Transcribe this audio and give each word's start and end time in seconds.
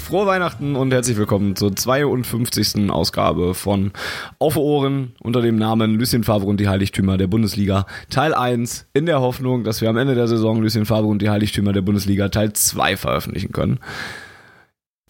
Frohe 0.00 0.26
Weihnachten 0.26 0.74
und 0.76 0.92
herzlich 0.92 1.16
willkommen 1.16 1.54
zur 1.54 1.76
52. 1.76 2.90
Ausgabe 2.90 3.54
von 3.54 3.92
Auf 4.38 4.56
Ohren 4.56 5.12
unter 5.20 5.40
dem 5.42 5.56
Namen 5.56 5.94
Lucien 5.94 6.24
Favre 6.24 6.46
und 6.46 6.58
die 6.58 6.68
Heiligtümer 6.68 7.16
der 7.16 7.26
Bundesliga 7.26 7.86
Teil 8.08 8.34
1 8.34 8.86
in 8.92 9.06
der 9.06 9.20
Hoffnung, 9.20 9.62
dass 9.62 9.80
wir 9.80 9.90
am 9.90 9.96
Ende 9.96 10.14
der 10.14 10.26
Saison 10.26 10.62
Lucien 10.62 10.86
Favre 10.86 11.06
und 11.06 11.22
die 11.22 11.30
Heiligtümer 11.30 11.72
der 11.72 11.82
Bundesliga 11.82 12.28
Teil 12.28 12.52
2 12.52 12.96
veröffentlichen 12.96 13.52
können. 13.52 13.78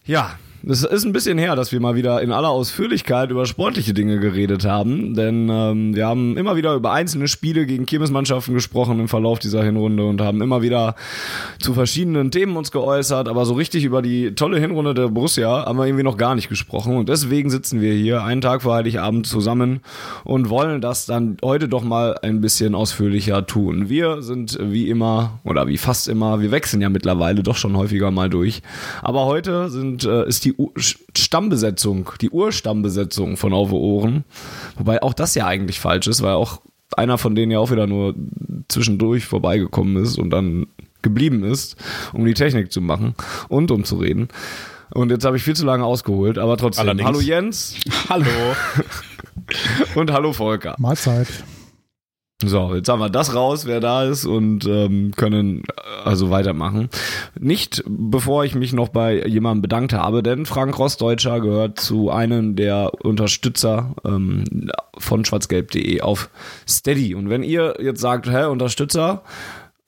Ja, 0.03 0.37
es 0.67 0.83
ist 0.83 1.05
ein 1.05 1.11
bisschen 1.11 1.37
her, 1.37 1.55
dass 1.55 1.71
wir 1.71 1.79
mal 1.79 1.95
wieder 1.95 2.21
in 2.21 2.31
aller 2.31 2.49
Ausführlichkeit 2.49 3.31
über 3.31 3.45
sportliche 3.45 3.93
Dinge 3.93 4.19
geredet 4.19 4.63
haben, 4.63 5.15
denn 5.15 5.49
ähm, 5.49 5.95
wir 5.95 6.05
haben 6.05 6.37
immer 6.37 6.55
wieder 6.55 6.75
über 6.75 6.91
einzelne 6.91 7.27
Spiele 7.27 7.65
gegen 7.65 7.87
Kirmesmannschaften 7.87 8.53
gesprochen 8.53 8.99
im 8.99 9.07
Verlauf 9.07 9.39
dieser 9.39 9.63
Hinrunde 9.63 10.05
und 10.05 10.21
haben 10.21 10.41
immer 10.41 10.61
wieder 10.61 10.95
zu 11.59 11.73
verschiedenen 11.73 12.29
Themen 12.29 12.57
uns 12.57 12.71
geäußert, 12.71 13.27
aber 13.27 13.45
so 13.45 13.55
richtig 13.55 13.83
über 13.85 14.03
die 14.03 14.35
tolle 14.35 14.59
Hinrunde 14.59 14.93
der 14.93 15.07
Borussia 15.07 15.65
haben 15.65 15.79
wir 15.79 15.85
irgendwie 15.85 16.03
noch 16.03 16.17
gar 16.17 16.35
nicht 16.35 16.49
gesprochen. 16.49 16.95
Und 16.95 17.09
deswegen 17.09 17.49
sitzen 17.49 17.81
wir 17.81 17.93
hier 17.93 18.23
einen 18.23 18.41
Tag 18.41 18.61
vor 18.61 18.75
Heiligabend 18.75 19.25
zusammen 19.25 19.81
und 20.23 20.49
wollen 20.49 20.79
das 20.79 21.07
dann 21.07 21.37
heute 21.43 21.69
doch 21.69 21.83
mal 21.83 22.17
ein 22.21 22.39
bisschen 22.39 22.75
ausführlicher 22.75 23.47
tun. 23.47 23.89
Wir 23.89 24.21
sind 24.21 24.59
wie 24.61 24.89
immer 24.89 25.39
oder 25.43 25.67
wie 25.67 25.77
fast 25.77 26.07
immer, 26.07 26.39
wir 26.39 26.51
wechseln 26.51 26.81
ja 26.81 26.89
mittlerweile 26.89 27.41
doch 27.41 27.55
schon 27.55 27.75
häufiger 27.75 28.11
mal 28.11 28.29
durch, 28.29 28.61
aber 29.01 29.25
heute 29.25 29.69
sind 29.69 30.03
äh, 30.03 30.27
ist 30.27 30.45
die 30.45 30.50
die 30.51 30.61
U 30.61 30.71
Stammbesetzung, 30.77 32.11
die 32.21 32.29
Urstammbesetzung 32.29 33.37
von 33.37 33.53
Auf 33.53 33.71
Ohren. 33.71 34.23
Wobei 34.77 35.01
auch 35.01 35.13
das 35.13 35.35
ja 35.35 35.47
eigentlich 35.47 35.79
falsch 35.79 36.07
ist, 36.07 36.21
weil 36.21 36.33
auch 36.33 36.61
einer 36.97 37.17
von 37.17 37.35
denen 37.35 37.51
ja 37.51 37.59
auch 37.59 37.71
wieder 37.71 37.87
nur 37.87 38.15
zwischendurch 38.67 39.25
vorbeigekommen 39.25 40.03
ist 40.03 40.17
und 40.17 40.29
dann 40.29 40.67
geblieben 41.01 41.43
ist, 41.43 41.77
um 42.13 42.25
die 42.25 42.33
Technik 42.33 42.71
zu 42.71 42.81
machen 42.81 43.15
und 43.49 43.71
um 43.71 43.83
zu 43.83 43.95
reden. 43.95 44.27
Und 44.93 45.09
jetzt 45.09 45.25
habe 45.25 45.37
ich 45.37 45.43
viel 45.43 45.55
zu 45.55 45.65
lange 45.65 45.85
ausgeholt, 45.85 46.37
aber 46.37 46.57
trotzdem. 46.57 46.81
Allerdings. 46.81 47.07
Hallo 47.07 47.21
Jens. 47.21 47.75
Hallo. 48.09 48.25
und 49.95 50.11
hallo 50.11 50.33
Volker. 50.33 50.75
Mahlzeit. 50.77 51.27
So, 52.43 52.73
jetzt 52.73 52.89
haben 52.89 52.99
wir 52.99 53.09
das 53.09 53.35
raus, 53.35 53.65
wer 53.65 53.79
da 53.79 54.03
ist 54.03 54.25
und 54.25 54.65
ähm, 54.65 55.11
können 55.15 55.63
äh, 55.63 55.81
also 56.03 56.31
weitermachen. 56.31 56.89
Nicht 57.39 57.83
bevor 57.87 58.45
ich 58.45 58.55
mich 58.55 58.73
noch 58.73 58.89
bei 58.89 59.25
jemandem 59.27 59.61
bedankt 59.61 59.93
habe, 59.93 60.23
denn 60.23 60.45
Frank 60.45 60.77
Rossdeutscher 60.77 61.39
gehört 61.39 61.79
zu 61.79 62.09
einem 62.09 62.55
der 62.55 62.91
Unterstützer 63.03 63.93
ähm, 64.05 64.71
von 64.97 65.23
schwarzgelb.de 65.23 66.01
auf 66.01 66.29
Steady. 66.67 67.13
Und 67.13 67.29
wenn 67.29 67.43
ihr 67.43 67.75
jetzt 67.79 68.01
sagt, 68.01 68.29
hä, 68.29 68.45
Unterstützer, 68.45 69.21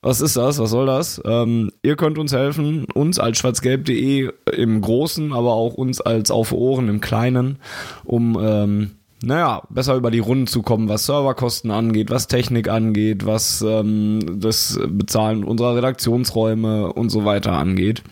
was 0.01 0.21
ist 0.21 0.35
das? 0.35 0.59
Was 0.59 0.69
soll 0.69 0.85
das? 0.85 1.21
Ähm, 1.25 1.71
ihr 1.81 1.95
könnt 1.95 2.17
uns 2.17 2.33
helfen, 2.33 2.85
uns 2.93 3.19
als 3.19 3.37
schwarzgelb.de 3.37 4.31
im 4.51 4.81
Großen, 4.81 5.31
aber 5.31 5.53
auch 5.53 5.75
uns 5.75 6.01
als 6.01 6.29
Auf 6.29 6.51
Ohren 6.51 6.89
im 6.89 6.99
Kleinen, 6.99 7.57
um 8.03 8.37
ähm, 8.39 8.91
naja, 9.23 9.63
besser 9.69 9.95
über 9.95 10.11
die 10.11 10.19
Runden 10.19 10.47
zu 10.47 10.61
kommen, 10.61 10.89
was 10.89 11.05
Serverkosten 11.05 11.71
angeht, 11.71 12.09
was 12.09 12.27
Technik 12.27 12.67
angeht, 12.67 13.25
was 13.25 13.61
ähm, 13.61 14.39
das 14.39 14.79
Bezahlen 14.87 15.43
unserer 15.43 15.75
Redaktionsräume 15.75 16.91
und 16.93 17.09
so 17.09 17.25
weiter 17.25 17.53
angeht 17.53 18.03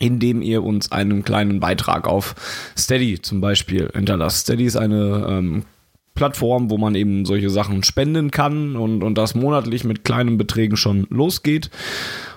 indem 0.00 0.42
ihr 0.42 0.62
uns 0.62 0.92
einen 0.92 1.24
kleinen 1.24 1.58
Beitrag 1.58 2.06
auf 2.06 2.36
Steady 2.78 3.20
zum 3.20 3.40
Beispiel 3.40 3.90
hinterlasst. 3.92 4.42
Steady 4.42 4.64
ist 4.64 4.76
eine 4.76 5.26
ähm, 5.28 5.64
Plattform, 6.14 6.70
wo 6.70 6.78
man 6.78 6.94
eben 6.94 7.24
solche 7.24 7.50
Sachen 7.50 7.84
spenden 7.84 8.30
kann 8.30 8.76
und, 8.76 9.02
und 9.02 9.16
das 9.16 9.34
monatlich 9.34 9.84
mit 9.84 10.04
kleinen 10.04 10.36
Beträgen 10.36 10.76
schon 10.76 11.06
losgeht. 11.10 11.70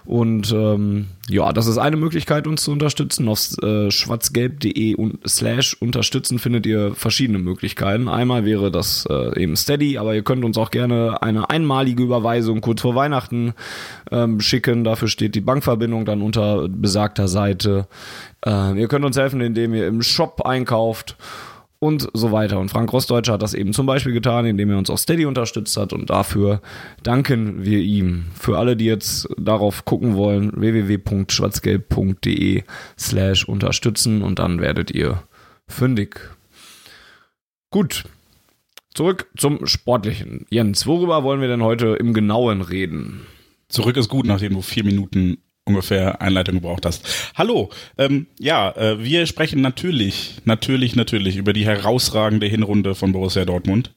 Und 0.06 0.52
ähm, 0.52 1.08
ja, 1.30 1.54
das 1.54 1.68
ist 1.68 1.78
eine 1.78 1.96
Möglichkeit, 1.96 2.48
uns 2.48 2.64
zu 2.64 2.72
unterstützen. 2.72 3.28
Auf 3.28 3.58
äh, 3.62 3.92
schwarzgelb.de 3.92 4.96
und 4.96 5.20
slash 5.28 5.76
unterstützen 5.80 6.40
findet 6.40 6.66
ihr 6.66 6.94
verschiedene 6.96 7.40
Möglichkeiten. 7.40 8.08
Einmal 8.08 8.46
wäre 8.46 8.72
das 8.72 9.06
äh, 9.10 9.42
eben 9.42 9.56
Steady, 9.56 9.98
aber 9.98 10.16
ihr 10.16 10.24
könnt 10.24 10.44
uns 10.44 10.58
auch 10.58 10.72
gerne 10.72 11.22
eine 11.22 11.50
einmalige 11.50 12.04
Überweisung 12.04 12.62
kurz 12.62 12.82
vor 12.82 12.96
Weihnachten 12.96 13.54
ähm, 14.12 14.40
schicken. 14.40 14.84
Dafür 14.84 15.08
steht 15.08 15.36
die 15.36 15.42
Bankverbindung 15.42 16.06
dann 16.06 16.22
unter 16.22 16.68
besagter 16.68 17.28
Seite. 17.28 17.88
Äh, 18.46 18.80
ihr 18.80 18.88
könnt 18.88 19.06
uns 19.06 19.18
helfen, 19.18 19.42
indem 19.42 19.74
ihr 19.74 19.88
im 19.88 20.02
Shop 20.02 20.42
einkauft 20.46 21.16
und 21.84 22.10
so 22.14 22.32
weiter. 22.32 22.60
Und 22.60 22.70
Frank 22.70 22.94
Rossdeutscher 22.94 23.34
hat 23.34 23.42
das 23.42 23.56
eben 23.56 23.74
zum 23.74 23.88
Beispiel 23.88 24.14
getan, 24.14 24.46
indem 24.46 24.70
er 24.70 24.78
uns 24.78 24.92
auf 24.92 25.00
Steady 25.00 25.26
unterstützt 25.26 25.76
hat 25.78 25.94
und 25.94 26.12
dafür 26.12 26.62
danken 27.02 27.66
wir 27.66 27.80
ihm. 27.80 28.26
Für 28.40 28.60
alle, 28.60 28.78
die 28.78 28.86
jetzt 28.86 29.28
darauf 29.38 29.84
gucken 29.84 30.16
wollen, 30.16 30.52
www.schwarzgelb.de 30.56 32.64
slash 33.00 33.48
unterstützen 33.48 34.22
und 34.22 34.38
dann 34.38 34.62
werdet 34.62 34.92
ihr 34.92 35.24
fündig. 35.68 36.20
Gut. 37.72 38.04
Zurück 38.94 39.28
zum 39.36 39.66
Sportlichen. 39.66 40.46
Jens, 40.50 40.86
worüber 40.86 41.24
wollen 41.24 41.42
wir 41.42 41.48
denn 41.48 41.64
heute 41.64 41.96
im 41.96 42.14
Genauen 42.14 42.62
reden? 42.62 43.22
Zurück 43.70 43.98
ist 43.98 44.10
gut, 44.10 44.28
nachdem 44.28 44.54
du 44.54 44.62
vier 44.62 44.84
Minuten 44.84 45.40
ungefähr 45.66 46.22
Einleitung 46.22 46.56
gebraucht 46.56 46.86
hast. 46.86 47.32
Hallo, 47.36 47.70
ähm, 47.98 48.26
ja, 48.40 48.72
äh, 48.72 49.04
wir 49.04 49.28
sprechen 49.28 49.62
natürlich, 49.62 50.38
natürlich, 50.44 50.96
natürlich 50.96 51.38
über 51.38 51.54
die 51.54 51.66
herausragende 51.66 52.48
Hinrunde 52.48 52.96
von 52.96 53.12
Borussia 53.12 53.46
Dortmund. 53.46 53.94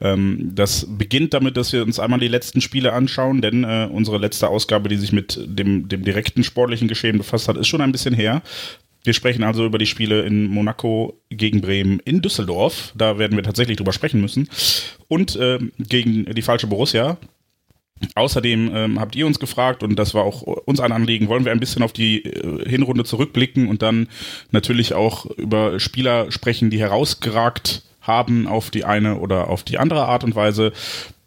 Ähm, 0.00 0.52
das 0.54 0.86
beginnt 0.86 1.32
damit, 1.32 1.56
dass 1.56 1.72
wir 1.72 1.82
uns 1.82 1.98
einmal 1.98 2.20
die 2.20 2.28
letzten 2.28 2.60
Spiele 2.60 2.92
anschauen, 2.92 3.40
denn 3.40 3.64
äh, 3.64 3.88
unsere 3.90 4.18
letzte 4.18 4.48
Ausgabe, 4.48 4.90
die 4.90 4.96
sich 4.96 5.12
mit 5.12 5.40
dem, 5.46 5.88
dem 5.88 6.04
direkten 6.04 6.44
sportlichen 6.44 6.86
Geschehen 6.86 7.16
befasst 7.16 7.48
hat, 7.48 7.56
ist 7.56 7.68
schon 7.68 7.80
ein 7.80 7.92
bisschen 7.92 8.14
her. 8.14 8.42
Wir 9.02 9.14
sprechen 9.14 9.44
also 9.44 9.64
über 9.64 9.78
die 9.78 9.86
Spiele 9.86 10.22
in 10.22 10.46
Monaco 10.48 11.14
gegen 11.30 11.60
Bremen 11.60 12.00
in 12.00 12.22
Düsseldorf. 12.22 12.92
Da 12.96 13.18
werden 13.18 13.36
wir 13.36 13.44
tatsächlich 13.44 13.76
drüber 13.76 13.92
sprechen 13.92 14.20
müssen. 14.20 14.48
Und 15.06 15.36
äh, 15.36 15.60
gegen 15.78 16.24
die 16.24 16.42
falsche 16.42 16.66
Borussia, 16.66 17.16
Außerdem 18.14 18.70
ähm, 18.74 19.00
habt 19.00 19.16
ihr 19.16 19.26
uns 19.26 19.38
gefragt, 19.38 19.82
und 19.82 19.96
das 19.96 20.12
war 20.12 20.24
auch 20.24 20.42
uns 20.42 20.80
ein 20.80 20.92
Anliegen, 20.92 21.28
wollen 21.28 21.46
wir 21.46 21.52
ein 21.52 21.60
bisschen 21.60 21.82
auf 21.82 21.92
die 21.92 22.24
äh, 22.24 22.68
Hinrunde 22.68 23.04
zurückblicken 23.04 23.68
und 23.68 23.80
dann 23.80 24.08
natürlich 24.50 24.92
auch 24.92 25.24
über 25.26 25.80
Spieler 25.80 26.30
sprechen, 26.30 26.68
die 26.68 26.78
herausgeragt 26.78 27.82
haben 28.02 28.46
auf 28.46 28.70
die 28.70 28.84
eine 28.84 29.16
oder 29.18 29.48
auf 29.48 29.62
die 29.62 29.78
andere 29.78 30.06
Art 30.06 30.24
und 30.24 30.36
Weise. 30.36 30.72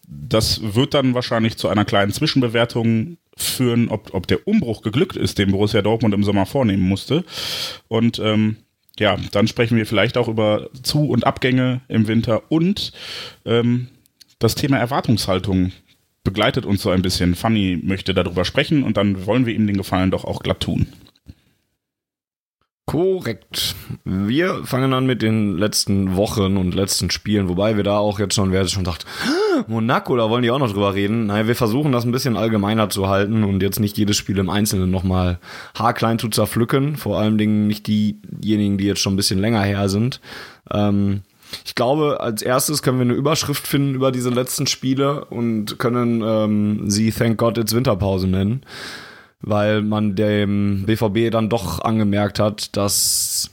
Das 0.07 0.61
wird 0.75 0.93
dann 0.93 1.15
wahrscheinlich 1.15 1.57
zu 1.57 1.69
einer 1.69 1.85
kleinen 1.85 2.11
Zwischenbewertung 2.11 3.17
führen, 3.35 3.89
ob, 3.89 4.13
ob 4.13 4.27
der 4.27 4.47
Umbruch 4.47 4.81
geglückt 4.81 5.15
ist, 5.15 5.37
den 5.37 5.51
Borussia 5.51 5.81
Dortmund 5.81 6.13
im 6.13 6.23
Sommer 6.23 6.45
vornehmen 6.45 6.83
musste. 6.83 7.23
Und 7.87 8.19
ähm, 8.19 8.57
ja, 8.99 9.17
dann 9.31 9.47
sprechen 9.47 9.77
wir 9.77 9.85
vielleicht 9.85 10.17
auch 10.17 10.27
über 10.27 10.69
Zu- 10.83 11.09
und 11.09 11.25
Abgänge 11.25 11.81
im 11.87 12.07
Winter 12.07 12.43
und 12.49 12.91
ähm, 13.45 13.87
das 14.39 14.55
Thema 14.55 14.77
Erwartungshaltung 14.77 15.71
begleitet 16.29 16.63
uns 16.63 16.83
so 16.83 16.91
ein 16.91 17.01
bisschen. 17.01 17.33
Fanny 17.33 17.79
möchte 17.83 18.13
darüber 18.13 18.45
sprechen 18.45 18.83
und 18.83 18.97
dann 18.97 19.25
wollen 19.25 19.47
wir 19.47 19.55
ihm 19.55 19.65
den 19.65 19.77
Gefallen 19.77 20.11
doch 20.11 20.25
auch 20.25 20.43
glatt 20.43 20.59
tun. 20.59 20.85
Korrekt. 22.85 23.75
Wir 24.03 24.63
fangen 24.65 24.93
an 24.93 25.07
mit 25.07 25.23
den 25.23 25.57
letzten 25.57 26.15
Wochen 26.15 26.55
und 26.57 26.75
letzten 26.75 27.09
Spielen, 27.09 27.49
wobei 27.49 27.77
wir 27.77 27.83
da 27.83 27.97
auch 27.97 28.19
jetzt 28.19 28.35
schon, 28.35 28.51
wer 28.51 28.67
schon 28.67 28.85
sagt, 28.85 29.07
Monaco, 29.67 30.15
da 30.15 30.29
wollen 30.29 30.43
die 30.43 30.51
auch 30.51 30.59
noch 30.59 30.71
drüber 30.71 30.93
reden. 30.93 31.25
Naja, 31.25 31.47
wir 31.47 31.55
versuchen 31.55 31.91
das 31.91 32.05
ein 32.05 32.11
bisschen 32.11 32.37
allgemeiner 32.37 32.89
zu 32.89 33.07
halten 33.07 33.43
und 33.43 33.63
jetzt 33.63 33.79
nicht 33.79 33.97
jedes 33.97 34.17
Spiel 34.17 34.37
im 34.37 34.51
Einzelnen 34.51 34.91
nochmal 34.91 35.39
haarklein 35.77 36.19
zu 36.19 36.29
zerpflücken. 36.29 36.95
Vor 36.95 37.19
allen 37.19 37.39
Dingen 37.39 37.67
nicht 37.67 37.87
diejenigen, 37.87 38.77
die 38.77 38.85
jetzt 38.85 39.01
schon 39.01 39.13
ein 39.13 39.17
bisschen 39.17 39.39
länger 39.39 39.61
her 39.61 39.89
sind. 39.89 40.21
Ähm, 40.71 41.21
ich 41.65 41.75
glaube, 41.75 42.19
als 42.19 42.41
erstes 42.41 42.81
können 42.81 42.97
wir 42.97 43.05
eine 43.05 43.13
Überschrift 43.13 43.67
finden 43.67 43.95
über 43.95 44.11
diese 44.11 44.29
letzten 44.29 44.67
Spiele 44.67 45.25
und 45.25 45.79
können 45.79 46.21
ähm, 46.23 46.89
sie 46.89 47.11
Thank 47.11 47.37
God 47.37 47.57
It's 47.57 47.73
Winterpause 47.73 48.27
nennen, 48.27 48.61
weil 49.41 49.81
man 49.81 50.15
dem 50.15 50.85
BVB 50.85 51.31
dann 51.31 51.49
doch 51.49 51.81
angemerkt 51.81 52.39
hat, 52.39 52.75
dass 52.77 53.51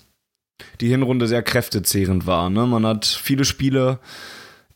die 0.81 0.88
Hinrunde 0.88 1.26
sehr 1.26 1.43
kräftezehrend 1.43 2.26
war. 2.26 2.50
Ne? 2.50 2.66
Man 2.66 2.87
hat 2.87 3.06
viele 3.06 3.44
Spiele 3.44 3.98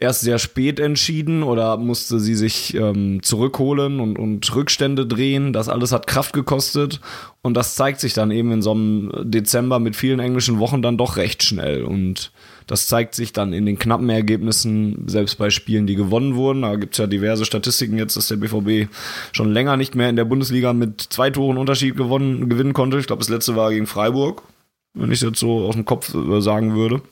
erst 0.01 0.23
sehr 0.23 0.39
spät 0.39 0.81
entschieden 0.81 1.43
oder 1.43 1.77
musste 1.77 2.19
sie 2.19 2.35
sich 2.35 2.75
ähm, 2.75 3.23
zurückholen 3.23 4.01
und, 4.01 4.19
und 4.19 4.55
Rückstände 4.55 5.07
drehen. 5.07 5.53
Das 5.53 5.69
alles 5.69 5.93
hat 5.93 6.07
Kraft 6.07 6.33
gekostet 6.33 7.01
und 7.43 7.55
das 7.55 7.75
zeigt 7.75 8.01
sich 8.01 8.15
dann 8.15 8.31
eben 8.31 8.51
in 8.51 8.63
so 8.63 8.73
einem 8.73 9.13
Dezember 9.23 9.79
mit 9.79 9.95
vielen 9.95 10.19
englischen 10.19 10.59
Wochen 10.59 10.81
dann 10.81 10.97
doch 10.97 11.17
recht 11.17 11.43
schnell 11.43 11.85
und 11.85 12.33
das 12.67 12.87
zeigt 12.87 13.15
sich 13.15 13.33
dann 13.33 13.53
in 13.53 13.67
den 13.67 13.79
knappen 13.79 14.09
Ergebnissen, 14.09 15.05
selbst 15.07 15.37
bei 15.39 15.51
Spielen, 15.51 15.89
die 15.89 15.97
gewonnen 15.97 16.37
wurden. 16.37 16.63
Da 16.63 16.77
gibt's 16.77 16.99
ja 16.99 17.09
diverse 17.09 17.45
Statistiken 17.45 17.99
jetzt, 17.99 18.17
dass 18.17 18.29
der 18.29 18.37
BVB 18.37 18.89
schon 19.33 19.53
länger 19.53 19.77
nicht 19.77 19.97
mehr 19.97 20.09
in 20.09 20.15
der 20.15 20.25
Bundesliga 20.25 20.73
mit 20.73 21.01
zwei 21.01 21.31
Toren 21.31 21.59
Unterschied 21.59 21.97
gewonnen, 21.97 22.49
gewinnen 22.49 22.73
konnte. 22.73 22.99
Ich 22.99 23.09
glaube, 23.09 23.21
das 23.21 23.29
letzte 23.29 23.57
war 23.57 23.71
gegen 23.71 23.89
Freiburg, 23.89 24.45
wenn 24.95 25.11
ich 25.11 25.21
es 25.21 25.29
jetzt 25.29 25.41
so 25.41 25.67
aus 25.67 25.75
dem 25.75 25.85
Kopf 25.85 26.15
äh, 26.15 26.41
sagen 26.41 26.77
würde. 26.77 27.03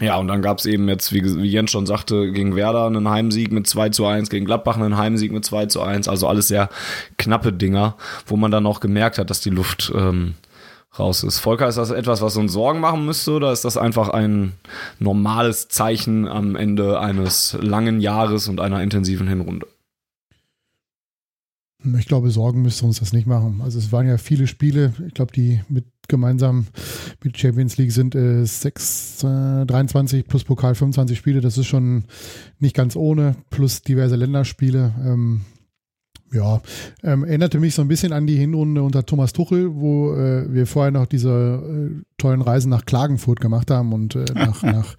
Ja, 0.00 0.16
und 0.16 0.28
dann 0.28 0.42
gab's 0.42 0.64
eben 0.64 0.88
jetzt, 0.88 1.12
wie, 1.12 1.24
wie 1.24 1.48
Jens 1.48 1.72
schon 1.72 1.86
sagte, 1.86 2.30
gegen 2.30 2.54
Werder 2.54 2.86
einen 2.86 3.08
Heimsieg 3.08 3.50
mit 3.50 3.66
2 3.66 3.88
zu 3.88 4.06
1, 4.06 4.30
gegen 4.30 4.46
Gladbach 4.46 4.76
einen 4.76 4.96
Heimsieg 4.96 5.32
mit 5.32 5.44
2 5.44 5.66
zu 5.66 5.82
1. 5.82 6.08
Also 6.08 6.28
alles 6.28 6.48
sehr 6.48 6.68
knappe 7.16 7.52
Dinger, 7.52 7.96
wo 8.26 8.36
man 8.36 8.50
dann 8.50 8.66
auch 8.66 8.80
gemerkt 8.80 9.18
hat, 9.18 9.30
dass 9.30 9.40
die 9.40 9.50
Luft 9.50 9.92
ähm, 9.94 10.34
raus 10.98 11.24
ist. 11.24 11.40
Volker, 11.40 11.68
ist 11.68 11.78
das 11.78 11.90
etwas, 11.90 12.22
was 12.22 12.36
uns 12.36 12.52
Sorgen 12.52 12.80
machen 12.80 13.04
müsste 13.06 13.32
oder 13.32 13.52
ist 13.52 13.64
das 13.64 13.76
einfach 13.76 14.08
ein 14.08 14.52
normales 15.00 15.68
Zeichen 15.68 16.28
am 16.28 16.54
Ende 16.54 17.00
eines 17.00 17.56
langen 17.60 18.00
Jahres 18.00 18.48
und 18.48 18.60
einer 18.60 18.82
intensiven 18.82 19.26
Hinrunde? 19.26 19.66
Ich 21.98 22.06
glaube, 22.06 22.30
Sorgen 22.30 22.62
müsste 22.62 22.86
uns 22.86 23.00
das 23.00 23.12
nicht 23.12 23.26
machen. 23.26 23.60
Also 23.62 23.78
es 23.78 23.92
waren 23.92 24.08
ja 24.08 24.18
viele 24.18 24.46
Spiele, 24.46 24.92
ich 25.06 25.14
glaube, 25.14 25.32
die 25.32 25.60
mit 25.68 25.84
gemeinsam 26.08 26.66
mit 27.22 27.38
Champions 27.38 27.76
League 27.76 27.92
sind 27.92 28.14
äh, 28.14 28.44
6, 28.44 29.24
äh, 29.24 29.66
23 29.66 30.26
plus 30.26 30.44
Pokal 30.44 30.74
25 30.74 31.16
Spiele. 31.16 31.40
Das 31.40 31.58
ist 31.58 31.66
schon 31.66 32.04
nicht 32.58 32.74
ganz 32.74 32.96
ohne, 32.96 33.36
plus 33.50 33.82
diverse 33.82 34.16
Länderspiele. 34.16 34.92
Ähm, 35.04 35.42
ja, 36.32 36.60
ähm, 37.02 37.24
erinnerte 37.24 37.58
mich 37.58 37.74
so 37.74 37.82
ein 37.82 37.88
bisschen 37.88 38.12
an 38.12 38.26
die 38.26 38.36
Hinrunde 38.36 38.82
unter 38.82 39.06
Thomas 39.06 39.32
Tuchel, 39.32 39.74
wo 39.74 40.12
äh, 40.14 40.52
wir 40.52 40.66
vorher 40.66 40.90
noch 40.90 41.06
diese 41.06 41.30
äh, 41.30 42.02
tollen 42.18 42.42
Reisen 42.42 42.68
nach 42.68 42.84
Klagenfurt 42.84 43.40
gemacht 43.40 43.70
haben 43.70 43.92
und 43.92 44.14
äh, 44.14 44.26
nach, 44.34 44.62
nach 44.62 44.96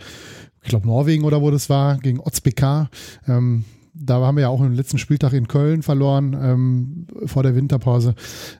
ich 0.61 0.69
glaube, 0.69 0.87
Norwegen 0.87 1.23
oder 1.23 1.41
wo 1.41 1.51
das 1.51 1.69
war, 1.69 1.97
gegen 1.99 2.19
Otzbekar. 2.19 2.89
Ähm, 3.27 3.65
da 3.93 4.21
haben 4.21 4.37
wir 4.37 4.43
ja 4.43 4.49
auch 4.49 4.61
im 4.61 4.73
letzten 4.73 4.97
Spieltag 4.97 5.33
in 5.33 5.47
Köln 5.47 5.83
verloren, 5.83 6.37
ähm, 6.39 7.07
vor 7.25 7.43
der 7.43 7.55
Winterpause. 7.55 8.15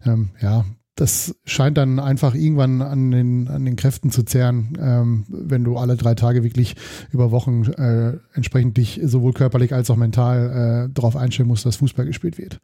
Ähm, 0.05 0.29
ja, 0.41 0.65
das 0.99 1.33
scheint 1.45 1.77
dann 1.77 1.97
einfach 1.97 2.35
irgendwann 2.35 2.81
an 2.81 3.11
den, 3.11 3.47
an 3.47 3.63
den 3.63 3.77
Kräften 3.77 4.11
zu 4.11 4.23
zehren, 4.23 4.77
ähm, 4.81 5.25
wenn 5.29 5.63
du 5.63 5.77
alle 5.77 5.95
drei 5.95 6.13
Tage 6.13 6.43
wirklich 6.43 6.75
über 7.11 7.31
Wochen 7.31 7.63
äh, 7.63 8.17
entsprechend 8.33 8.75
dich 8.75 8.99
sowohl 9.03 9.31
körperlich 9.31 9.73
als 9.73 9.89
auch 9.89 9.95
mental 9.95 10.89
äh, 10.89 10.93
darauf 10.93 11.15
einstellen 11.15 11.47
musst, 11.47 11.65
dass 11.65 11.77
Fußball 11.77 12.05
gespielt 12.05 12.37
wird. 12.37 12.59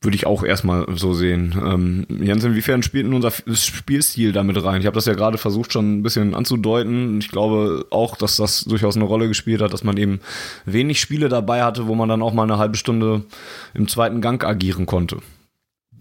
Würde 0.00 0.14
ich 0.14 0.24
auch 0.24 0.42
erstmal 0.42 0.86
so 0.96 1.12
sehen. 1.12 1.54
Ähm, 1.62 2.06
Jens, 2.08 2.44
inwiefern 2.44 2.82
spielt 2.82 3.04
denn 3.04 3.12
unser 3.12 3.30
Spielstil 3.30 4.32
damit 4.32 4.64
rein? 4.64 4.80
Ich 4.80 4.86
habe 4.86 4.94
das 4.94 5.04
ja 5.04 5.12
gerade 5.12 5.36
versucht 5.36 5.74
schon 5.74 5.98
ein 5.98 6.02
bisschen 6.02 6.34
anzudeuten. 6.34 7.18
Ich 7.18 7.28
glaube 7.28 7.84
auch, 7.90 8.16
dass 8.16 8.36
das 8.36 8.64
durchaus 8.64 8.96
eine 8.96 9.04
Rolle 9.04 9.28
gespielt 9.28 9.60
hat, 9.60 9.74
dass 9.74 9.84
man 9.84 9.98
eben 9.98 10.20
wenig 10.64 10.98
Spiele 10.98 11.28
dabei 11.28 11.62
hatte, 11.62 11.86
wo 11.86 11.94
man 11.94 12.08
dann 12.08 12.22
auch 12.22 12.32
mal 12.32 12.44
eine 12.44 12.56
halbe 12.56 12.78
Stunde 12.78 13.24
im 13.74 13.86
zweiten 13.86 14.22
Gang 14.22 14.42
agieren 14.42 14.86
konnte 14.86 15.18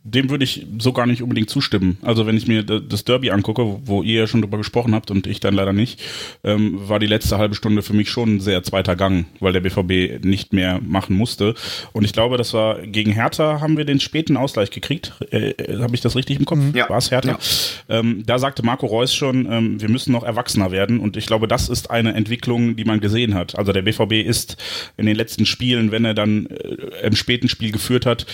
dem 0.03 0.29
würde 0.29 0.43
ich 0.43 0.65
so 0.79 0.93
gar 0.93 1.05
nicht 1.05 1.21
unbedingt 1.21 1.49
zustimmen. 1.49 1.97
Also 2.01 2.25
wenn 2.25 2.37
ich 2.37 2.47
mir 2.47 2.63
das 2.63 3.05
Derby 3.05 3.31
angucke, 3.31 3.79
wo 3.85 4.03
ihr 4.03 4.21
ja 4.21 4.27
schon 4.27 4.41
drüber 4.41 4.57
gesprochen 4.57 4.95
habt 4.95 5.11
und 5.11 5.27
ich 5.27 5.39
dann 5.39 5.53
leider 5.53 5.73
nicht, 5.73 6.01
ähm, 6.43 6.77
war 6.87 6.99
die 6.99 7.07
letzte 7.07 7.37
halbe 7.37 7.55
Stunde 7.55 7.81
für 7.81 7.93
mich 7.93 8.09
schon 8.09 8.35
ein 8.35 8.39
sehr 8.39 8.63
zweiter 8.63 8.95
Gang, 8.95 9.25
weil 9.39 9.53
der 9.53 9.61
BVB 9.61 10.23
nicht 10.23 10.53
mehr 10.53 10.79
machen 10.81 11.15
musste. 11.15 11.53
Und 11.93 12.05
ich 12.05 12.13
glaube, 12.13 12.37
das 12.37 12.53
war 12.53 12.79
gegen 12.81 13.11
Hertha 13.11 13.61
haben 13.61 13.77
wir 13.77 13.85
den 13.85 13.99
späten 13.99 14.37
Ausgleich 14.37 14.71
gekriegt. 14.71 15.13
Äh, 15.31 15.51
äh 15.51 15.79
Habe 15.79 15.95
ich 15.95 16.01
das 16.01 16.15
richtig 16.15 16.39
im 16.39 16.45
Kopf? 16.45 16.59
Mhm. 16.59 16.73
Ja. 16.75 16.89
War 16.89 16.97
es 16.97 17.11
Hertha? 17.11 17.31
Ja. 17.31 17.99
Ähm, 17.99 18.23
da 18.25 18.39
sagte 18.39 18.63
Marco 18.63 18.85
Reus 18.85 19.13
schon, 19.13 19.51
ähm, 19.51 19.81
wir 19.81 19.89
müssen 19.89 20.11
noch 20.11 20.23
erwachsener 20.23 20.71
werden. 20.71 20.99
Und 20.99 21.17
ich 21.17 21.25
glaube, 21.25 21.47
das 21.47 21.69
ist 21.69 21.91
eine 21.91 22.13
Entwicklung, 22.13 22.75
die 22.75 22.85
man 22.85 22.99
gesehen 22.99 23.33
hat. 23.35 23.57
Also 23.57 23.71
der 23.71 23.81
BVB 23.81 24.13
ist 24.25 24.57
in 24.97 25.05
den 25.05 25.15
letzten 25.15 25.45
Spielen, 25.45 25.91
wenn 25.91 26.05
er 26.05 26.13
dann 26.13 26.47
äh, 26.47 27.07
im 27.07 27.15
späten 27.15 27.49
Spiel 27.49 27.71
geführt 27.71 28.05
hat, 28.05 28.25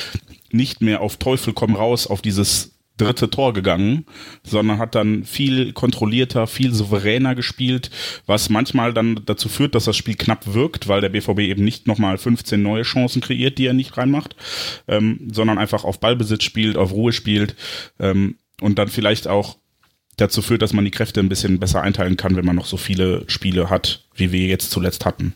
nicht 0.52 0.82
mehr 0.82 1.02
auf 1.02 1.18
Teufel 1.18 1.54
komm 1.54 1.76
raus 1.76 2.08
auf 2.08 2.22
dieses 2.22 2.76
dritte 2.98 3.30
Tor 3.30 3.54
gegangen, 3.54 4.06
sondern 4.44 4.78
hat 4.78 4.96
dann 4.96 5.26
viel 5.26 5.74
kontrollierter, 5.74 6.48
viel 6.48 6.74
souveräner 6.74 7.36
gespielt, 7.36 7.92
was 8.26 8.50
manchmal 8.50 8.94
dann 8.94 9.22
dazu 9.26 9.50
führt, 9.50 9.76
dass 9.76 9.86
das 9.86 9.98
Spiel 9.98 10.16
knapp 10.16 10.54
wirkt, 10.54 10.88
weil 10.88 11.02
der 11.02 11.10
BVB 11.10 11.40
eben 11.40 11.64
nicht 11.64 11.88
nochmal 11.88 12.18
15 12.18 12.62
neue 12.62 12.84
Chancen 12.84 13.22
kreiert, 13.22 13.58
die 13.58 13.66
er 13.66 13.74
nicht 13.74 13.98
reinmacht, 13.98 14.36
ähm, 14.88 15.28
sondern 15.32 15.58
einfach 15.58 15.84
auf 15.84 16.00
Ballbesitz 16.00 16.44
spielt, 16.44 16.78
auf 16.78 16.94
Ruhe 16.94 17.12
spielt 17.12 17.56
ähm, 18.00 18.38
und 18.62 18.80
dann 18.80 18.88
vielleicht 18.88 19.28
auch 19.28 19.58
dazu 20.18 20.42
führt, 20.42 20.62
dass 20.62 20.72
man 20.72 20.86
die 20.86 20.92
Kräfte 20.92 21.20
ein 21.20 21.30
bisschen 21.30 21.60
besser 21.60 21.82
einteilen 21.82 22.16
kann, 22.16 22.38
wenn 22.38 22.46
man 22.46 22.56
noch 22.56 22.66
so 22.66 22.78
viele 22.78 23.26
Spiele 23.28 23.70
hat, 23.70 24.06
wie 24.16 24.32
wir 24.32 24.48
jetzt 24.48 24.72
zuletzt 24.72 25.04
hatten. 25.04 25.34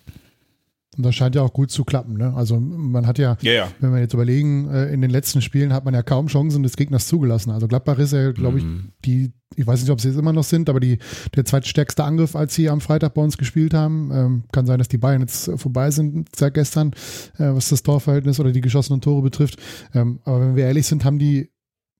Und 0.99 1.05
das 1.05 1.15
scheint 1.15 1.33
ja 1.33 1.43
auch 1.43 1.53
gut 1.53 1.71
zu 1.71 1.85
klappen. 1.85 2.17
Ne? 2.17 2.33
Also 2.35 2.59
man 2.59 3.07
hat 3.07 3.19
ja, 3.19 3.37
ja, 3.39 3.53
ja, 3.53 3.71
wenn 3.79 3.93
wir 3.93 4.01
jetzt 4.01 4.13
überlegen, 4.13 4.69
äh, 4.69 4.91
in 4.91 4.99
den 4.99 5.09
letzten 5.09 5.41
Spielen 5.41 5.71
hat 5.71 5.85
man 5.85 5.93
ja 5.93 6.03
kaum 6.03 6.27
Chancen 6.27 6.61
des 6.61 6.75
Gegners 6.75 7.07
zugelassen. 7.07 7.51
Also 7.51 7.69
Gladbach 7.69 7.99
ist 7.99 8.11
ja, 8.11 8.33
glaube 8.33 8.57
ich, 8.57 8.65
mhm. 8.65 8.91
die, 9.05 9.31
ich 9.55 9.65
weiß 9.65 9.79
nicht, 9.79 9.91
ob 9.91 10.01
sie 10.01 10.09
es 10.09 10.17
immer 10.17 10.33
noch 10.33 10.43
sind, 10.43 10.69
aber 10.69 10.81
die, 10.81 10.99
der 11.37 11.45
zweitstärkste 11.45 12.03
Angriff, 12.03 12.35
als 12.35 12.53
sie 12.53 12.69
am 12.69 12.81
Freitag 12.81 13.13
bei 13.13 13.21
uns 13.21 13.37
gespielt 13.37 13.73
haben. 13.73 14.11
Ähm, 14.13 14.43
kann 14.51 14.65
sein, 14.65 14.77
dass 14.77 14.89
die 14.89 14.97
Bayern 14.97 15.21
jetzt 15.21 15.49
vorbei 15.55 15.89
sind 15.89 16.27
seit 16.35 16.53
gestern, 16.53 16.89
äh, 17.37 17.45
was 17.53 17.69
das 17.69 17.81
Torverhältnis 17.81 18.41
oder 18.41 18.51
die 18.51 18.59
geschossenen 18.59 18.99
Tore 18.99 19.21
betrifft. 19.21 19.57
Ähm, 19.93 20.19
aber 20.25 20.41
wenn 20.41 20.57
wir 20.57 20.65
ehrlich 20.65 20.85
sind, 20.85 21.05
haben 21.05 21.17
die 21.17 21.49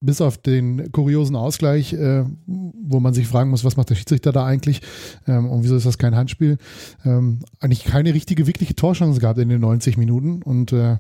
bis 0.02 0.22
auf 0.22 0.38
den 0.38 0.92
kuriosen 0.92 1.36
Ausgleich, 1.36 1.94
äh, 1.94 2.24
wo 2.46 3.00
man 3.00 3.14
sich 3.14 3.28
fragen 3.28 3.50
muss, 3.50 3.66
was 3.66 3.76
macht 3.76 3.90
der 3.90 3.96
Schiedsrichter 3.96 4.32
da 4.32 4.46
eigentlich? 4.46 4.82
Ähm, 5.28 5.50
und 5.50 5.64
wieso 5.64 5.76
ist 5.76 5.86
das 5.86 5.98
kein 5.98 6.16
Handspiel, 6.16 6.58
ähm, 7.06 7.40
eigentlich 7.60 7.84
keine 7.84 8.14
richtige, 8.14 8.48
wirkliche 8.48 8.76
Torchance 8.76 9.20
gehabt 9.20 9.40
in 9.40 9.50
den 9.50 9.60
90 9.60 9.98
Minuten. 9.98 10.42
Und 10.42 10.72
äh, 10.72 10.98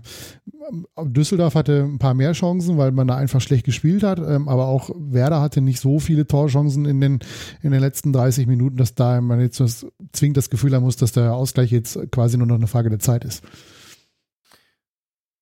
Düsseldorf 1.01 1.55
hatte 1.55 1.83
ein 1.83 1.97
paar 1.97 2.13
mehr 2.13 2.33
Chancen, 2.33 2.77
weil 2.77 2.91
man 2.91 3.07
da 3.07 3.15
einfach 3.15 3.41
schlecht 3.41 3.65
gespielt 3.65 4.03
hat, 4.03 4.19
ähm, 4.19 4.49
aber 4.49 4.67
auch 4.67 4.89
Werder 4.95 5.41
hatte 5.41 5.61
nicht 5.61 5.79
so 5.79 5.99
viele 5.99 6.27
Torchancen 6.27 6.85
in 6.85 6.99
den, 6.99 7.19
in 7.61 7.71
den 7.71 7.79
letzten 7.79 8.11
30 8.11 8.47
Minuten, 8.47 8.77
dass 8.77 8.95
da 8.95 9.21
man 9.21 9.39
jetzt 9.39 9.63
zwingend 10.11 10.37
das 10.37 10.49
Gefühl 10.49 10.75
haben 10.75 10.83
muss, 10.83 10.97
dass 10.97 11.13
der 11.13 11.33
Ausgleich 11.33 11.71
jetzt 11.71 11.97
quasi 12.11 12.37
nur 12.37 12.47
noch 12.47 12.55
eine 12.55 12.67
Frage 12.67 12.89
der 12.89 12.99
Zeit 12.99 13.23
ist. 13.23 13.43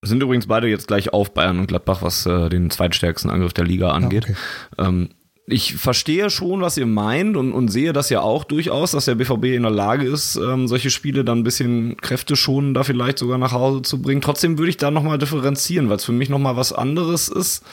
Sind 0.08 0.24
übrigens 0.24 0.48
beide 0.48 0.68
jetzt 0.68 0.88
gleich 0.88 1.14
auf 1.14 1.34
Bayern 1.34 1.60
und 1.60 1.68
Gladbach, 1.68 2.02
was 2.02 2.26
äh, 2.26 2.50
den 2.50 2.70
zweitstärksten 2.70 3.30
Angriff 3.30 3.54
der 3.54 3.66
Liga 3.66 3.92
angeht. 3.92 4.26
Ah, 4.28 4.32
okay. 4.80 4.88
ähm, 4.88 5.10
ich 5.50 5.76
verstehe 5.76 6.30
schon, 6.30 6.60
was 6.60 6.78
ihr 6.78 6.86
meint 6.86 7.38
und, 7.38 7.54
und 7.54 7.70
sehe 7.70 7.94
das 7.94 8.10
ja 8.10 8.20
auch 8.20 8.44
durchaus, 8.44 8.92
dass 8.92 9.06
der 9.06 9.16
BVB 9.16 9.46
in 9.46 9.64
der 9.64 9.72
Lage 9.72 10.06
ist, 10.06 10.36
ähm, 10.36 10.68
solche 10.68 10.90
Spiele 10.90 11.24
dann 11.24 11.40
ein 11.40 11.44
bisschen 11.44 11.96
Kräfte 11.98 12.36
schonen, 12.36 12.74
da 12.74 12.84
vielleicht 12.84 13.18
sogar 13.18 13.38
nach 13.38 13.54
Hause 13.54 13.82
zu 13.82 14.02
bringen. 14.02 14.22
Trotzdem 14.22 14.58
würde 14.58 14.70
ich 14.70 14.78
da 14.78 14.92
nochmal 14.92 15.18
differenzieren, 15.18 15.88
weil 15.88 15.96
es 15.96 16.06
für 16.06 16.12
mich 16.12 16.28
nochmal 16.28 16.58
was 16.58 16.74
anderes 16.74 17.30
ist 17.30 17.64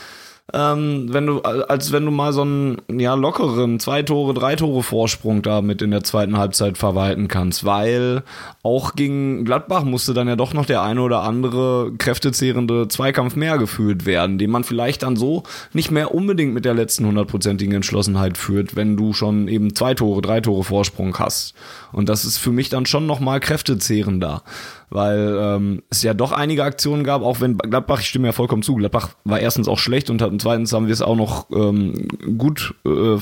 ähm, 0.53 1.07
wenn 1.11 1.27
du, 1.27 1.41
als 1.41 1.91
wenn 1.91 2.05
du 2.05 2.11
mal 2.11 2.35
so 2.35 2.43
einen 2.43 2.77
ja, 2.99 3.15
lockeren 3.15 3.81
zwei 3.81 4.03
Tore, 4.03 4.35
drei 4.35 4.57
Tore 4.57 4.83
Vorsprung 4.83 5.41
da 5.41 5.63
mit 5.63 5.81
in 5.81 5.91
der 5.91 6.05
zweiten 6.05 6.37
Halbzeit 6.37 6.77
verwalten 6.77 7.29
kannst, 7.29 7.65
weil 7.65 8.23
auch 8.63 8.95
gegen 8.95 9.47
Gladbach 9.47 9.85
musste 9.85 10.13
dann 10.13 10.29
ja 10.29 10.37
doch 10.37 10.53
noch 10.53 10.67
der 10.67 10.83
eine 10.83 11.01
oder 11.01 11.23
andere 11.23 11.93
kräftezehrende 11.97 12.89
Zweikampf 12.89 13.37
mehr 13.37 13.57
geführt 13.57 14.05
werden, 14.05 14.37
den 14.37 14.51
man 14.51 14.65
vielleicht 14.65 15.03
dann 15.03 15.17
so 15.17 15.45
nicht 15.73 15.91
mehr 15.91 16.15
unbedingt 16.15 16.53
mit 16.53 16.67
der 16.67 16.75
letzten 16.75 17.07
hundertprozentigen 17.07 17.75
Entschlossenheit 17.75 18.37
führt, 18.37 18.77
wenn 18.77 18.99
du 18.99 19.15
schon 19.15 19.49
eben 19.49 19.75
zwei 19.75 19.95
Tore, 19.95 20.21
drei 20.21 20.43
Tore 20.43 20.63
Vorsprung 20.63 21.19
hast. 21.19 21.55
Und 21.91 22.11
das 22.11 22.27
ist 22.27 22.37
für 22.37 22.53
mich 22.53 22.69
dann 22.69 22.85
schon 22.85 23.07
nochmal 23.07 23.41
kräftezehrender 23.41 24.43
weil 24.91 25.37
ähm, 25.41 25.83
es 25.91 26.03
ja 26.03 26.15
doch 26.15 26.33
einige 26.33 26.65
Aktionen 26.65 27.05
gab, 27.05 27.23
auch 27.23 27.41
wenn 27.41 27.59
Gladbach, 27.59 28.01
ich 28.01 28.09
stimme 28.09 28.29
ja 28.29 28.33
vollkommen 28.33 28.63
zu, 28.63 28.75
Gladbach 28.75 29.11
war 29.25 29.41
erstens 29.41 29.69
auch 29.69 29.79
schlecht 29.79 30.11
und, 30.11 30.23
hat, 30.23 30.31
und 30.31 30.41
zweitens 30.41 30.73
haben 30.73 30.87
wir 30.87 30.93
es 30.93 31.03
auch 31.03 31.17
noch 31.17 31.51
ähm, 31.51 32.09
gut, 32.39 32.75
äh, 32.87 33.19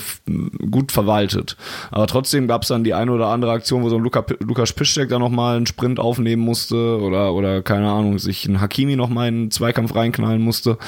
gut 0.70 0.92
verwaltet. 0.92 1.56
Aber 1.90 2.06
trotzdem 2.06 2.48
gab 2.48 2.62
es 2.62 2.68
dann 2.68 2.84
die 2.84 2.94
eine 2.94 3.12
oder 3.12 3.28
andere 3.28 3.52
Aktion, 3.52 3.82
wo 3.82 3.88
so 3.88 3.96
ein 3.96 4.02
Luka, 4.02 4.24
Lukas 4.40 4.72
Piszczek 4.72 5.08
da 5.08 5.18
nochmal 5.18 5.56
einen 5.56 5.66
Sprint 5.66 6.00
aufnehmen 6.00 6.42
musste 6.42 7.00
oder, 7.00 7.34
oder 7.34 7.62
keine 7.62 7.90
Ahnung, 7.90 8.18
sich 8.18 8.46
ein 8.46 8.60
Hakimi 8.60 8.96
nochmal 8.96 9.28
in 9.28 9.34
einen 9.34 9.50
Zweikampf 9.50 9.94
reinknallen 9.94 10.42
musste. 10.42 10.78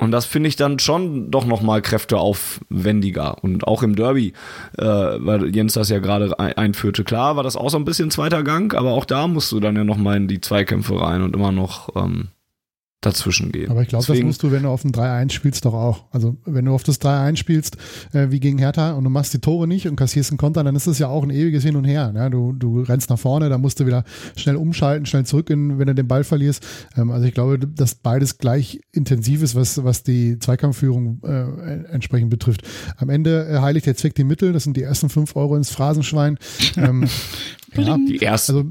Und 0.00 0.12
das 0.12 0.24
finde 0.24 0.48
ich 0.48 0.56
dann 0.56 0.78
schon 0.78 1.30
doch 1.30 1.44
nochmal 1.44 1.82
kräfteaufwendiger. 1.82 3.42
Und 3.44 3.66
auch 3.66 3.82
im 3.82 3.94
Derby, 3.94 4.32
äh, 4.78 4.84
weil 4.84 5.54
Jens 5.54 5.74
das 5.74 5.90
ja 5.90 5.98
gerade 5.98 6.38
einführte, 6.38 7.04
klar 7.04 7.36
war 7.36 7.42
das 7.42 7.56
auch 7.56 7.70
so 7.70 7.76
ein 7.76 7.84
bisschen 7.84 8.10
zweiter 8.10 8.42
Gang, 8.42 8.74
aber 8.74 8.92
auch 8.92 9.04
da 9.04 9.28
musst 9.28 9.52
du 9.52 9.60
dann 9.60 9.76
ja 9.76 9.84
nochmal 9.84 10.16
in 10.16 10.28
die 10.28 10.40
Zweikämpfe 10.40 11.00
rein 11.00 11.22
und 11.22 11.36
immer 11.36 11.52
noch 11.52 11.94
ähm, 11.96 12.28
dazwischen 13.00 13.50
gehen. 13.50 13.70
Aber 13.70 13.80
ich 13.80 13.88
glaube, 13.88 14.04
das 14.06 14.20
musst 14.20 14.42
du, 14.42 14.52
wenn 14.52 14.64
du 14.64 14.68
auf 14.68 14.84
ein 14.84 14.92
3-1 14.92 15.32
spielst, 15.32 15.64
doch 15.64 15.72
auch. 15.72 16.04
Also 16.10 16.36
wenn 16.44 16.66
du 16.66 16.74
auf 16.74 16.82
das 16.82 17.00
3-1 17.00 17.36
spielst, 17.36 17.76
äh, 18.12 18.30
wie 18.30 18.40
gegen 18.40 18.58
Hertha 18.58 18.92
und 18.92 19.04
du 19.04 19.10
machst 19.10 19.32
die 19.32 19.38
Tore 19.38 19.66
nicht 19.66 19.88
und 19.88 19.96
kassierst 19.96 20.30
einen 20.30 20.38
Konter, 20.38 20.64
dann 20.64 20.76
ist 20.76 20.86
das 20.86 20.98
ja 20.98 21.08
auch 21.08 21.22
ein 21.22 21.30
ewiges 21.30 21.64
Hin 21.64 21.76
und 21.76 21.84
Her. 21.84 22.12
Ne? 22.12 22.30
Du, 22.30 22.52
du 22.52 22.82
rennst 22.82 23.08
nach 23.08 23.18
vorne, 23.18 23.48
dann 23.48 23.62
musst 23.62 23.80
du 23.80 23.86
wieder 23.86 24.04
schnell 24.36 24.56
umschalten, 24.56 25.06
schnell 25.06 25.24
zurück, 25.24 25.48
in, 25.48 25.78
wenn 25.78 25.86
du 25.86 25.94
den 25.94 26.08
Ball 26.08 26.24
verlierst. 26.24 26.66
Ähm, 26.96 27.10
also 27.10 27.26
ich 27.26 27.32
glaube, 27.32 27.58
dass 27.58 27.94
beides 27.94 28.36
gleich 28.36 28.80
intensiv 28.92 29.42
ist, 29.42 29.54
was, 29.54 29.82
was 29.82 30.02
die 30.02 30.38
Zweikampfführung 30.38 31.22
äh, 31.24 31.92
entsprechend 31.92 32.28
betrifft. 32.28 32.62
Am 32.98 33.08
Ende 33.08 33.48
äh, 33.48 33.60
heiligt 33.60 33.86
der 33.86 33.96
Zweck 33.96 34.14
die 34.14 34.24
Mittel, 34.24 34.52
das 34.52 34.64
sind 34.64 34.76
die 34.76 34.82
ersten 34.82 35.08
fünf 35.08 35.36
Euro 35.36 35.56
ins 35.56 35.70
Phrasenschwein. 35.70 36.38
Ähm, 36.76 37.08
Ja, 37.76 37.96
die 37.96 38.20
ersten. 38.20 38.56
Also, 38.56 38.68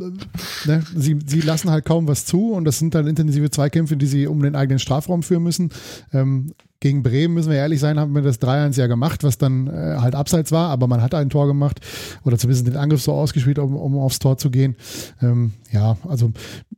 ne, 0.66 0.84
sie, 0.96 1.20
sie 1.26 1.42
lassen 1.42 1.70
halt 1.70 1.86
kaum 1.86 2.08
was 2.08 2.26
zu 2.26 2.52
und 2.54 2.66
das 2.66 2.80
sind 2.80 2.96
dann 2.96 3.08
intensive 3.08 3.50
Zweikämpfe, 3.50 3.98
die 3.98 4.08
sie 4.08 4.28
um 4.28 4.42
den 4.42 4.56
eigenen 4.56 4.80
Strafraum 4.80 5.24
führen 5.24 5.44
müssen. 5.44 5.72
Ähm, 6.14 6.54
gegen 6.82 7.04
Bremen, 7.04 7.34
müssen 7.34 7.50
wir 7.50 7.58
ehrlich 7.58 7.82
sein, 7.82 8.00
haben 8.00 8.16
wir 8.16 8.22
das 8.22 8.42
3-1 8.42 8.80
ja 8.80 8.88
gemacht, 8.88 9.24
was 9.24 9.38
dann 9.38 9.68
äh, 9.68 9.98
halt 10.00 10.16
abseits 10.16 10.52
war, 10.54 10.70
aber 10.70 10.88
man 10.88 11.02
hat 11.02 11.14
ein 11.14 11.30
Tor 11.30 11.46
gemacht 11.46 11.82
oder 12.24 12.38
zumindest 12.38 12.68
den 12.68 12.78
Angriff 12.78 13.02
so 13.02 13.12
ausgespielt, 13.12 13.60
um, 13.60 13.76
um 13.76 13.98
aufs 13.98 14.20
Tor 14.20 14.38
zu 14.38 14.50
gehen. 14.50 14.78
Ähm, 15.22 15.52
ja, 15.72 15.98
also 16.08 16.32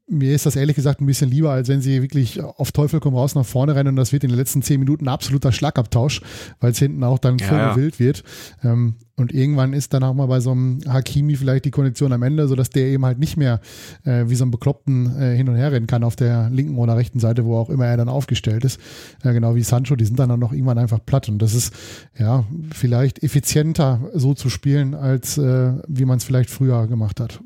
mir 0.07 0.33
ist 0.33 0.47
das 0.47 0.55
ehrlich 0.55 0.75
gesagt 0.75 1.01
ein 1.01 1.05
bisschen 1.05 1.29
lieber, 1.29 1.51
als 1.51 1.67
wenn 1.67 1.81
sie 1.81 2.01
wirklich 2.01 2.41
auf 2.41 2.71
Teufel 2.71 2.99
komm 2.99 3.15
raus 3.15 3.35
nach 3.35 3.45
vorne 3.45 3.75
rennen 3.75 3.89
und 3.89 3.95
das 3.95 4.11
wird 4.11 4.23
in 4.23 4.31
den 4.31 4.39
letzten 4.39 4.63
zehn 4.63 4.79
Minuten 4.79 5.07
absoluter 5.07 5.51
Schlagabtausch, 5.51 6.21
weil 6.59 6.71
es 6.71 6.79
hinten 6.79 7.03
auch 7.03 7.19
dann 7.19 7.37
voll 7.37 7.57
ja. 7.57 7.75
wild 7.75 7.99
wird. 7.99 8.23
Ähm, 8.63 8.95
und 9.21 9.33
irgendwann 9.33 9.73
ist 9.73 9.93
dann 9.93 10.03
auch 10.03 10.13
mal 10.13 10.25
bei 10.25 10.39
so 10.39 10.51
einem 10.51 10.81
Hakimi 10.87 11.35
vielleicht 11.35 11.65
die 11.65 11.71
Kondition 11.71 12.11
am 12.13 12.23
Ende, 12.23 12.47
sodass 12.47 12.69
der 12.69 12.87
eben 12.87 13.05
halt 13.05 13.19
nicht 13.19 13.37
mehr 13.37 13.61
äh, 14.03 14.25
wie 14.27 14.35
so 14.35 14.45
ein 14.45 14.51
Bekloppten 14.51 15.19
äh, 15.19 15.35
hin 15.35 15.47
und 15.49 15.55
her 15.55 15.71
rennen 15.71 15.87
kann 15.87 16.03
auf 16.03 16.15
der 16.15 16.49
linken 16.49 16.77
oder 16.77 16.97
rechten 16.97 17.19
Seite, 17.19 17.45
wo 17.45 17.57
auch 17.57 17.69
immer 17.69 17.85
er 17.85 17.97
dann 17.97 18.09
aufgestellt 18.09 18.65
ist. 18.65 18.79
Äh, 19.23 19.33
genau 19.33 19.55
wie 19.55 19.63
Sancho, 19.63 19.95
die 19.95 20.05
sind 20.05 20.19
dann 20.19 20.31
auch 20.31 20.37
noch 20.37 20.51
irgendwann 20.51 20.77
einfach 20.77 20.99
platt. 21.05 21.29
Und 21.29 21.39
das 21.39 21.53
ist 21.53 21.73
ja 22.17 22.45
vielleicht 22.71 23.23
effizienter 23.23 24.01
so 24.13 24.33
zu 24.33 24.49
spielen, 24.49 24.93
als 24.93 25.37
äh, 25.37 25.73
wie 25.87 26.05
man 26.05 26.17
es 26.17 26.23
vielleicht 26.23 26.49
früher 26.49 26.87
gemacht 26.87 27.19
hat. 27.19 27.39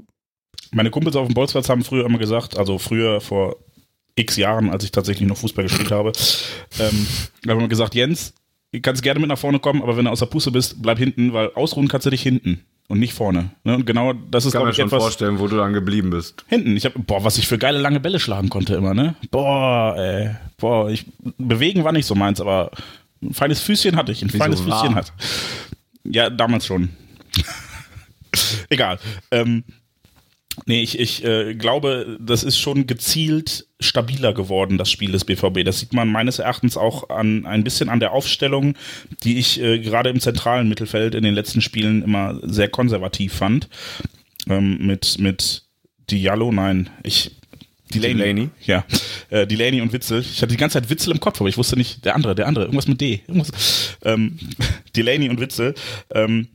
Meine 0.71 0.89
Kumpels 0.89 1.15
auf 1.15 1.27
dem 1.27 1.33
Bolzplatz 1.33 1.69
haben 1.69 1.83
früher 1.83 2.05
immer 2.05 2.17
gesagt, 2.17 2.57
also 2.57 2.77
früher 2.79 3.21
vor 3.21 3.57
x 4.15 4.37
Jahren, 4.37 4.69
als 4.69 4.83
ich 4.83 4.91
tatsächlich 4.91 5.27
noch 5.27 5.37
Fußball 5.37 5.65
gespielt 5.65 5.91
habe, 5.91 6.13
ähm, 6.79 7.07
haben 7.47 7.59
immer 7.59 7.67
gesagt, 7.67 7.95
Jens, 7.95 8.33
kannst 8.81 9.03
gerne 9.03 9.19
mit 9.19 9.29
nach 9.29 9.37
vorne 9.37 9.59
kommen, 9.59 9.81
aber 9.81 9.97
wenn 9.97 10.05
du 10.05 10.11
aus 10.11 10.19
der 10.19 10.25
Puste 10.27 10.51
bist, 10.51 10.81
bleib 10.81 10.97
hinten, 10.97 11.33
weil 11.33 11.51
ausruhen 11.53 11.87
kannst 11.87 12.05
du 12.05 12.09
dich 12.09 12.21
hinten 12.21 12.61
und 12.87 12.99
nicht 12.99 13.13
vorne. 13.13 13.51
Ne? 13.63 13.75
Und 13.75 13.85
genau 13.85 14.13
das 14.13 14.45
ist, 14.45 14.51
glaube 14.51 14.69
ich, 14.69 14.77
mir 14.77 14.89
schon 14.89 14.99
vorstellen, 14.99 15.39
wo 15.39 15.47
du 15.47 15.57
dann 15.57 15.73
geblieben 15.73 16.09
bist. 16.09 16.45
Hinten. 16.47 16.77
Ich 16.77 16.85
habe, 16.85 16.99
boah, 16.99 17.23
was 17.23 17.37
ich 17.37 17.47
für 17.47 17.57
geile 17.57 17.79
lange 17.79 17.99
Bälle 17.99 18.19
schlagen 18.19 18.49
konnte 18.49 18.75
immer, 18.75 18.93
ne? 18.93 19.15
Boah, 19.31 19.95
ey, 19.97 20.35
boah, 20.57 20.89
ich, 20.89 21.05
bewegen 21.37 21.83
war 21.83 21.91
nicht 21.91 22.05
so 22.05 22.15
meins, 22.15 22.39
aber 22.39 22.71
ein 23.21 23.33
feines 23.33 23.61
Füßchen 23.61 23.95
hatte 23.95 24.11
ich, 24.11 24.21
ein 24.21 24.33
Wie 24.33 24.37
feines 24.37 24.61
Füßchen 24.61 24.95
hat. 24.95 25.13
Ja, 26.03 26.29
damals 26.29 26.65
schon. 26.65 26.89
Egal. 28.69 28.99
Ähm, 29.31 29.63
Nee, 30.65 30.81
ich, 30.81 30.99
ich 30.99 31.23
äh, 31.23 31.53
glaube, 31.55 32.17
das 32.19 32.43
ist 32.43 32.57
schon 32.57 32.87
gezielt 32.87 33.67
stabiler 33.79 34.33
geworden, 34.33 34.77
das 34.77 34.89
Spiel 34.89 35.11
des 35.11 35.25
BVB. 35.25 35.63
Das 35.65 35.79
sieht 35.79 35.93
man 35.93 36.09
meines 36.09 36.39
Erachtens 36.39 36.77
auch 36.77 37.09
an 37.09 37.45
ein 37.45 37.63
bisschen 37.63 37.89
an 37.89 37.99
der 37.99 38.13
Aufstellung, 38.13 38.75
die 39.23 39.37
ich 39.37 39.61
äh, 39.61 39.79
gerade 39.79 40.09
im 40.09 40.19
zentralen 40.19 40.69
Mittelfeld 40.69 41.13
in 41.15 41.23
den 41.23 41.35
letzten 41.35 41.61
Spielen 41.61 42.03
immer 42.03 42.39
sehr 42.43 42.69
konservativ 42.69 43.33
fand. 43.33 43.67
Ähm, 44.47 44.85
mit, 44.85 45.19
mit 45.19 45.63
Diallo, 46.09 46.51
nein, 46.51 46.89
ich 47.03 47.31
Delaney. 47.93 48.15
Delaney. 48.15 48.49
Ja. 48.65 48.85
Äh, 49.29 49.45
Delaney 49.47 49.81
und 49.81 49.93
Witzel. 49.93 50.21
Ich 50.21 50.41
hatte 50.41 50.51
die 50.51 50.57
ganze 50.57 50.79
Zeit 50.79 50.89
Witzel 50.89 51.11
im 51.11 51.19
Kopf, 51.19 51.39
aber 51.39 51.49
ich 51.49 51.57
wusste 51.57 51.77
nicht, 51.77 52.03
der 52.03 52.15
andere, 52.15 52.35
der 52.35 52.47
andere, 52.47 52.65
irgendwas 52.65 52.87
mit 52.87 52.99
D. 52.99 53.21
Irgendwas. 53.27 53.97
Ähm, 54.03 54.39
Delaney 54.95 55.29
und 55.29 55.39
Witzel. 55.39 55.75
Ähm, 56.13 56.47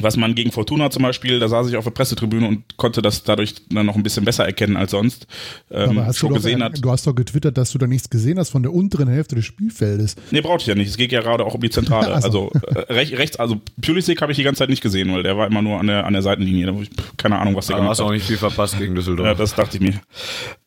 was 0.00 0.16
man 0.16 0.34
gegen 0.34 0.50
Fortuna 0.50 0.90
zum 0.90 1.02
Beispiel, 1.02 1.38
da 1.38 1.48
saß 1.48 1.68
ich 1.68 1.76
auf 1.76 1.84
der 1.84 1.90
Pressetribüne 1.90 2.48
und 2.48 2.76
konnte 2.78 3.02
das 3.02 3.24
dadurch 3.24 3.54
dann 3.68 3.84
noch 3.84 3.94
ein 3.94 4.02
bisschen 4.02 4.24
besser 4.24 4.46
erkennen 4.46 4.76
als 4.76 4.92
sonst. 4.92 5.26
Ähm, 5.70 5.90
Aber 5.90 6.06
hast 6.06 6.18
schon 6.18 6.30
du, 6.30 6.36
gesehen 6.36 6.60
doch, 6.60 6.66
hat. 6.66 6.78
du 6.82 6.90
hast 6.90 7.06
doch 7.06 7.14
getwittert, 7.14 7.58
dass 7.58 7.72
du 7.72 7.78
da 7.78 7.86
nichts 7.86 8.08
gesehen 8.08 8.38
hast 8.38 8.50
von 8.50 8.62
der 8.62 8.72
unteren 8.72 9.08
Hälfte 9.08 9.34
des 9.34 9.44
Spielfeldes. 9.44 10.16
Nee, 10.30 10.40
brauchte 10.40 10.62
ich 10.62 10.66
ja 10.68 10.74
nicht. 10.74 10.88
Es 10.88 10.96
geht 10.96 11.12
ja 11.12 11.20
gerade 11.20 11.44
auch 11.44 11.54
um 11.54 11.60
die 11.60 11.68
Zentrale. 11.68 12.14
also, 12.14 12.50
also 12.50 12.84
äh, 12.88 12.92
rechts, 12.92 13.36
also 13.36 13.60
Pulisic 13.82 14.22
habe 14.22 14.32
ich 14.32 14.36
die 14.38 14.44
ganze 14.44 14.60
Zeit 14.60 14.70
nicht 14.70 14.82
gesehen, 14.82 15.12
weil 15.12 15.22
der 15.22 15.36
war 15.36 15.46
immer 15.46 15.60
nur 15.60 15.78
an 15.78 15.86
der, 15.86 16.06
an 16.06 16.14
der 16.14 16.22
Seitenlinie. 16.22 16.66
Da 16.66 16.72
ich, 16.80 16.90
keine 17.18 17.38
Ahnung, 17.38 17.54
was 17.54 17.66
der 17.66 17.76
gemacht 17.76 17.90
hat. 17.90 17.98
Du 17.98 18.04
hast 18.04 18.08
auch 18.08 18.12
nicht 18.12 18.26
viel 18.26 18.38
verpasst 18.38 18.78
gegen 18.78 18.94
Düsseldorf. 18.94 19.26
Ja, 19.26 19.34
das 19.34 19.54
dachte 19.54 19.76
ich 19.76 19.82
mir. 19.82 20.00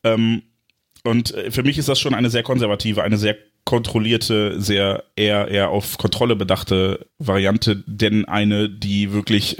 Ähm, 0.04 0.42
und 1.02 1.34
äh, 1.34 1.50
für 1.50 1.64
mich 1.64 1.78
ist 1.78 1.88
das 1.88 1.98
schon 1.98 2.14
eine 2.14 2.30
sehr 2.30 2.44
konservative, 2.44 3.02
eine 3.02 3.18
sehr 3.18 3.36
kontrollierte, 3.66 4.60
sehr 4.60 5.02
eher, 5.16 5.48
eher 5.48 5.70
auf 5.70 5.98
Kontrolle 5.98 6.36
bedachte 6.36 7.06
Variante, 7.18 7.82
denn 7.86 8.24
eine, 8.24 8.70
die 8.70 9.12
wirklich 9.12 9.58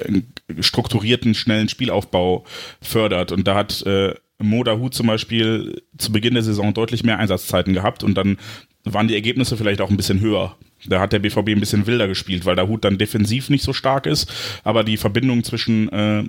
strukturierten, 0.61 1.35
schnellen 1.35 1.69
Spielaufbau 1.69 2.45
fördert. 2.81 3.33
Und 3.33 3.49
da 3.49 3.57
hat 3.57 3.85
äh, 3.85 4.15
Moda 4.39 4.79
Hut 4.79 4.95
zum 4.95 5.09
Beispiel 5.09 5.83
zu 5.99 6.13
Beginn 6.13 6.35
der 6.35 6.45
Saison 6.45 6.73
deutlich 6.73 7.03
mehr 7.03 7.19
Einsatzzeiten 7.19 7.75
gehabt 7.75 8.05
und 8.05 8.15
dann 8.15 8.39
waren 8.85 9.09
die 9.09 9.15
Ergebnisse 9.17 9.57
vielleicht 9.57 9.81
auch 9.81 9.91
ein 9.91 9.97
bisschen 9.97 10.21
höher. 10.21 10.57
Da 10.87 11.01
hat 11.01 11.13
der 11.13 11.19
BVB 11.19 11.49
ein 11.49 11.61
bisschen 11.61 11.89
wilder 11.89 12.07
gespielt, 12.07 12.45
weil 12.45 12.55
der 12.55 12.69
Hut 12.69 12.85
dann 12.85 12.99
defensiv 12.99 13.51
nicht 13.51 13.65
so 13.65 13.73
stark 13.73 14.07
ist, 14.07 14.33
aber 14.63 14.85
die 14.85 14.99
Verbindung 14.99 15.43
zwischen, 15.43 15.89
äh, 15.89 16.25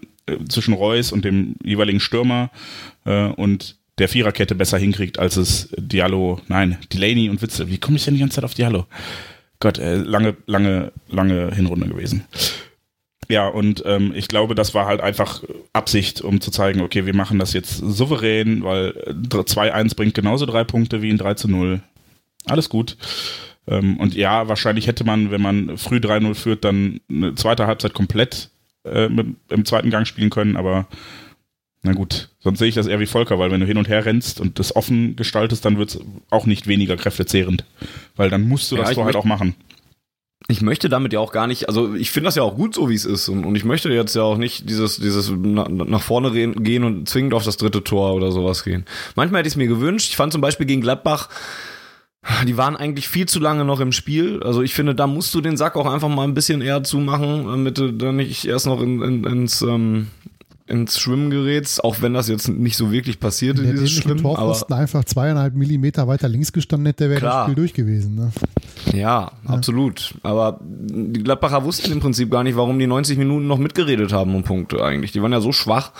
zwischen 0.50 0.74
Reus 0.74 1.12
und 1.12 1.26
dem 1.26 1.56
jeweiligen 1.64 2.00
Stürmer 2.00 2.50
äh, 3.06 3.28
und 3.28 3.77
der 3.98 4.10
Viererkette 4.10 4.56
besser 4.56 4.78
hinkriegt, 4.78 5.20
als 5.20 5.38
es 5.38 5.70
Diallo, 5.78 6.40
nein, 6.48 6.78
Delaney 6.94 7.30
und 7.30 7.42
Witzel. 7.42 7.70
Wie 7.70 7.78
komme 7.78 7.98
ich 7.98 8.06
denn 8.06 8.14
die 8.14 8.20
ganze 8.20 8.36
Zeit 8.36 8.44
auf 8.44 8.54
Diallo? 8.54 8.86
Gott, 9.60 9.80
äh, 9.80 9.96
lange, 9.96 10.36
lange, 10.46 10.92
lange 11.10 11.54
Hinrunde 11.54 11.88
gewesen. 11.88 12.26
Ja, 13.30 13.48
und 13.48 13.84
ähm, 13.86 14.14
ich 14.16 14.28
glaube, 14.28 14.56
das 14.56 14.74
war 14.74 14.86
halt 14.86 15.02
einfach 15.02 15.44
Absicht, 15.74 16.22
um 16.22 16.40
zu 16.40 16.52
zeigen, 16.52 16.82
okay, 16.82 17.06
wir 17.06 17.16
machen 17.16 17.40
das 17.40 17.54
jetzt 17.54 17.78
souverän, 17.78 18.64
weil 18.64 18.92
2-1 18.92 19.96
bringt 19.96 20.14
genauso 20.14 20.46
drei 20.46 20.64
Punkte 20.64 21.02
wie 21.02 21.10
ein 21.10 21.20
3-0. 21.20 21.82
Alles 22.46 22.70
gut. 22.70 22.96
Ähm, 23.68 23.98
und 23.98 24.16
ja, 24.16 24.48
wahrscheinlich 24.48 24.88
hätte 24.88 25.04
man, 25.04 25.32
wenn 25.32 25.42
man 25.42 25.78
früh 25.78 25.98
3-0 25.98 26.36
führt, 26.36 26.64
dann 26.64 27.02
eine 27.10 27.36
zweite 27.36 27.68
Halbzeit 27.68 27.94
komplett 27.94 28.50
äh, 28.86 29.10
mit, 29.10 29.28
im 29.50 29.66
zweiten 29.66 29.90
Gang 29.90 30.08
spielen 30.08 30.30
können, 30.30 30.56
aber 30.56 30.88
na 31.84 31.94
gut, 31.94 32.30
sonst 32.40 32.60
sehe 32.60 32.68
ich 32.68 32.76
das 32.76 32.88
eher 32.88 33.00
wie 33.00 33.06
Volker, 33.06 33.40
weil 33.40 33.52
wenn 33.52 33.62
du 33.62 33.66
hin 33.66 33.78
und 33.78 33.88
her 33.88 34.06
rennst 34.06 34.42
und 34.42 34.60
das 34.60 34.76
offen 34.76 35.16
gestaltest, 35.16 35.64
dann 35.64 35.78
wird 35.78 35.92
es 35.92 36.00
auch 36.30 36.46
nicht 36.46 36.68
weniger 36.68 36.98
kräftezehrend. 36.98 37.66
Weil 38.16 38.30
dann 38.30 38.48
musst 38.48 38.72
du 38.72 38.76
ja, 38.76 38.84
das 38.84 38.94
Tor 38.94 39.06
halt 39.06 39.16
auch 39.16 39.26
machen. 39.26 39.56
Ich 40.50 40.62
möchte 40.62 40.90
damit 40.90 41.14
ja 41.14 41.20
auch 41.20 41.32
gar 41.32 41.46
nicht, 41.46 41.68
also 41.68 41.94
ich 41.94 42.12
finde 42.12 42.28
das 42.28 42.36
ja 42.36 42.44
auch 42.44 42.56
gut 42.56 42.74
so, 42.74 42.90
wie 42.90 42.96
es 42.96 43.06
ist. 43.06 43.28
Und, 43.30 43.46
und 43.46 43.56
ich 43.56 43.66
möchte 43.66 43.90
jetzt 43.90 44.16
ja 44.16 44.24
auch 44.24 44.38
nicht 44.38 44.70
dieses, 44.70 44.98
dieses 44.98 45.32
nach 45.32 46.02
vorne 46.02 46.32
gehen 46.32 46.84
und 46.84 47.10
zwingend 47.10 47.34
auf 47.34 47.44
das 47.44 47.58
dritte 47.58 47.84
Tor 47.84 48.14
oder 48.14 48.32
sowas 48.32 48.64
gehen. 48.64 48.86
Manchmal 49.16 49.40
hätte 49.40 49.48
ich 49.48 49.54
es 49.54 49.58
mir 49.58 49.68
gewünscht. 49.68 50.10
Ich 50.10 50.16
fand 50.16 50.32
zum 50.32 50.42
Beispiel 50.42 50.66
gegen 50.66 50.82
Gladbach, 50.82 51.30
die 52.46 52.58
waren 52.58 52.76
eigentlich 52.76 53.08
viel 53.08 53.28
zu 53.28 53.40
lange 53.40 53.66
noch 53.66 53.80
im 53.80 53.92
Spiel. 53.92 54.42
Also 54.44 54.62
ich 54.62 54.74
finde, 54.74 54.96
da 54.96 55.08
musst 55.08 55.34
du 55.34 55.42
den 55.42 55.58
Sack 55.58 55.76
auch 55.76 55.86
einfach 55.86 56.10
mal 56.10 56.24
ein 56.24 56.34
bisschen 56.34 56.62
eher 56.62 56.84
zumachen, 56.84 57.46
damit 57.48 57.78
du 57.78 57.92
dann 57.92 58.18
nicht 58.18 58.46
erst 58.46 58.66
noch 58.66 58.82
in, 58.82 59.02
in, 59.02 59.24
ins, 59.24 59.62
ähm, 59.62 60.08
ins 60.68 61.00
Schwimmen 61.00 61.30
gerätst, 61.30 61.84
auch 61.84 62.02
wenn 62.02 62.14
das 62.14 62.28
jetzt 62.28 62.50
nicht 62.50 62.78
so 62.78 62.92
wirklich 62.92 63.20
passiert 63.20 63.58
in 63.60 63.72
dieses 63.72 63.92
Schwimmen. 63.92 64.22
Torpfosten 64.22 64.74
aber 64.74 64.82
einfach 64.82 65.04
zweieinhalb 65.06 65.56
Millimeter 65.56 66.08
weiter 66.08 66.28
links 66.30 66.52
gestanden 66.54 66.88
hätte, 66.88 67.10
wäre 67.10 67.22
das 67.22 67.44
Spiel 67.44 67.56
durch 67.56 67.74
gewesen. 67.74 68.16
Ne? 68.16 68.32
Ja, 68.94 69.08
ja, 69.08 69.32
absolut. 69.46 70.16
Aber 70.24 70.60
die 70.62 71.24
Gladbacher 71.24 71.64
wussten 71.64 71.92
im 71.92 72.00
Prinzip 72.00 72.30
gar 72.30 72.44
nicht, 72.44 72.58
warum 72.58 72.78
die 72.78 72.88
90 72.88 73.18
Minuten 73.18 73.48
noch 73.48 73.58
mitgeredet 73.58 74.12
haben 74.12 74.36
um 74.36 74.44
Punkte 74.44 74.84
eigentlich. 74.84 75.14
Die 75.14 75.22
waren 75.22 75.32
ja 75.32 75.40
so 75.40 75.54
schwach 75.54 75.92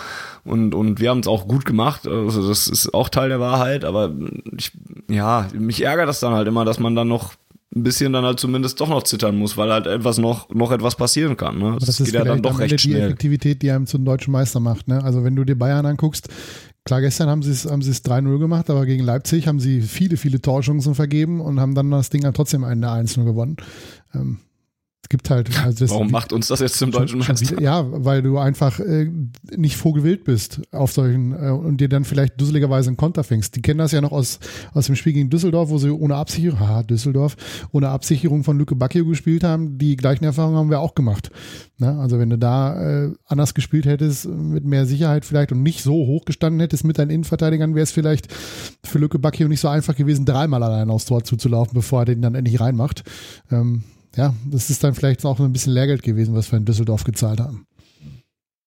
und, 0.44 0.74
und 0.74 1.00
wir 1.00 1.10
haben 1.10 1.20
es 1.20 1.26
auch 1.26 1.48
gut 1.48 1.64
gemacht. 1.64 2.06
Also 2.06 2.46
das 2.46 2.68
ist 2.68 2.92
auch 2.92 3.08
Teil 3.08 3.30
der 3.30 3.40
Wahrheit, 3.40 3.84
aber 3.84 4.12
ich, 4.56 4.72
ja, 5.08 5.48
mich 5.54 5.82
ärgert 5.82 6.08
das 6.08 6.20
dann 6.20 6.34
halt 6.34 6.48
immer, 6.48 6.64
dass 6.64 6.78
man 6.78 6.94
dann 6.94 7.08
noch 7.08 7.32
ein 7.74 7.82
bisschen 7.82 8.12
dann 8.12 8.24
halt 8.24 8.40
zumindest 8.40 8.80
doch 8.80 8.88
noch 8.88 9.02
zittern 9.02 9.36
muss, 9.36 9.56
weil 9.56 9.70
halt 9.70 9.86
etwas 9.86 10.18
noch, 10.18 10.48
noch 10.50 10.72
etwas 10.72 10.96
passieren 10.96 11.36
kann. 11.36 11.58
Ne? 11.58 11.76
Das, 11.78 11.96
das 11.96 11.98
geht 11.98 12.14
ja 12.14 12.24
dann 12.24 12.42
doch 12.42 12.58
recht 12.58 12.80
schnell. 12.80 12.94
die 12.94 13.00
Effektivität, 13.02 13.62
die 13.62 13.70
einem 13.70 13.86
zum 13.86 14.04
deutschen 14.04 14.32
Meister 14.32 14.60
macht. 14.60 14.88
Ne? 14.88 15.02
Also 15.04 15.22
wenn 15.22 15.36
du 15.36 15.44
dir 15.44 15.56
Bayern 15.56 15.84
anguckst, 15.84 16.28
klar, 16.84 17.02
gestern 17.02 17.28
haben 17.28 17.42
sie 17.42 17.50
es 17.50 17.66
haben 17.70 17.82
sie 17.82 17.90
es 17.90 18.04
3-0 18.04 18.38
gemacht, 18.38 18.70
aber 18.70 18.86
gegen 18.86 19.04
Leipzig 19.04 19.46
haben 19.46 19.60
sie 19.60 19.82
viele, 19.82 20.16
viele 20.16 20.40
Torchancen 20.40 20.94
vergeben 20.94 21.40
und 21.42 21.60
haben 21.60 21.74
dann 21.74 21.90
das 21.90 22.08
Ding 22.08 22.22
dann 22.22 22.34
trotzdem 22.34 22.64
eine 22.64 22.86
1-0 22.86 23.24
gewonnen. 23.24 23.56
Ähm, 24.14 24.38
Es 25.08 25.10
gibt 25.10 25.30
halt. 25.30 25.48
Also 25.64 25.86
das, 25.86 25.90
Warum 25.90 26.10
macht 26.10 26.34
uns 26.34 26.48
das 26.48 26.60
jetzt 26.60 26.76
zum 26.76 26.90
deutschen 26.90 27.20
Meister? 27.20 27.58
Ja, 27.62 27.82
weil 27.88 28.20
du 28.20 28.36
einfach 28.36 28.78
äh, 28.78 29.10
nicht 29.56 29.78
vogelwild 29.78 30.24
bist 30.24 30.60
auf 30.70 30.92
solchen 30.92 31.32
äh, 31.32 31.48
und 31.48 31.78
dir 31.78 31.88
dann 31.88 32.04
vielleicht 32.04 32.38
dusseligerweise 32.38 32.90
einen 32.90 32.98
Konter 32.98 33.24
fängst. 33.24 33.56
Die 33.56 33.62
kennen 33.62 33.78
das 33.78 33.92
ja 33.92 34.02
noch 34.02 34.12
aus, 34.12 34.38
aus 34.74 34.84
dem 34.84 34.96
Spiel 34.96 35.14
gegen 35.14 35.30
Düsseldorf, 35.30 35.70
wo 35.70 35.78
sie 35.78 35.90
ohne 35.90 36.16
Absicherung, 36.16 36.60
haha, 36.60 36.82
Düsseldorf, 36.82 37.36
ohne 37.72 37.88
Absicherung 37.88 38.44
von 38.44 38.58
Lücke 38.58 38.76
Bacchio 38.76 39.06
gespielt 39.06 39.44
haben. 39.44 39.78
Die 39.78 39.96
gleichen 39.96 40.24
Erfahrungen 40.24 40.58
haben 40.58 40.68
wir 40.68 40.80
auch 40.80 40.94
gemacht. 40.94 41.30
Ne? 41.78 41.98
Also 41.98 42.18
wenn 42.18 42.28
du 42.28 42.36
da 42.36 43.06
äh, 43.06 43.12
anders 43.24 43.54
gespielt 43.54 43.86
hättest, 43.86 44.28
mit 44.28 44.66
mehr 44.66 44.84
Sicherheit 44.84 45.24
vielleicht 45.24 45.52
und 45.52 45.62
nicht 45.62 45.82
so 45.82 45.94
hoch 45.94 46.26
gestanden 46.26 46.60
hättest 46.60 46.84
mit 46.84 46.98
deinen 46.98 47.10
Innenverteidigern, 47.10 47.74
wäre 47.74 47.84
es 47.84 47.92
vielleicht 47.92 48.28
für 48.84 48.98
Lücke 48.98 49.18
Bacchio 49.18 49.48
nicht 49.48 49.60
so 49.60 49.68
einfach 49.68 49.96
gewesen, 49.96 50.26
dreimal 50.26 50.62
allein 50.62 50.90
aufs 50.90 51.06
Tor 51.06 51.24
zuzulaufen, 51.24 51.72
bevor 51.72 52.02
er 52.02 52.04
den 52.04 52.20
dann 52.20 52.34
endlich 52.34 52.60
reinmacht. 52.60 53.04
Ähm, 53.50 53.84
ja, 54.16 54.34
das 54.46 54.70
ist 54.70 54.82
dann 54.82 54.94
vielleicht 54.94 55.24
auch 55.24 55.38
ein 55.40 55.52
bisschen 55.52 55.72
Lehrgeld 55.72 56.02
gewesen, 56.02 56.34
was 56.34 56.50
wir 56.50 56.58
in 56.58 56.64
Düsseldorf 56.64 57.04
gezahlt 57.04 57.40
haben. 57.40 57.66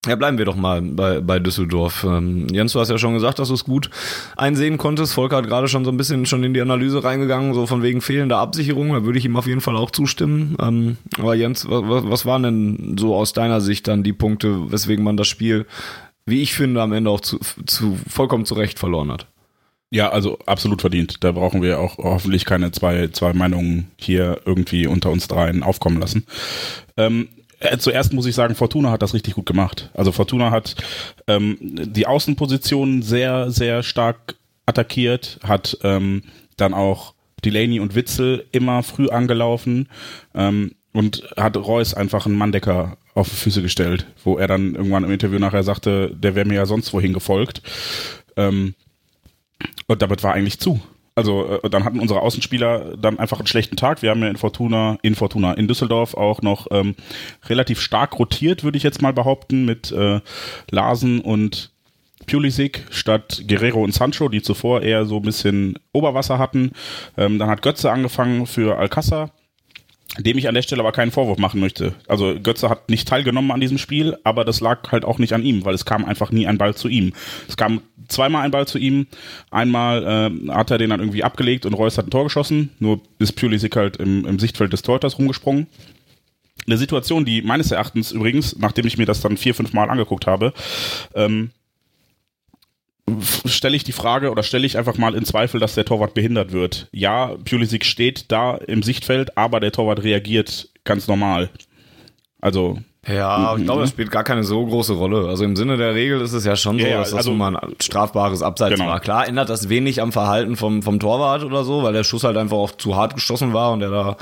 Ja, 0.07 0.15
bleiben 0.15 0.39
wir 0.39 0.45
doch 0.45 0.55
mal 0.55 0.81
bei, 0.81 1.21
bei 1.21 1.37
Düsseldorf. 1.37 2.03
Ähm, 2.03 2.47
Jens, 2.51 2.73
du 2.73 2.79
hast 2.79 2.89
ja 2.89 2.97
schon 2.97 3.13
gesagt, 3.13 3.37
dass 3.37 3.49
du 3.49 3.53
es 3.53 3.63
gut 3.63 3.91
einsehen 4.35 4.79
konntest. 4.79 5.13
Volker 5.13 5.37
hat 5.37 5.45
gerade 5.45 5.67
schon 5.67 5.85
so 5.85 5.91
ein 5.91 5.97
bisschen 5.97 6.25
schon 6.25 6.43
in 6.43 6.55
die 6.55 6.61
Analyse 6.61 7.03
reingegangen, 7.03 7.53
so 7.53 7.67
von 7.67 7.83
wegen 7.83 8.01
fehlender 8.01 8.39
Absicherung. 8.39 8.93
Da 8.93 9.03
würde 9.03 9.19
ich 9.19 9.25
ihm 9.25 9.35
auf 9.35 9.45
jeden 9.45 9.61
Fall 9.61 9.75
auch 9.77 9.91
zustimmen. 9.91 10.55
Ähm, 10.59 10.97
aber 11.19 11.35
Jens, 11.35 11.67
was, 11.69 12.03
was 12.09 12.25
waren 12.25 12.41
denn 12.41 12.95
so 12.97 13.13
aus 13.13 13.33
deiner 13.33 13.61
Sicht 13.61 13.87
dann 13.87 14.01
die 14.01 14.13
Punkte, 14.13 14.71
weswegen 14.71 15.03
man 15.03 15.17
das 15.17 15.27
Spiel, 15.27 15.67
wie 16.25 16.41
ich 16.41 16.55
finde, 16.55 16.81
am 16.81 16.93
Ende 16.93 17.11
auch 17.11 17.21
zu, 17.21 17.37
zu 17.67 17.95
vollkommen 18.09 18.45
zu 18.45 18.55
Recht 18.55 18.79
verloren 18.79 19.11
hat? 19.11 19.30
Ja, 19.93 20.09
also 20.09 20.39
absolut 20.45 20.79
verdient. 20.79 21.21
Da 21.21 21.33
brauchen 21.33 21.61
wir 21.61 21.79
auch 21.79 21.97
hoffentlich 21.97 22.45
keine 22.45 22.71
zwei, 22.71 23.09
zwei 23.09 23.33
Meinungen 23.33 23.91
hier 23.97 24.39
irgendwie 24.45 24.87
unter 24.87 25.11
uns 25.11 25.27
dreien 25.27 25.63
aufkommen 25.63 25.99
lassen. 25.99 26.25
Ähm, 26.95 27.27
äh, 27.59 27.77
zuerst 27.77 28.13
muss 28.13 28.25
ich 28.25 28.33
sagen, 28.33 28.55
Fortuna 28.55 28.89
hat 28.89 29.01
das 29.01 29.13
richtig 29.13 29.35
gut 29.35 29.45
gemacht. 29.45 29.89
Also 29.93 30.13
Fortuna 30.13 30.49
hat 30.49 30.75
ähm, 31.27 31.57
die 31.59 32.07
Außenpositionen 32.07 33.01
sehr, 33.01 33.51
sehr 33.51 33.83
stark 33.83 34.35
attackiert, 34.65 35.39
hat 35.43 35.77
ähm, 35.83 36.23
dann 36.55 36.73
auch 36.73 37.13
Delaney 37.43 37.81
und 37.81 37.93
Witzel 37.93 38.45
immer 38.53 38.83
früh 38.83 39.09
angelaufen 39.09 39.89
ähm, 40.33 40.71
und 40.93 41.27
hat 41.35 41.57
Reus 41.57 41.93
einfach 41.93 42.25
einen 42.25 42.37
Manndecker 42.37 42.97
auf 43.13 43.27
die 43.27 43.35
Füße 43.35 43.61
gestellt, 43.61 44.07
wo 44.23 44.37
er 44.37 44.47
dann 44.47 44.75
irgendwann 44.75 45.03
im 45.03 45.11
Interview 45.11 45.39
nachher 45.39 45.63
sagte, 45.63 46.15
der 46.15 46.35
wäre 46.35 46.47
mir 46.47 46.55
ja 46.55 46.65
sonst 46.65 46.93
wohin 46.93 47.11
gefolgt. 47.11 47.61
Ähm, 48.37 48.73
und 49.87 50.01
damit 50.01 50.23
war 50.23 50.33
eigentlich 50.33 50.59
zu. 50.59 50.79
Also 51.15 51.59
äh, 51.61 51.69
dann 51.69 51.83
hatten 51.83 51.99
unsere 51.99 52.21
Außenspieler 52.21 52.97
dann 52.97 53.19
einfach 53.19 53.39
einen 53.39 53.47
schlechten 53.47 53.75
Tag. 53.75 54.01
Wir 54.01 54.11
haben 54.11 54.21
ja 54.21 54.29
in 54.29 54.37
Fortuna, 54.37 54.97
in 55.01 55.15
Fortuna, 55.15 55.53
in 55.53 55.67
Düsseldorf 55.67 56.13
auch 56.13 56.41
noch 56.41 56.67
ähm, 56.71 56.95
relativ 57.45 57.81
stark 57.81 58.17
rotiert, 58.17 58.63
würde 58.63 58.77
ich 58.77 58.83
jetzt 58.83 59.01
mal 59.01 59.13
behaupten, 59.13 59.65
mit 59.65 59.91
äh, 59.91 60.21
Larsen 60.69 61.19
und 61.19 61.71
Pulisic 62.27 62.85
statt 62.91 63.43
Guerrero 63.47 63.83
und 63.83 63.93
Sancho, 63.93 64.29
die 64.29 64.41
zuvor 64.41 64.83
eher 64.83 65.05
so 65.05 65.17
ein 65.17 65.23
bisschen 65.23 65.77
Oberwasser 65.91 66.37
hatten. 66.37 66.71
Ähm, 67.17 67.39
dann 67.39 67.49
hat 67.49 67.61
Götze 67.61 67.91
angefangen 67.91 68.45
für 68.45 68.77
Alcázar 68.77 69.31
dem 70.17 70.37
ich 70.37 70.47
an 70.47 70.55
der 70.55 70.61
Stelle 70.61 70.81
aber 70.81 70.91
keinen 70.91 71.11
Vorwurf 71.11 71.37
machen 71.37 71.61
möchte. 71.61 71.93
Also 72.07 72.35
Götze 72.41 72.69
hat 72.69 72.89
nicht 72.89 73.07
teilgenommen 73.07 73.51
an 73.51 73.61
diesem 73.61 73.77
Spiel, 73.77 74.17
aber 74.23 74.43
das 74.43 74.59
lag 74.59 74.91
halt 74.91 75.05
auch 75.05 75.19
nicht 75.19 75.33
an 75.33 75.43
ihm, 75.43 75.63
weil 75.63 75.73
es 75.73 75.85
kam 75.85 76.03
einfach 76.03 76.31
nie 76.31 76.47
ein 76.47 76.57
Ball 76.57 76.75
zu 76.75 76.89
ihm. 76.89 77.13
Es 77.47 77.55
kam 77.55 77.81
zweimal 78.09 78.43
ein 78.43 78.51
Ball 78.51 78.67
zu 78.67 78.77
ihm, 78.77 79.07
einmal 79.51 80.03
äh, 80.03 80.51
hat 80.51 80.71
er 80.71 80.77
den 80.77 80.89
dann 80.89 80.99
irgendwie 80.99 81.23
abgelegt 81.23 81.65
und 81.65 81.73
Reus 81.73 81.97
hat 81.97 82.07
ein 82.07 82.11
Tor 82.11 82.25
geschossen, 82.25 82.71
nur 82.79 82.99
ist 83.19 83.33
Pulisic 83.33 83.75
halt 83.75 83.97
im, 83.97 84.25
im 84.25 84.37
Sichtfeld 84.37 84.73
des 84.73 84.81
Torhüters 84.81 85.17
rumgesprungen. 85.17 85.67
Eine 86.67 86.77
Situation, 86.77 87.25
die 87.25 87.41
meines 87.41 87.71
Erachtens 87.71 88.11
übrigens, 88.11 88.57
nachdem 88.57 88.85
ich 88.85 88.97
mir 88.97 89.05
das 89.05 89.21
dann 89.21 89.37
vier, 89.37 89.55
fünf 89.55 89.73
Mal 89.73 89.89
angeguckt 89.89 90.27
habe, 90.27 90.53
ähm, 91.15 91.51
stelle 93.45 93.75
ich 93.75 93.83
die 93.83 93.91
Frage 93.91 94.31
oder 94.31 94.43
stelle 94.43 94.65
ich 94.65 94.77
einfach 94.77 94.97
mal 94.97 95.15
in 95.15 95.25
Zweifel, 95.25 95.59
dass 95.59 95.75
der 95.75 95.85
Torwart 95.85 96.13
behindert 96.13 96.51
wird. 96.51 96.87
Ja, 96.91 97.35
Pulisic 97.43 97.85
steht 97.85 98.31
da 98.31 98.55
im 98.55 98.83
Sichtfeld, 98.83 99.37
aber 99.37 99.59
der 99.59 99.71
Torwart 99.71 100.03
reagiert 100.03 100.69
ganz 100.83 101.07
normal. 101.07 101.49
Also 102.39 102.79
ja, 103.07 103.55
ich 103.57 103.63
glaube, 103.63 103.81
das 103.81 103.89
spielt 103.89 104.11
gar 104.11 104.23
keine 104.23 104.43
so 104.43 104.63
große 104.63 104.93
Rolle. 104.93 105.27
Also 105.27 105.43
im 105.43 105.55
Sinne 105.55 105.75
der 105.75 105.95
Regel 105.95 106.21
ist 106.21 106.33
es 106.33 106.45
ja 106.45 106.55
schon 106.55 106.77
so, 106.77 106.85
ja, 106.85 106.99
dass 106.99 107.09
das 107.09 107.19
also, 107.19 107.33
mal 107.33 107.57
ein 107.57 107.75
strafbares 107.81 108.43
Abseits 108.43 108.75
genau. 108.75 108.91
war. 108.91 108.99
Klar 108.99 109.27
ändert 109.27 109.49
das 109.49 109.69
wenig 109.69 110.03
am 110.03 110.11
Verhalten 110.11 110.55
vom, 110.55 110.83
vom 110.83 110.99
Torwart 110.99 111.43
oder 111.43 111.63
so, 111.63 111.81
weil 111.81 111.93
der 111.93 112.03
Schuss 112.03 112.23
halt 112.23 112.37
einfach 112.37 112.57
auch 112.57 112.71
zu 112.71 112.95
hart 112.95 113.15
geschossen 113.15 113.53
war 113.53 113.71
und 113.71 113.81
er 113.81 113.89
da, 113.89 114.17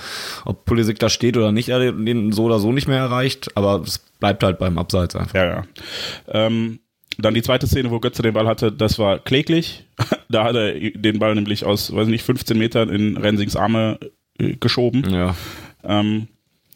ob 0.45 0.63
Pulisic 0.63 0.97
da 0.97 1.09
steht 1.09 1.35
oder 1.35 1.51
nicht, 1.51 1.67
er 1.67 1.91
den 1.91 2.31
so 2.31 2.45
oder 2.45 2.59
so 2.59 2.71
nicht 2.71 2.87
mehr 2.87 2.99
erreicht. 2.99 3.49
Aber 3.55 3.81
es 3.81 3.99
bleibt 3.99 4.43
halt 4.43 4.59
beim 4.59 4.77
Abseits 4.77 5.13
einfach. 5.13 5.35
Ja, 5.35 5.45
ja. 5.45 5.63
Ähm, 6.29 6.79
dann 7.21 7.33
die 7.33 7.41
zweite 7.41 7.67
Szene, 7.67 7.91
wo 7.91 7.99
Götze 7.99 8.21
den 8.21 8.33
Ball 8.33 8.47
hatte, 8.47 8.71
das 8.71 8.99
war 8.99 9.19
kläglich. 9.19 9.85
da 10.29 10.43
hat 10.43 10.55
er 10.55 10.73
den 10.73 11.19
Ball 11.19 11.35
nämlich 11.35 11.65
aus, 11.65 11.93
weiß 11.93 12.07
nicht, 12.07 12.23
15 12.23 12.57
Metern 12.57 12.89
in 12.89 13.17
Rensings 13.17 13.55
Arme 13.55 13.99
äh, 14.39 14.55
geschoben. 14.55 15.09
Ja. 15.09 15.35
Ähm, 15.83 16.27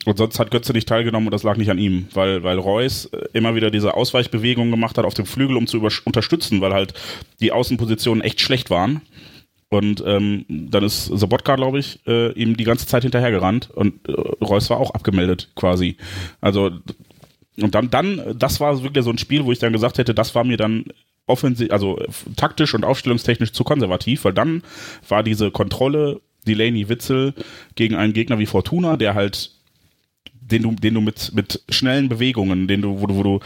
und 0.06 0.18
sonst 0.18 0.40
hat 0.40 0.52
Götze 0.52 0.74
nicht 0.74 0.88
teilgenommen 0.88 1.28
und 1.28 1.34
das 1.34 1.44
lag 1.44 1.56
nicht 1.56 1.72
an 1.72 1.78
ihm, 1.78 2.08
weil, 2.14 2.44
weil 2.44 2.58
Reus 2.58 3.06
äh, 3.06 3.26
immer 3.34 3.56
wieder 3.56 3.72
diese 3.72 3.94
Ausweichbewegungen 3.94 4.72
gemacht 4.72 4.98
hat 4.98 5.06
auf 5.06 5.14
dem 5.14 5.26
Flügel, 5.26 5.56
um 5.56 5.68
zu 5.68 5.80
unterstützen, 6.04 6.62
weil 6.62 6.74
halt 6.74 6.94
die 7.40 7.52
Außenpositionen 7.52 8.24
echt 8.24 8.42
schlecht 8.42 8.70
waren. 8.70 9.02
Und 9.70 10.04
ähm, 10.06 10.46
dann 10.48 10.84
ist 10.84 11.06
Sobotka, 11.06 11.56
glaube 11.56 11.80
ich, 11.80 12.00
äh, 12.06 12.32
ihm 12.34 12.58
die 12.58 12.64
ganze 12.64 12.86
Zeit 12.86 13.04
hinterhergerannt 13.04 13.72
und 13.72 14.08
äh, 14.08 14.12
Reus 14.12 14.70
war 14.70 14.78
auch 14.78 14.92
abgemeldet 14.92 15.52
quasi. 15.56 15.98
Also 16.42 16.70
und 17.62 17.76
dann, 17.76 17.90
dann, 17.90 18.36
das 18.38 18.60
war 18.60 18.84
wirklich 18.84 19.04
so 19.04 19.12
ein 19.12 19.18
Spiel, 19.18 19.46
wo 19.46 19.52
ich 19.52 19.60
dann 19.60 19.74
gesagt 19.74 19.98
hätte, 19.98 20.14
das 20.14 20.34
war 20.36 20.44
mir 20.44 20.58
dann 20.58 20.86
offensiv, 21.26 21.72
also 21.72 22.00
taktisch 22.36 22.74
und 22.74 22.84
aufstellungstechnisch 22.84 23.54
zu 23.54 23.64
konservativ, 23.64 24.26
weil 24.26 24.34
dann 24.34 24.64
war 25.08 25.24
diese 25.24 25.52
Kontrolle 25.52 26.22
Delaney 26.48 26.90
Witzel 26.90 27.34
gegen 27.76 27.96
einen 27.96 28.14
Gegner 28.14 28.40
wie 28.40 28.46
Fortuna, 28.46 28.98
der 28.98 29.14
halt 29.14 29.52
den 30.52 30.64
du, 30.64 30.72
den 30.72 30.94
du 30.94 31.02
mit, 31.02 31.32
mit 31.34 31.62
schnellen 31.70 32.10
Bewegungen, 32.10 32.68
den 32.68 32.82
du, 32.82 33.02
wo 33.02 33.08
du, 33.08 33.16
wo 33.16 33.24
du 33.24 33.40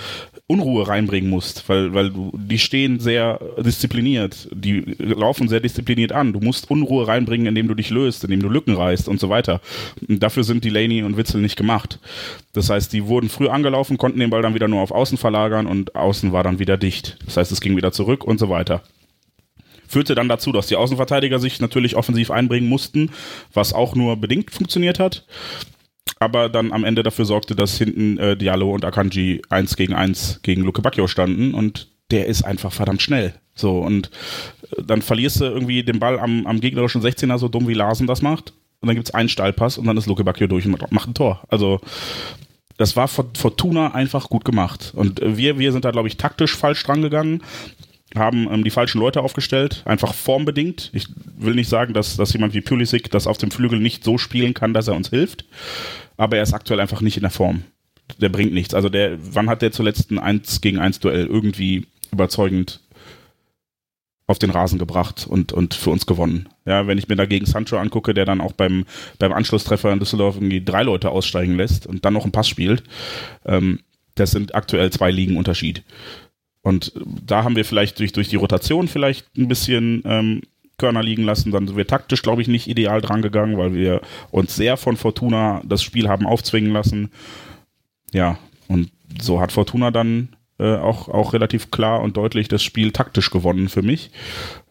Unruhe 0.50 0.88
reinbringen 0.88 1.30
musst, 1.30 1.68
weil, 1.68 1.94
weil 1.94 2.10
du, 2.10 2.32
die 2.34 2.58
stehen 2.58 3.02
sehr 3.02 3.40
diszipliniert, 3.60 4.48
die 4.54 4.96
laufen 4.98 5.50
sehr 5.50 5.60
diszipliniert 5.60 6.14
an. 6.14 6.32
Du 6.32 6.40
musst 6.40 6.72
Unruhe 6.72 7.06
reinbringen, 7.06 7.48
indem 7.48 7.68
du 7.68 7.76
dich 7.76 7.90
löst, 7.90 8.24
indem 8.24 8.42
du 8.42 8.48
Lücken 8.48 8.74
reißt 8.74 9.10
und 9.10 9.20
so 9.20 9.30
weiter. 9.30 9.60
Und 10.08 10.24
dafür 10.24 10.46
sind 10.46 10.64
die 10.64 10.70
Laney 10.70 11.04
und 11.04 11.18
Witzel 11.18 11.42
nicht 11.42 11.58
gemacht. 11.58 12.00
Das 12.54 12.70
heißt, 12.70 12.94
die 12.94 13.08
wurden 13.08 13.28
früh 13.28 13.50
angelaufen, 13.50 13.98
konnten 13.98 14.20
den 14.20 14.30
Ball 14.30 14.42
dann 14.42 14.54
wieder 14.54 14.70
nur 14.70 14.82
auf 14.82 14.92
Außen 14.92 15.18
verlagern 15.18 15.68
und 15.68 15.96
Außen 15.96 16.32
war 16.32 16.44
dann 16.44 16.60
wieder 16.60 16.78
dicht. 16.78 17.18
Das 17.26 17.36
heißt, 17.36 17.52
es 17.52 17.60
ging 17.60 17.76
wieder 17.76 17.92
zurück 17.92 18.24
und 18.24 18.40
so 18.40 18.50
weiter 18.50 18.84
führte 19.90 20.16
dann 20.16 20.28
dazu, 20.28 20.52
dass 20.52 20.68
die 20.68 20.76
Außenverteidiger 20.76 21.40
sich 21.40 21.62
natürlich 21.62 21.96
offensiv 21.96 22.30
einbringen 22.30 22.68
mussten, 22.68 23.10
was 23.54 23.72
auch 23.72 23.96
nur 23.96 24.18
bedingt 24.18 24.52
funktioniert 24.52 25.00
hat 25.00 25.24
aber 26.20 26.50
dann 26.50 26.72
am 26.72 26.84
Ende 26.84 27.04
dafür 27.04 27.26
sorgte, 27.26 27.56
dass 27.56 27.78
hinten 27.78 28.18
äh, 28.18 28.38
Diallo 28.38 28.74
und 28.74 28.86
Akanji 28.86 29.42
eins 29.50 29.76
gegen 29.76 29.94
eins 29.94 30.40
gegen 30.44 30.64
Luke 30.64 30.82
Bacchio 30.82 31.08
standen 31.08 31.54
und 31.54 31.88
der 32.12 32.28
ist 32.28 32.44
einfach 32.44 32.72
verdammt 32.72 33.02
schnell. 33.02 33.34
So, 33.56 33.80
und 33.80 34.10
äh, 34.78 34.84
dann 34.84 35.02
verlierst 35.02 35.42
du 35.42 35.46
irgendwie 35.46 35.84
den 35.84 36.00
Ball 36.00 36.20
am, 36.20 36.46
am 36.48 36.62
gegnerischen 36.62 37.02
16er 37.02 37.38
so 37.38 37.48
dumm 37.48 37.68
wie 37.68 37.74
Larsen 37.74 38.08
das 38.08 38.22
macht. 38.22 38.54
Und 38.80 38.88
dann 38.88 38.96
gibt's 38.96 39.12
einen 39.12 39.30
Steilpass 39.30 39.78
und 39.78 39.88
dann 39.88 39.98
ist 39.98 40.06
Luke 40.06 40.24
Bacchio 40.24 40.48
durch 40.48 40.66
und 40.66 40.92
macht 40.92 41.10
ein 41.10 41.16
Tor. 41.16 41.42
Also, 41.50 41.80
das 42.78 42.96
war 42.96 43.08
Fortuna 43.08 43.96
einfach 43.96 44.30
gut 44.30 44.46
gemacht. 44.46 44.94
Und 44.96 45.20
äh, 45.22 45.36
wir, 45.36 45.58
wir 45.58 45.72
sind 45.72 45.84
da, 45.84 45.92
glaube 45.92 46.08
ich, 46.08 46.18
taktisch 46.18 46.56
falsch 46.56 46.84
dran 46.84 47.02
gegangen 47.02 47.42
haben 48.16 48.48
ähm, 48.52 48.64
die 48.64 48.70
falschen 48.70 49.00
Leute 49.00 49.22
aufgestellt, 49.22 49.84
einfach 49.86 50.14
formbedingt. 50.14 50.90
Ich 50.94 51.08
will 51.38 51.56
nicht 51.56 51.70
sagen, 51.70 51.94
dass, 51.94 52.16
dass 52.16 52.34
jemand 52.34 52.54
wie 52.54 52.62
Pulisic 52.62 53.12
das 53.12 53.28
auf 53.28 53.38
dem 53.38 53.52
Flügel 53.52 53.80
nicht 53.80 54.04
so 54.04 54.18
spielen 54.18 54.54
kann, 54.54 54.74
dass 54.74 54.88
er 54.88 54.96
uns 54.96 55.10
hilft 55.10 55.46
aber 56.18 56.38
er 56.38 56.44
ist 56.44 56.54
aktuell 56.54 56.80
einfach 56.80 57.02
nicht 57.02 57.18
in 57.18 57.22
der 57.22 57.32
Form. 57.32 57.64
Der 58.20 58.30
bringt 58.30 58.54
nichts. 58.54 58.74
Also 58.74 58.90
der, 58.90 59.18
wann 59.34 59.50
hat 59.50 59.62
der 59.62 59.72
zuletzt 59.72 60.12
ein 60.12 60.20
1 60.20 60.62
gegen 60.62 60.80
1 60.80 61.00
Duell 61.00 61.28
irgendwie 61.28 61.86
überzeugend 62.12 62.82
auf 64.26 64.40
den 64.40 64.50
Rasen 64.50 64.80
gebracht 64.80 65.26
und, 65.30 65.54
und 65.54 65.74
für 65.74 65.90
uns 65.90 66.06
gewonnen. 66.06 66.50
Ja, 66.66 66.88
wenn 66.88 66.98
ich 66.98 67.08
mir 67.08 67.16
dagegen 67.16 67.46
Sancho 67.46 67.78
angucke, 67.78 68.14
der 68.14 68.26
dann 68.26 68.42
auch 68.42 68.52
beim, 68.52 68.86
beim 69.20 69.32
Anschlusstreffer 69.32 69.94
in 69.94 70.00
Düsseldorf 70.00 70.36
irgendwie 70.36 70.64
drei 70.64 70.84
Leute 70.84 71.12
aussteigen 71.12 71.56
lässt 71.56 71.88
und 71.88 72.04
dann 72.04 72.14
noch 72.14 72.24
einen 72.24 72.34
Pass 72.34 72.50
spielt, 72.50 72.84
ähm, 73.46 73.80
das 74.16 74.32
sind 74.32 74.54
aktuell 74.54 74.90
zwei 74.92 75.12
Ligen 75.12 75.38
Unterschied. 75.38 75.84
Und 76.62 76.92
da 77.26 77.44
haben 77.44 77.56
wir 77.56 77.66
vielleicht 77.66 78.00
durch, 78.00 78.12
durch 78.12 78.30
die 78.30 78.36
Rotation 78.36 78.88
vielleicht 78.88 79.26
ein 79.38 79.48
bisschen 79.48 80.02
ähm, 80.06 80.42
Körner 80.78 81.02
liegen 81.02 81.24
lassen. 81.24 81.52
Dann 81.52 81.68
sind 81.68 81.78
wir 81.78 81.88
taktisch, 81.88 82.22
glaube 82.22 82.42
ich, 82.42 82.48
nicht 82.48 82.68
ideal 82.68 83.02
dran 83.02 83.22
gegangen, 83.22 83.58
weil 83.58 83.74
wir 83.74 84.02
uns 84.32 84.56
sehr 84.56 84.78
von 84.78 84.98
Fortuna 84.98 85.62
das 85.66 85.82
Spiel 85.82 86.08
haben 86.08 86.26
aufzwingen 86.26 86.72
lassen. 86.72 87.12
Ja, 88.14 88.38
und 88.68 88.92
so 89.22 89.40
hat 89.42 89.52
Fortuna 89.52 89.92
dann 89.92 90.36
äh, 90.60 90.76
auch, 90.76 91.08
auch 91.08 91.34
relativ 91.34 91.72
klar 91.72 92.02
und 92.02 92.18
deutlich 92.18 92.48
das 92.48 92.64
Spiel 92.64 92.92
taktisch 92.92 93.30
gewonnen 93.30 93.70
für 93.70 93.82
mich. 93.82 94.12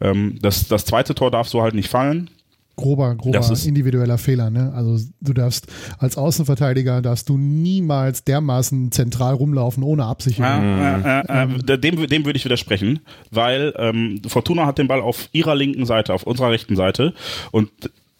Ähm, 0.01 0.38
das, 0.40 0.68
das 0.68 0.85
zweite 0.85 1.14
Tor 1.14 1.31
darf 1.31 1.49
so 1.49 1.62
halt 1.62 1.75
nicht 1.75 1.88
fallen. 1.88 2.31
Grober, 2.77 3.15
grober 3.17 3.41
individueller 3.65 4.19
Fehler. 4.19 4.51
Ne? 4.51 4.73
Also 4.75 5.05
du 5.21 5.33
darfst 5.33 5.67
als 5.99 6.17
Außenverteidiger 6.17 7.03
darfst 7.03 7.29
du 7.29 7.39
niemals 7.39 8.25
dermaßen 8.25 8.93
zentral 8.93 9.35
rumlaufen 9.35 9.83
ohne 9.83 10.05
Absicherung. 10.05 10.79
Äh, 10.79 11.21
äh, 11.21 11.73
äh, 11.73 11.79
dem, 11.79 12.07
dem 12.07 12.25
würde 12.25 12.37
ich 12.37 12.45
widersprechen, 12.45 13.01
weil 13.31 13.75
ähm, 13.77 14.21
Fortuna 14.27 14.67
hat 14.67 14.79
den 14.79 14.89
Ball 14.89 15.01
auf 15.01 15.29
ihrer 15.33 15.55
linken 15.55 15.87
Seite, 15.87 16.12
auf 16.12 16.25
unserer 16.25 16.51
rechten 16.51 16.77
Seite 16.77 17.15
und 17.51 17.71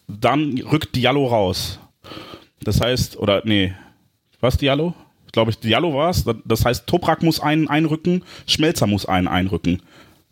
dann 0.07 0.57
rückt 0.59 0.95
Diallo 0.95 1.27
raus. 1.27 1.79
Das 2.63 2.81
heißt, 2.81 3.17
oder 3.17 3.41
nee, 3.45 3.73
was 4.39 4.57
Diallo? 4.57 4.93
Glaube 5.31 5.51
ich, 5.51 5.59
Diallo 5.59 5.93
war 5.93 6.09
es. 6.09 6.25
Das 6.45 6.65
heißt, 6.65 6.87
Toprak 6.87 7.21
muss 7.21 7.39
einen 7.39 7.67
einrücken, 7.67 8.23
Schmelzer 8.47 8.87
muss 8.87 9.05
einen 9.05 9.27
einrücken. 9.27 9.81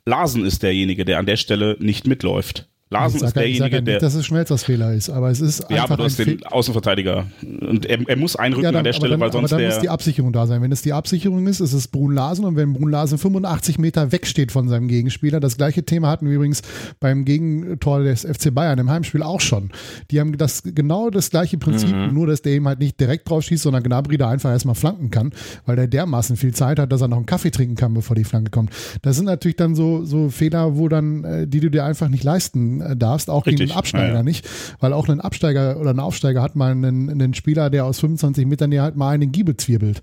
Larsen 0.05 0.45
ist 0.45 0.63
derjenige, 0.63 1.05
der 1.05 1.19
an 1.19 1.25
der 1.25 1.37
Stelle 1.37 1.77
nicht 1.79 2.07
mitläuft. 2.07 2.67
Larsen 2.99 3.23
ist 3.23 3.35
derjenige, 3.35 3.63
ja 3.63 3.81
nicht, 3.81 3.87
der. 3.87 3.99
dass 3.99 4.15
es 4.15 4.25
Schmelzers 4.25 4.63
Fehler 4.63 4.93
ist, 4.93 5.09
aber 5.09 5.29
es 5.29 5.41
ist 5.41 5.65
Ja, 5.69 5.83
aber 5.83 5.97
du 5.97 6.03
hast 6.03 6.19
den 6.19 6.43
Außenverteidiger. 6.45 7.25
Und 7.43 7.85
er, 7.85 7.99
er 8.07 8.15
muss 8.17 8.35
einrücken 8.35 8.63
ja, 8.63 8.71
dann, 8.71 8.79
an 8.79 8.83
der 8.83 8.93
Stelle, 8.93 9.11
dann, 9.11 9.19
weil 9.19 9.31
sonst 9.31 9.51
aber 9.53 9.61
dann 9.61 9.71
muss 9.71 9.79
die 9.79 9.89
Absicherung 9.89 10.33
da 10.33 10.47
sein. 10.47 10.61
Wenn 10.61 10.71
es 10.71 10.81
die 10.81 10.93
Absicherung 10.93 11.45
ist, 11.47 11.59
ist 11.59 11.73
es 11.73 11.87
Brun 11.87 12.13
Larsen 12.13 12.45
und 12.45 12.55
wenn 12.55 12.73
Brun 12.73 12.89
Larsen 12.89 13.17
85 13.17 13.79
Meter 13.79 14.11
wegsteht 14.11 14.51
von 14.51 14.67
seinem 14.67 14.87
Gegenspieler, 14.87 15.39
das 15.39 15.57
gleiche 15.57 15.83
Thema 15.83 16.09
hatten 16.09 16.27
wir 16.27 16.35
übrigens 16.35 16.61
beim 16.99 17.25
Gegentor 17.25 18.03
des 18.03 18.21
FC 18.21 18.53
Bayern 18.53 18.79
im 18.79 18.89
Heimspiel 18.89 19.23
auch 19.23 19.41
schon. 19.41 19.71
Die 20.11 20.19
haben 20.19 20.37
das 20.37 20.63
genau 20.63 21.09
das 21.09 21.29
gleiche 21.29 21.57
Prinzip, 21.57 21.93
mhm. 21.95 22.13
nur 22.13 22.27
dass 22.27 22.41
der 22.41 22.53
eben 22.53 22.67
halt 22.67 22.79
nicht 22.79 22.99
direkt 22.99 23.29
drauf 23.29 23.43
schießt, 23.43 23.63
sondern 23.63 23.83
Gnabry 23.83 24.17
da 24.17 24.29
einfach 24.29 24.51
erstmal 24.51 24.75
flanken 24.75 25.11
kann, 25.11 25.31
weil 25.65 25.75
der 25.75 25.87
dermaßen 25.87 26.37
viel 26.37 26.53
Zeit 26.53 26.79
hat, 26.79 26.91
dass 26.91 27.01
er 27.01 27.07
noch 27.07 27.17
einen 27.17 27.25
Kaffee 27.25 27.51
trinken 27.51 27.75
kann, 27.75 27.93
bevor 27.93 28.15
die 28.15 28.23
Flanke 28.23 28.51
kommt. 28.51 28.71
Das 29.01 29.15
sind 29.15 29.25
natürlich 29.25 29.57
dann 29.57 29.75
so, 29.75 30.05
so 30.05 30.29
Fehler, 30.29 30.77
wo 30.77 30.89
dann, 30.89 31.23
äh, 31.23 31.47
die 31.47 31.59
du 31.59 31.69
dir 31.69 31.85
einfach 31.85 32.09
nicht 32.09 32.23
leisten 32.23 32.81
äh, 32.85 32.95
darfst, 32.95 33.29
auch 33.29 33.43
gegen 33.43 33.61
einen 33.61 33.71
Absteiger 33.71 34.07
ja, 34.07 34.13
ja. 34.15 34.23
nicht, 34.23 34.47
weil 34.79 34.93
auch 34.93 35.07
ein 35.07 35.21
Absteiger 35.21 35.79
oder 35.79 35.91
ein 35.91 35.99
Aufsteiger 35.99 36.41
hat 36.41 36.55
mal 36.55 36.71
einen, 36.71 37.09
einen 37.09 37.33
Spieler, 37.33 37.69
der 37.69 37.85
aus 37.85 37.99
25 37.99 38.45
Metern 38.45 38.71
ja 38.71 38.83
halt 38.83 38.95
mal 38.95 39.09
einen 39.09 39.31
Giebel 39.31 39.57
zwirbelt. 39.57 40.01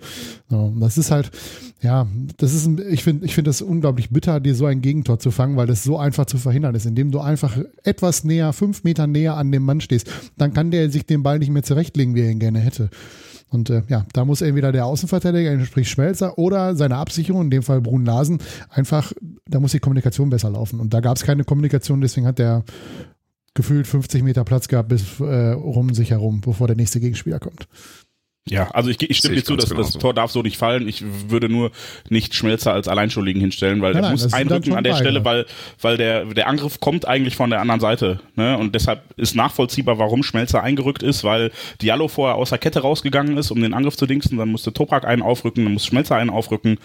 So, 0.48 0.74
das 0.78 0.98
ist 0.98 1.10
halt, 1.10 1.30
ja, 1.80 2.06
das 2.36 2.54
ist, 2.54 2.68
ich 2.90 3.02
finde, 3.04 3.24
ich 3.24 3.34
finde 3.34 3.48
das 3.48 3.62
unglaublich 3.62 4.10
bitter, 4.10 4.40
dir 4.40 4.54
so 4.54 4.66
ein 4.66 4.80
Gegentor 4.80 5.18
zu 5.18 5.30
fangen, 5.30 5.56
weil 5.56 5.66
das 5.66 5.82
so 5.84 5.98
einfach 5.98 6.26
zu 6.26 6.38
verhindern 6.38 6.74
ist, 6.74 6.86
indem 6.86 7.10
du 7.10 7.20
einfach 7.20 7.56
etwas 7.82 8.24
näher, 8.24 8.52
fünf 8.52 8.84
Meter 8.84 9.06
näher 9.06 9.36
an 9.36 9.52
dem 9.52 9.64
Mann 9.64 9.80
stehst, 9.80 10.10
dann 10.36 10.52
kann 10.52 10.70
der 10.70 10.90
sich 10.90 11.06
den 11.06 11.22
Ball 11.22 11.38
nicht 11.38 11.50
mehr 11.50 11.62
zurechtlegen, 11.62 12.14
wie 12.14 12.22
er 12.22 12.30
ihn 12.30 12.38
gerne 12.38 12.60
hätte. 12.60 12.90
Und 13.52 13.70
äh, 13.70 13.82
ja, 13.88 14.06
da 14.12 14.24
muss 14.24 14.40
entweder 14.40 14.72
der 14.72 14.86
Außenverteidiger, 14.86 15.64
sprich 15.64 15.90
Schmelzer, 15.90 16.38
oder 16.38 16.74
seine 16.74 16.96
Absicherung, 16.96 17.42
in 17.42 17.50
dem 17.50 17.62
Fall 17.62 17.80
Brun 17.80 18.04
Larsen, 18.04 18.38
einfach, 18.70 19.12
da 19.46 19.60
muss 19.60 19.72
die 19.72 19.80
Kommunikation 19.80 20.30
besser 20.30 20.50
laufen. 20.50 20.80
Und 20.80 20.94
da 20.94 21.00
gab 21.00 21.16
es 21.16 21.24
keine 21.24 21.44
Kommunikation, 21.44 22.00
deswegen 22.00 22.26
hat 22.26 22.38
der 22.38 22.64
gefühlt 23.54 23.86
50 23.86 24.22
Meter 24.22 24.44
Platz 24.44 24.68
gehabt 24.68 24.88
bis 24.88 25.20
äh, 25.20 25.50
rum 25.50 25.92
sich 25.92 26.10
herum, 26.10 26.40
bevor 26.40 26.66
der 26.66 26.76
nächste 26.76 27.00
Gegenspieler 27.00 27.38
kommt. 27.38 27.68
Ja, 28.48 28.68
also 28.72 28.90
ich, 28.90 29.00
ich 29.00 29.18
stimme 29.18 29.36
dir 29.36 29.44
zu, 29.44 29.54
dass 29.54 29.68
das 29.68 29.92
Tor 29.92 30.14
darf 30.14 30.32
so 30.32 30.42
nicht 30.42 30.56
fallen. 30.56 30.88
Ich 30.88 31.04
würde 31.30 31.48
nur 31.48 31.70
nicht 32.08 32.34
Schmelzer 32.34 32.72
als 32.72 32.88
Alleinschuldigen 32.88 33.40
hinstellen, 33.40 33.82
weil 33.82 33.92
nein, 33.92 34.02
er 34.02 34.10
muss 34.10 34.32
einrücken 34.32 34.74
an 34.74 34.82
der 34.82 34.94
beide. 34.94 35.04
Stelle, 35.04 35.24
weil, 35.24 35.46
weil 35.80 35.96
der, 35.96 36.24
der 36.24 36.48
Angriff 36.48 36.80
kommt 36.80 37.06
eigentlich 37.06 37.36
von 37.36 37.50
der 37.50 37.60
anderen 37.60 37.80
Seite. 37.80 38.18
Ne? 38.34 38.58
Und 38.58 38.74
deshalb 38.74 39.04
ist 39.16 39.36
nachvollziehbar, 39.36 39.98
warum 39.98 40.24
Schmelzer 40.24 40.60
eingerückt 40.60 41.04
ist, 41.04 41.22
weil 41.22 41.52
Diallo 41.82 42.08
vorher 42.08 42.34
aus 42.34 42.48
der 42.50 42.58
Kette 42.58 42.80
rausgegangen 42.80 43.36
ist, 43.36 43.52
um 43.52 43.62
den 43.62 43.74
Angriff 43.74 43.96
zu 43.96 44.06
dingsten. 44.06 44.36
Dann 44.38 44.48
musste 44.48 44.72
Toprak 44.72 45.06
einen 45.06 45.22
aufrücken, 45.22 45.62
dann 45.62 45.74
muss 45.74 45.86
Schmelzer 45.86 46.16
einen 46.16 46.30
aufrücken. 46.30 46.78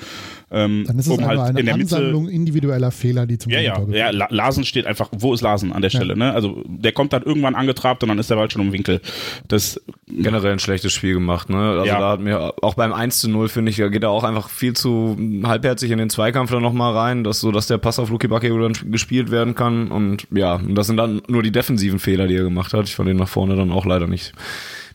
Ähm, 0.49 0.85
dann 0.87 0.97
ist 0.97 1.07
es 1.07 1.11
um 1.11 1.25
halt 1.25 1.39
eine 1.39 1.59
in 1.59 1.65
der 1.65 1.75
Ansammlung 1.75 2.23
Mitte, 2.23 2.35
individueller 2.35 2.91
Fehler, 2.91 3.25
die 3.25 3.37
zum 3.37 3.51
Ja, 3.51 3.59
ja, 3.59 3.83
ja. 3.89 4.09
Larsen 4.11 4.63
steht 4.63 4.85
einfach, 4.85 5.09
wo 5.11 5.33
ist 5.33 5.41
Larsen 5.41 5.73
an 5.73 5.81
der 5.81 5.89
Stelle? 5.89 6.13
Ja. 6.13 6.15
Ne? 6.15 6.33
Also 6.33 6.63
der 6.65 6.93
kommt 6.93 7.11
dann 7.11 7.23
irgendwann 7.23 7.53
angetrabt 7.55 8.01
und 8.03 8.09
dann 8.09 8.17
ist 8.17 8.29
der 8.29 8.35
Ball 8.35 8.49
schon 8.49 8.61
im 8.61 8.71
Winkel. 8.71 9.01
Das 9.49 9.81
generell 10.07 10.53
ein 10.53 10.59
schlechtes 10.59 10.93
Spiel 10.93 11.15
gemacht. 11.15 11.49
Ne? 11.49 11.57
Also 11.57 11.85
ja. 11.85 11.99
da 11.99 12.11
hat 12.11 12.21
mir 12.21 12.53
auch 12.61 12.75
beim 12.75 12.93
1 12.93 13.19
zu 13.19 13.29
0 13.29 13.49
finde 13.49 13.71
ich, 13.71 13.77
geht 13.77 14.03
er 14.03 14.09
auch 14.09 14.23
einfach 14.23 14.49
viel 14.49 14.73
zu 14.73 15.17
halbherzig 15.43 15.91
in 15.91 15.97
den 15.97 16.09
Zweikampf 16.09 16.51
dann 16.51 16.63
nochmal 16.63 16.95
rein, 16.95 17.25
dass 17.25 17.41
so, 17.41 17.51
dass 17.51 17.67
der 17.67 17.77
Pass 17.77 17.99
auf 17.99 18.09
Luki 18.09 18.29
Bacchio 18.29 18.57
dann 18.57 18.73
gespielt 18.89 19.31
werden 19.31 19.53
kann. 19.53 19.89
Und 19.89 20.27
ja, 20.31 20.55
und 20.55 20.75
das 20.75 20.87
sind 20.87 20.95
dann 20.95 21.21
nur 21.27 21.43
die 21.43 21.51
defensiven 21.51 21.99
Fehler, 21.99 22.27
die 22.27 22.35
er 22.35 22.43
gemacht 22.43 22.73
hat. 22.73 22.85
Ich 22.85 22.95
fand 22.95 23.09
den 23.09 23.17
nach 23.17 23.27
vorne 23.27 23.57
dann 23.57 23.71
auch 23.71 23.85
leider 23.85 24.07
nicht 24.07 24.31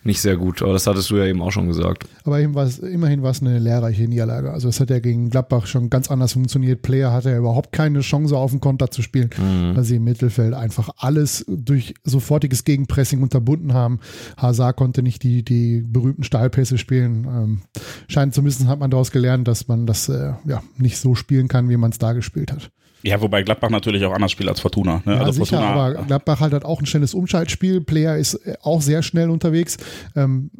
nicht 0.04 0.20
sehr 0.20 0.36
gut. 0.36 0.62
Aber 0.62 0.72
das 0.72 0.86
hattest 0.86 1.10
du 1.10 1.16
ja 1.16 1.26
eben 1.26 1.40
auch 1.42 1.52
schon 1.52 1.68
gesagt. 1.68 2.06
Aber 2.24 2.38
immerhin 2.38 2.54
war 2.54 2.64
es, 2.64 2.78
immerhin 2.78 3.22
war 3.22 3.30
es 3.30 3.40
eine 3.40 3.58
lehrreiche 3.58 4.04
Niederlage. 4.04 4.52
Also 4.52 4.68
es 4.68 4.80
hat 4.80 4.90
ja 4.90 4.98
gegen 4.98 5.30
Gladbach 5.30 5.66
schon 5.66 5.90
ganz 5.90 6.10
anders 6.10 6.32
funktioniert. 6.32 6.82
Player 6.82 7.12
hatte 7.12 7.30
ja 7.30 7.38
überhaupt 7.38 7.72
keine 7.72 8.00
Chance 8.00 8.36
auf 8.36 8.50
den 8.50 8.60
Konter 8.60 8.90
zu 8.90 9.02
spielen, 9.02 9.30
mhm. 9.38 9.76
weil 9.76 9.84
sie 9.84 9.96
im 9.96 10.04
Mittelfeld 10.04 10.54
einfach 10.54 10.90
alles 10.98 11.44
durch 11.48 11.94
sofortiges 12.04 12.64
Gegenpressing 12.64 13.22
unterbunden 13.22 13.74
haben. 13.74 14.00
Hazard 14.36 14.76
konnte 14.76 15.02
nicht 15.02 15.22
die, 15.22 15.44
die 15.44 15.82
berühmten 15.86 16.24
Stahlpässe 16.24 16.78
spielen. 16.78 17.24
Ähm, 17.24 17.62
scheint 18.08 18.34
zumindest 18.34 18.66
hat 18.66 18.80
man 18.80 18.90
daraus 18.90 19.10
gelernt, 19.12 19.46
dass 19.46 19.68
man 19.68 19.86
das 19.86 20.08
äh, 20.08 20.32
ja, 20.46 20.62
nicht 20.76 20.98
so 20.98 21.14
spielen 21.14 21.48
kann, 21.48 21.68
wie 21.68 21.76
man 21.76 21.90
es 21.90 21.98
da 21.98 22.12
gespielt 22.12 22.52
hat. 22.52 22.70
Ja, 23.02 23.20
wobei 23.20 23.42
Gladbach 23.42 23.70
natürlich 23.70 24.04
auch 24.04 24.12
anders 24.12 24.32
spielt 24.32 24.48
als 24.48 24.60
Fortuna. 24.60 25.02
Ne? 25.04 25.14
Ja, 25.14 25.20
also 25.20 25.44
sicher, 25.44 25.58
Fortuna, 25.58 25.72
aber 25.72 26.04
Gladbach 26.04 26.40
halt 26.40 26.52
hat 26.52 26.64
auch 26.64 26.80
ein 26.80 26.86
schnelles 26.86 27.14
Umschaltspiel. 27.14 27.80
Player 27.80 28.16
ist 28.16 28.34
äh, 28.34 28.54
auch 28.62 28.80
sehr 28.80 29.02
schnell 29.02 29.30
unterwegs. 29.30 29.76
Ähm, 30.14 30.50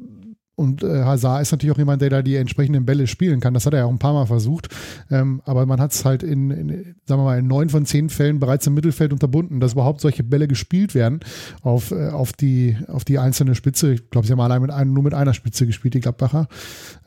und 0.55 0.83
äh, 0.83 1.03
Hazard 1.03 1.43
ist 1.43 1.51
natürlich 1.51 1.75
auch 1.75 1.79
jemand, 1.79 2.03
der 2.03 2.11
da 2.11 2.23
die 2.23 2.37
entsprechenden 2.37 2.85
Bälle 2.85 3.07
spielen 3.07 3.41
kann. 3.41 3.55
Das 3.55 3.65
hat 3.65 3.73
er 3.73 3.81
ja 3.81 3.85
auch 3.87 3.91
ein 3.91 3.99
paar 3.99 4.13
Mal 4.13 4.27
versucht. 4.27 4.69
Ähm, 5.11 5.41
aber 5.45 5.67
man 5.67 5.81
hat 5.81 5.93
es 5.93 6.05
halt 6.05 6.23
in, 6.23 6.51
in, 6.51 6.95
sagen 7.07 7.21
wir 7.21 7.25
mal, 7.25 7.39
in 7.39 7.47
neun 7.47 7.71
von 7.71 7.87
zehn 7.87 8.11
Fällen 8.11 8.39
bereits 8.39 8.67
im 8.67 8.75
Mittelfeld 8.75 9.13
unterbunden, 9.13 9.61
dass 9.61 9.73
überhaupt 9.73 10.01
solche 10.01 10.23
Bälle 10.23 10.49
gespielt 10.49 10.95
werden 10.95 11.21
auf, 11.63 11.91
äh, 11.91 12.11
auf, 12.11 12.33
die, 12.33 12.77
auf 12.89 13.05
die 13.05 13.19
einzelne 13.19 13.55
Spitze. 13.55 13.95
Ich 13.95 14.11
glaube, 14.11 14.27
sie 14.27 14.33
haben 14.33 14.41
allein 14.41 14.63
mit 14.63 14.71
ein, 14.71 14.93
nur 14.93 15.03
mit 15.03 15.15
einer 15.15 15.35
Spitze 15.35 15.67
gespielt, 15.67 15.95
die 15.95 16.01
Gladbacher. 16.01 16.49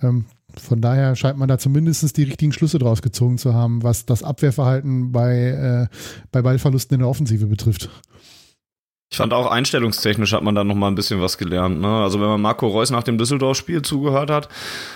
Ähm, 0.02 0.26
von 0.60 0.82
daher 0.82 1.16
scheint 1.16 1.38
man 1.38 1.48
da 1.48 1.58
zumindest 1.58 2.18
die 2.18 2.24
richtigen 2.24 2.52
Schlüsse 2.52 2.80
draus 2.80 3.02
gezogen 3.02 3.38
zu 3.38 3.54
haben, 3.54 3.84
was 3.84 4.06
das 4.06 4.24
Abwehrverhalten 4.24 5.12
bei, 5.12 5.90
äh, 5.92 5.96
bei 6.32 6.42
Ballverlusten 6.42 6.96
in 6.96 7.00
der 7.00 7.10
Offensive 7.10 7.48
betrifft. 7.48 7.90
Ich 9.12 9.18
fand 9.18 9.34
auch 9.34 9.50
einstellungstechnisch 9.50 10.34
hat 10.34 10.42
man 10.42 10.56
da 10.56 10.64
noch 10.64 10.76
mal 10.76 10.88
ein 10.88 10.96
bisschen 10.96 11.22
was 11.22 11.38
gelernt. 11.38 11.80
Ne? 11.80 11.88
Also 11.88 12.20
wenn 12.20 12.28
man 12.28 12.42
Marco 12.42 12.68
Reus 12.68 12.90
nach 12.90 13.04
dem 13.04 13.20
Düsseldorf-Spiel 13.20 13.84
zugehört 13.84 14.32
hat, 14.32 14.50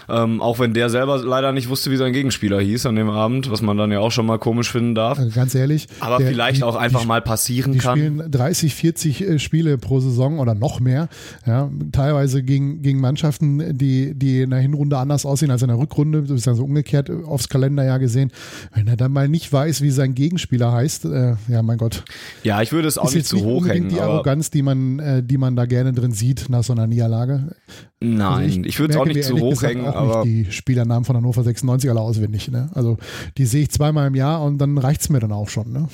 ähm, 0.09 0.41
auch 0.41 0.57
wenn 0.57 0.73
der 0.73 0.89
selber 0.89 1.19
leider 1.19 1.51
nicht 1.51 1.69
wusste, 1.69 1.91
wie 1.91 1.95
sein 1.95 2.11
Gegenspieler 2.11 2.59
hieß 2.59 2.87
an 2.87 2.95
dem 2.95 3.09
Abend, 3.09 3.51
was 3.51 3.61
man 3.61 3.77
dann 3.77 3.91
ja 3.91 3.99
auch 3.99 4.11
schon 4.11 4.25
mal 4.25 4.39
komisch 4.39 4.71
finden 4.71 4.95
darf. 4.95 5.19
Also 5.19 5.31
ganz 5.33 5.53
ehrlich. 5.53 5.87
Aber 5.99 6.17
der, 6.17 6.27
vielleicht 6.27 6.57
die, 6.57 6.63
auch 6.63 6.75
einfach 6.75 7.01
die, 7.01 7.07
mal 7.07 7.21
passieren 7.21 7.71
die 7.71 7.77
kann. 7.77 7.99
Die 7.99 8.07
spielen 8.07 8.31
30, 8.31 8.75
40 8.75 9.21
äh, 9.21 9.39
Spiele 9.39 9.77
pro 9.77 9.99
Saison 9.99 10.39
oder 10.39 10.55
noch 10.55 10.79
mehr. 10.79 11.07
Ja, 11.45 11.69
teilweise 11.91 12.41
gegen, 12.41 12.81
gegen 12.81 12.99
Mannschaften, 12.99 13.77
die, 13.77 14.15
die 14.15 14.41
in 14.41 14.49
der 14.49 14.59
Hinrunde 14.59 14.97
anders 14.97 15.25
aussehen 15.25 15.51
als 15.51 15.61
in 15.61 15.67
der 15.67 15.77
Rückrunde. 15.77 16.23
Das 16.23 16.31
ist 16.31 16.47
also 16.47 16.63
umgekehrt 16.63 17.11
aufs 17.11 17.47
Kalenderjahr 17.47 17.99
gesehen. 17.99 18.31
Wenn 18.73 18.87
er 18.87 18.97
dann 18.97 19.13
mal 19.13 19.29
nicht 19.29 19.53
weiß, 19.53 19.81
wie 19.81 19.91
sein 19.91 20.15
Gegenspieler 20.15 20.71
heißt, 20.71 21.05
äh, 21.05 21.35
ja 21.47 21.61
mein 21.61 21.77
Gott. 21.77 22.03
Ja, 22.43 22.61
ich 22.63 22.71
würde 22.71 22.87
es 22.87 22.97
auch 22.97 23.13
nicht 23.13 23.27
zu 23.27 23.45
hoch 23.45 23.67
hängen 23.67 23.98
die 23.99 24.11
Arroganz, 24.11 24.49
die 24.49 24.61
man, 24.61 24.99
äh, 24.99 25.23
die 25.23 25.37
man 25.37 25.55
da 25.55 25.65
gerne 25.65 25.93
drin 25.93 26.11
sieht 26.11 26.49
nach 26.49 26.63
so 26.63 26.73
einer 26.73 26.87
Niederlage. 26.87 27.55
Nein, 28.01 28.21
also 28.21 28.59
ich, 28.61 28.65
ich 28.65 28.79
würde 28.79 28.93
es 28.93 28.99
auch 28.99 29.05
nicht 29.05 29.23
zu 29.25 29.37
hoch 29.39 29.61
hängen. 29.61 29.85
Aber 29.85 30.23
nicht 30.23 30.47
die 30.47 30.51
Spielernamen 30.53 31.03
von 31.03 31.17
Hannover 31.17 31.43
96 31.43 31.89
alle 31.89 31.99
auswendig. 31.99 32.49
Ne? 32.49 32.69
Also 32.73 32.97
die 33.37 33.45
sehe 33.45 33.63
ich 33.63 33.71
zweimal 33.71 34.07
im 34.07 34.15
Jahr 34.15 34.41
und 34.41 34.57
dann 34.57 34.77
reicht 34.77 35.01
es 35.01 35.09
mir 35.09 35.19
dann 35.19 35.33
auch 35.33 35.49
schon. 35.49 35.73
Ne? 35.73 35.89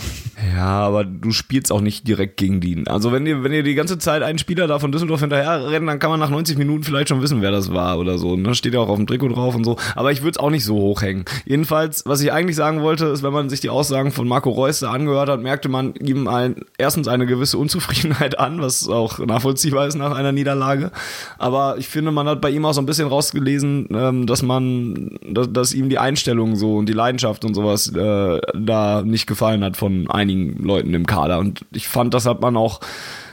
Ja, 0.55 0.81
aber 0.81 1.03
du 1.03 1.31
spielst 1.31 1.71
auch 1.71 1.81
nicht 1.81 2.07
direkt 2.07 2.37
gegen 2.37 2.61
die. 2.61 2.83
Also 2.85 3.11
wenn 3.11 3.25
ihr, 3.25 3.43
wenn 3.43 3.51
ihr 3.51 3.63
die 3.63 3.73
ganze 3.73 3.97
Zeit 3.97 4.21
einen 4.21 4.37
Spieler 4.37 4.67
da 4.67 4.77
von 4.77 4.91
Düsseldorf 4.91 5.21
hinterher 5.21 5.71
rennt, 5.71 5.89
dann 5.89 5.97
kann 5.97 6.11
man 6.11 6.19
nach 6.19 6.29
90 6.29 6.59
Minuten 6.59 6.83
vielleicht 6.83 7.09
schon 7.09 7.23
wissen, 7.23 7.41
wer 7.41 7.51
das 7.51 7.73
war 7.73 7.97
oder 7.97 8.19
so. 8.19 8.35
Ne? 8.35 8.53
Steht 8.53 8.75
ja 8.75 8.81
auch 8.81 8.89
auf 8.89 8.97
dem 8.97 9.07
Trikot 9.07 9.29
drauf 9.29 9.55
und 9.55 9.63
so. 9.63 9.77
Aber 9.95 10.11
ich 10.11 10.21
würde 10.21 10.31
es 10.31 10.37
auch 10.37 10.51
nicht 10.51 10.63
so 10.63 10.75
hoch 10.75 11.01
hängen. 11.01 11.25
Jedenfalls, 11.45 12.03
was 12.05 12.21
ich 12.21 12.31
eigentlich 12.31 12.55
sagen 12.55 12.83
wollte, 12.83 13.05
ist, 13.05 13.23
wenn 13.23 13.33
man 13.33 13.49
sich 13.49 13.61
die 13.61 13.69
Aussagen 13.69 14.11
von 14.11 14.27
Marco 14.27 14.51
Reus 14.51 14.81
da 14.81 14.91
angehört 14.91 15.29
hat, 15.29 15.41
merkte 15.41 15.69
man 15.69 15.95
ihm 15.95 16.27
ein, 16.27 16.65
erstens 16.77 17.07
eine 17.07 17.25
gewisse 17.25 17.57
Unzufriedenheit 17.57 17.94
an, 18.37 18.61
was 18.61 18.89
auch 18.89 19.19
nachvollziehbar 19.19 19.87
ist 19.87 19.95
nach 19.95 20.15
einer 20.15 20.31
Niederlage. 20.31 20.91
Aber 21.37 21.77
ich 21.77 21.87
finde, 21.87 22.11
man 22.11 22.27
hat 22.27 22.41
bei 22.41 22.49
ihm 22.49 22.65
auch 22.65 22.73
so 22.73 22.81
ein 22.81 22.85
bisschen 22.85 23.07
rausgelesen, 23.07 23.87
ähm, 23.91 24.27
dass 24.27 24.41
man, 24.41 25.17
dass, 25.29 25.73
ihm 25.73 25.89
die 25.89 25.99
Einstellung 25.99 26.55
so 26.55 26.75
und 26.77 26.87
die 26.87 26.93
Leidenschaft 26.93 27.45
und 27.45 27.53
sowas 27.53 27.89
äh, 27.89 28.39
da 28.53 29.01
nicht 29.01 29.27
gefallen 29.27 29.63
hat 29.63 29.77
von 29.77 30.09
einigen 30.09 30.63
Leuten 30.63 30.93
im 30.93 31.05
Kader. 31.05 31.39
Und 31.39 31.65
ich 31.71 31.87
fand, 31.87 32.13
das 32.13 32.25
hat 32.25 32.41
man 32.41 32.57
auch 32.57 32.79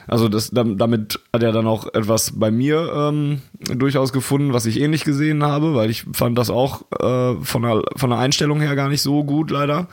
also 0.08 0.28
das, 0.28 0.50
damit 0.52 1.20
hat 1.32 1.42
er 1.42 1.52
dann 1.52 1.66
auch 1.66 1.86
etwas 1.94 2.32
bei 2.38 2.50
mir 2.50 2.92
ähm, 2.94 3.40
durchaus 3.60 4.12
gefunden, 4.12 4.52
was 4.52 4.66
ich 4.66 4.80
ähnlich 4.80 5.04
gesehen 5.04 5.42
habe, 5.42 5.74
weil 5.74 5.90
ich 5.90 6.04
fand 6.12 6.36
das 6.36 6.50
auch 6.50 6.82
äh, 6.98 7.36
von, 7.42 7.62
der, 7.62 7.82
von 7.96 8.10
der 8.10 8.18
Einstellung 8.18 8.60
her 8.60 8.74
gar 8.74 8.88
nicht 8.88 9.02
so 9.02 9.24
gut, 9.24 9.50
leider. 9.50 9.86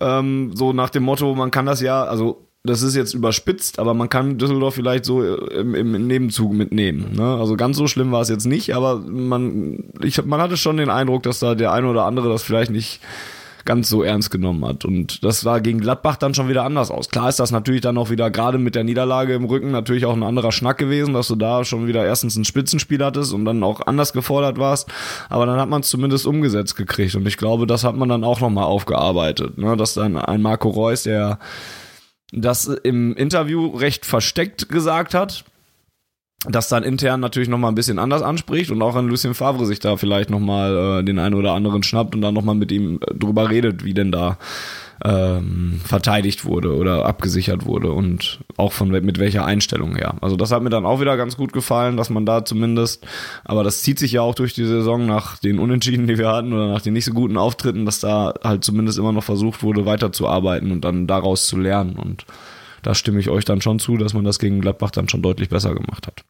Ähm, 0.00 0.50
so 0.54 0.72
nach 0.72 0.90
dem 0.90 1.04
Motto, 1.04 1.34
man 1.34 1.50
kann 1.50 1.66
das 1.66 1.80
ja, 1.80 2.04
also 2.04 2.45
das 2.66 2.82
ist 2.82 2.94
jetzt 2.94 3.14
überspitzt, 3.14 3.78
aber 3.78 3.94
man 3.94 4.08
kann 4.08 4.38
Düsseldorf 4.38 4.74
vielleicht 4.74 5.04
so 5.04 5.22
im, 5.22 5.74
im 5.74 6.06
Nebenzug 6.06 6.52
mitnehmen. 6.52 7.12
Ne? 7.14 7.36
Also 7.36 7.56
ganz 7.56 7.76
so 7.76 7.86
schlimm 7.86 8.12
war 8.12 8.20
es 8.20 8.28
jetzt 8.28 8.46
nicht, 8.46 8.74
aber 8.74 8.98
man, 8.98 9.84
ich, 10.02 10.24
man 10.24 10.40
hatte 10.40 10.56
schon 10.56 10.76
den 10.76 10.90
Eindruck, 10.90 11.22
dass 11.22 11.38
da 11.38 11.54
der 11.54 11.72
eine 11.72 11.88
oder 11.88 12.04
andere 12.04 12.28
das 12.28 12.42
vielleicht 12.42 12.70
nicht 12.70 13.00
ganz 13.66 13.90
so 13.90 14.02
ernst 14.02 14.30
genommen 14.30 14.64
hat. 14.64 14.86
Und 14.86 15.22
das 15.22 15.42
sah 15.42 15.58
gegen 15.58 15.80
Gladbach 15.80 16.16
dann 16.16 16.32
schon 16.32 16.48
wieder 16.48 16.64
anders 16.64 16.90
aus. 16.90 17.10
Klar 17.10 17.28
ist 17.28 17.38
das 17.38 17.50
natürlich 17.50 17.82
dann 17.82 17.98
auch 17.98 18.08
wieder 18.08 18.30
gerade 18.30 18.56
mit 18.56 18.74
der 18.74 18.84
Niederlage 18.84 19.34
im 19.34 19.44
Rücken 19.44 19.72
natürlich 19.72 20.06
auch 20.06 20.14
ein 20.14 20.22
anderer 20.22 20.52
Schnack 20.52 20.78
gewesen, 20.78 21.12
dass 21.12 21.28
du 21.28 21.34
da 21.34 21.64
schon 21.64 21.86
wieder 21.86 22.06
erstens 22.06 22.36
ein 22.36 22.44
Spitzenspiel 22.44 23.04
hattest 23.04 23.34
und 23.34 23.44
dann 23.44 23.62
auch 23.62 23.86
anders 23.86 24.14
gefordert 24.14 24.58
warst. 24.58 24.88
Aber 25.28 25.44
dann 25.44 25.60
hat 25.60 25.68
man 25.68 25.82
es 25.82 25.90
zumindest 25.90 26.26
umgesetzt 26.26 26.76
gekriegt. 26.76 27.14
Und 27.16 27.26
ich 27.26 27.36
glaube, 27.36 27.66
das 27.66 27.84
hat 27.84 27.96
man 27.96 28.08
dann 28.08 28.24
auch 28.24 28.40
nochmal 28.40 28.64
aufgearbeitet. 28.64 29.58
Ne? 29.58 29.76
Dass 29.76 29.94
dann 29.94 30.16
ein 30.16 30.40
Marco 30.40 30.68
Reus, 30.70 31.02
der 31.02 31.38
das 32.32 32.66
im 32.66 33.14
Interview 33.14 33.68
recht 33.68 34.06
versteckt 34.06 34.68
gesagt 34.68 35.14
hat, 35.14 35.44
das 36.48 36.68
dann 36.68 36.82
intern 36.82 37.20
natürlich 37.20 37.48
nochmal 37.48 37.72
ein 37.72 37.74
bisschen 37.74 37.98
anders 37.98 38.22
anspricht 38.22 38.70
und 38.70 38.82
auch 38.82 38.94
an 38.94 39.08
Lucien 39.08 39.34
Favre 39.34 39.66
sich 39.66 39.80
da 39.80 39.96
vielleicht 39.96 40.30
nochmal 40.30 41.00
äh, 41.00 41.04
den 41.04 41.18
einen 41.18 41.34
oder 41.34 41.52
anderen 41.52 41.82
schnappt 41.82 42.14
und 42.14 42.20
dann 42.22 42.34
nochmal 42.34 42.54
mit 42.54 42.72
ihm 42.72 43.00
äh, 43.00 43.14
drüber 43.14 43.50
redet, 43.50 43.84
wie 43.84 43.94
denn 43.94 44.12
da 44.12 44.38
ähm, 45.04 45.80
verteidigt 45.84 46.44
wurde 46.44 46.74
oder 46.74 47.04
abgesichert 47.04 47.66
wurde 47.66 47.92
und 47.92 48.40
auch 48.56 48.72
von 48.72 48.88
mit 48.88 49.18
welcher 49.18 49.44
Einstellung 49.44 49.94
her. 49.96 50.14
Also 50.20 50.36
das 50.36 50.52
hat 50.52 50.62
mir 50.62 50.70
dann 50.70 50.86
auch 50.86 51.00
wieder 51.00 51.16
ganz 51.16 51.36
gut 51.36 51.52
gefallen, 51.52 51.96
dass 51.96 52.08
man 52.08 52.24
da 52.24 52.44
zumindest, 52.44 53.06
aber 53.44 53.62
das 53.62 53.82
zieht 53.82 53.98
sich 53.98 54.12
ja 54.12 54.22
auch 54.22 54.34
durch 54.34 54.54
die 54.54 54.64
Saison 54.64 55.06
nach 55.06 55.38
den 55.38 55.58
Unentschieden, 55.58 56.06
die 56.06 56.18
wir 56.18 56.28
hatten 56.28 56.52
oder 56.52 56.68
nach 56.68 56.80
den 56.80 56.94
nicht 56.94 57.04
so 57.04 57.12
guten 57.12 57.36
Auftritten, 57.36 57.84
dass 57.84 58.00
da 58.00 58.34
halt 58.42 58.64
zumindest 58.64 58.98
immer 58.98 59.12
noch 59.12 59.24
versucht 59.24 59.62
wurde, 59.62 59.84
weiterzuarbeiten 59.84 60.72
und 60.72 60.84
dann 60.84 61.06
daraus 61.06 61.46
zu 61.46 61.58
lernen 61.58 61.96
und 61.96 62.24
da 62.82 62.94
stimme 62.94 63.20
ich 63.20 63.28
euch 63.28 63.44
dann 63.44 63.60
schon 63.60 63.78
zu, 63.78 63.96
dass 63.96 64.14
man 64.14 64.24
das 64.24 64.38
gegen 64.38 64.60
Gladbach 64.60 64.92
dann 64.92 65.08
schon 65.08 65.22
deutlich 65.22 65.48
besser 65.48 65.74
gemacht 65.74 66.06
hat 66.06 66.24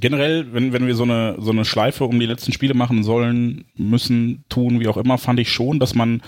generell, 0.00 0.52
wenn, 0.52 0.72
wenn 0.72 0.86
wir 0.86 0.94
so 0.94 1.04
eine, 1.04 1.36
so 1.38 1.50
eine 1.50 1.64
Schleife 1.64 2.04
um 2.04 2.18
die 2.18 2.26
letzten 2.26 2.52
Spiele 2.52 2.74
machen 2.74 3.02
sollen, 3.02 3.64
müssen, 3.76 4.44
tun, 4.48 4.80
wie 4.80 4.88
auch 4.88 4.96
immer, 4.96 5.18
fand 5.18 5.40
ich 5.40 5.50
schon, 5.50 5.78
dass 5.78 5.94
man 5.94 6.22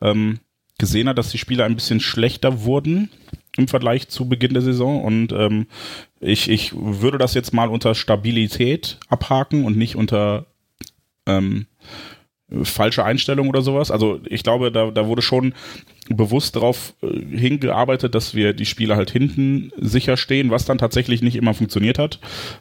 ähm, 0.00 0.40
gesehen 0.78 1.08
hat, 1.08 1.18
dass 1.18 1.30
die 1.30 1.38
Spiele 1.38 1.64
ein 1.64 1.74
bisschen 1.74 2.00
schlechter 2.00 2.62
wurden 2.62 3.10
im 3.56 3.68
Vergleich 3.68 4.08
zu 4.08 4.28
Beginn 4.28 4.54
der 4.54 4.62
Saison. 4.62 5.04
Und 5.04 5.32
ähm, 5.32 5.66
ich, 6.20 6.48
ich 6.48 6.72
würde 6.74 7.18
das 7.18 7.34
jetzt 7.34 7.52
mal 7.52 7.68
unter 7.68 7.94
Stabilität 7.94 8.98
abhaken 9.08 9.64
und 9.64 9.76
nicht 9.76 9.96
unter 9.96 10.46
ähm, 11.26 11.66
falsche 12.62 13.04
Einstellung 13.04 13.48
oder 13.48 13.62
sowas. 13.62 13.90
Also 13.90 14.20
ich 14.26 14.42
glaube, 14.42 14.72
da, 14.72 14.90
da 14.90 15.06
wurde 15.06 15.22
schon 15.22 15.54
bewusst 16.08 16.56
darauf 16.56 16.94
äh, 17.02 17.36
hingearbeitet, 17.36 18.14
dass 18.14 18.34
wir 18.34 18.52
die 18.52 18.66
Spieler 18.66 18.96
halt 18.96 19.10
hinten 19.10 19.70
sicher 19.76 20.16
stehen, 20.16 20.50
was 20.50 20.64
dann 20.64 20.78
tatsächlich 20.78 21.22
nicht 21.22 21.36
immer 21.36 21.54
funktioniert 21.54 21.98
hat. 21.98 22.18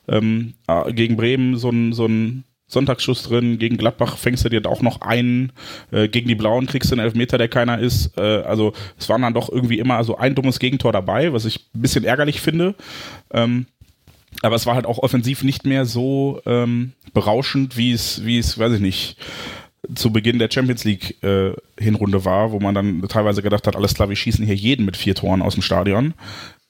Ähm, 0.08 0.54
äh, 0.68 0.94
gegen 0.94 1.18
Bremen 1.18 1.58
so 1.58 1.70
ein, 1.70 1.94
so 1.94 2.06
ein 2.06 2.44
Sonntagsschuss 2.68 3.24
drin, 3.24 3.58
gegen 3.58 3.78
Gladbach 3.78 4.18
fängst 4.18 4.46
du 4.46 4.50
dir 4.50 4.66
auch 4.68 4.82
noch 4.82 5.02
einen, 5.02 5.52
äh, 5.92 6.08
gegen 6.08 6.28
die 6.28 6.36
Blauen 6.36 6.68
kriegst 6.68 6.92
du 6.92 6.96
einen 6.96 7.04
Elfmeter, 7.04 7.40
der 7.40 7.48
keiner 7.48 7.80
ist. 7.80 8.16
Äh, 8.18 8.22
also 8.22 8.74
es 8.98 9.10
waren 9.10 9.24
dann 9.24 9.34
doch 9.34 9.50
irgendwie 9.50 9.80
immer 9.80 10.04
so 10.04 10.18
ein 10.18 10.36
dummes 10.36 10.60
Gegentor 10.60 10.92
dabei, 10.92 11.34
was 11.34 11.46
ich 11.46 11.68
ein 11.74 11.82
bisschen 11.82 12.04
ärgerlich 12.04 12.42
finde. 12.42 12.76
Ähm, 13.32 13.66
aber 14.44 14.56
es 14.56 14.68
war 14.68 14.76
halt 14.76 14.86
auch 14.86 15.00
offensiv 15.00 15.44
nicht 15.44 15.66
mehr 15.66 15.86
so 15.86 16.42
ähm, 16.46 16.94
berauschend, 17.14 17.76
wie 17.76 17.92
es, 17.92 18.24
wie 18.24 18.38
es, 18.38 18.60
weiß 18.60 18.74
ich 18.74 18.82
nicht, 18.82 19.18
zu 19.96 20.12
Beginn 20.12 20.40
der 20.40 20.52
Champions 20.52 20.84
League 20.84 21.22
äh, 21.24 21.54
Hinrunde 21.80 22.26
war, 22.26 22.52
wo 22.52 22.60
man 22.60 22.76
dann 22.76 23.02
teilweise 23.08 23.42
gedacht 23.42 23.68
hat, 23.68 23.76
alles 23.76 23.94
klar, 23.94 24.10
wir 24.10 24.16
schießen 24.16 24.46
hier 24.46 24.56
jeden 24.56 24.86
mit 24.86 24.98
vier 24.98 25.16
Toren 25.16 25.42
aus 25.42 25.54
dem 25.54 25.64
Stadion. 25.64 26.14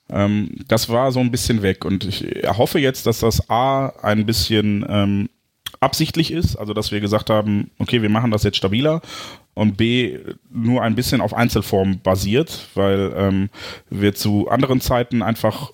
Ähm, 0.10 0.52
das 0.68 0.90
war 0.90 1.12
so 1.12 1.20
ein 1.20 1.32
bisschen 1.32 1.62
weg 1.62 1.86
und 1.86 2.06
ich 2.06 2.26
hoffe 2.46 2.80
jetzt, 2.80 3.06
dass 3.06 3.20
das 3.20 3.50
A 3.50 3.90
ein 4.02 4.26
bisschen 4.26 4.86
ähm, 4.88 5.30
absichtlich 5.80 6.32
ist, 6.32 6.56
also 6.56 6.74
dass 6.74 6.92
wir 6.92 7.00
gesagt 7.00 7.30
haben, 7.30 7.72
okay, 7.80 8.02
wir 8.02 8.10
machen 8.10 8.32
das 8.32 8.44
jetzt 8.44 8.58
stabiler 8.58 9.02
und 9.54 9.78
B 9.78 10.20
nur 10.50 10.82
ein 10.84 10.96
bisschen 10.96 11.22
auf 11.22 11.34
Einzelform 11.34 12.00
basiert, 12.00 12.68
weil 12.76 13.14
ähm, 13.16 13.50
wir 13.90 14.16
zu 14.16 14.50
anderen 14.50 14.82
Zeiten 14.82 15.22
einfach 15.22 15.72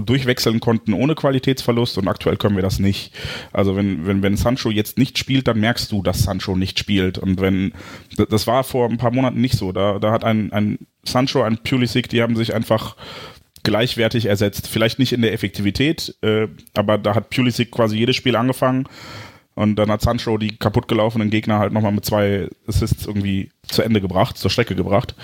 durchwechseln 0.00 0.60
konnten 0.60 0.92
ohne 0.92 1.14
Qualitätsverlust 1.14 1.98
und 1.98 2.08
aktuell 2.08 2.36
können 2.36 2.56
wir 2.56 2.62
das 2.62 2.78
nicht. 2.78 3.12
Also 3.52 3.76
wenn, 3.76 4.06
wenn, 4.06 4.22
wenn 4.22 4.36
Sancho 4.36 4.70
jetzt 4.70 4.98
nicht 4.98 5.18
spielt, 5.18 5.48
dann 5.48 5.60
merkst 5.60 5.90
du, 5.92 6.02
dass 6.02 6.22
Sancho 6.22 6.56
nicht 6.56 6.78
spielt. 6.78 7.18
Und 7.18 7.40
wenn, 7.40 7.72
das 8.28 8.46
war 8.46 8.64
vor 8.64 8.88
ein 8.88 8.98
paar 8.98 9.12
Monaten 9.12 9.40
nicht 9.40 9.56
so. 9.56 9.72
Da, 9.72 9.98
da 9.98 10.12
hat 10.12 10.24
ein, 10.24 10.52
ein 10.52 10.78
Sancho, 11.04 11.42
ein 11.42 11.58
Pulisic, 11.58 12.08
die 12.08 12.22
haben 12.22 12.36
sich 12.36 12.54
einfach 12.54 12.96
gleichwertig 13.62 14.26
ersetzt. 14.26 14.68
Vielleicht 14.68 14.98
nicht 14.98 15.12
in 15.12 15.22
der 15.22 15.32
Effektivität, 15.32 16.16
äh, 16.22 16.48
aber 16.74 16.98
da 16.98 17.14
hat 17.14 17.30
Pulisic 17.30 17.70
quasi 17.70 17.96
jedes 17.96 18.16
Spiel 18.16 18.36
angefangen 18.36 18.86
und 19.54 19.76
dann 19.76 19.90
hat 19.90 20.00
Sancho 20.00 20.38
die 20.38 20.56
kaputtgelaufenen 20.56 21.30
Gegner 21.30 21.58
halt 21.58 21.72
nochmal 21.72 21.92
mit 21.92 22.04
zwei 22.04 22.48
Assists 22.66 23.06
irgendwie 23.06 23.50
zu 23.62 23.82
Ende 23.82 24.00
gebracht, 24.00 24.38
zur 24.38 24.50
Strecke 24.50 24.74
gebracht. 24.74 25.14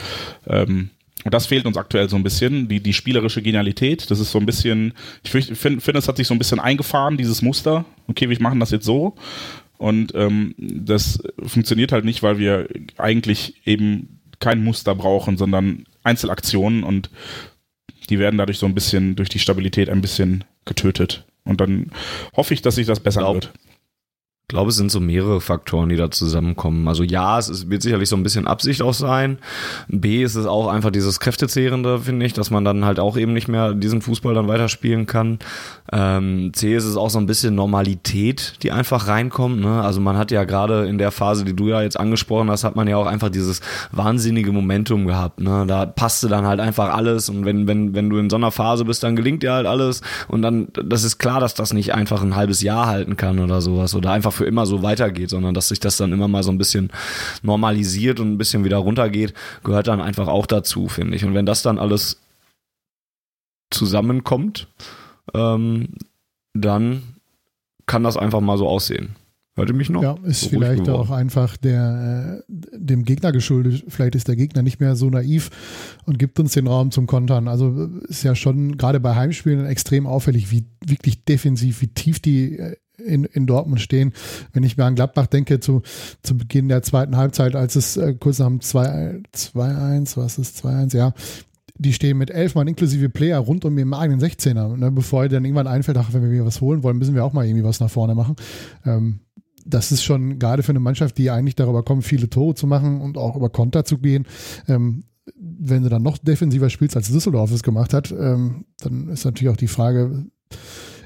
Ähm, 0.47 0.91
und 1.27 1.35
das 1.35 1.47
fehlt 1.47 1.67
uns 1.67 1.77
aktuell 1.77 2.09
so 2.09 2.15
ein 2.15 2.23
bisschen, 2.23 2.69
die, 2.69 2.79
die 2.79 2.93
spielerische 2.93 3.43
Genialität. 3.43 4.13
Das 4.13 4.21
ist 4.21 4.31
so 4.31 4.39
ein 4.39 4.47
bisschen, 4.47 4.95
ich 5.25 5.33
finde, 5.33 5.81
find, 5.81 5.99
es 5.99 6.07
hat 6.07 6.19
sich 6.19 6.29
so 6.29 6.35
ein 6.35 6.39
bisschen 6.39 6.61
eingefahren, 6.61 7.17
dieses 7.17 7.43
Muster. 7.43 7.85
Okay, 8.07 8.29
wir 8.29 8.41
machen 8.41 8.61
das 8.61 8.71
jetzt 8.71 8.85
so. 8.85 9.17
Und 9.77 10.15
ähm, 10.15 10.55
das 10.57 11.19
funktioniert 11.45 11.91
halt 11.91 12.05
nicht, 12.05 12.23
weil 12.23 12.39
wir 12.39 12.69
eigentlich 12.97 13.61
eben 13.67 14.21
kein 14.39 14.63
Muster 14.63 14.95
brauchen, 14.95 15.37
sondern 15.37 15.83
Einzelaktionen 16.05 16.85
und 16.85 17.11
die 18.09 18.21
werden 18.21 18.39
dadurch 18.39 18.61
so 18.61 18.67
ein 18.67 18.75
bisschen 18.77 19.17
durch 19.17 19.29
die 19.29 19.41
Stabilität 19.41 19.91
ein 19.91 20.03
bisschen 20.03 20.45
getötet. 20.65 21.25
Und 21.43 21.61
dann 21.61 21.91
hoffe 22.37 22.55
ich, 22.55 22.63
dass 22.63 22.77
sich 22.77 22.87
das 22.87 23.01
besser 23.01 23.35
wird. 23.35 23.53
Ich 24.49 24.55
glaube, 24.55 24.71
es 24.71 24.77
sind 24.77 24.93
so 24.93 25.01
mehrere 25.01 25.41
Faktoren, 25.41 25.89
die 25.89 25.97
da 25.97 26.09
zusammenkommen. 26.09 26.87
Also 26.87 27.03
ja, 27.03 27.37
es 27.37 27.49
ist, 27.49 27.69
wird 27.69 27.83
sicherlich 27.83 28.09
so 28.09 28.15
ein 28.15 28.23
bisschen 28.23 28.47
Absicht 28.47 28.81
auch 28.81 28.95
sein. 28.95 29.39
B 29.89 30.23
ist 30.23 30.37
es 30.37 30.47
auch 30.47 30.69
einfach 30.69 30.93
dieses 30.93 31.19
Kräftezehrende, 31.19 31.99
finde 31.99 32.25
ich, 32.27 32.33
dass 32.33 32.53
man 32.53 32.65
dann 32.65 32.85
halt 32.85 33.01
auch 33.01 33.17
eben 33.17 33.33
nicht 33.33 33.49
mehr 33.49 33.75
diesen 33.75 34.03
Fußball 34.03 34.35
dann 34.35 34.47
weiterspielen 34.47 35.07
kann. 35.07 35.41
Ähm, 35.93 36.53
C 36.55 36.77
ist 36.77 36.85
es 36.85 36.97
auch 36.97 37.11
so 37.11 37.19
ein 37.19 37.27
bisschen 37.27 37.57
Normalität, 37.57 38.63
die 38.63 38.71
einfach 38.71 39.09
reinkommt. 39.09 39.63
Ne? 39.63 39.83
Also 39.83 40.01
man 40.01 40.17
hat 40.17 40.31
ja 40.31 40.45
gerade 40.45 40.87
in 40.87 40.99
der 40.99 41.11
Phase, 41.11 41.45
die 41.45 41.57
du 41.57 41.67
ja 41.67 41.83
jetzt 41.83 41.99
angesprochen 41.99 42.49
hast, 42.49 42.63
hat 42.63 42.77
man 42.77 42.87
ja 42.87 42.99
auch 42.99 43.07
einfach 43.07 43.31
dieses 43.31 43.61
wahnsinnige 43.91 44.53
Momentum 44.53 45.09
gehabt. 45.09 45.41
Ne? 45.41 45.65
Da 45.67 45.87
passte 45.87 46.29
dann 46.29 46.47
halt 46.47 46.61
einfach 46.61 46.95
alles 46.95 47.29
und 47.29 47.45
wenn, 47.45 47.67
wenn, 47.67 47.97
wenn 47.97 48.09
du 48.09 48.19
in 48.19 48.31
so 48.31 48.37
einer 48.37 48.53
Phase 48.53 48.85
bist, 48.85 49.03
dann 49.03 49.17
gelingt 49.17 49.43
dir 49.43 49.55
halt 49.55 49.67
alles 49.67 50.03
und 50.29 50.43
dann, 50.43 50.69
das 50.73 51.03
ist 51.03 51.19
klar, 51.19 51.41
dass 51.41 51.55
das 51.55 51.73
nicht 51.73 51.95
einfach 51.95 52.23
ein 52.23 52.37
halbes 52.37 52.63
Jahr 52.63 52.87
halten 52.87 53.17
kann 53.17 53.41
oder 53.41 53.61
sowas 53.61 53.93
oder 53.97 54.13
einfach 54.13 54.36
für 54.37 54.45
immer 54.45 54.67
so 54.67 54.83
weitergeht, 54.83 55.31
sondern 55.31 55.55
dass 55.55 55.69
sich 55.69 55.81
das 55.81 55.97
dann 55.97 56.13
immer 56.13 56.29
mal 56.29 56.43
so 56.43 56.51
ein 56.51 56.59
bisschen 56.59 56.91
normalisiert 57.43 58.21
und 58.21 58.33
ein 58.33 58.39
bisschen 58.39 58.65
wieder 58.65 58.79
runtergeht, 58.79 59.35
gehört 59.65 59.89
dann 59.89 60.01
einfach 60.01 60.29
auch 60.29 60.47
dazu, 60.47 60.89
finde 60.89 61.17
ich. 61.17 61.25
Und 61.25 61.35
wenn 61.35 61.47
das 61.47 61.63
dann 61.63 61.79
alles 61.79 62.21
zusammenkommt, 63.71 64.69
ähm, 65.35 65.89
dann 66.55 67.03
kann 67.87 68.05
das 68.05 68.17
einfach 68.17 68.41
mal 68.41 68.59
so 68.59 68.69
aussehen. 68.69 69.17
Hört 69.57 69.71
ihr 69.71 69.75
mich 69.75 69.89
noch? 69.89 70.03
Ja, 70.03 70.17
ist 70.25 70.43
so 70.43 70.49
vielleicht 70.51 70.87
auch 70.91 71.11
einfach 71.11 71.57
der, 71.57 72.45
äh, 72.47 72.53
dem 72.77 73.07
Gegner 73.07 73.33
geschuldet. 73.33 73.85
Vielleicht 73.89 74.15
ist 74.15 74.29
der 74.29 74.37
Gegner 74.37 74.61
nicht 74.61 74.81
mehr 74.81 74.97
so 74.97 75.09
naiv 75.09 75.49
und 76.05 76.19
gibt 76.19 76.39
uns 76.39 76.53
den 76.53 76.67
Raum 76.67 76.91
zum 76.91 77.07
Kontern. 77.07 77.49
Also 77.49 77.89
ist 78.07 78.23
ja 78.23 78.35
schon 78.35 78.77
gerade 78.77 79.01
bei 79.01 79.15
Heimspielen 79.15 79.65
extrem 79.65 80.07
auffällig, 80.07 80.51
wie 80.51 80.67
wirklich 80.85 81.25
defensiv, 81.25 81.81
wie 81.81 81.89
tief 81.89 82.21
die 82.21 82.59
äh, 82.59 82.77
in, 82.99 83.25
in 83.25 83.47
Dortmund 83.47 83.81
stehen. 83.81 84.13
Wenn 84.53 84.63
ich 84.63 84.77
mir 84.77 84.85
an 84.85 84.95
Gladbach 84.95 85.27
denke, 85.27 85.61
zu, 85.61 85.83
zu 86.23 86.37
Beginn 86.37 86.69
der 86.69 86.83
zweiten 86.83 87.17
Halbzeit, 87.17 87.55
als 87.55 87.77
es 87.77 87.97
äh, 87.97 88.15
kurz 88.15 88.39
nach 88.39 88.49
dem 88.49 88.61
2-1, 88.61 90.17
was 90.17 90.39
ist 90.39 90.65
2-1, 90.65 90.97
ja, 90.97 91.13
die 91.79 91.93
stehen 91.93 92.19
mit 92.19 92.31
elf 92.31 92.55
Mann 92.55 92.69
inklusive 92.69 93.09
Player 93.09 93.39
rund 93.39 93.65
um 93.65 93.77
ihren 93.77 93.93
eigenen 93.93 94.21
16er, 94.21 94.77
ne, 94.77 94.91
bevor 94.91 95.29
dann 95.29 95.45
irgendwann 95.45 95.67
einfällt, 95.67 95.99
ach, 95.99 96.13
wenn 96.13 96.31
wir 96.31 96.47
was 96.47 96.61
holen 96.61 96.83
wollen, 96.83 96.97
müssen 96.97 97.15
wir 97.15 97.25
auch 97.25 97.33
mal 97.33 97.47
irgendwie 97.47 97.65
was 97.65 97.81
nach 97.81 97.91
vorne 97.91 98.15
machen. 98.15 98.37
Ähm, 98.85 99.21
das 99.65 99.93
ist 99.93 100.05
schon 100.05 100.39
gerade 100.39 100.63
für 100.63 100.71
eine 100.71 100.81
Mannschaft, 100.81 101.19
die 101.19 101.31
eigentlich 101.31 101.57
darüber 101.57 101.83
kommt, 101.83 102.05
viele 102.05 102.31
Tore 102.31 102.55
zu 102.55 102.67
machen 102.67 103.01
und 103.01 103.19
auch 103.19 103.37
über 103.37 103.51
Konter 103.51 103.85
zu 103.85 103.99
gehen. 103.99 104.27
Ähm, 104.69 105.05
wenn 105.37 105.83
du 105.83 105.89
dann 105.89 106.03
noch 106.03 106.19
defensiver 106.19 106.71
spielst, 106.71 106.97
als 106.97 107.11
Düsseldorf 107.11 107.51
es 107.51 107.65
gemacht 107.65 107.93
hat, 107.93 108.13
ähm, 108.13 108.65
dann 108.79 109.09
ist 109.09 109.25
natürlich 109.25 109.53
auch 109.53 109.57
die 109.57 109.67
Frage, 109.67 110.27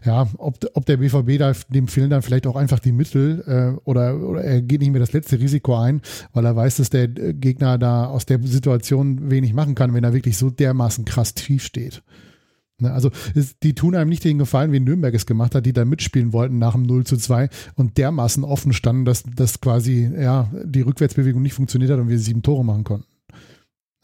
ja, 0.04 0.28
ob, 0.38 0.58
ob 0.74 0.86
der 0.86 0.98
BVB 0.98 1.38
da, 1.38 1.52
dem 1.68 1.88
fehlen 1.88 2.10
dann 2.10 2.22
vielleicht 2.22 2.46
auch 2.46 2.56
einfach 2.56 2.78
die 2.78 2.92
Mittel 2.92 3.44
äh, 3.46 3.80
oder, 3.84 4.18
oder 4.20 4.42
er 4.42 4.62
geht 4.62 4.80
nicht 4.80 4.90
mehr 4.90 5.00
das 5.00 5.12
letzte 5.12 5.38
Risiko 5.38 5.76
ein, 5.76 6.00
weil 6.32 6.44
er 6.44 6.56
weiß, 6.56 6.76
dass 6.76 6.90
der 6.90 7.08
Gegner 7.08 7.78
da 7.78 8.06
aus 8.06 8.26
der 8.26 8.40
Situation 8.42 9.30
wenig 9.30 9.52
machen 9.52 9.74
kann, 9.74 9.94
wenn 9.94 10.04
er 10.04 10.14
wirklich 10.14 10.38
so 10.38 10.50
dermaßen 10.50 11.04
krass 11.04 11.34
tief 11.34 11.64
steht. 11.64 12.02
Ne, 12.80 12.92
also 12.92 13.10
die 13.62 13.74
tun 13.74 13.94
einem 13.94 14.08
nicht 14.08 14.24
den 14.24 14.38
Gefallen, 14.38 14.72
wie 14.72 14.80
Nürnberg 14.80 15.14
es 15.14 15.26
gemacht 15.26 15.54
hat, 15.54 15.66
die 15.66 15.72
da 15.72 15.84
mitspielen 15.84 16.32
wollten 16.32 16.58
nach 16.58 16.72
dem 16.72 16.82
0 16.82 17.04
zu 17.04 17.16
2 17.16 17.48
und 17.74 17.98
dermaßen 17.98 18.44
offen 18.44 18.72
standen, 18.72 19.04
dass, 19.04 19.22
dass 19.22 19.60
quasi 19.60 20.10
ja, 20.18 20.50
die 20.64 20.80
Rückwärtsbewegung 20.80 21.42
nicht 21.42 21.54
funktioniert 21.54 21.90
hat 21.90 21.98
und 21.98 22.08
wir 22.08 22.18
sieben 22.18 22.42
Tore 22.42 22.64
machen 22.64 22.84
konnten. 22.84 23.09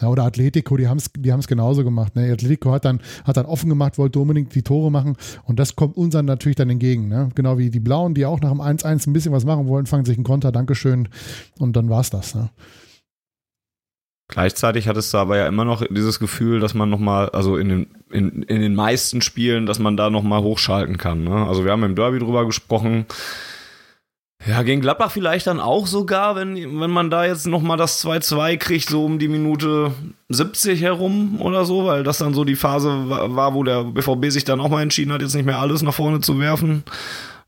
Ja, 0.01 0.09
oder 0.09 0.25
Atletico, 0.25 0.77
die 0.77 0.87
haben 0.87 0.97
es 0.97 1.11
die 1.17 1.31
haben's 1.31 1.47
genauso 1.47 1.83
gemacht. 1.83 2.15
Ne? 2.15 2.31
Atletico 2.31 2.71
hat 2.71 2.85
dann, 2.85 3.01
hat 3.23 3.37
dann 3.37 3.47
offen 3.47 3.67
gemacht, 3.69 3.97
wollte 3.97 4.19
unbedingt 4.19 4.53
die 4.53 4.61
Tore 4.61 4.91
machen 4.91 5.17
und 5.45 5.57
das 5.57 5.75
kommt 5.75 5.97
uns 5.97 6.13
dann 6.13 6.25
natürlich 6.25 6.55
dann 6.55 6.69
entgegen. 6.69 7.07
Ne? 7.07 7.29
Genau 7.33 7.57
wie 7.57 7.71
die 7.71 7.79
Blauen, 7.79 8.13
die 8.13 8.25
auch 8.25 8.39
nach 8.39 8.51
dem 8.51 8.61
1-1 8.61 9.07
ein 9.07 9.13
bisschen 9.13 9.31
was 9.31 9.45
machen 9.45 9.67
wollen, 9.67 9.87
fangen 9.87 10.05
sich 10.05 10.17
einen 10.17 10.23
Konter, 10.23 10.51
Dankeschön 10.51 11.09
und 11.57 11.75
dann 11.75 11.89
war's 11.89 12.11
das. 12.11 12.35
Ne? 12.35 12.49
Gleichzeitig 14.27 14.87
hattest 14.87 15.13
du 15.13 15.17
aber 15.17 15.37
ja 15.37 15.47
immer 15.47 15.65
noch 15.65 15.83
dieses 15.89 16.19
Gefühl, 16.19 16.59
dass 16.59 16.73
man 16.75 16.89
nochmal, 16.89 17.29
also 17.29 17.57
in 17.57 17.69
den, 17.69 17.87
in, 18.11 18.43
in 18.43 18.61
den 18.61 18.75
meisten 18.75 19.21
Spielen, 19.21 19.65
dass 19.65 19.79
man 19.79 19.97
da 19.97 20.09
nochmal 20.11 20.43
hochschalten 20.43 20.97
kann. 20.97 21.23
Ne? 21.23 21.47
Also 21.47 21.63
wir 21.63 21.71
haben 21.71 21.83
im 21.83 21.95
Derby 21.95 22.19
drüber 22.19 22.45
gesprochen, 22.45 23.05
ja, 24.47 24.63
gegen 24.63 24.81
Gladbach 24.81 25.11
vielleicht 25.11 25.47
dann 25.47 25.59
auch 25.59 25.87
sogar, 25.87 26.35
wenn, 26.35 26.55
wenn 26.79 26.89
man 26.89 27.09
da 27.09 27.25
jetzt 27.25 27.47
nochmal 27.47 27.75
das 27.75 28.03
2-2 28.03 28.57
kriegt, 28.57 28.89
so 28.89 29.03
um 29.03 29.19
die 29.19 29.27
Minute 29.27 29.91
70 30.29 30.81
herum 30.81 31.41
oder 31.41 31.65
so, 31.65 31.85
weil 31.85 32.03
das 32.03 32.19
dann 32.19 32.33
so 32.33 32.45
die 32.45 32.55
Phase 32.55 33.09
war, 33.09 33.53
wo 33.53 33.63
der 33.63 33.83
BVB 33.83 34.29
sich 34.29 34.45
dann 34.45 34.61
auch 34.61 34.69
mal 34.69 34.81
entschieden 34.81 35.11
hat, 35.11 35.21
jetzt 35.21 35.35
nicht 35.35 35.45
mehr 35.45 35.59
alles 35.59 35.81
nach 35.81 35.93
vorne 35.93 36.21
zu 36.21 36.39
werfen. 36.39 36.83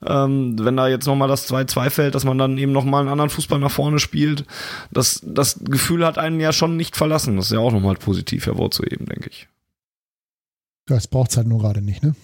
Ähm, 0.06 0.56
wenn 0.60 0.78
da 0.78 0.88
jetzt 0.88 1.08
nochmal 1.08 1.28
das 1.28 1.50
2-2 1.50 1.90
fällt, 1.90 2.16
dass 2.16 2.26
man 2.26 2.38
dann 2.38 2.58
eben 2.58 2.72
nochmal 2.72 3.02
einen 3.02 3.10
anderen 3.10 3.30
Fußball 3.30 3.60
nach 3.60 3.72
vorne 3.72 4.00
spielt. 4.00 4.46
Das, 4.92 5.22
das 5.26 5.60
Gefühl 5.64 6.06
hat 6.06 6.18
einen 6.18 6.40
ja 6.40 6.54
schon 6.54 6.78
nicht 6.78 6.96
verlassen. 6.96 7.36
Das 7.36 7.46
ist 7.46 7.52
ja 7.52 7.60
auch 7.60 7.72
nochmal 7.72 7.96
positiv 7.96 8.46
hervorzuheben, 8.46 9.06
denke 9.08 9.30
ich. 9.30 9.48
Ja, 10.90 10.96
es 10.96 11.08
braucht 11.08 11.32
es 11.32 11.38
halt 11.38 11.48
nur 11.48 11.60
gerade 11.60 11.82
nicht, 11.82 12.02
ne? 12.02 12.16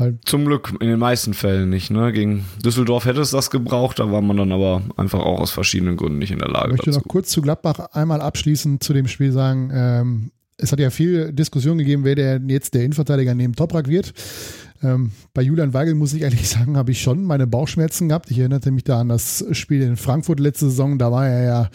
Weil 0.00 0.18
Zum 0.24 0.46
Glück 0.46 0.72
in 0.80 0.88
den 0.88 0.98
meisten 0.98 1.34
Fällen 1.34 1.68
nicht. 1.68 1.90
Ne? 1.90 2.10
Gegen 2.10 2.46
Düsseldorf 2.64 3.04
hätte 3.04 3.20
es 3.20 3.32
das 3.32 3.50
gebraucht, 3.50 3.98
da 3.98 4.10
war 4.10 4.22
man 4.22 4.38
dann 4.38 4.50
aber 4.50 4.80
einfach 4.96 5.18
auch 5.18 5.40
aus 5.40 5.50
verschiedenen 5.50 5.98
Gründen 5.98 6.18
nicht 6.18 6.30
in 6.30 6.38
der 6.38 6.48
Lage. 6.48 6.68
Ich 6.68 6.72
möchte 6.78 6.86
dazu. 6.86 7.00
noch 7.00 7.06
kurz 7.06 7.28
zu 7.28 7.42
Gladbach 7.42 7.78
einmal 7.92 8.22
abschließend 8.22 8.82
zu 8.82 8.94
dem 8.94 9.08
Spiel 9.08 9.30
sagen, 9.30 9.70
ähm, 9.74 10.30
es 10.56 10.72
hat 10.72 10.80
ja 10.80 10.88
viel 10.88 11.34
Diskussion 11.34 11.76
gegeben, 11.76 12.04
wer 12.04 12.14
der 12.14 12.40
jetzt 12.46 12.72
der 12.72 12.82
Innenverteidiger 12.84 13.34
neben 13.34 13.54
Toprak 13.54 13.88
wird. 13.88 14.14
Ähm, 14.82 15.10
bei 15.34 15.42
Julian 15.42 15.74
Weigel 15.74 15.94
muss 15.94 16.14
ich 16.14 16.22
ehrlich 16.22 16.48
sagen, 16.48 16.78
habe 16.78 16.92
ich 16.92 17.02
schon 17.02 17.22
meine 17.24 17.46
Bauchschmerzen 17.46 18.08
gehabt. 18.08 18.30
Ich 18.30 18.38
erinnerte 18.38 18.70
mich 18.70 18.84
da 18.84 19.00
an 19.00 19.10
das 19.10 19.44
Spiel 19.52 19.82
in 19.82 19.98
Frankfurt 19.98 20.40
letzte 20.40 20.70
Saison, 20.70 20.98
da 20.98 21.12
war 21.12 21.28
er 21.28 21.44
ja, 21.44 21.70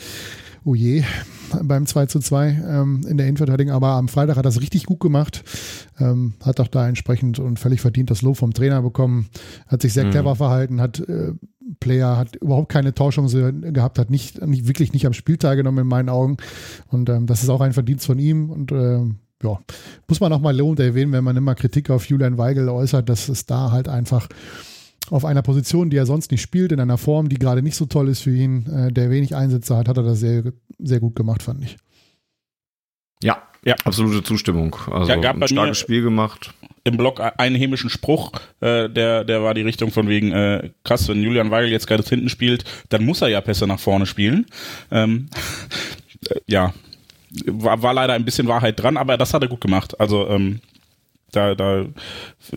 oh 0.65 0.73
je, 0.73 1.04
beim 1.63 1.86
2 1.86 2.08
zu 2.08 2.19
2 2.19 2.63
ähm, 2.67 3.01
in 3.08 3.17
der 3.17 3.28
Innenverteidigung, 3.28 3.71
aber 3.73 3.89
am 3.89 4.08
Freitag 4.08 4.36
hat 4.36 4.45
er 4.45 4.49
es 4.49 4.60
richtig 4.60 4.86
gut 4.88 4.99
gemacht, 4.99 5.43
ähm, 5.99 6.34
hat 6.43 6.60
auch 6.60 6.67
da 6.67 6.88
entsprechend 6.88 7.39
und 7.39 7.60
völlig 7.60 7.82
verdient 7.82 8.10
das 8.10 8.23
Lob 8.23 8.38
vom 8.38 8.51
Trainer 8.51 8.82
bekommen, 8.82 9.28
hat 9.67 9.84
sich 9.84 9.93
sehr 9.93 10.06
mhm. 10.06 10.12
clever 10.12 10.36
verhalten, 10.36 10.82
hat 10.82 10.99
äh, 10.99 11.34
Player, 11.80 12.17
hat 12.17 12.36
überhaupt 12.36 12.69
keine 12.69 12.93
Torchance 12.93 13.54
gehabt, 13.54 13.99
hat 13.99 14.10
nicht, 14.10 14.45
nicht 14.45 14.67
wirklich 14.67 14.91
nicht 14.91 15.06
am 15.06 15.13
Spiel 15.13 15.38
teilgenommen 15.38 15.84
in 15.84 15.88
meinen 15.88 16.10
Augen 16.10 16.38
und 16.88 17.10
ähm, 17.10 17.28
das 17.28 17.43
ist 17.43 17.49
auch 17.49 17.62
ein 17.62 17.73
Verdienst 17.73 18.08
von 18.08 18.17
ihm 18.17 18.49
und 18.49 18.71
äh, 18.71 19.01
ja, 19.43 19.60
muss 20.08 20.19
man 20.19 20.34
auch 20.34 20.41
mal 20.41 20.56
lobend 20.56 20.80
erwähnen, 20.80 21.12
wenn 21.12 21.23
man 21.23 21.38
immer 21.38 21.54
Kritik 21.54 21.91
auf 21.91 22.06
Julian 22.08 22.39
Weigel 22.39 22.69
äußert, 22.69 23.08
dass 23.08 23.30
es 23.30 23.45
da 23.45 23.71
halt 23.71 23.88
einfach 23.88 24.28
auf 25.11 25.25
einer 25.25 25.41
Position, 25.41 25.89
die 25.89 25.97
er 25.97 26.05
sonst 26.05 26.31
nicht 26.31 26.41
spielt, 26.41 26.71
in 26.71 26.79
einer 26.79 26.97
Form, 26.97 27.29
die 27.29 27.37
gerade 27.37 27.61
nicht 27.61 27.75
so 27.75 27.85
toll 27.85 28.09
ist 28.09 28.21
für 28.21 28.35
ihn, 28.35 28.65
äh, 28.67 28.91
der 28.91 29.09
wenig 29.09 29.35
Einsätze 29.35 29.75
hat, 29.75 29.87
hat 29.87 29.97
er 29.97 30.03
das 30.03 30.19
sehr, 30.19 30.43
sehr 30.79 30.99
gut 30.99 31.15
gemacht, 31.15 31.43
fand 31.43 31.63
ich. 31.63 31.77
Ja, 33.23 33.41
ja, 33.63 33.75
absolute 33.83 34.23
Zustimmung. 34.23 34.75
Also 34.91 35.09
ja, 35.11 35.17
gab 35.17 35.41
ein 35.41 35.47
starkes 35.47 35.79
Spiel 35.79 36.03
gemacht. 36.03 36.53
Im 36.83 36.97
Blog 36.97 37.19
einen 37.37 37.55
hämischen 37.55 37.89
Spruch, 37.89 38.31
äh, 38.61 38.87
der, 38.89 39.23
der 39.23 39.41
war 39.41 39.55
die 39.55 39.63
Richtung 39.63 39.91
von 39.91 40.07
wegen, 40.07 40.31
äh, 40.31 40.69
krass, 40.83 41.07
wenn 41.07 41.23
Julian 41.23 41.49
Weigel 41.49 41.71
jetzt 41.71 41.87
gerade 41.87 42.03
hinten 42.03 42.29
spielt, 42.29 42.63
dann 42.89 43.03
muss 43.03 43.23
er 43.23 43.29
ja 43.29 43.41
Pässe 43.41 43.65
nach 43.65 43.79
vorne 43.79 44.05
spielen. 44.05 44.45
Ähm, 44.91 45.29
ja, 46.45 46.73
war, 47.47 47.81
war 47.81 47.93
leider 47.95 48.13
ein 48.13 48.25
bisschen 48.25 48.47
Wahrheit 48.47 48.79
dran, 48.79 48.97
aber 48.97 49.17
das 49.17 49.33
hat 49.33 49.41
er 49.41 49.49
gut 49.49 49.61
gemacht. 49.61 49.99
Also 49.99 50.29
ähm, 50.29 50.59
da, 51.31 51.55
da, 51.55 51.85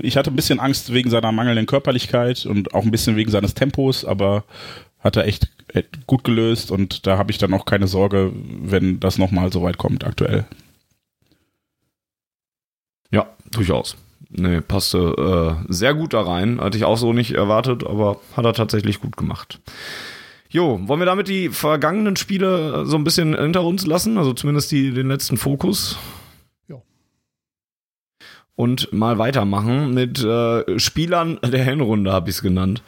ich 0.00 0.16
hatte 0.16 0.30
ein 0.30 0.36
bisschen 0.36 0.60
Angst 0.60 0.92
wegen 0.92 1.10
seiner 1.10 1.32
mangelnden 1.32 1.66
Körperlichkeit 1.66 2.46
und 2.46 2.74
auch 2.74 2.84
ein 2.84 2.90
bisschen 2.90 3.16
wegen 3.16 3.30
seines 3.30 3.54
Tempos, 3.54 4.04
aber 4.04 4.44
hat 5.00 5.16
er 5.16 5.26
echt 5.26 5.48
gut 6.06 6.24
gelöst 6.24 6.70
und 6.70 7.06
da 7.06 7.18
habe 7.18 7.30
ich 7.30 7.38
dann 7.38 7.54
auch 7.54 7.64
keine 7.64 7.86
Sorge, 7.86 8.32
wenn 8.34 9.00
das 9.00 9.18
nochmal 9.18 9.52
so 9.52 9.62
weit 9.62 9.78
kommt 9.78 10.04
aktuell. 10.04 10.46
Ja, 13.10 13.26
durchaus. 13.50 13.96
Nee, 14.30 14.60
passte 14.60 15.64
äh, 15.68 15.72
sehr 15.72 15.94
gut 15.94 16.12
da 16.12 16.20
rein. 16.20 16.60
Hatte 16.60 16.76
ich 16.76 16.84
auch 16.84 16.98
so 16.98 17.12
nicht 17.12 17.32
erwartet, 17.32 17.86
aber 17.86 18.20
hat 18.36 18.44
er 18.44 18.52
tatsächlich 18.52 19.00
gut 19.00 19.16
gemacht. 19.16 19.60
Jo, 20.50 20.80
wollen 20.86 21.00
wir 21.00 21.06
damit 21.06 21.28
die 21.28 21.48
vergangenen 21.48 22.16
Spiele 22.16 22.84
so 22.86 22.96
ein 22.96 23.04
bisschen 23.04 23.38
hinter 23.38 23.64
uns 23.64 23.86
lassen? 23.86 24.18
Also 24.18 24.32
zumindest 24.34 24.70
die, 24.70 24.92
den 24.92 25.08
letzten 25.08 25.36
Fokus? 25.36 25.98
Und 28.58 28.92
mal 28.92 29.18
weitermachen 29.18 29.94
mit 29.94 30.20
äh, 30.24 30.80
Spielern 30.80 31.38
der 31.44 31.62
Hinrunde, 31.62 32.12
habe 32.12 32.28
ich 32.28 32.34
es 32.36 32.42
genannt. 32.42 32.82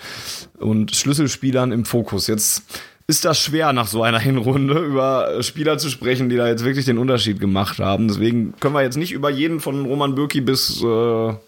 Und 0.59 0.97
Schlüsselspielern 0.97 1.71
im 1.71 1.85
Fokus. 1.85 2.27
Jetzt 2.27 2.65
ist 3.07 3.25
das 3.25 3.39
schwer, 3.39 3.73
nach 3.73 3.87
so 3.87 4.03
einer 4.03 4.19
Hinrunde 4.19 4.81
über 4.81 5.41
Spieler 5.45 5.79
zu 5.79 5.89
sprechen, 5.89 6.29
die 6.29 6.35
da 6.35 6.49
jetzt 6.49 6.65
wirklich 6.65 6.87
den 6.87 6.99
Unterschied 6.99 7.39
gemacht 7.39 7.79
haben. 7.79 8.09
Deswegen 8.09 8.53
können 8.59 8.75
wir 8.75 8.83
jetzt 8.83 8.97
nicht 8.97 9.13
über 9.13 9.31
jeden 9.31 9.61
von 9.61 9.87
Roman 9.87 10.17
Bürki 10.17 10.41
bis, 10.41 10.83
äh, 10.83 10.85
wer, 10.85 11.39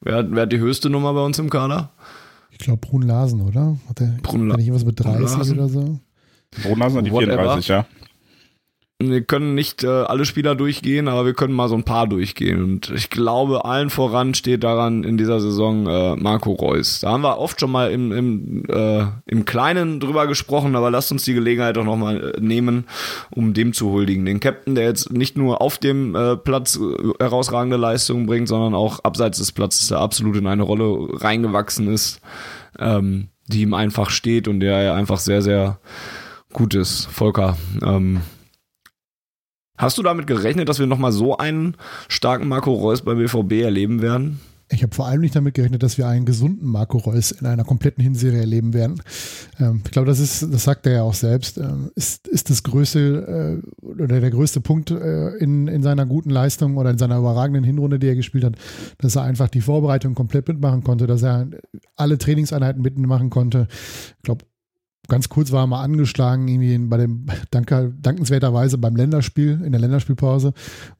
wer 0.00 0.42
hat 0.42 0.52
die 0.52 0.58
höchste 0.58 0.90
Nummer 0.90 1.14
bei 1.14 1.24
uns 1.24 1.38
im 1.38 1.48
Kader? 1.48 1.90
Ich 2.50 2.58
glaube 2.58 2.78
Brun 2.78 3.02
Larsen, 3.02 3.42
oder? 3.42 3.78
Hat 3.88 4.00
der 4.00 4.18
Brun 4.24 4.48
nicht 4.48 4.72
was 4.72 4.84
mit 4.84 4.98
30 4.98 5.52
oder 5.52 5.68
so? 5.68 6.00
Brun 6.64 6.80
Larsen 6.80 6.98
hat 6.98 7.06
die 7.06 7.12
Whatever. 7.12 7.58
34, 7.60 7.68
ja 7.68 7.86
wir 9.00 9.22
können 9.22 9.54
nicht 9.54 9.84
äh, 9.84 9.86
alle 9.86 10.24
Spieler 10.24 10.56
durchgehen, 10.56 11.06
aber 11.06 11.24
wir 11.24 11.34
können 11.34 11.54
mal 11.54 11.68
so 11.68 11.76
ein 11.76 11.84
paar 11.84 12.08
durchgehen. 12.08 12.64
Und 12.64 12.90
ich 12.90 13.10
glaube, 13.10 13.64
allen 13.64 13.90
voran 13.90 14.34
steht 14.34 14.64
daran 14.64 15.04
in 15.04 15.16
dieser 15.16 15.38
Saison 15.38 15.86
äh, 15.86 16.16
Marco 16.16 16.50
Reus. 16.50 16.98
Da 17.00 17.12
haben 17.12 17.22
wir 17.22 17.38
oft 17.38 17.60
schon 17.60 17.70
mal 17.70 17.92
im, 17.92 18.10
im, 18.10 18.64
äh, 18.68 19.06
im 19.26 19.44
Kleinen 19.44 20.00
drüber 20.00 20.26
gesprochen, 20.26 20.74
aber 20.74 20.90
lasst 20.90 21.12
uns 21.12 21.22
die 21.22 21.34
Gelegenheit 21.34 21.76
doch 21.76 21.84
nochmal 21.84 22.34
äh, 22.34 22.40
nehmen, 22.40 22.86
um 23.30 23.54
dem 23.54 23.72
zu 23.72 23.88
huldigen. 23.92 24.24
Den 24.24 24.40
Captain, 24.40 24.74
der 24.74 24.86
jetzt 24.86 25.12
nicht 25.12 25.36
nur 25.36 25.62
auf 25.62 25.78
dem 25.78 26.16
äh, 26.16 26.36
Platz 26.36 26.76
äh, 26.76 27.22
herausragende 27.22 27.76
Leistungen 27.76 28.26
bringt, 28.26 28.48
sondern 28.48 28.74
auch 28.74 29.04
abseits 29.04 29.38
des 29.38 29.52
Platzes 29.52 29.86
da 29.86 30.00
absolut 30.00 30.34
in 30.34 30.48
eine 30.48 30.64
Rolle 30.64 31.08
reingewachsen 31.22 31.86
ist, 31.86 32.20
ähm, 32.80 33.28
die 33.46 33.62
ihm 33.62 33.74
einfach 33.74 34.10
steht 34.10 34.48
und 34.48 34.58
der 34.58 34.82
ja 34.82 34.94
einfach 34.94 35.18
sehr, 35.18 35.40
sehr 35.40 35.78
gut 36.52 36.74
ist. 36.74 37.06
Volker, 37.06 37.56
ähm, 37.80 38.22
Hast 39.78 39.96
du 39.96 40.02
damit 40.02 40.26
gerechnet, 40.26 40.68
dass 40.68 40.80
wir 40.80 40.86
nochmal 40.86 41.12
so 41.12 41.38
einen 41.38 41.76
starken 42.08 42.48
Marco 42.48 42.72
Reus 42.72 43.02
beim 43.02 43.18
BVB 43.18 43.62
erleben 43.62 44.02
werden? 44.02 44.40
Ich 44.70 44.82
habe 44.82 44.94
vor 44.94 45.06
allem 45.06 45.22
nicht 45.22 45.34
damit 45.34 45.54
gerechnet, 45.54 45.82
dass 45.82 45.96
wir 45.96 46.06
einen 46.06 46.26
gesunden 46.26 46.68
Marco 46.68 46.98
Reus 46.98 47.30
in 47.30 47.46
einer 47.46 47.64
kompletten 47.64 48.02
Hinserie 48.02 48.40
erleben 48.40 48.74
werden. 48.74 49.00
Ähm, 49.58 49.80
ich 49.84 49.92
glaube, 49.92 50.06
das 50.06 50.18
ist, 50.18 50.42
das 50.42 50.64
sagt 50.64 50.86
er 50.86 50.92
ja 50.92 51.02
auch 51.02 51.14
selbst, 51.14 51.56
ähm, 51.56 51.90
ist, 51.94 52.28
ist 52.28 52.50
das 52.50 52.62
größte 52.64 53.62
äh, 53.62 53.86
oder 53.86 54.20
der 54.20 54.30
größte 54.30 54.60
Punkt 54.60 54.90
äh, 54.90 55.36
in, 55.36 55.68
in 55.68 55.82
seiner 55.82 56.04
guten 56.04 56.28
Leistung 56.28 56.76
oder 56.76 56.90
in 56.90 56.98
seiner 56.98 57.18
überragenden 57.18 57.64
Hinrunde, 57.64 57.98
die 57.98 58.08
er 58.08 58.16
gespielt 58.16 58.44
hat, 58.44 58.56
dass 58.98 59.16
er 59.16 59.22
einfach 59.22 59.48
die 59.48 59.62
Vorbereitung 59.62 60.14
komplett 60.14 60.48
mitmachen 60.48 60.84
konnte, 60.84 61.06
dass 61.06 61.22
er 61.22 61.46
alle 61.96 62.18
Trainingseinheiten 62.18 62.82
mitmachen 62.82 63.30
konnte. 63.30 63.68
Ich 64.18 64.22
glaube, 64.22 64.44
ganz 65.08 65.28
kurz 65.28 65.50
war 65.52 65.64
er 65.64 65.66
mal 65.66 65.82
angeschlagen, 65.82 66.46
irgendwie 66.48 66.78
bei 66.78 66.98
dem, 66.98 67.26
danke, 67.50 67.92
dankenswerterweise 68.00 68.78
beim 68.78 68.94
Länderspiel, 68.94 69.60
in 69.64 69.72
der 69.72 69.80
Länderspielpause, 69.80 70.52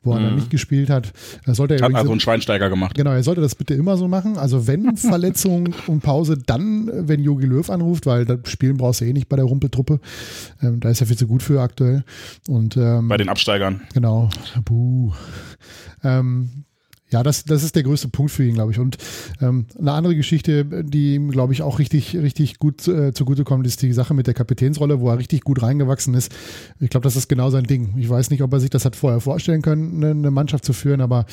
wo 0.03 0.13
er 0.13 0.21
mhm. 0.21 0.25
dann 0.25 0.35
nicht 0.37 0.51
gespielt 0.51 0.91
hat. 0.91 1.13
Er 1.45 1.55
sollte 1.55 1.75
hat 1.77 1.95
also 1.95 2.11
einen 2.11 2.21
Schweinsteiger 2.21 2.71
gemacht. 2.71 2.97
Genau, 2.97 3.13
er 3.13 3.23
sollte 3.23 3.43
das 3.43 3.55
bitte 3.55 3.75
immer 3.75 3.97
so 3.97 4.09
machen. 4.09 4.39
Also 4.39 4.67
wenn 4.67 4.97
Verletzung 4.97 5.75
und 5.87 6.01
Pause, 6.01 6.39
dann, 6.39 6.91
wenn 6.93 7.23
Jogi 7.23 7.47
Löw 7.47 7.69
anruft, 7.69 8.07
weil 8.07 8.25
das 8.25 8.41
Spielen 8.51 8.79
brauchst 8.79 9.03
du 9.03 9.05
eh 9.05 9.13
nicht 9.13 9.29
bei 9.29 9.37
der 9.37 9.45
Rumpeltruppe. 9.45 10.01
Ähm, 10.63 10.81
da 10.81 10.89
ist 10.89 11.01
er 11.01 11.07
viel 11.07 11.19
zu 11.19 11.27
gut 11.27 11.43
für 11.43 11.61
aktuell. 11.61 12.03
Und, 12.49 12.77
ähm, 12.77 13.09
bei 13.09 13.19
den 13.19 13.29
Absteigern. 13.29 13.83
Genau. 13.93 14.31
Buh. 14.65 15.13
Ähm, 16.03 16.65
ja, 17.11 17.23
das, 17.23 17.45
das 17.45 17.63
ist 17.63 17.75
der 17.75 17.83
größte 17.83 18.09
Punkt 18.09 18.31
für 18.31 18.45
ihn, 18.45 18.55
glaube 18.55 18.73
ich. 18.73 18.79
Und 18.79 18.99
ähm, 19.41 19.67
eine 19.79 19.93
andere 19.93 20.15
Geschichte, 20.15 20.65
die 20.85 21.15
ihm, 21.15 21.31
glaube 21.31 21.55
ich, 21.55 21.63
auch 21.63 21.79
richtig, 21.79 22.15
richtig 22.17 22.59
gut 22.59 22.87
äh, 22.87 23.15
zugutekommt, 23.15 23.67
ist 23.67 23.81
die 23.81 23.93
Sache 23.95 24.13
mit 24.13 24.27
der 24.27 24.35
Kapitänsrolle, 24.35 25.01
wo 25.01 25.09
er 25.09 25.19
richtig 25.19 25.43
gut 25.43 25.63
reingewachsen 25.63 26.13
ist. 26.13 26.31
Ich 26.81 26.91
glaube, 26.91 27.05
das 27.05 27.17
ist 27.17 27.29
genau 27.29 27.49
sein 27.49 27.65
Ding. 27.65 27.95
Ich 27.97 28.11
weiß 28.11 28.29
nicht, 28.29 28.43
ob 28.43 28.53
er 28.53 28.61
sich 28.61 28.69
das 28.69 28.85
hat 28.85 28.95
vorher 28.95 29.21
vorstellen 29.21 29.63
können, 29.63 29.97
eine, 29.97 30.11
eine 30.11 30.31
Mannschaft 30.31 30.67
zu 30.67 30.75
führen, 30.75 31.01
aber 31.01 31.25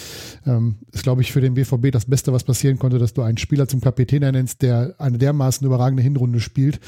ähm, 0.45 0.75
ist, 0.93 1.03
glaube 1.03 1.21
ich, 1.21 1.33
für 1.33 1.41
den 1.41 1.55
BVB 1.55 1.91
das 1.91 2.05
Beste, 2.05 2.31
was 2.31 2.45
passieren 2.45 2.79
konnte, 2.79 2.97
dass 2.97 3.13
du 3.13 3.21
einen 3.21 3.38
Spieler 3.38 3.67
zum 3.67 3.81
Kapitän 3.81 4.23
ernennst, 4.23 4.61
der 4.61 4.95
eine 4.97 5.17
dermaßen 5.17 5.67
überragende 5.67 6.03
Hinrunde 6.03 6.39
spielt, 6.39 6.79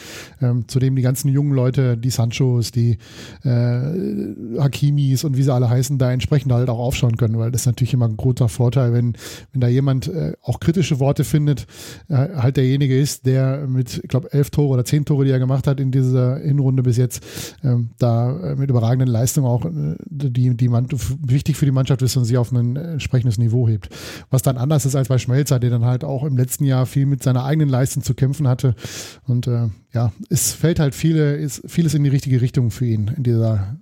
ähm, 0.41 0.65
zu 0.69 0.79
dem 0.79 0.95
die 0.95 1.01
ganzen 1.01 1.27
jungen 1.27 1.51
Leute, 1.51 1.97
die 1.97 2.09
Sanchos, 2.09 2.71
die 2.71 2.99
äh, 3.43 4.59
Hakimis 4.59 5.25
und 5.25 5.35
wie 5.35 5.43
sie 5.43 5.53
alle 5.53 5.69
heißen, 5.69 5.97
da 5.97 6.09
entsprechend 6.09 6.53
halt 6.53 6.69
auch 6.69 6.79
aufschauen 6.79 7.17
können, 7.17 7.37
weil 7.37 7.51
das 7.51 7.63
ist 7.63 7.67
natürlich 7.67 7.93
immer 7.93 8.07
ein 8.07 8.15
großer 8.15 8.47
Vorteil 8.47 8.76
Vorteil, 8.77 8.93
wenn, 8.93 9.13
wenn 9.51 9.61
da 9.61 9.67
jemand 9.67 10.07
äh, 10.07 10.33
auch 10.43 10.59
kritische 10.59 10.99
Worte 10.99 11.23
findet, 11.23 11.65
äh, 12.09 12.13
halt 12.13 12.57
derjenige 12.57 12.97
ist, 12.97 13.25
der 13.25 13.65
mit, 13.67 14.01
ich 14.03 14.09
glaube, 14.09 14.31
elf 14.31 14.51
Tore 14.51 14.69
oder 14.69 14.85
zehn 14.85 15.03
Tore, 15.03 15.25
die 15.25 15.31
er 15.31 15.39
gemacht 15.39 15.65
hat 15.65 15.79
in 15.79 15.91
dieser 15.91 16.37
Hinrunde 16.37 16.83
bis 16.83 16.97
jetzt, 16.97 17.23
ähm, 17.63 17.89
da 17.97 18.51
äh, 18.51 18.55
mit 18.55 18.69
überragenden 18.69 19.07
Leistungen 19.07 19.47
auch 19.47 19.65
äh, 19.65 19.95
die, 20.05 20.55
die 20.55 20.69
man, 20.69 20.87
wichtig 21.25 21.57
für 21.57 21.65
die 21.65 21.71
Mannschaft 21.71 22.03
ist 22.03 22.15
und 22.17 22.25
sie 22.25 22.37
auf 22.37 22.51
ein 22.51 22.75
entsprechendes 22.75 23.39
Niveau 23.39 23.67
hebt. 23.67 23.89
Was 24.29 24.43
dann 24.43 24.57
anders 24.57 24.85
ist 24.85 24.95
als 24.95 25.07
bei 25.07 25.17
Schmelzer, 25.17 25.59
der 25.59 25.71
dann 25.71 25.85
halt 25.85 26.03
auch 26.03 26.23
im 26.23 26.37
letzten 26.37 26.65
Jahr 26.65 26.85
viel 26.85 27.07
mit 27.07 27.23
seiner 27.23 27.45
eigenen 27.45 27.69
Leistung 27.69 28.03
zu 28.03 28.13
kämpfen 28.13 28.47
hatte. 28.47 28.75
Und 29.25 29.47
äh, 29.47 29.69
ja, 29.93 30.11
es 30.29 30.53
fällt 30.53 30.79
halt 30.79 30.93
viele, 30.93 31.35
ist 31.35 31.63
vieles 31.65 31.95
in 31.95 32.03
die 32.03 32.09
richtige 32.09 32.41
Richtung 32.41 32.69
für 32.69 32.85
ihn 32.85 33.11
in 33.17 33.23
dieser 33.23 33.77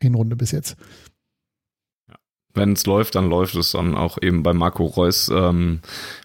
Hinrunde 0.00 0.36
bis 0.36 0.52
jetzt 0.52 0.76
wenn 2.58 2.72
es 2.72 2.84
läuft, 2.84 3.14
dann 3.14 3.30
läuft 3.30 3.54
es 3.54 3.72
dann 3.72 3.94
auch 3.94 4.18
eben 4.20 4.42
bei 4.42 4.52
Marco 4.52 4.84
Reus. 4.84 5.30
Ähm, 5.34 5.80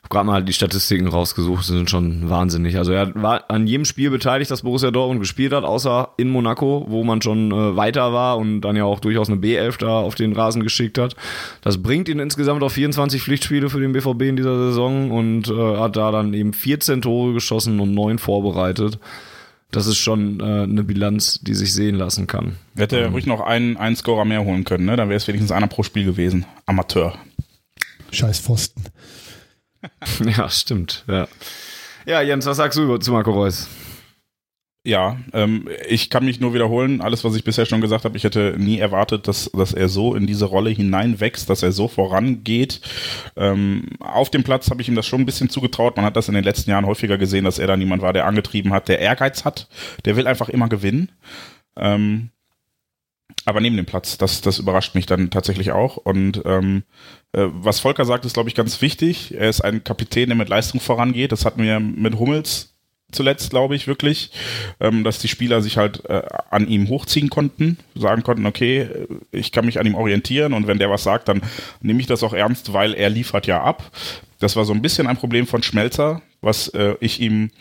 gerade 0.09 0.27
mal 0.27 0.43
die 0.43 0.53
Statistiken 0.53 1.07
rausgesucht, 1.07 1.63
sind 1.63 1.89
schon 1.89 2.29
wahnsinnig. 2.29 2.77
Also 2.77 2.91
er 2.91 3.13
war 3.15 3.45
an 3.49 3.67
jedem 3.67 3.85
Spiel 3.85 4.09
beteiligt, 4.09 4.51
das 4.51 4.63
Borussia 4.63 4.91
Dortmund 4.91 5.21
gespielt 5.21 5.53
hat, 5.53 5.63
außer 5.63 6.09
in 6.17 6.29
Monaco, 6.29 6.85
wo 6.87 7.03
man 7.03 7.21
schon 7.21 7.51
äh, 7.51 7.75
weiter 7.75 8.13
war 8.13 8.37
und 8.37 8.61
dann 8.61 8.75
ja 8.75 8.83
auch 8.83 8.99
durchaus 8.99 9.29
eine 9.29 9.39
B11 9.39 9.79
da 9.79 9.99
auf 9.99 10.15
den 10.15 10.33
Rasen 10.33 10.61
geschickt 10.61 10.97
hat. 10.97 11.15
Das 11.61 11.81
bringt 11.81 12.09
ihn 12.09 12.19
insgesamt 12.19 12.63
auf 12.63 12.73
24 12.73 13.23
Pflichtspiele 13.23 13.69
für 13.69 13.79
den 13.79 13.93
BVB 13.93 14.23
in 14.23 14.35
dieser 14.35 14.57
Saison 14.57 15.11
und 15.11 15.47
äh, 15.49 15.77
hat 15.77 15.95
da 15.95 16.11
dann 16.11 16.33
eben 16.33 16.53
14 16.53 17.01
Tore 17.01 17.33
geschossen 17.33 17.79
und 17.79 17.93
9 17.93 18.19
vorbereitet 18.19 18.99
das 19.73 19.87
ist 19.87 19.97
schon 19.97 20.39
äh, 20.39 20.43
eine 20.43 20.83
Bilanz, 20.83 21.39
die 21.41 21.55
sich 21.55 21.73
sehen 21.73 21.95
lassen 21.95 22.27
kann. 22.27 22.57
Hätte 22.75 22.99
ähm. 22.99 23.13
ruhig 23.13 23.25
noch 23.25 23.41
einen, 23.41 23.75
einen 23.75 23.95
Scorer 23.95 24.23
mehr 24.23 24.45
holen 24.45 24.63
können, 24.63 24.85
ne? 24.85 24.95
Dann 24.95 25.09
wäre 25.09 25.17
es 25.17 25.27
wenigstens 25.27 25.51
einer 25.51 25.67
pro 25.67 25.83
Spiel 25.83 26.05
gewesen. 26.05 26.45
Amateur. 26.65 27.17
Scheiß 28.11 28.39
Pfosten. 28.39 28.83
ja, 30.37 30.47
stimmt. 30.49 31.03
Ja. 31.07 31.27
ja, 32.05 32.21
Jens, 32.21 32.45
was 32.45 32.57
sagst 32.57 32.77
du 32.77 32.97
zu 32.97 33.11
Marco 33.11 33.31
Reus? 33.31 33.67
Ja, 34.85 35.17
ähm, 35.31 35.69
ich 35.87 36.09
kann 36.09 36.25
mich 36.25 36.41
nur 36.41 36.53
wiederholen, 36.53 36.99
alles, 36.99 37.23
was 37.23 37.35
ich 37.35 37.45
bisher 37.45 37.65
schon 37.65 37.79
gesagt 37.79 38.03
habe, 38.03 38.17
ich 38.17 38.25
hätte 38.25 38.55
nie 38.57 38.79
erwartet, 38.79 39.29
dass, 39.29 39.49
dass 39.53 39.71
er 39.71 39.87
so 39.87 40.13
in 40.13 40.27
diese 40.27 40.43
Rolle 40.43 40.71
hineinwächst, 40.71 41.49
dass 41.49 41.63
er 41.63 41.71
so 41.71 41.87
vorangeht. 41.87 42.81
Ähm, 43.37 43.91
auf 43.99 44.29
dem 44.29 44.43
Platz 44.43 44.69
habe 44.69 44.81
ich 44.81 44.89
ihm 44.89 44.95
das 44.95 45.07
schon 45.07 45.21
ein 45.21 45.25
bisschen 45.25 45.49
zugetraut. 45.49 45.95
Man 45.95 46.03
hat 46.03 46.17
das 46.17 46.27
in 46.27 46.33
den 46.33 46.43
letzten 46.43 46.69
Jahren 46.69 46.85
häufiger 46.85 47.17
gesehen, 47.17 47.45
dass 47.45 47.59
er 47.59 47.67
da 47.67 47.77
niemand 47.77 48.01
war, 48.01 48.11
der 48.11 48.25
angetrieben 48.25 48.73
hat, 48.73 48.89
der 48.89 48.99
Ehrgeiz 48.99 49.45
hat, 49.45 49.69
der 50.03 50.17
will 50.17 50.27
einfach 50.27 50.49
immer 50.49 50.67
gewinnen. 50.67 51.13
Ähm, 51.77 52.31
aber 53.45 53.61
neben 53.61 53.77
dem 53.77 53.85
Platz, 53.85 54.17
das, 54.17 54.41
das 54.41 54.59
überrascht 54.59 54.95
mich 54.95 55.05
dann 55.05 55.29
tatsächlich 55.29 55.71
auch. 55.71 55.95
Und 55.95 56.41
ähm, 56.45 56.83
äh, 57.31 57.45
was 57.51 57.79
Volker 57.79 58.03
sagt, 58.03 58.25
ist, 58.25 58.33
glaube 58.33 58.49
ich, 58.49 58.55
ganz 58.55 58.81
wichtig. 58.81 59.33
Er 59.33 59.47
ist 59.47 59.61
ein 59.61 59.85
Kapitän, 59.85 60.27
der 60.27 60.35
mit 60.35 60.49
Leistung 60.49 60.81
vorangeht. 60.81 61.31
Das 61.31 61.45
hatten 61.45 61.63
wir 61.63 61.79
mit 61.79 62.19
Hummels 62.19 62.72
zuletzt, 63.13 63.49
glaube 63.49 63.75
ich, 63.75 63.87
wirklich, 63.87 64.31
ähm, 64.79 65.03
dass 65.03 65.19
die 65.19 65.27
Spieler 65.27 65.61
sich 65.61 65.77
halt 65.77 66.05
äh, 66.09 66.21
an 66.49 66.67
ihm 66.67 66.89
hochziehen 66.89 67.29
konnten, 67.29 67.77
sagen 67.95 68.23
konnten, 68.23 68.45
okay, 68.45 68.89
ich 69.31 69.51
kann 69.51 69.65
mich 69.65 69.79
an 69.79 69.85
ihm 69.85 69.95
orientieren 69.95 70.53
und 70.53 70.67
wenn 70.67 70.79
der 70.79 70.89
was 70.89 71.03
sagt, 71.03 71.27
dann 71.27 71.41
nehme 71.81 71.99
ich 71.99 72.07
das 72.07 72.23
auch 72.23 72.33
ernst, 72.33 72.73
weil 72.73 72.93
er 72.93 73.09
liefert 73.09 73.47
ja 73.47 73.63
ab. 73.63 73.91
Das 74.39 74.55
war 74.55 74.65
so 74.65 74.73
ein 74.73 74.81
bisschen 74.81 75.07
ein 75.07 75.17
Problem 75.17 75.47
von 75.47 75.63
Schmelzer, 75.63 76.21
was 76.41 76.67
äh, 76.69 76.95
ich 76.99 77.19
ihm 77.21 77.51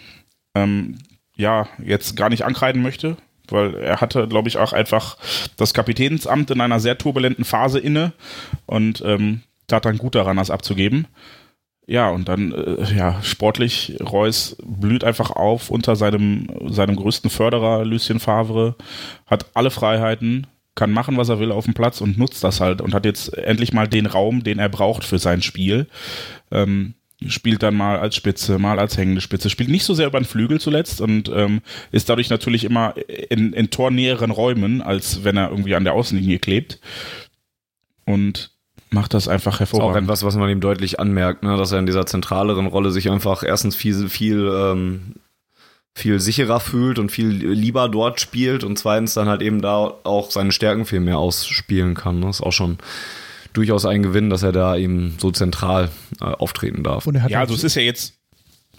ähm, 0.54 0.98
ja 1.36 1.68
jetzt 1.84 2.16
gar 2.16 2.28
nicht 2.28 2.44
ankreiden 2.44 2.82
möchte, 2.82 3.16
weil 3.48 3.74
er 3.74 4.00
hatte, 4.00 4.28
glaube 4.28 4.48
ich, 4.48 4.58
auch 4.58 4.72
einfach 4.72 5.16
das 5.56 5.74
Kapitänsamt 5.74 6.50
in 6.50 6.60
einer 6.60 6.80
sehr 6.80 6.98
turbulenten 6.98 7.44
Phase 7.44 7.78
inne 7.78 8.12
und 8.66 9.02
ähm, 9.04 9.42
tat 9.66 9.84
dann 9.84 9.98
gut 9.98 10.14
daran, 10.14 10.36
das 10.36 10.50
abzugeben. 10.50 11.06
Ja, 11.92 12.08
und 12.08 12.26
dann, 12.26 12.52
äh, 12.52 12.96
ja, 12.96 13.22
sportlich, 13.22 13.98
Reus 14.00 14.56
blüht 14.64 15.04
einfach 15.04 15.30
auf 15.30 15.68
unter 15.68 15.94
seinem, 15.94 16.46
seinem 16.68 16.96
größten 16.96 17.28
Förderer, 17.28 17.84
Lucien 17.84 18.18
Favre, 18.18 18.76
hat 19.26 19.44
alle 19.52 19.70
Freiheiten, 19.70 20.46
kann 20.74 20.90
machen, 20.90 21.18
was 21.18 21.28
er 21.28 21.38
will 21.38 21.52
auf 21.52 21.66
dem 21.66 21.74
Platz 21.74 22.00
und 22.00 22.16
nutzt 22.16 22.42
das 22.44 22.62
halt 22.62 22.80
und 22.80 22.94
hat 22.94 23.04
jetzt 23.04 23.36
endlich 23.36 23.74
mal 23.74 23.86
den 23.86 24.06
Raum, 24.06 24.42
den 24.42 24.58
er 24.58 24.70
braucht 24.70 25.04
für 25.04 25.18
sein 25.18 25.42
Spiel. 25.42 25.86
Ähm, 26.50 26.94
spielt 27.26 27.62
dann 27.62 27.74
mal 27.74 27.98
als 27.98 28.16
Spitze, 28.16 28.58
mal 28.58 28.78
als 28.78 28.96
hängende 28.96 29.20
Spitze, 29.20 29.50
spielt 29.50 29.68
nicht 29.68 29.84
so 29.84 29.92
sehr 29.92 30.06
über 30.06 30.18
den 30.18 30.24
Flügel 30.24 30.58
zuletzt 30.60 31.02
und 31.02 31.28
ähm, 31.28 31.60
ist 31.90 32.08
dadurch 32.08 32.30
natürlich 32.30 32.64
immer 32.64 32.94
in, 33.28 33.52
in 33.52 33.68
tornäheren 33.68 34.30
Räumen, 34.30 34.80
als 34.80 35.24
wenn 35.24 35.36
er 35.36 35.50
irgendwie 35.50 35.74
an 35.74 35.84
der 35.84 35.92
Außenlinie 35.92 36.38
klebt. 36.38 36.80
Und 38.06 38.51
macht 38.92 39.14
das 39.14 39.28
einfach 39.28 39.60
hervorragend. 39.60 40.08
Das 40.08 40.20
ist 40.20 40.24
auch 40.24 40.28
etwas, 40.28 40.34
was 40.34 40.36
man 40.36 40.50
ihm 40.50 40.60
deutlich 40.60 41.00
anmerkt, 41.00 41.42
ne? 41.42 41.56
dass 41.56 41.72
er 41.72 41.78
in 41.78 41.86
dieser 41.86 42.06
zentraleren 42.06 42.66
Rolle 42.66 42.90
sich 42.90 43.10
einfach 43.10 43.42
erstens 43.42 43.74
viel, 43.74 44.08
viel, 44.08 44.50
ähm, 44.54 45.14
viel 45.94 46.20
sicherer 46.20 46.60
fühlt 46.60 46.98
und 46.98 47.10
viel 47.10 47.28
lieber 47.28 47.88
dort 47.88 48.20
spielt 48.20 48.64
und 48.64 48.78
zweitens 48.78 49.14
dann 49.14 49.28
halt 49.28 49.42
eben 49.42 49.60
da 49.60 49.94
auch 50.04 50.30
seine 50.30 50.52
Stärken 50.52 50.86
viel 50.86 51.00
mehr 51.00 51.18
ausspielen 51.18 51.94
kann. 51.94 52.20
Das 52.22 52.36
ist 52.36 52.42
auch 52.42 52.52
schon 52.52 52.78
durchaus 53.52 53.84
ein 53.84 54.02
Gewinn, 54.02 54.30
dass 54.30 54.42
er 54.42 54.52
da 54.52 54.76
eben 54.76 55.16
so 55.18 55.30
zentral 55.30 55.90
äh, 56.20 56.24
auftreten 56.24 56.82
darf. 56.82 57.06
ja, 57.28 57.40
also 57.40 57.54
es 57.54 57.64
ist 57.64 57.74
ja 57.74 57.82
jetzt 57.82 58.14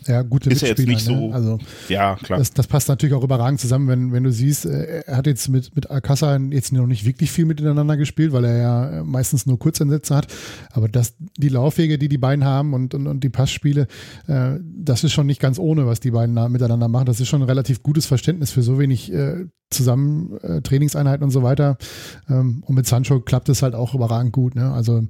ja, 0.07 0.21
gute 0.21 0.49
ist 0.49 0.61
Mitspieler. 0.61 0.97
Ist 0.97 1.07
jetzt 1.07 1.07
nicht 1.07 1.21
ne? 1.21 1.27
so. 1.29 1.33
Also, 1.33 1.59
ja, 1.89 2.15
klar. 2.15 2.39
Das, 2.39 2.53
das, 2.53 2.67
passt 2.67 2.89
natürlich 2.89 3.15
auch 3.15 3.23
überragend 3.23 3.59
zusammen, 3.59 3.87
wenn, 3.87 4.11
wenn 4.11 4.23
du 4.23 4.31
siehst, 4.31 4.65
äh, 4.65 5.03
er 5.05 5.17
hat 5.17 5.27
jetzt 5.27 5.49
mit, 5.49 5.75
mit 5.75 5.89
Alcázar 5.89 6.39
jetzt 6.51 6.71
noch 6.71 6.87
nicht 6.87 7.05
wirklich 7.05 7.31
viel 7.31 7.45
miteinander 7.45 7.97
gespielt, 7.97 8.33
weil 8.33 8.45
er 8.45 8.57
ja 8.57 9.03
meistens 9.03 9.45
nur 9.45 9.59
Kurzeinsätze 9.59 10.15
hat. 10.15 10.27
Aber 10.71 10.87
das, 10.87 11.15
die 11.37 11.49
Laufwege, 11.49 11.97
die 11.97 12.09
die 12.09 12.17
beiden 12.17 12.45
haben 12.45 12.73
und, 12.73 12.93
und, 12.93 13.07
und 13.07 13.23
die 13.23 13.29
Passspiele, 13.29 13.87
äh, 14.27 14.53
das 14.61 15.03
ist 15.03 15.13
schon 15.13 15.27
nicht 15.27 15.39
ganz 15.39 15.59
ohne, 15.59 15.85
was 15.85 15.99
die 15.99 16.11
beiden 16.11 16.33
miteinander 16.51 16.87
machen. 16.87 17.05
Das 17.05 17.19
ist 17.19 17.27
schon 17.27 17.41
ein 17.41 17.49
relativ 17.49 17.83
gutes 17.83 18.05
Verständnis 18.05 18.51
für 18.51 18.61
so 18.61 18.79
wenig 18.79 19.11
äh, 19.11 19.45
zusammen 19.73 20.37
äh, 20.41 20.61
Trainingseinheiten 20.61 21.23
und 21.23 21.31
so 21.31 21.43
weiter. 21.43 21.77
Ähm, 22.29 22.63
und 22.65 22.75
mit 22.75 22.87
Sancho 22.87 23.19
klappt 23.19 23.49
es 23.49 23.61
halt 23.61 23.75
auch 23.75 23.93
überragend 23.93 24.31
gut. 24.31 24.55
Ne? 24.55 24.71
Also 24.71 25.01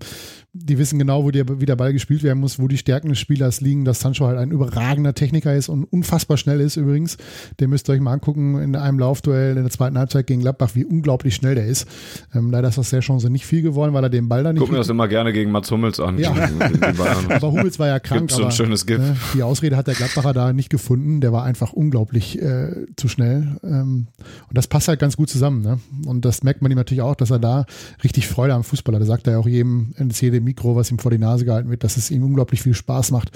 die 0.56 0.78
wissen 0.78 1.00
genau, 1.00 1.24
wo 1.24 1.32
der, 1.32 1.60
wie 1.60 1.66
der 1.66 1.76
Ball 1.76 1.94
gespielt 1.94 2.22
werden 2.22 2.40
muss, 2.40 2.60
wo 2.60 2.68
die 2.68 2.78
Stärken 2.78 3.10
des 3.10 3.18
Spielers 3.18 3.60
liegen, 3.60 3.86
dass 3.86 4.00
Sancho 4.00 4.28
halt 4.28 4.38
ein 4.38 4.52
überragender 4.52 5.16
Techniker 5.16 5.56
ist 5.56 5.68
und 5.68 5.84
unfassbar 5.86 6.38
schnell 6.38 6.60
ist 6.62 6.76
übrigens. 6.76 7.18
Den 7.60 7.72
müsst 7.72 7.90
ihr 7.90 7.94
euch 7.94 8.00
mal 8.00 8.14
angucken 8.14 8.62
in 8.62 8.76
einem 8.76 9.00
Laufduell 9.00 9.58
in 9.58 9.64
der 9.64 9.72
zweiten 9.72 9.98
Halbzeit 9.98 10.28
gegen 10.28 10.42
Gladbach, 10.42 10.72
wie 10.76 10.86
unglaublich 10.86 11.34
schnell 11.34 11.56
der 11.56 11.66
ist. 11.66 11.88
Ähm, 12.36 12.52
leider 12.52 12.68
ist 12.68 12.78
aus 12.78 12.92
der 12.92 13.00
Chance 13.00 13.32
nicht 13.32 13.48
viel 13.48 13.64
geworden, 13.64 13.94
weil 13.94 14.04
er 14.04 14.12
den 14.12 14.30
Ball 14.30 14.44
da 14.44 14.54
nicht. 14.54 14.62
Guck 14.62 14.72
mir 14.72 14.78
das 14.78 14.90
immer 14.90 15.08
gerne 15.08 15.34
gegen 15.34 15.50
Mats 15.50 15.72
Hummels 15.72 16.00
an. 16.00 16.20
Ja. 16.20 16.32
aber 17.30 17.52
Hummels 17.52 17.80
war 17.80 17.88
ja 17.88 18.00
krank. 18.00 18.22
Gibt's 18.22 18.36
so 18.36 18.46
ein 18.46 18.52
schönes 18.52 18.86
Gift. 18.86 19.02
Ne, 19.02 19.18
die 19.34 19.42
Ausrede 19.42 19.76
hat 19.76 19.88
der 19.88 19.96
Gladbacher 19.96 20.34
da 20.34 20.54
nicht 20.54 20.70
gefunden. 20.70 21.20
Der 21.20 21.34
war 21.34 21.44
einfach 21.46 21.74
unglaublich 21.74 22.40
äh, 22.40 22.86
zu 22.96 23.08
schnell. 23.08 23.58
Ähm, 23.64 24.08
und 24.54 24.58
das 24.58 24.68
passt 24.68 24.88
halt 24.88 25.00
ganz 25.00 25.18
gut 25.18 25.32
zusammen. 25.32 25.64
Ne? 25.64 25.80
Und 26.06 26.26
das 26.26 26.44
merkt 26.44 26.62
man 26.62 26.72
ihm 26.72 26.78
natürlich 26.78 27.02
auch, 27.02 27.16
dass 27.16 27.32
er 27.32 27.40
da 27.40 27.66
richtig 28.04 28.28
Freude 28.28 28.54
am 28.54 28.64
Fußball 28.64 28.94
hat. 28.94 29.02
Da 29.02 29.06
sagt 29.08 29.26
er 29.26 29.40
auch 29.40 29.48
jedem, 29.48 29.96
in 29.98 30.12
jedem 30.12 30.44
Mikro, 30.44 30.76
was 30.76 30.92
ihm 30.92 31.00
vor 31.00 31.10
die 31.10 31.18
Nase 31.18 31.44
gehalten 31.44 31.72
wird, 31.72 31.84
dass 31.84 31.98
es 31.98 32.12
ihm 32.12 32.22
unglaublich 32.22 32.62
viel 32.62 32.76
Spaß 32.76 33.10
macht, 33.10 33.32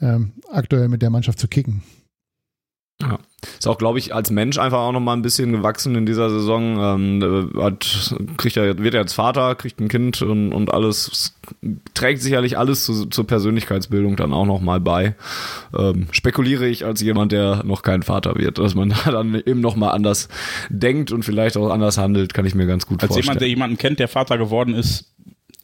ähm, 0.00 0.32
aktuell 0.50 0.88
mit 0.88 1.02
der 1.02 1.10
Mannschaft 1.10 1.38
zu 1.38 1.46
kicken. 1.46 1.82
Ja. 3.02 3.18
Ist 3.58 3.66
auch, 3.66 3.78
glaube 3.78 3.98
ich, 3.98 4.14
als 4.14 4.30
Mensch 4.30 4.58
einfach 4.58 4.78
auch 4.78 4.92
noch 4.92 5.00
mal 5.00 5.14
ein 5.14 5.22
bisschen 5.22 5.50
gewachsen 5.52 5.96
in 5.96 6.06
dieser 6.06 6.30
Saison. 6.30 6.78
Ähm, 6.78 7.52
hat, 7.60 8.14
kriegt 8.36 8.56
er, 8.56 8.78
wird 8.78 8.94
er 8.94 9.00
jetzt 9.00 9.14
Vater, 9.14 9.54
kriegt 9.56 9.80
ein 9.80 9.88
Kind 9.88 10.22
und, 10.22 10.52
und 10.52 10.72
alles, 10.72 11.34
trägt 11.94 12.22
sicherlich 12.22 12.56
alles 12.56 12.84
zu, 12.84 13.06
zur 13.06 13.26
Persönlichkeitsbildung 13.26 14.16
dann 14.16 14.32
auch 14.32 14.46
noch 14.46 14.60
mal 14.60 14.78
bei. 14.78 15.16
Ähm, 15.76 16.06
spekuliere 16.12 16.68
ich 16.68 16.84
als 16.84 17.00
jemand, 17.00 17.32
der 17.32 17.64
noch 17.64 17.82
kein 17.82 18.02
Vater 18.02 18.36
wird, 18.36 18.58
dass 18.58 18.74
man 18.74 18.90
da 19.04 19.10
dann 19.10 19.34
eben 19.34 19.60
noch 19.60 19.74
mal 19.74 19.90
anders 19.90 20.28
denkt 20.68 21.10
und 21.10 21.24
vielleicht 21.24 21.56
auch 21.56 21.70
anders 21.70 21.98
handelt, 21.98 22.34
kann 22.34 22.46
ich 22.46 22.54
mir 22.54 22.66
ganz 22.66 22.86
gut 22.86 23.02
als 23.02 23.08
vorstellen. 23.08 23.20
Als 23.20 23.26
jemand, 23.26 23.40
der 23.40 23.48
jemanden 23.48 23.78
kennt, 23.78 23.98
der 23.98 24.08
Vater 24.08 24.38
geworden 24.38 24.74
ist, 24.74 25.12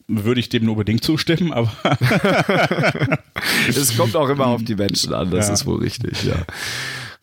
würde 0.09 0.39
ich 0.39 0.49
dem 0.49 0.65
nur 0.65 0.75
bedingt 0.75 1.03
zustimmen, 1.03 1.53
aber. 1.53 1.71
es 3.67 3.95
kommt 3.95 4.15
auch 4.15 4.27
immer 4.27 4.47
auf 4.47 4.63
die 4.63 4.75
Menschen 4.75 5.13
an, 5.13 5.29
das 5.29 5.47
ja. 5.47 5.53
ist 5.53 5.65
wohl 5.65 5.79
richtig, 5.79 6.23
ja. 6.23 6.35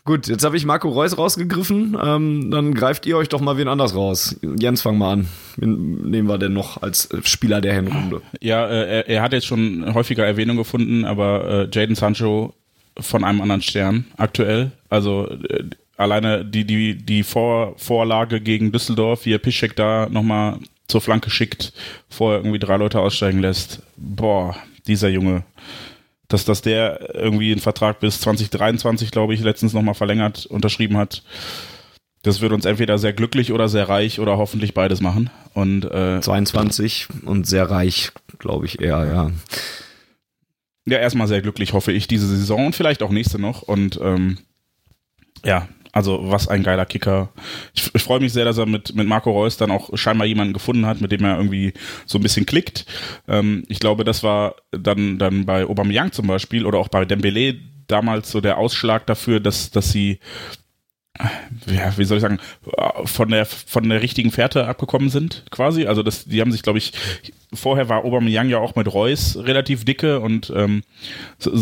Gut, 0.07 0.29
jetzt 0.29 0.45
habe 0.45 0.57
ich 0.57 0.65
Marco 0.65 0.89
Reus 0.89 1.19
rausgegriffen. 1.19 1.97
Ähm, 2.01 2.51
dann 2.53 2.75
greift 2.75 3.07
ihr 3.07 3.17
euch 3.17 3.29
doch 3.29 3.41
mal 3.41 3.59
wen 3.59 3.67
anders 3.67 3.97
raus. 3.97 4.37
Jens, 4.57 4.81
fang 4.81 4.99
mal 4.99 5.15
an. 5.15 5.29
Wen 5.57 6.09
nehmen 6.09 6.29
wir 6.29 6.39
denn 6.39 6.53
noch 6.53 6.81
als 6.81 7.09
Spieler 7.25 7.61
der 7.61 7.75
Hinrunde? 7.75 8.23
Ja, 8.41 8.69
äh, 8.69 8.99
er, 8.99 9.09
er, 9.09 9.23
hat 9.23 9.33
jetzt 9.33 9.47
schon 9.47 9.93
häufiger 9.95 10.25
Erwähnung 10.25 10.57
gefunden, 10.57 11.05
aber 11.05 11.45
äh, 11.49 11.69
Jaden 11.73 11.97
Sancho 11.97 12.55
von 12.97 13.25
einem 13.25 13.41
anderen 13.41 13.63
Stern 13.63 14.05
aktuell. 14.17 14.71
Also 14.91 15.29
äh, 15.29 15.65
alleine 15.97 16.45
die, 16.45 16.65
die, 16.65 16.95
die 16.95 17.25
Vor 17.25 17.75
Vorlage 17.77 18.41
gegen 18.41 18.71
Düsseldorf, 18.71 19.27
wie 19.27 19.33
er 19.33 19.39
Piszek 19.39 19.75
da 19.75 20.09
nochmal 20.09 20.61
zur 20.87 21.01
Flanke 21.01 21.31
schickt, 21.31 21.73
vorher 22.09 22.39
irgendwie 22.39 22.61
drei 22.61 22.77
Leute 22.77 23.01
aussteigen 23.01 23.41
lässt. 23.41 23.83
Boah, 23.97 24.57
dieser 24.87 25.09
Junge. 25.09 25.43
Dass, 26.29 26.45
dass 26.45 26.61
der 26.63 27.15
irgendwie 27.15 27.53
einen 27.53 27.61
Vertrag 27.61 28.01
bis 28.01 28.21
2023, 28.21 29.11
glaube 29.11 29.35
ich, 29.35 29.41
letztens 29.41 29.73
nochmal 29.73 29.95
verlängert, 29.95 30.47
unterschrieben 30.47 30.97
hat. 30.97 31.23
Das 32.23 32.41
wird 32.41 32.53
uns 32.53 32.65
entweder 32.65 32.99
sehr 32.99 33.13
glücklich 33.13 33.53
oder 33.53 33.69
sehr 33.69 33.89
reich 33.89 34.19
oder 34.19 34.37
hoffentlich 34.37 34.75
beides 34.75 35.01
machen. 35.01 35.31
Und 35.55 35.85
äh, 35.85 36.21
22 36.21 37.07
und 37.25 37.47
sehr 37.47 37.71
reich, 37.71 38.11
glaube 38.39 38.67
ich 38.67 38.81
eher, 38.81 39.07
ja. 39.07 39.31
ja, 40.87 40.99
erstmal 40.99 41.29
sehr 41.29 41.43
glücklich, 41.43 41.73
hoffe 41.73 41.93
ich, 41.93 42.09
diese 42.09 42.27
Saison 42.27 42.67
und 42.67 42.75
vielleicht 42.75 43.05
auch 43.05 43.11
nächste 43.11 43.39
noch. 43.39 43.63
Und 43.63 44.01
ähm, 44.03 44.39
ja, 45.45 45.69
also 45.97 46.31
was 46.31 46.47
ein 46.47 46.63
geiler 46.63 46.85
Kicker. 46.85 47.31
Ich, 47.73 47.91
ich 47.95 48.03
freue 48.03 48.21
mich 48.21 48.35
sehr, 48.35 48.45
dass 48.45 48.59
er 48.59 48.67
mit, 48.67 48.95
mit 48.95 49.09
Marco 49.09 49.31
Reus 49.31 49.57
dann 49.57 49.71
auch 49.71 49.97
scheinbar 49.97 50.27
jemanden 50.27 50.53
gefunden 50.53 50.85
hat, 50.85 51.01
mit 51.01 51.11
dem 51.11 51.25
er 51.25 51.39
irgendwie 51.39 51.73
so 52.05 52.19
ein 52.19 52.23
bisschen 52.23 52.45
klickt. 52.45 52.85
Ähm, 53.27 53.65
ich 53.69 53.79
glaube, 53.79 54.05
das 54.05 54.23
war 54.23 54.57
dann, 54.73 55.19
dann 55.19 55.47
bei 55.47 55.65
Aubameyang 55.65 56.13
zum 56.13 56.27
Beispiel 56.27 56.67
oder 56.67 56.79
auch 56.79 56.89
bei 56.89 57.07
Dembele 57.07 57.57
damals 57.87 58.31
so 58.31 58.43
der 58.43 58.59
Ausschlag 58.59 59.07
dafür, 59.07 59.41
dass, 59.41 59.71
dass 59.71 59.91
sie 59.91 60.19
ja, 61.67 61.97
wie 61.97 62.05
soll 62.05 62.19
ich 62.19 62.23
sagen, 62.23 62.39
von 63.05 63.29
der 63.29 63.47
von 63.47 63.89
der 63.89 64.03
richtigen 64.03 64.31
Fährte 64.31 64.67
abgekommen 64.67 65.09
sind, 65.09 65.45
quasi. 65.51 65.87
Also 65.87 66.03
das, 66.03 66.25
die 66.25 66.41
haben 66.41 66.53
sich, 66.53 66.63
glaube 66.63 66.79
ich, 66.79 66.93
vorher 67.53 67.89
war 67.89 68.05
Aubameyang 68.05 68.49
ja 68.49 68.59
auch 68.59 68.75
mit 68.75 68.93
Reus 68.93 69.37
relativ 69.37 69.85
dicke 69.85 70.21
und 70.21 70.53
ähm, 70.55 70.83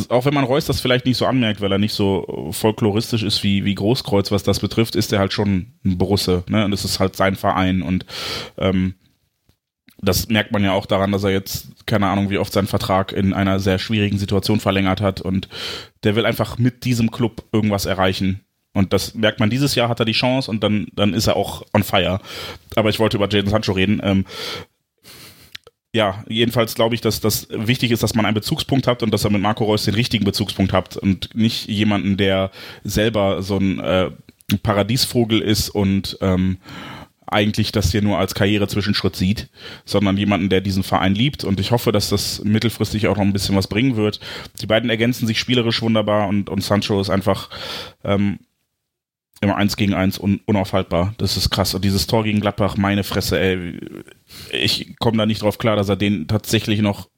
auch 0.08 0.24
wenn 0.24 0.34
man 0.34 0.44
Reus 0.44 0.66
das 0.66 0.80
vielleicht 0.80 1.06
nicht 1.06 1.16
so 1.16 1.26
anmerkt, 1.26 1.60
weil 1.60 1.72
er 1.72 1.78
nicht 1.78 1.94
so 1.94 2.50
folkloristisch 2.52 3.22
ist 3.22 3.42
wie 3.42 3.64
wie 3.64 3.74
Großkreuz, 3.74 4.30
was 4.30 4.42
das 4.42 4.60
betrifft, 4.60 4.96
ist 4.96 5.12
er 5.12 5.18
halt 5.18 5.32
schon 5.32 5.74
ein 5.84 5.98
Borusse, 5.98 6.44
ne? 6.48 6.64
Und 6.64 6.70
das 6.70 6.84
ist 6.84 7.00
halt 7.00 7.16
sein 7.16 7.36
Verein 7.36 7.82
und 7.82 8.06
ähm, 8.58 8.94
das 9.98 10.28
merkt 10.28 10.52
man 10.52 10.64
ja 10.64 10.72
auch 10.72 10.86
daran, 10.86 11.12
dass 11.12 11.24
er 11.24 11.30
jetzt, 11.30 11.86
keine 11.86 12.08
Ahnung, 12.08 12.28
wie 12.28 12.38
oft 12.38 12.52
seinen 12.52 12.66
Vertrag 12.66 13.12
in 13.12 13.32
einer 13.32 13.58
sehr 13.60 13.78
schwierigen 13.78 14.18
Situation 14.18 14.60
verlängert 14.60 15.00
hat 15.00 15.20
und 15.20 15.48
der 16.02 16.16
will 16.16 16.26
einfach 16.26 16.58
mit 16.58 16.84
diesem 16.84 17.10
Club 17.10 17.44
irgendwas 17.52 17.86
erreichen 17.86 18.43
und 18.74 18.92
das 18.92 19.14
merkt 19.14 19.40
man 19.40 19.50
dieses 19.50 19.74
Jahr, 19.74 19.88
hat 19.88 20.00
er 20.00 20.04
die 20.04 20.12
Chance 20.12 20.50
und 20.50 20.62
dann, 20.62 20.88
dann 20.92 21.14
ist 21.14 21.28
er 21.28 21.36
auch 21.36 21.64
on 21.72 21.82
fire. 21.82 22.20
Aber 22.76 22.90
ich 22.90 22.98
wollte 22.98 23.16
über 23.16 23.28
Jaden 23.28 23.50
Sancho 23.50 23.72
reden. 23.72 24.00
Ähm, 24.02 24.26
ja, 25.94 26.24
jedenfalls 26.28 26.74
glaube 26.74 26.96
ich, 26.96 27.00
dass 27.00 27.20
das 27.20 27.46
wichtig 27.50 27.92
ist, 27.92 28.02
dass 28.02 28.16
man 28.16 28.26
einen 28.26 28.34
Bezugspunkt 28.34 28.88
hat 28.88 29.04
und 29.04 29.12
dass 29.12 29.24
er 29.24 29.30
mit 29.30 29.40
Marco 29.40 29.64
Reus 29.64 29.84
den 29.84 29.94
richtigen 29.94 30.24
Bezugspunkt 30.24 30.72
hat 30.72 30.96
und 30.96 31.34
nicht 31.36 31.68
jemanden, 31.68 32.16
der 32.16 32.50
selber 32.82 33.42
so 33.42 33.58
ein 33.58 33.78
äh, 33.78 34.10
Paradiesvogel 34.62 35.40
ist 35.40 35.70
und 35.70 36.18
ähm, 36.20 36.58
eigentlich 37.26 37.70
das 37.70 37.92
hier 37.92 38.02
nur 38.02 38.18
als 38.18 38.34
Karriere-Zwischenschritt 38.34 39.16
sieht, 39.16 39.48
sondern 39.84 40.16
jemanden, 40.16 40.48
der 40.48 40.60
diesen 40.60 40.82
Verein 40.82 41.14
liebt. 41.14 41.44
Und 41.44 41.60
ich 41.60 41.70
hoffe, 41.70 41.92
dass 41.92 42.08
das 42.08 42.42
mittelfristig 42.44 43.06
auch 43.06 43.16
noch 43.16 43.22
ein 43.22 43.32
bisschen 43.32 43.56
was 43.56 43.68
bringen 43.68 43.96
wird. 43.96 44.20
Die 44.60 44.66
beiden 44.66 44.90
ergänzen 44.90 45.26
sich 45.26 45.38
spielerisch 45.38 45.80
wunderbar 45.80 46.28
und, 46.28 46.50
und 46.50 46.62
Sancho 46.62 47.00
ist 47.00 47.10
einfach 47.10 47.50
ähm, 48.02 48.40
immer 49.44 49.56
eins 49.56 49.76
gegen 49.76 49.94
eins 49.94 50.18
un 50.18 50.40
unaufhaltbar. 50.46 51.14
Das 51.18 51.36
ist 51.36 51.50
krass. 51.50 51.74
Und 51.74 51.84
dieses 51.84 52.06
Tor 52.06 52.24
gegen 52.24 52.40
Gladbach, 52.40 52.76
meine 52.76 53.04
Fresse, 53.04 53.38
ey, 53.38 53.78
ich 54.50 54.96
komme 54.98 55.18
da 55.18 55.26
nicht 55.26 55.42
drauf 55.42 55.58
klar, 55.58 55.76
dass 55.76 55.88
er 55.88 55.96
den 55.96 56.26
tatsächlich 56.26 56.80
noch 56.80 57.08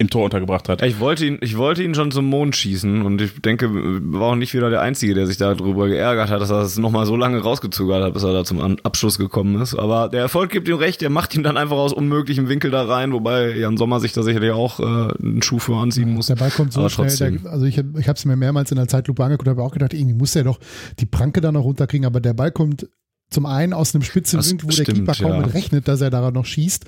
im 0.00 0.08
Tor 0.08 0.24
untergebracht 0.24 0.68
hat. 0.68 0.80
Ich 0.82 1.00
wollte 1.00 1.26
ihn, 1.26 1.38
ich 1.40 1.56
wollte 1.56 1.82
ihn 1.82 1.92
schon 1.92 2.12
zum 2.12 2.26
Mond 2.26 2.54
schießen 2.54 3.02
und 3.02 3.20
ich 3.20 3.42
denke, 3.42 3.68
war 3.72 4.28
auch 4.28 4.34
nicht 4.36 4.54
wieder 4.54 4.70
der 4.70 4.80
Einzige, 4.80 5.12
der 5.12 5.26
sich 5.26 5.38
darüber 5.38 5.88
geärgert 5.88 6.30
hat, 6.30 6.40
dass 6.40 6.50
er 6.50 6.62
es 6.62 6.78
nochmal 6.78 7.04
so 7.04 7.16
lange 7.16 7.40
rausgezögert 7.40 8.04
hat, 8.04 8.14
bis 8.14 8.22
er 8.22 8.32
da 8.32 8.44
zum 8.44 8.78
Abschluss 8.84 9.18
gekommen 9.18 9.60
ist. 9.60 9.74
Aber 9.74 10.08
der 10.08 10.20
Erfolg 10.20 10.52
gibt 10.52 10.68
ihm 10.68 10.76
recht, 10.76 11.02
er 11.02 11.10
macht 11.10 11.34
ihn 11.34 11.42
dann 11.42 11.56
einfach 11.56 11.76
aus 11.76 11.92
unmöglichem 11.92 12.48
Winkel 12.48 12.70
da 12.70 12.84
rein, 12.84 13.12
wobei 13.12 13.56
Jan 13.56 13.76
Sommer 13.76 13.98
sich 13.98 14.12
da 14.12 14.22
sicherlich 14.22 14.52
auch 14.52 14.78
äh, 14.78 14.84
einen 15.20 15.42
Schuh 15.42 15.58
für 15.58 15.74
anziehen 15.74 16.14
muss. 16.14 16.28
Der 16.28 16.36
Ball 16.36 16.50
kommt 16.50 16.72
so 16.72 16.88
schnell, 16.88 17.16
der, 17.16 17.50
also 17.50 17.66
ich, 17.66 17.78
ich 17.78 18.08
habe 18.08 18.16
es 18.16 18.24
mir 18.24 18.36
mehrmals 18.36 18.70
in 18.70 18.76
der 18.76 18.86
Zeitlupe 18.86 19.24
angeguckt, 19.24 19.48
habe 19.48 19.64
auch 19.64 19.72
gedacht, 19.72 19.94
irgendwie 19.94 20.14
muss 20.14 20.36
er 20.36 20.44
doch 20.44 20.60
die 21.00 21.06
Pranke 21.06 21.40
da 21.40 21.50
noch 21.50 21.64
runterkriegen, 21.64 22.06
aber 22.06 22.20
der 22.20 22.34
Ball 22.34 22.52
kommt 22.52 22.86
zum 23.30 23.46
einen 23.46 23.72
aus 23.72 23.94
einem 23.94 24.02
spitzen 24.02 24.42
Winkel, 24.44 24.68
wo 24.68 24.72
stimmt, 24.72 24.88
der 24.88 24.94
Keeper 24.94 25.14
kaum 25.14 25.32
ja. 25.32 25.46
mit 25.46 25.54
rechnet, 25.54 25.88
dass 25.88 26.00
er 26.00 26.10
daran 26.10 26.34
noch 26.34 26.46
schießt. 26.46 26.84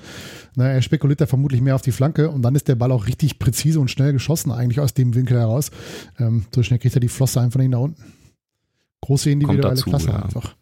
Na, 0.55 0.67
er 0.67 0.81
spekuliert 0.81 1.21
da 1.21 1.27
vermutlich 1.27 1.61
mehr 1.61 1.75
auf 1.75 1.81
die 1.81 1.91
Flanke 1.91 2.29
und 2.29 2.41
dann 2.41 2.55
ist 2.55 2.67
der 2.67 2.75
Ball 2.75 2.91
auch 2.91 3.07
richtig 3.07 3.39
präzise 3.39 3.79
und 3.79 3.89
schnell 3.89 4.13
geschossen, 4.13 4.51
eigentlich 4.51 4.79
aus 4.79 4.93
dem 4.93 5.13
Winkel 5.13 5.39
heraus. 5.39 5.71
Ähm, 6.19 6.45
so 6.53 6.63
schnell 6.63 6.79
kriegt 6.79 6.95
er 6.95 7.01
die 7.01 7.09
Flosse 7.09 7.41
einfach 7.41 7.59
nicht 7.59 7.69
nach 7.69 7.79
unten. 7.79 8.03
Große 9.01 9.29
individuelle 9.29 9.75
dazu, 9.75 9.89
Klasse 9.89 10.07
ja. 10.07 10.23
einfach. 10.23 10.55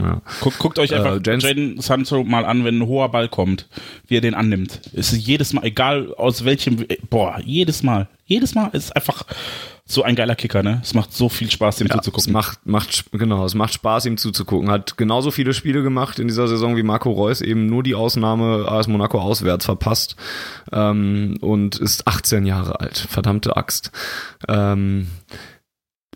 Ja. 0.00 0.22
Guckt, 0.40 0.58
guckt, 0.58 0.78
euch 0.78 0.94
einfach 0.94 1.16
äh, 1.16 1.38
Jaden 1.38 1.80
Sancho 1.80 2.24
mal 2.24 2.44
an, 2.44 2.64
wenn 2.64 2.78
ein 2.78 2.86
hoher 2.86 3.10
Ball 3.10 3.28
kommt, 3.28 3.68
wie 4.06 4.16
er 4.16 4.20
den 4.20 4.34
annimmt. 4.34 4.80
Es 4.94 5.12
ist 5.12 5.26
jedes 5.26 5.52
Mal, 5.52 5.64
egal 5.64 6.14
aus 6.14 6.44
welchem, 6.44 6.86
boah, 7.10 7.38
jedes 7.44 7.82
Mal, 7.82 8.08
jedes 8.24 8.54
Mal 8.54 8.68
ist 8.72 8.96
einfach 8.96 9.26
so 9.84 10.02
ein 10.02 10.14
geiler 10.14 10.36
Kicker, 10.36 10.62
ne? 10.62 10.80
Es 10.82 10.94
macht 10.94 11.12
so 11.12 11.28
viel 11.28 11.50
Spaß, 11.50 11.80
ihm 11.80 11.88
ja, 11.88 11.96
zuzugucken. 11.96 12.30
Es 12.30 12.32
macht, 12.32 12.66
macht, 12.66 13.04
genau, 13.12 13.44
es 13.44 13.54
macht 13.54 13.74
Spaß, 13.74 14.06
ihm 14.06 14.16
zuzugucken. 14.16 14.70
Hat 14.70 14.96
genauso 14.96 15.30
viele 15.30 15.52
Spiele 15.54 15.82
gemacht 15.82 16.18
in 16.18 16.28
dieser 16.28 16.48
Saison 16.48 16.76
wie 16.76 16.82
Marco 16.82 17.10
Reus, 17.10 17.40
eben 17.40 17.66
nur 17.66 17.82
die 17.82 17.94
Ausnahme 17.94 18.66
AS 18.68 18.86
Monaco 18.86 19.20
auswärts 19.20 19.64
verpasst 19.64 20.16
ähm, 20.72 21.36
und 21.40 21.76
ist 21.76 22.06
18 22.06 22.46
Jahre 22.46 22.80
alt. 22.80 22.96
Verdammte 22.96 23.56
Axt. 23.56 23.90
Ähm, 24.48 25.08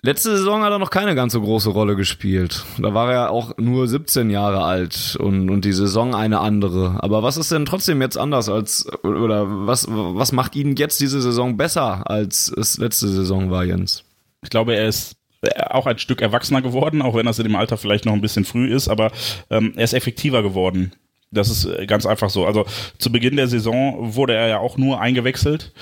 Letzte 0.07 0.37
Saison 0.37 0.63
hat 0.63 0.71
er 0.71 0.79
noch 0.79 0.91
keine 0.91 1.17
ganz 1.17 1.33
so 1.33 1.41
große 1.41 1.69
Rolle 1.71 1.97
gespielt. 1.97 2.65
Da 2.79 2.95
war 2.95 3.13
er 3.13 3.31
auch 3.33 3.59
nur 3.59 3.89
17 3.89 4.31
Jahre 4.31 4.63
alt 4.63 5.17
und, 5.19 5.51
und 5.51 5.65
die 5.65 5.73
Saison 5.73 6.15
eine 6.15 6.39
andere. 6.39 7.03
Aber 7.03 7.25
was 7.25 7.37
ist 7.37 7.51
denn 7.51 7.67
trotzdem 7.67 8.01
jetzt 8.01 8.17
anders 8.17 8.49
als, 8.49 8.87
oder 9.03 9.67
was, 9.67 9.89
was 9.89 10.31
macht 10.31 10.55
ihn 10.55 10.77
jetzt 10.77 11.01
diese 11.01 11.21
Saison 11.21 11.57
besser, 11.57 12.09
als 12.09 12.47
es 12.57 12.79
letzte 12.79 13.09
Saison 13.09 13.51
war, 13.51 13.65
Jens? 13.65 14.05
Ich 14.45 14.51
glaube, 14.51 14.77
er 14.77 14.87
ist 14.87 15.17
auch 15.71 15.87
ein 15.87 15.99
Stück 15.99 16.23
erwachsener 16.23 16.63
geworden, 16.63 17.03
auch 17.03 17.17
wenn 17.17 17.27
das 17.27 17.41
in 17.41 17.45
dem 17.45 17.57
Alter 17.57 17.77
vielleicht 17.77 18.05
noch 18.05 18.13
ein 18.13 18.21
bisschen 18.21 18.45
früh 18.45 18.73
ist, 18.73 18.87
aber 18.87 19.11
ähm, 19.51 19.73
er 19.75 19.83
ist 19.83 19.93
effektiver 19.93 20.45
geworden. 20.45 20.93
Das 21.33 21.51
ist 21.51 21.69
ganz 21.89 22.07
einfach 22.07 22.31
so. 22.31 22.47
Also 22.47 22.65
zu 22.99 23.11
Beginn 23.11 23.35
der 23.35 23.49
Saison 23.49 24.15
wurde 24.15 24.35
er 24.35 24.47
ja 24.47 24.59
auch 24.61 24.77
nur 24.77 25.01
eingewechselt 25.01 25.73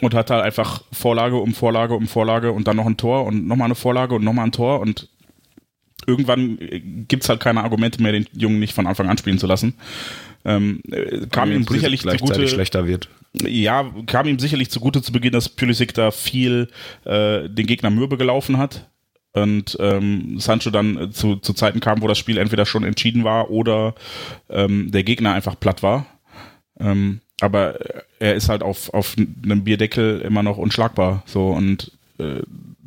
und 0.00 0.14
hat 0.14 0.30
halt 0.30 0.44
einfach 0.44 0.82
Vorlage 0.92 1.36
um 1.36 1.54
Vorlage 1.54 1.94
um 1.94 2.06
Vorlage 2.06 2.52
und 2.52 2.68
dann 2.68 2.76
noch 2.76 2.86
ein 2.86 2.96
Tor 2.96 3.24
und 3.24 3.46
nochmal 3.46 3.66
eine 3.66 3.74
Vorlage 3.74 4.14
und 4.14 4.24
nochmal 4.24 4.46
ein 4.46 4.52
Tor 4.52 4.80
und 4.80 5.08
irgendwann 6.06 6.58
gibt's 7.08 7.28
halt 7.28 7.40
keine 7.40 7.64
Argumente 7.64 8.02
mehr, 8.02 8.12
den 8.12 8.26
Jungen 8.32 8.58
nicht 8.58 8.74
von 8.74 8.86
Anfang 8.86 9.08
an 9.08 9.18
spielen 9.18 9.38
zu 9.38 9.46
lassen. 9.46 9.74
Ähm, 10.44 10.80
äh, 10.90 11.26
kam 11.26 11.50
ihm 11.50 11.66
sicherlich 11.66 12.02
zugute, 12.02 12.46
schlechter 12.46 12.86
wird. 12.86 13.08
Ja, 13.42 13.90
kam 14.06 14.28
ihm 14.28 14.38
sicherlich 14.38 14.70
zugute 14.70 15.02
zu 15.02 15.10
Beginn, 15.12 15.32
dass 15.32 15.48
Pulisic 15.48 15.94
da 15.94 16.10
viel 16.10 16.68
äh, 17.04 17.48
den 17.48 17.66
Gegner 17.66 17.90
mürbe 17.90 18.16
gelaufen 18.16 18.58
hat 18.58 18.88
und 19.32 19.76
ähm, 19.80 20.38
Sancho 20.38 20.70
dann 20.70 21.12
zu, 21.12 21.36
zu 21.36 21.52
Zeiten 21.52 21.80
kam, 21.80 22.00
wo 22.00 22.08
das 22.08 22.18
Spiel 22.18 22.38
entweder 22.38 22.64
schon 22.64 22.84
entschieden 22.84 23.24
war 23.24 23.50
oder 23.50 23.94
ähm, 24.48 24.90
der 24.92 25.02
Gegner 25.02 25.34
einfach 25.34 25.58
platt 25.58 25.82
war. 25.82 26.06
Ähm, 26.78 27.20
aber 27.40 27.78
er 28.18 28.34
ist 28.34 28.48
halt 28.48 28.62
auf, 28.62 28.92
auf 28.94 29.16
einem 29.16 29.64
Bierdeckel 29.64 30.20
immer 30.20 30.42
noch 30.42 30.58
unschlagbar. 30.58 31.22
So 31.26 31.50
und 31.50 31.92
äh, 32.18 32.42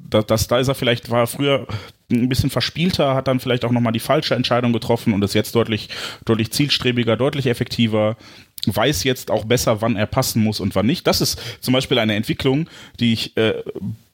das, 0.09 0.25
das, 0.25 0.47
da 0.47 0.59
ist 0.59 0.67
er 0.67 0.75
vielleicht, 0.75 1.09
war 1.09 1.21
er 1.21 1.27
früher 1.27 1.67
ein 2.11 2.29
bisschen 2.29 2.49
verspielter, 2.49 3.13
hat 3.13 3.27
dann 3.27 3.39
vielleicht 3.39 3.63
auch 3.65 3.71
nochmal 3.71 3.93
die 3.93 3.99
falsche 3.99 4.35
Entscheidung 4.35 4.73
getroffen 4.73 5.13
und 5.13 5.23
ist 5.23 5.35
jetzt 5.35 5.53
deutlich, 5.53 5.89
deutlich 6.25 6.51
zielstrebiger, 6.51 7.15
deutlich 7.15 7.45
effektiver, 7.45 8.17
weiß 8.65 9.03
jetzt 9.03 9.31
auch 9.31 9.45
besser, 9.45 9.81
wann 9.81 9.95
er 9.95 10.07
passen 10.07 10.43
muss 10.43 10.59
und 10.59 10.75
wann 10.75 10.87
nicht. 10.87 11.05
Das 11.05 11.21
ist 11.21 11.39
zum 11.61 11.73
Beispiel 11.73 11.99
eine 11.99 12.15
Entwicklung, 12.15 12.67
die 12.99 13.13
ich 13.13 13.37
äh, 13.37 13.63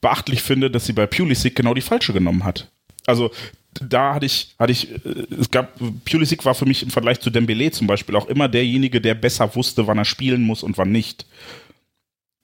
beachtlich 0.00 0.42
finde, 0.42 0.70
dass 0.70 0.84
sie 0.84 0.92
bei 0.92 1.06
Pulisic 1.06 1.56
genau 1.56 1.74
die 1.74 1.80
falsche 1.80 2.12
genommen 2.12 2.44
hat. 2.44 2.68
Also 3.06 3.30
da 3.82 4.14
hatte 4.14 4.26
ich, 4.26 4.54
hatte 4.58 4.72
ich, 4.72 4.90
äh, 4.90 5.26
es 5.40 5.50
gab, 5.50 5.72
Pulisic 6.04 6.44
war 6.44 6.54
für 6.54 6.66
mich 6.66 6.82
im 6.82 6.90
Vergleich 6.90 7.20
zu 7.20 7.30
Dembele 7.30 7.70
zum 7.70 7.86
Beispiel 7.86 8.16
auch 8.16 8.26
immer 8.26 8.48
derjenige, 8.48 9.00
der 9.00 9.14
besser 9.14 9.54
wusste, 9.54 9.86
wann 9.86 9.98
er 9.98 10.04
spielen 10.04 10.42
muss 10.42 10.62
und 10.62 10.78
wann 10.78 10.92
nicht. 10.92 11.26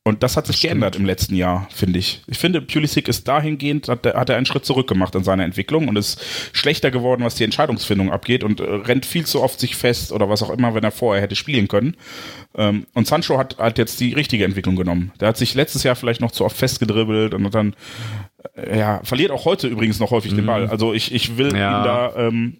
Und 0.04 0.24
das 0.24 0.36
hat 0.36 0.48
sich 0.48 0.56
das 0.56 0.62
geändert 0.62 0.96
im 0.96 1.04
letzten 1.04 1.36
Jahr, 1.36 1.68
finde 1.72 2.00
ich. 2.00 2.22
Ich 2.26 2.36
finde, 2.36 2.60
Pulisic 2.60 3.06
ist 3.06 3.28
dahingehend, 3.28 3.86
hat, 3.86 4.04
hat 4.04 4.30
er 4.30 4.36
einen 4.36 4.46
Schritt 4.46 4.64
zurück 4.64 4.88
gemacht 4.88 5.14
in 5.14 5.22
seiner 5.22 5.44
Entwicklung 5.44 5.86
und 5.86 5.96
ist 5.96 6.20
schlechter 6.52 6.90
geworden, 6.90 7.22
was 7.22 7.36
die 7.36 7.44
Entscheidungsfindung 7.44 8.10
abgeht 8.10 8.42
und 8.42 8.58
äh, 8.58 8.64
rennt 8.64 9.06
viel 9.06 9.24
zu 9.26 9.40
oft 9.40 9.60
sich 9.60 9.76
fest 9.76 10.10
oder 10.10 10.28
was 10.28 10.42
auch 10.42 10.50
immer, 10.50 10.74
wenn 10.74 10.82
er 10.82 10.90
vorher 10.90 11.22
hätte 11.22 11.36
spielen 11.36 11.68
können. 11.68 11.96
Ähm, 12.56 12.86
und 12.94 13.06
Sancho 13.06 13.38
hat, 13.38 13.58
hat 13.58 13.78
jetzt 13.78 14.00
die 14.00 14.12
richtige 14.12 14.44
Entwicklung 14.44 14.74
genommen. 14.74 15.12
Der 15.20 15.28
hat 15.28 15.36
sich 15.36 15.54
letztes 15.54 15.84
Jahr 15.84 15.94
vielleicht 15.94 16.20
noch 16.20 16.32
zu 16.32 16.44
oft 16.44 16.56
festgedribbelt 16.56 17.32
und 17.32 17.44
hat 17.44 17.54
dann 17.54 17.76
ja, 18.74 19.00
verliert 19.04 19.30
auch 19.30 19.44
heute 19.44 19.68
übrigens 19.68 19.98
noch 20.00 20.10
häufig 20.10 20.32
mhm. 20.32 20.36
den 20.36 20.46
Ball. 20.46 20.66
Also 20.68 20.92
ich, 20.92 21.12
ich 21.12 21.36
will 21.36 21.54
ja. 21.56 21.80
ihn 21.80 21.84
da 21.84 22.12
ähm, 22.16 22.56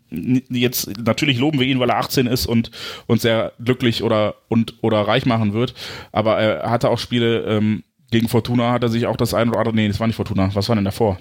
jetzt, 0.48 0.98
natürlich 0.98 1.38
loben 1.38 1.60
wir 1.60 1.66
ihn, 1.66 1.80
weil 1.80 1.90
er 1.90 1.98
18 1.98 2.26
ist 2.26 2.46
und, 2.46 2.70
und 3.06 3.20
sehr 3.20 3.52
glücklich 3.62 4.02
oder, 4.02 4.34
und, 4.48 4.74
oder 4.82 5.00
reich 5.02 5.26
machen 5.26 5.52
wird. 5.52 5.74
Aber 6.12 6.38
er 6.38 6.70
hatte 6.70 6.88
auch 6.88 6.98
Spiele 6.98 7.42
ähm, 7.42 7.82
gegen 8.10 8.28
Fortuna, 8.28 8.72
hat 8.72 8.82
er 8.82 8.88
sich 8.88 9.06
auch 9.06 9.16
das 9.16 9.34
ein 9.34 9.48
oder 9.48 9.58
andere, 9.58 9.74
nee, 9.74 9.88
das 9.88 9.98
war 9.98 10.06
nicht 10.06 10.16
Fortuna, 10.16 10.50
was 10.54 10.68
war 10.68 10.76
denn 10.76 10.84
davor? 10.84 11.18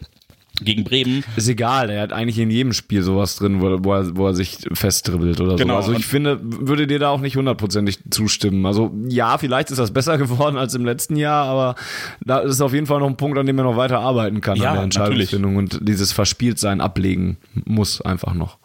Gegen 0.63 0.83
Bremen. 0.83 1.23
Ist 1.35 1.49
egal, 1.49 1.89
er 1.89 2.01
hat 2.01 2.13
eigentlich 2.13 2.39
in 2.39 2.51
jedem 2.51 2.73
Spiel 2.73 3.01
sowas 3.01 3.35
drin, 3.35 3.61
wo, 3.61 3.93
er, 3.93 4.15
wo 4.15 4.27
er 4.27 4.33
sich 4.33 4.57
festdribbelt 4.73 5.39
oder 5.41 5.55
genau. 5.55 5.81
so. 5.81 5.87
Also 5.89 5.93
ich 5.93 6.05
finde, 6.05 6.39
würde 6.41 6.87
dir 6.87 6.99
da 6.99 7.09
auch 7.09 7.21
nicht 7.21 7.35
hundertprozentig 7.35 7.99
zustimmen. 8.09 8.65
Also 8.65 8.91
ja, 9.07 9.37
vielleicht 9.37 9.71
ist 9.71 9.77
das 9.77 9.91
besser 9.91 10.17
geworden 10.19 10.57
als 10.57 10.75
im 10.75 10.85
letzten 10.85 11.15
Jahr, 11.15 11.45
aber 11.45 11.75
da 12.23 12.39
ist 12.39 12.61
auf 12.61 12.73
jeden 12.73 12.87
Fall 12.87 12.99
noch 12.99 13.07
ein 13.07 13.17
Punkt, 13.17 13.37
an 13.37 13.45
dem 13.45 13.57
er 13.57 13.63
noch 13.63 13.77
weiter 13.77 13.99
arbeiten 13.99 14.41
kann 14.41 14.57
ja, 14.57 14.69
an 14.69 14.75
der 14.75 14.83
Entscheidungsfindung 14.83 15.55
und 15.55 15.79
dieses 15.81 16.11
Verspieltsein 16.11 16.81
ablegen 16.81 17.37
muss 17.65 18.01
einfach 18.01 18.33
noch. 18.33 18.57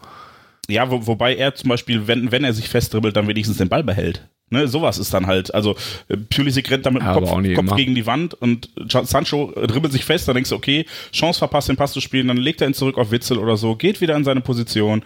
Ja, 0.68 0.90
wo, 0.90 1.06
wobei 1.06 1.36
er 1.36 1.54
zum 1.54 1.68
Beispiel, 1.68 2.06
wenn, 2.08 2.32
wenn 2.32 2.44
er 2.44 2.52
sich 2.52 2.68
festdribbelt, 2.68 3.16
dann 3.16 3.28
wenigstens 3.28 3.58
den 3.58 3.68
Ball 3.68 3.84
behält. 3.84 4.28
Ne, 4.48 4.68
sowas 4.68 4.98
ist 4.98 5.12
dann 5.12 5.26
halt, 5.26 5.52
also 5.52 5.74
äh, 6.08 6.16
Pulisic 6.16 6.70
rennt 6.70 6.86
damit 6.86 7.02
Kopf, 7.02 7.28
Kopf 7.56 7.76
gegen 7.76 7.96
die 7.96 8.06
Wand 8.06 8.32
und 8.34 8.70
Sancho 8.88 9.50
dribbelt 9.66 9.92
sich 9.92 10.04
fest, 10.04 10.28
dann 10.28 10.34
denkst 10.34 10.50
du, 10.50 10.56
okay, 10.56 10.86
Chance 11.12 11.40
verpasst, 11.40 11.68
den 11.68 11.76
Pass 11.76 11.90
zu 11.90 12.00
spielen, 12.00 12.28
dann 12.28 12.36
legt 12.36 12.60
er 12.60 12.68
ihn 12.68 12.74
zurück 12.74 12.96
auf 12.96 13.10
Witzel 13.10 13.38
oder 13.38 13.56
so, 13.56 13.74
geht 13.74 14.00
wieder 14.00 14.14
in 14.14 14.22
seine 14.22 14.42
Position 14.42 15.02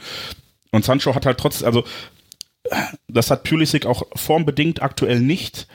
und 0.73 0.85
Sancho 0.85 1.15
hat 1.15 1.25
halt 1.25 1.39
trotzdem, 1.39 1.67
also 1.67 1.85
das 3.09 3.31
hat 3.31 3.45
Pulisic 3.45 3.87
auch 3.87 4.03
formbedingt 4.15 4.83
aktuell 4.83 5.21
nicht, 5.21 5.67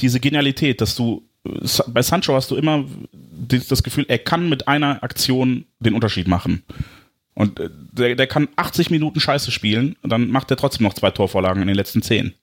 diese 0.00 0.18
Genialität, 0.18 0.80
dass 0.80 0.96
du 0.96 1.22
bei 1.44 2.02
Sancho 2.02 2.34
hast 2.34 2.50
du 2.50 2.56
immer 2.56 2.84
das 3.48 3.82
Gefühl, 3.82 4.06
er 4.08 4.18
kann 4.18 4.48
mit 4.48 4.66
einer 4.66 5.02
Aktion 5.02 5.66
den 5.78 5.94
Unterschied 5.94 6.26
machen. 6.26 6.62
Und 7.34 7.60
äh, 7.60 7.68
der, 7.92 8.14
der 8.14 8.26
kann 8.26 8.48
80 8.56 8.90
Minuten 8.90 9.20
Scheiße 9.20 9.50
spielen 9.50 9.96
und 10.02 10.10
dann 10.10 10.30
macht 10.30 10.50
er 10.50 10.56
trotzdem 10.56 10.84
noch 10.84 10.94
zwei 10.94 11.10
Torvorlagen 11.10 11.62
in 11.62 11.68
den 11.68 11.76
letzten 11.76 12.00
zehn. 12.00 12.34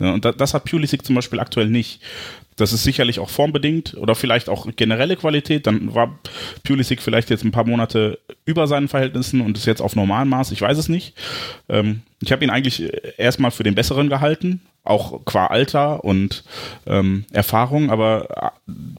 Ja, 0.00 0.12
und 0.12 0.24
das 0.24 0.54
hat 0.54 0.64
Pulisic 0.64 1.04
zum 1.04 1.14
Beispiel 1.14 1.40
aktuell 1.40 1.68
nicht. 1.68 2.00
Das 2.56 2.72
ist 2.72 2.84
sicherlich 2.84 3.20
auch 3.20 3.30
formbedingt 3.30 3.94
oder 3.94 4.14
vielleicht 4.14 4.48
auch 4.48 4.66
generelle 4.76 5.16
Qualität. 5.16 5.66
Dann 5.66 5.94
war 5.94 6.18
Pulisic 6.64 7.00
vielleicht 7.00 7.30
jetzt 7.30 7.44
ein 7.44 7.52
paar 7.52 7.66
Monate 7.66 8.18
über 8.44 8.66
seinen 8.66 8.88
Verhältnissen 8.88 9.40
und 9.40 9.56
ist 9.56 9.66
jetzt 9.66 9.80
auf 9.80 9.96
normalem 9.96 10.28
Maß. 10.28 10.52
Ich 10.52 10.60
weiß 10.60 10.76
es 10.76 10.88
nicht. 10.88 11.14
Ähm, 11.68 12.02
ich 12.20 12.32
habe 12.32 12.44
ihn 12.44 12.50
eigentlich 12.50 12.92
erstmal 13.18 13.50
für 13.50 13.62
den 13.62 13.74
Besseren 13.74 14.08
gehalten, 14.08 14.60
auch 14.84 15.24
qua 15.24 15.46
Alter 15.46 16.04
und 16.04 16.44
ähm, 16.86 17.24
Erfahrung. 17.30 17.90
Aber 17.90 18.52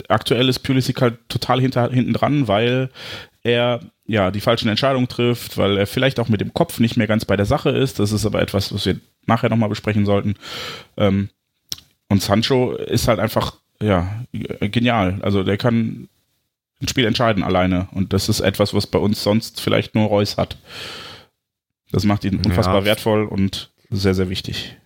aktuell 0.07 0.49
ist 0.49 0.59
Pulisic 0.59 1.01
halt 1.01 1.17
total 1.29 1.61
hinter, 1.61 1.89
hinten 1.91 2.13
dran, 2.13 2.47
weil 2.47 2.89
er 3.43 3.81
ja 4.05 4.31
die 4.31 4.41
falschen 4.41 4.69
Entscheidungen 4.69 5.07
trifft, 5.07 5.57
weil 5.57 5.77
er 5.77 5.87
vielleicht 5.87 6.19
auch 6.19 6.29
mit 6.29 6.41
dem 6.41 6.53
Kopf 6.53 6.79
nicht 6.79 6.97
mehr 6.97 7.07
ganz 7.07 7.25
bei 7.25 7.37
der 7.37 7.45
Sache 7.45 7.69
ist. 7.69 7.99
Das 7.99 8.11
ist 8.11 8.25
aber 8.25 8.41
etwas, 8.41 8.73
was 8.73 8.85
wir 8.85 8.99
nachher 9.25 9.49
nochmal 9.49 9.69
besprechen 9.69 10.05
sollten. 10.05 10.35
Ähm, 10.97 11.29
und 12.09 12.21
Sancho 12.21 12.73
ist 12.73 13.07
halt 13.07 13.19
einfach, 13.19 13.57
ja, 13.81 14.23
genial. 14.31 15.19
Also 15.21 15.43
der 15.43 15.57
kann 15.57 16.09
ein 16.81 16.87
Spiel 16.87 17.05
entscheiden 17.05 17.43
alleine. 17.43 17.87
Und 17.91 18.13
das 18.13 18.29
ist 18.29 18.39
etwas, 18.41 18.73
was 18.73 18.87
bei 18.87 18.99
uns 18.99 19.23
sonst 19.23 19.61
vielleicht 19.61 19.95
nur 19.95 20.07
Reus 20.07 20.37
hat. 20.37 20.57
Das 21.91 22.03
macht 22.03 22.23
ihn 22.25 22.37
unfassbar 22.37 22.79
ja. 22.79 22.85
wertvoll 22.85 23.25
und 23.25 23.71
sehr, 23.89 24.13
sehr 24.13 24.29
wichtig. 24.29 24.77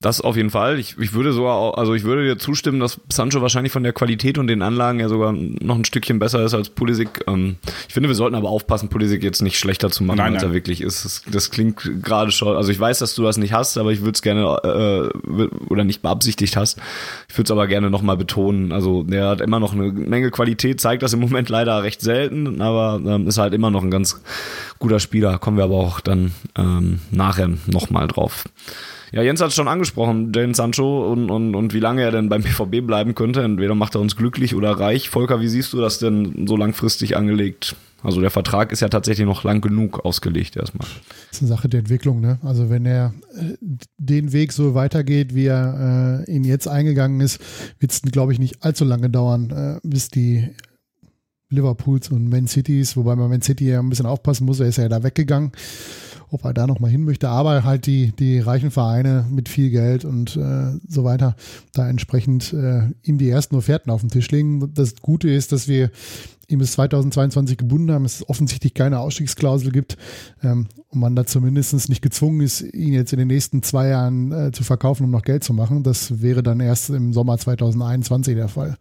Das 0.00 0.20
auf 0.20 0.36
jeden 0.36 0.50
Fall. 0.50 0.78
Ich, 0.78 0.96
ich 0.96 1.12
würde 1.12 1.32
sogar, 1.32 1.56
auch, 1.56 1.76
also 1.76 1.92
ich 1.92 2.04
würde 2.04 2.24
dir 2.24 2.38
zustimmen, 2.38 2.78
dass 2.78 3.00
Sancho 3.12 3.42
wahrscheinlich 3.42 3.72
von 3.72 3.82
der 3.82 3.92
Qualität 3.92 4.38
und 4.38 4.46
den 4.46 4.62
Anlagen 4.62 5.00
ja 5.00 5.08
sogar 5.08 5.32
noch 5.32 5.74
ein 5.74 5.84
Stückchen 5.84 6.20
besser 6.20 6.44
ist 6.44 6.54
als 6.54 6.68
Pulisic. 6.68 7.24
Ähm, 7.26 7.56
ich 7.88 7.94
finde, 7.94 8.08
wir 8.08 8.14
sollten 8.14 8.36
aber 8.36 8.48
aufpassen, 8.48 8.90
Pulisic 8.90 9.24
jetzt 9.24 9.42
nicht 9.42 9.58
schlechter 9.58 9.90
zu 9.90 10.04
machen, 10.04 10.18
nein, 10.18 10.34
als 10.34 10.42
nein. 10.44 10.52
er 10.52 10.54
wirklich 10.54 10.82
ist. 10.82 11.04
Das, 11.04 11.22
das 11.28 11.50
klingt 11.50 11.82
gerade 12.00 12.30
schon, 12.30 12.56
also 12.56 12.70
ich 12.70 12.78
weiß, 12.78 13.00
dass 13.00 13.16
du 13.16 13.24
das 13.24 13.38
nicht 13.38 13.52
hast, 13.52 13.76
aber 13.76 13.90
ich 13.90 14.02
würde 14.02 14.12
es 14.12 14.22
gerne, 14.22 14.42
äh, 14.62 15.48
oder 15.68 15.82
nicht 15.82 16.00
beabsichtigt 16.00 16.56
hast. 16.56 16.78
Ich 17.28 17.36
würde 17.36 17.48
es 17.48 17.50
aber 17.50 17.66
gerne 17.66 17.90
nochmal 17.90 18.16
betonen. 18.16 18.70
Also 18.70 19.02
der 19.02 19.26
hat 19.26 19.40
immer 19.40 19.58
noch 19.58 19.72
eine 19.72 19.90
Menge 19.90 20.30
Qualität, 20.30 20.80
zeigt 20.80 21.02
das 21.02 21.12
im 21.12 21.18
Moment 21.18 21.48
leider 21.48 21.82
recht 21.82 22.02
selten, 22.02 22.62
aber 22.62 23.00
ähm, 23.04 23.26
ist 23.26 23.38
halt 23.38 23.52
immer 23.52 23.72
noch 23.72 23.82
ein 23.82 23.90
ganz 23.90 24.22
guter 24.78 25.00
Spieler. 25.00 25.40
Kommen 25.40 25.56
wir 25.56 25.64
aber 25.64 25.74
auch 25.74 25.98
dann 25.98 26.30
ähm, 26.56 27.00
nachher 27.10 27.50
nochmal 27.66 28.06
drauf. 28.06 28.44
Ja, 29.12 29.22
Jens 29.22 29.40
hat 29.40 29.48
es 29.48 29.54
schon 29.54 29.68
angesprochen, 29.68 30.32
Jane 30.34 30.54
Sancho 30.54 31.10
und, 31.10 31.30
und, 31.30 31.54
und 31.54 31.74
wie 31.74 31.80
lange 31.80 32.02
er 32.02 32.10
denn 32.10 32.28
beim 32.28 32.42
BVB 32.42 32.86
bleiben 32.86 33.14
könnte. 33.14 33.42
Entweder 33.42 33.74
macht 33.74 33.94
er 33.94 34.00
uns 34.00 34.16
glücklich 34.16 34.54
oder 34.54 34.72
reich. 34.72 35.08
Volker, 35.08 35.40
wie 35.40 35.48
siehst 35.48 35.72
du 35.72 35.80
das 35.80 35.98
denn 35.98 36.46
so 36.46 36.56
langfristig 36.56 37.16
angelegt? 37.16 37.76
Also 38.02 38.20
der 38.20 38.30
Vertrag 38.30 38.70
ist 38.70 38.80
ja 38.80 38.88
tatsächlich 38.88 39.26
noch 39.26 39.42
lang 39.42 39.60
genug 39.60 40.04
ausgelegt 40.04 40.56
erstmal. 40.56 40.86
Das 41.30 41.38
ist 41.38 41.42
eine 41.42 41.48
Sache 41.48 41.68
der 41.68 41.80
Entwicklung, 41.80 42.20
ne? 42.20 42.38
Also 42.44 42.70
wenn 42.70 42.86
er 42.86 43.12
äh, 43.34 43.56
den 43.96 44.32
Weg 44.32 44.52
so 44.52 44.74
weitergeht, 44.74 45.34
wie 45.34 45.46
er 45.46 46.24
äh, 46.28 46.32
ihn 46.32 46.44
jetzt 46.44 46.68
eingegangen 46.68 47.20
ist, 47.20 47.40
wird 47.80 47.90
es, 47.90 48.02
glaube 48.02 48.32
ich, 48.32 48.38
nicht 48.38 48.62
allzu 48.62 48.84
lange 48.84 49.10
dauern, 49.10 49.50
äh, 49.50 49.80
bis 49.82 50.10
die 50.10 50.48
Liverpools 51.50 52.10
und 52.10 52.28
Man 52.28 52.46
Cities, 52.46 52.96
wobei 52.96 53.16
man 53.16 53.30
Man 53.30 53.42
City 53.42 53.68
ja 53.68 53.80
ein 53.80 53.88
bisschen 53.88 54.06
aufpassen 54.06 54.44
muss, 54.44 54.60
er 54.60 54.68
ist 54.68 54.78
ja 54.78 54.88
da 54.88 55.02
weggegangen 55.02 55.52
ob 56.30 56.44
er 56.44 56.54
da 56.54 56.66
nochmal 56.66 56.90
hin 56.90 57.04
möchte. 57.04 57.28
Aber 57.28 57.64
halt 57.64 57.86
die, 57.86 58.12
die 58.12 58.38
reichen 58.40 58.70
Vereine 58.70 59.26
mit 59.30 59.48
viel 59.48 59.70
Geld 59.70 60.04
und 60.04 60.36
äh, 60.36 60.78
so 60.88 61.04
weiter 61.04 61.36
da 61.72 61.88
entsprechend 61.88 62.52
äh, 62.52 62.82
ihm 63.02 63.18
die 63.18 63.28
ersten 63.28 63.56
Offerten 63.56 63.90
auf 63.90 64.00
den 64.00 64.10
Tisch 64.10 64.30
legen. 64.30 64.72
Das 64.74 64.96
Gute 64.96 65.30
ist, 65.30 65.52
dass 65.52 65.68
wir 65.68 65.90
ihm 66.48 66.58
bis 66.60 66.72
2022 66.72 67.58
gebunden 67.58 67.90
haben, 67.92 68.06
es 68.06 68.26
offensichtlich 68.28 68.72
keine 68.72 69.00
Ausstiegsklausel 69.00 69.70
gibt 69.70 69.98
ähm, 70.42 70.66
und 70.88 71.00
man 71.00 71.14
da 71.14 71.26
zumindest 71.26 71.88
nicht 71.90 72.00
gezwungen 72.00 72.40
ist, 72.40 72.62
ihn 72.62 72.94
jetzt 72.94 73.12
in 73.12 73.18
den 73.18 73.28
nächsten 73.28 73.62
zwei 73.62 73.88
Jahren 73.88 74.32
äh, 74.32 74.50
zu 74.52 74.64
verkaufen, 74.64 75.04
um 75.04 75.10
noch 75.10 75.22
Geld 75.22 75.44
zu 75.44 75.52
machen. 75.52 75.82
Das 75.82 76.22
wäre 76.22 76.42
dann 76.42 76.60
erst 76.60 76.88
im 76.88 77.12
Sommer 77.12 77.36
2021 77.36 78.34
der 78.34 78.48
Fall. 78.48 78.78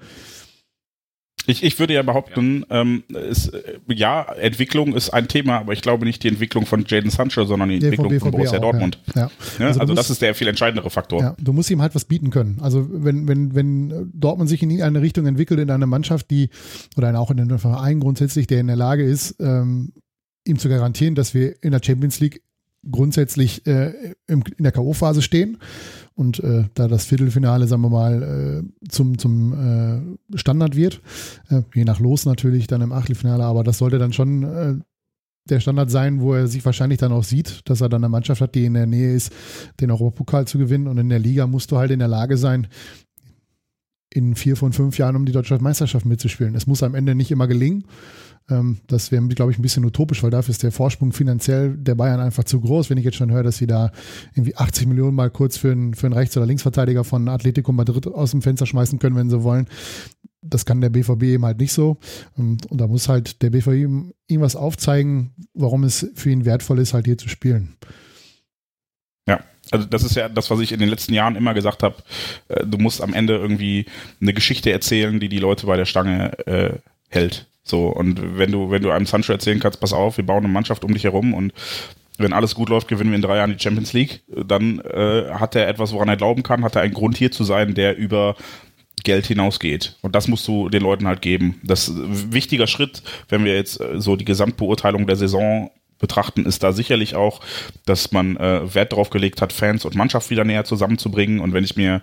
Ich, 1.48 1.64
ich 1.64 1.80
würde 1.80 1.94
ja 1.94 2.02
behaupten, 2.02 2.66
ja. 2.70 2.82
Ähm, 2.82 3.04
ist, 3.08 3.52
ja, 3.88 4.24
Entwicklung 4.34 4.94
ist 4.94 5.12
ein 5.12 5.30
Thema, 5.30 5.60
aber 5.60 5.72
ich 5.72 5.82
glaube 5.82 6.06
nicht 6.06 6.22
die 6.24 6.28
Entwicklung 6.28 6.66
von 6.66 6.84
Jaden 6.86 7.10
Sancho, 7.10 7.46
sondern 7.46 7.70
die 7.70 7.76
Entwicklung 7.76 8.20
von 8.20 8.32
Borussia 8.32 8.58
auch, 8.58 8.64
Dortmund. 8.64 9.00
Ja. 9.16 9.32
ja. 9.58 9.68
Also, 9.68 9.80
also 9.80 9.94
musst, 9.94 10.00
das 10.00 10.10
ist 10.10 10.22
der 10.22 10.36
viel 10.36 10.50
entscheidendere 10.50 10.90
Faktor. 10.90 11.22
Ja, 11.22 11.36
du 11.40 11.54
musst 11.54 11.72
ihm 11.72 11.82
halt 11.82 11.96
was 11.96 12.04
bieten 12.06 12.30
können. 12.32 12.60
Also 12.62 12.86
wenn, 12.92 13.28
wenn, 13.30 13.56
wenn 13.56 14.12
Dortmund 14.14 14.50
sich 14.50 14.62
in 14.62 14.82
eine 14.82 15.02
Richtung 15.02 15.26
entwickelt, 15.26 15.60
in 15.62 15.72
eine 15.72 15.88
Mannschaft, 15.88 16.30
die, 16.32 16.50
oder 16.98 17.18
auch 17.18 17.32
in 17.32 17.40
einen 17.40 17.60
Verein 17.60 18.02
grundsätzlich, 18.02 18.48
der 18.48 18.60
in 18.60 18.68
der 18.68 18.76
Lage 18.76 19.04
ist, 19.04 19.38
ähm, 19.40 19.94
ihm 20.46 20.60
zu 20.60 20.68
garantieren, 20.68 21.16
dass 21.16 21.34
wir 21.34 21.56
in 21.64 21.72
der 21.72 21.82
Champions 21.84 22.20
League 22.20 22.42
grundsätzlich 22.92 23.66
äh, 23.66 23.94
in 24.28 24.44
der 24.60 24.72
K.O.-Phase 24.74 25.22
stehen 25.22 25.58
und 26.18 26.40
äh, 26.40 26.66
da 26.74 26.88
das 26.88 27.06
Viertelfinale, 27.06 27.68
sagen 27.68 27.84
wir 27.84 27.90
mal, 27.90 28.24
äh, 28.64 28.88
zum, 28.90 29.20
zum 29.20 30.18
äh, 30.34 30.38
Standard 30.38 30.76
wird, 30.76 31.00
äh, 31.50 31.62
je 31.76 31.86
nach 31.86 32.00
Los 32.00 32.26
natürlich 32.26 32.66
dann 32.66 32.82
im 32.82 32.92
Achtelfinale, 32.92 33.44
aber 33.44 33.64
das 33.64 33.78
sollte 33.78 34.00
dann 34.00 34.14
schon 34.14 34.44
äh, 34.44 34.74
der 35.46 35.60
Standard 35.60 35.92
sein, 35.92 36.20
wo 36.20 36.34
er 36.34 36.48
sich 36.48 36.66
wahrscheinlich 36.66 36.98
dann 36.98 37.12
auch 37.12 37.24
sieht, 37.24 37.62
dass 37.70 37.82
er 37.82 37.90
dann 37.90 38.04
eine 38.04 38.10
Mannschaft 38.10 38.42
hat, 38.42 38.56
die 38.56 38.66
in 38.66 38.74
der 38.74 38.88
Nähe 38.88 39.14
ist, 39.14 39.32
den 39.80 39.92
Europapokal 39.92 40.48
zu 40.48 40.58
gewinnen 40.58 40.88
und 40.88 40.98
in 40.98 41.10
der 41.10 41.20
Liga 41.20 41.46
musst 41.46 41.72
du 41.72 41.78
halt 41.78 41.92
in 41.92 42.00
der 42.00 42.08
Lage 42.08 42.36
sein, 42.36 42.68
in 44.12 44.34
vier 44.34 44.56
von 44.56 44.74
fünf 44.74 44.98
Jahren 44.98 45.16
um 45.16 45.26
die 45.28 45.34
deutsche 45.34 45.60
Meisterschaft 45.60 46.08
mitzuspielen. 46.08 46.56
Es 46.56 46.66
muss 46.66 46.82
am 46.82 46.96
Ende 46.96 47.14
nicht 47.14 47.30
immer 47.30 47.48
gelingen, 47.48 47.84
das 48.50 49.12
wäre, 49.12 49.28
glaube 49.28 49.52
ich, 49.52 49.60
ein 49.60 49.62
bisschen 49.62 49.84
utopisch, 49.84 50.24
weil 50.24 50.32
dafür 50.32 50.52
ist 50.52 50.64
der 50.64 50.72
Vorsprung 50.72 51.12
finanziell 51.12 51.76
der 51.76 51.96
Bayern 51.96 52.22
einfach 52.22 52.46
zu 52.46 52.62
groß. 52.62 52.90
Wenn 52.90 52.98
ich 52.98 53.04
jetzt 53.04 53.18
schon 53.18 53.32
höre, 53.32 53.44
dass 53.44 53.58
sie 53.58 53.68
da 53.68 53.92
irgendwie 54.36 54.56
80 54.56 54.88
Millionen 54.88 55.16
mal 55.16 55.30
kurz 55.30 55.58
für 55.58 55.72
einen, 55.72 55.94
für 55.94 56.08
einen 56.08 56.14
Rechts- 56.14 56.38
oder 56.38 56.46
Linksverteidiger 56.46 57.04
von 57.04 57.28
Atletico 57.28 57.74
Madrid 57.74 58.08
aus 58.08 58.32
dem 58.32 58.42
Fenster 58.42 58.66
schmeißen 58.66 59.00
können, 59.00 59.18
wenn 59.18 59.30
sie 59.30 59.44
wollen. 59.44 59.68
Das 60.42 60.66
kann 60.66 60.80
der 60.80 60.90
BVB 60.90 61.24
eben 61.24 61.46
halt 61.46 61.60
nicht 61.60 61.74
so. 61.74 61.98
Und, 62.38 62.66
und 62.68 62.80
da 62.80 62.88
muss 62.88 63.10
halt 63.10 63.42
der 63.42 63.50
BVB 63.50 63.74
ihm, 63.74 64.14
ihm 64.28 64.40
was 64.40 64.56
aufzeigen, 64.56 65.34
warum 65.54 65.84
es 65.84 66.10
für 66.16 66.30
ihn 66.30 66.46
wertvoll 66.46 66.80
ist, 66.80 66.94
halt 66.94 67.06
hier 67.06 67.18
zu 67.18 67.28
spielen. 67.28 67.76
Ja, 69.28 69.42
also 69.72 69.86
das 69.86 70.04
ist 70.04 70.16
ja 70.16 70.30
das, 70.30 70.50
was 70.50 70.62
ich 70.62 70.72
in 70.72 70.80
den 70.80 70.88
letzten 70.88 71.14
Jahren 71.14 71.36
immer 71.36 71.54
gesagt 71.54 71.84
habe. 71.84 71.98
Äh, 72.48 72.66
du 72.66 72.78
musst 72.78 73.02
am 73.02 73.14
Ende 73.14 73.36
irgendwie 73.36 73.88
eine 74.22 74.34
Geschichte 74.34 74.72
erzählen, 74.72 75.20
die 75.20 75.28
die 75.28 75.40
Leute 75.40 75.66
bei 75.66 75.76
der 75.76 75.86
Stange 75.86 76.48
äh, 76.48 76.80
hält. 77.10 77.47
So, 77.70 77.88
und 77.88 78.38
wenn 78.38 78.52
du, 78.52 78.70
wenn 78.72 78.82
du 78.82 78.92
einem 78.92 79.06
Sancho 79.06 79.34
erzählen 79.34 79.60
kannst, 79.60 79.80
pass 79.80 79.94
auf, 79.94 80.18
wir 80.18 80.26
bauen 80.26 80.44
eine 80.44 80.54
Mannschaft 80.54 80.84
um 80.84 80.94
dich 80.94 81.04
herum 81.04 81.34
und 81.34 81.54
wenn 82.18 82.34
alles 82.34 82.56
gut 82.56 82.70
läuft, 82.70 82.88
gewinnen 82.88 83.12
wir 83.12 83.16
in 83.16 83.22
drei 83.22 83.38
Jahren 83.38 83.56
die 83.56 83.62
Champions 83.62 83.94
League, 83.94 84.24
dann 84.28 84.80
äh, 84.80 85.30
hat 85.34 85.56
er 85.56 85.68
etwas, 85.68 85.94
woran 85.94 86.10
er 86.10 86.18
glauben 86.18 86.44
kann, 86.44 86.64
hat 86.64 86.76
er 86.76 86.82
einen 86.82 86.94
Grund 86.94 87.18
hier 87.18 87.32
zu 87.32 87.44
sein, 87.44 87.76
der 87.76 87.96
über 87.96 88.36
Geld 89.04 89.28
hinausgeht. 89.28 89.96
Und 90.02 90.16
das 90.16 90.28
musst 90.28 90.48
du 90.48 90.70
den 90.70 90.82
Leuten 90.82 91.08
halt 91.08 91.22
geben. 91.22 91.62
Das 91.64 91.88
ist 91.88 91.96
ein 91.96 92.34
wichtiger 92.34 92.68
Schritt, 92.68 93.04
wenn 93.30 93.46
wir 93.46 93.56
jetzt 93.56 93.80
äh, 93.80 94.02
so 94.02 94.16
die 94.16 94.26
Gesamtbeurteilung 94.26 95.06
der 95.06 95.16
Saison 95.16 95.70
betrachten, 96.00 96.46
ist 96.46 96.64
da 96.64 96.72
sicherlich 96.72 97.16
auch, 97.16 97.42
dass 97.86 98.12
man 98.12 98.38
äh, 98.38 98.74
Wert 98.74 98.92
darauf 98.92 99.10
gelegt 99.10 99.42
hat, 99.42 99.54
Fans 99.54 99.86
und 99.86 99.96
Mannschaft 99.96 100.30
wieder 100.30 100.44
näher 100.44 100.66
zusammenzubringen. 100.66 101.40
Und 101.40 101.54
wenn 101.54 101.64
ich 101.64 101.76
mir 101.76 102.02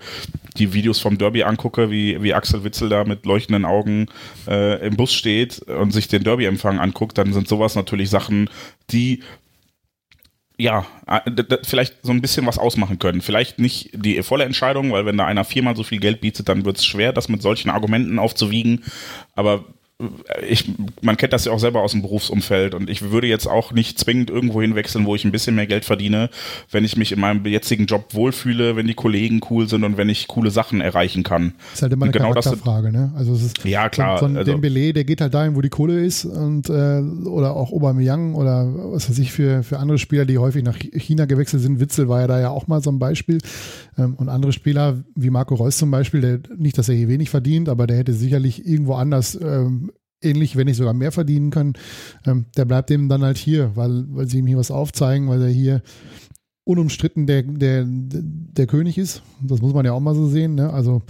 die 0.57 0.73
Videos 0.73 1.01
vom 1.01 1.19
Derby 1.19 1.45
angucke, 1.45 1.91
wie, 1.91 2.23
wie 2.23 2.35
Axel 2.35 2.65
Witzel 2.65 2.89
da 2.89 3.05
mit 3.05 3.27
leuchtenden 3.27 3.65
Augen 3.65 4.07
äh, 4.47 4.87
im 4.87 4.97
Bus 4.97 5.13
steht 5.13 5.61
und 5.61 5.93
sich 5.93 6.09
den 6.09 6.25
Derby-Empfang 6.25 6.79
anguckt, 6.79 7.19
dann 7.19 7.33
sind 7.33 7.49
sowas 7.49 7.75
natürlich 7.75 8.11
Sachen, 8.11 8.51
die 8.91 9.23
ja, 10.57 10.87
äh, 11.07 11.21
vielleicht 11.65 11.97
so 12.03 12.13
ein 12.13 12.21
bisschen 12.21 12.47
was 12.47 12.59
ausmachen 12.59 12.99
können. 12.99 13.23
Vielleicht 13.23 13.59
nicht 13.59 13.91
die 13.93 14.23
volle 14.23 14.45
Entscheidung, 14.45 14.93
weil 14.93 15.05
wenn 15.05 15.17
da 15.17 15.27
einer 15.27 15.45
viermal 15.45 15.75
so 15.75 15.83
viel 15.83 15.99
Geld 15.99 16.21
bietet, 16.21 16.49
dann 16.49 16.65
wird 16.65 16.77
es 16.77 16.87
schwer, 16.87 17.13
das 17.13 17.29
mit 17.29 17.43
solchen 17.43 17.71
Argumenten 17.71 18.19
aufzuwiegen. 18.19 18.85
Aber 19.35 19.65
ich, 20.43 20.69
man 21.03 21.17
kennt 21.17 21.33
das 21.33 21.45
ja 21.45 21.53
auch 21.53 21.61
selber 21.61 21.83
aus 21.83 21.93
dem 21.93 22.03
Berufsumfeld 22.03 22.75
und 22.75 22.91
ich 22.91 23.13
würde 23.13 23.29
jetzt 23.29 23.47
auch 23.47 23.71
nicht 23.71 23.97
zwingend 23.97 24.29
irgendwo 24.29 24.61
hinwechseln, 24.61 25.07
wo 25.07 25.15
ich 25.15 25.25
ein 25.25 25.31
bisschen 25.31 25.55
mehr 25.55 25.69
Geld 25.69 25.85
verdiene, 25.85 26.31
wenn 26.73 26.85
ich 26.85 26.97
mich 26.97 27.13
in 27.13 27.21
meinem 27.21 27.47
jetzigen 27.47 27.87
Job 27.87 28.13
wohlfühle, 28.13 28.75
wenn 28.75 28.89
die 28.89 28.95
Kollegen 28.95 29.41
cool 29.51 29.69
sind 29.69 29.85
und 29.85 29.97
wenn 29.97 30.09
ich 30.09 30.27
coole 30.27 30.51
Sachen 30.51 30.81
erreichen 30.81 31.23
kann. 31.23 31.55
Das 31.59 31.75
ist 31.75 31.83
halt 31.83 31.93
immer 31.93 32.07
eine 32.07 32.13
genau 32.13 32.31
Charakterfrage, 32.33 32.91
ne? 32.91 33.13
Also 33.15 33.35
es 33.35 33.43
ist 33.45 33.65
ja 33.65 33.89
klar. 33.89 34.19
So, 34.19 34.29
so 34.29 34.37
also, 34.37 34.51
Dembele, 34.51 34.93
der 34.93 35.05
geht 35.05 35.21
halt 35.21 35.33
dahin, 35.33 35.55
wo 35.55 35.61
die 35.61 35.69
Kohle 35.69 36.05
ist 36.05 36.25
und 36.25 36.69
äh, 36.69 37.01
oder 37.29 37.55
auch 37.55 37.73
Aubameyang 37.73 38.35
oder 38.35 38.67
was 38.93 39.09
weiß 39.09 39.19
ich 39.21 39.31
für 39.31 39.63
für 39.63 39.79
andere 39.79 39.99
Spieler, 39.99 40.25
die 40.25 40.39
häufig 40.39 40.65
nach 40.65 40.77
China 40.77 41.27
gewechselt 41.27 41.63
sind. 41.63 41.79
Witzel 41.79 42.09
war 42.09 42.23
ja 42.23 42.27
da 42.27 42.41
ja 42.41 42.51
auch 42.51 42.67
mal 42.67 42.83
so 42.83 42.91
ein 42.91 42.99
Beispiel 42.99 43.39
ähm, 43.97 44.15
und 44.15 44.29
andere 44.29 44.53
Spieler 44.53 45.05
wie 45.15 45.31
Marco 45.31 45.55
Reus 45.55 45.79
zum 45.79 45.93
Beispiel, 45.93 46.21
der 46.21 46.41
nicht, 46.57 46.77
dass 46.79 46.89
er 46.89 46.97
hier 46.97 47.09
wenig 47.09 47.31
verdient, 47.31 47.69
aber 47.69 47.87
der 47.87 47.99
hätte 47.99 48.13
sicherlich 48.13 48.67
irgendwo 48.67 48.95
anders 48.95 49.39
ähm, 49.41 49.85
ähnlich, 50.25 50.57
wenn 50.57 50.67
nicht 50.67 50.77
sogar 50.77 50.95
mehr 50.95 51.13
verdienen 51.13 51.51
können, 51.51 51.75
ähm, 52.27 52.47
der 52.57 52.65
bleibt 52.65 52.91
eben 52.91 53.09
dann 53.09 53.23
halt 53.23 53.39
hier, 53.39 53.77
weil, 53.77 54.05
weil 54.09 54.29
sie 54.29 54.39
ihm 54.39 54.47
hier 54.47 54.59
was 54.59 54.71
aufzeigen, 54.71 55.29
weil 55.29 55.43
er 55.43 55.49
hier 55.49 55.83
unumstritten 56.65 57.27
der, 57.27 57.43
der, 57.43 57.85
der 57.87 58.67
König 58.67 58.99
ist. 58.99 59.23
Das 59.43 59.61
muss 59.61 59.75
man 59.75 59.85
ja 59.85 59.93
auch 59.93 60.01
mal 60.01 60.15
so 60.15 60.27
sehen. 60.29 60.55
Ne? 60.55 60.73
Also 60.73 61.03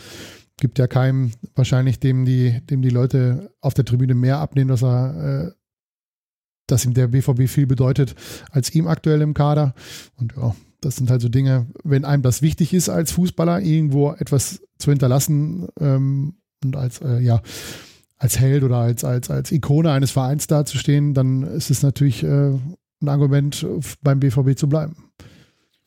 gibt 0.59 0.79
ja 0.79 0.87
keinem 0.87 1.33
wahrscheinlich, 1.55 2.01
dem 2.01 2.25
die, 2.25 2.61
dem 2.67 2.83
die 2.83 2.91
Leute 2.91 3.53
auf 3.61 3.75
der 3.75 3.85
Tribüne 3.85 4.15
mehr 4.15 4.39
abnehmen, 4.39 4.69
dass 4.69 4.83
er, 4.83 5.47
äh, 5.47 5.53
dass 6.67 6.85
ihm 6.85 6.95
der 6.95 7.09
BVB 7.09 7.49
viel 7.49 7.67
bedeutet 7.67 8.15
als 8.51 8.75
ihm 8.75 8.87
aktuell 8.87 9.21
im 9.21 9.35
Kader. 9.35 9.75
Und 10.17 10.35
ja, 10.37 10.55
das 10.81 10.97
sind 10.97 11.11
halt 11.11 11.23
so 11.23 11.29
Dinge, 11.29 11.67
wenn 11.83 12.05
einem 12.05 12.23
das 12.23 12.43
wichtig 12.43 12.75
ist 12.75 12.89
als 12.89 13.13
Fußballer, 13.13 13.61
irgendwo 13.61 14.13
etwas 14.13 14.63
zu 14.79 14.91
hinterlassen 14.91 15.69
ähm, 15.81 16.35
und 16.63 16.77
als, 16.77 17.01
äh, 17.01 17.21
ja, 17.21 17.43
als 18.25 18.41
Held 18.41 18.63
oder 18.65 18.79
als, 18.79 19.05
als, 19.05 19.31
als 19.31 19.53
Ikone 19.53 19.93
eines 19.93 20.11
Vereins 20.11 20.47
dazustehen, 20.47 21.13
dann 21.13 21.43
ist 21.43 21.71
es 21.71 21.83
natürlich 21.83 22.23
äh, 22.23 22.27
ein 22.27 23.09
Argument, 23.09 23.67
beim 24.01 24.19
BVB 24.19 24.57
zu 24.57 24.67
bleiben. 24.67 24.97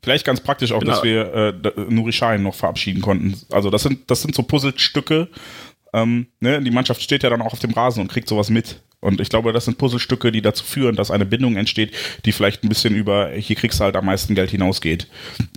Vielleicht 0.03 0.23
ganz 0.23 0.39
praktisch 0.41 0.71
auch, 0.71 0.81
genau. 0.81 0.91
dass 0.93 1.03
wir 1.03 1.33
äh, 1.33 1.71
Nuri 1.89 2.11
Sahin 2.11 2.43
noch 2.43 2.53
verabschieden 2.53 3.01
konnten. 3.01 3.35
Also 3.49 3.71
das 3.71 3.81
sind, 3.81 4.11
das 4.11 4.21
sind 4.21 4.35
so 4.35 4.43
Puzzlestücke. 4.43 5.29
Ähm, 5.93 6.27
ne? 6.39 6.61
Die 6.61 6.69
Mannschaft 6.69 7.01
steht 7.01 7.23
ja 7.23 7.31
dann 7.31 7.41
auch 7.41 7.53
auf 7.53 7.59
dem 7.59 7.71
Rasen 7.71 8.01
und 8.01 8.07
kriegt 8.07 8.29
sowas 8.29 8.51
mit. 8.51 8.83
Und 9.00 9.22
ich 9.22 9.30
glaube, 9.30 9.54
das 9.54 9.66
sind 9.66 9.78
Puzzlestücke, 9.78 10.32
die 10.32 10.41
dazu 10.41 10.64
führen, 10.64 10.95
dass 10.95 11.12
eine 11.12 11.26
Bindung 11.26 11.56
entsteht, 11.56 11.93
die 12.26 12.32
vielleicht 12.32 12.64
ein 12.64 12.70
bisschen 12.70 12.95
über, 12.95 13.30
hier 13.30 13.56
kriegst 13.56 13.80
du 13.80 13.84
halt 13.84 13.95
am 13.95 14.06
meisten 14.06 14.34
Geld 14.34 14.50
hinausgeht. 14.50 15.08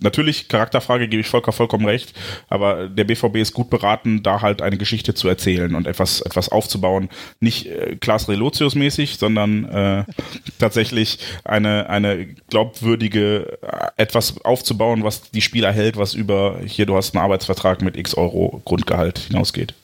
Natürlich, 0.03 0.49
Charakterfrage 0.49 1.09
gebe 1.09 1.23
ich 1.23 1.27
Volker 1.27 1.53
vollkommen 1.53 1.87
recht, 1.87 2.13
aber 2.49 2.89
der 2.89 3.05
BVB 3.05 3.37
ist 3.37 3.55
gut 3.55 3.71
beraten, 3.71 4.23
da 4.23 4.43
halt 4.43 4.61
eine 4.61 4.77
Geschichte 4.77 5.15
zu 5.15 5.27
erzählen 5.27 5.75
und 5.75 5.87
etwas, 5.87 6.21
etwas 6.21 6.51
aufzubauen. 6.51 7.09
Nicht 7.41 7.67
äh, 7.67 7.97
Klaas 7.97 8.29
Relotius 8.29 8.75
mäßig, 8.75 9.17
sondern 9.17 9.65
äh, 9.65 10.05
tatsächlich 10.59 11.19
eine, 11.43 11.89
eine 11.89 12.27
glaubwürdige, 12.51 13.59
äh, 13.63 13.87
etwas 13.97 14.45
aufzubauen, 14.45 15.03
was 15.03 15.31
die 15.31 15.41
Spieler 15.41 15.73
hält, 15.73 15.97
was 15.97 16.13
über, 16.13 16.61
hier, 16.67 16.85
du 16.85 16.95
hast 16.95 17.15
einen 17.15 17.25
Arbeitsvertrag 17.25 17.81
mit 17.81 17.97
x 17.97 18.15
Euro 18.15 18.61
Grundgehalt 18.67 19.19
hinausgeht 19.19 19.75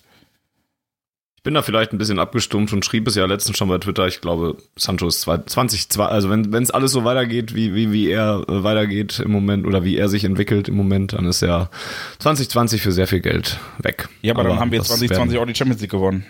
bin 1.47 1.55
da 1.55 1.62
vielleicht 1.62 1.92
ein 1.92 1.99
bisschen 1.99 2.18
abgestumpft 2.18 2.74
und 2.74 2.84
schrieb 2.84 3.07
es 3.07 3.14
ja 3.14 3.24
letztens 3.24 3.57
schon 3.57 3.68
bei 3.68 3.78
Twitter. 3.78 4.05
Ich 4.09 4.20
glaube, 4.20 4.57
Sancho 4.74 5.07
ist 5.07 5.20
20, 5.20 5.97
also 6.01 6.28
wenn 6.28 6.53
es 6.61 6.72
alles 6.72 6.90
so 6.90 7.05
weitergeht, 7.05 7.55
wie, 7.55 7.72
wie, 7.72 7.92
wie 7.92 8.11
er 8.11 8.44
äh, 8.49 8.64
weitergeht 8.64 9.20
im 9.20 9.30
Moment 9.30 9.64
oder 9.64 9.84
wie 9.84 9.97
er 9.97 10.09
sich 10.09 10.24
entwickelt 10.24 10.66
im 10.66 10.74
Moment, 10.74 11.12
dann 11.12 11.24
ist 11.24 11.42
ja 11.42 11.70
2020 12.18 12.82
für 12.82 12.90
sehr 12.90 13.07
viel 13.07 13.20
Geld 13.20 13.61
weg. 13.78 14.09
Ja, 14.22 14.32
aber, 14.32 14.40
aber 14.40 14.49
dann 14.49 14.59
haben 14.59 14.72
wir 14.72 14.82
2020 14.82 15.38
auch 15.38 15.47
die 15.47 15.55
Champions 15.55 15.80
League 15.80 15.92
gewonnen. 15.92 16.26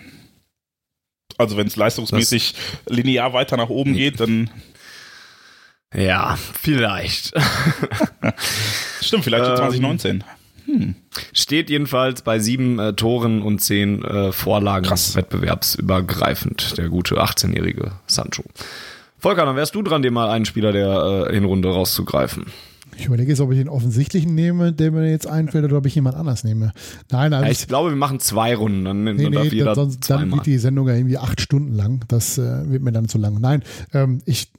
Also 1.39 1.57
wenn 1.57 1.65
es 1.65 1.75
leistungsmäßig 1.75 2.53
linear 2.87 3.33
weiter 3.33 3.57
nach 3.57 3.69
oben 3.69 3.95
geht, 3.95 4.19
dann 4.19 4.51
ja, 5.95 6.37
vielleicht. 6.61 7.33
Stimmt, 9.01 9.23
vielleicht 9.23 9.47
ähm, 9.47 9.55
2019. 9.55 10.23
Hm. 10.67 10.95
Steht 11.31 11.69
jedenfalls 11.69 12.21
bei 12.21 12.39
sieben 12.39 12.77
äh, 12.77 12.93
Toren 12.93 13.41
und 13.41 13.59
zehn 13.59 14.03
äh, 14.03 14.31
Vorlagen 14.33 14.85
Krass. 14.85 15.15
wettbewerbsübergreifend, 15.15 16.77
der 16.77 16.89
gute 16.89 17.21
18-jährige 17.21 17.93
Sancho. 18.05 18.43
Volker, 19.17 19.45
dann 19.45 19.55
wärst 19.55 19.73
du 19.75 19.81
dran, 19.81 20.01
dir 20.01 20.11
mal 20.11 20.29
einen 20.29 20.45
Spieler 20.45 20.73
der 20.73 21.29
äh, 21.29 21.33
Hinrunde 21.33 21.69
rauszugreifen. 21.69 22.47
Ich 22.97 23.05
überlege 23.05 23.29
jetzt, 23.29 23.39
ob 23.39 23.51
ich 23.51 23.57
den 23.57 23.69
offensichtlichen 23.69 24.35
nehme, 24.35 24.73
der 24.73 24.91
mir 24.91 25.09
jetzt 25.09 25.27
einfällt, 25.27 25.63
oder 25.65 25.77
ob 25.77 25.85
ich 25.85 25.95
jemand 25.95 26.15
anders 26.15 26.43
nehme. 26.43 26.73
Nein, 27.11 27.33
also 27.33 27.45
ja, 27.45 27.51
ich 27.51 27.67
glaube, 27.67 27.91
wir 27.91 27.97
machen 27.97 28.19
zwei 28.19 28.55
Runden. 28.55 28.85
Dann, 28.85 29.03
nee, 29.03 29.29
dann, 29.29 29.31
nee, 29.31 29.49
jeder 29.49 29.75
sonst, 29.75 30.09
dann 30.09 30.31
wird 30.31 30.45
die 30.45 30.57
Sendung 30.57 30.87
ja 30.87 30.95
irgendwie 30.95 31.17
acht 31.17 31.39
Stunden 31.39 31.73
lang. 31.73 32.03
Das 32.07 32.37
äh, 32.37 32.69
wird 32.69 32.83
mir 32.83 32.91
dann 32.91 33.07
zu 33.07 33.17
lang. 33.17 33.39
Nein, 33.39 33.63
ähm, 33.93 34.19
ich, 34.25 34.51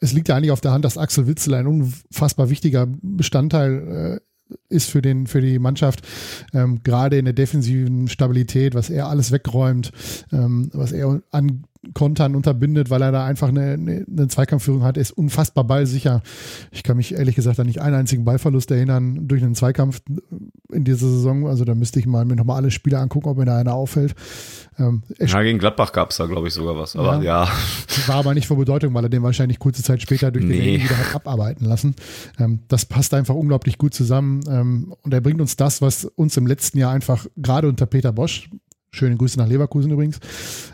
es 0.00 0.12
liegt 0.12 0.28
ja 0.28 0.36
eigentlich 0.36 0.50
auf 0.50 0.60
der 0.60 0.72
Hand, 0.72 0.84
dass 0.84 0.98
Axel 0.98 1.26
Witzel 1.26 1.54
ein 1.54 1.66
unfassbar 1.66 2.50
wichtiger 2.50 2.88
Bestandteil 3.00 4.18
äh, 4.20 4.27
ist 4.68 4.90
für, 4.90 5.02
den, 5.02 5.26
für 5.26 5.40
die 5.40 5.58
Mannschaft, 5.58 6.06
ähm, 6.54 6.82
gerade 6.82 7.18
in 7.18 7.24
der 7.24 7.34
defensiven 7.34 8.08
Stabilität, 8.08 8.74
was 8.74 8.90
er 8.90 9.08
alles 9.08 9.32
wegräumt, 9.32 9.92
ähm, 10.32 10.70
was 10.72 10.92
er 10.92 11.20
an 11.30 11.64
Kontern 11.94 12.34
unterbindet, 12.34 12.90
weil 12.90 13.02
er 13.02 13.12
da 13.12 13.24
einfach 13.24 13.48
eine, 13.48 13.72
eine, 13.72 14.04
eine 14.10 14.28
Zweikampfführung 14.28 14.82
hat. 14.82 14.96
Er 14.96 15.02
ist 15.02 15.12
unfassbar 15.12 15.64
ballsicher. 15.64 16.22
Ich 16.72 16.82
kann 16.82 16.96
mich 16.96 17.14
ehrlich 17.14 17.36
gesagt 17.36 17.60
an 17.60 17.66
nicht 17.66 17.80
einen 17.80 17.94
einzigen 17.94 18.24
Ballverlust 18.24 18.70
erinnern 18.70 19.28
durch 19.28 19.42
einen 19.42 19.54
Zweikampf 19.54 20.00
in 20.72 20.84
dieser 20.84 21.08
Saison. 21.08 21.46
Also 21.46 21.64
da 21.64 21.74
müsste 21.74 22.00
ich 22.00 22.06
mal 22.06 22.24
mir 22.24 22.36
nochmal 22.36 22.56
alle 22.56 22.70
Spiele 22.70 22.98
angucken, 22.98 23.28
ob 23.28 23.38
mir 23.38 23.44
da 23.44 23.56
einer 23.56 23.74
auffällt. 23.74 24.14
Ähm, 24.78 25.02
ja, 25.18 25.42
gegen 25.42 25.58
Gladbach 25.58 25.92
gab 25.92 26.10
es 26.10 26.16
da, 26.16 26.26
glaube 26.26 26.48
ich, 26.48 26.54
sogar 26.54 26.76
was. 26.76 26.96
Aber 26.96 27.22
ja, 27.22 27.44
ja. 27.44 27.48
War 28.06 28.16
aber 28.16 28.34
nicht 28.34 28.46
von 28.46 28.58
Bedeutung, 28.58 28.92
weil 28.94 29.04
er 29.04 29.10
den 29.10 29.22
wahrscheinlich 29.22 29.58
kurze 29.58 29.82
Zeit 29.82 30.02
später 30.02 30.30
durch 30.30 30.44
nee. 30.44 30.78
den 30.78 30.82
wieder 30.82 30.98
hat 30.98 31.14
abarbeiten 31.14 31.64
lassen. 31.64 31.94
Ähm, 32.38 32.60
das 32.68 32.86
passt 32.86 33.14
einfach 33.14 33.34
unglaublich 33.34 33.78
gut 33.78 33.94
zusammen. 33.94 34.40
Ähm, 34.48 34.94
und 35.02 35.14
er 35.14 35.20
bringt 35.20 35.40
uns 35.40 35.56
das, 35.56 35.80
was 35.80 36.04
uns 36.04 36.36
im 36.36 36.46
letzten 36.46 36.78
Jahr 36.78 36.92
einfach 36.92 37.26
gerade 37.36 37.68
unter 37.68 37.86
Peter 37.86 38.12
Bosch 38.12 38.50
Schöne 38.90 39.16
Grüße 39.16 39.38
nach 39.38 39.48
Leverkusen 39.48 39.90
übrigens, 39.90 40.18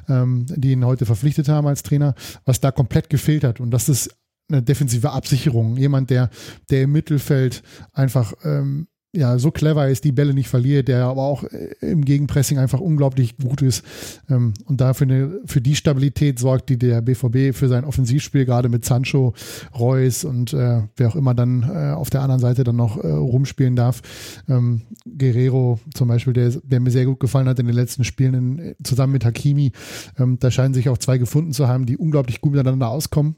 ähm, 0.09 0.47
die 0.49 0.73
ihn 0.73 0.85
heute 0.85 1.07
verpflichtet 1.07 1.49
haben 1.49 1.67
als 1.67 1.83
Trainer, 1.83 2.15
was 2.45 2.61
da 2.61 2.71
komplett 2.71 3.11
gefehlt 3.11 3.45
hat. 3.45 3.61
Und 3.61 3.71
das 3.71 3.89
ist 3.89 4.15
eine 4.49 4.63
defensive 4.63 5.11
Absicherung. 5.11 5.77
Jemand, 5.77 6.11
der, 6.11 6.31
der 6.71 6.83
im 6.83 6.93
Mittelfeld 6.93 7.63
einfach 7.93 8.35
ähm, 8.45 8.89
ja, 9.15 9.39
so 9.39 9.51
clever 9.51 9.89
ist, 9.89 10.05
die 10.05 10.13
Bälle 10.13 10.35
nicht 10.35 10.49
verliert, 10.49 10.89
der 10.89 11.05
aber 11.05 11.23
auch 11.23 11.45
äh, 11.45 11.75
im 11.81 12.05
Gegenpressing 12.05 12.59
einfach 12.59 12.81
unglaublich 12.81 13.37
gut 13.37 13.63
ist 13.63 13.85
ähm, 14.29 14.55
und 14.67 14.81
dafür 14.81 15.07
eine, 15.07 15.41
für 15.47 15.61
die 15.61 15.77
Stabilität 15.77 16.39
sorgt, 16.39 16.69
die 16.69 16.79
der 16.79 17.01
BVB 17.01 17.57
für 17.57 17.69
sein 17.69 17.85
Offensivspiel 17.85 18.45
gerade 18.45 18.69
mit 18.69 18.85
Sancho, 18.85 19.35
Reus 19.79 20.25
und 20.25 20.53
äh, 20.53 20.83
wer 20.97 21.09
auch 21.09 21.17
immer 21.17 21.35
dann 21.35 21.63
äh, 21.63 21.93
auf 21.93 22.11
der 22.11 22.23
anderen 22.23 22.41
Seite 22.41 22.65
dann 22.65 22.77
noch 22.77 23.03
äh, 23.03 23.07
rumspielen 23.07 23.77
darf. 23.77 24.03
Ähm, 24.49 24.83
Guerrero 25.07 25.79
zum 25.95 26.09
Beispiel, 26.09 26.33
der, 26.33 26.51
der 26.63 26.81
mir 26.81 26.91
sehr 26.91 27.07
gut 27.07 27.21
gefallen 27.21 27.49
hat 27.49 27.59
in 27.59 27.67
den 27.67 27.75
letzten 27.75 28.05
Spielen 28.05 28.35
in, 28.35 28.75
zusammen 28.83 29.13
mit 29.13 29.25
Hakimi. 29.25 29.73
Ähm, 30.19 30.39
da 30.41 30.51
scheinen 30.51 30.75
sich 30.75 30.89
auch 30.89 30.99
zwei 30.99 31.19
gefunden 31.19 31.53
zu 31.53 31.69
haben, 31.69 31.87
die 31.87 31.97
unglaublich 31.97 32.41
gut 32.41 32.53
miteinander 32.53 32.89
auskommen 32.89 33.37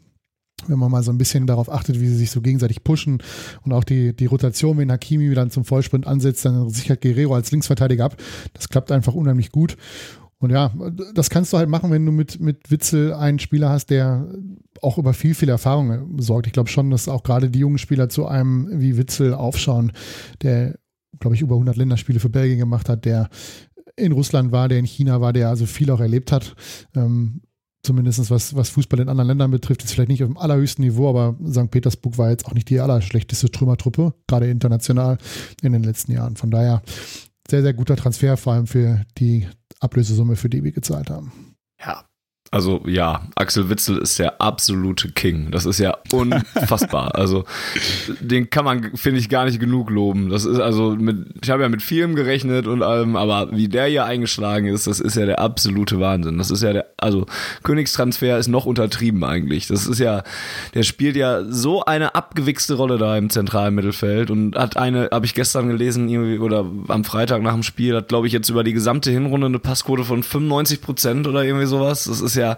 wenn 0.67 0.79
man 0.79 0.91
mal 0.91 1.03
so 1.03 1.13
ein 1.13 1.19
bisschen 1.19 1.47
darauf 1.47 1.71
achtet, 1.71 2.01
wie 2.01 2.07
sie 2.07 2.17
sich 2.17 2.31
so 2.31 2.41
gegenseitig 2.41 2.83
pushen 2.83 3.23
und 3.63 3.73
auch 3.73 3.85
die, 3.85 4.17
die 4.17 4.27
Rotation, 4.27 4.79
wenn 4.79 4.91
Hakimi 4.91 5.33
dann 5.35 5.51
zum 5.51 5.65
Vollsprint 5.65 6.07
ansetzt, 6.07 6.45
dann 6.45 6.69
sichert 6.71 7.03
Guerrero 7.03 7.35
als 7.35 7.51
Linksverteidiger 7.51 8.05
ab. 8.05 8.17
Das 8.55 8.69
klappt 8.69 8.91
einfach 8.91 9.15
unheimlich 9.15 9.53
gut. 9.53 9.77
Und 10.39 10.51
ja, 10.51 10.73
das 11.15 11.31
kannst 11.31 11.53
du 11.53 11.57
halt 11.57 11.69
machen, 11.69 11.91
wenn 11.91 12.05
du 12.05 12.13
mit, 12.13 12.41
mit 12.41 12.71
Witzel 12.71 13.15
einen 13.15 13.39
Spieler 13.39 13.71
hast, 13.71 13.89
der 13.89 14.27
auch 14.83 14.99
über 14.99 15.15
viel, 15.15 15.35
viel 15.35 15.49
Erfahrung 15.49 16.21
sorgt. 16.21 16.47
Ich 16.47 16.53
glaube 16.53 16.69
schon, 16.69 16.91
dass 16.91 17.09
auch 17.09 17.23
gerade 17.23 17.51
die 17.51 17.61
jungen 17.61 17.79
Spieler 17.79 18.09
zu 18.09 18.27
einem 18.27 18.69
wie 18.71 18.99
Witzel 18.99 19.33
aufschauen, 19.33 19.93
der, 20.43 20.79
glaube 21.21 21.37
ich, 21.37 21.43
über 21.43 21.55
100 21.55 21.77
Länderspiele 21.77 22.21
für 22.21 22.29
Belgien 22.29 22.59
gemacht 22.59 22.91
hat, 22.91 23.07
der 23.07 23.31
in 23.97 24.13
Russland 24.13 24.53
war, 24.53 24.69
der 24.69 24.79
in 24.79 24.85
China 24.85 25.23
war, 25.23 25.33
der 25.33 25.49
also 25.49 25.65
viel 25.65 25.91
auch 25.91 26.01
erlebt 26.01 26.33
hat. 26.33 26.55
Ähm, 26.95 27.41
zumindest 27.87 28.30
was, 28.30 28.55
was 28.55 28.68
Fußball 28.70 29.01
in 29.01 29.09
anderen 29.09 29.28
Ländern 29.28 29.51
betrifft, 29.51 29.84
ist 29.84 29.93
vielleicht 29.93 30.11
nicht 30.11 30.22
auf 30.22 30.28
dem 30.28 30.37
allerhöchsten 30.37 30.84
Niveau, 30.84 31.09
aber 31.09 31.37
St. 31.49 31.70
Petersburg 31.70 32.18
war 32.18 32.30
jetzt 32.30 32.47
auch 32.47 32.55
nicht 32.55 32.68
die 32.68 32.80
allerschlechteste 32.80 33.51
Trümmertruppe, 33.51 34.12
gerade 34.26 34.51
international 34.51 35.18
in 35.62 35.72
den 35.72 35.84
letzten 35.84 36.12
Jahren. 36.12 36.37
Von 36.37 36.51
daher 36.51 36.82
sehr, 37.49 37.62
sehr 37.62 37.72
guter 37.72 37.97
Transfer, 37.97 38.37
vor 38.37 38.53
allem 38.53 38.66
für 38.66 39.03
die 39.18 39.47
Ablösesumme, 39.80 40.37
für 40.37 40.49
die 40.49 40.64
wir 40.64 40.72
gezahlt 40.72 41.11
haben. 41.11 41.57
Ja, 41.80 42.06
Also 42.51 42.83
ja, 42.87 43.23
Axel 43.35 43.69
Witzel 43.69 43.99
ist 43.99 44.19
der 44.19 44.41
absolute 44.41 45.11
King. 45.11 45.51
Das 45.51 45.67
ist 45.67 45.79
ja 45.79 45.97
unfassbar. 46.13 47.15
also 47.15 47.45
den 48.21 48.51
kann 48.51 48.65
man, 48.65 48.97
finde 48.97 49.21
ich, 49.21 49.29
gar 49.29 49.45
nicht 49.45 49.59
genug 49.59 49.91
loben. 49.91 50.31
Das 50.31 50.45
ist 50.45 50.61
also 50.61 50.91
mit, 50.91 51.27
ich 51.43 51.51
habe 51.51 51.63
ja 51.63 51.69
mit 51.69 51.83
vielem 51.83 52.15
gerechnet 52.15 52.67
und 52.67 52.83
allem, 52.83 53.17
aber 53.17 53.51
wie 53.53 53.69
der 53.69 53.87
hier 53.87 54.05
eingeschlagen 54.05 54.69
ist, 54.69 54.87
das 54.87 55.01
ist 55.01 55.17
ja 55.17 55.27
der 55.27 55.41
absolute 55.41 55.99
Wahnsinn. 55.99 56.39
Das 56.39 56.51
ist 56.51 56.63
ja 56.63 56.73
der, 56.73 56.87
also 56.99 57.27
Königstransfer 57.65 58.39
ist 58.39 58.49
noch 58.49 58.65
untertrieben 58.65 59.25
eigentlich. 59.25 59.67
Das 59.67 59.87
ist 59.87 59.99
ja, 59.99 60.23
der 60.75 60.85
spielt 60.85 61.17
ja 61.17 61.43
so 61.49 61.85
eine 61.85 62.15
abgewichste 62.15 62.75
Rolle 62.75 62.97
da 62.99 63.17
im 63.17 63.29
zentralen 63.29 63.75
Mittelfeld 63.75 64.31
und 64.31 64.57
hat 64.57 64.77
eine, 64.77 65.09
habe 65.13 65.27
ich 65.27 65.35
gestern 65.35 65.69
gelesen, 65.69 66.09
irgendwie, 66.09 66.39
oder 66.39 66.65
am 66.89 67.05
Freitag 67.05 67.43
nach 67.43 67.55
dem 67.55 67.65
Spiel, 67.65 67.97
hat 67.97 68.09
glaube 68.09 68.29
ich 68.29 68.33
jetzt 68.33 68.49
über 68.49 68.63
die 68.63 68.73
gesamte 68.73 69.11
Hinrunde 69.11 69.47
eine 69.47 69.59
Passquote 69.59 70.05
von 70.05 70.23
95 70.23 70.81
Prozent 70.81 71.27
oder 71.27 71.43
irgendwie 71.43 71.67
sowas. 71.67 72.05
Das 72.05 72.21
ist 72.21 72.36
ja 72.37 72.57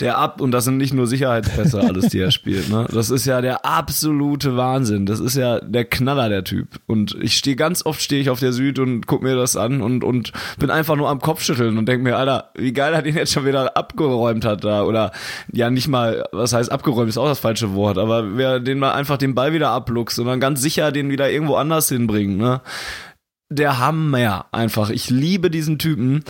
der 0.00 0.18
Ab, 0.18 0.40
und 0.40 0.50
das 0.50 0.64
sind 0.64 0.76
nicht 0.76 0.94
nur 0.94 1.06
Sicherheitspässe 1.06 1.80
alles, 1.80 2.08
die 2.08 2.20
er 2.20 2.30
spielt, 2.30 2.68
ne? 2.68 2.86
Das 2.92 3.10
ist 3.10 3.26
ja 3.26 3.40
der 3.40 3.64
absolute 3.64 4.56
Wahnsinn. 4.56 5.06
Das 5.06 5.20
ist 5.20 5.36
ja 5.36 5.60
der 5.60 5.84
Knaller, 5.84 6.28
der 6.28 6.44
Typ. 6.44 6.68
Und 6.86 7.16
ich 7.20 7.34
stehe 7.34 7.56
ganz 7.56 7.84
oft 7.84 8.00
stehe 8.02 8.20
ich 8.20 8.30
auf 8.30 8.40
der 8.40 8.52
Süd 8.52 8.78
und 8.78 9.06
guck 9.06 9.22
mir 9.22 9.36
das 9.36 9.56
an 9.56 9.82
und, 9.82 10.04
und 10.04 10.32
bin 10.58 10.70
einfach 10.70 10.96
nur 10.96 11.08
am 11.08 11.20
Kopfschütteln 11.20 11.78
und 11.78 11.86
denk 11.86 12.02
mir, 12.02 12.16
Alter, 12.16 12.50
wie 12.54 12.72
geil 12.72 12.94
er 12.94 13.02
den 13.02 13.16
jetzt 13.16 13.32
schon 13.32 13.46
wieder 13.46 13.76
abgeräumt 13.76 14.44
hat 14.44 14.64
da. 14.64 14.82
Oder 14.82 15.12
ja, 15.52 15.70
nicht 15.70 15.88
mal, 15.88 16.24
was 16.32 16.52
heißt 16.52 16.72
abgeräumt, 16.72 17.08
ist 17.08 17.18
auch 17.18 17.28
das 17.28 17.38
falsche 17.38 17.74
Wort, 17.74 17.98
aber 17.98 18.36
wer 18.36 18.60
den 18.60 18.78
mal 18.78 18.92
einfach 18.92 19.18
den 19.18 19.34
Ball 19.34 19.52
wieder 19.52 19.70
abluchst 19.70 20.18
und 20.18 20.26
dann 20.26 20.40
ganz 20.40 20.60
sicher 20.60 20.92
den 20.92 21.10
wieder 21.10 21.30
irgendwo 21.30 21.56
anders 21.56 21.88
hinbringt, 21.88 22.38
ne? 22.38 22.60
Der 23.50 23.78
Hammer 23.78 24.46
einfach. 24.52 24.90
Ich 24.90 25.08
liebe 25.08 25.50
diesen 25.50 25.78
Typen. 25.78 26.22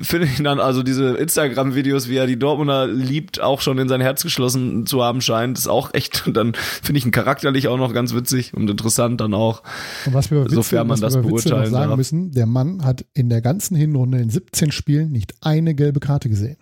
Finde 0.00 0.26
ich 0.26 0.42
dann 0.42 0.60
also 0.60 0.82
diese 0.82 1.14
Instagram-Videos, 1.16 2.08
wie 2.08 2.16
er 2.16 2.26
die 2.26 2.38
Dortmunder 2.38 2.86
liebt, 2.86 3.40
auch 3.40 3.60
schon 3.60 3.78
in 3.78 3.88
sein 3.88 4.00
Herz 4.00 4.22
geschlossen 4.22 4.86
zu 4.86 5.02
haben 5.02 5.20
scheint, 5.20 5.58
ist 5.58 5.68
auch 5.68 5.92
echt. 5.92 6.24
Dann 6.34 6.54
finde 6.54 6.98
ich 6.98 7.04
ihn 7.04 7.10
charakterlich 7.10 7.68
auch 7.68 7.76
noch 7.76 7.92
ganz 7.92 8.14
witzig 8.14 8.54
und 8.54 8.68
interessant 8.70 9.20
dann 9.20 9.34
auch. 9.34 9.62
Und 10.06 10.14
was 10.14 10.30
wir 10.30 10.44
Witzel, 10.44 10.54
sofern 10.54 10.86
man 10.86 11.00
das 11.00 11.20
beurteilen 11.20 11.70
sagen 11.70 11.88
darf. 11.90 11.96
müssen, 11.96 12.32
der 12.32 12.46
Mann 12.46 12.84
hat 12.84 13.04
in 13.12 13.28
der 13.28 13.42
ganzen 13.42 13.76
Hinrunde 13.76 14.18
in 14.18 14.30
17 14.30 14.72
Spielen 14.72 15.12
nicht 15.12 15.34
eine 15.42 15.74
gelbe 15.74 16.00
Karte 16.00 16.28
gesehen. 16.28 16.56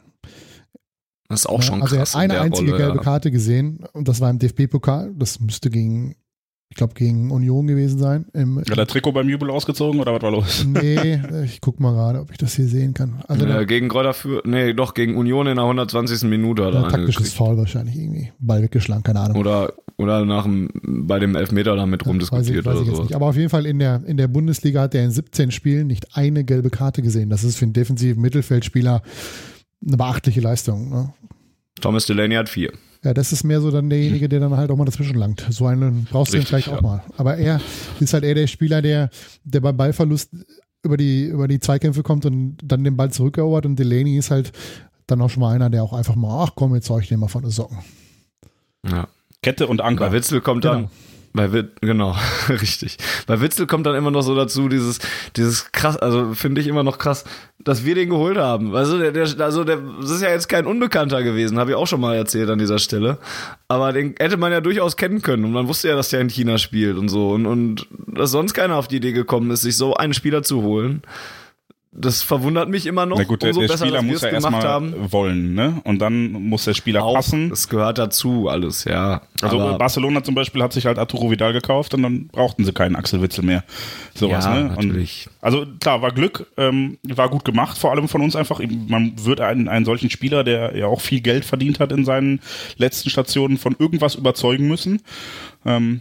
Das 1.29 1.41
ist 1.41 1.47
auch 1.47 1.63
schon 1.63 1.81
also 1.81 1.97
krass. 1.97 2.15
Also 2.15 2.19
er 2.19 2.25
hat 2.25 2.31
eine 2.31 2.41
einzige 2.41 2.73
Rolle, 2.73 2.83
gelbe 2.83 2.99
ja. 2.99 3.03
Karte 3.03 3.31
gesehen 3.31 3.85
und 3.93 4.09
das 4.09 4.21
war 4.21 4.29
im 4.31 4.39
DFB-Pokal. 4.39 5.15
Das 5.17 5.41
müsste 5.41 5.71
gegen 5.71 6.17
ich 6.73 6.77
glaube, 6.77 6.95
gegen 6.95 7.31
Union 7.31 7.67
gewesen 7.67 7.99
sein. 7.99 8.25
Im, 8.33 8.59
Hat 8.59 8.75
der 8.75 8.87
Trikot 8.87 9.13
beim 9.13 9.29
Jubel 9.29 9.51
ausgezogen 9.51 10.01
oder 10.01 10.15
was 10.15 10.23
war 10.23 10.31
los? 10.31 10.65
Nee, 10.67 11.21
ich 11.45 11.61
guck 11.61 11.81
mal 11.81 11.93
gerade, 11.93 12.21
ob 12.21 12.31
ich 12.31 12.39
das 12.39 12.55
hier 12.55 12.67
sehen 12.67 12.95
kann. 12.95 13.23
Also 13.29 13.45
ja, 13.45 13.65
gegen 13.65 13.91
Gräuter 13.91 14.15
für, 14.15 14.41
nee, 14.47 14.73
doch, 14.73 14.95
gegen 14.95 15.19
Union 15.19 15.47
in 15.49 15.57
der 15.57 15.65
120. 15.65 16.23
Minute 16.31 16.65
hat 16.65 16.73
er 16.73 16.89
Taktisches 16.89 17.35
Foul 17.35 17.59
wahrscheinlich 17.59 17.95
irgendwie. 17.97 18.33
Ball 18.39 18.63
weggeschlagen, 18.63 19.03
keine 19.03 19.21
Ahnung. 19.21 19.37
Oder, 19.37 19.75
oder 19.99 20.25
nach 20.25 20.45
dem, 20.45 20.71
bei 20.83 21.19
dem 21.19 21.37
Elfmeter 21.37 21.77
damit 21.77 22.07
rumdiskutiert 22.07 22.65
weiß 22.65 22.81
ich, 22.81 22.87
weiß 22.87 22.95
oder 22.95 23.07
so. 23.07 23.15
Aber 23.15 23.27
auf 23.27 23.37
jeden 23.37 23.51
Fall 23.51 23.67
in 23.67 23.79
der, 23.79 24.03
in 24.07 24.17
der 24.17 24.29
Bundesliga 24.29 24.81
hat 24.81 24.95
er 24.95 25.05
in 25.05 25.11
17 25.11 25.51
Spielen 25.51 25.89
nicht 25.89 26.17
eine 26.17 26.43
gelbe 26.43 26.71
Karte 26.71 27.03
gesehen. 27.03 27.29
Das 27.29 27.45
ist 27.45 27.59
für 27.59 27.67
einen 27.67 27.75
defensiven 27.75 28.23
Mittelfeldspieler 28.23 29.03
eine 29.87 29.97
beachtliche 29.99 30.41
Leistung. 30.41 30.89
Ne? 30.89 31.13
Thomas 31.83 32.07
Delaney 32.07 32.37
hat 32.37 32.49
vier. 32.49 32.73
Ja, 33.05 33.13
das 33.13 33.33
ist 33.33 33.43
mehr 33.43 33.61
so 33.61 33.71
dann 33.71 33.91
derjenige, 33.91 34.29
der 34.29 34.39
dann 34.39 34.57
halt 34.57 34.71
auch 34.71 34.77
mal 34.77 34.85
dazwischen 34.85 35.17
langt. 35.17 35.45
So 35.51 35.67
einen 35.67 36.07
brauchst 36.11 36.33
Richtig, 36.33 36.49
du 36.49 36.49
vielleicht 36.49 36.69
ja. 36.69 36.77
auch 36.77 36.83
mal. 36.83 37.03
Aber 37.17 37.37
er 37.37 37.61
ist 37.99 38.15
halt 38.15 38.23
eher 38.23 38.37
der 38.37 38.47
Spieler, 38.47 38.81
der, 38.81 39.11
der 39.45 39.61
beim 39.61 39.77
Ballverlust 39.77 40.31
über 40.85 40.97
die, 40.97 41.25
über 41.27 41.49
die 41.49 41.59
Zweikämpfe 41.59 42.03
kommt 42.03 42.27
und 42.27 42.59
dann 42.63 42.85
den 42.85 42.97
Ball 42.97 43.11
zurückerobert 43.11 43.67
und 43.67 43.77
Delaney 43.77 44.17
ist 44.19 44.31
halt 44.31 44.53
dann 45.07 45.21
auch 45.21 45.31
schon 45.31 45.41
mal 45.41 45.55
einer, 45.55 45.69
der 45.69 45.83
auch 45.83 45.93
einfach 45.93 46.15
mal, 46.15 46.45
ach 46.45 46.53
komm, 46.55 46.75
jetzt 46.75 46.87
zeug 46.87 47.03
ich 47.03 47.09
den 47.09 47.19
mal 47.19 47.29
von 47.29 47.43
den 47.43 47.51
Socken. 47.51 47.79
Ja. 48.89 49.09
Kette 49.43 49.67
und 49.67 49.81
Anker. 49.81 50.13
Witzel 50.13 50.41
kommt 50.41 50.63
genau. 50.63 50.75
dann, 50.75 50.91
bei 51.35 51.53
Wit 51.53 51.81
genau, 51.81 52.15
richtig. 52.49 52.99
Bei 53.27 53.41
Witzel 53.41 53.67
kommt 53.67 53.87
dann 53.87 53.95
immer 53.95 54.11
noch 54.11 54.23
so 54.23 54.35
dazu, 54.35 54.69
dieses, 54.69 54.99
dieses 55.37 55.73
krass, 55.73 55.97
also 55.97 56.35
finde 56.35 56.61
ich 56.61 56.67
immer 56.67 56.83
noch 56.83 56.99
krass, 56.99 57.25
dass 57.59 57.85
wir 57.85 57.95
den 57.95 58.11
geholt 58.11 58.37
haben. 58.37 58.75
Also 58.75 58.99
der, 58.99 59.13
der, 59.13 59.29
also 59.41 59.65
der, 59.65 59.79
das 60.01 60.11
ist 60.11 60.23
ja 60.23 60.31
jetzt 60.31 60.49
kein 60.49 60.67
Unbekannter 60.67 61.23
gewesen, 61.23 61.59
habe 61.59 61.71
ich 61.71 61.77
auch 61.77 61.87
schon 61.87 62.01
mal 62.01 62.17
erzählt 62.17 62.51
an 62.51 62.59
dieser 62.59 62.79
Stelle. 62.79 63.19
Aber 63.69 63.93
den 63.93 64.15
hätte 64.19 64.37
man 64.37 64.53
ja 64.53 64.61
durchaus 64.61 64.97
kennen 64.97 65.23
können 65.23 65.45
und 65.45 65.53
man 65.53 65.69
wusste 65.69 65.89
ja, 65.89 65.97
dass 65.97 66.11
der 66.11 66.21
in 66.21 66.29
China 66.29 66.59
spielt 66.59 66.99
und 66.99 67.09
so 67.09 67.31
und, 67.31 67.47
und 67.47 67.87
dass 68.07 68.31
sonst 68.31 68.53
keiner 68.53 68.77
auf 68.77 68.89
die 68.89 68.97
Idee 68.97 69.13
gekommen 69.13 69.51
ist, 69.51 69.63
sich 69.63 69.77
so 69.77 69.95
einen 69.95 70.15
Spieler 70.15 70.43
zu 70.43 70.63
holen 70.63 71.03
das 71.95 72.23
verwundert 72.23 72.71
mich 72.71 72.87
immer 72.87 73.05
noch. 73.05 73.19
Na 73.19 73.25
gut, 73.25 73.43
der, 73.43 73.51
umso 73.51 73.61
der 73.61 73.69
besser, 73.69 73.85
Spieler 73.85 74.01
muss 74.01 74.23
ja 74.23 74.29
erstmal 74.31 75.13
wollen, 75.13 75.53
ne? 75.53 75.83
Und 75.85 75.99
dann 75.99 76.33
muss 76.33 76.65
der 76.65 76.73
Spieler 76.73 77.05
Auch, 77.05 77.15
passen. 77.15 77.51
Das 77.51 77.69
gehört 77.69 77.99
dazu, 77.99 78.49
alles, 78.49 78.85
ja. 78.85 79.21
Also 79.43 79.61
Aber 79.61 79.77
Barcelona 79.77 80.25
zum 80.25 80.35
Beispiel 80.35 80.63
hat 80.63 80.73
sich 80.73 80.87
halt 80.87 80.99
Arturo 80.99 81.31
Vidal 81.31 81.53
gekauft 81.53 81.93
und 81.93 82.03
dann 82.03 82.29
brauchten 82.29 82.65
sie 82.65 82.73
keinen 82.73 82.97
Axel 82.97 83.21
Witzel 83.21 83.45
mehr. 83.45 83.63
Sowas, 84.15 84.47
ja, 84.47 84.55
ne? 84.55 84.65
Natürlich. 84.71 85.27
Und 85.27 85.33
also 85.45 85.67
klar, 85.81 86.01
war 86.01 86.13
Glück, 86.13 86.47
ähm, 86.57 86.97
war 87.03 87.29
gut 87.29 87.45
gemacht, 87.45 87.77
vor 87.77 87.91
allem 87.91 88.09
von 88.09 88.23
uns 88.23 88.37
einfach. 88.37 88.61
Man 88.89 89.13
wird 89.23 89.43
einen, 89.43 89.69
einen 89.69 89.85
solchen 89.85 90.09
Spieler, 90.09 90.45
der 90.45 90.75
ja 90.75 90.87
auch 90.87 91.03
viel 91.03 91.21
Geld 91.21 91.45
verdient 91.45 91.79
hat 91.79 91.93
in 91.93 92.07
seinen 92.07 92.41
letzten 92.79 93.11
Stationen, 93.11 93.59
von 93.59 93.77
irgendwas 93.79 94.15
überzeugen 94.15 94.67
müssen. 94.67 95.03
Ähm, 95.67 96.01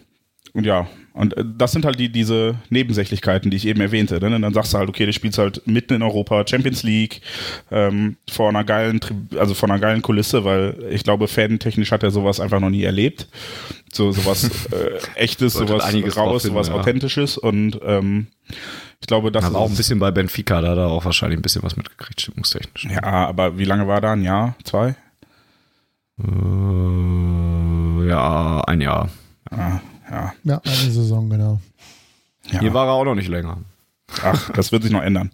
und 0.54 0.66
ja, 0.66 0.88
und 1.14 1.36
äh, 1.36 1.44
das 1.58 1.72
sind 1.72 1.86
halt 1.86 2.00
die, 2.00 2.10
diese 2.10 2.56
Nebensächlichkeiten, 2.70 3.52
die 3.52 3.58
ich 3.58 3.68
eben 3.68 3.82
erwähnte. 3.82 4.20
Ne? 4.20 4.36
Und 4.36 4.42
dann 4.42 4.54
sagst 4.54 4.74
du 4.74 4.78
halt, 4.78 4.90
okay, 4.90 5.06
du 5.06 5.14
spielst 5.14 5.38
halt 5.38 5.66
mitten 5.68 5.94
in 5.94 6.04
Europa, 6.04 6.46
Champions 6.48 6.84
League, 6.84 7.22
ähm, 7.70 8.18
vor 8.30 8.50
einer 8.50 8.64
geilen, 8.64 9.00
also 9.38 9.54
vor 9.54 9.70
einer 9.70 9.80
geilen 9.80 10.02
Kulisse, 10.02 10.46
weil 10.46 10.76
ich 10.90 11.04
glaube, 11.04 11.28
fantechnisch 11.28 11.92
hat 11.92 12.04
er 12.04 12.12
sowas 12.12 12.40
einfach 12.40 12.60
noch 12.60 12.70
nie 12.70 12.84
erlebt. 12.84 13.28
So 13.92 14.12
sowas 14.12 14.50
äh, 14.72 15.00
echtes, 15.16 15.54
sowas 15.54 15.94
raus, 16.16 16.44
sowas 16.44 16.70
ja. 16.70 16.76
authentisches 16.76 17.38
und 17.38 17.80
ähm, 17.84 18.28
ich 19.02 19.08
glaube, 19.08 19.32
das 19.32 19.46
ist 19.46 19.56
auch 19.56 19.70
ein 19.70 19.76
bisschen 19.76 20.00
bei 20.00 20.12
Benfica, 20.12 20.62
da 20.62 20.70
hat 20.70 20.78
er 20.78 20.88
auch 20.88 21.04
wahrscheinlich 21.04 21.40
ein 21.40 21.42
bisschen 21.42 21.64
was 21.64 21.76
mitgekriegt, 21.76 22.22
stimmungstechnisch. 22.22 22.86
Ja, 22.86 23.02
aber 23.02 23.58
wie 23.58 23.66
lange 23.66 23.88
war 23.88 24.00
da? 24.00 24.14
Ein 24.14 24.22
Jahr? 24.24 24.56
Zwei? 24.64 24.96
Äh, 26.20 28.08
ja, 28.08 28.62
ein 28.68 28.80
Jahr. 28.80 29.10
Ah, 29.50 29.80
ja. 30.12 30.34
Ja, 30.44 30.62
eine 30.64 30.92
Saison, 30.92 31.30
genau. 31.30 31.60
Ja. 32.52 32.60
Hier 32.60 32.74
war 32.74 32.88
er 32.88 32.94
auch 32.94 33.06
noch 33.06 33.16
nicht 33.16 33.30
länger. 33.30 33.58
Ach, 34.24 34.50
das 34.52 34.72
wird 34.72 34.84
sich 34.84 34.92
noch 34.92 35.02
ändern. 35.02 35.32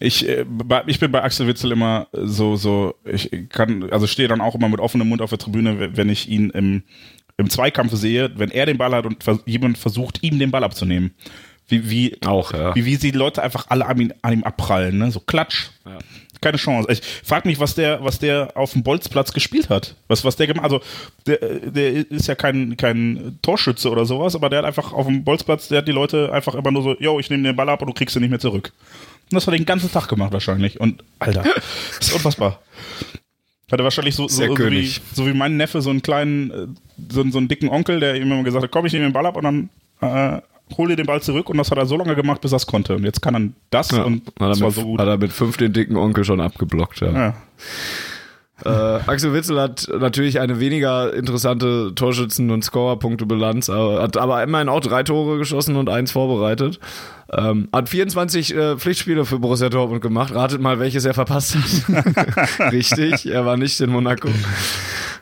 Ich, 0.00 0.28
äh, 0.28 0.44
ich 0.86 1.00
bin 1.00 1.10
bei 1.10 1.22
Axel 1.22 1.46
Witzel 1.46 1.72
immer 1.72 2.08
so, 2.12 2.56
so, 2.56 2.94
ich 3.04 3.30
kann, 3.48 3.90
also 3.90 4.06
stehe 4.06 4.28
dann 4.28 4.40
auch 4.40 4.54
immer 4.54 4.68
mit 4.68 4.80
offenem 4.80 5.08
Mund 5.08 5.22
auf 5.22 5.30
der 5.30 5.38
Tribüne, 5.38 5.96
wenn 5.96 6.10
ich 6.10 6.28
ihn 6.28 6.50
im, 6.50 6.82
im 7.38 7.48
Zweikampf 7.48 7.94
sehe, 7.94 8.30
wenn 8.36 8.50
er 8.50 8.66
den 8.66 8.76
Ball 8.76 8.92
hat 8.92 9.06
und 9.06 9.24
jemand 9.46 9.78
versucht, 9.78 10.22
ihm 10.22 10.38
den 10.38 10.50
Ball 10.50 10.64
abzunehmen. 10.64 11.14
Wie, 11.68 11.90
wie, 11.90 12.16
auch, 12.24 12.52
ja. 12.52 12.74
wie, 12.74 12.84
wie 12.84 12.96
sie 12.96 13.12
die 13.12 13.18
Leute 13.18 13.42
einfach 13.42 13.66
alle 13.68 13.86
an 13.86 14.00
ihm, 14.00 14.12
an 14.22 14.32
ihm 14.32 14.44
abprallen, 14.44 14.96
ne? 14.98 15.10
So 15.10 15.20
klatsch. 15.20 15.70
Ja 15.84 15.98
keine 16.40 16.58
Chance. 16.58 16.90
Ich 16.90 17.00
frage 17.24 17.48
mich, 17.48 17.58
was 17.60 17.74
der, 17.74 18.02
was 18.02 18.18
der 18.18 18.56
auf 18.56 18.72
dem 18.72 18.82
Bolzplatz 18.82 19.32
gespielt 19.32 19.68
hat. 19.68 19.94
Was, 20.08 20.24
was 20.24 20.36
der 20.36 20.46
gemacht 20.46 20.64
Also, 20.64 20.80
der, 21.26 21.38
der 21.38 22.10
ist 22.10 22.28
ja 22.28 22.34
kein, 22.34 22.76
kein 22.76 23.38
Torschütze 23.42 23.90
oder 23.90 24.06
sowas, 24.06 24.34
aber 24.34 24.48
der 24.48 24.60
hat 24.60 24.66
einfach 24.66 24.92
auf 24.92 25.06
dem 25.06 25.24
Bolzplatz, 25.24 25.68
der 25.68 25.78
hat 25.78 25.88
die 25.88 25.92
Leute 25.92 26.32
einfach 26.32 26.54
immer 26.54 26.70
nur 26.70 26.82
so, 26.82 26.96
yo, 26.98 27.18
ich 27.18 27.30
nehme 27.30 27.42
den 27.42 27.56
Ball 27.56 27.68
ab 27.68 27.80
und 27.82 27.88
du 27.88 27.94
kriegst 27.94 28.16
ihn 28.16 28.22
nicht 28.22 28.30
mehr 28.30 28.40
zurück. 28.40 28.72
Und 29.30 29.34
das 29.34 29.46
hat 29.46 29.54
er 29.54 29.58
den 29.58 29.66
ganzen 29.66 29.90
Tag 29.92 30.08
gemacht 30.08 30.32
wahrscheinlich. 30.32 30.80
Und, 30.80 31.04
Alter, 31.18 31.44
das 31.98 32.08
ist 32.08 32.14
unfassbar. 32.14 32.60
Hat 33.70 33.78
er 33.78 33.84
wahrscheinlich 33.84 34.14
so, 34.14 34.28
so, 34.28 34.56
so, 34.56 34.70
wie, 34.70 34.90
so 35.12 35.26
wie 35.26 35.34
mein 35.34 35.58
Neffe 35.58 35.82
so 35.82 35.90
einen 35.90 36.00
kleinen, 36.00 36.50
äh, 36.50 36.66
so, 37.12 37.28
so 37.30 37.38
einen 37.38 37.48
dicken 37.48 37.68
Onkel, 37.68 38.00
der 38.00 38.14
ihm 38.14 38.32
immer 38.32 38.42
gesagt 38.42 38.64
hat, 38.64 38.70
komm, 38.70 38.86
ich 38.86 38.94
nehme 38.94 39.04
den 39.04 39.12
Ball 39.12 39.26
ab 39.26 39.36
und 39.36 39.44
dann 39.44 39.70
äh, 40.00 40.40
hol 40.76 40.88
dir 40.88 40.96
den 40.96 41.06
Ball 41.06 41.22
zurück 41.22 41.48
und 41.48 41.56
das 41.56 41.70
hat 41.70 41.78
er 41.78 41.86
so 41.86 41.96
lange 41.96 42.14
gemacht, 42.14 42.40
bis 42.40 42.52
er 42.52 42.56
es 42.56 42.66
konnte. 42.66 42.96
Und 42.96 43.04
jetzt 43.04 43.22
kann 43.22 43.34
er 43.34 43.50
das 43.70 43.90
ja, 43.90 44.02
und 44.02 44.22
das 44.38 44.60
war 44.60 44.70
so 44.70 44.82
gut. 44.82 45.00
Hat 45.00 45.08
er 45.08 45.18
mit 45.18 45.32
fünf 45.32 45.56
den 45.56 45.72
dicken 45.72 45.96
Onkel 45.96 46.24
schon 46.24 46.40
abgeblockt, 46.40 47.00
ja. 47.00 47.12
ja. 47.12 47.34
Äh, 48.64 48.68
Axel 49.06 49.32
Witzel 49.32 49.60
hat 49.60 49.86
natürlich 50.00 50.40
eine 50.40 50.58
weniger 50.58 51.14
interessante 51.14 51.92
Torschützen- 51.94 52.50
und 52.50 52.64
Scorerpunkte-Bilanz, 52.64 53.68
hat 53.68 54.16
aber 54.16 54.42
immerhin 54.42 54.68
auch 54.68 54.80
drei 54.80 55.04
Tore 55.04 55.38
geschossen 55.38 55.76
und 55.76 55.88
eins 55.88 56.10
vorbereitet. 56.10 56.80
Ähm, 57.30 57.68
hat 57.72 57.88
24 57.88 58.54
äh, 58.54 58.76
Pflichtspiele 58.76 59.24
für 59.26 59.38
Borussia 59.38 59.68
Dortmund 59.68 60.00
gemacht. 60.00 60.34
Ratet 60.34 60.60
mal, 60.60 60.80
welches 60.80 61.04
er 61.04 61.14
verpasst 61.14 61.56
hat. 61.56 62.72
Richtig, 62.72 63.26
er 63.26 63.44
war 63.44 63.56
nicht 63.56 63.80
in 63.80 63.90
Monaco. 63.90 64.28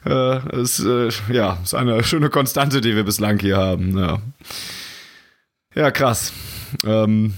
Äh, 0.07 0.61
ist, 0.61 0.79
äh, 0.79 1.09
ja, 1.31 1.59
ist 1.65 1.75
eine 1.75 2.05
schöne 2.05 2.31
Konstante, 2.31 2.81
die 2.81 2.95
wir 2.95 3.03
bislang 3.03 3.41
hier 3.41 3.57
haben. 3.57 3.99
Ja. 3.99 4.19
Ja, 5.77 5.91
krass. 5.91 6.33
Ähm, 6.85 7.35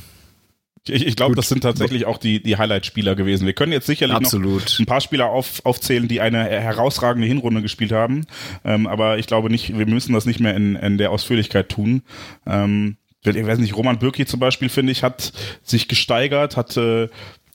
ich, 0.87 1.07
ich 1.07 1.17
glaube, 1.17 1.35
das 1.35 1.49
sind 1.49 1.63
tatsächlich 1.63 2.07
auch 2.07 2.19
die, 2.19 2.43
die 2.43 2.57
Highlight-Spieler 2.57 3.15
gewesen. 3.15 3.47
Wir 3.47 3.53
können 3.53 3.73
jetzt 3.73 3.87
sicherlich 3.87 4.17
Absolut. 4.17 4.63
noch 4.63 4.79
ein 4.79 4.87
paar 4.87 5.01
Spieler 5.01 5.27
auf, 5.27 5.61
aufzählen, 5.65 6.09
die 6.09 6.21
eine 6.21 6.45
herausragende 6.45 7.27
Hinrunde 7.27 7.63
gespielt 7.63 7.93
haben. 7.93 8.27
Ähm, 8.65 8.87
aber 8.87 9.19
ich 9.19 9.27
glaube 9.27 9.51
nicht, 9.51 9.77
wir 9.77 9.87
müssen 9.87 10.13
das 10.13 10.25
nicht 10.25 10.41
mehr 10.41 10.55
in, 10.55 10.77
in 10.77 10.99
der 10.99 11.11
Ausführlichkeit 11.11 11.69
tun. 11.69 12.03
Ähm, 12.47 12.97
ich 13.25 13.47
weiß 13.47 13.59
nicht, 13.59 13.77
Roman 13.77 13.99
Bürki 13.99 14.25
zum 14.25 14.41
Beispiel, 14.41 14.69
finde 14.69 14.93
ich, 14.93 15.03
hat 15.03 15.33
sich 15.63 15.89
gesteigert, 15.89 16.57
hat 16.57 16.77
äh, 16.77 17.09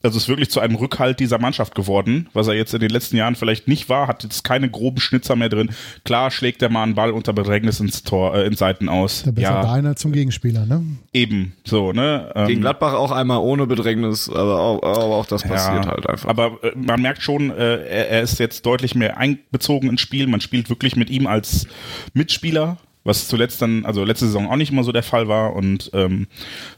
also 0.03 0.17
ist 0.17 0.27
wirklich 0.27 0.51
zu 0.51 0.59
einem 0.59 0.75
Rückhalt 0.75 1.21
dieser 1.21 1.39
Mannschaft 1.39 1.75
geworden, 1.75 2.27
was 2.33 2.47
er 2.47 2.55
jetzt 2.55 2.73
in 2.73 2.81
den 2.81 2.89
letzten 2.89 3.15
Jahren 3.15 3.35
vielleicht 3.35 3.69
nicht 3.69 3.87
war, 3.87 4.07
hat 4.07 4.23
jetzt 4.23 4.43
keine 4.43 4.69
groben 4.69 4.99
Schnitzer 4.99 5.37
mehr 5.37 5.47
drin. 5.47 5.69
Klar 6.03 6.29
schlägt 6.29 6.61
der 6.61 6.69
mal 6.69 6.83
einen 6.83 6.93
Ball 6.93 7.11
unter 7.11 7.31
Bedrängnis 7.31 7.79
ins 7.79 8.03
Tor, 8.03 8.35
äh, 8.35 8.45
in 8.45 8.55
Seiten 8.55 8.89
aus. 8.89 9.23
Der 9.23 9.31
besser 9.31 9.51
ja. 9.51 9.61
da 9.61 9.73
einer 9.73 9.95
zum 9.95 10.11
Gegenspieler, 10.11 10.65
ne? 10.65 10.83
Eben, 11.13 11.53
so, 11.63 11.93
ne? 11.93 12.31
Ähm, 12.35 12.47
Gegen 12.47 12.61
Gladbach 12.61 12.93
auch 12.93 13.11
einmal 13.11 13.37
ohne 13.37 13.65
Bedrängnis, 13.65 14.29
aber 14.29 14.59
auch, 14.59 14.83
aber 14.83 15.15
auch 15.15 15.25
das 15.25 15.43
passiert 15.43 15.85
ja, 15.85 15.91
halt 15.91 16.07
einfach. 16.07 16.27
Aber 16.27 16.61
äh, 16.63 16.73
man 16.75 17.01
merkt 17.01 17.21
schon, 17.21 17.49
äh, 17.51 17.77
er, 17.85 18.09
er 18.09 18.21
ist 18.21 18.39
jetzt 18.39 18.65
deutlich 18.65 18.95
mehr 18.95 19.17
einbezogen 19.17 19.89
ins 19.89 20.01
Spiel. 20.01 20.27
Man 20.27 20.41
spielt 20.41 20.69
wirklich 20.69 20.97
mit 20.97 21.09
ihm 21.09 21.27
als 21.27 21.65
Mitspieler 22.13 22.77
was 23.03 23.27
zuletzt 23.27 23.61
dann, 23.61 23.85
also 23.85 24.03
letzte 24.03 24.25
Saison 24.25 24.49
auch 24.49 24.55
nicht 24.55 24.71
immer 24.71 24.83
so 24.83 24.91
der 24.91 25.03
Fall 25.03 25.27
war 25.27 25.55
und 25.55 25.91
ähm, 25.93 26.27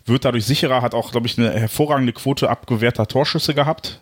wird 0.06 0.26
dadurch 0.26 0.46
sicherer, 0.46 0.82
hat 0.82 0.94
auch, 0.96 1.12
glaube 1.12 1.28
ich, 1.28 1.38
eine 1.38 1.52
hervorragende 1.52 2.14
Quote 2.14 2.50
abgewehrter 2.50 3.08
Torschüsse 3.08 3.54
gehabt. 3.54 4.02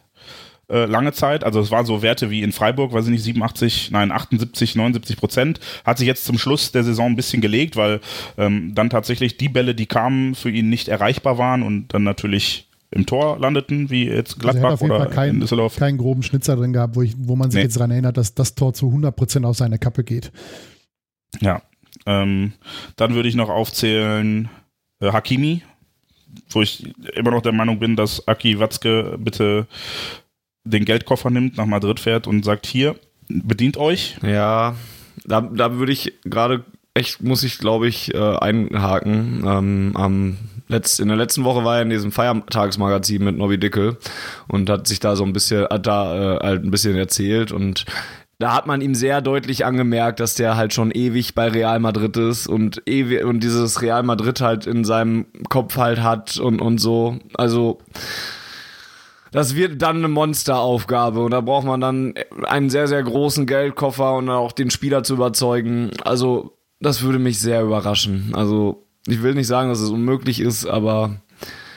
Äh, 0.69 0.86
lange 0.86 1.11
Zeit, 1.11 1.43
also 1.43 1.59
es 1.59 1.71
waren 1.71 1.86
so 1.86 2.01
Werte 2.01 2.30
wie 2.30 2.41
in 2.41 2.53
Freiburg, 2.53 2.93
weiß 2.93 3.05
ich 3.05 3.11
nicht, 3.11 3.24
87, 3.24 3.91
nein, 3.91 4.11
78, 4.13 4.76
79 4.76 5.17
Prozent, 5.17 5.59
hat 5.84 5.97
sich 5.97 6.07
jetzt 6.07 6.24
zum 6.24 6.38
Schluss 6.38 6.71
der 6.71 6.86
Saison 6.86 7.07
ein 7.07 7.15
bisschen 7.17 7.41
gelegt, 7.41 7.76
weil 7.76 7.99
ähm, 8.38 8.74
dann 8.74 8.89
tatsächlich 8.89 9.36
die 9.36 9.49
Bälle, 9.49 9.76
die 9.76 9.88
kamen, 9.88 10.36
für 10.36 10.49
ihn 10.49 10.69
nicht 10.69 10.88
erreichbar 10.88 11.38
waren 11.38 11.63
und 11.63 11.89
dann 11.89 12.03
natürlich 12.03 12.69
im 12.91 13.05
Tor 13.05 13.39
landeten, 13.39 13.89
wie 13.89 14.05
jetzt 14.07 14.39
Gladbach 14.39 14.71
also 14.71 14.86
oder 14.86 15.07
kein, 15.07 15.32
in 15.32 15.39
Düsseldorf. 15.41 15.76
keinen 15.76 15.97
groben 15.97 16.24
Schnitzer 16.24 16.55
drin 16.55 16.71
gehabt, 16.71 16.95
wo, 16.95 17.01
ich, 17.01 17.15
wo 17.17 17.36
man 17.36 17.51
sich 17.51 17.57
nee. 17.57 17.63
jetzt 17.63 17.76
daran 17.76 17.91
erinnert, 17.91 18.15
dass 18.15 18.34
das 18.34 18.55
Tor 18.55 18.74
zu 18.74 18.88
100 18.88 19.13
Prozent 19.13 19.45
auf 19.45 19.57
seine 19.57 19.80
Kappe 19.80 20.05
geht. 20.05 20.32
Ja, 21.41 21.61
ähm, 22.05 22.53
dann 22.95 23.15
würde 23.15 23.29
ich 23.29 23.35
noch 23.35 23.49
aufzählen 23.49 24.49
äh, 24.99 25.11
Hakimi, 25.11 25.63
wo 26.49 26.61
ich 26.61 26.93
immer 27.13 27.31
noch 27.31 27.41
der 27.41 27.51
Meinung 27.51 27.79
bin, 27.79 27.95
dass 27.95 28.27
Aki 28.27 28.59
Watzke 28.59 29.17
bitte 29.19 29.67
den 30.63 30.85
Geldkoffer 30.85 31.29
nimmt, 31.29 31.57
nach 31.57 31.65
Madrid 31.65 31.99
fährt 31.99 32.27
und 32.27 32.45
sagt, 32.45 32.65
hier, 32.65 32.95
bedient 33.27 33.77
euch. 33.77 34.17
Ja, 34.23 34.75
da, 35.25 35.41
da 35.41 35.77
würde 35.77 35.91
ich 35.91 36.13
gerade 36.23 36.63
echt, 36.93 37.21
muss 37.21 37.43
ich 37.43 37.57
glaube 37.57 37.87
ich, 37.87 38.13
äh, 38.13 38.37
einhaken. 38.37 39.43
Ähm, 39.45 39.91
am 39.95 40.37
letzt, 40.67 40.99
in 40.99 41.07
der 41.07 41.17
letzten 41.17 41.43
Woche 41.43 41.63
war 41.63 41.77
er 41.77 41.81
in 41.81 41.89
diesem 41.89 42.11
Feiertagsmagazin 42.11 43.23
mit 43.23 43.37
Nobby 43.37 43.57
Dickel 43.57 43.97
und 44.47 44.69
hat 44.69 44.87
sich 44.87 44.99
da 44.99 45.15
so 45.15 45.23
ein 45.23 45.33
bisschen, 45.33 45.65
hat 45.65 45.87
da 45.87 46.35
äh, 46.35 46.39
halt 46.39 46.63
ein 46.63 46.71
bisschen 46.71 46.95
erzählt 46.95 47.51
und 47.51 47.85
da 48.43 48.53
hat 48.53 48.67
man 48.67 48.81
ihm 48.81 48.93
sehr 48.93 49.21
deutlich 49.21 49.63
angemerkt, 49.63 50.19
dass 50.19 50.35
der 50.35 50.57
halt 50.57 50.73
schon 50.73 50.91
ewig 50.91 51.33
bei 51.33 51.47
Real 51.47 51.79
Madrid 51.79 52.17
ist 52.17 52.45
und 52.45 52.83
ewig 52.85 53.23
und 53.23 53.41
dieses 53.41 53.81
Real 53.81 54.03
Madrid 54.03 54.41
halt 54.41 54.67
in 54.67 54.83
seinem 54.83 55.27
Kopf 55.47 55.77
halt 55.77 56.03
hat 56.03 56.35
und 56.35 56.59
und 56.59 56.79
so. 56.79 57.19
Also 57.35 57.77
das 59.31 59.55
wird 59.55 59.81
dann 59.81 59.99
eine 59.99 60.09
Monsteraufgabe 60.09 61.23
und 61.23 61.31
da 61.31 61.39
braucht 61.39 61.65
man 61.65 61.79
dann 61.79 62.15
einen 62.43 62.69
sehr 62.69 62.89
sehr 62.89 63.01
großen 63.01 63.45
Geldkoffer 63.45 64.15
und 64.15 64.29
auch 64.29 64.51
den 64.51 64.71
Spieler 64.71 65.03
zu 65.03 65.13
überzeugen. 65.13 65.91
Also 66.03 66.57
das 66.81 67.01
würde 67.01 67.19
mich 67.19 67.39
sehr 67.39 67.61
überraschen. 67.61 68.31
Also 68.33 68.85
ich 69.07 69.23
will 69.23 69.35
nicht 69.35 69.47
sagen, 69.47 69.69
dass 69.69 69.79
es 69.79 69.89
unmöglich 69.89 70.41
ist, 70.41 70.65
aber 70.65 71.21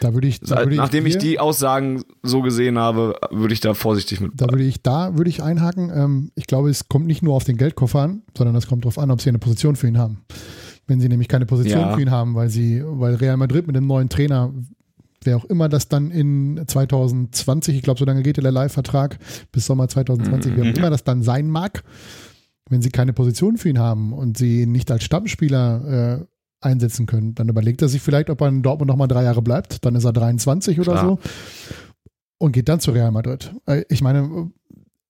da 0.06 0.14
würde 0.14 0.28
ich, 0.28 0.38
da 0.40 0.58
würde 0.58 0.76
nachdem 0.76 1.04
ich, 1.06 1.16
ich, 1.16 1.20
die 1.20 1.40
Aussagen 1.40 2.04
so 2.22 2.40
gesehen 2.40 2.78
habe, 2.78 3.18
würde 3.32 3.52
ich 3.52 3.60
da 3.60 3.74
vorsichtig 3.74 4.20
mit. 4.20 4.32
Da 4.36 4.48
würde 4.48 4.62
ich, 4.62 4.80
da 4.80 5.16
würde 5.16 5.28
ich 5.28 5.42
einhaken. 5.42 5.90
Ähm, 5.92 6.30
ich 6.36 6.46
glaube, 6.46 6.70
es 6.70 6.88
kommt 6.88 7.06
nicht 7.06 7.22
nur 7.22 7.34
auf 7.34 7.42
den 7.42 7.56
Geldkoffer 7.56 8.00
an, 8.00 8.22
sondern 8.38 8.54
es 8.54 8.68
kommt 8.68 8.84
darauf 8.84 8.98
an, 8.98 9.10
ob 9.10 9.20
sie 9.20 9.30
eine 9.30 9.40
Position 9.40 9.74
für 9.74 9.88
ihn 9.88 9.98
haben. 9.98 10.18
Wenn 10.86 11.00
sie 11.00 11.08
nämlich 11.08 11.26
keine 11.26 11.44
Position 11.44 11.80
ja. 11.80 11.94
für 11.94 12.00
ihn 12.00 12.12
haben, 12.12 12.36
weil 12.36 12.50
sie, 12.50 12.82
weil 12.84 13.16
Real 13.16 13.36
Madrid 13.36 13.66
mit 13.66 13.74
dem 13.74 13.88
neuen 13.88 14.08
Trainer, 14.08 14.54
wer 15.24 15.38
auch 15.38 15.44
immer 15.46 15.68
das 15.68 15.88
dann 15.88 16.12
in 16.12 16.62
2020, 16.64 17.74
ich 17.74 17.82
glaube, 17.82 17.98
so 17.98 18.04
lange 18.04 18.22
geht 18.22 18.36
der 18.36 18.52
Leihvertrag 18.52 19.18
bis 19.50 19.66
Sommer 19.66 19.88
2020, 19.88 20.52
mhm. 20.52 20.56
wer 20.56 20.62
auch 20.62 20.68
mhm. 20.68 20.76
immer 20.76 20.90
das 20.90 21.02
dann 21.02 21.24
sein 21.24 21.50
mag, 21.50 21.82
wenn 22.70 22.80
sie 22.80 22.90
keine 22.90 23.12
Position 23.12 23.56
für 23.56 23.70
ihn 23.70 23.80
haben 23.80 24.12
und 24.12 24.38
sie 24.38 24.62
ihn 24.62 24.70
nicht 24.70 24.88
als 24.92 25.02
Stammspieler 25.02 26.20
äh, 26.20 26.26
einsetzen 26.60 27.06
können. 27.06 27.34
Dann 27.34 27.48
überlegt 27.48 27.82
er 27.82 27.88
sich 27.88 28.02
vielleicht, 28.02 28.30
ob 28.30 28.40
er 28.40 28.48
in 28.48 28.62
Dortmund 28.62 28.88
nochmal 28.88 29.08
drei 29.08 29.24
Jahre 29.24 29.42
bleibt. 29.42 29.84
Dann 29.84 29.94
ist 29.94 30.04
er 30.04 30.12
23 30.12 30.80
oder 30.80 30.92
Klar. 30.92 31.04
so 31.04 31.18
und 32.38 32.52
geht 32.52 32.68
dann 32.68 32.80
zu 32.80 32.90
Real 32.90 33.10
Madrid. 33.10 33.52
Äh, 33.66 33.84
ich 33.88 34.02
meine, 34.02 34.50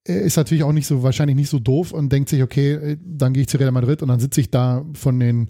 er 0.05 0.22
ist 0.22 0.36
natürlich 0.36 0.62
auch 0.62 0.72
nicht 0.72 0.86
so, 0.86 1.03
wahrscheinlich 1.03 1.36
nicht 1.36 1.51
so 1.51 1.59
doof 1.59 1.92
und 1.92 2.12
denkt 2.12 2.28
sich, 2.28 2.42
okay, 2.42 2.72
äh, 2.74 2.97
dann 3.05 3.32
gehe 3.32 3.42
ich 3.42 3.49
zu 3.49 3.59
Real 3.59 3.72
Madrid 3.72 4.03
und 4.03 4.09
dann 4.09 4.20
sitze 4.20 4.40
ich 4.40 4.51
da 4.51 4.84
von 4.94 5.18
den 5.18 5.49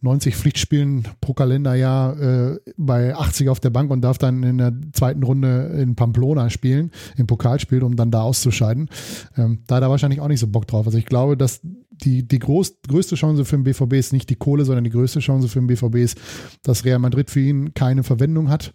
90 0.00 0.36
Pflichtspielen 0.36 1.08
pro 1.20 1.34
Kalenderjahr 1.34 2.20
äh, 2.20 2.58
bei 2.76 3.14
80 3.14 3.48
auf 3.48 3.60
der 3.60 3.70
Bank 3.70 3.90
und 3.90 4.02
darf 4.02 4.18
dann 4.18 4.42
in 4.42 4.58
der 4.58 4.72
zweiten 4.92 5.22
Runde 5.22 5.76
in 5.80 5.96
Pamplona 5.96 6.50
spielen, 6.50 6.92
im 7.16 7.26
Pokalspiel, 7.26 7.82
um 7.82 7.96
dann 7.96 8.10
da 8.10 8.22
auszuscheiden. 8.22 8.88
Ähm, 9.36 9.60
da 9.66 9.76
hat 9.76 9.82
er 9.82 9.90
wahrscheinlich 9.90 10.20
auch 10.20 10.28
nicht 10.28 10.40
so 10.40 10.46
Bock 10.46 10.66
drauf. 10.66 10.86
Also 10.86 10.98
ich 10.98 11.06
glaube, 11.06 11.36
dass 11.36 11.60
die, 12.04 12.26
die 12.26 12.38
groß, 12.38 12.82
größte 12.88 13.16
Chance 13.16 13.44
für 13.44 13.56
den 13.56 13.64
BVB 13.64 13.94
ist 13.94 14.12
nicht 14.12 14.30
die 14.30 14.36
Kohle, 14.36 14.64
sondern 14.64 14.84
die 14.84 14.90
größte 14.90 15.20
Chance 15.20 15.48
für 15.48 15.60
den 15.60 15.66
BVB 15.66 15.96
ist, 15.96 16.18
dass 16.62 16.84
Real 16.84 16.98
Madrid 16.98 17.30
für 17.30 17.40
ihn 17.40 17.74
keine 17.74 18.02
Verwendung 18.02 18.48
hat, 18.48 18.72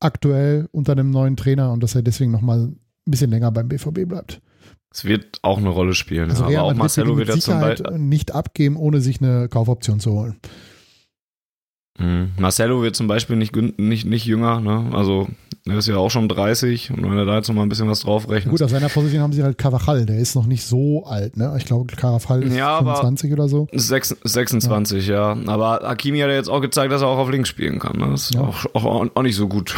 aktuell 0.00 0.68
unter 0.72 0.92
einem 0.92 1.10
neuen 1.10 1.36
Trainer 1.36 1.72
und 1.72 1.82
dass 1.82 1.94
er 1.94 2.02
deswegen 2.02 2.30
nochmal 2.30 2.66
ein 2.68 2.80
bisschen 3.04 3.30
länger 3.30 3.50
beim 3.50 3.68
BVB 3.68 4.06
bleibt. 4.06 4.40
Es 4.90 5.04
wird 5.04 5.38
auch 5.42 5.58
eine 5.58 5.68
Rolle 5.68 5.94
spielen, 5.94 6.30
also 6.30 6.44
aber 6.44 6.62
auch 6.62 6.74
Marcelo 6.74 7.16
wird 7.18 7.28
ja 7.28 7.38
zum 7.38 7.60
Beispiel 7.60 7.98
nicht 7.98 8.34
abgeben, 8.34 8.76
ohne 8.76 9.00
sich 9.00 9.20
eine 9.20 9.48
Kaufoption 9.48 10.00
zu 10.00 10.12
holen. 10.12 10.36
Mhm. 11.98 12.32
Marcelo 12.38 12.82
wird 12.82 12.96
zum 12.96 13.08
Beispiel 13.08 13.36
nicht, 13.36 13.54
nicht, 13.56 14.06
nicht 14.06 14.24
jünger, 14.24 14.60
ne? 14.60 14.90
Also 14.92 15.28
er 15.66 15.78
ist 15.78 15.88
ja 15.88 15.96
auch 15.96 16.10
schon 16.10 16.28
30 16.28 16.92
und 16.92 17.02
wenn 17.02 17.18
er 17.18 17.24
da 17.24 17.36
jetzt 17.36 17.48
noch 17.48 17.54
mal 17.54 17.62
ein 17.62 17.68
bisschen 17.68 17.88
was 17.88 18.00
draufrechnet. 18.00 18.50
Gut, 18.50 18.62
auf 18.62 18.70
seiner 18.70 18.88
Position 18.88 19.22
haben 19.22 19.32
sie 19.32 19.42
halt 19.42 19.58
Carvajal, 19.58 20.06
der 20.06 20.18
ist 20.18 20.34
noch 20.34 20.46
nicht 20.46 20.64
so 20.64 21.04
alt, 21.04 21.36
ne? 21.36 21.54
Ich 21.58 21.64
glaube, 21.64 21.94
Carvajal 21.94 22.44
ist 22.44 22.56
ja, 22.56 22.78
25 22.78 23.32
oder 23.32 23.48
so. 23.48 23.68
6, 23.72 24.16
26, 24.22 25.08
ja. 25.08 25.34
ja. 25.34 25.38
Aber 25.46 25.80
Hakimi 25.82 26.20
hat 26.20 26.28
ja 26.28 26.36
jetzt 26.36 26.48
auch 26.48 26.60
gezeigt, 26.60 26.92
dass 26.92 27.02
er 27.02 27.08
auch 27.08 27.18
auf 27.18 27.30
links 27.30 27.48
spielen 27.48 27.78
kann. 27.78 27.98
Ne? 27.98 28.08
Das 28.10 28.30
ist 28.30 28.34
ja. 28.34 28.42
auch, 28.42 28.64
auch, 28.74 29.06
auch 29.14 29.22
nicht 29.22 29.36
so 29.36 29.48
gut. 29.48 29.74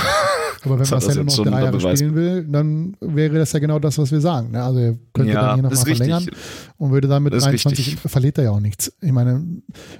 Aber 0.63 0.79
wenn 0.79 0.89
Marcelo 0.89 1.25
noch 1.25 1.37
drei 1.37 1.63
Jahre 1.63 1.79
Beweis. 1.79 1.99
spielen 1.99 2.15
will, 2.15 2.45
dann 2.45 2.97
wäre 3.01 3.39
das 3.39 3.53
ja 3.53 3.59
genau 3.61 3.79
das, 3.79 3.97
was 3.99 4.13
wir 4.13 4.21
sagen. 4.21 4.51
Ne? 4.51 4.63
Also 4.63 4.79
er 4.79 4.99
könnte 5.13 5.33
ja, 5.33 5.41
dann 5.41 5.55
hier 5.55 5.63
nochmal 5.63 5.85
verlängern 5.85 6.27
und 6.77 6.91
würde 6.91 7.09
dann 7.09 7.23
mit 7.23 7.33
23, 7.33 7.97
verliert 7.99 8.39
er 8.39 8.45
ja 8.45 8.51
auch 8.51 8.61
nichts. 8.61 8.93
Ich 9.01 9.13
meine, 9.13 9.45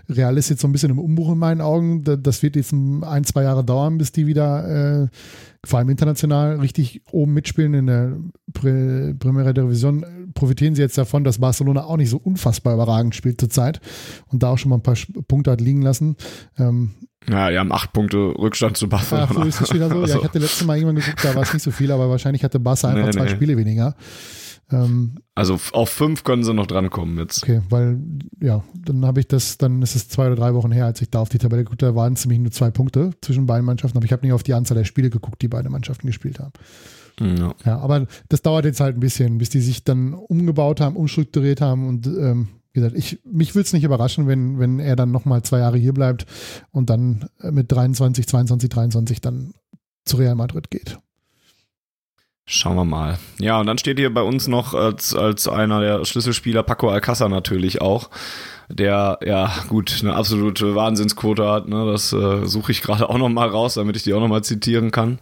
Real 0.09 0.37
ist 0.37 0.51
jetzt 0.51 0.61
so 0.61 0.69
ein 0.69 0.73
bisschen 0.73 0.91
im 0.91 0.99
Umbruch 0.99 1.33
in 1.33 1.39
meinen 1.39 1.61
Augen. 1.61 2.05
Das 2.05 2.43
wird 2.43 2.57
jetzt 2.57 2.73
ein, 2.73 3.25
zwei 3.25 3.45
Jahre 3.45 3.65
dauern, 3.65 3.99
bis 3.99 4.13
die 4.13 4.27
wieder 4.27 5.03
äh, 5.03 5.09
vor 5.65 5.79
allem 5.79 5.91
international 5.91 6.59
richtig 6.61 7.03
oben 7.11 7.35
mitspielen 7.35 7.75
in 7.75 7.87
der 7.87 8.17
Primera 8.53 9.53
Division, 9.53 10.05
profitieren 10.35 10.75
sie 10.75 10.83
jetzt 10.83 10.97
davon, 10.97 11.25
dass 11.25 11.39
Barcelona 11.39 11.85
auch 11.85 11.97
nicht 11.97 12.11
so 12.11 12.19
unfassbar 12.19 12.75
überragend 12.75 13.15
spielt 13.15 13.41
zurzeit 13.41 13.81
und 14.29 14.43
da 14.43 14.51
auch 14.51 14.59
schon 14.59 14.71
mal 14.71 14.77
ein 14.77 14.83
paar 14.83 14.97
Punkte 15.29 15.51
hat 15.51 15.61
liegen 15.61 15.83
lassen. 15.83 16.17
Ähm, 16.59 16.93
ja, 17.29 17.51
die 17.51 17.59
haben 17.59 17.73
acht 17.73 17.93
Punkte 17.93 18.17
Rückstand 18.17 18.77
zu 18.77 18.89
Barcelona. 18.89 19.29
Ja, 19.35 19.45
ist 19.45 19.61
es 19.61 19.73
wieder 19.73 19.89
so. 19.89 20.01
Also. 20.01 20.15
Ja, 20.15 20.19
ich 20.19 20.25
hatte 20.25 20.39
letztes 20.39 20.67
Mal 20.67 20.77
irgendwann 20.77 20.97
geguckt, 20.97 21.25
da 21.25 21.35
war 21.35 21.43
es 21.43 21.53
nicht 21.53 21.63
so 21.63 21.71
viel, 21.71 21.93
aber 21.93 22.09
wahrscheinlich 22.09 22.43
hatte 22.45 22.59
Barca 22.59 22.89
einfach 22.89 23.07
nee, 23.07 23.13
zwei 23.13 23.25
nee. 23.25 23.31
Spiele 23.31 23.57
weniger. 23.57 23.95
Ähm, 24.73 25.17
also 25.35 25.59
auf 25.73 25.91
fünf 25.91 26.25
können 26.25 26.45
sie 26.45 26.55
noch 26.55 26.67
drankommen 26.67 27.19
jetzt. 27.19 27.43
Okay, 27.43 27.61
weil, 27.69 28.01
ja, 28.41 28.63
dann 28.75 29.05
habe 29.05 29.21
ich 29.21 29.29
das, 29.29 29.59
dann 29.59 29.83
ist 29.83 29.97
es 29.97 30.09
zwei 30.09 30.27
oder 30.27 30.37
drei 30.37 30.55
Wochen 30.55 30.73
her, 30.73 30.87
als 30.87 31.03
ich 31.03 31.11
da 31.11 31.21
auf 31.21 31.29
die 31.29 31.39
Tabelle 31.39 31.65
geguckt 31.65 31.83
habe, 31.83 31.97
waren 31.97 32.13
es 32.13 32.25
nämlich 32.25 32.41
nur 32.41 32.53
zwei 32.53 32.71
Punkte 32.71 33.11
zwischen 33.21 33.47
beiden 33.47 33.67
Mannschaften, 33.67 33.99
aber 33.99 34.07
ich 34.07 34.13
habe 34.13 34.25
nicht 34.25 34.33
auf 34.33 34.43
die 34.43 34.55
Anzahl 34.55 34.77
der 34.77 34.85
Spiele 34.85 35.11
geguckt, 35.11 35.43
die 35.43 35.49
beide 35.49 35.69
Mannschaften 35.71 36.07
gespielt 36.07 36.39
haben. 36.39 36.53
Ja. 37.21 37.55
ja. 37.67 37.79
aber 37.79 38.07
das 38.29 38.43
dauert 38.43 38.65
jetzt 38.65 38.81
halt 38.81 38.97
ein 38.97 39.01
bisschen, 39.01 39.39
bis 39.39 39.51
die 39.51 39.61
sich 39.61 39.85
dann 39.85 40.15
umgebaut 40.15 40.81
haben, 40.81 40.97
umstrukturiert 40.97 41.61
haben 41.61 41.87
und 41.87 42.07
ähm, 42.07 42.49
wie 42.73 42.81
gesagt, 42.81 42.97
ich, 42.97 43.21
mich 43.25 43.55
würde 43.55 43.67
es 43.67 43.73
nicht 43.73 43.85
überraschen, 43.85 44.29
wenn, 44.29 44.59
wenn 44.59 44.79
er 44.79 44.97
dann 44.97 45.11
nochmal 45.11 45.43
zwei 45.43 45.59
Jahre 45.59 45.79
hier 45.79 45.93
bleibt 45.93 46.27
und 46.71 46.91
dann 46.91 47.29
mit 47.43 47.71
23, 47.73 48.27
22, 48.27 48.69
23 48.69 49.21
dann 49.21 49.55
zu 50.05 50.17
Real 50.17 50.35
Madrid 50.35 50.71
geht. 50.71 50.99
Schauen 52.47 52.77
wir 52.77 52.85
mal. 52.85 53.19
Ja, 53.39 53.61
und 53.61 53.67
dann 53.67 53.79
steht 53.79 53.99
hier 53.99 54.13
bei 54.13 54.23
uns 54.23 54.49
noch 54.49 54.75
als, 54.75 55.15
als 55.15 55.47
einer 55.47 55.81
der 55.81 56.05
Schlüsselspieler 56.05 56.63
Paco 56.63 56.91
Alcázar 56.91 57.29
natürlich 57.29 57.81
auch 57.81 58.11
der 58.73 59.19
ja 59.25 59.53
gut 59.69 59.99
eine 60.01 60.15
absolute 60.15 60.75
Wahnsinnsquote 60.75 61.47
hat. 61.47 61.69
Ne? 61.69 61.87
Das 61.91 62.13
äh, 62.13 62.47
suche 62.47 62.73
ich 62.73 62.83
gerade 62.83 63.09
auch 63.09 63.19
noch 63.19 63.29
mal 63.29 63.49
raus, 63.49 63.75
damit 63.75 63.97
ich 63.97 64.03
die 64.03 64.15
auch 64.15 64.21
noch 64.21 64.29
mal 64.29 64.45
zitieren 64.45 64.91
kann. 64.91 65.19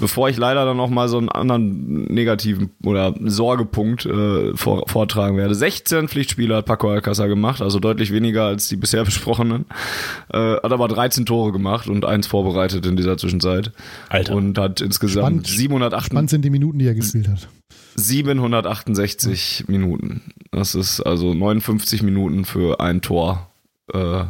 Bevor 0.00 0.28
ich 0.28 0.36
leider 0.36 0.64
dann 0.64 0.76
noch 0.76 0.90
mal 0.90 1.08
so 1.08 1.18
einen 1.18 1.28
anderen 1.28 2.04
negativen 2.04 2.70
oder 2.84 3.14
Sorgepunkt 3.20 4.06
äh, 4.06 4.56
vor, 4.56 4.88
vortragen 4.88 5.36
werde. 5.36 5.54
16 5.54 6.08
Pflichtspiele 6.08 6.56
hat 6.56 6.66
Paco 6.66 6.90
Alcázar 6.90 7.28
gemacht, 7.28 7.62
also 7.62 7.80
deutlich 7.80 8.12
weniger 8.12 8.44
als 8.44 8.68
die 8.68 8.76
bisher 8.76 9.04
besprochenen. 9.06 9.66
Äh, 10.32 10.54
hat 10.56 10.72
aber 10.72 10.88
13 10.88 11.26
Tore 11.26 11.52
gemacht 11.52 11.88
und 11.88 12.04
eins 12.04 12.26
vorbereitet 12.26 12.86
in 12.86 12.96
dieser 12.96 13.16
Zwischenzeit. 13.18 13.72
Alter. 14.08 14.34
Und 14.34 14.58
hat 14.58 14.80
insgesamt 14.80 15.46
spannend, 15.46 15.46
708. 15.46 16.06
Spannend 16.06 16.30
sind 16.30 16.44
die 16.44 16.50
Minuten, 16.50 16.78
die 16.78 16.86
er 16.86 16.94
gespielt 16.94 17.28
hat. 17.28 17.48
768 17.96 19.64
Minuten. 19.68 20.22
Das 20.50 20.74
ist 20.74 21.00
also 21.00 21.34
59 21.34 22.02
Minuten 22.02 22.44
für 22.44 22.80
ein 22.80 23.02
Tor. 23.02 23.50
Äh, 23.92 24.24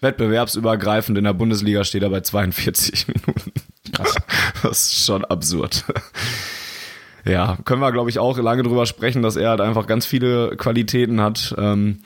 wettbewerbsübergreifend 0.00 1.16
in 1.16 1.24
der 1.24 1.32
Bundesliga 1.32 1.84
steht 1.84 2.02
er 2.02 2.10
bei 2.10 2.20
42 2.20 3.06
Minuten. 3.08 3.52
Krass. 3.92 4.14
Das 4.62 4.80
ist 4.82 5.04
schon 5.06 5.24
absurd. 5.24 5.84
ja, 7.24 7.58
können 7.64 7.80
wir, 7.80 7.92
glaube 7.92 8.10
ich, 8.10 8.18
auch 8.18 8.38
lange 8.38 8.62
drüber 8.62 8.86
sprechen, 8.86 9.22
dass 9.22 9.36
er 9.36 9.50
halt 9.50 9.60
einfach 9.60 9.86
ganz 9.86 10.06
viele 10.06 10.56
Qualitäten 10.56 11.20
hat. 11.20 11.54
Ähm, 11.58 11.98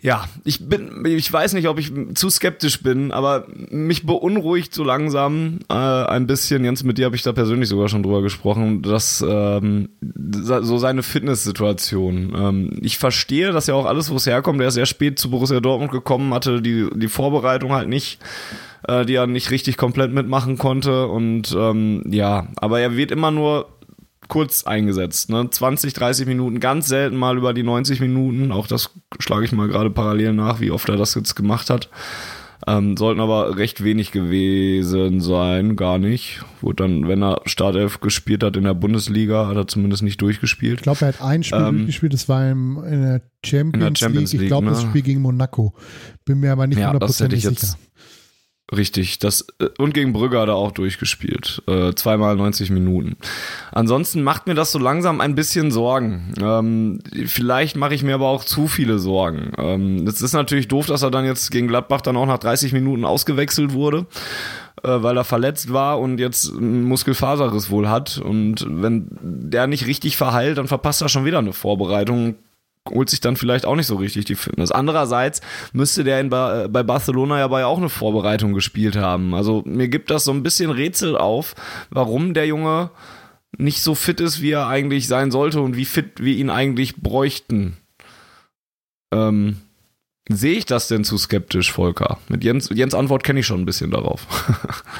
ja, 0.00 0.26
ich 0.44 0.68
bin, 0.68 1.04
ich 1.04 1.32
weiß 1.32 1.54
nicht, 1.54 1.66
ob 1.66 1.78
ich 1.78 1.92
zu 2.14 2.30
skeptisch 2.30 2.82
bin, 2.82 3.10
aber 3.10 3.46
mich 3.70 4.06
beunruhigt 4.06 4.72
so 4.72 4.84
langsam 4.84 5.58
äh, 5.68 5.74
ein 5.74 6.28
bisschen. 6.28 6.64
Jens, 6.64 6.84
mit 6.84 6.98
dir 6.98 7.06
habe 7.06 7.16
ich 7.16 7.22
da 7.22 7.32
persönlich 7.32 7.68
sogar 7.68 7.88
schon 7.88 8.04
drüber 8.04 8.22
gesprochen, 8.22 8.82
dass 8.82 9.24
ähm, 9.28 9.88
so 10.00 10.78
seine 10.78 11.02
Fitnesssituation. 11.02 12.32
Ähm, 12.36 12.78
ich 12.80 12.96
verstehe, 12.96 13.50
dass 13.50 13.66
ja 13.66 13.74
auch 13.74 13.86
alles, 13.86 14.10
wo 14.10 14.16
es 14.16 14.26
herkommt. 14.26 14.60
Er 14.60 14.68
ist 14.68 14.74
sehr 14.74 14.86
spät 14.86 15.18
zu 15.18 15.30
Borussia 15.30 15.58
Dortmund 15.58 15.90
gekommen, 15.90 16.32
hatte 16.32 16.62
die 16.62 16.88
die 16.94 17.08
Vorbereitung 17.08 17.72
halt 17.72 17.88
nicht, 17.88 18.20
äh, 18.86 19.04
die 19.04 19.14
er 19.14 19.26
nicht 19.26 19.50
richtig 19.50 19.76
komplett 19.76 20.12
mitmachen 20.12 20.58
konnte 20.58 21.08
und 21.08 21.56
ähm, 21.58 22.04
ja, 22.08 22.46
aber 22.56 22.78
er 22.78 22.96
wird 22.96 23.10
immer 23.10 23.32
nur 23.32 23.66
kurz 24.28 24.64
eingesetzt. 24.64 25.30
Ne? 25.30 25.48
20, 25.50 25.92
30 25.92 26.26
Minuten, 26.26 26.60
ganz 26.60 26.86
selten 26.86 27.16
mal 27.16 27.36
über 27.36 27.54
die 27.54 27.62
90 27.62 28.00
Minuten. 28.00 28.52
Auch 28.52 28.66
das 28.66 28.90
schlage 29.18 29.44
ich 29.44 29.52
mal 29.52 29.68
gerade 29.68 29.90
parallel 29.90 30.34
nach, 30.34 30.60
wie 30.60 30.70
oft 30.70 30.88
er 30.88 30.96
das 30.96 31.14
jetzt 31.14 31.34
gemacht 31.34 31.70
hat. 31.70 31.88
Ähm, 32.66 32.96
sollten 32.96 33.20
aber 33.20 33.56
recht 33.56 33.84
wenig 33.84 34.10
gewesen 34.10 35.20
sein, 35.20 35.76
gar 35.76 35.98
nicht. 35.98 36.44
Wurde 36.60 36.82
dann, 36.82 37.06
wenn 37.06 37.22
er 37.22 37.40
Startelf 37.46 38.00
gespielt 38.00 38.42
hat 38.42 38.56
in 38.56 38.64
der 38.64 38.74
Bundesliga, 38.74 39.46
hat 39.46 39.56
er 39.56 39.68
zumindest 39.68 40.02
nicht 40.02 40.20
durchgespielt. 40.20 40.78
Ich 40.78 40.82
glaube, 40.82 41.00
er 41.02 41.08
hat 41.08 41.22
ein 41.22 41.44
Spiel 41.44 41.60
ähm, 41.60 41.76
durchgespielt, 41.76 42.14
das 42.14 42.28
war 42.28 42.50
im, 42.50 42.82
in, 42.84 43.02
der 43.02 43.22
Champions, 43.44 43.74
in 43.74 43.80
der 43.80 43.96
Champions 43.96 44.32
League. 44.32 44.42
Ich 44.42 44.48
glaube, 44.48 44.66
ne? 44.66 44.72
das 44.72 44.82
Spiel 44.82 45.02
gegen 45.02 45.22
Monaco. 45.22 45.74
Bin 46.24 46.40
mir 46.40 46.50
aber 46.50 46.66
nicht 46.66 46.84
hundertprozentig 46.84 47.44
ja, 47.44 47.50
sicher. 47.50 47.78
Richtig, 48.74 49.18
das 49.18 49.46
äh, 49.60 49.68
und 49.78 49.94
gegen 49.94 50.12
Brügge 50.12 50.38
hat 50.38 50.48
er 50.48 50.56
auch 50.56 50.72
durchgespielt. 50.72 51.62
Äh, 51.66 51.94
zweimal 51.94 52.36
90 52.36 52.70
Minuten. 52.70 53.16
Ansonsten 53.72 54.22
macht 54.22 54.46
mir 54.46 54.54
das 54.54 54.72
so 54.72 54.78
langsam 54.78 55.22
ein 55.22 55.34
bisschen 55.34 55.70
Sorgen. 55.70 56.34
Ähm, 56.40 57.00
vielleicht 57.26 57.76
mache 57.76 57.94
ich 57.94 58.02
mir 58.02 58.14
aber 58.14 58.28
auch 58.28 58.44
zu 58.44 58.68
viele 58.68 58.98
Sorgen. 58.98 59.52
Ähm, 59.56 60.06
es 60.06 60.20
ist 60.20 60.34
natürlich 60.34 60.68
doof, 60.68 60.86
dass 60.86 61.02
er 61.02 61.10
dann 61.10 61.24
jetzt 61.24 61.50
gegen 61.50 61.68
Gladbach 61.68 62.02
dann 62.02 62.16
auch 62.18 62.26
nach 62.26 62.38
30 62.38 62.74
Minuten 62.74 63.06
ausgewechselt 63.06 63.72
wurde, 63.72 64.06
äh, 64.82 65.02
weil 65.02 65.16
er 65.16 65.24
verletzt 65.24 65.72
war 65.72 65.98
und 65.98 66.18
jetzt 66.18 66.52
einen 66.52 66.84
Muskelfaserriss 66.84 67.70
wohl 67.70 67.88
hat. 67.88 68.18
Und 68.18 68.66
wenn 68.68 69.08
der 69.22 69.66
nicht 69.66 69.86
richtig 69.86 70.18
verheilt, 70.18 70.58
dann 70.58 70.68
verpasst 70.68 71.00
er 71.00 71.08
schon 71.08 71.24
wieder 71.24 71.38
eine 71.38 71.54
Vorbereitung 71.54 72.34
holt 72.90 73.10
sich 73.10 73.20
dann 73.20 73.36
vielleicht 73.36 73.66
auch 73.66 73.76
nicht 73.76 73.86
so 73.86 73.96
richtig 73.96 74.24
die 74.24 74.34
Fitness. 74.34 74.70
Andererseits 74.70 75.40
müsste 75.72 76.04
der 76.04 76.20
in 76.20 76.30
ba 76.30 76.64
äh, 76.64 76.68
bei 76.68 76.82
Barcelona 76.82 77.38
ja 77.38 77.48
bei 77.48 77.64
auch 77.64 77.78
eine 77.78 77.88
Vorbereitung 77.88 78.52
gespielt 78.54 78.96
haben. 78.96 79.34
Also 79.34 79.62
mir 79.64 79.88
gibt 79.88 80.10
das 80.10 80.24
so 80.24 80.32
ein 80.32 80.42
bisschen 80.42 80.70
Rätsel 80.70 81.16
auf, 81.16 81.54
warum 81.90 82.34
der 82.34 82.46
Junge 82.46 82.90
nicht 83.56 83.82
so 83.82 83.94
fit 83.94 84.20
ist, 84.20 84.42
wie 84.42 84.52
er 84.52 84.68
eigentlich 84.68 85.08
sein 85.08 85.30
sollte 85.30 85.60
und 85.60 85.76
wie 85.76 85.84
fit 85.84 86.22
wir 86.22 86.34
ihn 86.34 86.50
eigentlich 86.50 86.96
bräuchten. 86.96 87.76
Ähm, 89.12 89.56
Sehe 90.28 90.58
ich 90.58 90.66
das 90.66 90.88
denn 90.88 91.04
zu 91.04 91.16
skeptisch, 91.16 91.72
Volker? 91.72 92.18
Mit 92.28 92.44
Jens, 92.44 92.68
Jens 92.72 92.94
Antwort 92.94 93.24
kenne 93.24 93.40
ich 93.40 93.46
schon 93.46 93.60
ein 93.60 93.64
bisschen 93.64 93.90
darauf. 93.90 94.26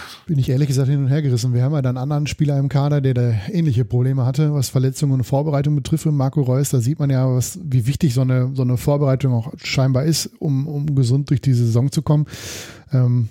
Bin 0.26 0.39
ich 0.39 0.49
ehrlich 0.49 0.68
gesagt 0.68 0.89
hin 0.89 1.05
und 1.05 1.09
her 1.09 1.20
gerissen. 1.20 1.53
Wir 1.53 1.62
haben 1.62 1.74
ja 1.74 1.83
dann 1.83 1.99
einen 1.99 2.03
anderen 2.03 2.26
Spieler 2.26 2.59
im 2.59 2.70
Kader, 2.70 3.03
der 3.03 3.12
da 3.12 3.35
ähnliche 3.53 3.85
Probleme 3.85 4.24
hatte, 4.24 4.55
was 4.55 4.70
Verletzungen 4.70 5.12
und 5.12 5.24
Vorbereitung 5.24 5.76
betrifft. 5.76 6.07
Marco 6.07 6.41
Reus, 6.41 6.70
da 6.70 6.81
sieht 6.81 6.99
man 6.99 7.11
ja, 7.11 7.31
was, 7.31 7.59
wie 7.62 7.87
wichtig 7.87 8.14
so 8.14 8.22
eine, 8.22 8.53
so 8.55 8.62
eine 8.62 8.79
Vorbereitung 8.79 9.35
auch 9.35 9.53
scheinbar 9.62 10.05
ist, 10.05 10.31
um, 10.39 10.66
um 10.66 10.95
gesund 10.95 11.29
durch 11.29 11.43
die 11.43 11.53
Saison 11.53 11.93
zu 11.93 12.01
kommen. 12.01 12.26
Ähm, 12.93 13.29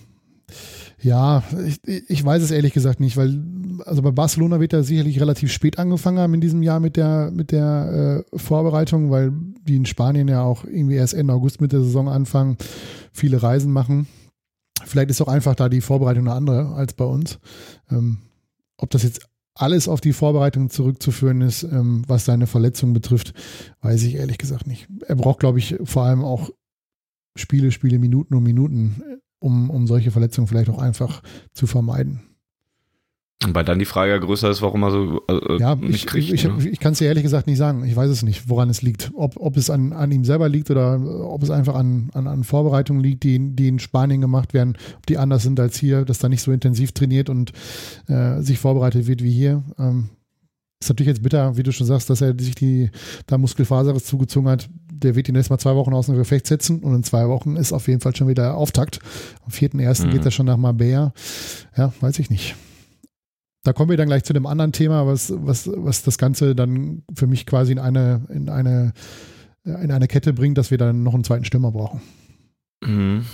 ja, 1.00 1.44
ich, 1.66 1.80
ich 1.86 2.26
weiß 2.26 2.42
es 2.42 2.52
ehrlich 2.52 2.74
gesagt 2.74 3.00
nicht, 3.00 3.18
weil 3.18 3.40
also 3.86 4.02
bei 4.02 4.12
Barcelona 4.12 4.60
wird 4.60 4.74
er 4.74 4.84
sicherlich 4.84 5.20
relativ 5.20 5.52
spät 5.52 5.78
angefangen 5.78 6.18
haben 6.18 6.34
in 6.34 6.42
diesem 6.42 6.64
Jahr 6.64 6.80
mit 6.80 6.98
der 6.98 7.30
mit 7.32 7.52
der 7.52 8.26
äh, 8.32 8.38
Vorbereitung, 8.38 9.12
weil 9.12 9.32
die 9.68 9.76
in 9.76 9.86
Spanien 9.86 10.28
ja 10.28 10.42
auch 10.42 10.64
irgendwie 10.64 10.96
erst 10.96 11.14
Ende 11.14 11.34
August 11.34 11.62
mit 11.62 11.72
der 11.72 11.82
Saison 11.82 12.10
anfangen, 12.10 12.58
viele 13.12 13.44
Reisen 13.44 13.72
machen. 13.72 14.08
Vielleicht 14.86 15.12
ist 15.12 15.22
auch 15.22 15.28
einfach 15.28 15.54
da 15.54 15.70
die 15.70 15.82
Vorbereitung 15.82 16.28
eine 16.28 16.36
andere 16.36 16.74
als 16.76 16.94
bei 16.94 17.06
uns. 17.06 17.40
Ähm, 17.92 18.20
ob 18.78 18.90
das 18.90 19.04
jetzt 19.04 19.28
alles 19.54 19.88
auf 19.88 20.02
die 20.02 20.14
Vorbereitung 20.14 20.70
zurückzuführen 20.70 21.42
ist, 21.42 21.64
ähm, 21.64 22.04
was 22.08 22.26
seine 22.26 22.48
Verletzung 22.48 22.94
betrifft, 22.94 23.34
weiß 23.82 24.04
ich 24.04 24.16
ehrlich 24.16 24.38
gesagt 24.38 24.68
nicht. 24.68 24.88
Er 25.08 25.16
braucht, 25.16 25.40
glaube 25.40 25.60
ich, 25.60 25.76
vor 25.84 26.04
allem 26.04 26.24
auch 26.24 26.50
Spiele, 27.36 27.72
Spiele, 27.72 28.00
Minuten 28.00 28.36
um 28.36 28.44
Minuten 28.44 29.02
um, 29.40 29.70
um 29.70 29.88
solche 29.88 30.12
Verletzungen 30.12 30.48
vielleicht 30.48 30.70
auch 30.70 30.80
einfach 30.80 31.22
zu 31.54 31.68
vermeiden. 31.68 32.22
Weil 33.46 33.64
dann 33.64 33.78
die 33.78 33.86
Frage 33.86 34.12
ja 34.12 34.18
größer 34.18 34.50
ist, 34.50 34.64
warum 34.64 34.82
er 34.82 34.92
so 34.92 35.22
äh, 35.30 35.60
ja, 35.60 35.76
nicht 35.76 35.94
ich, 35.94 36.06
kriegt. 36.08 36.34
Ich, 36.34 36.44
ne? 36.44 36.58
ich 36.70 36.80
kann 36.80 36.94
es 36.94 37.00
dir 37.00 37.06
ehrlich 37.06 37.22
gesagt 37.22 37.46
nicht 37.46 37.60
sagen. 37.60 37.86
Ich 37.86 37.96
weiß 37.96 38.10
es 38.10 38.24
nicht, 38.24 38.50
woran 38.50 38.68
es 38.68 38.82
liegt. 38.82 39.12
Ob, 39.14 39.38
ob 39.38 39.58
es 39.58 39.70
an, 39.70 39.94
an 39.94 40.12
ihm 40.12 40.26
selber 40.26 40.50
liegt 40.50 40.72
oder 40.72 41.00
ob 41.30 41.44
es 41.44 41.52
einfach 41.52 41.76
an, 41.76 42.10
an, 42.14 42.26
an 42.26 42.44
Vorbereitungen 42.44 43.04
liegt, 43.04 43.24
die, 43.24 43.56
die 43.56 43.68
in 43.68 43.78
Spanien 43.78 44.22
gemacht 44.22 44.56
werden, 44.56 44.76
ob 44.98 45.06
die 45.06 45.20
anders 45.20 45.44
sind 45.44 45.60
als 45.60 45.78
hier, 45.78 46.04
dass 46.04 46.18
da 46.18 46.30
nicht 46.30 46.42
so 46.42 46.52
intensiv 46.52 46.94
trainiert 46.94 47.30
und 47.30 47.52
äh, 48.08 48.42
sich 48.42 48.58
vorbereitet 48.58 49.06
wird 49.06 49.22
wie 49.22 49.32
hier. 49.32 49.64
Ähm, 49.78 50.10
ist 50.82 50.90
natürlich 50.90 51.10
jetzt 51.10 51.24
bitter, 51.24 51.58
wie 51.58 51.64
du 51.64 51.72
schon 51.72 51.88
sagst, 51.88 52.10
dass 52.10 52.22
er 52.22 52.34
sich 52.40 52.56
die 52.56 52.90
da 53.28 53.38
Muskelfaser 53.38 53.96
zugezogen 53.96 54.50
hat 54.50 54.68
der 55.04 55.16
wird 55.16 55.30
ihn 55.30 55.36
jetzt 55.36 55.50
mal 55.50 55.58
zwei 55.58 55.76
Wochen 55.76 55.94
aus 55.94 56.08
dem 56.08 56.16
Gefecht 56.16 56.48
setzen 56.48 56.80
und 56.80 56.94
in 56.94 57.04
zwei 57.04 57.28
Wochen 57.28 57.56
ist 57.56 57.74
auf 57.74 57.88
jeden 57.88 58.02
Fall 58.02 58.16
schon 58.16 58.28
wieder 58.28 58.56
Auftakt. 58.56 59.00
Am 59.46 59.52
4.1. 59.52 60.06
Mhm. 60.06 60.12
geht 60.12 60.26
er 60.26 60.32
schon 60.32 60.46
nach 60.46 60.58
Marbella. 60.58 61.14
Ja, 61.76 61.94
weiß 62.00 62.20
ich 62.20 62.30
nicht. 62.30 62.56
Da 63.64 63.74
kommen 63.74 63.90
wir 63.90 63.98
dann 63.98 64.08
gleich 64.08 64.24
zu 64.24 64.34
dem 64.34 64.46
anderen 64.46 64.72
Thema, 64.72 65.06
was, 65.08 65.34
was, 65.36 65.70
was 65.74 66.04
das 66.04 66.18
Ganze 66.18 66.56
dann 66.56 67.04
für 67.14 67.28
mich 67.28 67.46
quasi 67.46 67.74
in 67.74 67.80
eine, 67.80 68.22
in 68.30 68.50
eine, 68.50 68.94
in 69.64 69.92
eine 69.92 70.08
Kette 70.08 70.34
bringt, 70.34 70.58
dass 70.58 70.72
wir 70.72 70.78
dann 70.78 71.04
noch 71.04 71.14
einen 71.14 71.26
zweiten 71.26 71.44
Stürmer 71.44 71.72
brauchen. 71.72 72.02
Mhm. 72.86 73.26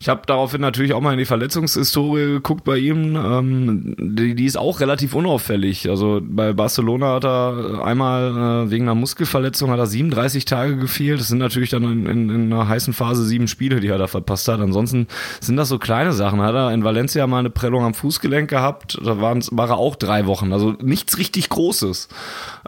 Ich 0.00 0.08
habe 0.08 0.22
daraufhin 0.26 0.60
natürlich 0.60 0.92
auch 0.92 1.00
mal 1.00 1.10
in 1.10 1.18
die 1.18 1.24
Verletzungshistorie 1.24 2.26
geguckt 2.26 2.62
bei 2.62 2.78
ihm. 2.78 3.16
Ähm, 3.16 3.96
die, 3.98 4.36
die, 4.36 4.44
ist 4.44 4.56
auch 4.56 4.78
relativ 4.78 5.12
unauffällig. 5.12 5.90
Also 5.90 6.20
bei 6.22 6.52
Barcelona 6.52 7.14
hat 7.14 7.24
er 7.24 7.84
einmal 7.84 8.66
äh, 8.66 8.70
wegen 8.70 8.84
einer 8.84 8.94
Muskelverletzung 8.94 9.72
hat 9.72 9.80
er 9.80 9.88
37 9.88 10.44
Tage 10.44 10.76
gefehlt. 10.76 11.18
Das 11.18 11.26
sind 11.26 11.38
natürlich 11.38 11.70
dann 11.70 11.82
in, 11.82 12.06
in, 12.06 12.30
in, 12.30 12.52
einer 12.52 12.68
heißen 12.68 12.92
Phase 12.92 13.24
sieben 13.24 13.48
Spiele, 13.48 13.80
die 13.80 13.88
er 13.88 13.98
da 13.98 14.06
verpasst 14.06 14.46
hat. 14.46 14.60
Ansonsten 14.60 15.08
sind 15.40 15.56
das 15.56 15.68
so 15.68 15.80
kleine 15.80 16.12
Sachen. 16.12 16.40
Hat 16.42 16.54
er 16.54 16.72
in 16.72 16.84
Valencia 16.84 17.26
mal 17.26 17.40
eine 17.40 17.50
Prellung 17.50 17.82
am 17.82 17.94
Fußgelenk 17.94 18.48
gehabt. 18.48 19.00
Da 19.04 19.20
war 19.20 19.68
er 19.68 19.78
auch 19.78 19.96
drei 19.96 20.26
Wochen. 20.26 20.52
Also 20.52 20.76
nichts 20.80 21.18
richtig 21.18 21.48
Großes. 21.48 22.06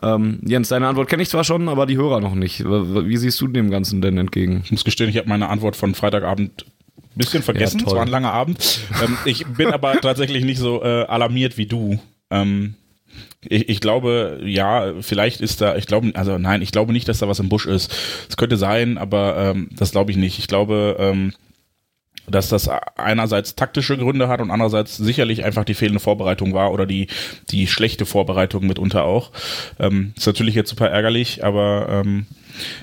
Ähm, 0.03 0.41
Jens, 0.45 0.71
deine 0.71 0.89
Antwort 0.89 1.09
kenne 1.09 1.23
ich 1.23 1.31
zwar 1.31 1.45
schon, 1.45 1.69
aber 1.69 1.87
die 1.87 1.97
Hörer 1.97 2.19
noch 2.19 2.35
nicht. 2.35 2.65
Wie 2.65 3.17
siehst 3.17 3.41
du 3.41 3.47
dem 3.47 3.71
Ganzen 3.71 4.03
denn 4.03 4.19
entgegen? 4.19 4.63
Ich 4.65 4.73
muss 4.73 4.85
gestehen, 4.85 5.09
ich 5.09 5.17
habe 5.17 5.29
meine 5.29 5.49
Antwort 5.49 5.77
von 5.77 5.95
Freitagabend 5.95 6.67
bisschen 7.21 7.43
vergessen. 7.43 7.81
Ja, 7.81 7.87
es 7.87 7.93
war 7.93 8.03
ein 8.03 8.09
langer 8.09 8.33
Abend. 8.33 8.81
ähm, 9.03 9.17
ich 9.25 9.47
bin 9.47 9.69
aber 9.69 9.95
tatsächlich 10.01 10.45
nicht 10.45 10.59
so 10.59 10.83
äh, 10.83 11.05
alarmiert 11.05 11.57
wie 11.57 11.67
du. 11.67 12.01
Ähm, 12.31 12.75
ich, 13.43 13.69
ich 13.69 13.81
glaube, 13.81 14.41
ja, 14.45 14.95
vielleicht 15.01 15.41
ist 15.41 15.61
da, 15.61 15.77
ich 15.77 15.87
glaube, 15.87 16.11
also 16.15 16.39
nein, 16.39 16.63
ich 16.63 16.73
glaube 16.73 16.93
nicht, 16.93 17.09
dass 17.09 17.19
da 17.19 17.29
was 17.29 17.41
im 17.41 17.49
Busch 17.49 17.67
ist. 17.67 17.93
Es 18.29 18.37
könnte 18.37 18.57
sein, 18.57 18.99
aber 18.99 19.37
ähm, 19.37 19.69
das 19.73 19.93
glaube 19.93 20.11
ich 20.11 20.17
nicht. 20.17 20.39
Ich 20.39 20.47
glaube, 20.47 20.97
ähm, 20.99 21.33
dass 22.31 22.49
das 22.49 22.69
einerseits 22.97 23.57
taktische 23.57 23.97
Gründe 23.97 24.29
hat 24.29 24.41
und 24.41 24.51
andererseits 24.51 24.97
sicherlich 24.97 25.45
einfach 25.45 25.65
die 25.65 25.75
fehlende 25.75 26.01
Vorbereitung 26.01 26.55
war 26.55 26.73
oder 26.73 26.87
die, 26.87 27.09
die 27.51 27.67
schlechte 27.67 28.07
Vorbereitung 28.07 28.67
mitunter 28.67 29.05
auch. 29.05 29.33
Ähm, 29.79 30.13
ist 30.17 30.27
natürlich 30.27 30.55
jetzt 30.55 30.71
super 30.71 30.89
ärgerlich, 30.89 31.45
aber 31.45 31.89
ähm, 31.89 32.27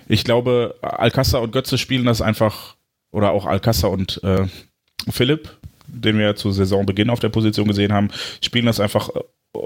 ich 0.08 0.24
glaube, 0.24 0.76
Alcázar 0.82 1.42
und 1.42 1.52
Götze 1.52 1.78
spielen 1.78 2.06
das 2.06 2.22
einfach 2.22 2.77
oder 3.12 3.32
auch 3.32 3.46
Alcázar 3.46 3.92
und 3.92 4.22
äh, 4.24 4.46
Philipp, 5.10 5.50
den 5.88 6.18
wir 6.18 6.36
zu 6.36 6.52
Saisonbeginn 6.52 7.10
auf 7.10 7.20
der 7.20 7.30
Position 7.30 7.68
gesehen 7.68 7.94
haben, 7.94 8.10
spielen 8.42 8.66
das 8.66 8.80
einfach 8.80 9.10
äh, 9.10 9.22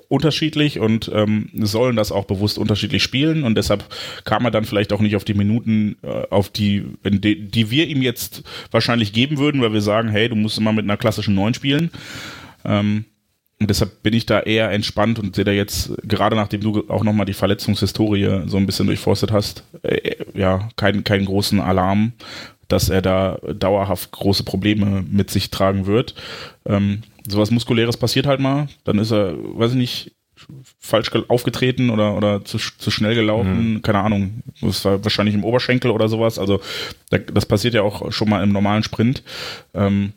unterschiedlich 0.08 0.80
und 0.80 1.12
ähm, 1.14 1.50
sollen 1.54 1.96
das 1.96 2.12
auch 2.12 2.26
bewusst 2.26 2.58
unterschiedlich 2.58 3.04
spielen 3.04 3.44
und 3.44 3.56
deshalb 3.56 3.84
kam 4.24 4.46
er 4.46 4.52
dann 4.52 4.66
vielleicht 4.66 4.94
auch 4.94 5.02
nicht 5.02 5.16
auf 5.16 5.24
die 5.24 5.34
Minuten, 5.34 5.98
äh, 6.04 6.28
auf 6.30 6.50
die, 6.50 6.86
die, 7.04 7.50
die 7.50 7.72
wir 7.72 7.88
ihm 7.88 8.02
jetzt 8.02 8.44
wahrscheinlich 8.70 9.14
geben 9.14 9.38
würden, 9.38 9.62
weil 9.62 9.74
wir 9.74 9.82
sagen, 9.82 10.10
hey, 10.10 10.30
du 10.30 10.36
musst 10.36 10.58
immer 10.58 10.74
mit 10.74 10.86
einer 10.86 10.98
klassischen 10.98 11.36
Neun 11.36 11.54
spielen. 11.54 11.92
Ähm, 12.64 13.06
und 13.60 13.70
deshalb 13.70 14.02
bin 14.02 14.14
ich 14.14 14.26
da 14.26 14.40
eher 14.40 14.72
entspannt 14.72 15.20
und 15.20 15.36
sehe 15.36 15.46
da 15.46 15.52
jetzt, 15.52 15.94
gerade 16.04 16.36
nachdem 16.36 16.62
du 16.62 16.90
auch 16.90 17.04
nochmal 17.04 17.28
die 17.28 17.34
Verletzungshistorie 17.34 18.48
so 18.48 18.58
ein 18.58 18.66
bisschen 18.66 18.88
durchforstet 18.88 19.32
hast, 19.32 19.66
äh, 19.84 20.16
ja, 20.34 20.70
keinen, 20.78 21.04
keinen 21.04 21.26
großen 21.26 21.60
Alarm, 21.60 22.14
dass 22.72 22.90
er 22.90 23.02
da 23.02 23.38
dauerhaft 23.54 24.12
große 24.12 24.44
Probleme 24.44 25.04
mit 25.10 25.30
sich 25.30 25.52
tragen 25.52 25.86
wird. 25.86 26.16
Ähm, 26.66 27.02
sowas 27.28 27.52
Muskuläres 27.52 27.98
passiert 27.98 28.26
halt 28.26 28.40
mal, 28.40 28.68
dann 28.84 29.00
ist 29.00 29.12
er, 29.12 29.36
weiß 29.38 29.72
ich 29.72 29.78
nicht, 29.78 30.12
falsch 30.80 31.12
aufgetreten 31.28 31.90
oder, 31.90 32.16
oder 32.16 32.44
zu, 32.44 32.58
zu 32.58 32.92
schnell 32.92 33.16
gelaufen, 33.16 33.74
mhm. 33.74 33.82
keine 33.82 34.00
Ahnung. 34.00 34.42
Das 34.62 34.84
war 34.86 35.04
wahrscheinlich 35.04 35.36
im 35.36 35.44
Oberschenkel 35.44 35.92
oder 35.92 36.10
sowas. 36.10 36.40
Also 36.40 36.62
das 37.10 37.46
passiert 37.46 37.74
ja 37.74 37.84
auch 37.84 38.12
schon 38.12 38.30
mal 38.30 38.44
im 38.44 38.52
normalen 38.52 38.84
Sprint. 38.84 39.24
Ähm, 39.74 40.14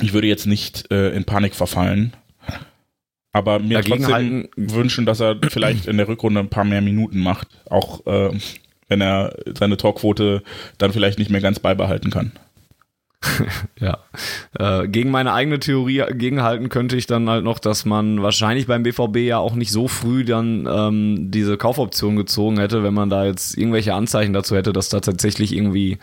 ich 0.00 0.12
würde 0.12 0.26
jetzt 0.26 0.46
nicht 0.46 0.90
äh, 0.90 1.10
in 1.10 1.24
Panik 1.24 1.54
verfallen. 1.54 2.14
Aber 3.34 3.58
mir 3.60 3.80
trotzdem 3.80 4.48
wünschen, 4.56 5.06
dass 5.06 5.20
er 5.20 5.38
vielleicht 5.48 5.86
in 5.86 5.96
der 5.96 6.06
Rückrunde 6.06 6.40
ein 6.40 6.50
paar 6.50 6.64
mehr 6.64 6.82
Minuten 6.82 7.18
macht. 7.18 7.48
Auch 7.70 8.06
äh, 8.06 8.30
wenn 8.92 9.00
er 9.00 9.34
seine 9.58 9.78
Torquote 9.78 10.42
dann 10.76 10.92
vielleicht 10.92 11.18
nicht 11.18 11.30
mehr 11.30 11.40
ganz 11.40 11.58
beibehalten 11.58 12.10
kann. 12.10 12.32
ja. 13.80 13.98
Äh, 14.58 14.88
gegen 14.88 15.10
meine 15.10 15.32
eigene 15.32 15.58
Theorie 15.58 16.04
gegenhalten 16.12 16.68
könnte 16.68 16.96
ich 16.96 17.06
dann 17.06 17.30
halt 17.30 17.42
noch, 17.42 17.58
dass 17.58 17.86
man 17.86 18.22
wahrscheinlich 18.22 18.66
beim 18.66 18.82
BVB 18.82 19.16
ja 19.18 19.38
auch 19.38 19.54
nicht 19.54 19.70
so 19.70 19.88
früh 19.88 20.24
dann 20.24 20.68
ähm, 20.70 21.30
diese 21.30 21.56
Kaufoption 21.56 22.16
gezogen 22.16 22.58
hätte, 22.58 22.82
wenn 22.82 22.92
man 22.92 23.08
da 23.08 23.24
jetzt 23.24 23.56
irgendwelche 23.56 23.94
Anzeichen 23.94 24.34
dazu 24.34 24.56
hätte, 24.56 24.74
dass 24.74 24.90
da 24.90 25.00
tatsächlich 25.00 25.56
irgendwie 25.56 25.98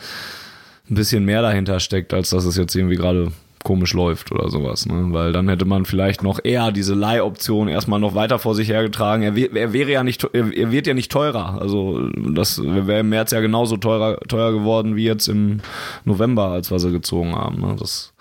ein 0.89 0.95
bisschen 0.95 1.25
mehr 1.25 1.43
dahinter 1.43 1.79
steckt, 1.79 2.13
als 2.13 2.31
dass 2.31 2.45
es 2.45 2.57
jetzt 2.57 2.75
irgendwie 2.75 2.95
gerade 2.95 3.31
komisch 3.63 3.93
läuft 3.93 4.31
oder 4.31 4.49
sowas, 4.49 4.85
ne? 4.85 5.07
Weil 5.11 5.33
dann 5.33 5.49
hätte 5.49 5.65
man 5.65 5.85
vielleicht 5.85 6.23
noch 6.23 6.39
eher 6.43 6.71
diese 6.71 6.93
Leihoption 6.93 7.67
erstmal 7.67 7.99
noch 7.99 8.15
weiter 8.15 8.39
vor 8.39 8.55
sich 8.55 8.69
hergetragen. 8.69 9.23
Er, 9.23 9.55
er 9.55 9.73
wäre 9.73 9.91
ja 9.91 10.03
nicht, 10.03 10.23
er 10.23 10.71
wird 10.71 10.87
ja 10.87 10.93
nicht 10.93 11.11
teurer. 11.11 11.59
Also 11.59 12.09
das 12.15 12.61
wäre 12.63 12.99
im 12.99 13.09
März 13.09 13.31
ja 13.31 13.41
genauso 13.41 13.77
teurer, 13.77 14.17
teuer 14.27 14.51
geworden 14.53 14.95
wie 14.95 15.05
jetzt 15.05 15.27
im 15.27 15.59
November, 16.05 16.47
als 16.49 16.71
wir 16.71 16.79
sie 16.79 16.91
gezogen 16.91 17.35
haben. 17.35 17.59
Ne? 17.59 17.75
Das, 17.77 18.13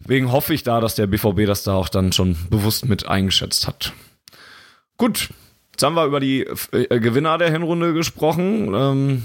deswegen 0.00 0.32
hoffe 0.32 0.52
ich 0.52 0.62
da, 0.62 0.80
dass 0.80 0.96
der 0.96 1.06
BVB 1.06 1.46
das 1.46 1.62
da 1.62 1.74
auch 1.74 1.88
dann 1.88 2.12
schon 2.12 2.36
bewusst 2.50 2.88
mit 2.88 3.06
eingeschätzt 3.06 3.68
hat. 3.68 3.92
Gut, 4.96 5.28
jetzt 5.72 5.84
haben 5.84 5.94
wir 5.94 6.06
über 6.06 6.18
die 6.18 6.40
äh, 6.72 6.98
Gewinner 6.98 7.38
der 7.38 7.52
Hinrunde 7.52 7.94
gesprochen. 7.94 8.74
Ähm, 8.74 9.22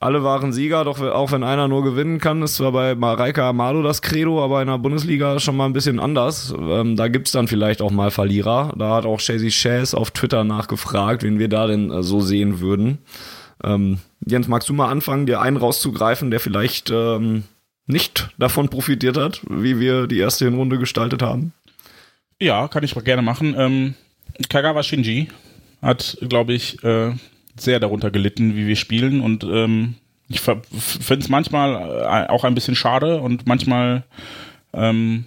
alle 0.00 0.24
waren 0.24 0.52
Sieger, 0.52 0.84
doch 0.84 0.98
auch 0.98 1.30
wenn 1.30 1.44
einer 1.44 1.68
nur 1.68 1.84
gewinnen 1.84 2.18
kann, 2.18 2.42
ist 2.42 2.54
zwar 2.54 2.72
bei 2.72 2.94
Mareike 2.94 3.44
Amado 3.44 3.82
das 3.82 4.00
Credo, 4.00 4.42
aber 4.42 4.62
in 4.62 4.68
der 4.68 4.78
Bundesliga 4.78 5.38
schon 5.38 5.56
mal 5.56 5.66
ein 5.66 5.74
bisschen 5.74 6.00
anders. 6.00 6.54
Ähm, 6.58 6.96
da 6.96 7.08
gibt's 7.08 7.32
dann 7.32 7.48
vielleicht 7.48 7.82
auch 7.82 7.90
mal 7.90 8.10
Verlierer. 8.10 8.72
Da 8.78 8.94
hat 8.96 9.04
auch 9.04 9.20
Chasey 9.20 9.50
Chaz 9.50 9.92
auf 9.92 10.10
Twitter 10.10 10.42
nachgefragt, 10.42 11.22
wen 11.22 11.38
wir 11.38 11.48
da 11.48 11.66
denn 11.66 11.90
äh, 11.90 12.02
so 12.02 12.22
sehen 12.22 12.60
würden. 12.60 12.98
Ähm, 13.62 13.98
Jens, 14.26 14.48
magst 14.48 14.70
du 14.70 14.72
mal 14.72 14.88
anfangen, 14.88 15.26
dir 15.26 15.42
einen 15.42 15.58
rauszugreifen, 15.58 16.30
der 16.30 16.40
vielleicht 16.40 16.90
ähm, 16.90 17.44
nicht 17.86 18.30
davon 18.38 18.70
profitiert 18.70 19.18
hat, 19.18 19.42
wie 19.50 19.78
wir 19.80 20.06
die 20.06 20.18
erste 20.18 20.46
Hinrunde 20.46 20.78
gestaltet 20.78 21.20
haben? 21.20 21.52
Ja, 22.38 22.68
kann 22.68 22.84
ich 22.84 22.94
gerne 23.04 23.20
machen. 23.20 23.54
Ähm, 23.58 23.94
Kagawa 24.48 24.82
Shinji 24.82 25.28
hat, 25.82 26.16
glaube 26.26 26.54
ich, 26.54 26.82
äh, 26.84 27.12
sehr 27.56 27.80
darunter 27.80 28.10
gelitten, 28.10 28.56
wie 28.56 28.66
wir 28.66 28.76
spielen 28.76 29.20
und 29.20 29.44
ähm, 29.44 29.96
ich 30.28 30.40
finde 30.40 31.18
es 31.18 31.28
manchmal 31.28 31.74
äh, 31.74 32.30
auch 32.30 32.44
ein 32.44 32.54
bisschen 32.54 32.76
schade 32.76 33.20
und 33.20 33.46
manchmal 33.46 34.04
ähm, 34.72 35.26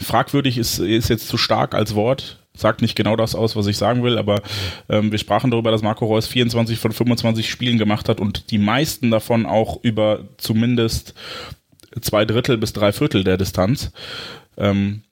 fragwürdig 0.00 0.58
ist, 0.58 0.78
ist 0.78 1.08
jetzt 1.08 1.28
zu 1.28 1.36
stark 1.36 1.74
als 1.74 1.94
Wort. 1.94 2.44
Sagt 2.54 2.82
nicht 2.82 2.96
genau 2.96 3.14
das 3.14 3.36
aus, 3.36 3.54
was 3.54 3.68
ich 3.68 3.76
sagen 3.76 4.02
will, 4.02 4.18
aber 4.18 4.42
ähm, 4.88 5.12
wir 5.12 5.18
sprachen 5.18 5.52
darüber, 5.52 5.70
dass 5.70 5.82
Marco 5.82 6.06
Reus 6.06 6.26
24 6.26 6.80
von 6.80 6.90
25 6.90 7.48
Spielen 7.48 7.78
gemacht 7.78 8.08
hat 8.08 8.18
und 8.18 8.50
die 8.50 8.58
meisten 8.58 9.12
davon 9.12 9.46
auch 9.46 9.78
über 9.84 10.24
zumindest 10.38 11.14
zwei 12.00 12.24
Drittel 12.24 12.58
bis 12.58 12.72
drei 12.72 12.90
Viertel 12.92 13.22
der 13.22 13.36
Distanz. 13.36 13.92
Ähm, 14.56 15.02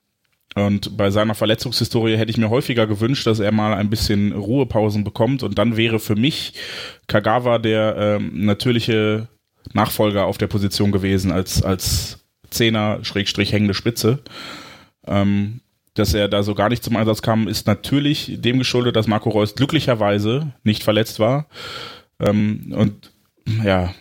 und 0.56 0.96
bei 0.96 1.10
seiner 1.10 1.34
Verletzungshistorie 1.34 2.16
hätte 2.16 2.30
ich 2.30 2.38
mir 2.38 2.48
häufiger 2.48 2.86
gewünscht, 2.86 3.26
dass 3.26 3.40
er 3.40 3.52
mal 3.52 3.74
ein 3.74 3.90
bisschen 3.90 4.32
Ruhepausen 4.32 5.04
bekommt. 5.04 5.42
Und 5.42 5.58
dann 5.58 5.76
wäre 5.76 6.00
für 6.00 6.16
mich 6.16 6.54
Kagawa 7.08 7.58
der 7.58 7.94
ähm, 7.98 8.46
natürliche 8.46 9.28
Nachfolger 9.74 10.24
auf 10.24 10.38
der 10.38 10.46
Position 10.46 10.92
gewesen 10.92 11.30
als, 11.30 11.62
als 11.62 12.24
Zehner, 12.48 13.00
Schrägstrich 13.02 13.52
hängende 13.52 13.74
Spitze. 13.74 14.20
Ähm, 15.06 15.60
dass 15.92 16.14
er 16.14 16.26
da 16.28 16.42
so 16.42 16.54
gar 16.54 16.70
nicht 16.70 16.82
zum 16.82 16.96
Einsatz 16.96 17.20
kam, 17.20 17.48
ist 17.48 17.66
natürlich 17.66 18.38
dem 18.40 18.58
geschuldet, 18.58 18.96
dass 18.96 19.06
Marco 19.06 19.28
Reus 19.28 19.56
glücklicherweise 19.56 20.54
nicht 20.62 20.84
verletzt 20.84 21.20
war. 21.20 21.48
Ähm, 22.18 22.72
und 22.74 23.12
ja, 23.62 23.92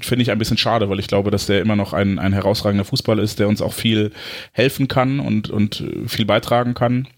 finde 0.00 0.22
ich 0.22 0.30
ein 0.30 0.38
bisschen 0.38 0.58
schade, 0.58 0.88
weil 0.88 1.00
ich 1.00 1.08
glaube, 1.08 1.30
dass 1.30 1.46
der 1.46 1.60
immer 1.60 1.76
noch 1.76 1.92
ein, 1.92 2.18
ein 2.18 2.32
herausragender 2.32 2.84
Fußballer 2.84 3.22
ist, 3.22 3.38
der 3.38 3.48
uns 3.48 3.60
auch 3.60 3.72
viel 3.72 4.12
helfen 4.52 4.88
kann 4.88 5.20
und, 5.20 5.50
und 5.50 5.84
viel 6.06 6.24
beitragen 6.24 6.74
kann. 6.74 7.08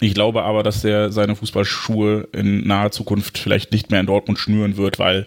Ich 0.00 0.14
glaube 0.14 0.44
aber, 0.44 0.62
dass 0.62 0.82
der 0.82 1.10
seine 1.10 1.34
Fußballschuhe 1.34 2.28
in 2.32 2.66
naher 2.66 2.92
Zukunft 2.92 3.38
vielleicht 3.38 3.72
nicht 3.72 3.90
mehr 3.90 4.00
in 4.00 4.06
Dortmund 4.06 4.38
schnüren 4.38 4.76
wird, 4.76 4.98
weil 4.98 5.26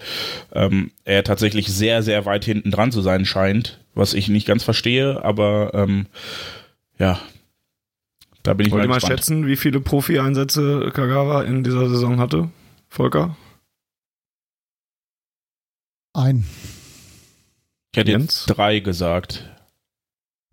ähm, 0.53 0.91
er 1.03 1.23
tatsächlich 1.23 1.67
sehr, 1.67 2.03
sehr 2.03 2.25
weit 2.25 2.45
hinten 2.45 2.71
dran 2.71 2.91
zu 2.91 3.01
sein 3.01 3.25
scheint, 3.25 3.79
was 3.93 4.13
ich 4.13 4.29
nicht 4.29 4.47
ganz 4.47 4.63
verstehe, 4.63 5.23
aber 5.23 5.71
ähm, 5.73 6.05
ja, 6.97 7.19
da 8.43 8.53
bin 8.53 8.65
ich 8.65 8.71
Wollt 8.71 8.87
mal, 8.87 8.99
mal 8.99 9.01
schätzen, 9.01 9.45
wie 9.45 9.57
viele 9.57 9.81
Profi-Einsätze 9.81 10.91
Kagawa 10.93 11.43
in 11.43 11.63
dieser 11.63 11.89
Saison 11.89 12.19
hatte, 12.19 12.49
Volker? 12.87 13.35
Ein. 16.13 16.45
Ich 17.93 17.99
hätte 17.99 18.11
Jens? 18.11 18.45
jetzt 18.47 18.57
drei 18.57 18.79
gesagt. 18.79 19.47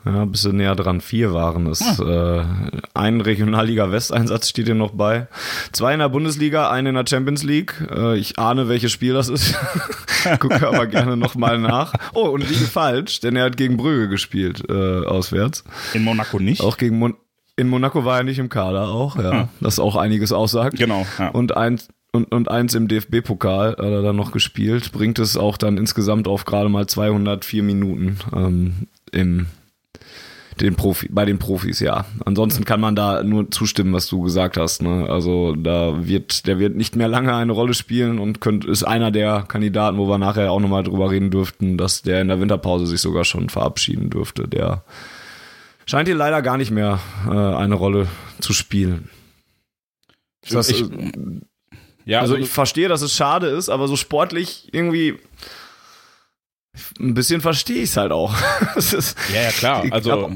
Ja, 0.05 0.23
ein 0.23 0.31
bisschen 0.31 0.57
näher 0.57 0.77
dran. 0.77 1.01
Vier 1.01 1.33
waren 1.33 1.67
es. 1.67 1.83
Ah. 1.83 2.41
Äh, 2.41 2.81
ein 2.95 3.21
Regionalliga 3.21 3.91
Westeinsatz 3.91 4.49
steht 4.49 4.67
hier 4.67 4.77
noch 4.77 4.93
bei. 4.93 5.27
Zwei 5.73 5.93
in 5.93 5.99
der 5.99 6.09
Bundesliga, 6.09 6.71
ein 6.71 6.87
in 6.87 6.95
der 6.95 7.05
Champions 7.07 7.43
League. 7.43 7.75
Äh, 7.91 8.17
ich 8.17 8.39
ahne, 8.39 8.69
welches 8.69 8.93
Spiel 8.93 9.15
das 9.15 9.29
ist. 9.29 9.57
Gucke 10.39 10.67
aber 10.67 10.87
gerne 10.87 11.17
nochmal 11.17 11.59
nach. 11.59 11.95
Oh, 12.15 12.29
und 12.29 12.49
liege 12.49 12.65
falsch, 12.65 13.21
denn 13.21 13.35
er 13.35 13.47
hat 13.47 13.57
gegen 13.57 13.77
Brügge 13.77 14.09
gespielt, 14.09 14.63
äh, 14.69 15.05
auswärts. 15.05 15.65
In 15.95 16.05
Monaco 16.05 16.39
nicht? 16.39 16.61
Auch 16.63 16.77
gegen 16.77 16.99
Mon 16.99 17.15
in 17.57 17.67
Monaco 17.69 18.05
war 18.05 18.19
er 18.19 18.23
nicht 18.23 18.39
im 18.39 18.49
Kader 18.49 18.87
auch, 18.89 19.17
ja. 19.17 19.31
Ah. 19.33 19.49
Das 19.61 19.81
auch 19.81 19.97
einiges 19.97 20.31
aussagt. 20.31 20.79
Genau. 20.79 21.05
Ja. 21.19 21.31
Und 21.31 21.57
eins, 21.57 21.89
und, 22.13 22.33
und 22.33 22.51
eins 22.51 22.75
im 22.75 22.89
DFB-Pokal 22.89 23.71
hat 23.73 23.79
er 23.79 24.03
dann 24.03 24.17
noch 24.17 24.33
gespielt, 24.33 24.93
bringt 24.93 25.19
es 25.19 25.37
auch 25.37 25.57
dann 25.57 25.77
insgesamt 25.77 26.27
auf 26.27 26.45
gerade 26.45 26.69
mal 26.69 26.87
204 26.87 27.63
Minuten 27.63 28.19
ähm, 28.35 28.89
im 29.13 29.47
den 30.61 30.75
Profi, 30.75 31.09
bei 31.11 31.25
den 31.25 31.39
Profis, 31.39 31.81
ja. 31.81 32.05
Ansonsten 32.25 32.65
kann 32.65 32.81
man 32.81 32.97
da 32.97 33.23
nur 33.23 33.51
zustimmen, 33.51 33.93
was 33.93 34.09
du 34.09 34.23
gesagt 34.23 34.57
hast. 34.57 34.83
Ne? 34.83 35.07
Also 35.09 35.55
da 35.55 36.07
wird, 36.07 36.47
der 36.47 36.59
wird 36.59 36.77
nicht 36.77 36.97
mehr 36.97 37.09
lange 37.09 37.35
eine 37.35 37.53
Rolle 37.53 37.75
spielen 37.75 38.19
und 38.19 38.41
könnt, 38.41 38.65
ist 38.65 38.83
einer 38.83 39.11
der 39.11 39.45
Kandidaten, 39.47 39.99
wo 39.99 40.09
wir 40.09 40.19
nachher 40.19 40.51
auch 40.51 40.61
nochmal 40.61 40.83
drüber 40.83 41.11
reden 41.11 41.31
dürften, 41.31 41.79
dass 41.79 42.03
der 42.03 42.21
in 42.21 42.29
der 42.29 42.41
Winterpause 42.41 42.87
sich 42.87 43.01
sogar 43.01 43.25
schon 43.25 43.49
verabschieden 43.49 44.11
dürfte. 44.11 44.49
Der 44.49 44.83
scheint 45.87 46.09
hier 46.09 46.17
leider 46.17 46.43
gar 46.43 46.57
nicht 46.57 46.71
mehr 46.71 46.99
äh, 47.27 47.31
eine 47.31 47.75
Rolle 47.75 48.09
zu 48.41 48.53
spielen. 48.53 49.11
Das, 50.51 50.69
ich, 50.71 50.83
äh, 50.83 51.13
ja, 52.09 52.21
also, 52.21 52.35
also 52.35 52.45
ich 52.45 52.51
verstehe, 52.51 52.89
dass 52.89 53.03
es 53.03 53.15
schade 53.15 53.49
ist, 53.49 53.69
aber 53.69 53.87
so 53.87 53.95
sportlich 53.95 54.69
irgendwie 54.73 55.19
ein 56.99 57.13
bisschen 57.13 57.43
verstehe 57.43 57.83
ich 57.83 57.91
es 57.91 57.97
halt 57.99 58.13
auch. 58.13 58.35
ja, 59.35 59.43
ja, 59.43 59.51
klar. 59.51 59.85
Also 59.91 60.33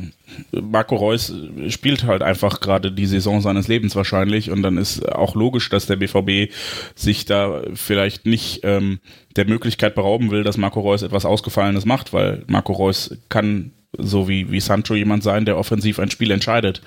Marco 0.50 0.96
Reus 0.96 1.32
spielt 1.68 2.04
halt 2.04 2.20
einfach 2.20 2.60
gerade 2.60 2.92
die 2.92 3.06
Saison 3.06 3.40
seines 3.40 3.68
Lebens 3.68 3.96
wahrscheinlich 3.96 4.50
und 4.50 4.62
dann 4.62 4.76
ist 4.76 5.08
auch 5.10 5.34
logisch, 5.34 5.70
dass 5.70 5.86
der 5.86 5.96
BVB 5.96 6.52
sich 6.94 7.24
da 7.24 7.62
vielleicht 7.72 8.26
nicht 8.26 8.60
ähm, 8.64 9.00
der 9.36 9.46
Möglichkeit 9.46 9.94
berauben 9.94 10.30
will, 10.30 10.42
dass 10.42 10.58
Marco 10.58 10.80
Reus 10.80 11.00
etwas 11.00 11.24
Ausgefallenes 11.24 11.86
macht, 11.86 12.12
weil 12.12 12.44
Marco 12.48 12.74
Reus 12.74 13.16
kann 13.30 13.72
so 13.98 14.28
wie, 14.28 14.50
wie 14.50 14.60
Sancho 14.60 14.94
jemand 14.94 15.22
sein, 15.22 15.44
der 15.44 15.58
offensiv 15.58 15.98
ein 15.98 16.10
Spiel 16.10 16.30
entscheidet. 16.30 16.82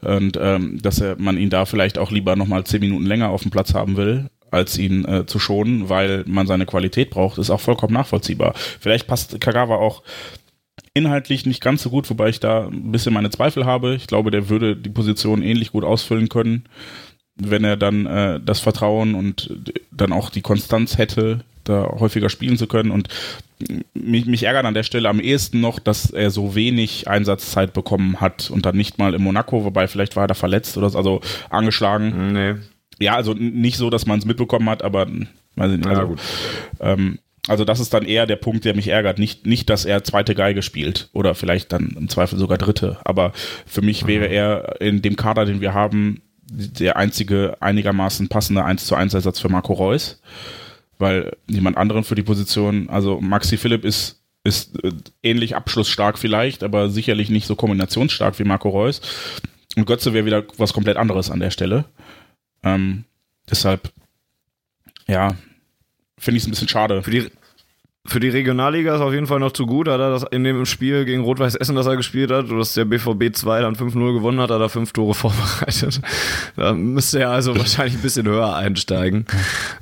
Und 0.00 0.38
ähm, 0.40 0.80
dass 0.82 1.00
er, 1.00 1.16
man 1.18 1.38
ihn 1.38 1.50
da 1.50 1.64
vielleicht 1.64 1.98
auch 1.98 2.10
lieber 2.10 2.36
nochmal 2.36 2.64
zehn 2.64 2.80
Minuten 2.80 3.06
länger 3.06 3.30
auf 3.30 3.42
dem 3.42 3.50
Platz 3.50 3.74
haben 3.74 3.96
will, 3.96 4.28
als 4.50 4.76
ihn 4.76 5.04
äh, 5.04 5.26
zu 5.26 5.38
schonen, 5.38 5.88
weil 5.88 6.24
man 6.26 6.46
seine 6.46 6.66
Qualität 6.66 7.10
braucht, 7.10 7.38
ist 7.38 7.50
auch 7.50 7.60
vollkommen 7.60 7.94
nachvollziehbar. 7.94 8.54
Vielleicht 8.56 9.06
passt 9.06 9.40
Kagawa 9.40 9.76
auch 9.76 10.02
inhaltlich 10.94 11.46
nicht 11.46 11.62
ganz 11.62 11.82
so 11.82 11.90
gut, 11.90 12.08
wobei 12.10 12.28
ich 12.28 12.40
da 12.40 12.66
ein 12.66 12.92
bisschen 12.92 13.14
meine 13.14 13.30
Zweifel 13.30 13.64
habe. 13.64 13.94
Ich 13.94 14.06
glaube, 14.06 14.30
der 14.30 14.48
würde 14.48 14.76
die 14.76 14.90
Position 14.90 15.42
ähnlich 15.42 15.72
gut 15.72 15.84
ausfüllen 15.84 16.28
können, 16.28 16.64
wenn 17.36 17.64
er 17.64 17.76
dann 17.76 18.06
äh, 18.06 18.40
das 18.44 18.60
Vertrauen 18.60 19.14
und 19.14 19.56
dann 19.90 20.12
auch 20.12 20.28
die 20.28 20.42
Konstanz 20.42 20.98
hätte, 20.98 21.44
da 21.64 21.96
häufiger 21.98 22.28
spielen 22.28 22.56
zu 22.56 22.66
können. 22.66 22.90
Und 22.90 23.08
mich, 23.94 24.26
mich 24.26 24.42
ärgert 24.44 24.64
an 24.64 24.74
der 24.74 24.82
Stelle 24.82 25.08
am 25.08 25.20
ehesten 25.20 25.60
noch, 25.60 25.78
dass 25.78 26.10
er 26.10 26.30
so 26.30 26.54
wenig 26.54 27.08
Einsatzzeit 27.08 27.72
bekommen 27.72 28.20
hat 28.20 28.50
und 28.50 28.66
dann 28.66 28.76
nicht 28.76 28.98
mal 28.98 29.14
in 29.14 29.22
Monaco, 29.22 29.64
wobei 29.64 29.88
vielleicht 29.88 30.16
war 30.16 30.24
er 30.24 30.28
da 30.28 30.34
verletzt 30.34 30.76
oder 30.76 30.90
so, 30.90 30.98
also 30.98 31.20
angeschlagen. 31.50 32.32
Nee. 32.32 32.54
Ja, 32.98 33.14
also 33.14 33.34
nicht 33.34 33.76
so, 33.76 33.90
dass 33.90 34.06
man 34.06 34.18
es 34.18 34.24
mitbekommen 34.24 34.68
hat, 34.68 34.82
aber 34.82 35.06
weiß 35.56 35.72
ich 35.72 35.78
nicht. 35.78 35.86
Also, 35.86 36.02
ja, 36.02 36.06
gut. 36.06 36.20
Ähm, 36.80 37.18
also 37.48 37.64
das 37.64 37.80
ist 37.80 37.92
dann 37.92 38.04
eher 38.04 38.26
der 38.26 38.36
Punkt, 38.36 38.64
der 38.64 38.76
mich 38.76 38.88
ärgert. 38.88 39.18
Nicht, 39.18 39.46
nicht, 39.46 39.68
dass 39.68 39.84
er 39.84 40.04
zweite 40.04 40.34
Geige 40.34 40.62
spielt 40.62 41.08
oder 41.12 41.34
vielleicht 41.34 41.72
dann 41.72 41.96
im 41.98 42.08
Zweifel 42.08 42.38
sogar 42.38 42.58
dritte. 42.58 42.98
Aber 43.04 43.32
für 43.66 43.82
mich 43.82 44.06
wäre 44.06 44.26
er 44.26 44.80
in 44.80 45.02
dem 45.02 45.16
Kader, 45.16 45.44
den 45.44 45.60
wir 45.60 45.74
haben, 45.74 46.22
der 46.44 46.96
einzige 46.96 47.56
einigermaßen 47.60 48.28
passende 48.28 48.64
1 48.64 48.86
zu 48.86 48.94
1 48.94 49.14
Ersatz 49.14 49.40
für 49.40 49.48
Marco 49.48 49.72
Reus 49.72 50.20
weil 51.02 51.36
jemand 51.48 51.76
anderen 51.76 52.04
für 52.04 52.14
die 52.14 52.22
Position, 52.22 52.88
also 52.88 53.20
Maxi 53.20 53.58
Philipp 53.58 53.84
ist 53.84 54.22
ist 54.44 54.82
äh, 54.82 54.92
ähnlich 55.22 55.54
abschlussstark 55.54 56.18
vielleicht, 56.18 56.62
aber 56.62 56.88
sicherlich 56.88 57.30
nicht 57.30 57.46
so 57.46 57.54
kombinationsstark 57.54 58.38
wie 58.38 58.44
Marco 58.44 58.70
Reus. 58.70 59.00
Und 59.76 59.86
Götze 59.86 60.12
wäre 60.12 60.24
wieder 60.24 60.44
was 60.56 60.72
komplett 60.72 60.96
anderes 60.96 61.30
an 61.30 61.40
der 61.40 61.50
Stelle. 61.50 61.84
Ähm, 62.62 63.04
deshalb, 63.48 63.92
ja, 65.06 65.36
finde 66.18 66.36
ich 66.36 66.42
es 66.42 66.48
ein 66.48 66.50
bisschen 66.50 66.68
schade. 66.68 67.02
Für 67.02 67.10
die, 67.10 67.30
für 68.04 68.18
die 68.18 68.30
Regionalliga 68.30 68.96
ist 68.96 69.00
auf 69.00 69.12
jeden 69.12 69.28
Fall 69.28 69.38
noch 69.38 69.52
zu 69.52 69.64
gut. 69.64 69.86
Hat 69.86 70.00
er 70.00 70.10
das 70.10 70.24
in 70.32 70.42
dem 70.42 70.66
Spiel 70.66 71.04
gegen 71.04 71.22
Rot-Weiß 71.22 71.54
Essen, 71.54 71.76
das 71.76 71.86
er 71.86 71.96
gespielt 71.96 72.32
hat, 72.32 72.50
dass 72.50 72.74
der 72.74 72.84
BVB 72.84 73.32
2 73.32 73.60
dann 73.60 73.76
5-0 73.76 74.14
gewonnen 74.14 74.40
hat, 74.40 74.50
hat 74.50 74.60
er 74.60 74.68
fünf 74.68 74.92
Tore 74.92 75.14
vorbereitet. 75.14 76.00
Da 76.56 76.72
müsste 76.72 77.20
er 77.20 77.30
also 77.30 77.56
wahrscheinlich 77.56 77.94
ein 77.94 78.02
bisschen 78.02 78.26
höher 78.26 78.56
einsteigen, 78.56 79.26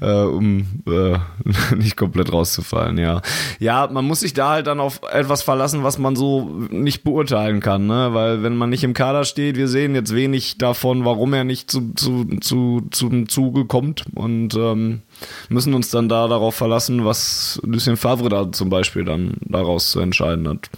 äh, 0.03 0.13
um 0.13 0.67
äh, 0.87 1.17
nicht 1.77 1.97
komplett 1.97 2.31
rauszufallen, 2.31 2.99
ja. 2.99 3.23
Ja, 3.59 3.89
man 3.91 4.05
muss 4.05 4.21
sich 4.21 4.35
da 4.35 4.51
halt 4.51 4.67
dann 4.67 4.81
auf 4.81 5.01
etwas 5.11 5.43
verlassen, 5.43 5.83
was 5.83 5.99
man 5.99 6.15
so 6.15 6.67
nicht 6.71 7.03
beurteilen 7.05 7.61
kann, 7.61 7.87
ne? 7.87 8.11
Weil 8.13 8.43
wenn 8.43 8.55
man 8.55 8.69
nicht 8.69 8.85
im 8.85 8.93
Kader 8.93 9.25
steht, 9.25 9.57
wir 9.57 9.69
sehen 9.69 9.95
jetzt 9.95 10.15
wenig 10.15 10.59
davon, 10.59 11.07
warum 11.07 11.33
er 11.33 11.45
nicht 11.45 11.71
zu, 11.71 11.95
zu, 11.95 12.27
zu, 12.41 12.87
zum 12.91 13.31
Zuge 13.31 13.65
kommt. 13.65 14.05
Und 14.15 14.55
ähm, 14.57 15.01
müssen 15.49 15.75
uns 15.75 15.91
dann 15.91 16.09
da 16.09 16.29
darauf 16.29 16.55
verlassen, 16.55 17.05
was 17.05 17.61
Lucien 17.65 17.97
Favre 17.97 18.29
da 18.29 18.51
zum 18.53 18.71
Beispiel 18.71 19.05
dann 19.05 19.35
daraus 19.41 19.91
zu 19.91 20.01
entscheiden 20.01 20.49
hat. 20.49 20.71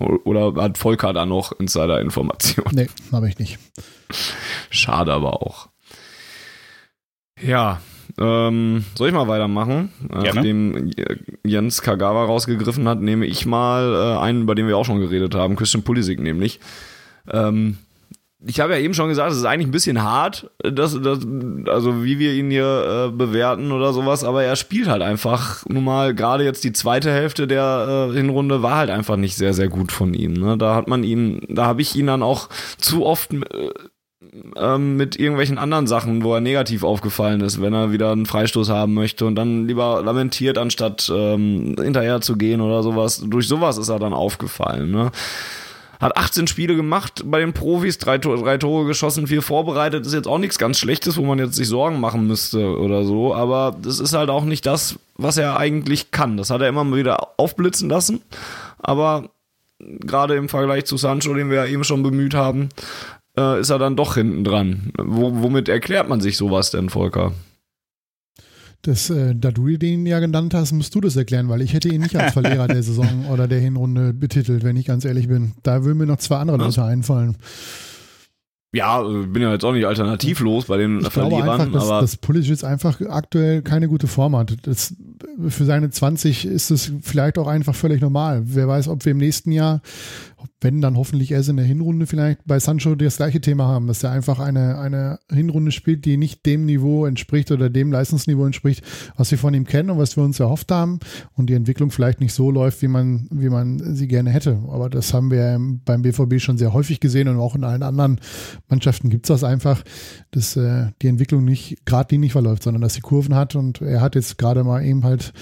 Oder 0.00 0.60
hat 0.60 0.78
Volker 0.78 1.12
da 1.12 1.24
noch 1.24 1.52
Insider-Informationen? 1.52 2.70
Nee, 2.72 2.88
habe 3.12 3.28
ich 3.28 3.38
nicht. 3.38 3.58
Schade 4.70 5.12
aber 5.12 5.42
auch. 5.42 5.68
Ja, 7.40 7.80
ähm, 8.18 8.84
soll 8.94 9.08
ich 9.08 9.14
mal 9.14 9.28
weitermachen? 9.28 9.90
Gerne. 10.08 10.34
Nachdem 10.34 10.90
Jens 11.44 11.82
Kagawa 11.82 12.24
rausgegriffen 12.24 12.86
hat, 12.88 13.00
nehme 13.00 13.26
ich 13.26 13.46
mal 13.46 13.94
äh, 13.94 14.20
einen, 14.20 14.42
über 14.42 14.54
den 14.54 14.68
wir 14.68 14.76
auch 14.76 14.84
schon 14.84 15.00
geredet 15.00 15.34
haben, 15.34 15.56
Christian 15.56 15.82
Pulisic 15.82 16.20
nämlich. 16.20 16.60
Ähm, 17.30 17.78
ich 18.46 18.60
habe 18.60 18.74
ja 18.74 18.78
eben 18.78 18.94
schon 18.94 19.08
gesagt, 19.08 19.32
es 19.32 19.38
ist 19.38 19.44
eigentlich 19.44 19.68
ein 19.68 19.72
bisschen 19.72 20.02
hart, 20.02 20.50
dass, 20.62 21.00
dass, 21.00 21.20
also 21.66 22.04
wie 22.04 22.18
wir 22.18 22.32
ihn 22.32 22.50
hier 22.50 23.08
äh, 23.08 23.16
bewerten 23.16 23.72
oder 23.72 23.92
sowas, 23.92 24.24
aber 24.24 24.44
er 24.44 24.56
spielt 24.56 24.88
halt 24.88 25.02
einfach 25.02 25.64
nun 25.68 25.84
mal, 25.84 26.14
gerade 26.14 26.44
jetzt 26.44 26.64
die 26.64 26.72
zweite 26.72 27.10
Hälfte 27.10 27.46
der 27.46 28.10
äh, 28.10 28.14
Hinrunde 28.14 28.62
war 28.62 28.76
halt 28.76 28.90
einfach 28.90 29.16
nicht 29.16 29.36
sehr, 29.36 29.54
sehr 29.54 29.68
gut 29.68 29.92
von 29.92 30.14
ihm. 30.14 30.34
Ne? 30.34 30.58
Da 30.58 30.74
hat 30.74 30.88
man 30.88 31.04
ihn, 31.04 31.40
da 31.48 31.64
habe 31.66 31.82
ich 31.82 31.96
ihn 31.96 32.06
dann 32.06 32.22
auch 32.22 32.48
zu 32.76 33.06
oft 33.06 33.32
äh, 33.32 33.70
ähm, 34.56 34.96
mit 34.96 35.18
irgendwelchen 35.18 35.58
anderen 35.58 35.86
Sachen, 35.86 36.22
wo 36.22 36.34
er 36.34 36.40
negativ 36.40 36.84
aufgefallen 36.84 37.40
ist, 37.40 37.62
wenn 37.62 37.72
er 37.72 37.92
wieder 37.92 38.12
einen 38.12 38.26
Freistoß 38.26 38.68
haben 38.68 38.94
möchte 38.94 39.26
und 39.26 39.36
dann 39.36 39.66
lieber 39.66 40.02
lamentiert, 40.02 40.58
anstatt 40.58 41.10
ähm, 41.14 41.76
hinterher 41.80 42.20
zu 42.20 42.36
gehen 42.36 42.60
oder 42.60 42.82
sowas. 42.82 43.22
Durch 43.26 43.48
sowas 43.48 43.78
ist 43.78 43.88
er 43.88 43.98
dann 43.98 44.12
aufgefallen. 44.12 44.90
Ne? 44.90 45.10
Hat 46.04 46.18
18 46.18 46.46
Spiele 46.48 46.76
gemacht 46.76 47.22
bei 47.24 47.40
den 47.40 47.54
Profis, 47.54 47.96
drei, 47.96 48.18
drei 48.18 48.58
Tore 48.58 48.84
geschossen, 48.84 49.26
vier 49.26 49.40
vorbereitet. 49.40 50.04
Ist 50.04 50.12
jetzt 50.12 50.28
auch 50.28 50.36
nichts 50.36 50.58
ganz 50.58 50.78
Schlechtes, 50.78 51.16
wo 51.16 51.22
man 51.22 51.38
jetzt 51.38 51.54
sich 51.54 51.66
Sorgen 51.66 51.98
machen 51.98 52.26
müsste 52.26 52.78
oder 52.78 53.04
so. 53.04 53.34
Aber 53.34 53.74
das 53.80 54.00
ist 54.00 54.12
halt 54.12 54.28
auch 54.28 54.44
nicht 54.44 54.66
das, 54.66 54.98
was 55.16 55.38
er 55.38 55.58
eigentlich 55.58 56.10
kann. 56.10 56.36
Das 56.36 56.50
hat 56.50 56.60
er 56.60 56.68
immer 56.68 56.94
wieder 56.94 57.30
aufblitzen 57.38 57.88
lassen. 57.88 58.20
Aber 58.76 59.30
gerade 59.78 60.34
im 60.34 60.50
Vergleich 60.50 60.84
zu 60.84 60.98
Sancho, 60.98 61.32
den 61.32 61.48
wir 61.48 61.64
ja 61.64 61.64
eben 61.64 61.84
schon 61.84 62.02
bemüht 62.02 62.34
haben, 62.34 62.68
äh, 63.38 63.60
ist 63.60 63.70
er 63.70 63.78
dann 63.78 63.96
doch 63.96 64.16
hinten 64.16 64.44
dran. 64.44 64.92
womit 64.98 65.70
erklärt 65.70 66.10
man 66.10 66.20
sich 66.20 66.36
sowas 66.36 66.70
denn, 66.70 66.90
Volker? 66.90 67.32
Das, 68.84 69.08
äh, 69.08 69.34
da 69.34 69.50
du 69.50 69.78
den 69.78 70.04
ja 70.04 70.20
genannt 70.20 70.52
hast, 70.52 70.72
musst 70.72 70.94
du 70.94 71.00
das 71.00 71.16
erklären, 71.16 71.48
weil 71.48 71.62
ich 71.62 71.72
hätte 71.72 71.88
ihn 71.88 72.02
nicht 72.02 72.16
als 72.16 72.34
Verlierer 72.34 72.68
der 72.68 72.82
Saison 72.82 73.26
oder 73.32 73.48
der 73.48 73.58
Hinrunde 73.58 74.12
betitelt, 74.12 74.62
wenn 74.62 74.76
ich 74.76 74.84
ganz 74.84 75.06
ehrlich 75.06 75.26
bin. 75.26 75.52
Da 75.62 75.84
würden 75.84 75.96
mir 75.96 76.06
noch 76.06 76.18
zwei 76.18 76.36
andere 76.36 76.58
Leute 76.58 76.84
einfallen. 76.84 77.36
Ja, 78.74 79.00
äh, 79.02 79.26
bin 79.26 79.40
ja 79.40 79.52
jetzt 79.52 79.64
auch 79.64 79.72
nicht 79.72 79.86
alternativlos 79.86 80.66
bei 80.66 80.76
den 80.76 81.00
ich 81.00 81.08
Verlierern. 81.08 81.44
Glaube 81.44 81.52
einfach, 81.52 81.72
dass, 81.72 81.88
aber 81.88 82.00
dass 82.02 82.16
Pulisic 82.18 82.62
einfach 82.64 83.00
aktuell 83.00 83.62
keine 83.62 83.88
gute 83.88 84.06
Form 84.06 84.36
hat. 84.36 84.54
Das, 84.62 84.94
für 85.48 85.64
seine 85.64 85.90
20 85.90 86.44
ist 86.44 86.70
es 86.70 86.92
vielleicht 87.00 87.38
auch 87.38 87.46
einfach 87.46 87.74
völlig 87.74 88.02
normal. 88.02 88.42
Wer 88.44 88.68
weiß, 88.68 88.88
ob 88.88 89.04
wir 89.06 89.12
im 89.12 89.18
nächsten 89.18 89.50
Jahr 89.50 89.80
wenn 90.60 90.80
dann 90.80 90.96
hoffentlich 90.96 91.30
erst 91.32 91.48
in 91.48 91.56
der 91.56 91.66
Hinrunde 91.66 92.06
vielleicht 92.06 92.40
bei 92.46 92.58
Sancho 92.58 92.94
das 92.94 93.16
gleiche 93.16 93.40
Thema 93.40 93.66
haben, 93.66 93.86
dass 93.86 94.02
er 94.02 94.10
einfach 94.10 94.38
eine, 94.38 94.78
eine 94.78 95.18
Hinrunde 95.30 95.72
spielt, 95.72 96.04
die 96.04 96.16
nicht 96.16 96.46
dem 96.46 96.64
Niveau 96.64 97.06
entspricht 97.06 97.50
oder 97.50 97.70
dem 97.70 97.92
Leistungsniveau 97.92 98.46
entspricht, 98.46 98.84
was 99.16 99.30
wir 99.30 99.38
von 99.38 99.54
ihm 99.54 99.64
kennen 99.64 99.90
und 99.90 99.98
was 99.98 100.16
wir 100.16 100.24
uns 100.24 100.40
erhofft 100.40 100.70
haben 100.70 101.00
und 101.34 101.50
die 101.50 101.54
Entwicklung 101.54 101.90
vielleicht 101.90 102.20
nicht 102.20 102.32
so 102.32 102.50
läuft, 102.50 102.82
wie 102.82 102.88
man, 102.88 103.28
wie 103.30 103.48
man 103.48 103.94
sie 103.94 104.08
gerne 104.08 104.30
hätte. 104.30 104.58
Aber 104.68 104.88
das 104.88 105.12
haben 105.12 105.30
wir 105.30 105.58
beim 105.84 106.02
BVB 106.02 106.40
schon 106.40 106.58
sehr 106.58 106.72
häufig 106.72 107.00
gesehen 107.00 107.28
und 107.28 107.38
auch 107.38 107.54
in 107.54 107.64
allen 107.64 107.82
anderen 107.82 108.20
Mannschaften 108.68 109.10
gibt 109.10 109.26
es 109.26 109.28
das 109.28 109.44
einfach, 109.44 109.82
dass 110.30 110.56
äh, 110.56 110.88
die 111.02 111.08
Entwicklung 111.08 111.44
nicht 111.44 111.84
geradlinig 111.84 112.32
verläuft, 112.32 112.62
sondern 112.62 112.82
dass 112.82 112.94
sie 112.94 113.00
Kurven 113.00 113.34
hat 113.34 113.54
und 113.54 113.80
er 113.80 114.00
hat 114.00 114.14
jetzt 114.14 114.38
gerade 114.38 114.64
mal 114.64 114.84
eben 114.84 115.04
halt 115.04 115.32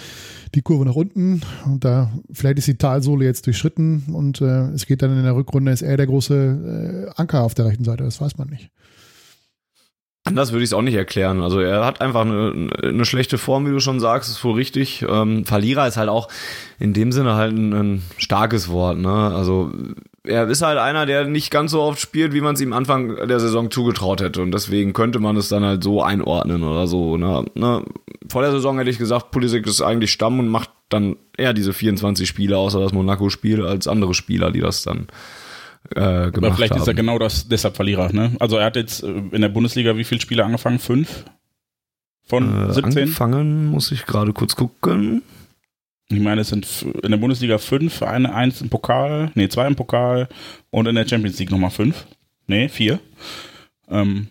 die 0.54 0.62
Kurve 0.62 0.84
nach 0.84 0.94
unten 0.94 1.40
und 1.64 1.84
da 1.84 2.10
vielleicht 2.32 2.58
ist 2.58 2.68
die 2.68 2.76
Talsohle 2.76 3.24
jetzt 3.24 3.46
durchschritten 3.46 4.04
und 4.12 4.40
äh, 4.40 4.68
es 4.70 4.86
geht 4.86 5.02
dann 5.02 5.16
in 5.16 5.24
der 5.24 5.34
Rückrunde, 5.34 5.72
ist 5.72 5.82
er 5.82 5.96
der 5.96 6.06
große 6.06 7.08
äh, 7.16 7.20
Anker 7.20 7.42
auf 7.42 7.54
der 7.54 7.66
rechten 7.66 7.84
Seite, 7.84 8.04
das 8.04 8.20
weiß 8.20 8.38
man 8.38 8.48
nicht. 8.48 8.70
Anders 10.24 10.52
würde 10.52 10.62
ich 10.62 10.70
es 10.70 10.74
auch 10.74 10.82
nicht 10.82 10.94
erklären. 10.94 11.42
Also 11.42 11.58
er 11.58 11.84
hat 11.84 12.00
einfach 12.00 12.20
eine, 12.20 12.70
eine 12.80 13.04
schlechte 13.04 13.38
Form, 13.38 13.66
wie 13.66 13.70
du 13.70 13.80
schon 13.80 13.98
sagst, 13.98 14.30
ist 14.30 14.44
wohl 14.44 14.54
richtig. 14.54 15.04
Ähm, 15.08 15.44
Verlierer 15.44 15.88
ist 15.88 15.96
halt 15.96 16.08
auch 16.08 16.28
in 16.78 16.92
dem 16.92 17.10
Sinne 17.10 17.34
halt 17.34 17.52
ein, 17.56 17.72
ein 17.72 18.02
starkes 18.18 18.68
Wort. 18.68 18.98
Ne? 18.98 19.10
Also 19.10 19.72
er 20.24 20.48
ist 20.48 20.62
halt 20.62 20.78
einer, 20.78 21.04
der 21.04 21.24
nicht 21.24 21.50
ganz 21.50 21.72
so 21.72 21.82
oft 21.82 22.00
spielt, 22.00 22.32
wie 22.32 22.40
man 22.40 22.54
es 22.54 22.60
ihm 22.60 22.72
Anfang 22.72 23.16
der 23.26 23.40
Saison 23.40 23.70
zugetraut 23.70 24.20
hätte. 24.20 24.40
Und 24.40 24.52
deswegen 24.52 24.92
könnte 24.92 25.18
man 25.18 25.36
es 25.36 25.48
dann 25.48 25.64
halt 25.64 25.82
so 25.82 26.02
einordnen 26.02 26.62
oder 26.62 26.86
so. 26.86 27.16
Ne? 27.16 27.44
Ne? 27.54 27.84
Vor 28.30 28.42
der 28.42 28.52
Saison 28.52 28.78
hätte 28.78 28.90
ich 28.90 28.98
gesagt, 28.98 29.32
Pulisic 29.32 29.66
ist 29.66 29.82
eigentlich 29.82 30.12
Stamm 30.12 30.38
und 30.38 30.48
macht 30.48 30.70
dann 30.88 31.16
eher 31.36 31.52
diese 31.52 31.72
24 31.72 32.28
Spiele, 32.28 32.56
außer 32.56 32.78
das 32.78 32.92
Monaco-Spiel, 32.92 33.64
als 33.66 33.88
andere 33.88 34.14
Spieler, 34.14 34.52
die 34.52 34.60
das 34.60 34.82
dann 34.82 35.08
äh, 35.90 36.30
gemacht 36.30 36.36
Aber 36.36 36.54
vielleicht 36.54 36.74
haben. 36.74 36.82
ist 36.82 36.88
er 36.88 36.94
genau 36.94 37.18
das 37.18 37.48
deshalb 37.48 37.74
Verlierer. 37.74 38.12
Ne? 38.12 38.36
Also 38.38 38.58
er 38.58 38.66
hat 38.66 38.76
jetzt 38.76 39.02
äh, 39.02 39.08
in 39.32 39.40
der 39.42 39.48
Bundesliga 39.48 39.96
wie 39.96 40.04
viele 40.04 40.20
Spiele 40.20 40.44
angefangen? 40.44 40.78
Fünf? 40.78 41.24
Von 42.28 42.68
äh, 42.68 42.72
17? 42.72 43.02
Angefangen 43.02 43.66
muss 43.66 43.90
ich 43.90 44.06
gerade 44.06 44.32
kurz 44.32 44.54
gucken. 44.54 45.22
Ich 46.12 46.20
meine, 46.20 46.42
es 46.42 46.48
sind 46.48 46.66
in 47.02 47.10
der 47.10 47.18
Bundesliga 47.18 47.58
fünf, 47.58 48.02
eine, 48.02 48.34
eins 48.34 48.60
im 48.60 48.68
Pokal, 48.68 49.30
nee, 49.34 49.48
zwei 49.48 49.66
im 49.66 49.76
Pokal 49.76 50.28
und 50.70 50.86
in 50.86 50.94
der 50.94 51.08
Champions 51.08 51.38
League 51.38 51.50
nochmal 51.50 51.70
fünf. 51.70 52.06
Nee, 52.46 52.68
vier. 52.68 52.98
Ähm, 53.88 54.28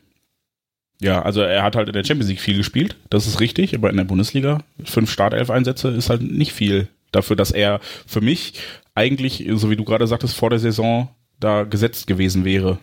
ja, 1.01 1.21
also 1.21 1.41
er 1.41 1.63
hat 1.63 1.75
halt 1.75 1.87
in 1.87 1.93
der 1.93 2.03
Champions 2.03 2.29
League 2.29 2.39
viel 2.39 2.57
gespielt, 2.57 2.95
das 3.09 3.25
ist 3.25 3.39
richtig, 3.39 3.73
aber 3.73 3.89
in 3.89 3.97
der 3.97 4.03
Bundesliga 4.03 4.59
fünf 4.83 5.11
Startelf-Einsätze 5.11 5.89
ist 5.89 6.11
halt 6.11 6.21
nicht 6.21 6.53
viel 6.53 6.87
dafür, 7.11 7.35
dass 7.35 7.51
er 7.51 7.79
für 8.05 8.21
mich 8.21 8.53
eigentlich, 8.93 9.47
so 9.53 9.69
wie 9.71 9.75
du 9.75 9.83
gerade 9.83 10.05
sagtest, 10.05 10.35
vor 10.35 10.51
der 10.51 10.59
Saison 10.59 11.09
da 11.39 11.63
gesetzt 11.63 12.05
gewesen 12.05 12.45
wäre. 12.45 12.77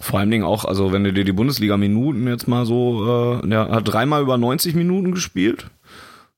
Vor 0.00 0.20
allen 0.20 0.30
Dingen 0.30 0.44
auch, 0.44 0.64
also 0.64 0.92
wenn 0.92 1.04
du 1.04 1.12
dir 1.12 1.24
die 1.24 1.32
Bundesliga-Minuten 1.32 2.26
jetzt 2.28 2.46
mal 2.46 2.64
so, 2.64 3.42
äh, 3.42 3.50
er 3.50 3.68
hat 3.68 3.88
dreimal 3.88 4.22
über 4.22 4.38
90 4.38 4.74
Minuten 4.74 5.12
gespielt, 5.12 5.66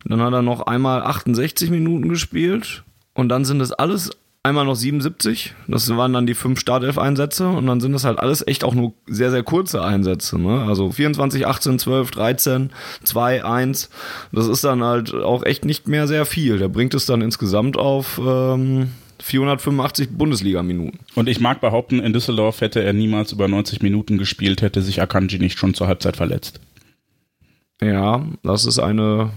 dann 0.04 0.20
hat 0.22 0.32
er 0.32 0.42
noch 0.42 0.62
einmal 0.62 1.02
68 1.02 1.70
Minuten 1.70 2.08
gespielt 2.08 2.84
und 3.14 3.28
dann 3.28 3.44
sind 3.44 3.60
es 3.60 3.72
alles 3.72 4.10
einmal 4.42 4.64
noch 4.64 4.76
77. 4.76 5.54
Das 5.68 5.88
waren 5.96 6.12
dann 6.12 6.26
die 6.26 6.34
fünf 6.34 6.60
Startelf-Einsätze 6.60 7.48
und 7.48 7.66
dann 7.66 7.80
sind 7.80 7.92
das 7.92 8.04
halt 8.04 8.18
alles 8.18 8.46
echt 8.46 8.64
auch 8.64 8.74
nur 8.74 8.94
sehr, 9.06 9.30
sehr 9.30 9.42
kurze 9.42 9.84
Einsätze. 9.84 10.38
Ne? 10.38 10.64
Also 10.66 10.90
24, 10.90 11.46
18, 11.46 11.78
12, 11.78 12.10
13, 12.10 12.70
2, 13.04 13.44
1. 13.44 13.90
Das 14.32 14.48
ist 14.48 14.64
dann 14.64 14.82
halt 14.82 15.14
auch 15.14 15.44
echt 15.44 15.64
nicht 15.64 15.88
mehr 15.88 16.06
sehr 16.08 16.24
viel. 16.24 16.58
Der 16.58 16.68
bringt 16.68 16.94
es 16.94 17.06
dann 17.06 17.20
insgesamt 17.20 17.76
auf 17.76 18.20
ähm, 18.24 18.90
485 19.22 20.10
Bundesliga-Minuten. 20.16 21.00
Und 21.14 21.28
ich 21.28 21.40
mag 21.40 21.60
behaupten, 21.60 21.98
in 22.00 22.14
Düsseldorf 22.14 22.62
hätte 22.62 22.82
er 22.82 22.94
niemals 22.94 23.32
über 23.32 23.48
90 23.48 23.82
Minuten 23.82 24.16
gespielt, 24.16 24.62
hätte 24.62 24.80
sich 24.80 25.02
Akanji 25.02 25.38
nicht 25.38 25.58
schon 25.58 25.74
zur 25.74 25.88
Halbzeit 25.88 26.16
verletzt. 26.16 26.60
Ja, 27.82 28.24
das 28.42 28.64
ist 28.64 28.78
eine 28.78 29.30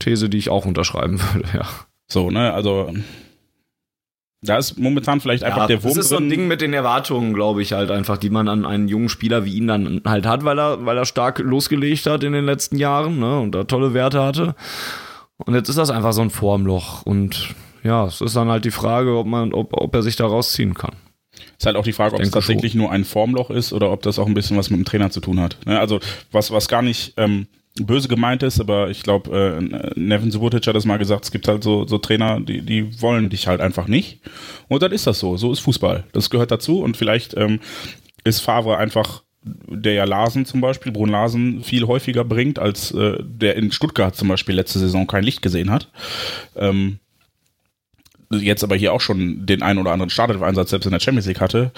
These, 0.00 0.28
die 0.28 0.38
ich 0.38 0.50
auch 0.50 0.66
unterschreiben 0.66 1.20
würde, 1.32 1.48
ja. 1.54 1.66
So, 2.08 2.30
ne, 2.30 2.52
also 2.52 2.92
da 4.42 4.56
ist 4.56 4.78
momentan 4.78 5.20
vielleicht 5.20 5.44
einfach 5.44 5.62
ja, 5.62 5.66
der 5.66 5.82
Wurm 5.82 5.94
Das 5.94 6.04
ist 6.04 6.08
so 6.08 6.16
ein 6.16 6.30
Ding 6.30 6.48
mit 6.48 6.62
den 6.62 6.72
Erwartungen, 6.72 7.34
glaube 7.34 7.60
ich, 7.60 7.72
halt 7.72 7.90
einfach, 7.90 8.16
die 8.16 8.30
man 8.30 8.48
an 8.48 8.64
einen 8.64 8.88
jungen 8.88 9.10
Spieler 9.10 9.44
wie 9.44 9.54
ihn 9.54 9.66
dann 9.66 10.00
halt 10.06 10.26
hat, 10.26 10.44
weil 10.44 10.58
er, 10.58 10.86
weil 10.86 10.96
er 10.96 11.04
stark 11.04 11.40
losgelegt 11.40 12.06
hat 12.06 12.24
in 12.24 12.32
den 12.32 12.46
letzten 12.46 12.76
Jahren, 12.76 13.18
ne, 13.18 13.38
und 13.38 13.54
da 13.54 13.64
tolle 13.64 13.92
Werte 13.92 14.22
hatte. 14.22 14.54
Und 15.36 15.54
jetzt 15.54 15.68
ist 15.68 15.78
das 15.78 15.90
einfach 15.90 16.12
so 16.12 16.22
ein 16.22 16.30
Formloch 16.30 17.02
und 17.02 17.54
ja, 17.82 18.06
es 18.06 18.20
ist 18.20 18.36
dann 18.36 18.48
halt 18.48 18.64
die 18.64 18.70
Frage, 18.70 19.16
ob 19.16 19.26
man, 19.26 19.52
ob, 19.52 19.74
ob 19.74 19.94
er 19.94 20.02
sich 20.02 20.16
da 20.16 20.26
rausziehen 20.26 20.74
kann. 20.74 20.96
Ist 21.58 21.66
halt 21.66 21.76
auch 21.76 21.84
die 21.84 21.92
Frage, 21.92 22.14
ob 22.14 22.22
es 22.22 22.30
tatsächlich 22.30 22.72
schon. 22.72 22.80
nur 22.80 22.90
ein 22.90 23.04
Formloch 23.04 23.50
ist 23.50 23.72
oder 23.72 23.90
ob 23.92 24.02
das 24.02 24.18
auch 24.18 24.26
ein 24.26 24.34
bisschen 24.34 24.56
was 24.56 24.70
mit 24.70 24.78
dem 24.78 24.84
Trainer 24.84 25.10
zu 25.10 25.20
tun 25.20 25.40
hat. 25.40 25.58
Ne, 25.66 25.78
also 25.78 26.00
was, 26.32 26.50
was 26.50 26.68
gar 26.68 26.82
nicht 26.82 27.14
ähm, 27.18 27.46
böse 27.76 28.08
gemeint 28.08 28.42
ist, 28.42 28.60
aber 28.60 28.90
ich 28.90 29.02
glaube, 29.02 29.60
äh, 29.60 29.98
Nevin 29.98 30.30
Subotic 30.30 30.66
hat 30.66 30.74
das 30.74 30.84
mal 30.84 30.98
gesagt, 30.98 31.24
es 31.24 31.30
gibt 31.30 31.48
halt 31.48 31.62
so, 31.62 31.86
so 31.86 31.98
Trainer, 31.98 32.40
die, 32.40 32.62
die 32.62 33.00
wollen 33.00 33.30
dich 33.30 33.46
halt 33.46 33.60
einfach 33.60 33.86
nicht. 33.86 34.20
Und 34.68 34.82
dann 34.82 34.92
ist 34.92 35.06
das 35.06 35.18
so. 35.18 35.36
So 35.36 35.52
ist 35.52 35.60
Fußball. 35.60 36.04
Das 36.12 36.30
gehört 36.30 36.50
dazu 36.50 36.80
und 36.82 36.96
vielleicht 36.96 37.36
ähm, 37.36 37.60
ist 38.24 38.40
Favre 38.40 38.76
einfach 38.76 39.22
der 39.42 39.94
ja 39.94 40.04
Larsen 40.04 40.44
zum 40.44 40.60
Beispiel, 40.60 40.92
Brun 40.92 41.08
Larsen, 41.08 41.64
viel 41.64 41.86
häufiger 41.86 42.24
bringt, 42.24 42.58
als 42.58 42.92
äh, 42.92 43.16
der 43.22 43.56
in 43.56 43.72
Stuttgart 43.72 44.14
zum 44.14 44.28
Beispiel 44.28 44.54
letzte 44.54 44.78
Saison 44.78 45.06
kein 45.06 45.24
Licht 45.24 45.40
gesehen 45.40 45.70
hat. 45.70 45.88
Ähm, 46.56 46.98
jetzt 48.30 48.62
aber 48.62 48.76
hier 48.76 48.92
auch 48.92 49.00
schon 49.00 49.46
den 49.46 49.62
einen 49.62 49.78
oder 49.78 49.92
anderen 49.92 50.10
Startelf-Einsatz 50.10 50.70
selbst 50.70 50.86
in 50.86 50.92
der 50.92 51.00
Champions 51.00 51.26
League 51.26 51.40
hatte. 51.40 51.72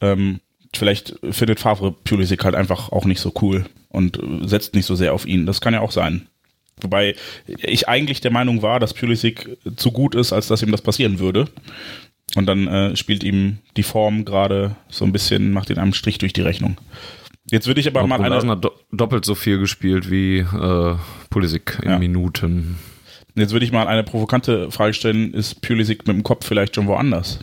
Ähm, 0.00 0.40
vielleicht 0.74 1.14
findet 1.30 1.60
Favre 1.60 1.92
Pulisic 1.92 2.44
halt 2.44 2.54
einfach 2.54 2.92
auch 2.92 3.04
nicht 3.04 3.20
so 3.20 3.32
cool 3.40 3.64
und 3.88 4.20
setzt 4.42 4.74
nicht 4.74 4.86
so 4.86 4.94
sehr 4.94 5.14
auf 5.14 5.26
ihn. 5.26 5.46
Das 5.46 5.60
kann 5.60 5.74
ja 5.74 5.80
auch 5.80 5.92
sein. 5.92 6.28
Wobei 6.80 7.16
ich 7.46 7.88
eigentlich 7.88 8.20
der 8.20 8.30
Meinung 8.30 8.62
war, 8.62 8.78
dass 8.78 8.94
Pulisic 8.94 9.58
zu 9.76 9.90
gut 9.90 10.14
ist, 10.14 10.32
als 10.32 10.48
dass 10.48 10.62
ihm 10.62 10.70
das 10.70 10.82
passieren 10.82 11.18
würde. 11.18 11.48
Und 12.34 12.46
dann 12.46 12.68
äh, 12.68 12.96
spielt 12.96 13.24
ihm 13.24 13.58
die 13.76 13.82
Form 13.82 14.24
gerade 14.24 14.76
so 14.88 15.04
ein 15.04 15.12
bisschen, 15.12 15.52
macht 15.52 15.70
ihn 15.70 15.78
einen 15.78 15.94
Strich 15.94 16.18
durch 16.18 16.34
die 16.34 16.42
Rechnung. 16.42 16.76
Jetzt 17.50 17.66
würde 17.66 17.80
ich 17.80 17.88
aber 17.88 18.02
Ob 18.02 18.08
mal 18.08 18.20
eine. 18.20 18.50
hat 18.50 18.64
do 18.64 18.72
doppelt 18.92 19.24
so 19.24 19.34
viel 19.34 19.58
gespielt 19.58 20.10
wie 20.10 20.40
äh, 20.40 20.94
Pulisic 21.30 21.78
in 21.82 21.90
ja. 21.90 21.98
Minuten. 21.98 22.78
Jetzt 23.34 23.52
würde 23.52 23.64
ich 23.64 23.72
mal 23.72 23.86
eine 23.86 24.02
provokante 24.04 24.70
Frage 24.70 24.92
stellen: 24.92 25.32
Ist 25.32 25.62
Pulisic 25.62 26.06
mit 26.06 26.16
dem 26.16 26.22
Kopf 26.22 26.46
vielleicht 26.46 26.74
schon 26.74 26.86
woanders? 26.86 27.40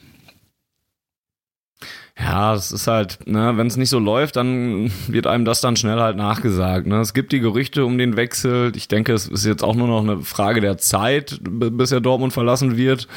Ja, 2.17 2.53
es 2.53 2.71
ist 2.71 2.87
halt, 2.87 3.27
ne, 3.27 3.57
wenn 3.57 3.67
es 3.67 3.75
nicht 3.75 3.89
so 3.89 3.99
läuft, 3.99 4.37
dann 4.37 4.89
wird 5.07 5.27
einem 5.27 5.43
das 5.43 5.59
dann 5.59 5.75
schnell 5.75 5.99
halt 5.99 6.15
nachgesagt. 6.15 6.87
Ne? 6.87 7.01
Es 7.01 7.13
gibt 7.13 7.33
die 7.33 7.41
Gerüchte 7.41 7.85
um 7.85 7.97
den 7.97 8.15
Wechsel. 8.15 8.71
Ich 8.75 8.87
denke, 8.87 9.13
es 9.13 9.27
ist 9.27 9.45
jetzt 9.45 9.63
auch 9.63 9.75
nur 9.75 9.87
noch 9.87 10.01
eine 10.01 10.21
Frage 10.21 10.61
der 10.61 10.77
Zeit, 10.77 11.39
bis 11.41 11.91
er 11.91 11.99
Dortmund 11.99 12.31
verlassen 12.31 12.77
wird. 12.77 13.09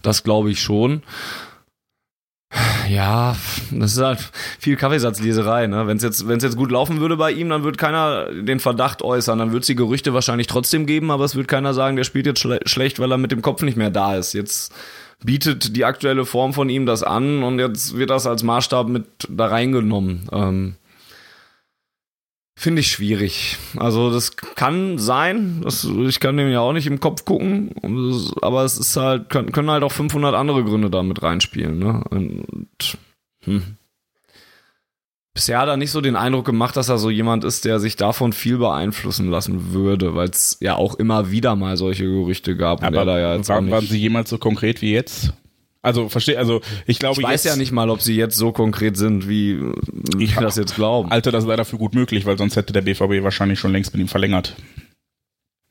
Das 0.00 0.22
glaube 0.22 0.50
ich 0.50 0.62
schon. 0.62 1.02
Ja, 2.88 3.36
das 3.72 3.92
ist 3.92 4.00
halt 4.02 4.20
viel 4.58 4.76
Kaffeesatzleserei. 4.76 5.66
Ne? 5.66 5.86
Wenn 5.86 5.98
es 5.98 6.02
jetzt, 6.02 6.26
wenn's 6.26 6.44
jetzt 6.44 6.56
gut 6.56 6.70
laufen 6.70 7.00
würde 7.00 7.18
bei 7.18 7.32
ihm, 7.32 7.50
dann 7.50 7.62
würde 7.64 7.76
keiner 7.76 8.32
den 8.32 8.60
Verdacht 8.60 9.02
äußern. 9.02 9.38
Dann 9.38 9.50
würde 9.50 9.60
es 9.60 9.66
die 9.66 9.74
Gerüchte 9.74 10.14
wahrscheinlich 10.14 10.46
trotzdem 10.46 10.86
geben, 10.86 11.10
aber 11.10 11.24
es 11.24 11.34
würde 11.34 11.48
keiner 11.48 11.74
sagen, 11.74 11.96
der 11.96 12.04
spielt 12.04 12.24
jetzt 12.26 12.40
schle 12.40 12.60
schlecht, 12.64 13.00
weil 13.00 13.10
er 13.12 13.18
mit 13.18 13.32
dem 13.32 13.42
Kopf 13.42 13.62
nicht 13.62 13.76
mehr 13.76 13.90
da 13.90 14.16
ist. 14.16 14.32
Jetzt 14.32 14.72
bietet 15.24 15.76
die 15.76 15.84
aktuelle 15.84 16.24
Form 16.24 16.52
von 16.52 16.68
ihm 16.68 16.86
das 16.86 17.02
an 17.02 17.42
und 17.42 17.58
jetzt 17.58 17.96
wird 17.96 18.10
das 18.10 18.26
als 18.26 18.42
Maßstab 18.42 18.88
mit 18.88 19.06
da 19.28 19.46
reingenommen. 19.46 20.28
Ähm, 20.32 20.76
Finde 22.58 22.80
ich 22.80 22.88
schwierig. 22.88 23.58
Also 23.76 24.10
das 24.10 24.36
kann 24.36 24.96
sein, 24.96 25.60
das, 25.62 25.84
ich 25.84 26.20
kann 26.20 26.38
dem 26.38 26.50
ja 26.50 26.60
auch 26.60 26.72
nicht 26.72 26.86
im 26.86 27.00
Kopf 27.00 27.26
gucken, 27.26 27.74
aber 28.40 28.64
es 28.64 28.78
ist 28.78 28.96
halt, 28.96 29.28
können, 29.28 29.52
können 29.52 29.70
halt 29.70 29.82
auch 29.82 29.92
500 29.92 30.34
andere 30.34 30.64
Gründe 30.64 30.88
da 30.88 31.02
mit 31.02 31.22
reinspielen. 31.22 31.78
Ne? 31.78 32.02
Und, 32.08 32.96
hm. 33.44 33.76
Bisher 35.36 35.58
er 35.58 35.76
nicht 35.76 35.90
so 35.90 36.00
den 36.00 36.16
Eindruck 36.16 36.46
gemacht, 36.46 36.78
dass 36.78 36.88
er 36.88 36.96
so 36.96 37.10
jemand 37.10 37.44
ist, 37.44 37.66
der 37.66 37.78
sich 37.78 37.96
davon 37.96 38.32
viel 38.32 38.56
beeinflussen 38.56 39.30
lassen 39.30 39.74
würde, 39.74 40.14
weil 40.14 40.30
es 40.30 40.56
ja 40.62 40.76
auch 40.76 40.94
immer 40.94 41.30
wieder 41.30 41.54
mal 41.56 41.76
solche 41.76 42.04
Gerüchte 42.04 42.56
gab. 42.56 42.82
Aber 42.82 43.04
da 43.04 43.18
ja 43.18 43.36
jetzt 43.36 43.50
waren, 43.50 43.70
waren 43.70 43.84
sie 43.84 43.98
jemals 43.98 44.30
so 44.30 44.38
konkret 44.38 44.80
wie 44.80 44.94
jetzt? 44.94 45.34
Also 45.82 46.08
verstehe, 46.08 46.38
also 46.38 46.62
ich 46.86 46.98
glaube 46.98 47.20
Ich 47.20 47.22
weiß 47.22 47.44
jetzt, 47.44 47.52
ja 47.52 47.58
nicht 47.58 47.70
mal, 47.70 47.90
ob 47.90 48.00
sie 48.00 48.16
jetzt 48.16 48.38
so 48.38 48.50
konkret 48.50 48.96
sind, 48.96 49.28
wie 49.28 49.60
ich 50.18 50.36
ja, 50.36 50.40
das 50.40 50.56
jetzt 50.56 50.74
glauben. 50.74 51.10
Alter, 51.10 51.32
das 51.32 51.46
wäre 51.46 51.58
dafür 51.58 51.78
gut 51.78 51.94
möglich, 51.94 52.24
weil 52.24 52.38
sonst 52.38 52.56
hätte 52.56 52.72
der 52.72 52.80
BVB 52.80 53.22
wahrscheinlich 53.22 53.60
schon 53.60 53.72
längst 53.72 53.92
mit 53.92 54.00
ihm 54.00 54.08
verlängert. 54.08 54.56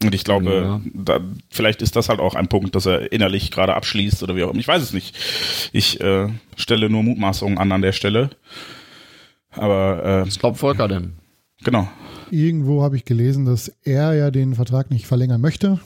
Und 0.04 0.14
ich 0.14 0.24
glaube, 0.24 0.52
ja. 0.52 0.82
da, 0.94 1.22
vielleicht 1.50 1.82
ist 1.82 1.96
das 1.96 2.08
halt 2.08 2.20
auch 2.20 2.36
ein 2.36 2.50
Punkt, 2.50 2.76
dass 2.76 2.86
er 2.86 3.12
innerlich 3.12 3.50
gerade 3.50 3.74
abschließt 3.74 4.22
oder 4.22 4.36
wie 4.36 4.44
auch 4.44 4.52
immer. 4.52 4.60
Ich 4.60 4.68
weiß 4.68 4.84
es 4.84 4.94
nicht. 4.94 5.18
Ich 5.74 6.00
äh, 6.02 6.28
stelle 6.56 6.88
nur 6.88 7.02
Mutmaßungen 7.02 7.58
an 7.58 7.72
an 7.72 7.82
der 7.82 7.94
Stelle. 7.94 8.30
Aber 9.56 10.03
äh, 10.03 10.27
was 10.27 10.40
glaubt 10.40 10.57
Volker 10.57 10.88
denn? 10.88 11.14
Genau. 11.64 11.88
Irgendwo 12.32 12.84
habe 12.84 12.95
ich 12.95 13.06
gelesen, 13.06 13.45
dass 13.45 13.69
er 13.84 14.14
ja 14.14 14.32
den 14.32 14.56
Vertrag 14.56 14.91
nicht 14.91 15.07
verlängern 15.07 15.41
möchte. 15.41 15.80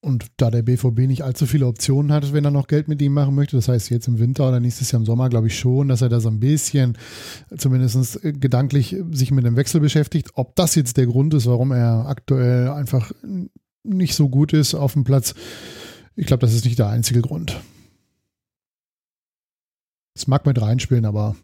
Und 0.00 0.26
da 0.36 0.50
der 0.50 0.60
BVB 0.62 0.98
nicht 1.06 1.22
allzu 1.22 1.46
viele 1.46 1.66
Optionen 1.66 2.12
hat, 2.12 2.34
wenn 2.34 2.44
er 2.44 2.50
noch 2.50 2.66
Geld 2.66 2.88
mit 2.88 3.00
ihm 3.00 3.14
machen 3.14 3.34
möchte, 3.34 3.56
das 3.56 3.68
heißt 3.68 3.88
jetzt 3.88 4.06
im 4.06 4.18
Winter 4.18 4.46
oder 4.46 4.60
nächstes 4.60 4.92
Jahr 4.92 5.00
im 5.00 5.06
Sommer, 5.06 5.30
glaube 5.30 5.46
ich 5.46 5.58
schon, 5.58 5.88
dass 5.88 6.02
er 6.02 6.10
da 6.10 6.20
so 6.20 6.28
ein 6.28 6.40
bisschen 6.40 6.98
zumindest 7.56 8.20
gedanklich 8.22 8.96
sich 9.12 9.30
mit 9.30 9.46
dem 9.46 9.56
Wechsel 9.56 9.80
beschäftigt. 9.80 10.32
Ob 10.34 10.56
das 10.56 10.74
jetzt 10.74 10.98
der 10.98 11.06
Grund 11.06 11.32
ist, 11.32 11.46
warum 11.46 11.72
er 11.72 12.06
aktuell 12.06 12.68
einfach 12.68 13.12
nicht 13.82 14.14
so 14.14 14.28
gut 14.28 14.52
ist 14.52 14.74
auf 14.74 14.92
dem 14.92 15.04
Platz, 15.04 15.34
ich 16.16 16.26
glaube, 16.26 16.42
das 16.42 16.52
ist 16.52 16.66
nicht 16.66 16.78
der 16.78 16.88
einzige 16.88 17.22
Grund. 17.22 17.58
Es 20.16 20.28
mag 20.28 20.46
mit 20.46 20.60
reinspielen, 20.60 21.06
aber 21.06 21.34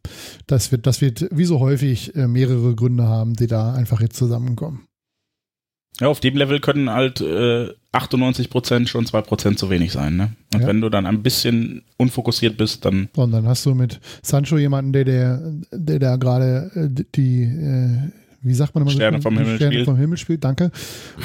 das 0.46 0.70
wird, 0.70 0.86
das 0.86 1.00
wird 1.00 1.26
wie 1.32 1.44
so 1.44 1.58
häufig 1.58 2.14
äh, 2.14 2.28
mehrere 2.28 2.76
Gründe 2.76 3.04
haben, 3.04 3.34
die 3.34 3.48
da 3.48 3.74
einfach 3.74 4.00
jetzt 4.00 4.16
zusammenkommen. 4.16 4.86
Ja, 5.98 6.08
auf 6.08 6.20
dem 6.20 6.36
Level 6.36 6.60
können 6.60 6.88
halt 6.88 7.20
äh, 7.20 7.68
98 7.92 8.48
Prozent 8.48 8.88
schon 8.88 9.06
2 9.06 9.22
Prozent 9.22 9.58
zu 9.58 9.68
wenig 9.70 9.92
sein. 9.92 10.16
Ne? 10.16 10.30
Und 10.54 10.60
ja. 10.62 10.66
wenn 10.66 10.80
du 10.80 10.88
dann 10.88 11.04
ein 11.04 11.22
bisschen 11.22 11.82
unfokussiert 11.96 12.56
bist, 12.56 12.84
dann. 12.84 13.08
Und 13.16 13.32
dann 13.32 13.46
hast 13.46 13.66
du 13.66 13.74
mit 13.74 14.00
Sancho 14.22 14.56
jemanden, 14.56 14.92
der 14.92 15.04
der, 15.04 15.52
der 15.72 15.98
da 15.98 16.16
gerade 16.16 16.70
äh, 16.74 17.04
die, 17.14 17.42
äh, 17.42 18.12
wie 18.42 18.54
sagt 18.54 18.74
man 18.74 18.82
immer 18.82 18.90
Sterne 18.90 19.18
so, 19.18 19.22
vom 19.22 19.38
Himmel 19.38 19.56
Sterne 19.56 19.72
spielt. 19.72 19.86
vom 19.86 19.96
Himmel 19.96 20.18
spielt, 20.18 20.44
danke. 20.44 20.70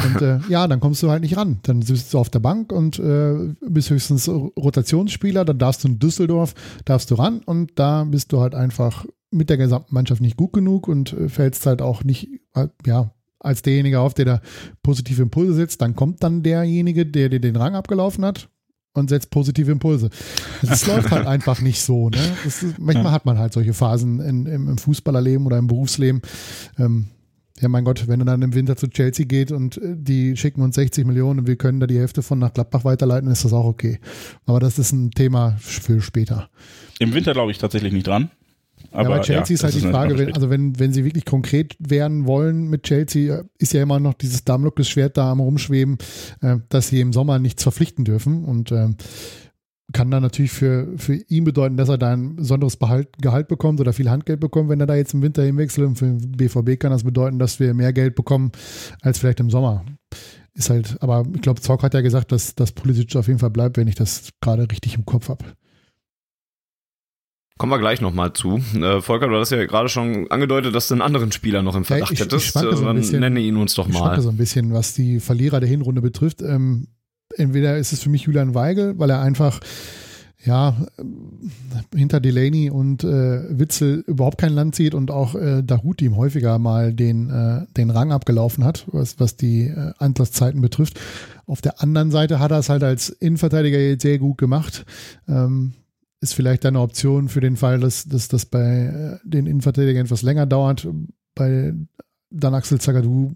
Und 0.05 0.21
äh, 0.21 0.39
ja, 0.49 0.67
dann 0.67 0.79
kommst 0.79 1.01
du 1.03 1.09
halt 1.09 1.21
nicht 1.21 1.37
ran. 1.37 1.59
Dann 1.63 1.81
sitzt 1.81 2.13
du 2.13 2.19
auf 2.19 2.29
der 2.29 2.39
Bank 2.39 2.71
und 2.71 2.99
äh, 2.99 3.53
bist 3.61 3.89
höchstens 3.89 4.27
Rotationsspieler, 4.27 5.45
dann 5.45 5.57
darfst 5.57 5.83
du 5.83 5.87
in 5.87 5.99
Düsseldorf, 5.99 6.53
darfst 6.85 7.11
du 7.11 7.15
ran 7.15 7.41
und 7.45 7.71
da 7.75 8.03
bist 8.03 8.31
du 8.31 8.41
halt 8.41 8.55
einfach 8.55 9.05
mit 9.31 9.49
der 9.49 9.57
gesamten 9.57 9.93
Mannschaft 9.93 10.21
nicht 10.21 10.37
gut 10.37 10.53
genug 10.53 10.87
und 10.87 11.13
äh, 11.13 11.29
fällst 11.29 11.65
halt 11.65 11.81
auch 11.81 12.03
nicht, 12.03 12.29
äh, 12.53 12.67
ja, 12.85 13.11
als 13.39 13.61
derjenige 13.61 13.99
auf, 13.99 14.13
der 14.13 14.25
da 14.25 14.41
positive 14.81 15.21
Impulse 15.21 15.53
setzt. 15.53 15.81
Dann 15.81 15.95
kommt 15.95 16.23
dann 16.23 16.41
derjenige, 16.41 17.05
der 17.05 17.29
dir 17.29 17.39
den 17.39 17.55
Rang 17.55 17.75
abgelaufen 17.75 18.25
hat 18.25 18.49
und 18.95 19.09
setzt 19.09 19.29
positive 19.29 19.71
Impulse. 19.71 20.09
Es 20.61 20.87
läuft 20.87 21.11
halt 21.11 21.27
einfach 21.27 21.61
nicht 21.61 21.81
so. 21.81 22.09
Ne? 22.09 22.17
Ist, 22.45 22.79
manchmal 22.79 23.11
hat 23.11 23.25
man 23.25 23.37
halt 23.37 23.53
solche 23.53 23.73
Phasen 23.73 24.19
in, 24.19 24.45
im, 24.45 24.69
im, 24.69 24.77
Fußballerleben 24.77 25.45
oder 25.45 25.57
im 25.57 25.67
Berufsleben. 25.67 26.21
Ähm, 26.79 27.07
ja, 27.61 27.69
mein 27.69 27.85
Gott, 27.85 28.07
wenn 28.07 28.19
er 28.19 28.25
dann 28.25 28.41
im 28.41 28.53
Winter 28.53 28.75
zu 28.75 28.87
Chelsea 28.87 29.25
geht 29.25 29.51
und 29.51 29.77
äh, 29.77 29.95
die 29.95 30.35
schicken 30.35 30.61
uns 30.61 30.75
60 30.75 31.05
Millionen 31.05 31.39
und 31.39 31.47
wir 31.47 31.55
können 31.55 31.79
da 31.79 31.87
die 31.87 31.97
Hälfte 31.97 32.21
von 32.21 32.39
nach 32.39 32.53
Gladbach 32.53 32.83
weiterleiten, 32.83 33.29
ist 33.29 33.45
das 33.45 33.53
auch 33.53 33.65
okay. 33.65 33.99
Aber 34.45 34.59
das 34.59 34.79
ist 34.79 34.91
ein 34.91 35.11
Thema 35.11 35.55
für 35.59 36.01
später. 36.01 36.49
Im 36.99 37.13
Winter 37.13 37.33
glaube 37.33 37.51
ich 37.51 37.57
tatsächlich 37.57 37.93
nicht 37.93 38.07
dran. 38.07 38.29
Aber, 38.91 39.09
ja, 39.09 39.17
bei 39.17 39.21
Chelsea 39.21 39.45
ja, 39.47 39.53
ist 39.55 39.63
halt 39.63 39.75
die 39.75 39.81
Frage, 39.81 40.17
wenn, 40.17 40.33
also 40.33 40.49
wenn, 40.49 40.79
wenn 40.79 40.93
sie 40.93 41.03
wirklich 41.03 41.25
konkret 41.25 41.75
werden 41.79 42.25
wollen 42.25 42.69
mit 42.69 42.83
Chelsea, 42.83 43.43
ist 43.57 43.73
ja 43.73 43.83
immer 43.83 43.99
noch 43.99 44.13
dieses 44.13 44.45
Damoklesschwert 44.45 45.17
da 45.17 45.31
am 45.31 45.39
rumschweben, 45.39 45.97
äh, 46.41 46.57
dass 46.69 46.89
sie 46.89 47.01
im 47.01 47.11
Sommer 47.11 47.39
nichts 47.39 47.63
verpflichten 47.63 48.05
dürfen 48.05 48.45
und 48.45 48.71
äh, 48.71 48.89
kann 49.93 50.09
dann 50.11 50.23
natürlich 50.23 50.51
für, 50.51 50.87
für 50.97 51.15
ihn 51.15 51.43
bedeuten, 51.43 51.77
dass 51.77 51.89
er 51.89 51.97
da 51.97 52.13
ein 52.13 52.37
besonderes 52.37 52.75
Behalt, 52.77 53.09
Gehalt 53.19 53.47
bekommt 53.47 53.79
oder 53.79 53.93
viel 53.93 54.09
Handgeld 54.09 54.39
bekommt, 54.39 54.69
wenn 54.69 54.79
er 54.79 54.87
da 54.87 54.95
jetzt 54.95 55.13
im 55.13 55.21
Winter 55.21 55.43
hinwechselt. 55.43 55.87
Und 55.87 55.95
für 55.97 56.05
den 56.05 56.31
BVB 56.31 56.79
kann 56.79 56.91
das 56.91 57.03
bedeuten, 57.03 57.37
dass 57.37 57.59
wir 57.59 57.73
mehr 57.73 57.93
Geld 57.93 58.15
bekommen 58.15 58.51
als 59.01 59.19
vielleicht 59.19 59.39
im 59.39 59.49
Sommer. 59.49 59.85
Ist 60.53 60.69
halt, 60.69 61.01
aber 61.01 61.23
ich 61.33 61.41
glaube, 61.41 61.61
Zock 61.61 61.83
hat 61.83 61.93
ja 61.93 62.01
gesagt, 62.01 62.31
dass, 62.31 62.55
dass 62.55 62.71
Pulisic 62.71 63.15
auf 63.15 63.27
jeden 63.27 63.39
Fall 63.39 63.51
bleibt, 63.51 63.77
wenn 63.77 63.87
ich 63.87 63.95
das 63.95 64.29
gerade 64.41 64.69
richtig 64.71 64.95
im 64.95 65.05
Kopf 65.05 65.29
habe. 65.29 65.45
Kommen 67.57 67.71
wir 67.71 67.79
gleich 67.79 68.01
nochmal 68.01 68.33
zu. 68.33 68.59
Äh, 68.75 69.01
Volker, 69.01 69.29
du 69.29 69.35
hast 69.35 69.51
ja 69.51 69.65
gerade 69.65 69.87
schon 69.87 70.29
angedeutet, 70.29 70.75
dass 70.75 70.89
du 70.89 70.93
einen 70.93 71.01
anderen 71.01 71.31
Spieler 71.31 71.63
noch 71.63 71.75
im 71.75 71.85
Verdacht 71.85 72.11
ja, 72.11 72.15
ich, 72.15 72.19
hättest. 72.19 72.47
Ich 72.47 72.51
so 72.51 72.83
Dann 72.83 72.97
bisschen, 72.97 73.21
nenne 73.21 73.39
ihn 73.39 73.55
uns 73.55 73.75
doch 73.75 73.87
mal. 73.87 74.17
Ich 74.17 74.23
so 74.23 74.29
ein 74.29 74.37
bisschen, 74.37 74.73
was 74.73 74.93
die 74.93 75.21
Verlierer 75.21 75.61
der 75.61 75.69
Hinrunde 75.69 76.01
betrifft. 76.01 76.41
Ähm, 76.41 76.87
entweder 77.35 77.77
ist 77.77 77.93
es 77.93 78.03
für 78.03 78.09
mich 78.09 78.23
Julian 78.23 78.55
Weigel, 78.55 78.99
weil 78.99 79.09
er 79.09 79.21
einfach 79.21 79.61
ja, 80.45 80.75
hinter 81.95 82.19
Delaney 82.19 82.69
und 82.69 83.03
äh, 83.03 83.57
Witzel 83.57 84.03
überhaupt 84.05 84.37
kein 84.37 84.53
Land 84.53 84.75
zieht 84.75 84.93
und 84.93 85.09
auch 85.09 85.33
äh, 85.33 85.63
Dahut 85.63 86.01
ihm 86.01 86.17
häufiger 86.17 86.59
mal 86.59 86.93
den, 86.93 87.29
äh, 87.29 87.65
den 87.75 87.89
Rang 87.89 88.11
abgelaufen 88.11 88.63
hat, 88.63 88.85
was, 88.87 89.19
was 89.19 89.37
die 89.37 89.67
äh, 89.67 89.93
Antrittszeiten 89.97 90.61
betrifft. 90.61 90.99
Auf 91.47 91.61
der 91.61 91.81
anderen 91.81 92.11
Seite 92.11 92.39
hat 92.39 92.51
er 92.51 92.59
es 92.59 92.69
halt 92.69 92.83
als 92.83 93.09
Innenverteidiger 93.09 93.79
jetzt 93.79 94.03
sehr 94.03 94.19
gut 94.19 94.37
gemacht. 94.37 94.85
Ähm, 95.27 95.73
ist 96.25 96.33
vielleicht 96.33 96.65
eine 96.65 96.79
Option 96.79 97.29
für 97.29 97.41
den 97.41 97.55
Fall, 97.55 97.79
dass, 97.79 98.05
dass 98.05 98.27
das 98.27 98.45
bei 98.45 99.19
äh, 99.23 99.27
den 99.27 99.45
Innenverteidigern 99.45 100.05
etwas 100.05 100.21
länger 100.21 100.45
dauert. 100.45 100.87
Bei 101.35 101.73
dann 102.29 102.53
Axel 102.53 102.79
Zagadou 102.79 103.33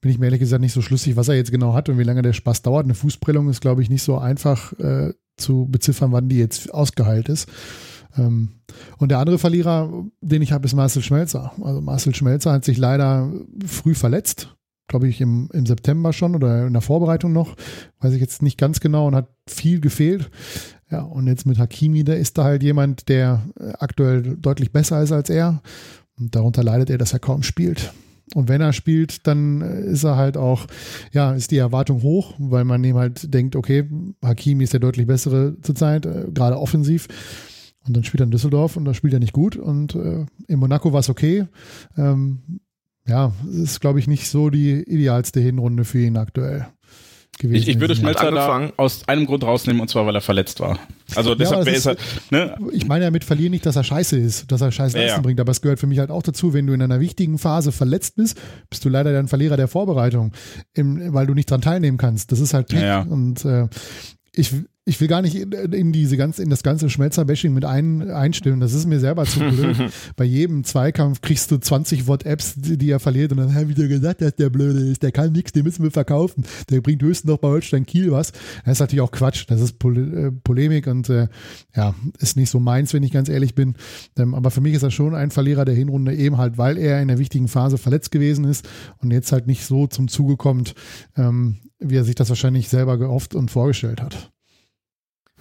bin 0.00 0.10
ich 0.10 0.18
mir 0.18 0.26
ehrlich 0.26 0.40
gesagt 0.40 0.60
nicht 0.60 0.72
so 0.72 0.82
schlüssig, 0.82 1.16
was 1.16 1.28
er 1.28 1.36
jetzt 1.36 1.50
genau 1.50 1.74
hat 1.74 1.88
und 1.88 1.98
wie 1.98 2.04
lange 2.04 2.22
der 2.22 2.32
Spaß 2.32 2.62
dauert. 2.62 2.84
Eine 2.84 2.94
Fußprellung 2.94 3.48
ist, 3.48 3.60
glaube 3.60 3.82
ich, 3.82 3.90
nicht 3.90 4.02
so 4.02 4.18
einfach 4.18 4.72
äh, 4.78 5.12
zu 5.36 5.66
beziffern, 5.70 6.12
wann 6.12 6.28
die 6.28 6.38
jetzt 6.38 6.72
ausgeheilt 6.72 7.28
ist. 7.28 7.48
Ähm, 8.16 8.60
und 8.98 9.10
der 9.10 9.18
andere 9.18 9.38
Verlierer, 9.38 10.04
den 10.20 10.42
ich 10.42 10.52
habe, 10.52 10.66
ist 10.66 10.74
Marcel 10.74 11.02
Schmelzer. 11.02 11.52
Also 11.62 11.80
Marcel 11.80 12.14
Schmelzer 12.14 12.52
hat 12.52 12.64
sich 12.64 12.78
leider 12.78 13.32
früh 13.66 13.94
verletzt 13.94 14.56
glaube 14.88 15.08
ich, 15.08 15.20
im, 15.20 15.48
im 15.52 15.66
September 15.66 16.12
schon 16.12 16.34
oder 16.34 16.66
in 16.66 16.72
der 16.72 16.82
Vorbereitung 16.82 17.32
noch, 17.32 17.56
weiß 18.00 18.12
ich 18.12 18.20
jetzt 18.20 18.42
nicht 18.42 18.58
ganz 18.58 18.80
genau 18.80 19.06
und 19.06 19.14
hat 19.14 19.28
viel 19.48 19.80
gefehlt. 19.80 20.30
Ja, 20.90 21.02
und 21.02 21.26
jetzt 21.26 21.46
mit 21.46 21.58
Hakimi, 21.58 22.04
da 22.04 22.12
ist 22.12 22.38
da 22.38 22.44
halt 22.44 22.62
jemand, 22.62 23.08
der 23.08 23.42
aktuell 23.78 24.36
deutlich 24.36 24.72
besser 24.72 25.02
ist 25.02 25.12
als 25.12 25.30
er. 25.30 25.62
Und 26.18 26.34
darunter 26.34 26.62
leidet 26.62 26.90
er, 26.90 26.98
dass 26.98 27.12
er 27.12 27.18
kaum 27.18 27.42
spielt. 27.42 27.92
Und 28.34 28.48
wenn 28.48 28.60
er 28.60 28.72
spielt, 28.72 29.26
dann 29.26 29.60
ist 29.60 30.04
er 30.04 30.16
halt 30.16 30.36
auch, 30.36 30.66
ja, 31.12 31.32
ist 31.32 31.50
die 31.50 31.58
Erwartung 31.58 32.02
hoch, 32.02 32.34
weil 32.38 32.64
man 32.64 32.82
ihm 32.82 32.96
halt 32.96 33.32
denkt, 33.32 33.54
okay, 33.54 33.88
Hakimi 34.22 34.64
ist 34.64 34.72
der 34.72 34.80
deutlich 34.80 35.06
bessere 35.06 35.56
zurzeit, 35.62 36.06
äh, 36.06 36.26
gerade 36.32 36.58
offensiv. 36.58 37.06
Und 37.86 37.96
dann 37.96 38.02
spielt 38.02 38.20
er 38.20 38.24
in 38.24 38.32
Düsseldorf 38.32 38.76
und 38.76 38.84
da 38.84 38.94
spielt 38.94 39.12
er 39.12 39.20
nicht 39.20 39.32
gut. 39.32 39.56
Und 39.56 39.94
äh, 39.94 40.26
in 40.48 40.58
Monaco 40.58 40.92
war 40.92 41.00
es 41.00 41.08
okay. 41.08 41.46
Ähm, 41.96 42.60
ja, 43.06 43.32
ist, 43.52 43.80
glaube 43.80 44.00
ich, 44.00 44.08
nicht 44.08 44.28
so 44.28 44.50
die 44.50 44.82
idealste 44.82 45.38
Hinrunde 45.38 45.84
für 45.84 46.00
ihn 46.00 46.16
aktuell 46.16 46.66
gewesen. 47.38 47.62
Ich, 47.62 47.68
ich 47.68 47.80
würde 47.80 47.94
Schmelzer 47.94 48.30
da 48.30 48.70
aus 48.76 49.06
einem 49.08 49.26
Grund 49.26 49.44
rausnehmen 49.44 49.80
und 49.80 49.88
zwar, 49.88 50.06
weil 50.06 50.14
er 50.14 50.20
verletzt 50.20 50.60
war. 50.60 50.78
Also 51.14 51.34
deshalb 51.34 51.66
ja, 51.66 51.72
ist 51.72 51.86
er. 51.86 51.96
Ne? 52.30 52.56
Ich 52.72 52.86
meine 52.86 53.04
damit 53.04 53.24
verlieren 53.24 53.52
nicht, 53.52 53.66
dass 53.66 53.76
er 53.76 53.84
scheiße 53.84 54.18
ist, 54.18 54.50
dass 54.50 54.60
er 54.60 54.72
scheiße 54.72 54.96
Leistung 54.96 55.08
ja, 55.08 55.16
ja. 55.16 55.22
bringt, 55.22 55.40
aber 55.40 55.52
es 55.52 55.60
gehört 55.60 55.78
für 55.78 55.86
mich 55.86 55.98
halt 55.98 56.10
auch 56.10 56.22
dazu, 56.22 56.52
wenn 56.52 56.66
du 56.66 56.72
in 56.72 56.82
einer 56.82 57.00
wichtigen 57.00 57.38
Phase 57.38 57.72
verletzt 57.72 58.16
bist, 58.16 58.38
bist 58.70 58.84
du 58.84 58.88
leider 58.88 59.16
ein 59.18 59.28
Verlierer 59.28 59.56
der 59.56 59.68
Vorbereitung, 59.68 60.32
im, 60.74 61.12
weil 61.12 61.26
du 61.26 61.34
nicht 61.34 61.50
dran 61.50 61.60
teilnehmen 61.60 61.98
kannst. 61.98 62.32
Das 62.32 62.40
ist 62.40 62.54
halt 62.54 62.68
Pech. 62.68 62.82
Ja, 62.82 63.02
und 63.02 63.44
äh, 63.44 63.68
ich, 64.32 64.52
ich 64.88 65.00
will 65.00 65.08
gar 65.08 65.20
nicht 65.20 65.34
in, 65.34 65.50
in 65.52 65.90
diese 65.90 66.16
ganze, 66.16 66.44
in 66.44 66.48
das 66.48 66.62
ganze 66.62 66.88
Schmelzer-Bashing 66.88 67.52
mit 67.52 67.64
ein, 67.64 68.08
einstimmen. 68.08 68.60
Das 68.60 68.72
ist 68.72 68.86
mir 68.86 69.00
selber 69.00 69.24
zu 69.24 69.40
blöd. 69.40 69.76
Bei 70.16 70.24
jedem 70.24 70.62
Zweikampf 70.62 71.20
kriegst 71.20 71.50
du 71.50 71.58
20 71.58 72.06
WhatsApps, 72.06 72.54
die, 72.54 72.78
die 72.78 72.90
er 72.90 73.00
verliert 73.00 73.32
und 73.32 73.38
dann, 73.38 73.52
hä, 73.52 73.64
wie 73.66 73.74
der 73.74 73.88
gesagt, 73.88 74.22
dass 74.22 74.36
der 74.36 74.48
blöde 74.48 74.78
ist, 74.78 75.02
der 75.02 75.10
kann 75.10 75.32
nichts, 75.32 75.50
den 75.50 75.64
müssen 75.64 75.82
wir 75.82 75.90
verkaufen. 75.90 76.44
Der 76.70 76.80
bringt 76.80 77.02
höchstens 77.02 77.28
noch 77.28 77.38
bei 77.38 77.48
Holstein 77.48 77.84
Kiel 77.84 78.12
was. 78.12 78.30
Das 78.64 78.74
ist 78.74 78.78
natürlich 78.78 79.00
auch 79.00 79.10
Quatsch. 79.10 79.46
Das 79.48 79.60
ist 79.60 79.80
Pol 79.80 79.96
äh, 79.98 80.30
Polemik 80.30 80.86
und 80.86 81.10
äh, 81.10 81.26
ja, 81.74 81.96
ist 82.20 82.36
nicht 82.36 82.50
so 82.50 82.60
meins, 82.60 82.94
wenn 82.94 83.02
ich 83.02 83.10
ganz 83.10 83.28
ehrlich 83.28 83.56
bin. 83.56 83.74
Ähm, 84.16 84.34
aber 84.34 84.52
für 84.52 84.60
mich 84.60 84.74
ist 84.74 84.84
er 84.84 84.92
schon 84.92 85.16
ein 85.16 85.32
Verlierer 85.32 85.64
der 85.64 85.74
Hinrunde, 85.74 86.14
eben 86.14 86.38
halt, 86.38 86.58
weil 86.58 86.78
er 86.78 87.02
in 87.02 87.08
der 87.08 87.18
wichtigen 87.18 87.48
Phase 87.48 87.76
verletzt 87.76 88.12
gewesen 88.12 88.44
ist 88.44 88.68
und 88.98 89.10
jetzt 89.10 89.32
halt 89.32 89.48
nicht 89.48 89.66
so 89.66 89.88
zum 89.88 90.06
Zuge 90.06 90.36
kommt, 90.36 90.76
ähm, 91.16 91.56
wie 91.80 91.96
er 91.96 92.04
sich 92.04 92.14
das 92.14 92.28
wahrscheinlich 92.28 92.68
selber 92.68 92.98
gehofft 92.98 93.34
und 93.34 93.50
vorgestellt 93.50 94.00
hat 94.00 94.30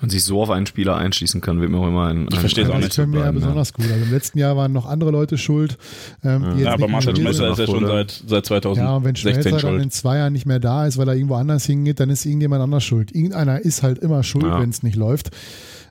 man 0.06 0.10
sich 0.11 0.23
so 0.23 0.41
auf 0.41 0.49
einen 0.49 0.65
Spieler 0.65 0.95
einschließen 0.98 1.41
kann, 1.41 1.60
wird 1.60 1.72
mir 1.72 1.80
auch 1.80 1.88
immer 1.88 2.07
ein. 2.07 2.27
Ich 2.32 2.40
verstehe 2.40 2.64
es 2.64 2.69
auch 2.69 2.76
nicht. 2.76 2.90
Das 2.90 2.95
können 2.95 3.14
wir 3.14 3.22
ja 3.22 3.32
besonders 3.32 3.73
gut. 3.73 3.86
Also 3.86 4.06
im 4.06 4.11
letzten 4.11 4.38
Jahr 4.38 4.56
waren 4.56 4.72
noch 4.72 4.86
andere 4.86 5.11
Leute 5.11 5.38
schuld. 5.38 5.77
Ähm, 6.23 6.60
ja, 6.60 6.73
aber 6.73 6.88
Marcel 6.88 7.15
Schmelzer 7.15 7.52
ist 7.52 7.60
ja 7.60 7.65
schon 7.65 7.86
seit, 7.86 8.23
seit 8.27 8.45
2016 8.45 8.86
Ja, 8.86 8.95
und 8.95 9.03
wenn 9.03 9.15
Schmelzer 9.15 9.57
dann 9.57 9.80
in 9.80 9.91
zwei 9.91 10.18
Jahren 10.18 10.34
nicht 10.34 10.45
mehr 10.45 10.60
da 10.60 10.86
ist, 10.86 10.98
weil 10.98 11.07
er 11.07 11.15
irgendwo 11.15 11.36
anders 11.36 11.65
hingeht, 11.65 11.99
dann 11.99 12.10
ist 12.10 12.26
irgendjemand 12.26 12.61
anders 12.61 12.84
schuld. 12.84 13.14
Irgendeiner 13.14 13.60
ist 13.60 13.84
halt 13.84 13.98
immer 13.99 14.23
schuld, 14.23 14.45
ja. 14.45 14.61
wenn 14.61 14.69
es 14.69 14.84
nicht 14.84 14.95
läuft. 14.95 15.32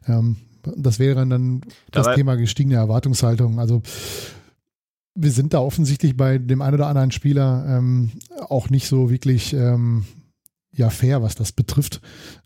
Ähm, 0.07 0.37
das 0.77 0.99
wäre 0.99 1.27
dann 1.27 1.61
das 1.91 2.05
Dabei 2.05 2.17
Thema 2.17 2.37
gestiegene 2.37 2.77
Erwartungshaltung. 2.77 3.59
Also 3.59 3.83
wir 5.15 5.31
sind 5.31 5.55
da 5.55 5.59
offensichtlich 5.59 6.17
bei 6.17 6.39
dem 6.39 6.63
einen 6.63 6.75
oder 6.75 6.87
anderen 6.87 7.11
Spieler 7.11 7.65
ähm, 7.69 8.13
auch 8.49 8.71
nicht 8.71 8.89
so 8.89 9.11
wirklich 9.11 9.53
ähm, 9.53 10.05
ja 10.73 10.91
fair, 10.91 11.23
was 11.23 11.35
das 11.35 11.53
betrifft. 11.53 12.01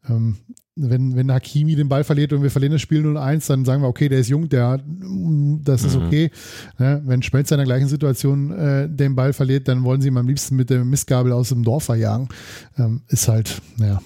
Ähm, 0.08 0.38
wenn, 0.78 1.16
wenn 1.16 1.32
Hakimi 1.32 1.74
den 1.74 1.88
Ball 1.88 2.04
verliert 2.04 2.32
und 2.32 2.42
wir 2.42 2.50
verlieren 2.50 2.72
das 2.72 2.82
Spiel 2.82 3.04
0-1, 3.04 3.48
dann 3.48 3.64
sagen 3.64 3.82
wir, 3.82 3.88
okay, 3.88 4.08
der 4.08 4.20
ist 4.20 4.28
jung, 4.28 4.48
der, 4.48 4.80
das 5.64 5.84
ist 5.84 5.96
mhm. 5.96 6.06
okay. 6.06 6.30
Ja, 6.78 7.00
wenn 7.04 7.22
Schmelzer 7.22 7.56
in 7.56 7.58
der 7.58 7.66
gleichen 7.66 7.88
Situation 7.88 8.52
äh, 8.52 8.88
den 8.88 9.14
Ball 9.14 9.32
verliert, 9.32 9.68
dann 9.68 9.84
wollen 9.84 10.00
sie 10.00 10.08
ihn 10.08 10.16
am 10.16 10.26
liebsten 10.26 10.56
mit 10.56 10.70
der 10.70 10.84
Mistgabel 10.84 11.32
aus 11.32 11.50
dem 11.50 11.62
Dorf 11.62 11.84
verjagen. 11.84 12.28
Ähm, 12.78 13.02
ist 13.08 13.28
halt, 13.28 13.60
naja. 13.76 14.00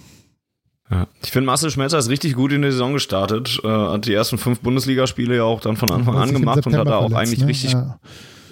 Ja. 0.91 1.07
Ich 1.23 1.31
finde, 1.31 1.47
Marcel 1.47 1.71
Schmelzer 1.71 1.99
ist 1.99 2.11
richtig 2.11 2.35
gut 2.35 2.53
in 2.53 2.63
die 2.63 2.71
Saison 2.71 2.93
gestartet. 2.93 3.61
Äh, 3.65 3.69
hat 3.69 4.07
die 4.07 4.13
ersten 4.13 4.37
fünf 4.37 4.61
Bundesligaspiele 4.61 5.37
ja 5.37 5.45
auch 5.45 5.61
dann 5.61 5.77
von 5.77 5.91
Anfang 5.91 6.17
an 6.17 6.33
gemacht 6.33 6.67
und 6.67 6.77
hat 6.77 6.87
da 6.87 6.97
auch 6.97 7.11
verletzt, 7.11 7.17
eigentlich 7.17 7.41
ne? 7.41 7.47
richtig, 7.47 7.73
ja. 7.73 7.99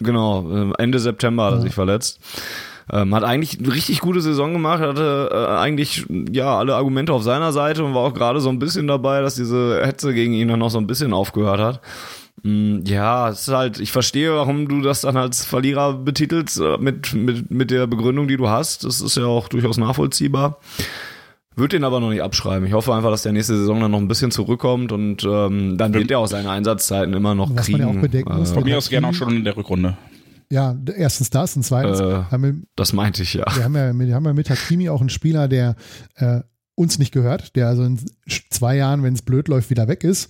genau, 0.01 0.71
äh, 0.71 0.73
Ende 0.79 0.99
September 0.99 1.47
hat 1.47 1.55
er 1.55 1.61
sich 1.61 1.75
verletzt. 1.75 2.19
Ähm, 2.93 3.15
hat 3.15 3.23
eigentlich 3.23 3.59
eine 3.59 3.73
richtig 3.73 4.01
gute 4.01 4.21
Saison 4.21 4.53
gemacht, 4.53 4.81
hatte 4.81 5.31
äh, 5.33 5.57
eigentlich 5.59 6.07
ja 6.33 6.59
alle 6.59 6.75
Argumente 6.75 7.13
auf 7.13 7.23
seiner 7.23 7.53
Seite 7.53 7.85
und 7.85 7.95
war 7.95 8.03
auch 8.03 8.15
gerade 8.15 8.41
so 8.41 8.49
ein 8.49 8.59
bisschen 8.59 8.89
dabei, 8.89 9.21
dass 9.21 9.37
diese 9.37 9.81
Hetze 9.85 10.13
gegen 10.13 10.33
ihn 10.33 10.49
dann 10.49 10.59
noch 10.59 10.71
so 10.71 10.79
ein 10.79 10.89
bisschen 10.89 11.13
aufgehört 11.13 11.61
hat. 11.61 11.81
Mm, 12.43 12.79
ja, 12.85 13.29
es 13.29 13.43
ist 13.43 13.55
halt, 13.55 13.79
ich 13.79 13.93
verstehe, 13.93 14.35
warum 14.35 14.67
du 14.67 14.81
das 14.81 15.03
dann 15.03 15.17
als 15.17 15.45
Verlierer 15.45 15.93
betitelst, 15.93 16.61
äh, 16.61 16.79
mit, 16.79 17.15
mit, 17.15 17.51
mit 17.51 17.71
der 17.71 17.87
Begründung, 17.87 18.27
die 18.27 18.37
du 18.37 18.49
hast. 18.49 18.85
Das 18.85 19.01
ist 19.01 19.17
ja 19.17 19.27
auch 19.27 19.49
durchaus 19.49 19.77
nachvollziehbar. 19.77 20.59
Würde 21.55 21.77
den 21.77 21.85
aber 21.85 22.01
noch 22.01 22.11
nicht 22.11 22.23
abschreiben. 22.23 22.67
Ich 22.67 22.73
hoffe 22.73 22.95
einfach, 22.95 23.11
dass 23.11 23.23
der 23.23 23.33
nächste 23.33 23.57
Saison 23.57 23.81
dann 23.81 23.91
noch 23.91 23.99
ein 23.99 24.09
bisschen 24.09 24.31
zurückkommt 24.31 24.93
und 24.93 25.25
ähm, 25.25 25.77
dann 25.77 25.93
wird 25.93 26.11
er 26.11 26.21
auch 26.21 26.27
seine 26.27 26.51
Einsatzzeiten 26.51 27.13
immer 27.13 27.35
noch 27.35 27.55
Was 27.55 27.67
kriegen. 27.67 27.79
Man 27.79 27.89
ja 27.89 27.99
auch 27.99 28.03
bedenken 28.03 28.37
muss, 28.37 28.51
äh, 28.51 28.55
Von 28.55 28.65
mir 28.65 28.79
aus 28.79 28.89
gerne 28.89 29.09
auch 29.09 29.15
schon 29.15 29.37
in 29.37 29.45
der 29.45 29.57
Rückrunde. 29.57 29.97
Ja, 30.53 30.77
erstens 30.97 31.31
das 31.31 31.55
und 31.55 31.63
zweitens 31.63 32.01
äh, 32.01 32.25
haben 32.31 32.43
wir, 32.43 32.55
das 32.75 32.93
meinte 32.93 33.23
ich 33.23 33.35
ja. 33.35 33.45
Wir 33.55 33.65
haben 33.65 33.77
ja, 33.77 33.97
wir 33.97 34.15
haben 34.15 34.25
ja 34.25 34.33
mit 34.33 34.51
Hakimi 34.51 34.89
auch 34.89 35.01
einen 35.01 35.11
Spieler, 35.11 35.47
der 35.47 35.77
äh, 36.17 36.41
uns 36.75 36.99
nicht 36.99 37.13
gehört, 37.13 37.55
der 37.57 37.69
also 37.69 37.85
in 37.85 38.01
zwei 38.51 38.77
Jahren, 38.77 39.03
wenn 39.03 39.15
es 39.15 39.23
blöd 39.23 39.49
läuft, 39.49 39.71
wieder 39.71 39.87
weg 39.87 40.03
ist. 40.03 40.29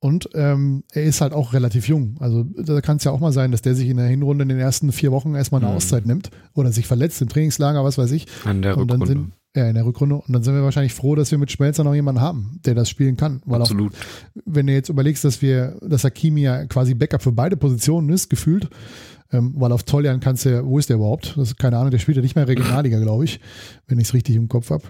Und 0.00 0.28
ähm, 0.34 0.84
er 0.92 1.04
ist 1.04 1.22
halt 1.22 1.32
auch 1.32 1.54
relativ 1.54 1.88
jung. 1.88 2.16
Also 2.20 2.42
da 2.42 2.82
kann 2.82 2.98
es 2.98 3.04
ja 3.04 3.10
auch 3.10 3.20
mal 3.20 3.32
sein, 3.32 3.52
dass 3.52 3.62
der 3.62 3.74
sich 3.74 3.88
in 3.88 3.96
der 3.96 4.06
Hinrunde 4.06 4.42
in 4.42 4.50
den 4.50 4.58
ersten 4.58 4.92
vier 4.92 5.12
Wochen 5.12 5.34
erstmal 5.34 5.62
eine 5.62 5.70
mhm. 5.70 5.76
Auszeit 5.76 6.04
nimmt 6.04 6.30
oder 6.52 6.72
sich 6.72 6.86
verletzt 6.86 7.22
im 7.22 7.30
Trainingslager, 7.30 7.82
was 7.84 7.96
weiß 7.96 8.10
ich. 8.10 8.26
An 8.44 8.60
der 8.60 8.76
und 8.76 8.90
Rückrunde. 8.90 9.06
Sind, 9.06 9.32
ja, 9.56 9.66
in 9.66 9.74
der 9.74 9.86
Rückrunde. 9.86 10.16
Und 10.16 10.30
dann 10.30 10.42
sind 10.42 10.54
wir 10.54 10.62
wahrscheinlich 10.62 10.92
froh, 10.92 11.14
dass 11.14 11.30
wir 11.30 11.38
mit 11.38 11.50
Schmelzer 11.50 11.84
noch 11.84 11.94
jemanden 11.94 12.20
haben, 12.20 12.60
der 12.66 12.74
das 12.74 12.90
spielen 12.90 13.16
kann. 13.16 13.40
Weil 13.46 13.62
Absolut. 13.62 13.94
Auch, 13.94 14.42
wenn 14.44 14.66
du 14.66 14.74
jetzt 14.74 14.90
überlegst, 14.90 15.24
dass 15.24 15.40
wir, 15.40 15.78
dass 15.80 16.04
Hakimi 16.04 16.42
ja 16.42 16.66
quasi 16.66 16.94
Backup 16.94 17.22
für 17.22 17.32
beide 17.32 17.56
Positionen 17.56 18.10
ist, 18.10 18.28
gefühlt, 18.28 18.68
ähm, 19.34 19.52
weil 19.56 19.72
auf 19.72 19.82
Toljan 19.82 20.20
kannst 20.20 20.44
du 20.44 20.50
ja, 20.50 20.64
wo 20.64 20.78
ist 20.78 20.88
der 20.88 20.96
überhaupt? 20.96 21.34
Das 21.36 21.48
ist 21.48 21.58
keine 21.58 21.76
Ahnung, 21.76 21.90
der 21.90 21.98
spielt 21.98 22.16
ja 22.16 22.22
nicht 22.22 22.36
mehr 22.36 22.46
Regionalliga, 22.46 23.00
glaube 23.00 23.24
ich, 23.24 23.40
wenn 23.88 23.98
ich 23.98 24.08
es 24.08 24.14
richtig 24.14 24.36
im 24.36 24.48
Kopf 24.48 24.70
habe. 24.70 24.84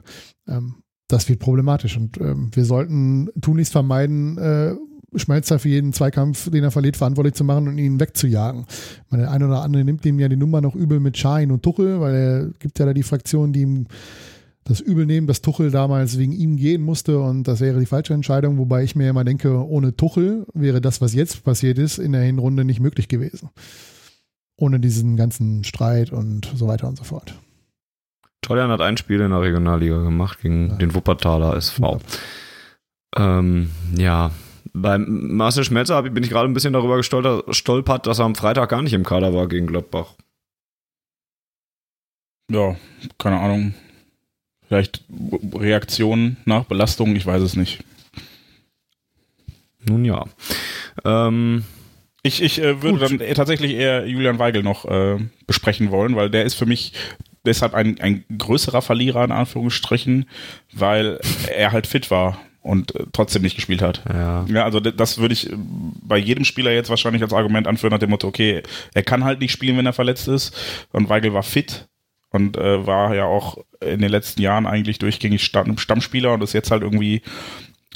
Ähm, 0.47 0.77
das 1.09 1.29
wird 1.29 1.41
problematisch 1.41 1.97
und 1.97 2.21
ähm, 2.21 2.51
wir 2.53 2.65
sollten 2.65 3.31
tunlichst 3.41 3.73
vermeiden, 3.73 4.39
äh, 4.39 4.75
Schmelzer 5.17 5.59
für 5.59 5.69
jeden 5.69 5.93
Zweikampf, 5.93 6.51
den 6.51 6.65
er 6.65 6.73
verliert, 6.73 6.97
verantwortlich 6.97 7.35
zu 7.35 7.45
machen 7.45 7.69
und 7.69 7.79
ihn 7.79 8.01
wegzujagen. 8.01 8.67
Meine, 9.11 9.25
der 9.25 9.33
eine 9.33 9.47
oder 9.47 9.63
andere 9.63 9.85
nimmt 9.85 10.05
ihm 10.05 10.19
ja 10.19 10.29
die 10.29 10.37
Nummer 10.37 10.61
noch 10.61 10.75
übel 10.75 10.99
mit 10.99 11.17
Schein 11.17 11.53
und 11.53 11.63
Tuchel, 11.63 12.01
weil 12.01 12.15
er 12.15 12.47
gibt 12.59 12.79
ja 12.79 12.87
da 12.87 12.93
die 12.93 13.05
Fraktion, 13.05 13.53
die 13.53 13.61
ihm 13.61 13.87
das 14.65 14.81
übel 14.81 15.07
nehmen, 15.07 15.27
dass 15.27 15.41
Tuchel 15.41 15.71
damals 15.71 16.19
wegen 16.19 16.33
ihm 16.33 16.57
gehen 16.57 16.83
musste 16.83 17.21
und 17.21 17.47
das 17.47 17.61
wäre 17.61 17.79
die 17.79 17.87
falsche 17.87 18.15
Entscheidung, 18.15 18.59
wobei 18.59 18.83
ich 18.83 18.97
mir 18.97 19.09
immer 19.09 19.25
denke, 19.25 19.65
ohne 19.65 19.95
Tuchel 19.95 20.47
wäre 20.53 20.81
das, 20.81 21.01
was 21.01 21.15
jetzt 21.15 21.45
passiert 21.45 21.79
ist, 21.79 21.99
in 21.99 22.13
der 22.13 22.23
Hinrunde 22.23 22.65
nicht 22.65 22.81
möglich 22.81 23.07
gewesen 23.07 23.51
ohne 24.57 24.81
diesen 24.81 25.17
ganzen 25.17 25.65
Streit 25.65 26.13
und 26.13 26.51
so 26.55 26.67
weiter 26.69 26.89
und 26.89 26.97
so 26.97 27.05
fort. 27.05 27.35
Toljan 28.41 28.71
hat 28.71 28.81
ein 28.81 28.97
Spiel 28.97 29.21
in 29.21 29.31
der 29.31 29.41
Regionalliga 29.41 30.03
gemacht 30.03 30.41
gegen 30.43 30.71
ja. 30.71 30.77
den 30.77 30.95
Wuppertaler 30.95 31.57
SV. 31.57 32.01
Ja. 33.17 33.39
Ähm, 33.39 33.71
ja, 33.97 34.31
beim 34.73 35.37
Marcel 35.37 35.65
Schmelzer 35.65 36.03
bin 36.03 36.25
ich 36.25 36.31
gerade 36.31 36.49
ein 36.49 36.55
bisschen 36.55 36.73
darüber 36.73 36.97
gestolpert, 36.97 38.07
dass 38.07 38.19
er 38.19 38.25
am 38.25 38.35
Freitag 38.35 38.69
gar 38.69 38.83
nicht 38.83 38.93
im 38.93 39.05
Kader 39.05 39.33
war 39.33 39.49
gegen 39.49 39.67
Gladbach. 39.67 40.15
Ja, 42.51 42.77
keine 43.19 43.41
Ahnung. 43.41 43.75
Vielleicht 44.67 45.05
Reaktionen 45.55 46.39
nach 46.45 46.65
Belastung, 46.65 47.15
ich 47.17 47.25
weiß 47.25 47.43
es 47.43 47.57
nicht. 47.57 47.85
Nun 49.87 50.05
ja. 50.05 50.25
Ähm, 51.05 51.65
ich, 52.25 52.43
ich 52.43 52.61
äh, 52.61 52.83
würde 52.83 53.07
Gut. 53.07 53.21
dann 53.21 53.35
tatsächlich 53.35 53.75
eher 53.75 54.07
Julian 54.07 54.39
Weigel 54.39 54.63
noch 54.63 54.87
äh, 54.87 55.19
besprechen 55.47 55.91
wollen, 55.91 56.17
weil 56.17 56.31
der 56.31 56.45
ist 56.45 56.55
für 56.55 56.67
mich 56.67 56.93
deshalb 57.45 57.75
ein, 57.75 58.01
ein 58.01 58.25
größerer 58.37 58.83
Verlierer 58.83 59.23
in 59.25 59.31
Anführungsstrichen, 59.31 60.27
weil 60.73 61.21
er 61.55 61.73
halt 61.73 61.87
fit 61.87 62.11
war 62.11 62.39
und 62.63 62.95
äh, 62.95 63.05
trotzdem 63.13 63.43
nicht 63.43 63.57
gespielt 63.57 63.83
hat. 63.83 64.03
Ja. 64.09 64.47
ja, 64.49 64.65
also 64.65 64.81
das 64.81 65.19
würde 65.19 65.35
ich 65.35 65.53
äh, 65.53 65.55
bei 65.55 66.17
jedem 66.17 66.45
Spieler 66.45 66.73
jetzt 66.73 66.89
wahrscheinlich 66.89 67.23
als 67.23 67.35
Argument 67.35 67.67
anführen 67.67 67.93
nach 67.93 67.99
dem 67.99 68.11
Motto, 68.11 68.27
okay, 68.27 68.63
er 68.95 69.03
kann 69.03 69.25
halt 69.25 69.41
nicht 69.41 69.53
spielen, 69.53 69.77
wenn 69.77 69.87
er 69.87 69.93
verletzt 69.93 70.27
ist 70.27 70.57
und 70.93 71.11
Weigel 71.11 71.35
war 71.35 71.43
fit 71.43 71.89
und 72.31 72.57
äh, 72.57 72.87
war 72.87 73.15
ja 73.15 73.27
auch 73.27 73.59
in 73.81 74.01
den 74.01 74.11
letzten 74.11 74.41
Jahren 74.41 74.67
eigentlich 74.67 74.99
durchgängig 74.99 75.45
Stamm 75.45 75.77
Stammspieler 75.77 76.33
und 76.33 76.43
ist 76.43 76.55
jetzt 76.55 76.71
halt 76.71 76.83
irgendwie 76.83 77.21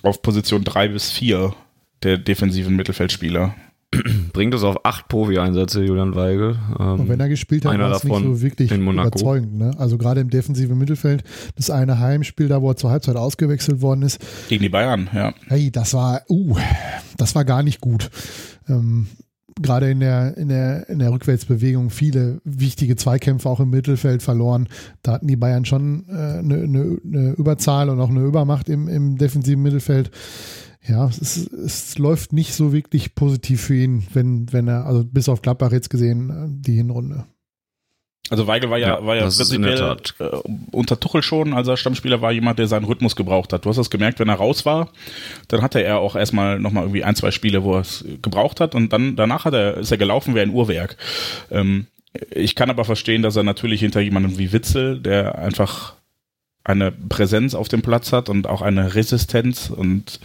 auf 0.02 0.20
Position 0.20 0.64
drei 0.64 0.88
bis 0.88 1.10
vier 1.10 1.54
der 2.02 2.18
defensiven 2.18 2.76
Mittelfeldspieler. 2.76 3.54
bringt 4.32 4.54
es 4.54 4.62
auf 4.62 4.84
acht 4.84 5.08
Profi-Einsätze, 5.08 5.82
Julian 5.82 6.14
Weigel. 6.14 6.58
Ähm, 6.78 7.00
und 7.00 7.08
wenn 7.08 7.20
er 7.20 7.28
gespielt 7.28 7.64
hat, 7.64 7.78
war 7.78 7.92
es 7.92 8.04
nicht 8.04 8.14
so 8.14 8.42
wirklich 8.42 8.70
überzeugend. 8.70 9.56
Ne? 9.56 9.74
Also 9.78 9.96
gerade 9.96 10.20
im 10.20 10.30
defensiven 10.30 10.76
Mittelfeld, 10.76 11.24
das 11.56 11.70
eine 11.70 11.98
Heimspiel 11.98 12.48
da, 12.48 12.60
wo 12.60 12.70
er 12.70 12.76
zur 12.76 12.90
Halbzeit 12.90 13.16
ausgewechselt 13.16 13.80
worden 13.80 14.02
ist. 14.02 14.24
Gegen 14.48 14.62
die 14.62 14.68
Bayern, 14.68 15.08
ja. 15.14 15.32
Hey, 15.46 15.70
das 15.70 15.94
war, 15.94 16.22
uh, 16.28 16.56
das 17.16 17.34
war 17.34 17.44
gar 17.44 17.62
nicht 17.62 17.80
gut. 17.80 18.10
Ähm, 18.68 19.06
gerade 19.60 19.90
in 19.90 20.00
der, 20.00 20.36
in, 20.36 20.48
der, 20.48 20.88
in 20.88 20.98
der 20.98 21.10
Rückwärtsbewegung 21.10 21.90
viele 21.90 22.40
wichtige 22.44 22.96
Zweikämpfe 22.96 23.48
auch 23.48 23.60
im 23.60 23.70
Mittelfeld 23.70 24.22
verloren. 24.22 24.68
Da 25.02 25.12
hatten 25.12 25.26
die 25.26 25.36
Bayern 25.36 25.64
schon 25.64 26.04
eine, 26.08 26.56
äh, 26.56 26.62
eine, 26.62 26.98
eine 27.04 27.30
Überzahl 27.32 27.88
und 27.88 28.00
auch 28.00 28.10
eine 28.10 28.20
Übermacht 28.20 28.68
im, 28.68 28.88
im 28.88 29.16
defensiven 29.16 29.62
Mittelfeld. 29.62 30.10
Ja, 30.88 31.06
es, 31.08 31.36
es 31.36 31.98
läuft 31.98 32.32
nicht 32.32 32.54
so 32.54 32.72
wirklich 32.72 33.14
positiv 33.14 33.62
für 33.62 33.74
ihn, 33.74 34.06
wenn, 34.14 34.52
wenn 34.52 34.68
er, 34.68 34.86
also 34.86 35.04
bis 35.04 35.28
auf 35.28 35.42
Gladbach 35.42 35.72
jetzt 35.72 35.90
gesehen, 35.90 36.30
äh, 36.30 36.46
die 36.48 36.76
Hinrunde. 36.76 37.26
Also 38.30 38.46
Weigel 38.46 38.68
war 38.70 38.78
ja, 38.78 38.98
ja 38.98 39.06
war 39.06 39.16
ja 39.16 39.22
prinzipiell 39.22 39.96
äh, 40.18 40.24
unter 40.70 41.00
Tuchel 41.00 41.22
schon, 41.22 41.54
als 41.54 41.68
er 41.68 41.76
Stammspieler 41.76 42.20
war, 42.20 42.32
jemand, 42.32 42.58
der 42.58 42.66
seinen 42.66 42.84
Rhythmus 42.84 43.16
gebraucht 43.16 43.52
hat. 43.52 43.64
Du 43.64 43.70
hast 43.70 43.76
das 43.76 43.90
gemerkt, 43.90 44.18
wenn 44.18 44.28
er 44.28 44.34
raus 44.34 44.66
war, 44.66 44.90
dann 45.48 45.62
hatte 45.62 45.82
er 45.82 45.98
auch 45.98 46.16
erstmal 46.16 46.58
nochmal 46.58 46.84
irgendwie 46.84 47.04
ein, 47.04 47.16
zwei 47.16 47.30
Spiele, 47.30 47.62
wo 47.64 47.74
er 47.74 47.80
es 47.80 48.04
gebraucht 48.20 48.60
hat 48.60 48.74
und 48.74 48.92
dann 48.92 49.16
danach 49.16 49.44
hat 49.44 49.54
er, 49.54 49.78
ist 49.78 49.90
er 49.90 49.98
gelaufen 49.98 50.34
wie 50.34 50.40
ein 50.40 50.50
Uhrwerk. 50.50 50.96
Ähm, 51.50 51.86
ich 52.30 52.54
kann 52.54 52.70
aber 52.70 52.84
verstehen, 52.84 53.22
dass 53.22 53.36
er 53.36 53.44
natürlich 53.44 53.80
hinter 53.80 54.00
jemandem 54.00 54.38
wie 54.38 54.52
Witzel, 54.52 54.98
der 54.98 55.38
einfach 55.38 55.94
eine 56.64 56.92
Präsenz 56.92 57.54
auf 57.54 57.68
dem 57.68 57.82
Platz 57.82 58.12
hat 58.12 58.28
und 58.28 58.46
auch 58.46 58.60
eine 58.60 58.94
Resistenz 58.94 59.70
und 59.70 60.20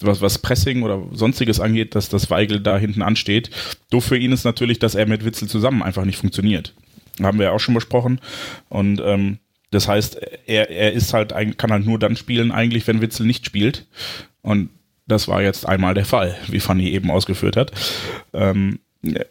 was, 0.00 0.20
was 0.20 0.38
Pressing 0.38 0.82
oder 0.82 1.02
sonstiges 1.12 1.60
angeht, 1.60 1.94
dass 1.94 2.08
das 2.08 2.30
Weigel 2.30 2.60
da 2.60 2.78
hinten 2.78 3.02
ansteht. 3.02 3.50
Doof 3.90 4.04
für 4.04 4.18
ihn 4.18 4.32
ist 4.32 4.44
natürlich, 4.44 4.78
dass 4.78 4.94
er 4.94 5.06
mit 5.06 5.24
Witzel 5.24 5.48
zusammen 5.48 5.82
einfach 5.82 6.04
nicht 6.04 6.18
funktioniert. 6.18 6.74
Haben 7.22 7.38
wir 7.38 7.46
ja 7.46 7.52
auch 7.52 7.60
schon 7.60 7.74
besprochen. 7.74 8.20
Und 8.68 9.00
ähm, 9.04 9.38
das 9.70 9.88
heißt, 9.88 10.20
er, 10.46 10.70
er 10.70 10.92
ist 10.92 11.12
halt, 11.12 11.34
kann 11.58 11.70
halt 11.70 11.86
nur 11.86 11.98
dann 11.98 12.16
spielen, 12.16 12.50
eigentlich, 12.50 12.86
wenn 12.86 13.02
Witzel 13.02 13.26
nicht 13.26 13.46
spielt. 13.46 13.86
Und 14.42 14.70
das 15.06 15.28
war 15.28 15.42
jetzt 15.42 15.66
einmal 15.66 15.94
der 15.94 16.04
Fall, 16.04 16.36
wie 16.48 16.60
Fanny 16.60 16.90
eben 16.90 17.10
ausgeführt 17.10 17.56
hat. 17.56 17.72
Ähm, 18.32 18.80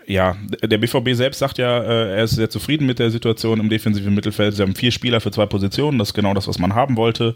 ja, 0.08 0.36
der 0.64 0.80
BVB 0.80 1.14
selbst 1.14 1.40
sagt 1.40 1.60
ja, 1.60 1.80
äh, 1.84 2.18
er 2.18 2.24
ist 2.24 2.32
sehr 2.32 2.50
zufrieden 2.50 2.88
mit 2.88 3.00
der 3.00 3.12
Situation 3.12 3.60
im 3.60 3.70
defensiven 3.70 4.16
Mittelfeld. 4.16 4.56
Sie 4.56 4.64
haben 4.64 4.76
vier 4.76 4.91
Spieler 4.91 5.22
für 5.22 5.32
zwei 5.32 5.46
Positionen, 5.46 6.00
das 6.00 6.10
ist 6.10 6.14
genau 6.16 6.34
das, 6.34 6.48
was 6.48 6.58
man 6.58 6.74
haben 6.74 6.98
wollte. 6.98 7.36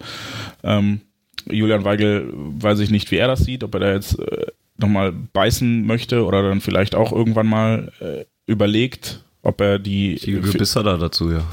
Ähm, 0.64 1.02
Julian 1.50 1.84
Weigel 1.84 2.30
weiß 2.34 2.80
ich 2.80 2.90
nicht, 2.90 3.12
wie 3.12 3.18
er 3.18 3.28
das 3.28 3.40
sieht, 3.40 3.64
ob 3.64 3.74
er 3.76 3.80
da 3.80 3.94
jetzt 3.94 4.20
äh, 4.20 4.48
nochmal 4.78 5.12
beißen 5.12 5.86
möchte 5.86 6.26
oder 6.26 6.42
dann 6.44 6.62
vielleicht 6.62 6.96
auch 6.96 7.12
irgendwann 7.12 7.48
mal 7.48 7.92
äh, 8.00 8.26
überlegt, 8.46 9.24
ob 9.42 9.62
er 9.62 9.80
die. 9.80 10.16
Gebiss 10.16 10.76
hat 10.76 10.86
er 10.86 10.98
dazu, 10.98 11.32
ja. 11.32 11.44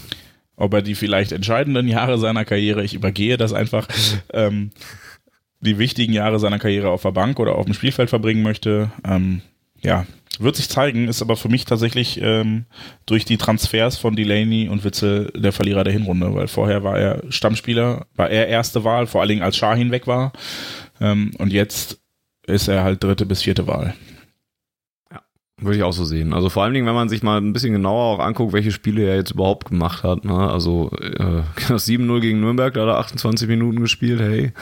Ob 0.57 0.75
er 0.75 0.83
die 0.83 0.95
vielleicht 0.95 1.33
entscheidenden 1.33 1.89
Jahre 1.89 2.19
seiner 2.19 2.45
Karriere, 2.45 2.85
ich 2.85 2.95
übergehe 2.95 3.37
das 3.37 3.53
einfach, 3.53 3.89
ähm, 4.33 4.71
die 5.61 5.79
wichtigen 5.79 6.13
Jahre 6.13 6.39
seiner 6.39 6.59
Karriere 6.59 6.91
auf 6.91 7.03
der 7.03 7.13
Bank 7.13 7.39
oder 7.39 7.55
auf 7.57 7.67
dem 7.67 7.75
Spielfeld 7.75 8.11
verbringen 8.11 8.43
möchte. 8.43 8.91
Ähm, 9.05 9.43
ja, 9.83 10.07
wird 10.41 10.57
sich 10.57 10.69
zeigen, 10.69 11.09
ist 11.09 11.23
aber 11.23 11.37
für 11.37 11.49
mich 11.49 11.65
tatsächlich 11.65 12.21
ähm, 12.23 12.67
durch 13.07 13.25
die 13.25 13.37
Transfers 13.37 13.97
von 13.97 14.17
Delaney 14.17 14.69
und 14.69 14.85
Witzel 14.85 15.33
der 15.37 15.53
Verlierer 15.53 15.85
der 15.85 15.93
Hinrunde, 15.93 16.35
weil 16.35 16.49
vorher 16.49 16.83
war 16.83 16.99
er 16.99 17.23
Stammspieler, 17.31 18.07
war 18.17 18.31
er 18.31 18.49
erste 18.49 18.85
Wahl, 18.85 19.07
vor 19.07 19.21
allen 19.21 19.29
Dingen 19.29 19.43
als 19.43 19.57
Shahin 19.57 19.91
weg 19.91 20.07
war. 20.07 20.33
Ähm, 21.01 21.33
und 21.39 21.53
jetzt 21.53 22.01
ist 22.47 22.69
er 22.69 22.83
halt 22.83 23.03
dritte 23.03 23.27
bis 23.27 23.43
vierte 23.43 23.67
Wahl. 23.67 23.95
Würde 25.61 25.77
ich 25.77 25.83
auch 25.83 25.93
so 25.93 26.05
sehen. 26.05 26.33
Also 26.33 26.49
vor 26.49 26.63
allen 26.65 26.73
Dingen, 26.73 26.87
wenn 26.87 26.95
man 26.95 27.09
sich 27.11 27.23
mal 27.23 27.39
ein 27.39 27.53
bisschen 27.53 27.73
genauer 27.73 28.17
auch 28.17 28.19
anguckt, 28.19 28.53
welche 28.53 28.71
Spiele 28.71 29.03
er 29.03 29.17
jetzt 29.17 29.33
überhaupt 29.33 29.69
gemacht 29.69 30.05
hat. 30.05 30.25
Ne? 30.25 30.35
Also 30.35 30.91
äh, 31.01 31.43
das 31.69 31.87
7-0 31.87 32.21
gegen 32.21 32.41
Nürnberg, 32.41 32.73
da 32.73 32.83
hat 32.83 32.89
er 32.89 32.99
28 32.99 33.47
Minuten 33.47 33.81
gespielt, 33.81 34.21
hey. 34.21 34.53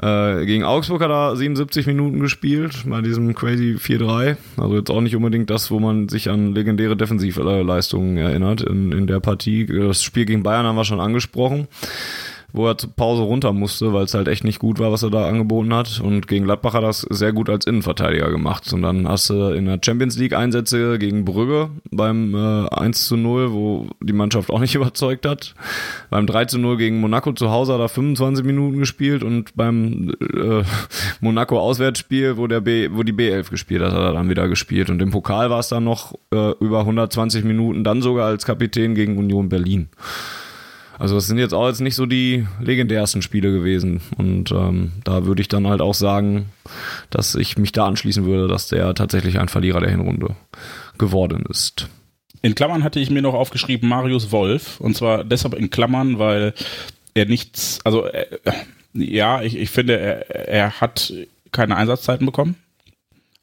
Äh, 0.00 0.46
gegen 0.46 0.62
Augsburg 0.62 1.02
hat 1.02 1.10
er 1.10 1.36
77 1.36 1.86
Minuten 1.86 2.20
gespielt, 2.20 2.84
bei 2.86 3.00
diesem 3.00 3.34
crazy 3.34 3.76
4-3. 3.78 4.36
Also 4.56 4.76
jetzt 4.76 4.90
auch 4.90 5.00
nicht 5.00 5.16
unbedingt 5.16 5.50
das, 5.50 5.70
wo 5.70 5.80
man 5.80 6.08
sich 6.08 6.30
an 6.30 6.54
legendäre 6.54 6.96
Defensivleistungen 6.96 8.16
erinnert 8.16 8.60
in, 8.60 8.92
in 8.92 9.06
der 9.06 9.20
Partie. 9.20 9.66
Das 9.66 10.02
Spiel 10.02 10.24
gegen 10.24 10.44
Bayern 10.44 10.66
haben 10.66 10.76
wir 10.76 10.84
schon 10.84 11.00
angesprochen 11.00 11.66
wo 12.58 12.66
er 12.66 12.76
zur 12.76 12.90
Pause 12.90 13.22
runter 13.22 13.52
musste, 13.52 13.92
weil 13.92 14.04
es 14.04 14.14
halt 14.14 14.26
echt 14.26 14.42
nicht 14.42 14.58
gut 14.58 14.80
war, 14.80 14.90
was 14.90 15.04
er 15.04 15.10
da 15.10 15.28
angeboten 15.28 15.72
hat. 15.72 16.00
Und 16.00 16.26
gegen 16.26 16.44
Gladbach 16.44 16.74
hat 16.74 16.82
er 16.82 16.88
das 16.88 17.02
sehr 17.08 17.32
gut 17.32 17.48
als 17.48 17.66
Innenverteidiger 17.66 18.30
gemacht. 18.30 18.70
Und 18.72 18.82
dann 18.82 19.08
hast 19.08 19.30
du 19.30 19.50
in 19.50 19.66
der 19.66 19.78
Champions 19.82 20.18
League 20.18 20.34
Einsätze 20.34 20.98
gegen 20.98 21.24
Brügge 21.24 21.70
beim 21.92 22.34
äh, 22.34 22.68
1 22.68 23.06
zu 23.06 23.16
0, 23.16 23.52
wo 23.52 23.86
die 24.02 24.12
Mannschaft 24.12 24.50
auch 24.50 24.58
nicht 24.58 24.74
überzeugt 24.74 25.24
hat. 25.24 25.54
Beim 26.10 26.26
3 26.26 26.46
zu 26.46 26.58
0 26.58 26.76
gegen 26.76 27.00
Monaco 27.00 27.32
zu 27.32 27.50
Hause 27.50 27.74
hat 27.74 27.80
er 27.80 27.88
25 27.88 28.44
Minuten 28.44 28.80
gespielt 28.80 29.22
und 29.22 29.54
beim 29.54 30.12
äh, 30.20 30.64
Monaco 31.20 31.60
Auswärtsspiel, 31.60 32.38
wo 32.38 32.48
der 32.48 32.60
B, 32.60 32.88
wo 32.92 33.04
die 33.04 33.12
B11 33.12 33.50
gespielt 33.50 33.82
hat, 33.82 33.92
hat 33.92 34.00
er 34.00 34.12
dann 34.14 34.28
wieder 34.28 34.48
gespielt. 34.48 34.90
Und 34.90 35.00
im 35.00 35.12
Pokal 35.12 35.48
war 35.48 35.60
es 35.60 35.68
dann 35.68 35.84
noch 35.84 36.14
äh, 36.34 36.50
über 36.58 36.80
120 36.80 37.44
Minuten, 37.44 37.84
dann 37.84 38.02
sogar 38.02 38.26
als 38.26 38.44
Kapitän 38.44 38.96
gegen 38.96 39.16
Union 39.16 39.48
Berlin. 39.48 39.88
Also 40.98 41.16
es 41.16 41.26
sind 41.26 41.38
jetzt 41.38 41.54
auch 41.54 41.68
jetzt 41.68 41.80
nicht 41.80 41.94
so 41.94 42.06
die 42.06 42.46
legendärsten 42.60 43.22
Spiele 43.22 43.52
gewesen. 43.52 44.00
Und 44.16 44.50
ähm, 44.52 44.92
da 45.04 45.26
würde 45.26 45.40
ich 45.40 45.48
dann 45.48 45.66
halt 45.66 45.80
auch 45.80 45.94
sagen, 45.94 46.46
dass 47.10 47.34
ich 47.34 47.56
mich 47.56 47.72
da 47.72 47.86
anschließen 47.86 48.24
würde, 48.24 48.48
dass 48.48 48.68
der 48.68 48.94
tatsächlich 48.94 49.38
ein 49.38 49.48
Verlierer 49.48 49.80
der 49.80 49.90
Hinrunde 49.90 50.34
geworden 50.98 51.44
ist. 51.48 51.88
In 52.42 52.54
Klammern 52.54 52.84
hatte 52.84 53.00
ich 53.00 53.10
mir 53.10 53.22
noch 53.22 53.34
aufgeschrieben 53.34 53.88
Marius 53.88 54.32
Wolf. 54.32 54.80
Und 54.80 54.96
zwar 54.96 55.24
deshalb 55.24 55.54
in 55.54 55.70
Klammern, 55.70 56.18
weil 56.18 56.54
er 57.14 57.26
nichts, 57.26 57.78
also 57.84 58.06
äh, 58.06 58.26
ja, 58.92 59.42
ich, 59.42 59.56
ich 59.56 59.70
finde, 59.70 59.98
er, 59.98 60.48
er 60.48 60.80
hat 60.80 61.12
keine 61.52 61.76
Einsatzzeiten 61.76 62.26
bekommen 62.26 62.56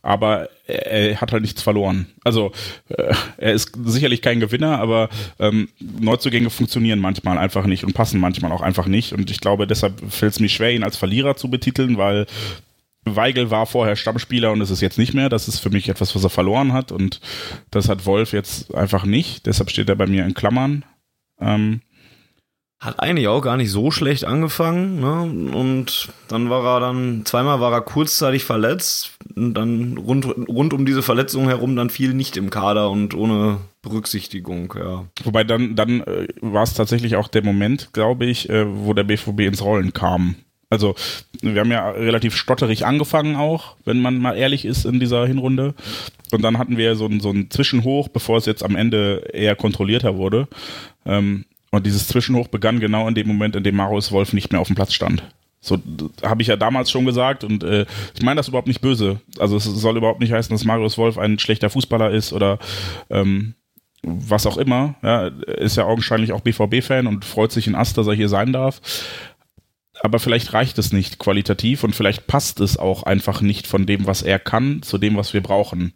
aber 0.05 0.49
er, 0.67 0.85
er, 0.85 1.21
hat 1.21 1.31
halt 1.31 1.41
nichts 1.41 1.61
verloren. 1.61 2.07
Also 2.23 2.51
äh, 2.89 3.13
er 3.37 3.53
ist 3.53 3.71
sicherlich 3.85 4.21
kein 4.21 4.39
Gewinner, 4.39 4.79
aber 4.79 5.09
ähm, 5.39 5.69
Neuzugänge 5.79 6.51
funktionieren 6.51 6.99
manchmal 6.99 7.37
einfach 7.39 7.65
nicht 7.65 7.83
und 7.83 7.93
passen 7.93 8.19
manchmal 8.19 8.51
auch 8.51 8.61
einfach 8.61 8.85
nicht. 8.85 9.13
Und 9.13 9.31
ich 9.31 9.41
glaube, 9.41 9.65
deshalb 9.65 9.99
fällt 10.11 10.33
es 10.33 10.39
mir 10.39 10.49
schwer, 10.49 10.73
ihn 10.73 10.83
als 10.83 10.95
Verlierer 10.95 11.35
zu 11.35 11.49
betiteln, 11.49 11.97
weil 11.97 12.27
Weigel 13.03 13.49
war 13.49 13.65
vorher 13.65 13.95
Stammspieler 13.95 14.51
und 14.51 14.61
ist 14.61 14.69
es 14.69 14.81
jetzt 14.81 14.99
nicht 14.99 15.15
mehr. 15.15 15.29
Das 15.29 15.47
ist 15.47 15.59
für 15.59 15.71
mich 15.71 15.89
etwas, 15.89 16.15
was 16.15 16.23
er 16.23 16.29
verloren 16.29 16.71
hat 16.71 16.91
und 16.91 17.19
das 17.71 17.89
hat 17.89 18.05
Wolf 18.05 18.31
jetzt 18.31 18.73
einfach 18.75 19.05
nicht. 19.05 19.47
Deshalb 19.47 19.71
steht 19.71 19.89
er 19.89 19.95
bei 19.95 20.07
mir 20.07 20.23
in 20.25 20.35
Klammern. 20.35 20.85
Ähm, 21.39 21.81
hat 22.79 22.99
eigentlich 22.99 23.27
auch 23.27 23.41
gar 23.41 23.57
nicht 23.57 23.71
so 23.71 23.89
schlecht 23.89 24.25
angefangen, 24.25 24.99
ne? 24.99 25.55
Und 25.55 26.09
dann 26.27 26.49
war 26.49 26.63
er 26.65 26.79
dann, 26.81 27.23
zweimal 27.25 27.59
war 27.59 27.71
er 27.71 27.81
kurzzeitig 27.81 28.43
verletzt 28.43 29.13
und 29.35 29.53
dann 29.53 29.97
rund, 29.97 30.25
rund 30.47 30.73
um 30.73 30.85
diese 30.85 31.01
Verletzung 31.01 31.47
herum 31.47 31.75
dann 31.75 31.89
viel 31.89 32.13
nicht 32.13 32.37
im 32.37 32.49
Kader 32.49 32.89
und 32.91 33.15
ohne 33.15 33.59
Berücksichtigung, 33.81 34.73
ja. 34.77 35.05
Wobei 35.23 35.43
dann, 35.43 35.75
dann 35.75 36.01
äh, 36.01 36.27
war 36.41 36.63
es 36.63 36.73
tatsächlich 36.73 37.15
auch 37.15 37.27
der 37.27 37.43
Moment, 37.43 37.93
glaube 37.93 38.25
ich, 38.25 38.49
äh, 38.49 38.65
wo 38.67 38.93
der 38.93 39.03
BVB 39.03 39.41
ins 39.41 39.63
Rollen 39.63 39.93
kam. 39.93 40.35
Also, 40.69 40.95
wir 41.41 41.61
haben 41.61 41.71
ja 41.71 41.91
relativ 41.91 42.35
stotterig 42.35 42.85
angefangen 42.85 43.35
auch, 43.35 43.75
wenn 43.85 44.01
man 44.01 44.17
mal 44.17 44.35
ehrlich 44.35 44.65
ist 44.65 44.85
in 44.85 44.99
dieser 44.99 45.25
Hinrunde. 45.25 45.75
Und 46.31 46.41
dann 46.41 46.57
hatten 46.57 46.77
wir 46.77 46.95
so 46.95 47.05
ein, 47.05 47.19
so 47.19 47.29
ein 47.29 47.49
Zwischenhoch, 47.49 48.09
bevor 48.09 48.37
es 48.37 48.45
jetzt 48.45 48.63
am 48.63 48.75
Ende 48.75 49.29
eher 49.31 49.55
kontrollierter 49.55 50.17
wurde. 50.17 50.47
Ähm, 51.05 51.45
und 51.75 51.85
dieses 51.85 52.07
Zwischenhoch 52.07 52.47
begann 52.47 52.79
genau 52.79 53.07
in 53.07 53.15
dem 53.15 53.27
Moment, 53.27 53.55
in 53.55 53.63
dem 53.63 53.75
Marius 53.75 54.11
Wolf 54.11 54.33
nicht 54.33 54.51
mehr 54.51 54.61
auf 54.61 54.67
dem 54.67 54.75
Platz 54.75 54.93
stand. 54.93 55.23
So 55.61 55.79
habe 56.21 56.43
ich 56.43 56.47
ja 56.47 56.57
damals 56.57 56.91
schon 56.91 57.05
gesagt 57.05 57.43
und 57.43 57.63
äh, 57.63 57.85
ich 58.13 58.21
meine 58.21 58.37
das 58.37 58.47
überhaupt 58.47 58.67
nicht 58.67 58.81
böse. 58.81 59.19
Also 59.39 59.57
es 59.57 59.63
soll 59.63 59.97
überhaupt 59.97 60.19
nicht 60.19 60.31
heißen, 60.31 60.53
dass 60.53 60.63
Marius 60.63 60.97
Wolf 60.97 61.17
ein 61.17 61.39
schlechter 61.39 61.71
Fußballer 61.71 62.11
ist 62.11 62.33
oder 62.33 62.59
ähm, 63.09 63.55
was 64.03 64.45
auch 64.45 64.57
immer. 64.57 64.95
Ja, 65.01 65.27
ist 65.27 65.77
ja 65.77 65.85
augenscheinlich 65.85 66.33
auch 66.33 66.41
BVB-Fan 66.41 67.07
und 67.07 67.25
freut 67.25 67.51
sich 67.51 67.65
in 67.65 67.73
Ast, 67.73 67.97
dass 67.97 68.05
er 68.05 68.13
hier 68.13 68.29
sein 68.29 68.53
darf. 68.53 68.79
Aber 70.01 70.19
vielleicht 70.19 70.53
reicht 70.53 70.77
es 70.77 70.93
nicht 70.93 71.17
qualitativ 71.17 71.83
und 71.83 71.95
vielleicht 71.95 72.27
passt 72.27 72.59
es 72.59 72.77
auch 72.77 73.01
einfach 73.03 73.41
nicht 73.41 73.65
von 73.65 73.87
dem, 73.87 74.05
was 74.05 74.21
er 74.21 74.37
kann, 74.37 74.83
zu 74.83 74.99
dem, 74.99 75.17
was 75.17 75.33
wir 75.33 75.41
brauchen 75.41 75.93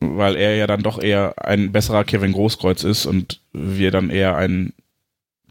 weil 0.00 0.36
er 0.36 0.56
ja 0.56 0.66
dann 0.66 0.82
doch 0.82 1.00
eher 1.00 1.34
ein 1.44 1.72
besserer 1.72 2.04
Kevin 2.04 2.32
Großkreuz 2.32 2.84
ist 2.84 3.06
und 3.06 3.40
wir 3.52 3.90
dann 3.90 4.10
eher 4.10 4.36
einen 4.36 4.72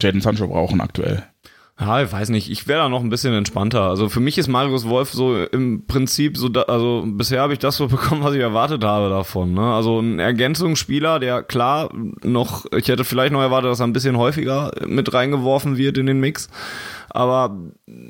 Jaden 0.01 0.21
Sancho 0.21 0.47
brauchen 0.47 0.81
aktuell. 0.81 1.23
Ja, 1.79 2.01
ich 2.03 2.11
weiß 2.11 2.27
nicht. 2.29 2.51
Ich 2.51 2.67
wäre 2.67 2.79
da 2.79 2.89
noch 2.89 3.01
ein 3.01 3.09
bisschen 3.09 3.33
entspannter. 3.33 3.83
Also 3.83 4.09
für 4.09 4.19
mich 4.19 4.37
ist 4.37 4.49
Marius 4.49 4.89
Wolf 4.89 5.11
so 5.11 5.45
im 5.45 5.85
Prinzip 5.85 6.35
so, 6.35 6.49
da, 6.49 6.63
also 6.63 7.05
bisher 7.07 7.41
habe 7.41 7.53
ich 7.53 7.59
das 7.59 7.77
so 7.77 7.87
bekommen, 7.87 8.21
was 8.21 8.33
ich 8.33 8.41
erwartet 8.41 8.83
habe 8.83 9.09
davon. 9.09 9.53
Ne? 9.53 9.61
Also 9.61 9.99
ein 9.99 10.19
Ergänzungsspieler, 10.19 11.19
der 11.19 11.41
klar 11.41 11.89
noch, 12.21 12.65
ich 12.73 12.89
hätte 12.89 13.05
vielleicht 13.05 13.31
noch 13.31 13.41
erwartet, 13.41 13.71
dass 13.71 13.79
er 13.79 13.87
ein 13.87 13.93
bisschen 13.93 14.17
häufiger 14.17 14.71
mit 14.85 15.13
reingeworfen 15.13 15.77
wird 15.77 15.97
in 15.97 16.05
den 16.05 16.19
Mix. 16.19 16.49
Aber 17.11 17.57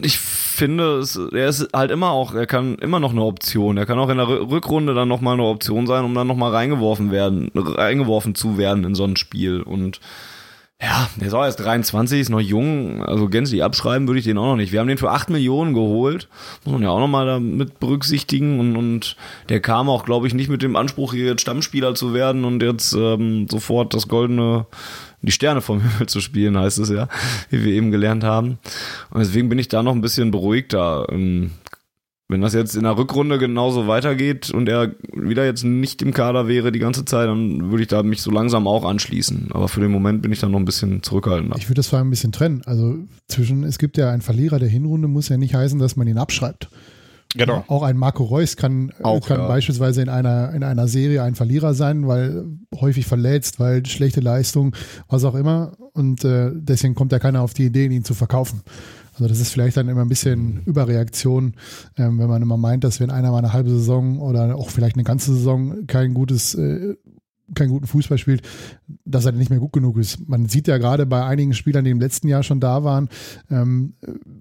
ich 0.01 0.17
finde, 0.59 0.97
es, 0.99 1.15
er 1.15 1.47
ist 1.47 1.69
halt 1.73 1.89
immer 1.89 2.11
auch, 2.11 2.35
er 2.35 2.45
kann 2.45 2.75
immer 2.75 2.99
noch 2.99 3.11
eine 3.11 3.23
Option. 3.23 3.77
Er 3.77 3.87
kann 3.87 3.97
auch 3.97 4.09
in 4.09 4.17
der 4.17 4.27
Rückrunde 4.27 4.93
dann 4.93 5.07
nochmal 5.07 5.33
eine 5.33 5.43
Option 5.43 5.87
sein, 5.87 6.05
um 6.05 6.13
dann 6.13 6.27
nochmal 6.27 6.51
reingeworfen 6.51 7.11
werden, 7.11 7.49
reingeworfen 7.55 8.35
zu 8.35 8.57
werden 8.59 8.83
in 8.83 8.93
so 8.93 9.05
ein 9.05 9.15
Spiel. 9.15 9.61
Und 9.61 9.99
Ja, 10.81 11.09
der 11.17 11.27
ist 11.27 11.33
auch 11.33 11.43
erst 11.43 11.59
23, 11.59 12.21
ist 12.21 12.29
noch 12.29 12.39
jung, 12.39 13.03
also 13.03 13.27
gänzlich 13.27 13.61
abschreiben 13.63 14.07
würde 14.07 14.19
ich 14.19 14.25
den 14.25 14.37
auch 14.37 14.45
noch 14.45 14.55
nicht. 14.55 14.71
Wir 14.71 14.79
haben 14.79 14.87
den 14.87 14.97
für 14.97 15.11
8 15.11 15.29
Millionen 15.29 15.73
geholt, 15.73 16.29
muss 16.63 16.71
man 16.71 16.83
ja 16.83 16.89
auch 16.89 17.01
nochmal 17.01 17.25
damit 17.25 17.81
berücksichtigen 17.81 18.61
und, 18.61 18.77
und 18.77 19.17
der 19.49 19.59
kam 19.59 19.89
auch, 19.89 20.05
glaube 20.05 20.27
ich, 20.27 20.33
nicht 20.33 20.49
mit 20.49 20.61
dem 20.61 20.77
Anspruch, 20.77 21.13
hier 21.13 21.25
jetzt 21.25 21.41
Stammspieler 21.41 21.95
zu 21.95 22.13
werden 22.13 22.45
und 22.45 22.63
jetzt 22.63 22.93
ähm, 22.93 23.47
sofort 23.49 23.93
das 23.93 24.07
goldene, 24.07 24.67
die 25.21 25.31
Sterne 25.31 25.61
vom 25.61 25.81
Himmel 25.91 26.07
zu 26.07 26.21
spielen, 26.21 26.57
heißt 26.57 26.79
es 26.79 26.89
ja, 26.89 27.07
wie 27.49 27.63
wir 27.63 27.73
eben 27.73 27.91
gelernt 27.91 28.23
haben. 28.23 28.59
Und 29.09 29.19
deswegen 29.19 29.49
bin 29.49 29.59
ich 29.59 29.67
da 29.67 29.83
noch 29.83 29.93
ein 29.93 30.01
bisschen 30.01 30.31
beruhigter. 30.31 31.07
Ähm, 31.09 31.51
wenn 32.31 32.41
das 32.41 32.53
jetzt 32.53 32.75
in 32.75 32.83
der 32.83 32.95
Rückrunde 32.95 33.39
genauso 33.39 33.87
weitergeht 33.87 34.51
und 34.51 34.69
er 34.69 34.93
wieder 35.13 35.45
jetzt 35.45 35.63
nicht 35.63 36.03
im 36.03 36.13
Kader 36.13 36.47
wäre 36.47 36.71
die 36.71 36.77
ganze 36.77 37.03
Zeit, 37.03 37.27
dann 37.27 37.71
würde 37.71 37.81
ich 37.81 37.87
da 37.87 38.03
mich 38.03 38.21
so 38.21 38.29
langsam 38.29 38.67
auch 38.67 38.85
anschließen. 38.85 39.47
Aber 39.49 39.67
für 39.67 39.81
den 39.81 39.91
Moment 39.91 40.21
bin 40.21 40.31
ich 40.31 40.39
dann 40.39 40.51
noch 40.51 40.59
ein 40.59 40.65
bisschen 40.65 41.01
zurückhaltender. 41.01 41.55
Ich 41.57 41.67
würde 41.67 41.79
das 41.79 41.87
vor 41.87 41.97
allem 41.97 42.09
ein 42.09 42.11
bisschen 42.11 42.31
trennen. 42.31 42.61
Also 42.65 42.99
zwischen, 43.27 43.63
es 43.63 43.79
gibt 43.79 43.97
ja 43.97 44.11
einen 44.11 44.21
Verlierer 44.21 44.59
der 44.59 44.69
Hinrunde, 44.69 45.07
muss 45.07 45.29
ja 45.29 45.37
nicht 45.37 45.55
heißen, 45.55 45.79
dass 45.79 45.95
man 45.95 46.07
ihn 46.07 46.19
abschreibt. 46.19 46.69
Genau. 47.35 47.63
Auch 47.67 47.83
ein 47.83 47.95
Marco 47.95 48.23
Reus 48.23 48.55
kann, 48.55 48.91
auch, 49.03 49.27
kann 49.27 49.39
ja. 49.39 49.47
beispielsweise 49.47 50.01
in 50.01 50.09
einer, 50.09 50.51
in 50.53 50.63
einer 50.63 50.87
Serie 50.87 51.21
ein 51.21 51.35
Verlierer 51.35 51.75
sein, 51.75 52.07
weil 52.07 52.45
häufig 52.75 53.05
verletzt, 53.05 53.59
weil 53.59 53.85
schlechte 53.85 54.19
Leistung, 54.19 54.75
was 55.07 55.23
auch 55.23 55.35
immer. 55.35 55.73
Und 55.93 56.23
äh, 56.25 56.49
deswegen 56.53 56.95
kommt 56.95 57.11
ja 57.11 57.19
keiner 57.19 57.41
auf 57.41 57.53
die 57.53 57.65
Idee, 57.65 57.85
ihn 57.85 58.03
zu 58.03 58.15
verkaufen. 58.15 58.63
Also 59.13 59.27
das 59.27 59.39
ist 59.39 59.51
vielleicht 59.51 59.77
dann 59.77 59.89
immer 59.89 60.01
ein 60.01 60.09
bisschen 60.09 60.63
Überreaktion, 60.65 61.53
ähm, 61.97 62.17
wenn 62.17 62.29
man 62.29 62.41
immer 62.41 62.57
meint, 62.57 62.83
dass 62.83 62.99
wenn 62.99 63.11
einer 63.11 63.31
mal 63.31 63.39
eine 63.39 63.53
halbe 63.53 63.69
Saison 63.69 64.19
oder 64.19 64.55
auch 64.55 64.69
vielleicht 64.69 64.95
eine 64.95 65.03
ganze 65.03 65.33
Saison 65.35 65.85
kein 65.85 66.15
gutes 66.15 66.55
äh, 66.55 66.95
keinen 67.55 67.69
guten 67.69 67.87
Fußball 67.87 68.17
spielt, 68.17 68.41
dass 69.05 69.25
er 69.25 69.31
nicht 69.31 69.49
mehr 69.49 69.59
gut 69.59 69.73
genug 69.73 69.97
ist. 69.97 70.27
Man 70.27 70.47
sieht 70.47 70.67
ja 70.67 70.77
gerade 70.77 71.05
bei 71.05 71.23
einigen 71.23 71.53
Spielern, 71.53 71.85
die 71.85 71.91
im 71.91 71.99
letzten 71.99 72.27
Jahr 72.27 72.43
schon 72.43 72.59
da 72.59 72.83
waren, 72.83 73.09
ähm, 73.49 73.93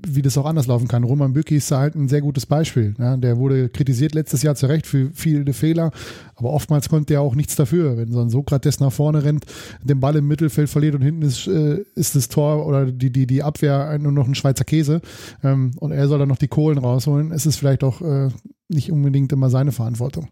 wie 0.06 0.22
das 0.22 0.36
auch 0.38 0.46
anders 0.46 0.66
laufen 0.66 0.88
kann. 0.88 1.04
Roman 1.04 1.32
Bücki 1.32 1.56
ist 1.56 1.70
da 1.70 1.80
halt 1.80 1.94
ein 1.94 2.08
sehr 2.08 2.20
gutes 2.20 2.46
Beispiel. 2.46 2.94
Ja, 2.98 3.16
der 3.16 3.38
wurde 3.38 3.68
kritisiert 3.68 4.14
letztes 4.14 4.42
Jahr 4.42 4.54
zu 4.54 4.66
Recht 4.66 4.86
für 4.86 5.10
viele 5.14 5.52
Fehler, 5.52 5.90
aber 6.34 6.50
oftmals 6.50 6.88
konnte 6.88 7.14
er 7.14 7.20
auch 7.20 7.34
nichts 7.34 7.56
dafür. 7.56 7.96
Wenn 7.96 8.12
so 8.12 8.20
ein 8.20 8.30
Sokrates 8.30 8.80
nach 8.80 8.92
vorne 8.92 9.24
rennt, 9.24 9.44
den 9.82 10.00
Ball 10.00 10.16
im 10.16 10.28
Mittelfeld 10.28 10.68
verliert 10.68 10.94
und 10.94 11.02
hinten 11.02 11.22
ist, 11.22 11.46
äh, 11.46 11.82
ist 11.94 12.16
das 12.16 12.28
Tor 12.28 12.66
oder 12.66 12.86
die, 12.86 13.10
die, 13.10 13.26
die 13.26 13.42
Abwehr 13.42 13.98
nur 13.98 14.12
noch 14.12 14.26
ein 14.26 14.34
Schweizer 14.34 14.64
Käse 14.64 15.00
ähm, 15.42 15.72
und 15.76 15.92
er 15.92 16.08
soll 16.08 16.18
dann 16.18 16.28
noch 16.28 16.38
die 16.38 16.48
Kohlen 16.48 16.78
rausholen, 16.78 17.32
ist 17.32 17.46
es 17.46 17.56
vielleicht 17.56 17.84
auch 17.84 18.00
äh, 18.00 18.28
nicht 18.68 18.92
unbedingt 18.92 19.32
immer 19.32 19.50
seine 19.50 19.72
Verantwortung. 19.72 20.28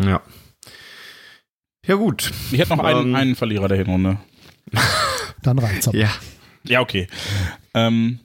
Ja. 0.00 0.22
Ja, 1.86 1.94
gut. 1.94 2.30
Ich 2.52 2.58
hätte 2.58 2.76
noch 2.76 2.84
einen, 2.84 3.08
ähm, 3.08 3.14
einen 3.14 3.36
Verlierer 3.36 3.68
der 3.68 3.78
Hinrunde. 3.78 4.18
Dann 5.42 5.58
reicht's 5.58 5.88
aber. 5.88 5.96
Ja. 5.96 6.10
Ja, 6.64 6.80
okay. 6.80 7.08
Ähm, 7.74 8.20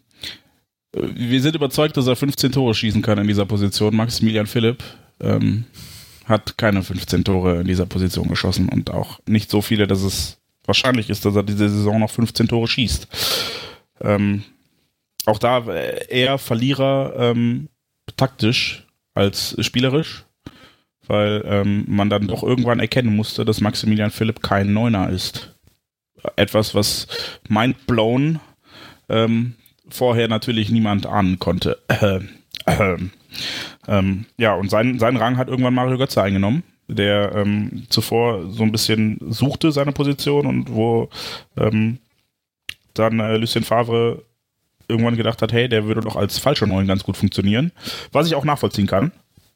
wir 0.94 1.42
sind 1.42 1.56
überzeugt, 1.56 1.98
dass 1.98 2.08
er 2.08 2.16
15 2.16 2.52
Tore 2.52 2.74
schießen 2.74 3.02
kann 3.02 3.18
in 3.18 3.28
dieser 3.28 3.46
Position. 3.46 3.96
Maximilian 3.96 4.48
Philipp 4.48 4.84
ähm, 5.20 5.66
hat 6.26 6.58
keine 6.58 6.84
15 6.84 7.24
Tore 7.24 7.62
in 7.62 7.68
dieser 7.68 7.86
Position 7.86 8.28
geschossen 8.28 8.70
und 8.70 8.92
auch 8.92 9.20
nicht 9.26 9.50
so 9.50 9.62
viele, 9.62 9.88
dass 9.88 10.02
es 10.02 10.38
wahrscheinlich 10.66 11.10
ist, 11.10 11.26
dass 11.26 11.36
er 11.36 11.44
diese 11.44 11.70
Saison 11.70 12.00
noch 12.00 12.12
15 12.12 12.48
Tore 12.48 12.68
schießt. 12.68 13.08
Ähm, 14.02 14.44
auch 15.26 15.40
da 15.40 15.60
äh, 15.68 16.08
eher 16.08 16.38
Verlierer 16.38 17.14
ähm, 17.18 17.70
taktisch 18.18 18.86
als 19.14 19.56
spielerisch 19.60 20.25
weil 21.08 21.44
ähm, 21.46 21.86
man 21.88 22.10
dann 22.10 22.28
doch 22.28 22.44
irgendwann 22.44 22.80
erkennen 22.80 23.16
musste, 23.16 23.46
dass 23.46 23.62
Maximilian 23.62 24.12
Philipp 24.12 24.42
kein 24.42 24.74
Neuner 24.74 25.10
ist. 25.10 25.56
Etwas, 26.36 26.74
was 26.74 27.08
mindblown 27.48 28.40
ähm, 29.10 29.54
vorher 29.88 30.28
natürlich 30.28 30.70
niemand 30.70 31.06
ahnen 31.06 31.40
konnte. 31.40 31.78
Äh, 31.88 32.20
äh, 32.66 32.98
ähm, 33.88 34.26
ja, 34.38 34.56
und 34.56 34.70
seinen, 34.70 35.00
seinen 35.00 35.18
Rang 35.18 35.38
hat 35.38 35.50
irgendwann 35.50 35.74
Mario 35.74 35.98
Götze 35.98 36.22
eingenommen, 36.22 36.64
der 36.88 37.34
ähm, 37.36 37.84
zuvor 37.90 38.50
so 38.52 38.64
ein 38.64 38.72
bisschen 38.72 39.20
suchte 39.30 39.72
seine 39.72 39.92
Position 39.92 40.46
und 40.46 40.74
wo 40.74 41.10
ähm, 41.58 42.00
dann 42.94 43.20
äh, 43.20 43.38
Lucien 43.38 43.64
Favre 43.64 44.24
irgendwann 44.88 45.18
gedacht 45.18 45.42
hat, 45.42 45.52
hey, 45.52 45.68
der 45.68 45.86
würde 45.86 46.02
doch 46.02 46.16
als 46.16 46.40
falscher 46.40 46.68
Neun 46.68 46.88
ganz 46.88 47.04
gut 47.04 47.18
funktionieren, 47.18 47.72
was 48.12 48.28
ich 48.28 48.36
auch 48.36 48.46
nachvollziehen 48.46 48.88
kann. 48.88 49.12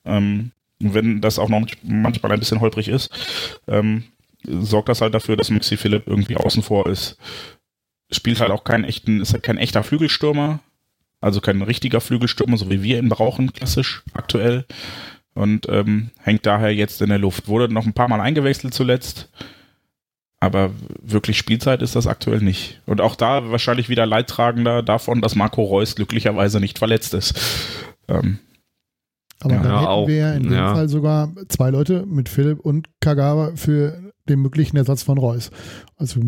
Ähm, 0.05 0.51
wenn 0.79 1.21
das 1.21 1.39
auch 1.39 1.49
noch 1.49 1.65
manchmal 1.83 2.31
ein 2.31 2.39
bisschen 2.39 2.61
holprig 2.61 2.87
ist, 2.87 3.09
ähm, 3.67 4.03
sorgt 4.43 4.89
das 4.89 5.01
halt 5.01 5.13
dafür, 5.13 5.35
dass 5.35 5.49
Maxi 5.49 5.77
Philipp 5.77 6.07
irgendwie 6.07 6.37
außen 6.37 6.63
vor 6.63 6.87
ist. 6.87 7.17
Spielt 8.11 8.39
halt 8.39 8.51
auch 8.51 8.63
keinen 8.63 8.85
echten, 8.85 9.21
ist 9.21 9.33
halt 9.33 9.43
kein 9.43 9.57
echter 9.57 9.83
Flügelstürmer, 9.83 10.59
also 11.21 11.41
kein 11.41 11.61
richtiger 11.61 12.01
Flügelstürmer, 12.01 12.57
so 12.57 12.69
wie 12.69 12.81
wir 12.81 12.97
ihn 12.97 13.09
brauchen, 13.09 13.53
klassisch 13.53 14.03
aktuell. 14.13 14.65
Und 15.35 15.67
ähm, 15.69 16.09
hängt 16.21 16.45
daher 16.45 16.73
jetzt 16.73 17.01
in 17.01 17.09
der 17.09 17.19
Luft. 17.19 17.47
Wurde 17.47 17.71
noch 17.71 17.85
ein 17.85 17.93
paar 17.93 18.07
Mal 18.07 18.19
eingewechselt 18.19 18.73
zuletzt. 18.73 19.29
Aber 20.39 20.71
wirklich 21.01 21.37
Spielzeit 21.37 21.81
ist 21.81 21.95
das 21.95 22.07
aktuell 22.07 22.39
nicht. 22.39 22.81
Und 22.85 23.01
auch 23.01 23.15
da 23.15 23.51
wahrscheinlich 23.51 23.89
wieder 23.89 24.05
Leidtragender 24.05 24.81
davon, 24.81 25.21
dass 25.21 25.35
Marco 25.35 25.63
Reus 25.63 25.95
glücklicherweise 25.95 26.59
nicht 26.59 26.79
verletzt 26.79 27.13
ist. 27.13 27.39
Ähm, 28.07 28.39
aber 29.41 29.53
ja, 29.55 29.61
dann 29.61 29.71
hätten 29.73 29.87
auch, 29.87 30.07
wir 30.07 30.15
ja 30.15 30.33
in 30.33 30.43
dem 30.43 30.53
ja. 30.53 30.73
Fall 30.73 30.89
sogar 30.89 31.31
zwei 31.47 31.69
Leute 31.69 32.05
mit 32.05 32.29
Philipp 32.29 32.59
und 32.59 32.89
Kagawa 32.99 33.51
für 33.55 34.11
den 34.27 34.41
möglichen 34.41 34.77
Ersatz 34.77 35.03
von 35.03 35.17
Reus. 35.17 35.49
Also 35.97 36.19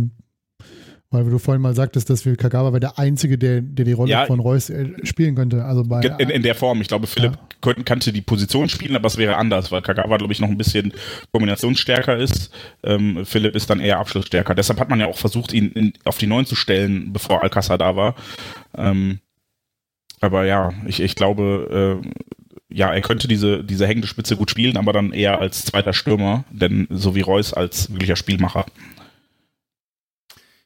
weil 1.14 1.26
du 1.26 1.40
vorhin 1.40 1.62
mal 1.62 1.76
sagtest, 1.76 2.10
dass 2.10 2.26
wir 2.26 2.38
Kagawa 2.38 2.72
wäre 2.72 2.80
der 2.80 2.98
Einzige, 2.98 3.38
der, 3.38 3.60
der 3.60 3.84
die 3.84 3.92
Rolle 3.92 4.12
ja, 4.12 4.26
von 4.26 4.40
Reus 4.40 4.70
äh, 4.70 4.92
spielen 5.04 5.36
könnte. 5.36 5.66
Also 5.66 5.84
bei, 5.84 6.00
in, 6.00 6.30
in 6.30 6.42
der 6.42 6.56
Form. 6.56 6.80
Ich 6.80 6.88
glaube, 6.88 7.06
Philipp 7.06 7.38
ja. 7.66 7.74
kannte 7.84 8.14
die 8.14 8.22
Position 8.22 8.70
spielen, 8.70 8.96
aber 8.96 9.08
es 9.08 9.18
wäre 9.18 9.36
anders, 9.36 9.74
weil 9.74 9.82
Kagawa, 9.82 10.16
glaube 10.16 10.32
ich, 10.32 10.40
noch 10.40 10.48
ein 10.48 10.58
bisschen 10.58 10.94
kombinationsstärker 11.34 12.18
ist. 12.18 12.50
Ähm, 12.84 13.26
Philipp 13.26 13.58
ist 13.58 13.70
dann 13.70 13.82
eher 13.82 14.00
abschlussstärker. 14.00 14.56
Deshalb 14.56 14.80
hat 14.80 14.90
man 14.90 15.02
ja 15.02 15.08
auch 15.08 15.18
versucht, 15.18 15.52
ihn 15.52 15.72
in, 15.74 15.94
auf 16.06 16.18
die 16.18 16.28
Neun 16.28 16.46
zu 16.46 16.56
stellen, 16.56 17.12
bevor 17.12 17.44
Alcázar 17.44 17.78
da 17.78 17.98
war. 17.98 18.16
Ähm, 18.78 19.20
aber 20.22 20.46
ja, 20.46 20.72
ich, 20.86 21.02
ich 21.02 21.16
glaube, 21.16 22.00
äh, 22.02 22.10
ja, 22.72 22.93
er 22.93 23.02
könnte 23.02 23.27
diese, 23.27 23.64
diese 23.64 23.88
hängende 23.88 24.07
Spitze 24.07 24.35
gut 24.35 24.49
spielen, 24.49 24.77
aber 24.77 24.93
dann 24.93 25.11
eher 25.11 25.39
als 25.39 25.65
zweiter 25.65 25.93
Stürmer, 25.93 26.45
denn 26.49 26.88
so 26.89 27.15
wie 27.15 27.22
Reus 27.22 27.53
als 27.53 27.91
wirklicher 27.91 28.15
Spielmacher. 28.15 28.65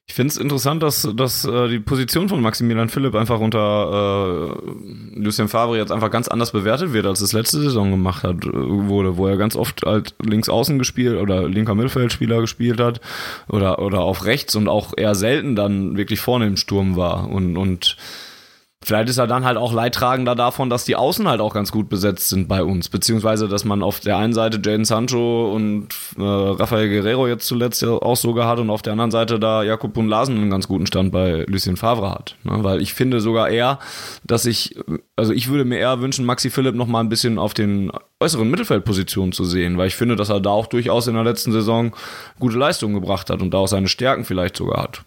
Ich 0.07 0.13
finde 0.13 0.31
es 0.31 0.37
interessant, 0.37 0.83
dass, 0.83 1.09
dass 1.15 1.45
äh, 1.45 1.67
die 1.67 1.79
Position 1.79 2.29
von 2.29 2.39
Maximilian 2.39 2.89
Philipp 2.89 3.15
einfach 3.15 3.39
unter 3.39 4.53
äh, 4.55 5.19
Lucien 5.19 5.47
Favre 5.47 5.77
jetzt 5.77 5.91
einfach 5.91 6.11
ganz 6.11 6.27
anders 6.27 6.51
bewertet 6.51 6.93
wird, 6.93 7.07
als 7.07 7.21
es 7.21 7.33
letzte 7.33 7.59
Saison 7.59 7.89
gemacht 7.89 8.23
hat, 8.23 8.45
äh, 8.45 8.51
wurde, 8.53 9.17
wo 9.17 9.27
er 9.27 9.35
ganz 9.37 9.55
oft 9.55 9.81
halt 9.83 10.13
links 10.23 10.47
außen 10.47 10.77
gespielt 10.77 11.19
oder 11.19 11.49
linker 11.49 11.73
Mittelfeldspieler 11.73 12.39
gespielt 12.39 12.79
hat 12.79 13.01
oder, 13.49 13.79
oder 13.79 14.01
auf 14.01 14.25
rechts 14.25 14.55
und 14.55 14.67
auch 14.67 14.93
eher 14.95 15.15
selten 15.15 15.55
dann 15.55 15.97
wirklich 15.97 16.19
vorne 16.19 16.45
im 16.45 16.57
Sturm 16.57 16.95
war 16.95 17.27
und, 17.27 17.57
und 17.57 17.97
Vielleicht 18.85 19.09
ist 19.09 19.17
er 19.17 19.25
dann 19.25 19.45
halt 19.45 19.57
auch 19.57 19.73
leidtragender 19.73 20.35
davon, 20.35 20.69
dass 20.69 20.85
die 20.85 20.95
Außen 20.95 21.27
halt 21.27 21.41
auch 21.41 21.55
ganz 21.55 21.71
gut 21.71 21.89
besetzt 21.89 22.29
sind 22.29 22.47
bei 22.47 22.63
uns. 22.63 22.87
Beziehungsweise, 22.87 23.47
dass 23.47 23.65
man 23.65 23.81
auf 23.81 23.99
der 23.99 24.17
einen 24.17 24.33
Seite 24.33 24.61
Jaden 24.63 24.85
Sancho 24.85 25.51
und 25.51 25.87
äh, 26.19 26.21
Rafael 26.21 26.87
Guerrero 26.87 27.27
jetzt 27.27 27.47
zuletzt 27.47 27.81
ja 27.81 27.89
auch 27.89 28.15
sogar 28.15 28.47
hat 28.47 28.59
und 28.59 28.69
auf 28.69 28.83
der 28.83 28.91
anderen 28.91 29.09
Seite 29.09 29.39
da 29.39 29.63
Jakob 29.63 29.97
und 29.97 30.07
Larsen 30.07 30.37
einen 30.37 30.51
ganz 30.51 30.67
guten 30.67 30.85
Stand 30.85 31.11
bei 31.11 31.45
Lucien 31.47 31.77
Favre 31.77 32.11
hat. 32.11 32.35
Ne? 32.43 32.63
Weil 32.63 32.79
ich 32.79 32.93
finde 32.93 33.21
sogar 33.21 33.49
eher, 33.49 33.79
dass 34.23 34.45
ich, 34.45 34.75
also 35.15 35.33
ich 35.33 35.49
würde 35.49 35.65
mir 35.65 35.79
eher 35.79 35.99
wünschen, 36.01 36.23
Maxi 36.23 36.51
Philipp 36.51 36.75
noch 36.75 36.85
mal 36.85 36.99
ein 36.99 37.09
bisschen 37.09 37.39
auf 37.39 37.55
den 37.55 37.91
äußeren 38.19 38.47
Mittelfeldpositionen 38.47 39.31
zu 39.31 39.45
sehen, 39.45 39.79
weil 39.79 39.87
ich 39.87 39.95
finde, 39.95 40.15
dass 40.15 40.29
er 40.29 40.41
da 40.41 40.51
auch 40.51 40.67
durchaus 40.67 41.07
in 41.07 41.15
der 41.15 41.23
letzten 41.23 41.51
Saison 41.51 41.95
gute 42.39 42.59
Leistungen 42.59 42.93
gebracht 42.93 43.31
hat 43.31 43.41
und 43.41 43.51
da 43.51 43.57
auch 43.57 43.67
seine 43.67 43.87
Stärken 43.87 44.25
vielleicht 44.25 44.55
sogar 44.57 44.83
hat 44.83 45.05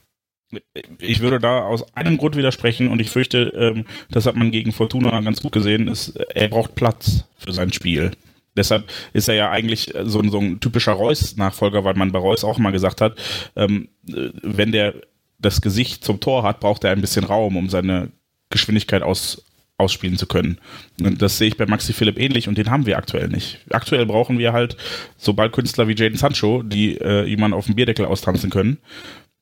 ich 0.99 1.21
würde 1.21 1.39
da 1.39 1.61
aus 1.61 1.95
einem 1.95 2.17
Grund 2.17 2.37
widersprechen 2.37 2.89
und 2.89 3.01
ich 3.01 3.11
fürchte, 3.11 3.53
ähm, 3.57 3.85
das 4.11 4.27
hat 4.27 4.37
man 4.37 4.51
gegen 4.51 4.73
Fortuna 4.73 5.21
ganz 5.21 5.43
gut 5.43 5.53
gesehen, 5.53 5.89
ist, 5.89 6.17
er 6.17 6.49
braucht 6.49 6.75
Platz 6.75 7.25
für 7.37 7.53
sein 7.53 7.73
Spiel. 7.73 8.13
Deshalb 8.57 8.85
ist 9.13 9.29
er 9.29 9.35
ja 9.35 9.51
eigentlich 9.51 9.93
so, 10.05 10.23
so 10.29 10.39
ein 10.39 10.59
typischer 10.61 10.93
Reus-Nachfolger, 10.93 11.85
weil 11.85 11.95
man 11.95 12.13
bei 12.13 12.19
Reus 12.19 12.45
auch 12.45 12.59
mal 12.59 12.73
gesagt 12.73 13.01
hat, 13.01 13.17
ähm, 13.57 13.89
wenn 14.03 14.73
der 14.73 14.95
das 15.39 15.61
Gesicht 15.61 16.05
zum 16.05 16.19
Tor 16.19 16.43
hat, 16.43 16.59
braucht 16.61 16.83
er 16.83 16.91
ein 16.91 17.01
bisschen 17.01 17.25
Raum, 17.25 17.57
um 17.57 17.69
seine 17.69 18.11
Geschwindigkeit 18.51 19.03
aus, 19.03 19.45
ausspielen 19.77 20.17
zu 20.17 20.27
können. 20.27 20.59
Und 21.01 21.23
das 21.23 21.39
sehe 21.39 21.49
ich 21.49 21.57
bei 21.57 21.67
Maxi 21.67 21.93
Philipp 21.93 22.19
ähnlich 22.19 22.49
und 22.49 22.59
den 22.59 22.71
haben 22.71 22.87
wir 22.87 22.99
aktuell 22.99 23.29
nicht. 23.29 23.61
Aktuell 23.71 24.07
brauchen 24.07 24.39
wir 24.41 24.53
halt 24.53 24.77
so 25.17 25.35
Ballkünstler 25.35 25.87
wie 25.87 25.95
Jaden 25.95 26.19
Sancho, 26.19 26.65
die 26.65 26.97
äh, 26.97 27.25
jemanden 27.27 27.57
auf 27.57 27.67
dem 27.67 27.77
Bierdeckel 27.77 28.07
austanzen 28.07 28.51
können 28.51 28.79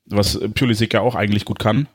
was 0.07 0.41
Pulisic 0.55 0.95
ja 0.95 1.01
auch 1.01 1.15
eigentlich 1.15 1.45
gut 1.45 1.59
kann, 1.59 1.89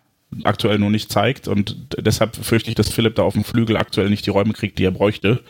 aktuell 0.44 0.80
nur 0.80 0.90
nicht 0.90 1.12
zeigt 1.12 1.48
und 1.48 1.96
deshalb 1.98 2.36
fürchte 2.36 2.70
ich, 2.70 2.76
dass 2.76 2.92
Philipp 2.92 3.16
da 3.16 3.24
auf 3.24 3.34
dem 3.34 3.44
Flügel 3.44 3.78
aktuell 3.78 4.10
nicht 4.10 4.26
die 4.26 4.30
Räume 4.30 4.54
kriegt, 4.54 4.80
die 4.80 4.86
er 4.86 4.92
bräuchte 4.92 5.44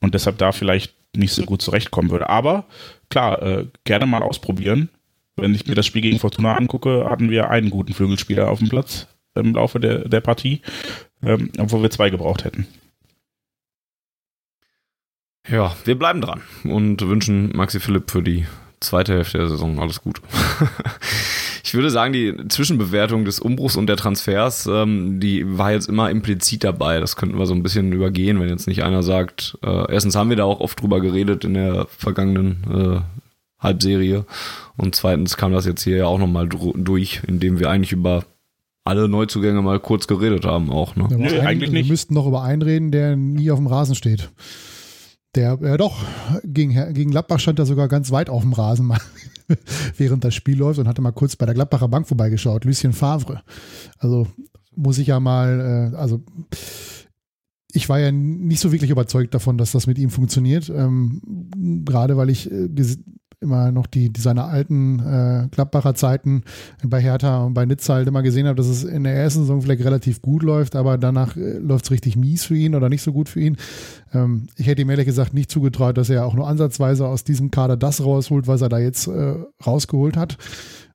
und 0.00 0.14
deshalb 0.14 0.38
da 0.38 0.52
vielleicht 0.52 0.94
nicht 1.16 1.32
so 1.32 1.44
gut 1.44 1.62
zurechtkommen 1.62 2.10
würde. 2.10 2.28
Aber 2.28 2.64
klar, 3.08 3.42
äh, 3.42 3.66
gerne 3.84 4.06
mal 4.06 4.22
ausprobieren. 4.22 4.88
wenn 5.36 5.54
ich 5.54 5.66
mir 5.66 5.74
das 5.74 5.86
Spiel 5.86 6.02
gegen 6.02 6.18
Fortuna 6.18 6.54
angucke, 6.54 7.06
hatten 7.08 7.30
wir 7.30 7.48
einen 7.48 7.70
guten 7.70 7.94
Flügelspieler 7.94 8.50
auf 8.50 8.58
dem 8.58 8.68
Platz 8.68 9.06
im 9.34 9.54
Laufe 9.54 9.80
der, 9.80 10.06
der 10.06 10.20
Partie, 10.20 10.60
ähm, 11.22 11.50
obwohl 11.58 11.80
wir 11.80 11.90
zwei 11.90 12.10
gebraucht 12.10 12.44
hätten. 12.44 12.66
Ja, 15.48 15.74
wir 15.84 15.98
bleiben 15.98 16.20
dran 16.20 16.42
und 16.64 17.00
wünschen 17.00 17.56
Maxi 17.56 17.80
Philipp 17.80 18.10
für 18.10 18.22
die 18.22 18.46
zweite 18.80 19.14
Hälfte 19.14 19.38
der 19.38 19.48
Saison 19.48 19.80
alles 19.80 20.02
Gute. 20.02 20.20
ich 21.70 21.74
würde 21.74 21.90
sagen, 21.90 22.12
die 22.12 22.34
Zwischenbewertung 22.48 23.24
des 23.24 23.38
Umbruchs 23.38 23.76
und 23.76 23.86
der 23.86 23.96
Transfers, 23.96 24.66
ähm, 24.66 25.20
die 25.20 25.56
war 25.56 25.70
jetzt 25.70 25.88
immer 25.88 26.10
implizit 26.10 26.64
dabei. 26.64 26.98
Das 26.98 27.14
könnten 27.14 27.38
wir 27.38 27.46
so 27.46 27.54
ein 27.54 27.62
bisschen 27.62 27.92
übergehen, 27.92 28.40
wenn 28.40 28.48
jetzt 28.48 28.66
nicht 28.66 28.82
einer 28.82 29.04
sagt, 29.04 29.56
äh, 29.62 29.92
erstens 29.92 30.16
haben 30.16 30.30
wir 30.30 30.36
da 30.36 30.42
auch 30.42 30.58
oft 30.58 30.82
drüber 30.82 31.00
geredet 31.00 31.44
in 31.44 31.54
der 31.54 31.86
vergangenen 31.86 32.64
äh, 32.68 33.00
Halbserie 33.60 34.24
und 34.76 34.96
zweitens 34.96 35.36
kam 35.36 35.52
das 35.52 35.64
jetzt 35.64 35.84
hier 35.84 35.96
ja 35.98 36.06
auch 36.06 36.18
nochmal 36.18 36.48
durch, 36.48 37.22
indem 37.28 37.60
wir 37.60 37.70
eigentlich 37.70 37.92
über 37.92 38.24
alle 38.82 39.08
Neuzugänge 39.08 39.62
mal 39.62 39.78
kurz 39.78 40.08
geredet 40.08 40.44
haben 40.44 40.72
auch. 40.72 40.96
Ne? 40.96 41.06
Ja, 41.08 41.16
Nö, 41.18 41.40
eigentlich 41.40 41.70
nicht. 41.70 41.84
Wir 41.84 41.92
müssten 41.92 42.14
noch 42.14 42.26
über 42.26 42.42
einen 42.42 42.62
reden, 42.62 42.90
der 42.90 43.14
nie 43.14 43.52
auf 43.52 43.60
dem 43.60 43.68
Rasen 43.68 43.94
steht. 43.94 44.30
Der, 45.36 45.56
ja 45.62 45.76
doch, 45.76 46.02
gegen, 46.42 46.92
gegen 46.94 47.12
Gladbach 47.12 47.38
stand 47.38 47.60
er 47.60 47.66
sogar 47.66 47.86
ganz 47.86 48.10
weit 48.10 48.28
auf 48.28 48.42
dem 48.42 48.54
Rasen 48.54 48.86
mal, 48.88 48.98
während 49.96 50.24
das 50.24 50.34
Spiel 50.34 50.58
läuft 50.58 50.78
und 50.78 50.88
hatte 50.88 51.02
mal 51.02 51.12
kurz 51.12 51.36
bei 51.36 51.46
der 51.46 51.54
Gladbacher 51.54 51.88
Bank 51.88 52.08
vorbeigeschaut. 52.08 52.64
Lucien 52.64 52.92
Favre. 52.92 53.42
Also 53.98 54.26
muss 54.74 54.98
ich 54.98 55.08
ja 55.08 55.20
mal, 55.20 55.92
äh, 55.92 55.96
also 55.96 56.22
ich 57.72 57.88
war 57.88 57.98
ja 58.00 58.10
nicht 58.12 58.60
so 58.60 58.72
wirklich 58.72 58.90
überzeugt 58.90 59.34
davon, 59.34 59.58
dass 59.58 59.72
das 59.72 59.86
mit 59.86 59.98
ihm 59.98 60.10
funktioniert. 60.10 60.70
Ähm, 60.70 61.20
gerade 61.84 62.16
weil 62.16 62.30
ich 62.30 62.50
äh, 62.50 62.68
immer 63.40 63.72
noch 63.72 63.86
die, 63.86 64.12
die 64.12 64.20
seine 64.20 64.44
alten 64.44 65.00
äh, 65.00 65.48
Gladbacher 65.50 65.94
Zeiten 65.94 66.42
bei 66.82 67.00
Hertha 67.00 67.44
und 67.44 67.54
bei 67.54 67.64
Nizza 67.64 67.94
halt 67.94 68.08
immer 68.08 68.22
gesehen 68.22 68.46
habe, 68.46 68.56
dass 68.56 68.66
es 68.66 68.84
in 68.84 69.04
der 69.04 69.14
ersten 69.14 69.40
Saison 69.40 69.62
vielleicht 69.62 69.84
relativ 69.84 70.20
gut 70.20 70.42
läuft, 70.42 70.76
aber 70.76 70.98
danach 70.98 71.36
äh, 71.36 71.58
läuft 71.58 71.86
es 71.86 71.90
richtig 71.90 72.16
mies 72.16 72.44
für 72.44 72.56
ihn 72.56 72.74
oder 72.74 72.88
nicht 72.88 73.02
so 73.02 73.12
gut 73.12 73.28
für 73.28 73.40
ihn. 73.40 73.56
Ähm, 74.12 74.48
ich 74.56 74.66
hätte 74.66 74.82
ihm 74.82 74.90
ehrlich 74.90 75.06
gesagt 75.06 75.32
nicht 75.32 75.50
zugetraut, 75.50 75.96
dass 75.96 76.10
er 76.10 76.26
auch 76.26 76.34
nur 76.34 76.46
ansatzweise 76.46 77.06
aus 77.06 77.24
diesem 77.24 77.50
Kader 77.50 77.76
das 77.76 78.04
rausholt, 78.04 78.46
was 78.46 78.60
er 78.60 78.68
da 78.68 78.78
jetzt 78.78 79.06
äh, 79.08 79.34
rausgeholt 79.66 80.16
hat. 80.16 80.36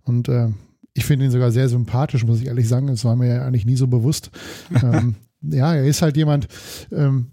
Und 0.04 0.30
äh, 0.30 0.50
ich 0.94 1.06
finde 1.06 1.26
ihn 1.26 1.32
sogar 1.32 1.52
sehr 1.52 1.68
sympathisch, 1.68 2.26
muss 2.26 2.42
ich 2.42 2.48
ehrlich 2.48 2.68
sagen. 2.68 2.88
Das 2.88 3.04
war 3.06 3.16
mir 3.16 3.28
ja 3.28 3.46
eigentlich 3.46 3.66
nie 3.66 3.76
so 3.76 3.88
bewusst. 3.88 4.30
ähm, 4.84 5.16
ja, 5.42 5.74
er 5.74 5.86
ist 5.86 6.02
halt 6.02 6.16
jemand, 6.18 6.48
ähm, 6.92 7.28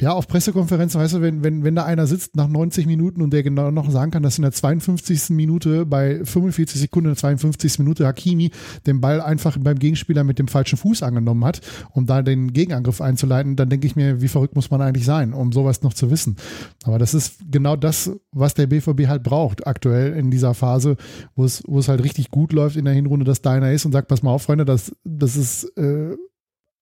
ja, 0.00 0.12
auf 0.12 0.28
Pressekonferenzen, 0.28 1.00
weißt 1.00 1.14
du, 1.14 1.22
wenn, 1.22 1.42
wenn, 1.42 1.64
wenn 1.64 1.74
da 1.74 1.84
einer 1.84 2.06
sitzt 2.06 2.36
nach 2.36 2.46
90 2.46 2.86
Minuten 2.86 3.20
und 3.20 3.32
der 3.32 3.42
genau 3.42 3.70
noch 3.70 3.90
sagen 3.90 4.10
kann, 4.12 4.22
dass 4.22 4.38
in 4.38 4.42
der 4.42 4.52
52. 4.52 5.30
Minute 5.30 5.86
bei 5.86 6.24
45 6.24 6.80
Sekunden 6.80 7.08
in 7.08 7.14
der 7.14 7.18
52. 7.18 7.80
Minute 7.80 8.06
Hakimi 8.06 8.50
den 8.86 9.00
Ball 9.00 9.20
einfach 9.20 9.56
beim 9.58 9.78
Gegenspieler 9.78 10.22
mit 10.22 10.38
dem 10.38 10.46
falschen 10.46 10.76
Fuß 10.76 11.02
angenommen 11.02 11.44
hat, 11.44 11.60
um 11.92 12.06
da 12.06 12.22
den 12.22 12.52
Gegenangriff 12.52 13.00
einzuleiten, 13.00 13.56
dann 13.56 13.70
denke 13.70 13.86
ich 13.86 13.96
mir, 13.96 14.20
wie 14.20 14.28
verrückt 14.28 14.54
muss 14.54 14.70
man 14.70 14.80
eigentlich 14.80 15.04
sein, 15.04 15.32
um 15.32 15.52
sowas 15.52 15.82
noch 15.82 15.94
zu 15.94 16.10
wissen. 16.10 16.36
Aber 16.84 16.98
das 16.98 17.14
ist 17.14 17.38
genau 17.50 17.74
das, 17.74 18.12
was 18.30 18.54
der 18.54 18.68
BVB 18.68 19.08
halt 19.08 19.24
braucht, 19.24 19.66
aktuell 19.66 20.12
in 20.12 20.30
dieser 20.30 20.54
Phase, 20.54 20.96
wo 21.34 21.44
es, 21.44 21.62
wo 21.66 21.80
es 21.80 21.88
halt 21.88 22.04
richtig 22.04 22.30
gut 22.30 22.52
läuft 22.52 22.76
in 22.76 22.84
der 22.84 22.94
Hinrunde, 22.94 23.24
dass 23.24 23.42
da 23.42 23.52
einer 23.52 23.72
ist 23.72 23.84
und 23.84 23.92
sagt, 23.92 24.08
pass 24.08 24.22
mal 24.22 24.30
auf, 24.30 24.42
Freunde, 24.42 24.64
das, 24.64 24.92
das 25.04 25.36
ist 25.36 25.64
äh, 25.76 26.16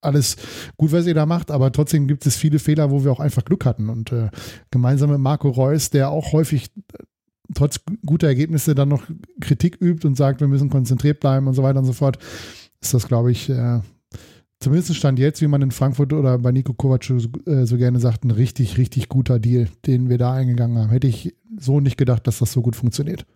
alles 0.07 0.37
gut, 0.77 0.93
was 0.93 1.07
ihr 1.07 1.15
da 1.15 1.27
macht, 1.27 1.51
aber 1.51 1.73
trotzdem 1.73 2.07
gibt 2.07 2.27
es 2.27 2.37
viele 2.37 2.59
Fehler, 2.59 2.91
wo 2.91 3.05
wir 3.05 3.13
auch 3.13 3.21
einfach 3.21 3.45
Glück 3.45 3.65
hatten. 3.65 3.89
Und 3.89 4.13
äh, 4.13 4.31
gemeinsam 4.71 5.11
mit 5.11 5.19
Marco 5.19 5.49
Reus, 5.49 5.91
der 5.91 6.11
auch 6.11 6.33
häufig 6.33 6.71
äh, 6.93 7.03
trotz 7.55 7.81
guter 8.05 8.27
Ergebnisse 8.27 8.75
dann 8.75 8.89
noch 8.89 9.05
Kritik 9.41 9.81
übt 9.81 10.07
und 10.07 10.17
sagt, 10.17 10.41
wir 10.41 10.49
müssen 10.49 10.71
konzentriert 10.71 11.21
bleiben 11.21 11.47
und 11.47 11.55
so 11.55 11.63
weiter 11.63 11.79
und 11.79 11.85
so 11.85 11.93
fort, 11.93 12.19
ist 12.81 12.95
das, 12.95 13.07
glaube 13.07 13.31
ich, 13.31 13.49
äh, 13.51 13.81
zumindest 14.61 14.97
Stand 14.97 15.19
jetzt, 15.19 15.43
wie 15.43 15.47
man 15.47 15.63
in 15.63 15.71
Frankfurt 15.71 16.13
oder 16.13 16.39
bei 16.39 16.53
Nico 16.53 16.73
Kovac 16.73 17.05
so, 17.05 17.29
äh, 17.47 17.67
so 17.67 17.77
gerne 17.77 18.01
sagt, 18.01 18.25
ein 18.25 18.31
richtig, 18.31 18.79
richtig 18.79 19.09
guter 19.09 19.39
Deal, 19.39 19.69
den 19.87 20.09
wir 20.09 20.19
da 20.19 20.33
eingegangen 20.33 20.79
haben. 20.79 20.91
Hätte 20.91 21.07
ich 21.07 21.35
so 21.59 21.81
nicht 21.81 21.97
gedacht, 21.97 22.27
dass 22.27 22.39
das 22.39 22.53
so 22.53 22.63
gut 22.63 22.77
funktioniert 22.77 23.27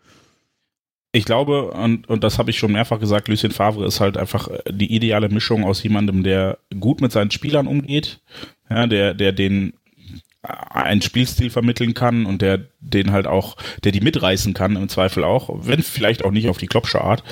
ich 1.13 1.25
glaube, 1.25 1.73
und, 1.73 2.09
und 2.09 2.23
das 2.23 2.39
habe 2.39 2.51
ich 2.51 2.59
schon 2.59 2.73
mehrfach 2.73 3.01
gesagt, 3.01 3.29
Lucien 3.29 3.51
Favre 3.51 3.85
ist 3.85 4.01
halt 4.01 4.17
einfach 4.17 4.49
die 4.71 4.95
ideale 4.95 5.29
Mischung 5.29 5.65
aus 5.65 5.83
jemandem, 5.83 6.23
der 6.23 6.59
gut 6.79 7.01
mit 7.01 7.11
seinen 7.11 7.31
Spielern 7.31 7.67
umgeht, 7.67 8.21
ja, 8.69 8.87
der, 8.87 9.15
der 9.15 9.33
den 9.33 9.73
einen 10.43 11.03
Spielstil 11.03 11.51
vermitteln 11.51 11.93
kann 11.93 12.25
und 12.25 12.41
der 12.41 12.61
den 12.81 13.13
halt 13.13 13.27
auch, 13.27 13.57
der 13.85 13.93
die 13.93 14.01
mitreißen 14.01 14.55
kann 14.55 14.77
im 14.77 14.89
Zweifel 14.89 15.23
auch, 15.23 15.51
wenn 15.67 15.83
vielleicht 15.83 16.25
auch 16.25 16.31
nicht 16.31 16.49
auf 16.49 16.57
die 16.57 16.67
Klopsche 16.67 17.03
Art 17.03 17.23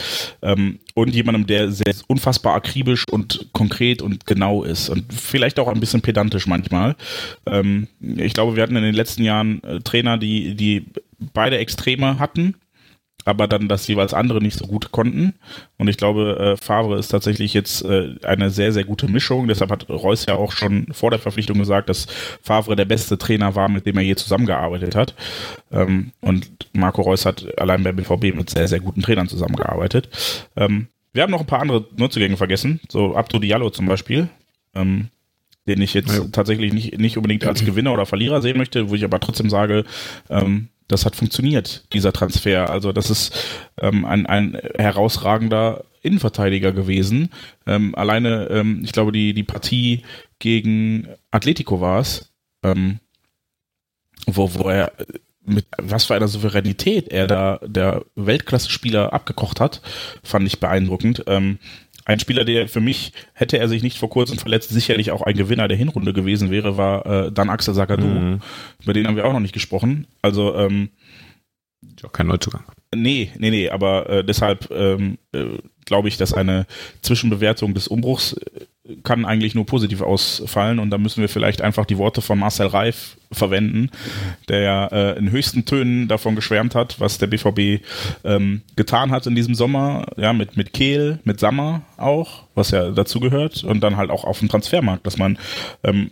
ähm, 0.43 0.81
und 0.95 1.15
jemandem, 1.15 1.47
der 1.47 1.71
sehr 1.71 1.95
unfassbar 2.07 2.55
akribisch 2.55 3.05
und 3.11 3.49
konkret 3.53 4.03
und 4.03 4.27
genau 4.27 4.63
ist 4.63 4.91
und 4.91 5.11
vielleicht 5.13 5.59
auch 5.59 5.69
ein 5.69 5.81
bisschen 5.81 6.03
pedantisch 6.03 6.47
manchmal. 6.47 6.97
Ähm, 7.47 7.89
ich 8.01 8.35
glaube, 8.35 8.57
wir 8.57 8.63
hatten 8.63 8.77
in 8.77 8.83
den 8.83 8.95
letzten 8.95 9.23
Jahren 9.23 9.63
äh, 9.63 9.81
Trainer, 9.81 10.19
die 10.19 10.55
die 10.55 10.85
beide 11.33 11.57
Extreme 11.57 12.19
hatten 12.19 12.57
aber 13.29 13.47
dann 13.47 13.69
das 13.69 13.87
jeweils 13.87 14.15
andere 14.15 14.41
nicht 14.41 14.59
so 14.59 14.67
gut 14.67 14.91
konnten. 14.91 15.35
Und 15.77 15.89
ich 15.89 15.99
glaube, 15.99 16.57
äh, 16.59 16.65
Favre 16.65 16.99
ist 16.99 17.09
tatsächlich 17.09 17.53
jetzt 17.53 17.85
äh, 17.85 18.15
eine 18.23 18.49
sehr, 18.49 18.73
sehr 18.73 18.85
gute 18.85 19.07
Mischung. 19.07 19.49
Deshalb 19.49 19.71
hat 19.71 19.89
Reus 19.91 20.25
ja 20.27 20.35
auch 20.35 20.53
schon 20.53 20.87
vor 20.93 21.11
der 21.11 21.19
Verpflichtung 21.19 21.59
gesagt, 21.59 21.91
dass 21.91 22.07
Favre 22.43 22.75
der 22.75 22.87
beste 22.87 23.19
Trainer 23.19 23.55
war, 23.55 23.69
mit 23.69 23.85
dem 23.85 23.99
er 23.99 24.03
je 24.03 24.17
zusammengearbeitet 24.17 24.95
hat. 24.95 25.15
Ähm, 25.71 26.13
und 26.21 26.49
Marco 26.73 27.03
Reus 27.03 27.27
hat 27.27 27.47
allein 27.59 27.83
beim 27.83 27.97
BVB 27.97 28.35
mit 28.35 28.49
sehr, 28.49 28.67
sehr 28.67 28.81
guten 28.81 29.03
Trainern 29.03 29.29
zusammengearbeitet. 29.29 30.09
Ähm, 30.57 30.89
wir 31.13 31.23
haben 31.23 31.31
noch 31.31 31.41
ein 31.41 31.47
paar 31.47 31.61
andere 31.61 31.87
Neuzugänge 31.97 32.39
vergessen, 32.39 32.81
so 32.89 33.15
Abdo 33.15 33.39
Diallo 33.39 33.71
zum 33.71 33.87
Beispiel. 33.87 34.29
Ähm, 34.75 35.09
den 35.67 35.83
ich 35.83 35.93
jetzt 35.93 36.17
ja. 36.17 36.25
tatsächlich 36.33 36.73
nicht, 36.73 36.99
nicht 36.99 37.19
unbedingt 37.19 37.45
als 37.45 37.63
Gewinner 37.63 37.93
oder 37.93 38.07
Verlierer 38.07 38.41
sehen 38.41 38.57
möchte, 38.57 38.89
wo 38.89 38.95
ich 38.95 39.05
aber 39.05 39.21
trotzdem 39.21 39.51
sage, 39.51 39.85
ähm, 40.31 40.69
das 40.89 41.05
hat 41.05 41.17
funktioniert, 41.17 41.85
dieser 41.93 42.13
Transfer. 42.13 42.71
Also 42.71 42.93
das 42.93 43.11
ist 43.11 43.37
ähm, 43.81 44.05
ein, 44.05 44.27
ein 44.27 44.59
herausragender 44.77 45.85
Innenverteidiger 46.03 46.73
gewesen. 46.73 47.31
Ähm, 47.67 47.95
alleine, 47.95 48.49
ähm, 48.51 48.81
ich 48.85 48.93
glaube, 48.93 49.13
die, 49.13 49.35
die 49.35 49.45
Partie 49.45 50.03
gegen 50.39 51.09
Atletico 51.31 51.81
war 51.81 52.01
es, 52.01 52.33
ähm, 52.63 53.01
wo, 54.27 54.55
wo 54.55 54.69
er 54.69 54.93
mit 55.45 55.67
was 55.79 56.05
für 56.05 56.15
einer 56.15 56.29
Souveränität 56.29 57.09
er 57.09 57.27
da 57.27 57.59
der 57.65 58.05
Weltklasse-Spieler 58.17 59.13
abgekocht 59.13 59.61
hat, 59.61 59.81
fand 60.23 60.47
ich 60.47 60.61
beeindruckend. 60.61 61.25
Ähm, 61.27 61.59
ein 62.09 62.19
Spieler, 62.19 62.45
der 62.45 62.69
für 62.69 62.81
mich, 62.81 63.13
hätte 63.35 63.59
er 63.59 63.69
sich 63.69 63.83
nicht 63.83 63.99
vor 63.99 64.09
kurzem 64.09 64.39
verletzt, 64.39 64.71
sicherlich 64.71 65.11
auch 65.11 65.23
ein 65.23 65.37
Gewinner 65.37 65.69
der 65.69 65.77
Hinrunde 65.77 66.15
gewesen 66.15 66.51
wäre, 66.51 66.79
war 66.79 67.07
äh, 67.07 67.33
dann 67.33 67.51
Axel 67.51 67.75
Sagadou. 67.75 68.07
Mhm. 68.07 68.41
Über 68.83 68.95
den 68.95 69.07
haben 69.07 69.17
wir 69.17 69.27
auch 69.27 69.33
noch 69.35 69.41
nicht 69.41 69.53
gesprochen. 69.53 70.07
Also, 70.23 70.55
ähm, 70.57 70.89
ja, 72.03 72.09
kein 72.09 72.27
Neuzugang. 72.27 72.65
Nee, 72.95 73.31
nee, 73.37 73.51
nee, 73.51 73.69
aber 73.69 74.09
äh, 74.09 74.25
deshalb 74.25 74.71
ähm, 74.71 75.19
äh, 75.33 75.59
glaube 75.85 76.09
ich, 76.09 76.17
dass 76.17 76.33
eine 76.33 76.67
Zwischenbewertung 77.03 77.75
des 77.75 77.89
Umbruchs 77.89 78.33
äh, 78.33 78.61
kann 79.03 79.25
eigentlich 79.25 79.55
nur 79.55 79.67
positiv 79.67 80.01
ausfallen 80.01 80.79
und 80.79 80.91
da 80.91 80.99
müssen 80.99 81.21
wir 81.21 81.29
vielleicht 81.29 81.61
einfach 81.61 81.85
die 81.85 81.99
Worte 81.99 82.23
von 82.23 82.39
Marcel 82.39 82.69
Reif 82.69 83.17
verwenden, 83.31 83.91
der 84.49 84.61
ja 84.61 84.87
äh, 84.87 85.19
in 85.19 85.31
höchsten 85.31 85.65
Tönen 85.65 86.09
davon 86.09 86.35
geschwärmt 86.35 86.75
hat, 86.75 86.99
was 87.01 87.19
der 87.19 87.27
BVB 87.27 87.85
ähm, 88.25 88.63
getan 88.77 89.11
hat 89.11 89.27
in 89.27 89.35
diesem 89.35 89.55
Sommer, 89.55 90.07
ja, 90.17 90.33
mit, 90.33 90.57
mit 90.57 90.73
Kehl, 90.73 91.19
mit 91.25 91.39
Sammer 91.41 91.83
auch, 91.97 92.45
was 92.55 92.71
ja 92.71 92.91
dazu 92.91 93.21
gehört 93.21 93.65
und 93.65 93.81
dann 93.81 93.97
halt 93.97 94.11
auch 94.11 94.25
auf 94.25 94.39
dem 94.39 94.49
Transfermarkt, 94.49 95.07
dass 95.07 95.19
man 95.19 95.39
ähm, 95.85 96.11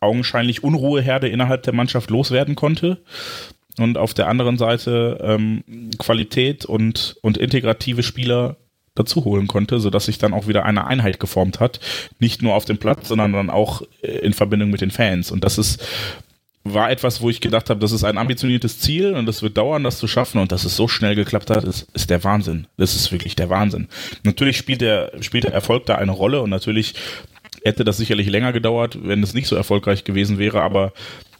augenscheinlich 0.00 0.62
Unruheherde 0.62 1.28
innerhalb 1.28 1.62
der 1.62 1.74
Mannschaft 1.74 2.10
loswerden 2.10 2.54
konnte 2.54 2.98
und 3.78 3.98
auf 3.98 4.14
der 4.14 4.28
anderen 4.28 4.58
Seite 4.58 5.18
ähm, 5.22 5.64
Qualität 5.98 6.64
und, 6.64 7.16
und 7.22 7.38
integrative 7.38 8.02
Spieler 8.02 8.56
dazu 8.96 9.24
holen 9.24 9.46
konnte, 9.46 9.78
sodass 9.78 10.06
sich 10.06 10.18
dann 10.18 10.34
auch 10.34 10.48
wieder 10.48 10.64
eine 10.64 10.86
Einheit 10.86 11.20
geformt 11.20 11.60
hat. 11.60 11.80
Nicht 12.18 12.42
nur 12.42 12.54
auf 12.54 12.64
dem 12.64 12.78
Platz, 12.78 13.08
sondern 13.08 13.32
dann 13.32 13.50
auch 13.50 13.82
äh, 14.02 14.18
in 14.18 14.32
Verbindung 14.32 14.70
mit 14.70 14.80
den 14.80 14.90
Fans. 14.90 15.30
Und 15.30 15.44
das 15.44 15.58
ist 15.58 15.82
war 16.74 16.90
etwas, 16.90 17.20
wo 17.20 17.30
ich 17.30 17.40
gedacht 17.40 17.70
habe, 17.70 17.80
das 17.80 17.92
ist 17.92 18.04
ein 18.04 18.18
ambitioniertes 18.18 18.80
Ziel 18.80 19.14
und 19.14 19.28
es 19.28 19.42
wird 19.42 19.56
dauern, 19.56 19.84
das 19.84 19.98
zu 19.98 20.08
schaffen 20.08 20.40
und 20.40 20.52
dass 20.52 20.64
es 20.64 20.76
so 20.76 20.88
schnell 20.88 21.14
geklappt 21.14 21.50
hat, 21.50 21.64
ist, 21.64 21.86
ist 21.94 22.10
der 22.10 22.24
Wahnsinn. 22.24 22.66
Das 22.76 22.96
ist 22.96 23.12
wirklich 23.12 23.36
der 23.36 23.50
Wahnsinn. 23.50 23.88
Natürlich 24.24 24.56
spielt 24.56 24.80
der, 24.80 25.12
spielt 25.20 25.44
der 25.44 25.52
Erfolg 25.52 25.86
da 25.86 25.94
eine 25.94 26.12
Rolle 26.12 26.40
und 26.42 26.50
natürlich 26.50 26.94
hätte 27.62 27.84
das 27.84 27.98
sicherlich 27.98 28.28
länger 28.28 28.52
gedauert, 28.52 28.98
wenn 29.02 29.22
es 29.22 29.34
nicht 29.34 29.46
so 29.46 29.56
erfolgreich 29.56 30.04
gewesen 30.04 30.38
wäre, 30.38 30.62
aber 30.62 30.92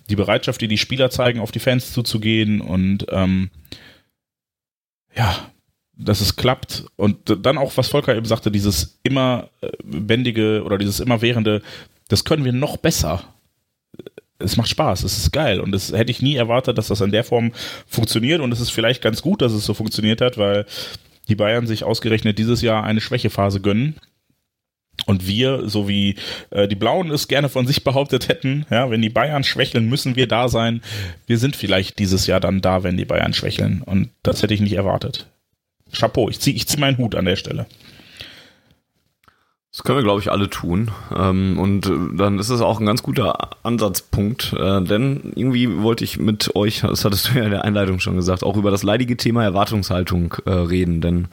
die 0.08 0.16
Bereitschaft, 0.16 0.60
die 0.60 0.68
die 0.68 0.78
Spieler 0.78 1.10
zeigen, 1.10 1.40
auf 1.40 1.52
die 1.52 1.58
Fans 1.58 1.92
zuzugehen 1.92 2.60
und 2.60 3.06
ähm, 3.10 3.50
ja, 5.16 5.50
dass 5.96 6.20
es 6.20 6.36
klappt 6.36 6.84
und 6.96 7.16
dann 7.44 7.58
auch, 7.58 7.76
was 7.76 7.88
Volker 7.88 8.14
eben 8.14 8.26
sagte, 8.26 8.50
dieses 8.50 8.98
immer 9.02 9.48
bändige 9.82 10.62
oder 10.62 10.78
dieses 10.78 11.00
immerwährende, 11.00 11.62
das 12.08 12.24
können 12.24 12.44
wir 12.44 12.52
noch 12.52 12.76
besser. 12.76 13.24
es 14.38 14.56
macht 14.56 14.68
Spaß, 14.68 15.02
es 15.04 15.16
ist 15.16 15.32
geil 15.32 15.60
und 15.60 15.72
das 15.72 15.92
hätte 15.92 16.10
ich 16.10 16.20
nie 16.20 16.36
erwartet, 16.36 16.76
dass 16.76 16.88
das 16.88 17.00
in 17.00 17.10
der 17.10 17.24
Form 17.24 17.52
funktioniert 17.86 18.40
und 18.40 18.52
es 18.52 18.60
ist 18.60 18.70
vielleicht 18.70 19.02
ganz 19.02 19.22
gut, 19.22 19.40
dass 19.40 19.52
es 19.52 19.64
so 19.64 19.72
funktioniert 19.72 20.20
hat, 20.20 20.36
weil 20.36 20.66
die 21.28 21.34
Bayern 21.34 21.66
sich 21.66 21.84
ausgerechnet 21.84 22.38
dieses 22.38 22.62
Jahr 22.62 22.84
eine 22.84 23.00
Schwächephase 23.00 23.60
gönnen. 23.60 23.96
Und 25.04 25.26
wir, 25.26 25.68
so 25.68 25.88
wie 25.88 26.16
äh, 26.50 26.66
die 26.66 26.74
Blauen 26.74 27.10
es 27.10 27.28
gerne 27.28 27.48
von 27.48 27.66
sich 27.66 27.84
behauptet 27.84 28.28
hätten, 28.28 28.64
ja, 28.70 28.90
wenn 28.90 29.02
die 29.02 29.10
Bayern 29.10 29.44
schwächeln, 29.44 29.88
müssen 29.88 30.16
wir 30.16 30.26
da 30.26 30.48
sein. 30.48 30.80
Wir 31.26 31.38
sind 31.38 31.54
vielleicht 31.54 31.98
dieses 31.98 32.26
Jahr 32.26 32.40
dann 32.40 32.62
da, 32.62 32.82
wenn 32.82 32.96
die 32.96 33.04
Bayern 33.04 33.34
schwächeln. 33.34 33.82
Und 33.82 34.08
das 34.22 34.42
hätte 34.42 34.54
ich 34.54 34.60
nicht 34.60 34.72
erwartet. 34.72 35.26
Chapeau, 35.98 36.28
ich 36.28 36.40
ziehe 36.40 36.56
ich 36.56 36.66
zieh 36.66 36.78
meinen 36.78 36.98
Hut 36.98 37.14
an 37.14 37.24
der 37.24 37.36
Stelle. 37.36 37.66
Das 39.76 39.84
können 39.84 39.98
wir, 39.98 40.04
glaube 40.04 40.22
ich, 40.22 40.32
alle 40.32 40.48
tun. 40.48 40.90
Ähm, 41.14 41.58
und 41.58 41.84
äh, 41.86 41.90
dann 42.16 42.38
ist 42.38 42.48
es 42.48 42.62
auch 42.62 42.80
ein 42.80 42.86
ganz 42.86 43.02
guter 43.02 43.50
Ansatzpunkt, 43.62 44.54
äh, 44.54 44.80
denn 44.80 45.34
irgendwie 45.34 45.82
wollte 45.82 46.02
ich 46.02 46.18
mit 46.18 46.56
euch, 46.56 46.80
das 46.80 47.04
hattest 47.04 47.28
du 47.28 47.38
ja 47.38 47.44
in 47.44 47.50
der 47.50 47.62
Einleitung 47.62 48.00
schon 48.00 48.16
gesagt, 48.16 48.42
auch 48.42 48.56
über 48.56 48.70
das 48.70 48.82
leidige 48.82 49.18
Thema 49.18 49.44
Erwartungshaltung 49.44 50.34
äh, 50.46 50.50
reden, 50.50 51.02
denn 51.02 51.28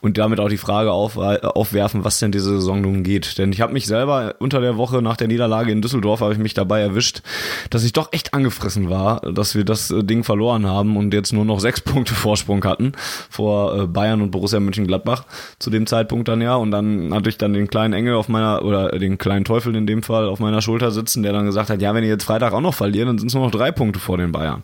und 0.00 0.18
damit 0.18 0.40
auch 0.40 0.48
die 0.48 0.56
Frage 0.56 0.90
auf, 0.90 1.16
aufwerfen, 1.16 2.02
was 2.02 2.18
denn 2.18 2.32
diese 2.32 2.56
Saison 2.56 2.80
nun 2.80 3.04
geht. 3.04 3.38
Denn 3.38 3.52
ich 3.52 3.60
habe 3.60 3.72
mich 3.72 3.86
selber 3.86 4.34
unter 4.40 4.60
der 4.60 4.76
Woche 4.76 5.00
nach 5.00 5.16
der 5.16 5.28
Niederlage 5.28 5.70
in 5.70 5.80
Düsseldorf 5.80 6.20
habe 6.20 6.32
ich 6.32 6.38
mich 6.40 6.54
dabei 6.54 6.80
erwischt, 6.80 7.22
dass 7.70 7.84
ich 7.84 7.92
doch 7.92 8.12
echt 8.12 8.34
angefressen 8.34 8.90
war, 8.90 9.20
dass 9.20 9.54
wir 9.54 9.64
das 9.64 9.94
Ding 9.96 10.24
verloren 10.24 10.66
haben 10.66 10.96
und 10.96 11.14
jetzt 11.14 11.32
nur 11.32 11.44
noch 11.44 11.60
sechs 11.60 11.80
Punkte 11.84 12.14
Vorsprung 12.14 12.64
hatten 12.64 12.90
vor 13.30 13.86
Bayern 13.86 14.20
und 14.20 14.32
Borussia 14.32 14.58
Mönchengladbach 14.58 15.26
zu 15.60 15.70
dem 15.70 15.86
Zeitpunkt 15.86 16.26
dann 16.26 16.40
ja. 16.40 16.56
Und 16.56 16.72
dann 16.72 17.14
hatte 17.14 17.28
ich 17.28 17.38
dann 17.38 17.52
den 17.52 17.68
kleinen 17.68 17.83
kleinen 17.84 17.94
Engel 17.94 18.14
auf 18.14 18.28
meiner, 18.28 18.64
oder 18.64 18.98
den 18.98 19.18
kleinen 19.18 19.44
Teufel 19.44 19.76
in 19.76 19.86
dem 19.86 20.02
Fall 20.02 20.26
auf 20.26 20.40
meiner 20.40 20.62
Schulter 20.62 20.90
sitzen, 20.90 21.22
der 21.22 21.32
dann 21.32 21.44
gesagt 21.44 21.68
hat, 21.68 21.82
ja, 21.82 21.94
wenn 21.94 22.02
ihr 22.02 22.08
jetzt 22.08 22.24
Freitag 22.24 22.52
auch 22.54 22.60
noch 22.60 22.74
verliert, 22.74 23.06
dann 23.08 23.18
sind 23.18 23.28
es 23.28 23.34
nur 23.34 23.44
noch 23.44 23.50
drei 23.50 23.72
Punkte 23.72 24.00
vor 24.00 24.16
den 24.16 24.32
Bayern. 24.32 24.62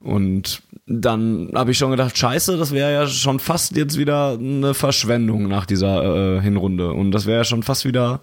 Und 0.00 0.62
dann 0.86 1.50
habe 1.54 1.70
ich 1.70 1.78
schon 1.78 1.90
gedacht, 1.90 2.16
scheiße, 2.16 2.56
das 2.56 2.72
wäre 2.72 2.92
ja 2.92 3.06
schon 3.06 3.38
fast 3.38 3.76
jetzt 3.76 3.98
wieder 3.98 4.38
eine 4.38 4.74
Verschwendung 4.74 5.48
nach 5.48 5.66
dieser 5.66 6.36
äh, 6.36 6.40
Hinrunde. 6.40 6.92
Und 6.92 7.12
das 7.12 7.26
wäre 7.26 7.38
ja 7.38 7.44
schon 7.44 7.62
fast 7.62 7.84
wieder 7.84 8.20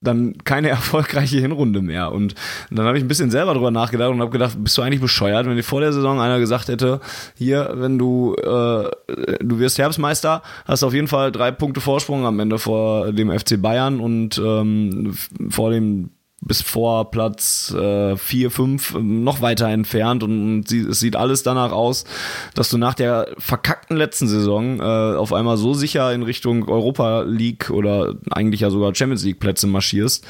dann 0.00 0.36
keine 0.44 0.68
erfolgreiche 0.68 1.38
Hinrunde 1.38 1.82
mehr. 1.82 2.12
Und 2.12 2.34
dann 2.70 2.86
habe 2.86 2.98
ich 2.98 3.04
ein 3.04 3.08
bisschen 3.08 3.30
selber 3.30 3.54
drüber 3.54 3.70
nachgedacht 3.70 4.10
und 4.10 4.20
habe 4.20 4.30
gedacht, 4.30 4.56
bist 4.58 4.76
du 4.78 4.82
eigentlich 4.82 5.00
bescheuert, 5.00 5.46
wenn 5.46 5.56
dir 5.56 5.62
vor 5.62 5.80
der 5.80 5.92
Saison 5.92 6.20
einer 6.20 6.38
gesagt 6.38 6.68
hätte, 6.68 7.00
hier, 7.36 7.72
wenn 7.74 7.98
du 7.98 8.34
äh, 8.34 8.90
du 9.40 9.58
wirst 9.58 9.78
Herbstmeister, 9.78 10.42
hast 10.66 10.82
auf 10.82 10.94
jeden 10.94 11.08
Fall 11.08 11.32
drei 11.32 11.50
Punkte 11.50 11.80
Vorsprung 11.80 12.26
am 12.26 12.40
Ende 12.40 12.58
vor 12.58 13.12
dem 13.12 13.36
FC 13.36 13.60
Bayern 13.60 14.00
und 14.00 14.38
ähm, 14.38 15.14
vor 15.50 15.70
dem 15.70 16.10
bis 16.40 16.62
vor 16.62 17.10
Platz 17.10 17.74
äh, 17.76 18.16
4, 18.16 18.50
5 18.50 18.98
noch 19.00 19.40
weiter 19.40 19.66
entfernt 19.68 20.22
und, 20.22 20.40
und 20.40 20.72
es 20.72 21.00
sieht 21.00 21.16
alles 21.16 21.42
danach 21.42 21.72
aus, 21.72 22.04
dass 22.54 22.70
du 22.70 22.78
nach 22.78 22.94
der 22.94 23.34
verkackten 23.38 23.96
letzten 23.96 24.28
Saison 24.28 24.78
äh, 24.78 24.82
auf 25.16 25.32
einmal 25.32 25.56
so 25.56 25.74
sicher 25.74 26.12
in 26.12 26.22
Richtung 26.22 26.68
Europa 26.68 27.22
League 27.22 27.70
oder 27.70 28.14
eigentlich 28.30 28.60
ja 28.60 28.70
sogar 28.70 28.94
Champions 28.94 29.24
League 29.24 29.40
Plätze 29.40 29.66
marschierst 29.66 30.24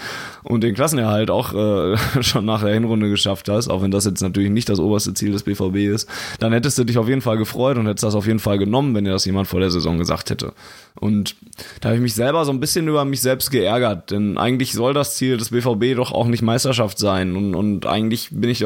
und 0.44 0.62
den 0.64 0.74
Klassenerhalt 0.74 1.30
auch 1.30 1.52
äh, 1.52 1.96
schon 2.22 2.46
nach 2.46 2.62
der 2.62 2.72
Hinrunde 2.72 3.10
geschafft 3.10 3.50
hast, 3.50 3.68
auch 3.68 3.82
wenn 3.82 3.90
das 3.90 4.06
jetzt 4.06 4.22
natürlich 4.22 4.50
nicht 4.50 4.70
das 4.70 4.78
oberste 4.78 5.12
Ziel 5.12 5.32
des 5.32 5.42
BVB 5.42 5.76
ist, 5.92 6.08
dann 6.38 6.54
hättest 6.54 6.78
du 6.78 6.84
dich 6.84 6.96
auf 6.96 7.08
jeden 7.08 7.20
Fall 7.20 7.36
gefreut 7.36 7.76
und 7.76 7.86
hättest 7.86 8.04
das 8.04 8.14
auf 8.14 8.26
jeden 8.26 8.38
Fall 8.38 8.56
genommen, 8.56 8.94
wenn 8.94 9.04
dir 9.04 9.12
das 9.12 9.26
jemand 9.26 9.46
vor 9.46 9.60
der 9.60 9.70
Saison 9.70 9.98
gesagt 9.98 10.30
hätte. 10.30 10.54
Und 10.94 11.36
da 11.80 11.88
habe 11.88 11.96
ich 11.96 12.02
mich 12.02 12.14
selber 12.14 12.44
so 12.44 12.52
ein 12.52 12.60
bisschen 12.60 12.88
über 12.88 13.04
mich 13.04 13.20
selbst 13.20 13.50
geärgert, 13.50 14.10
denn 14.10 14.36
eigentlich 14.36 14.72
soll 14.72 14.94
das 14.94 15.16
Ziel 15.16 15.36
des 15.36 15.50
BVB 15.50 15.96
doch 15.96 16.12
auch 16.12 16.26
nicht 16.26 16.42
Meisterschaft 16.42 16.98
sein. 16.98 17.36
Und, 17.36 17.54
und 17.54 17.86
eigentlich 17.86 18.30
bin 18.32 18.50
ich 18.50 18.64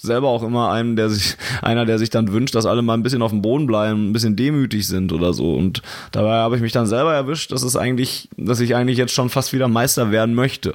selber 0.00 0.28
auch 0.28 0.42
immer 0.42 0.70
einem, 0.70 0.96
der 0.96 1.08
sich, 1.08 1.36
einer, 1.62 1.86
der 1.86 1.98
sich 1.98 2.10
dann 2.10 2.32
wünscht, 2.32 2.54
dass 2.54 2.66
alle 2.66 2.82
mal 2.82 2.94
ein 2.94 3.02
bisschen 3.02 3.22
auf 3.22 3.30
dem 3.30 3.42
Boden 3.42 3.66
bleiben, 3.66 4.10
ein 4.10 4.12
bisschen 4.12 4.36
demütig 4.36 4.86
sind 4.86 5.12
oder 5.12 5.32
so. 5.32 5.54
Und 5.54 5.82
dabei 6.12 6.34
habe 6.34 6.56
ich 6.56 6.62
mich 6.62 6.72
dann 6.72 6.86
selber 6.86 7.14
erwischt, 7.14 7.52
dass 7.52 7.62
es 7.62 7.76
eigentlich, 7.76 8.28
dass 8.36 8.60
ich 8.60 8.74
eigentlich 8.74 8.98
jetzt 8.98 9.14
schon 9.14 9.30
fast 9.30 9.52
wieder 9.52 9.68
Meister 9.68 10.10
werden 10.10 10.34
möchte. 10.34 10.74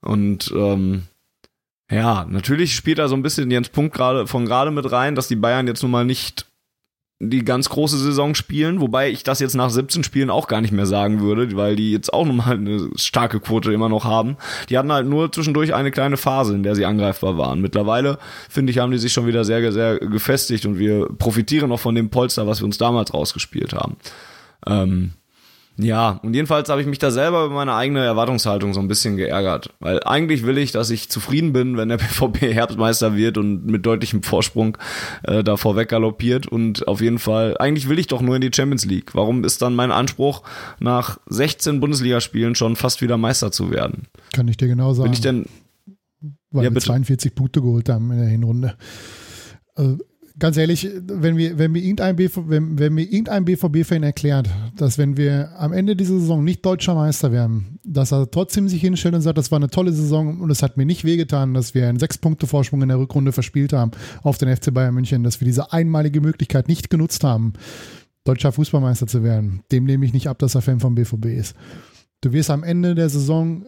Und 0.00 0.52
ähm, 0.54 1.02
ja, 1.90 2.26
natürlich 2.28 2.74
spielt 2.74 2.98
da 2.98 3.08
so 3.08 3.14
ein 3.14 3.22
bisschen 3.22 3.50
Jens 3.50 3.68
Punkt 3.68 3.94
gerade 3.94 4.26
von 4.26 4.44
gerade 4.44 4.70
mit 4.70 4.90
rein, 4.90 5.14
dass 5.14 5.28
die 5.28 5.36
Bayern 5.36 5.66
jetzt 5.66 5.82
nun 5.82 5.92
mal 5.92 6.04
nicht 6.04 6.45
die 7.18 7.44
ganz 7.44 7.70
große 7.70 7.96
Saison 7.96 8.34
spielen, 8.34 8.80
wobei 8.80 9.08
ich 9.10 9.22
das 9.22 9.40
jetzt 9.40 9.54
nach 9.54 9.70
17 9.70 10.04
Spielen 10.04 10.28
auch 10.28 10.48
gar 10.48 10.60
nicht 10.60 10.72
mehr 10.72 10.84
sagen 10.84 11.20
würde, 11.20 11.56
weil 11.56 11.74
die 11.74 11.90
jetzt 11.90 12.12
auch 12.12 12.26
nochmal 12.26 12.56
eine 12.56 12.90
starke 12.96 13.40
Quote 13.40 13.72
immer 13.72 13.88
noch 13.88 14.04
haben. 14.04 14.36
Die 14.68 14.76
hatten 14.76 14.92
halt 14.92 15.06
nur 15.06 15.32
zwischendurch 15.32 15.72
eine 15.72 15.90
kleine 15.90 16.18
Phase, 16.18 16.54
in 16.54 16.62
der 16.62 16.74
sie 16.74 16.84
angreifbar 16.84 17.38
waren. 17.38 17.62
Mittlerweile, 17.62 18.18
finde 18.50 18.70
ich, 18.70 18.78
haben 18.78 18.92
die 18.92 18.98
sich 18.98 19.14
schon 19.14 19.26
wieder 19.26 19.44
sehr, 19.44 19.72
sehr 19.72 19.98
gefestigt 19.98 20.66
und 20.66 20.78
wir 20.78 21.06
profitieren 21.06 21.70
noch 21.70 21.80
von 21.80 21.94
dem 21.94 22.10
Polster, 22.10 22.46
was 22.46 22.60
wir 22.60 22.66
uns 22.66 22.76
damals 22.76 23.14
rausgespielt 23.14 23.72
haben. 23.72 23.96
Ähm, 24.66 25.12
ja, 25.78 26.20
und 26.22 26.34
jedenfalls 26.34 26.70
habe 26.70 26.80
ich 26.80 26.86
mich 26.86 26.98
da 26.98 27.10
selber 27.10 27.44
über 27.44 27.54
meine 27.54 27.74
eigene 27.74 28.02
Erwartungshaltung 28.02 28.72
so 28.72 28.80
ein 28.80 28.88
bisschen 28.88 29.16
geärgert. 29.16 29.74
Weil 29.78 30.02
eigentlich 30.04 30.44
will 30.46 30.56
ich, 30.56 30.72
dass 30.72 30.88
ich 30.88 31.10
zufrieden 31.10 31.52
bin, 31.52 31.76
wenn 31.76 31.90
der 31.90 31.96
BVB 31.98 32.42
Herbstmeister 32.54 33.14
wird 33.14 33.36
und 33.36 33.66
mit 33.66 33.84
deutlichem 33.84 34.22
Vorsprung 34.22 34.78
äh, 35.22 35.44
da 35.44 35.56
vorweg 35.56 35.90
galoppiert. 35.90 36.46
Und 36.46 36.88
auf 36.88 37.02
jeden 37.02 37.18
Fall, 37.18 37.56
eigentlich 37.58 37.88
will 37.88 37.98
ich 37.98 38.06
doch 38.06 38.22
nur 38.22 38.36
in 38.36 38.40
die 38.40 38.50
Champions 38.54 38.86
League. 38.86 39.14
Warum 39.14 39.44
ist 39.44 39.60
dann 39.60 39.74
mein 39.74 39.92
Anspruch, 39.92 40.42
nach 40.80 41.18
16 41.26 41.80
Bundesligaspielen 41.80 42.54
schon 42.54 42.76
fast 42.76 43.02
wieder 43.02 43.18
Meister 43.18 43.52
zu 43.52 43.70
werden? 43.70 44.06
Kann 44.32 44.48
ich 44.48 44.56
dir 44.56 44.68
genau 44.68 44.94
sagen. 44.94 45.04
Bin 45.04 45.12
ich 45.12 45.20
denn. 45.20 45.46
Weil 46.50 46.64
ja, 46.64 46.70
wir 46.70 46.74
bitte. 46.74 46.86
42 46.86 47.34
Punkte 47.34 47.60
geholt 47.60 47.88
haben 47.90 48.10
in 48.12 48.18
der 48.18 48.28
Hinrunde. 48.28 48.76
Also 49.74 49.98
ganz 50.38 50.56
ehrlich, 50.56 50.88
wenn 51.06 51.36
wir, 51.36 51.58
wenn 51.58 51.72
mir 51.72 51.80
irgendein, 51.80 52.16
BV, 52.16 52.48
wenn, 52.48 52.78
wenn 52.78 52.94
mir 52.94 53.04
irgendein 53.04 53.44
BVB-Fan 53.44 54.02
erklärt, 54.02 54.48
dass 54.76 54.98
wenn 54.98 55.16
wir 55.16 55.50
am 55.58 55.72
Ende 55.72 55.96
dieser 55.96 56.18
Saison 56.18 56.44
nicht 56.44 56.64
deutscher 56.64 56.94
Meister 56.94 57.32
werden, 57.32 57.78
dass 57.84 58.12
er 58.12 58.30
trotzdem 58.30 58.68
sich 58.68 58.80
hinstellt 58.80 59.14
und 59.14 59.22
sagt, 59.22 59.38
das 59.38 59.50
war 59.50 59.56
eine 59.56 59.70
tolle 59.70 59.92
Saison 59.92 60.40
und 60.40 60.50
es 60.50 60.62
hat 60.62 60.76
mir 60.76 60.86
nicht 60.86 61.04
wehgetan, 61.04 61.54
dass 61.54 61.74
wir 61.74 61.88
einen 61.88 61.98
sechs 61.98 62.18
Punkte 62.18 62.46
Vorsprung 62.46 62.82
in 62.82 62.88
der 62.88 62.98
Rückrunde 62.98 63.32
verspielt 63.32 63.72
haben 63.72 63.92
auf 64.22 64.38
den 64.38 64.54
FC 64.54 64.72
Bayern 64.72 64.94
München, 64.94 65.24
dass 65.24 65.40
wir 65.40 65.46
diese 65.46 65.72
einmalige 65.72 66.20
Möglichkeit 66.20 66.68
nicht 66.68 66.90
genutzt 66.90 67.24
haben, 67.24 67.54
deutscher 68.24 68.52
Fußballmeister 68.52 69.06
zu 69.06 69.22
werden, 69.22 69.62
dem 69.72 69.84
nehme 69.84 70.04
ich 70.04 70.12
nicht 70.12 70.28
ab, 70.28 70.38
dass 70.38 70.54
er 70.54 70.62
Fan 70.62 70.80
vom 70.80 70.94
BVB 70.94 71.26
ist. 71.26 71.54
Du 72.20 72.32
wirst 72.32 72.50
am 72.50 72.64
Ende 72.64 72.94
der 72.94 73.08
Saison 73.08 73.64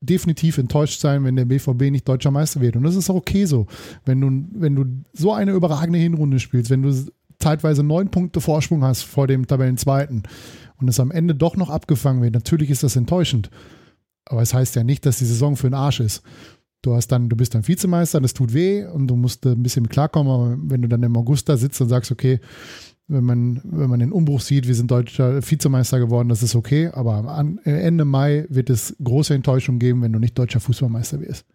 definitiv 0.00 0.58
enttäuscht 0.58 1.00
sein, 1.00 1.24
wenn 1.24 1.36
der 1.36 1.46
BVB 1.46 1.90
nicht 1.90 2.06
deutscher 2.06 2.30
Meister 2.30 2.60
wird. 2.60 2.76
Und 2.76 2.82
das 2.82 2.96
ist 2.96 3.10
auch 3.10 3.14
okay 3.14 3.46
so. 3.46 3.66
Wenn 4.04 4.20
du, 4.20 4.44
wenn 4.52 4.74
du 4.74 4.84
so 5.12 5.32
eine 5.32 5.52
überragende 5.52 5.98
Hinrunde 5.98 6.38
spielst, 6.38 6.70
wenn 6.70 6.82
du 6.82 6.92
zeitweise 7.38 7.82
neun 7.82 8.10
Punkte 8.10 8.40
Vorsprung 8.40 8.82
hast 8.82 9.02
vor 9.02 9.26
dem 9.26 9.46
Tabellenzweiten 9.46 10.22
und 10.78 10.88
es 10.88 11.00
am 11.00 11.10
Ende 11.10 11.34
doch 11.34 11.56
noch 11.56 11.70
abgefangen 11.70 12.22
wird, 12.22 12.34
natürlich 12.34 12.70
ist 12.70 12.82
das 12.82 12.96
enttäuschend. 12.96 13.50
Aber 14.26 14.42
es 14.42 14.54
heißt 14.54 14.74
ja 14.76 14.84
nicht, 14.84 15.06
dass 15.06 15.18
die 15.18 15.24
Saison 15.24 15.56
für 15.56 15.68
den 15.68 15.74
Arsch 15.74 16.00
ist. 16.00 16.22
Du 16.82 16.94
hast 16.94 17.08
dann, 17.08 17.28
du 17.28 17.36
bist 17.36 17.54
dann 17.54 17.66
Vizemeister, 17.66 18.20
das 18.20 18.34
tut 18.34 18.52
weh 18.52 18.84
und 18.84 19.08
du 19.08 19.16
musst 19.16 19.46
ein 19.46 19.62
bisschen 19.62 19.88
klarkommen, 19.88 20.32
aber 20.32 20.56
wenn 20.60 20.82
du 20.82 20.88
dann 20.88 21.02
im 21.02 21.16
August 21.16 21.48
da 21.48 21.56
sitzt 21.56 21.80
und 21.80 21.88
sagst, 21.88 22.12
okay, 22.12 22.38
wenn 23.08 23.24
man, 23.24 23.60
wenn 23.64 23.88
man 23.88 24.00
den 24.00 24.12
Umbruch 24.12 24.40
sieht, 24.40 24.66
wir 24.66 24.74
sind 24.74 24.90
deutscher 24.90 25.40
Vizemeister 25.48 25.98
geworden, 25.98 26.28
das 26.28 26.42
ist 26.42 26.56
okay, 26.56 26.90
aber 26.92 27.28
an, 27.28 27.58
Ende 27.64 28.04
Mai 28.04 28.46
wird 28.48 28.68
es 28.68 28.96
große 29.02 29.34
Enttäuschung 29.34 29.78
geben, 29.78 30.02
wenn 30.02 30.12
du 30.12 30.18
nicht 30.18 30.36
deutscher 30.38 30.60
Fußballmeister 30.60 31.20
wirst. 31.20 31.46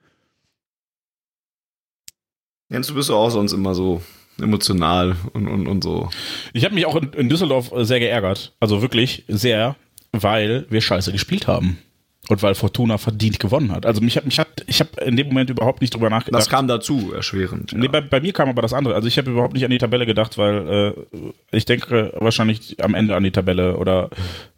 Jens, 2.70 2.88
du 2.88 2.94
bist 2.94 3.12
auch 3.12 3.30
sonst 3.30 3.52
immer 3.52 3.76
so 3.76 4.02
emotional 4.40 5.16
und, 5.34 5.48
und, 5.48 5.68
und 5.68 5.84
so. 5.84 6.10
Ich 6.54 6.64
habe 6.64 6.74
mich 6.74 6.86
auch 6.86 6.96
in, 6.96 7.12
in 7.14 7.30
Düsseldorf 7.30 7.72
sehr 7.82 8.00
geärgert, 8.00 8.56
also 8.62 8.82
wirklich 8.82 9.26
sehr, 9.28 9.76
weil 10.14 10.66
wir 10.70 10.80
scheiße 10.80 11.12
gespielt 11.12 11.48
haben. 11.48 11.78
Und 12.32 12.42
weil 12.44 12.56
Fortuna 12.56 12.98
verdient 12.98 13.42
gewonnen 13.42 13.74
hat. 13.74 13.86
Also 13.86 14.00
mich 14.00 14.16
hat, 14.16 14.24
mich 14.24 14.40
hat, 14.40 14.48
ich 14.66 14.80
habe 14.80 14.90
in 15.04 15.18
dem 15.18 15.28
Moment 15.28 15.50
überhaupt 15.50 15.82
nicht 15.82 15.94
drüber 15.94 16.10
nachgedacht. 16.10 16.40
Das 16.40 16.48
kam 16.48 16.66
dazu, 16.66 17.12
erschwerend. 17.14 17.74
Ja. 17.74 17.78
Nee, 17.78 17.90
bei, 17.90 18.00
bei, 18.00 18.22
mir 18.22 18.32
kam 18.32 18.48
aber 18.48 18.62
das 18.62 18.72
andere. 18.72 18.96
Also 18.96 19.10
ich 19.10 19.18
habe 19.18 19.32
überhaupt 19.32 19.54
nicht 19.54 19.66
an 19.66 19.72
die 19.72 19.80
Tabelle 19.80 20.06
gedacht, 20.06 20.38
weil 20.38 20.96
äh, 21.12 21.18
ich 21.52 21.66
denke 21.66 22.14
wahrscheinlich 22.20 22.82
am 22.82 22.94
Ende 22.94 23.18
an 23.18 23.24
die 23.24 23.32
Tabelle 23.32 23.76
oder 23.76 24.10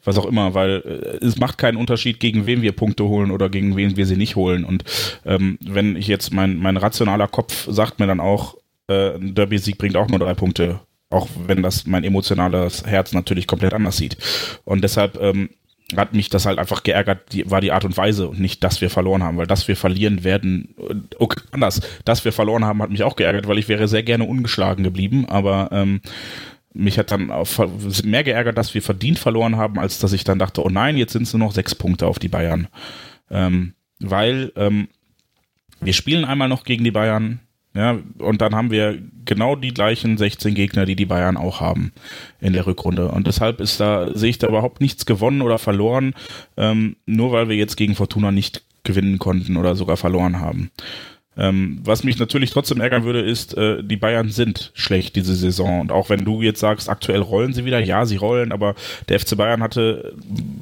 was 0.03 0.19
auch 0.19 0.27
immer, 0.27 0.53
weil 0.53 0.83
äh, 0.85 1.25
es 1.25 1.39
macht 1.39 1.57
keinen 1.57 1.77
Unterschied, 1.77 2.19
gegen 2.19 2.45
wen 2.45 2.61
wir 2.61 2.73
Punkte 2.73 3.05
holen 3.05 3.31
oder 3.31 3.49
gegen 3.49 3.75
wen 3.75 3.97
wir 3.97 4.05
sie 4.05 4.17
nicht 4.17 4.35
holen. 4.35 4.65
Und 4.65 4.83
ähm, 5.25 5.57
wenn 5.59 5.95
ich 5.95 6.05
jetzt 6.05 6.31
mein, 6.31 6.57
mein 6.57 6.77
rationaler 6.77 7.27
Kopf 7.27 7.67
sagt 7.71 7.99
mir 7.99 8.05
dann 8.05 8.19
auch, 8.19 8.55
äh, 8.87 9.15
ein 9.15 9.33
Derby-Sieg 9.33 9.79
bringt 9.79 9.95
auch 9.95 10.09
nur 10.09 10.19
drei 10.19 10.35
Punkte 10.35 10.79
auch 11.09 11.27
wenn 11.45 11.61
das 11.61 11.85
mein 11.85 12.03
emotionales 12.03 12.87
Herz 12.87 13.13
natürlich 13.13 13.45
komplett 13.45 13.75
anders 13.75 13.97
sieht. 13.97 14.17
Und 14.65 14.83
deshalb 14.83 15.21
ähm, 15.21 15.51
hat 15.97 16.13
mich 16.13 16.29
das 16.29 16.45
halt 16.45 16.59
einfach 16.59 16.83
geärgert, 16.83 17.31
die, 17.31 17.49
war 17.49 17.61
die 17.61 17.71
Art 17.71 17.85
und 17.85 17.97
Weise 17.97 18.27
und 18.27 18.39
nicht, 18.39 18.63
dass 18.63 18.81
wir 18.81 18.89
verloren 18.89 19.23
haben, 19.23 19.37
weil 19.37 19.47
dass 19.47 19.67
wir 19.67 19.75
verlieren 19.75 20.23
werden, 20.23 20.75
okay, 21.19 21.41
anders, 21.51 21.81
dass 22.05 22.25
wir 22.25 22.31
verloren 22.31 22.65
haben, 22.65 22.81
hat 22.81 22.89
mich 22.89 23.03
auch 23.03 23.15
geärgert, 23.15 23.47
weil 23.47 23.57
ich 23.57 23.67
wäre 23.67 23.87
sehr 23.87 24.03
gerne 24.03 24.25
ungeschlagen 24.25 24.83
geblieben, 24.83 25.25
aber 25.27 25.69
ähm, 25.71 26.01
mich 26.73 26.97
hat 26.97 27.11
dann 27.11 27.31
mehr 28.03 28.23
geärgert, 28.23 28.57
dass 28.57 28.73
wir 28.73 28.81
verdient 28.81 29.19
verloren 29.19 29.57
haben, 29.57 29.79
als 29.79 29.99
dass 29.99 30.13
ich 30.13 30.23
dann 30.23 30.39
dachte, 30.39 30.63
oh 30.63 30.69
nein, 30.69 30.97
jetzt 30.97 31.13
sind 31.13 31.23
es 31.23 31.33
nur 31.33 31.47
noch 31.47 31.53
sechs 31.53 31.75
Punkte 31.75 32.07
auf 32.07 32.19
die 32.19 32.29
Bayern. 32.29 32.67
Ähm, 33.29 33.73
weil 33.99 34.51
ähm, 34.55 34.87
wir 35.79 35.93
spielen 35.93 36.25
einmal 36.25 36.49
noch 36.49 36.63
gegen 36.63 36.83
die 36.83 36.91
Bayern, 36.91 37.39
ja, 37.75 37.97
und 38.19 38.41
dann 38.41 38.53
haben 38.53 38.69
wir 38.69 38.99
genau 39.25 39.55
die 39.55 39.73
gleichen 39.73 40.17
16 40.17 40.53
Gegner, 40.53 40.85
die 40.85 40.95
die 40.95 41.07
Bayern 41.07 41.37
auch 41.37 41.59
haben 41.59 41.91
in 42.39 42.53
der 42.53 42.67
Rückrunde. 42.67 43.07
Und 43.09 43.25
deshalb 43.25 43.59
ist 43.59 43.79
da, 43.79 44.09
sehe 44.13 44.29
ich 44.29 44.37
da 44.37 44.47
überhaupt 44.47 44.79
nichts 44.79 45.05
gewonnen 45.05 45.41
oder 45.41 45.57
verloren, 45.57 46.13
ähm, 46.55 46.97
nur 47.05 47.31
weil 47.31 47.49
wir 47.49 47.55
jetzt 47.55 47.75
gegen 47.75 47.95
Fortuna 47.95 48.31
nicht 48.31 48.63
gewinnen 48.83 49.17
konnten 49.17 49.57
oder 49.57 49.75
sogar 49.75 49.97
verloren 49.97 50.39
haben. 50.39 50.69
Ähm, 51.35 51.79
was 51.83 52.03
mich 52.03 52.19
natürlich 52.19 52.51
trotzdem 52.51 52.79
ärgern 52.79 53.05
würde, 53.05 53.21
ist, 53.21 53.57
äh, 53.57 53.83
die 53.83 53.97
Bayern 53.97 54.29
sind 54.29 54.71
schlecht 54.75 55.15
diese 55.15 55.35
Saison. 55.35 55.81
Und 55.81 55.91
auch 55.91 56.09
wenn 56.09 56.25
du 56.25 56.43
jetzt 56.43 56.59
sagst, 56.59 56.89
aktuell 56.89 57.21
rollen 57.21 57.53
sie 57.53 57.65
wieder, 57.65 57.79
ja, 57.79 58.05
sie 58.05 58.17
rollen, 58.17 58.51
aber 58.51 58.75
der 59.09 59.19
FC 59.19 59.35
Bayern 59.35 59.63
hatte, 59.63 60.13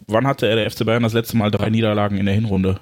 wann 0.07 0.27
hatte 0.27 0.47
er 0.47 0.55
der 0.55 0.71
FC 0.71 0.85
Bayern 0.85 1.03
das 1.03 1.13
letzte 1.13 1.35
Mal 1.35 1.51
drei 1.51 1.69
Niederlagen 1.69 2.17
in 2.17 2.25
der 2.25 2.35
Hinrunde? 2.35 2.79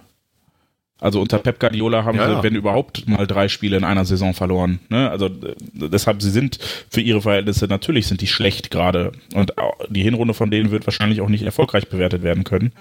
Also 0.99 1.21
unter 1.21 1.39
Pep 1.39 1.59
Guardiola 1.59 2.03
haben 2.03 2.17
ja, 2.17 2.27
sie, 2.27 2.33
ja. 2.33 2.43
wenn 2.43 2.55
überhaupt, 2.55 3.07
mal 3.07 3.25
drei 3.25 3.47
Spiele 3.47 3.77
in 3.77 3.83
einer 3.83 4.05
Saison 4.05 4.33
verloren. 4.33 4.79
Ne? 4.89 5.09
Also 5.09 5.29
deshalb, 5.73 6.21
sie 6.21 6.31
sind 6.31 6.59
für 6.89 7.01
ihre 7.01 7.21
Verhältnisse 7.21 7.67
natürlich 7.67 8.07
sind 8.07 8.21
die 8.21 8.27
schlecht 8.27 8.69
gerade. 8.69 9.13
Und 9.33 9.53
die 9.89 10.03
Hinrunde 10.03 10.33
von 10.33 10.51
denen 10.51 10.71
wird 10.71 10.85
wahrscheinlich 10.85 11.21
auch 11.21 11.29
nicht 11.29 11.43
erfolgreich 11.43 11.87
bewertet 11.87 12.23
werden 12.23 12.43
können. 12.43 12.73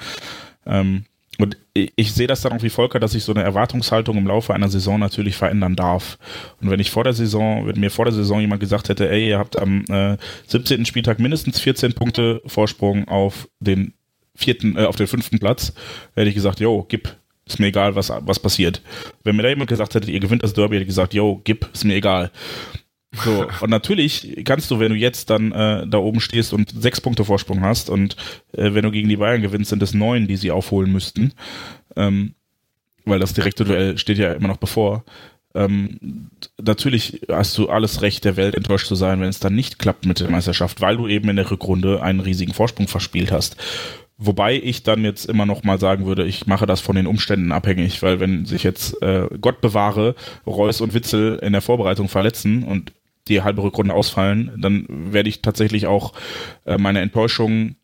Ähm, 0.67 1.05
und 1.39 1.57
ich, 1.73 1.93
ich 1.95 2.13
sehe 2.13 2.27
das 2.27 2.41
dann 2.41 2.53
auch 2.53 2.63
wie 2.63 2.71
Volker, 2.71 2.99
dass 2.99 3.13
sich 3.13 3.23
so 3.23 3.33
eine 3.33 3.45
Erwartungshaltung 3.45 4.17
im 4.17 4.27
Laufe 4.27 4.53
einer 4.53 4.69
Saison 4.69 4.99
natürlich 4.99 5.37
verändern 5.37 5.77
darf. 5.77 6.19
Und 6.61 6.71
wenn 6.71 6.81
ich 6.81 6.91
vor 6.91 7.05
der 7.05 7.13
Saison, 7.13 7.67
wenn 7.67 7.79
mir 7.79 7.91
vor 7.91 8.05
der 8.05 8.15
Saison 8.15 8.41
jemand 8.41 8.61
gesagt 8.61 8.89
hätte, 8.89 9.09
ey, 9.09 9.29
ihr 9.29 9.39
habt 9.39 9.59
am 9.59 9.85
äh, 9.89 10.17
17. 10.49 10.85
Spieltag 10.85 11.21
mindestens 11.21 11.61
14 11.61 11.93
Punkte 11.93 12.43
Vorsprung 12.47 13.07
auf 13.07 13.49
den 13.61 13.95
vierten, 14.35 14.77
äh, 14.77 14.85
auf 14.85 14.97
den 14.97 15.07
fünften 15.07 15.39
Platz, 15.39 15.73
hätte 16.15 16.29
ich 16.29 16.35
gesagt, 16.35 16.59
yo, 16.59 16.85
gib, 16.89 17.17
ist 17.49 17.59
mir 17.59 17.67
egal, 17.67 17.95
was, 17.95 18.11
was 18.11 18.39
passiert. 18.39 18.83
Wenn 19.25 19.37
mir 19.37 19.43
da 19.43 19.49
jemand 19.49 19.71
gesagt 19.71 19.95
hätte, 19.95 20.11
ihr 20.11 20.21
gewinnt 20.21 20.43
das 20.43 20.53
Derby, 20.53 20.77
hätte 20.77 20.83
ich 20.83 20.89
gesagt, 20.89 21.15
yo, 21.15 21.41
gib, 21.45 21.69
ist 21.73 21.85
mir 21.85 21.95
egal. 21.95 22.31
So, 23.25 23.47
und 23.61 23.71
natürlich 23.71 24.43
kannst 24.45 24.71
du, 24.71 24.79
wenn 24.79 24.93
du 24.93 24.99
jetzt 24.99 25.31
dann 25.31 25.53
äh, 25.53 25.87
da 25.87 25.99
oben 25.99 26.21
stehst 26.21 26.53
und 26.53 26.71
sechs 26.71 27.01
Punkte 27.01 27.25
Vorsprung 27.25 27.63
hast 27.63 27.91
und 27.91 28.17
äh, 28.53 28.75
wenn 28.75 28.85
du 28.85 28.91
gegen 28.91 29.09
die 29.09 29.17
Bayern 29.17 29.43
gewinnst, 29.43 29.71
sind 29.71 29.83
es 29.83 29.95
neun, 29.95 30.27
die 30.27 30.37
sie 30.37 30.51
aufholen 30.51 30.93
müssten. 30.93 31.33
Ähm, 31.97 32.35
weil 33.05 33.19
das 33.19 33.33
direkte 33.33 33.65
Duell 33.65 33.97
steht 33.97 34.19
ja 34.19 34.33
immer 34.33 34.49
noch 34.49 34.59
bevor. 34.59 35.05
Ähm, 35.55 36.29
natürlich 36.63 37.23
hast 37.31 37.57
du 37.57 37.69
alles 37.69 38.03
Recht 38.03 38.25
der 38.25 38.37
Welt, 38.37 38.55
enttäuscht 38.55 38.87
zu 38.87 38.95
sein, 38.95 39.21
wenn 39.21 39.31
es 39.31 39.41
dann 39.41 39.55
nicht 39.55 39.79
klappt 39.79 40.05
mit 40.05 40.21
der 40.21 40.31
Meisterschaft, 40.31 40.81
weil 40.81 40.99
du 40.99 41.09
eben 41.09 41.29
in 41.31 41.37
der 41.37 41.51
Rückrunde 41.51 42.03
einen 42.03 42.21
riesigen 42.21 42.53
Vorsprung 42.53 42.87
verspielt 42.87 43.33
hast. 43.33 43.57
Wobei 44.21 44.57
ich 44.57 44.83
dann 44.83 45.05
jetzt 45.05 45.27
immer 45.27 45.47
noch 45.47 45.63
mal 45.63 45.79
sagen 45.79 46.05
würde, 46.05 46.25
ich 46.25 46.47
mache 46.47 46.67
das 46.67 46.81
von 46.81 46.97
den 46.97 47.07
Umständen 47.07 47.53
abhängig, 47.53 48.03
weil 48.03 48.19
wenn 48.19 48.47
sich 48.47 48.65
jetzt 48.65 49.01
äh, 49.01 49.29
Gott 49.41 49.61
bewahre, 49.61 50.17
Reus 50.45 50.81
und 50.81 50.93
Witzel 50.93 51.39
in 51.41 51.53
der 51.53 51.63
Vorbereitung 51.63 52.09
verletzen 52.09 52.65
und 52.65 52.93
die 53.29 53.43
halbe 53.43 53.63
Rückrunde 53.63 53.95
ausfallen, 53.95 54.51
dann 54.59 54.87
werde 54.89 55.29
ich 55.29 55.41
tatsächlich 55.41 55.87
auch 55.87 56.15
äh, 56.65 56.79
meine 56.79 57.01
Enttäuschung 57.01 57.77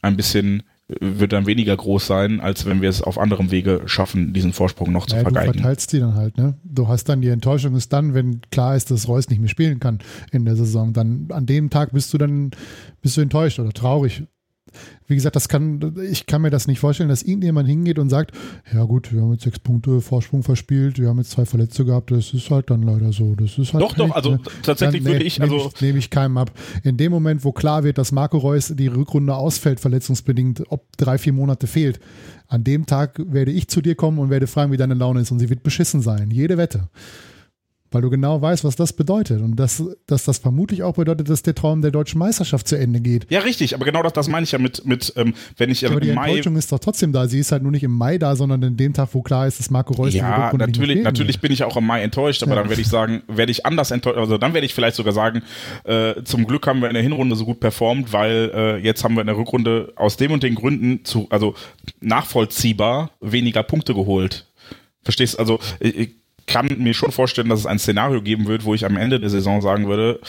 ein 0.00 0.16
bisschen 0.16 0.62
wird 1.00 1.32
dann 1.32 1.46
weniger 1.46 1.76
groß 1.76 2.06
sein, 2.06 2.40
als 2.40 2.66
wenn 2.66 2.82
wir 2.82 2.88
es 2.88 3.02
auf 3.02 3.18
anderem 3.18 3.50
Wege 3.50 3.82
schaffen, 3.86 4.32
diesen 4.32 4.52
Vorsprung 4.52 4.92
noch 4.92 5.06
zu 5.06 5.16
ja, 5.16 5.22
vergeigen. 5.22 5.52
Du 5.52 5.58
verteilst 5.58 5.92
die 5.92 6.00
dann 6.00 6.14
halt, 6.14 6.36
ne? 6.36 6.54
Du 6.64 6.88
hast 6.88 7.08
dann 7.08 7.20
die 7.20 7.28
Enttäuschung 7.28 7.74
ist 7.76 7.92
dann, 7.92 8.14
wenn 8.14 8.40
klar 8.50 8.76
ist, 8.76 8.90
dass 8.90 9.08
Reus 9.08 9.28
nicht 9.28 9.40
mehr 9.40 9.48
spielen 9.48 9.80
kann 9.80 10.00
in 10.32 10.44
der 10.44 10.56
Saison, 10.56 10.92
dann 10.92 11.28
an 11.30 11.46
dem 11.46 11.70
Tag 11.70 11.92
bist 11.92 12.12
du 12.12 12.18
dann 12.18 12.50
bist 13.00 13.16
du 13.16 13.20
enttäuscht 13.20 13.58
oder 13.58 13.72
traurig, 13.72 14.24
wie 15.06 15.14
gesagt, 15.14 15.36
das 15.36 15.48
kann, 15.48 15.94
ich 16.10 16.26
kann 16.26 16.42
mir 16.42 16.50
das 16.50 16.66
nicht 16.66 16.78
vorstellen, 16.78 17.08
dass 17.08 17.22
irgendjemand 17.22 17.68
hingeht 17.68 17.98
und 17.98 18.08
sagt, 18.08 18.32
ja 18.72 18.84
gut, 18.84 19.12
wir 19.12 19.20
haben 19.20 19.32
jetzt 19.32 19.42
sechs 19.42 19.58
Punkte 19.58 20.00
Vorsprung 20.00 20.42
verspielt, 20.42 20.98
wir 20.98 21.08
haben 21.08 21.18
jetzt 21.18 21.32
zwei 21.32 21.44
Verletzte 21.44 21.84
gehabt, 21.84 22.10
das 22.10 22.32
ist 22.32 22.50
halt 22.50 22.70
dann 22.70 22.82
leider 22.82 23.12
so. 23.12 23.34
Das 23.34 23.58
ist 23.58 23.74
halt 23.74 23.82
doch, 23.82 23.94
doch, 23.94 24.10
also 24.12 24.30
ne? 24.32 24.40
tatsächlich 24.62 25.02
dann, 25.02 25.12
würde 25.12 25.24
ich, 25.24 25.42
also. 25.42 25.56
Nehme 25.56 25.68
ich, 25.68 25.80
nehm 25.80 25.96
ich 25.96 26.10
keinem 26.10 26.38
ab. 26.38 26.52
In 26.82 26.96
dem 26.96 27.12
Moment, 27.12 27.44
wo 27.44 27.52
klar 27.52 27.84
wird, 27.84 27.98
dass 27.98 28.12
Marco 28.12 28.38
Reus 28.38 28.72
die 28.74 28.86
Rückrunde 28.86 29.34
ausfällt, 29.34 29.80
verletzungsbedingt, 29.80 30.62
ob 30.68 30.86
drei, 30.96 31.18
vier 31.18 31.32
Monate 31.32 31.66
fehlt, 31.66 32.00
an 32.48 32.64
dem 32.64 32.86
Tag 32.86 33.20
werde 33.26 33.50
ich 33.50 33.68
zu 33.68 33.80
dir 33.80 33.94
kommen 33.94 34.18
und 34.18 34.30
werde 34.30 34.46
fragen, 34.46 34.72
wie 34.72 34.76
deine 34.76 34.94
Laune 34.94 35.20
ist 35.20 35.30
und 35.30 35.38
sie 35.38 35.50
wird 35.50 35.62
beschissen 35.62 36.00
sein. 36.02 36.30
Jede 36.30 36.56
Wette 36.56 36.88
weil 37.94 38.02
du 38.02 38.10
genau 38.10 38.40
weißt, 38.40 38.64
was 38.64 38.76
das 38.76 38.92
bedeutet. 38.92 39.40
Und 39.40 39.56
dass, 39.56 39.82
dass 40.06 40.24
das 40.24 40.38
vermutlich 40.38 40.82
auch 40.82 40.94
bedeutet, 40.94 41.28
dass 41.28 41.42
der 41.42 41.54
Traum 41.54 41.82
der 41.82 41.90
deutschen 41.90 42.18
Meisterschaft 42.18 42.68
zu 42.68 42.76
Ende 42.76 43.00
geht. 43.00 43.26
Ja, 43.30 43.40
richtig, 43.40 43.74
aber 43.74 43.84
genau 43.84 44.02
das, 44.02 44.12
das 44.12 44.28
meine 44.28 44.44
ich 44.44 44.52
ja 44.52 44.58
mit, 44.58 44.84
mit 44.84 45.12
ähm, 45.16 45.34
wenn 45.56 45.70
ich 45.70 45.84
aber 45.86 45.96
im 45.96 46.00
die 46.00 46.12
Mai. 46.12 46.28
Enttäuschung 46.28 46.56
ist 46.56 46.72
doch 46.72 46.78
trotzdem 46.78 47.12
da. 47.12 47.26
Sie 47.26 47.38
ist 47.38 47.52
halt 47.52 47.62
nur 47.62 47.72
nicht 47.72 47.82
im 47.82 47.92
Mai 47.92 48.18
da, 48.18 48.36
sondern 48.36 48.62
in 48.62 48.76
dem 48.76 48.92
Tag, 48.92 49.08
wo 49.12 49.22
klar 49.22 49.46
ist, 49.46 49.58
dass 49.58 49.70
Marco 49.70 49.94
Reus 49.94 50.14
Ja, 50.14 50.52
natürlich, 50.56 51.02
natürlich 51.02 51.40
bin 51.40 51.52
ich 51.52 51.64
auch 51.64 51.76
im 51.76 51.86
Mai 51.86 52.02
enttäuscht, 52.02 52.42
aber 52.42 52.54
ja. 52.54 52.60
dann 52.60 52.68
werde 52.68 52.82
ich 52.82 52.88
sagen, 52.88 53.22
werde 53.28 53.52
ich 53.52 53.66
anders 53.66 53.90
enttäuscht, 53.90 54.18
also 54.18 54.38
dann 54.38 54.54
werde 54.54 54.66
ich 54.66 54.74
vielleicht 54.74 54.96
sogar 54.96 55.12
sagen, 55.12 55.42
äh, 55.84 56.22
zum 56.24 56.46
Glück 56.46 56.66
haben 56.66 56.80
wir 56.80 56.88
in 56.88 56.94
der 56.94 57.02
Hinrunde 57.02 57.36
so 57.36 57.44
gut 57.44 57.60
performt, 57.60 58.12
weil 58.12 58.50
äh, 58.54 58.76
jetzt 58.78 59.04
haben 59.04 59.14
wir 59.14 59.20
in 59.20 59.26
der 59.26 59.36
Rückrunde 59.36 59.92
aus 59.96 60.16
dem 60.16 60.32
und 60.32 60.42
den 60.42 60.54
Gründen 60.54 61.04
zu, 61.04 61.26
also 61.30 61.54
nachvollziehbar 62.00 63.10
weniger 63.20 63.62
Punkte 63.62 63.94
geholt. 63.94 64.46
Verstehst? 65.02 65.38
Also 65.38 65.58
ich, 65.80 66.10
kann 66.52 66.68
mir 66.78 66.94
schon 66.94 67.12
vorstellen, 67.12 67.48
dass 67.48 67.60
es 67.60 67.66
ein 67.66 67.78
Szenario 67.78 68.22
geben 68.22 68.46
wird, 68.46 68.64
wo 68.64 68.74
ich 68.74 68.84
am 68.84 68.96
Ende 68.96 69.18
der 69.18 69.30
Saison 69.30 69.60
sagen 69.60 69.88
würde, 69.88 70.20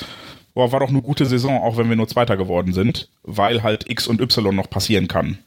boah, 0.53 0.71
war 0.71 0.79
doch 0.79 0.89
eine 0.89 1.01
gute 1.01 1.25
Saison, 1.25 1.61
auch 1.61 1.77
wenn 1.77 1.89
wir 1.89 1.95
nur 1.95 2.07
Zweiter 2.07 2.37
geworden 2.37 2.73
sind, 2.73 3.09
weil 3.23 3.63
halt 3.63 3.89
X 3.89 4.07
und 4.07 4.21
Y 4.21 4.55
noch 4.55 4.69
passieren 4.69 5.07
kann. 5.07 5.39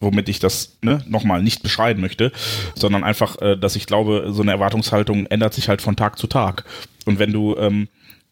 Womit 0.00 0.28
ich 0.28 0.40
das 0.40 0.78
ne, 0.82 1.04
nochmal 1.06 1.42
nicht 1.42 1.62
beschreiben 1.62 2.00
möchte, 2.00 2.32
sondern 2.74 3.04
einfach, 3.04 3.40
äh, 3.40 3.56
dass 3.56 3.76
ich 3.76 3.86
glaube, 3.86 4.28
so 4.30 4.42
eine 4.42 4.50
Erwartungshaltung 4.50 5.26
ändert 5.26 5.54
sich 5.54 5.68
halt 5.68 5.80
von 5.80 5.96
Tag 5.96 6.18
zu 6.18 6.26
Tag. 6.26 6.64
Und 7.06 7.18
wenn 7.18 7.32
du 7.32 7.56
ähm, 7.56 7.88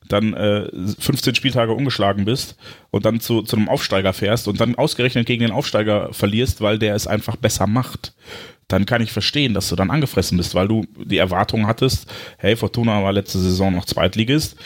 dann 0.09 0.35
äh, 0.35 0.69
15 0.99 1.35
Spieltage 1.35 1.73
umgeschlagen 1.73 2.25
bist 2.25 2.57
und 2.91 3.05
dann 3.05 3.21
zu, 3.21 3.43
zu 3.43 3.57
einem 3.57 3.69
Aufsteiger 3.69 4.13
fährst 4.13 4.49
und 4.49 4.61
dann 4.61 4.75
ausgerechnet 4.75 5.27
gegen 5.27 5.43
den 5.43 5.53
Aufsteiger 5.53 6.13
verlierst, 6.13 6.61
weil 6.61 6.79
der 6.79 6.95
es 6.95 7.07
einfach 7.07 7.37
besser 7.37 7.67
macht, 7.67 8.15
dann 8.73 8.87
kann 8.87 9.03
ich 9.03 9.13
verstehen, 9.13 9.55
dass 9.55 9.69
du 9.69 9.77
dann 9.77 9.91
angefressen 9.91 10.37
bist, 10.37 10.55
weil 10.55 10.69
du 10.69 10.87
die 10.97 11.19
Erwartung 11.19 11.67
hattest, 11.67 12.07
hey, 12.39 12.57
Fortuna 12.57 13.03
war 13.03 13.13
letzte 13.13 13.39
Saison 13.39 13.75
noch 13.75 13.85
Zweitligist, 13.85 14.57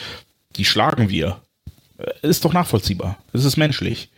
die 0.55 0.65
schlagen 0.65 1.09
wir. 1.09 1.41
Äh, 1.97 2.27
ist 2.27 2.45
doch 2.45 2.53
nachvollziehbar. 2.53 3.17
Es 3.33 3.45
ist 3.45 3.57
menschlich. 3.57 4.09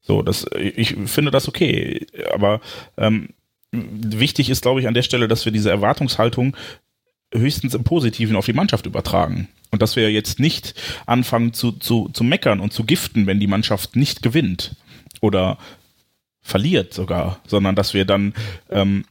So, 0.00 0.22
das, 0.22 0.46
ich 0.56 0.96
finde 1.06 1.30
das 1.30 1.48
okay. 1.48 2.06
Aber 2.32 2.60
ähm, 2.96 3.30
wichtig 3.72 4.50
ist, 4.50 4.62
glaube 4.62 4.80
ich, 4.80 4.86
an 4.86 4.94
der 4.94 5.02
Stelle, 5.02 5.28
dass 5.28 5.44
wir 5.44 5.52
diese 5.52 5.70
Erwartungshaltung 5.70 6.56
höchstens 7.34 7.74
im 7.74 7.84
Positiven 7.84 8.36
auf 8.36 8.46
die 8.46 8.52
Mannschaft 8.52 8.86
übertragen. 8.86 9.48
Und 9.72 9.82
dass 9.82 9.96
wir 9.96 10.10
jetzt 10.12 10.38
nicht 10.38 10.74
anfangen 11.06 11.52
zu, 11.52 11.72
zu, 11.72 12.08
zu 12.12 12.22
meckern 12.22 12.60
und 12.60 12.72
zu 12.72 12.84
giften, 12.84 13.26
wenn 13.26 13.40
die 13.40 13.48
Mannschaft 13.48 13.96
nicht 13.96 14.22
gewinnt 14.22 14.76
oder 15.20 15.58
verliert 16.40 16.94
sogar, 16.94 17.40
sondern 17.46 17.74
dass 17.74 17.92
wir 17.92 18.04
dann 18.04 18.32
ähm, 18.70 19.04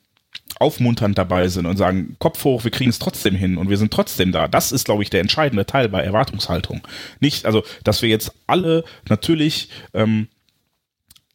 aufmunternd 0.59 1.17
dabei 1.17 1.47
sind 1.47 1.65
und 1.65 1.77
sagen, 1.77 2.15
Kopf 2.19 2.43
hoch, 2.43 2.63
wir 2.63 2.71
kriegen 2.71 2.89
es 2.89 2.99
trotzdem 2.99 3.35
hin 3.35 3.57
und 3.57 3.69
wir 3.69 3.77
sind 3.77 3.91
trotzdem 3.91 4.31
da. 4.31 4.47
Das 4.47 4.71
ist, 4.71 4.85
glaube 4.85 5.03
ich, 5.03 5.09
der 5.09 5.21
entscheidende 5.21 5.65
Teil 5.65 5.89
bei 5.89 6.01
Erwartungshaltung. 6.01 6.81
Nicht, 7.19 7.45
also, 7.45 7.63
dass 7.83 8.01
wir 8.01 8.09
jetzt 8.09 8.31
alle 8.47 8.83
natürlich, 9.09 9.69
ähm, 9.93 10.27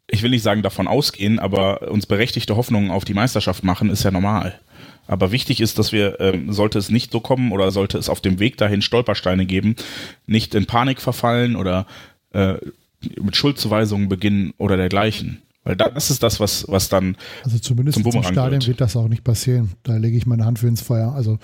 ich 0.09 0.23
will 0.23 0.31
nicht 0.31 0.43
sagen 0.43 0.63
davon 0.63 0.89
ausgehen, 0.89 1.39
aber 1.39 1.91
uns 1.91 2.07
berechtigte 2.07 2.57
Hoffnungen 2.57 2.91
auf 2.91 3.05
die 3.05 3.15
Meisterschaft 3.15 3.63
machen, 3.63 3.91
ist 3.91 4.05
ja 4.05 4.11
normal. 4.11 4.59
Aber 5.07 5.33
wichtig 5.33 5.61
ist, 5.61 5.79
dass 5.79 5.93
wir, 5.93 6.21
ähm, 6.21 6.53
sollte 6.53 6.79
es 6.79 6.89
nicht 6.89 7.13
so 7.13 7.21
kommen 7.21 7.53
oder 7.53 7.71
sollte 7.73 7.99
es 7.99 8.09
auf 8.09 8.21
dem 8.21 8.39
Weg 8.39 8.57
dahin 8.57 8.81
Stolpersteine 8.81 9.45
geben, 9.45 9.77
nicht 10.27 10.55
in 10.55 10.67
Panik 10.67 11.01
verfallen 11.01 11.57
oder 11.57 11.87
äh, 12.33 12.55
mit 13.21 13.37
Schuldzuweisungen 13.37 14.09
beginnen 14.09 14.55
oder 14.57 14.77
dergleichen. 14.77 15.43
Weil 15.63 15.77
das 15.77 16.11
ist 16.11 16.23
das, 16.23 16.41
was, 16.41 16.67
was 16.69 16.89
dann 16.89 17.17
also 17.45 17.59
zumindest 17.59 18.03
zum 18.03 18.13
im 18.13 18.23
Stadion 18.23 18.61
wird. 18.61 18.67
wird 18.67 18.81
das 18.81 18.97
auch 18.97 19.09
nicht 19.09 19.25
passieren. 19.25 19.73
Da 19.83 19.97
lege 19.97 20.17
ich 20.17 20.27
meine 20.27 20.45
Hand 20.45 20.59
für 20.59 20.69
ins 20.69 20.81
Feuer. 20.81 21.13
Also 21.13 21.39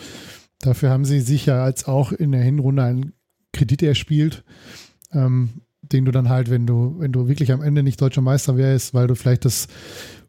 dafür 0.61 0.91
haben 0.91 1.05
sie 1.05 1.21
sicher 1.21 1.63
als 1.63 1.87
auch 1.87 2.13
in 2.13 2.33
der 2.33 2.43
Hinrunde 2.43 2.83
einen 2.83 3.13
Kredit 3.53 3.83
erspielt, 3.83 4.45
ähm, 5.13 5.63
den 5.83 6.05
du 6.05 6.13
dann 6.13 6.29
halt, 6.29 6.51
wenn 6.51 6.67
du, 6.67 6.97
wenn 6.99 7.13
du 7.13 7.29
wirklich 7.29 7.53
am 7.53 7.63
Ende 7.63 7.83
nicht 7.83 8.01
deutscher 8.01 8.23
Meister 8.23 8.57
wärst, 8.57 8.95
weil 8.95 9.07
du 9.07 9.15
vielleicht 9.15 9.45
das 9.45 9.69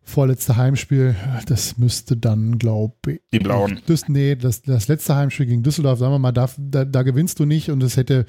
vorletzte 0.08 0.56
Heimspiel, 0.56 1.16
das 1.48 1.78
müsste 1.78 2.16
dann, 2.16 2.58
glaube 2.58 2.96
ich. 3.08 3.22
Die 3.34 3.40
Blauen. 3.40 3.80
Das, 3.86 4.08
nee, 4.08 4.36
das, 4.36 4.62
das 4.62 4.88
letzte 4.88 5.16
Heimspiel 5.16 5.46
gegen 5.46 5.64
Düsseldorf, 5.64 6.00
sagen 6.00 6.14
wir 6.14 6.20
mal, 6.20 6.32
da, 6.32 6.50
da, 6.58 6.86
da 6.86 7.04
gewinnst 7.04 7.40
du 7.40 7.46
nicht 7.46 7.70
und 7.70 7.84
es 7.84 7.98
hätte, 7.98 8.26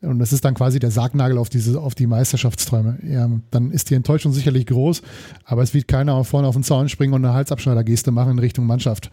und 0.00 0.18
das 0.18 0.32
ist 0.32 0.44
dann 0.44 0.54
quasi 0.54 0.78
der 0.78 0.90
Sargnagel 0.90 1.38
auf 1.38 1.48
diese, 1.48 1.80
auf 1.80 1.94
die 1.94 2.06
Meisterschaftsträume. 2.06 2.98
Ja, 3.04 3.30
dann 3.50 3.70
ist 3.70 3.90
die 3.90 3.94
Enttäuschung 3.94 4.32
sicherlich 4.32 4.66
groß, 4.66 5.02
aber 5.44 5.62
es 5.62 5.72
wird 5.74 5.88
keiner 5.88 6.22
vorne 6.24 6.48
auf 6.48 6.54
den 6.54 6.64
Zaun 6.64 6.88
springen 6.88 7.14
und 7.14 7.24
eine 7.24 7.34
Halsabschneidergeste 7.34 8.10
machen 8.10 8.32
in 8.32 8.38
Richtung 8.38 8.66
Mannschaft. 8.66 9.10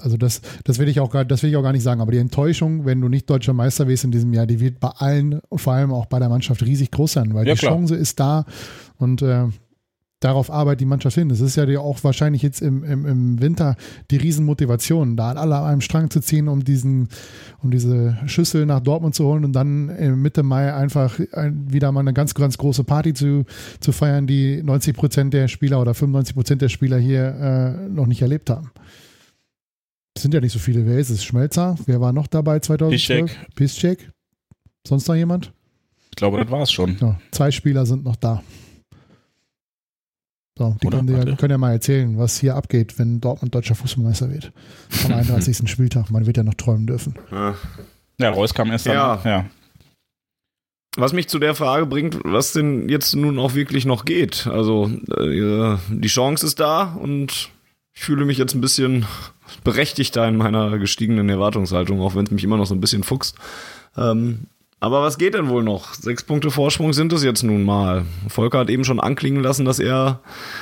Also 0.00 0.16
das, 0.16 0.40
das 0.64 0.78
will 0.78 0.88
ich 0.88 1.00
auch 1.00 1.10
gar, 1.10 1.24
das 1.24 1.42
will 1.42 1.50
ich 1.50 1.56
auch 1.56 1.62
gar 1.62 1.72
nicht 1.72 1.82
sagen. 1.82 2.00
Aber 2.00 2.12
die 2.12 2.18
Enttäuschung, 2.18 2.84
wenn 2.84 3.00
du 3.00 3.08
nicht 3.08 3.28
deutscher 3.28 3.52
Meister 3.52 3.88
wirst 3.88 4.04
in 4.04 4.12
diesem 4.12 4.32
Jahr, 4.32 4.46
die 4.46 4.60
wird 4.60 4.78
bei 4.78 4.88
allen 4.88 5.40
vor 5.54 5.72
allem 5.72 5.92
auch 5.92 6.06
bei 6.06 6.18
der 6.18 6.28
Mannschaft 6.28 6.62
riesig 6.62 6.90
groß 6.90 7.12
sein, 7.12 7.34
weil 7.34 7.46
ja, 7.46 7.54
die 7.54 7.60
klar. 7.60 7.72
Chance 7.72 7.96
ist 7.96 8.20
da 8.20 8.44
und 8.98 9.22
äh, 9.22 9.46
darauf 10.24 10.50
arbeitet 10.50 10.80
die 10.80 10.86
Mannschaft 10.86 11.16
hin. 11.16 11.28
Das 11.28 11.40
ist 11.40 11.56
ja 11.56 11.78
auch 11.78 12.02
wahrscheinlich 12.02 12.40
jetzt 12.40 12.62
im, 12.62 12.82
im, 12.82 13.04
im 13.04 13.40
Winter 13.42 13.76
die 14.10 14.16
Riesenmotivation, 14.16 15.16
da 15.16 15.32
alle 15.32 15.56
an 15.56 15.64
einem 15.64 15.80
Strang 15.82 16.08
zu 16.08 16.20
ziehen, 16.20 16.48
um 16.48 16.64
diesen, 16.64 17.08
um 17.62 17.70
diese 17.70 18.16
Schüssel 18.24 18.64
nach 18.64 18.80
Dortmund 18.80 19.14
zu 19.14 19.26
holen 19.26 19.44
und 19.44 19.52
dann 19.52 19.86
Mitte 20.20 20.42
Mai 20.42 20.72
einfach 20.72 21.18
wieder 21.18 21.92
mal 21.92 22.00
eine 22.00 22.14
ganz, 22.14 22.34
ganz 22.34 22.56
große 22.56 22.84
Party 22.84 23.12
zu, 23.12 23.44
zu 23.80 23.92
feiern, 23.92 24.26
die 24.26 24.62
90 24.62 24.96
Prozent 24.96 25.34
der 25.34 25.46
Spieler 25.48 25.80
oder 25.80 25.92
95 25.92 26.34
Prozent 26.34 26.62
der 26.62 26.70
Spieler 26.70 26.98
hier 26.98 27.26
äh, 27.26 27.88
noch 27.90 28.06
nicht 28.06 28.22
erlebt 28.22 28.48
haben. 28.48 28.70
Es 30.16 30.22
sind 30.22 30.32
ja 30.32 30.40
nicht 30.40 30.52
so 30.52 30.58
viele. 30.58 30.86
Wer 30.86 30.98
ist 30.98 31.10
es? 31.10 31.22
Schmelzer? 31.22 31.76
Wer 31.84 32.00
war 32.00 32.12
noch 32.12 32.28
dabei 32.28 32.60
2012? 32.60 33.36
Piszczek. 33.56 34.10
Sonst 34.86 35.06
noch 35.06 35.16
jemand? 35.16 35.52
Ich 36.10 36.16
glaube, 36.16 36.38
das 36.38 36.50
war 36.50 36.62
es 36.62 36.70
schon. 36.70 36.96
Ja, 37.00 37.18
zwei 37.30 37.50
Spieler 37.50 37.84
sind 37.84 38.04
noch 38.04 38.16
da. 38.16 38.42
So, 40.56 40.76
die 40.82 40.88
können, 40.88 41.08
ja, 41.08 41.36
können, 41.36 41.50
ja, 41.50 41.58
mal 41.58 41.72
erzählen, 41.72 42.16
was 42.16 42.38
hier 42.38 42.54
abgeht, 42.54 42.98
wenn 42.98 43.20
Dortmund 43.20 43.54
deutscher 43.54 43.74
Fußballmeister 43.74 44.30
wird. 44.30 44.52
Am 45.04 45.12
31. 45.14 45.68
Spieltag. 45.68 46.10
Man 46.10 46.26
wird 46.26 46.36
ja 46.36 46.44
noch 46.44 46.54
träumen 46.54 46.86
dürfen. 46.86 47.14
Ja, 48.18 48.30
Reus 48.30 48.54
kam 48.54 48.70
erst 48.70 48.86
ja. 48.86 49.20
ja. 49.24 49.46
Was 50.96 51.12
mich 51.12 51.28
zu 51.28 51.40
der 51.40 51.56
Frage 51.56 51.86
bringt, 51.86 52.18
was 52.22 52.52
denn 52.52 52.88
jetzt 52.88 53.16
nun 53.16 53.40
auch 53.40 53.54
wirklich 53.54 53.84
noch 53.84 54.04
geht. 54.04 54.46
Also, 54.46 54.92
äh, 55.18 55.76
die 55.88 56.08
Chance 56.08 56.46
ist 56.46 56.60
da 56.60 56.84
und 56.84 57.50
ich 57.92 58.02
fühle 58.02 58.24
mich 58.24 58.38
jetzt 58.38 58.54
ein 58.54 58.60
bisschen 58.60 59.06
berechtigter 59.64 60.26
in 60.28 60.36
meiner 60.36 60.78
gestiegenen 60.78 61.28
Erwartungshaltung, 61.28 62.00
auch 62.00 62.14
wenn 62.14 62.26
es 62.26 62.30
mich 62.30 62.44
immer 62.44 62.56
noch 62.56 62.66
so 62.66 62.76
ein 62.76 62.80
bisschen 62.80 63.02
fuchst. 63.02 63.36
Ähm, 63.96 64.46
aber 64.84 65.00
was 65.00 65.16
geht 65.16 65.32
denn 65.32 65.48
wohl 65.48 65.62
noch? 65.62 65.94
Sechs 65.94 66.24
Punkte 66.24 66.50
Vorsprung 66.50 66.92
sind 66.92 67.10
es 67.14 67.24
jetzt 67.24 67.42
nun 67.42 67.62
mal. 67.62 68.04
Volker 68.28 68.58
hat 68.58 68.68
eben 68.68 68.84
schon 68.84 69.00
anklingen 69.00 69.42
lassen, 69.42 69.64
dass 69.64 69.78
er, 69.78 70.20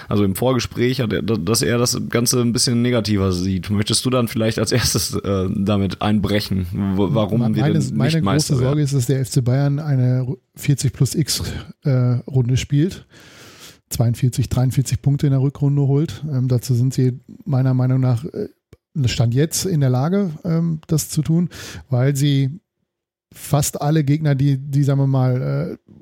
also 0.08 0.22
im 0.22 0.36
Vorgespräch, 0.36 1.00
hat 1.00 1.12
er, 1.12 1.22
dass 1.22 1.60
er 1.60 1.76
das 1.76 2.00
Ganze 2.08 2.40
ein 2.40 2.52
bisschen 2.52 2.82
negativer 2.82 3.32
sieht. 3.32 3.68
Möchtest 3.68 4.04
du 4.04 4.10
dann 4.10 4.28
vielleicht 4.28 4.60
als 4.60 4.70
erstes 4.70 5.16
äh, 5.16 5.48
damit 5.52 6.02
einbrechen, 6.02 6.68
warum 6.72 7.40
meine, 7.40 7.56
wir 7.56 7.64
denn 7.64 7.78
nicht 7.78 7.94
Meine 7.96 8.22
große 8.22 8.54
Sorge 8.54 8.82
ist, 8.82 8.94
dass 8.94 9.06
der 9.06 9.26
FC 9.26 9.42
Bayern 9.42 9.80
eine 9.80 10.24
40 10.54 10.92
plus 10.92 11.16
X 11.16 11.42
äh, 11.82 11.90
Runde 11.90 12.56
spielt. 12.56 13.04
42, 13.88 14.48
43 14.48 15.02
Punkte 15.02 15.26
in 15.26 15.32
der 15.32 15.42
Rückrunde 15.42 15.82
holt. 15.82 16.24
Ähm, 16.30 16.46
dazu 16.46 16.74
sind 16.74 16.94
sie 16.94 17.18
meiner 17.44 17.74
Meinung 17.74 17.98
nach 17.98 18.24
äh, 18.24 18.48
Stand 19.08 19.34
jetzt 19.34 19.66
in 19.66 19.80
der 19.80 19.90
Lage, 19.90 20.30
ähm, 20.44 20.80
das 20.86 21.08
zu 21.08 21.22
tun, 21.22 21.48
weil 21.90 22.14
sie 22.14 22.61
fast 23.32 23.80
alle 23.80 24.04
Gegner, 24.04 24.34
die, 24.34 24.58
die 24.58 24.82
sagen 24.82 25.00
wir 25.00 25.06
mal, 25.06 25.78
äh, 25.78 25.92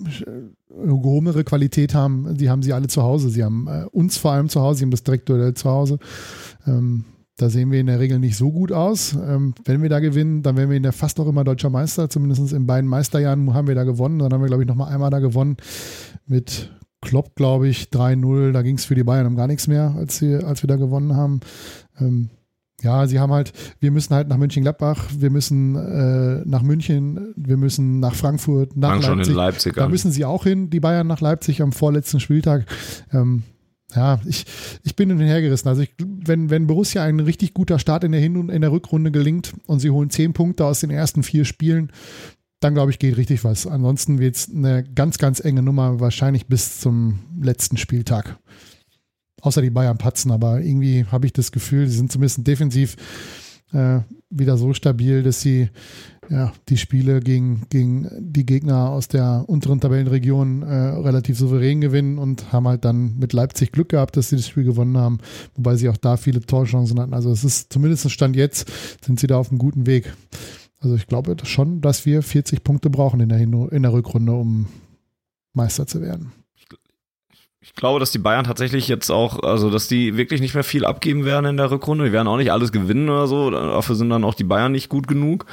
eine 0.00 1.00
gehobenere 1.00 1.44
Qualität 1.44 1.94
haben, 1.94 2.36
die 2.36 2.48
haben 2.48 2.62
sie 2.62 2.72
alle 2.72 2.88
zu 2.88 3.02
Hause. 3.02 3.28
Sie 3.28 3.44
haben 3.44 3.66
äh, 3.68 3.84
uns 3.90 4.16
vor 4.16 4.32
allem 4.32 4.48
zu 4.48 4.60
Hause, 4.60 4.78
sie 4.78 4.84
haben 4.84 4.90
das 4.90 5.02
Direktduell 5.02 5.54
zu 5.54 5.68
Hause. 5.68 5.98
Ähm, 6.66 7.04
da 7.36 7.48
sehen 7.48 7.70
wir 7.70 7.80
in 7.80 7.86
der 7.86 8.00
Regel 8.00 8.18
nicht 8.18 8.36
so 8.36 8.52
gut 8.52 8.70
aus. 8.70 9.14
Ähm, 9.14 9.54
wenn 9.64 9.82
wir 9.82 9.88
da 9.88 10.00
gewinnen, 10.00 10.42
dann 10.42 10.56
werden 10.56 10.70
wir 10.70 10.76
in 10.76 10.82
der 10.82 10.92
fast 10.92 11.18
auch 11.20 11.26
immer 11.26 11.42
deutscher 11.42 11.70
Meister. 11.70 12.10
Zumindest 12.10 12.52
in 12.52 12.66
beiden 12.66 12.88
Meisterjahren 12.88 13.54
haben 13.54 13.66
wir 13.66 13.74
da 13.74 13.84
gewonnen. 13.84 14.18
Dann 14.18 14.32
haben 14.32 14.42
wir, 14.42 14.48
glaube 14.48 14.62
ich, 14.62 14.68
nochmal 14.68 14.92
einmal 14.92 15.10
da 15.10 15.20
gewonnen 15.20 15.56
mit 16.26 16.70
Klopp, 17.00 17.34
glaube 17.34 17.68
ich, 17.68 17.84
3-0. 17.84 18.52
Da 18.52 18.60
ging 18.62 18.76
es 18.76 18.84
für 18.84 18.94
die 18.94 19.04
Bayern 19.04 19.26
um 19.26 19.36
gar 19.36 19.46
nichts 19.46 19.68
mehr, 19.68 19.94
als, 19.96 20.18
sie, 20.18 20.36
als 20.36 20.62
wir 20.62 20.68
da 20.68 20.76
gewonnen 20.76 21.16
haben. 21.16 21.40
Ähm, 21.98 22.28
ja, 22.82 23.06
sie 23.06 23.18
haben 23.18 23.32
halt, 23.32 23.52
wir 23.80 23.90
müssen 23.90 24.14
halt 24.14 24.28
nach 24.28 24.36
München-Gladbach, 24.36 25.04
wir 25.16 25.30
müssen 25.30 25.76
äh, 25.76 26.42
nach 26.46 26.62
München, 26.62 27.34
wir 27.36 27.56
müssen 27.56 28.00
nach 28.00 28.14
Frankfurt, 28.14 28.76
nach 28.76 28.90
Fang 28.90 29.00
Leipzig. 29.00 29.24
Schon 29.24 29.32
in 29.32 29.36
Leipzig 29.36 29.74
da 29.74 29.88
müssen 29.88 30.12
sie 30.12 30.24
auch 30.24 30.44
hin, 30.44 30.70
die 30.70 30.80
Bayern 30.80 31.06
nach 31.06 31.20
Leipzig 31.20 31.62
am 31.62 31.72
vorletzten 31.72 32.20
Spieltag. 32.20 32.66
Ähm, 33.12 33.42
ja, 33.94 34.20
ich, 34.24 34.44
ich 34.82 34.96
bin 34.96 35.10
hin 35.10 35.18
und 35.18 35.24
her 35.24 35.42
gerissen. 35.42 35.68
Also 35.68 35.82
ich, 35.82 35.94
wenn, 35.98 36.50
wenn 36.50 36.66
Borussia 36.66 37.02
ein 37.02 37.20
richtig 37.20 37.54
guter 37.54 37.78
Start 37.78 38.04
in 38.04 38.12
der 38.12 38.20
Hin- 38.20 38.36
und 38.36 38.48
in 38.48 38.60
der 38.60 38.72
Rückrunde 38.72 39.10
gelingt 39.10 39.52
und 39.66 39.80
sie 39.80 39.90
holen 39.90 40.10
zehn 40.10 40.32
Punkte 40.32 40.64
aus 40.64 40.80
den 40.80 40.90
ersten 40.90 41.22
vier 41.22 41.44
Spielen, 41.44 41.90
dann 42.60 42.74
glaube 42.74 42.90
ich, 42.90 42.98
geht 42.98 43.16
richtig 43.16 43.42
was. 43.42 43.66
Ansonsten 43.66 44.18
wird 44.18 44.36
es 44.36 44.50
eine 44.50 44.84
ganz, 44.84 45.18
ganz 45.18 45.40
enge 45.40 45.62
Nummer, 45.62 45.98
wahrscheinlich 45.98 46.46
bis 46.46 46.80
zum 46.80 47.18
letzten 47.40 47.76
Spieltag. 47.78 48.38
Außer 49.40 49.62
die 49.62 49.70
Bayern 49.70 49.98
patzen, 49.98 50.30
aber 50.30 50.60
irgendwie 50.60 51.04
habe 51.04 51.26
ich 51.26 51.32
das 51.32 51.52
Gefühl, 51.52 51.86
sie 51.88 51.96
sind 51.96 52.12
zumindest 52.12 52.46
defensiv 52.46 52.96
äh, 53.72 54.00
wieder 54.30 54.56
so 54.56 54.74
stabil, 54.74 55.22
dass 55.22 55.40
sie 55.40 55.68
ja, 56.28 56.52
die 56.68 56.76
Spiele 56.76 57.20
gegen, 57.20 57.62
gegen 57.70 58.08
die 58.20 58.46
Gegner 58.46 58.90
aus 58.90 59.08
der 59.08 59.44
unteren 59.48 59.80
Tabellenregion 59.80 60.62
äh, 60.62 60.74
relativ 60.74 61.36
souverän 61.36 61.80
gewinnen 61.80 62.18
und 62.18 62.52
haben 62.52 62.68
halt 62.68 62.84
dann 62.84 63.18
mit 63.18 63.32
Leipzig 63.32 63.72
Glück 63.72 63.88
gehabt, 63.88 64.16
dass 64.16 64.28
sie 64.28 64.36
das 64.36 64.46
Spiel 64.46 64.62
gewonnen 64.62 64.96
haben, 64.96 65.18
wobei 65.56 65.74
sie 65.74 65.88
auch 65.88 65.96
da 65.96 66.16
viele 66.16 66.40
Torchancen 66.40 67.00
hatten. 67.00 67.14
Also 67.14 67.32
es 67.32 67.42
ist 67.42 67.72
zumindest 67.72 68.08
Stand 68.10 68.36
jetzt, 68.36 68.70
sind 69.04 69.18
sie 69.18 69.26
da 69.26 69.38
auf 69.38 69.50
einem 69.50 69.58
guten 69.58 69.86
Weg. 69.86 70.12
Also 70.78 70.94
ich 70.94 71.08
glaube 71.08 71.36
schon, 71.42 71.80
dass 71.80 72.06
wir 72.06 72.22
40 72.22 72.62
Punkte 72.62 72.90
brauchen 72.90 73.20
in 73.20 73.28
der, 73.28 73.40
in 73.40 73.82
der 73.82 73.92
Rückrunde, 73.92 74.32
um 74.32 74.66
Meister 75.52 75.86
zu 75.86 76.00
werden. 76.00 76.32
Ich 77.62 77.74
glaube, 77.74 78.00
dass 78.00 78.10
die 78.10 78.18
Bayern 78.18 78.44
tatsächlich 78.44 78.88
jetzt 78.88 79.10
auch, 79.10 79.42
also 79.42 79.70
dass 79.70 79.86
die 79.86 80.16
wirklich 80.16 80.40
nicht 80.40 80.54
mehr 80.54 80.64
viel 80.64 80.86
abgeben 80.86 81.26
werden 81.26 81.44
in 81.44 81.56
der 81.58 81.70
Rückrunde. 81.70 82.06
Die 82.06 82.12
werden 82.12 82.26
auch 82.26 82.38
nicht 82.38 82.52
alles 82.52 82.72
gewinnen 82.72 83.10
oder 83.10 83.26
so. 83.26 83.50
Dafür 83.50 83.96
sind 83.96 84.08
dann 84.08 84.24
auch 84.24 84.32
die 84.32 84.44
Bayern 84.44 84.72
nicht 84.72 84.88
gut 84.88 85.06
genug. 85.06 85.44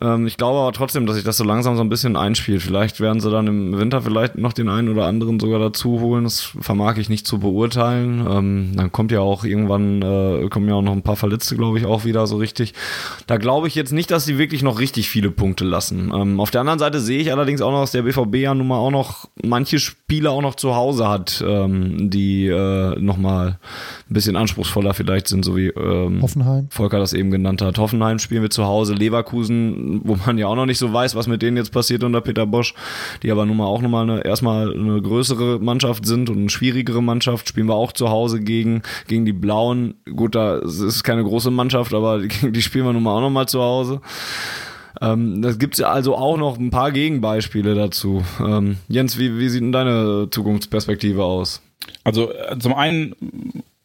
Ähm, 0.00 0.26
ich 0.26 0.36
glaube 0.36 0.58
aber 0.58 0.72
trotzdem, 0.72 1.06
dass 1.06 1.16
sich 1.16 1.24
das 1.24 1.36
so 1.36 1.44
langsam 1.44 1.76
so 1.76 1.82
ein 1.82 1.88
bisschen 1.88 2.16
einspielt. 2.16 2.62
Vielleicht 2.62 3.00
werden 3.00 3.20
sie 3.20 3.30
dann 3.30 3.46
im 3.46 3.78
Winter 3.78 4.02
vielleicht 4.02 4.36
noch 4.36 4.52
den 4.52 4.68
einen 4.68 4.88
oder 4.88 5.06
anderen 5.06 5.40
sogar 5.40 5.58
dazu 5.58 6.00
holen. 6.00 6.24
Das 6.24 6.40
vermag 6.40 6.98
ich 6.98 7.08
nicht 7.08 7.26
zu 7.26 7.38
beurteilen. 7.38 8.26
Ähm, 8.28 8.72
dann 8.74 8.92
kommt 8.92 9.12
ja 9.12 9.20
auch 9.20 9.44
irgendwann, 9.44 10.02
äh, 10.02 10.48
kommen 10.48 10.68
ja 10.68 10.74
auch 10.74 10.82
noch 10.82 10.92
ein 10.92 11.02
paar 11.02 11.16
Verletzte, 11.16 11.56
glaube 11.56 11.78
ich, 11.78 11.86
auch 11.86 12.04
wieder 12.04 12.26
so 12.26 12.36
richtig. 12.36 12.74
Da 13.26 13.36
glaube 13.36 13.68
ich 13.68 13.74
jetzt 13.74 13.92
nicht, 13.92 14.10
dass 14.10 14.24
sie 14.24 14.38
wirklich 14.38 14.62
noch 14.62 14.78
richtig 14.78 15.08
viele 15.08 15.30
Punkte 15.30 15.64
lassen. 15.64 16.12
Ähm, 16.14 16.40
auf 16.40 16.50
der 16.50 16.60
anderen 16.60 16.78
Seite 16.78 17.00
sehe 17.00 17.20
ich 17.20 17.32
allerdings 17.32 17.60
auch 17.60 17.72
noch, 17.72 17.80
dass 17.80 17.92
der 17.92 18.02
BVB 18.02 18.36
ja 18.36 18.54
nun 18.54 18.68
mal 18.68 18.78
auch 18.78 18.90
noch 18.90 19.28
manche 19.42 19.78
Spiele 19.78 20.30
auch 20.30 20.42
noch 20.42 20.54
zu 20.54 20.74
Hause 20.74 21.08
hat, 21.08 21.44
ähm, 21.46 22.10
die 22.10 22.46
äh, 22.46 22.98
nochmal 23.00 23.58
ein 24.10 24.14
bisschen 24.14 24.36
anspruchsvoller 24.36 24.94
vielleicht 24.94 25.28
sind, 25.28 25.44
so 25.44 25.56
wie 25.56 25.68
ähm, 25.68 26.22
Hoffenheim. 26.22 26.68
Volker 26.70 26.98
das 26.98 27.12
eben 27.12 27.30
genannt 27.30 27.62
hat. 27.62 27.78
Hoffenheim 27.78 28.18
spielen 28.18 28.42
wir 28.42 28.50
zu 28.50 28.64
Hause, 28.64 28.94
Leverkusen 28.94 29.77
wo 29.78 30.16
man 30.26 30.38
ja 30.38 30.46
auch 30.46 30.56
noch 30.56 30.66
nicht 30.66 30.78
so 30.78 30.92
weiß, 30.92 31.14
was 31.14 31.26
mit 31.26 31.42
denen 31.42 31.56
jetzt 31.56 31.72
passiert 31.72 32.04
unter 32.04 32.20
Peter 32.20 32.46
Bosch, 32.46 32.74
die 33.22 33.30
aber 33.30 33.46
nun 33.46 33.56
mal 33.56 33.66
auch 33.66 33.80
nochmal 33.80 34.08
eine, 34.08 34.24
erstmal 34.24 34.74
eine 34.74 35.00
größere 35.00 35.58
Mannschaft 35.58 36.06
sind 36.06 36.30
und 36.30 36.38
eine 36.38 36.50
schwierigere 36.50 37.02
Mannschaft, 37.02 37.48
spielen 37.48 37.68
wir 37.68 37.74
auch 37.74 37.92
zu 37.92 38.10
Hause 38.10 38.40
gegen, 38.40 38.82
gegen 39.06 39.24
die 39.24 39.32
Blauen. 39.32 39.94
Gut, 40.14 40.34
da 40.34 40.58
ist 40.58 41.04
keine 41.04 41.24
große 41.24 41.50
Mannschaft, 41.50 41.94
aber 41.94 42.18
die, 42.22 42.52
die 42.52 42.62
spielen 42.62 42.84
wir 42.84 42.92
nun 42.92 43.02
mal 43.02 43.16
auch 43.16 43.20
nochmal 43.20 43.48
zu 43.48 43.60
Hause. 43.60 44.00
Ähm, 45.00 45.42
das 45.42 45.58
gibt 45.58 45.74
es 45.74 45.80
ja 45.80 45.90
also 45.90 46.16
auch 46.16 46.36
noch 46.36 46.58
ein 46.58 46.70
paar 46.70 46.90
Gegenbeispiele 46.90 47.74
dazu. 47.74 48.24
Ähm, 48.40 48.78
Jens, 48.88 49.18
wie, 49.18 49.38
wie 49.38 49.48
sieht 49.48 49.62
denn 49.62 49.72
deine 49.72 50.28
Zukunftsperspektive 50.30 51.22
aus? 51.22 51.62
Also 52.04 52.32
äh, 52.32 52.58
zum 52.58 52.74
einen 52.74 53.14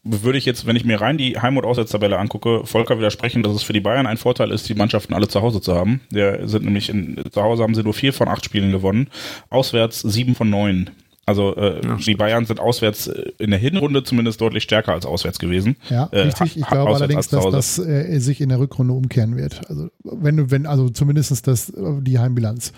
würde 0.04 0.38
ich 0.38 0.46
jetzt, 0.46 0.66
wenn 0.66 0.76
ich 0.76 0.84
mir 0.84 1.00
rein 1.00 1.18
die 1.18 1.40
Heim- 1.40 1.58
und 1.58 1.66
Auswärtstabelle 1.66 2.18
angucke, 2.18 2.66
Volker 2.66 2.98
widersprechen, 2.98 3.42
dass 3.42 3.54
es 3.54 3.64
für 3.64 3.74
die 3.74 3.80
Bayern 3.80 4.06
ein 4.06 4.18
Vorteil 4.18 4.52
ist, 4.52 4.68
die 4.68 4.76
Mannschaften 4.76 5.14
alle 5.14 5.28
zu 5.28 5.42
Hause 5.42 5.62
zu 5.62 5.74
haben. 5.74 6.02
Der 6.12 6.48
sind 6.48 6.66
nämlich 6.66 6.90
in, 6.90 7.24
zu 7.32 7.42
Hause 7.42 7.64
haben 7.64 7.74
sie 7.74 7.84
nur 7.84 7.94
vier 7.94 8.14
von 8.14 8.28
acht 8.28 8.44
Spielen 8.44 8.72
gewonnen, 8.72 9.08
auswärts 9.50 10.02
sieben 10.02 10.36
von 10.36 10.50
neun. 10.50 10.90
Also 11.26 11.56
äh, 11.56 11.80
ja, 11.86 11.96
die 11.96 12.16
Bayern 12.16 12.46
sind 12.46 12.60
auswärts 12.60 13.08
äh, 13.08 13.32
in 13.38 13.52
der 13.52 13.60
Hinrunde 13.60 14.04
zumindest 14.04 14.42
deutlich 14.42 14.64
stärker 14.64 14.92
als 14.92 15.06
auswärts 15.06 15.40
gewesen. 15.40 15.78
Ja, 15.90 16.10
äh, 16.12 16.22
richtig. 16.22 16.58
Ich 16.58 16.68
glaube 16.68 16.94
allerdings, 16.94 17.30
dass 17.30 17.50
das 17.50 17.80
äh, 17.80 18.20
sich 18.20 18.42
in 18.42 18.50
der 18.50 18.60
Rückrunde 18.60 18.94
umkehren 18.94 19.38
wird. 19.38 19.62
Also 19.70 19.88
wenn 20.04 20.36
du, 20.36 20.52
wenn, 20.52 20.66
also 20.66 20.90
zumindest 20.90 21.48
das 21.48 21.72
die 21.76 22.20
Heimbilanz. 22.20 22.74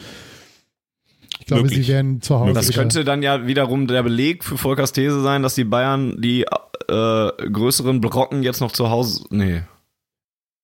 Ich 1.45 1.49
glaube, 1.49 1.61
Möglich. 1.61 1.85
sie 1.85 1.93
werden 1.93 2.23
zu 2.23 2.39
Hause. 2.39 2.53
Das 2.53 2.72
könnte 2.72 3.03
dann 3.03 3.22
ja 3.22 3.45
wiederum 3.45 3.85
der 3.85 4.01
Beleg 4.01 4.43
für 4.43 4.57
Volkers 4.57 4.93
These 4.93 5.22
sein, 5.22 5.43
dass 5.43 5.53
die 5.53 5.63
Bayern 5.63 6.19
die 6.19 6.41
äh, 6.41 6.47
größeren 6.88 8.01
Brocken 8.01 8.41
jetzt 8.41 8.61
noch 8.61 8.72
zu 8.72 8.89
Hause. 8.89 9.26
Nee. 9.30 9.61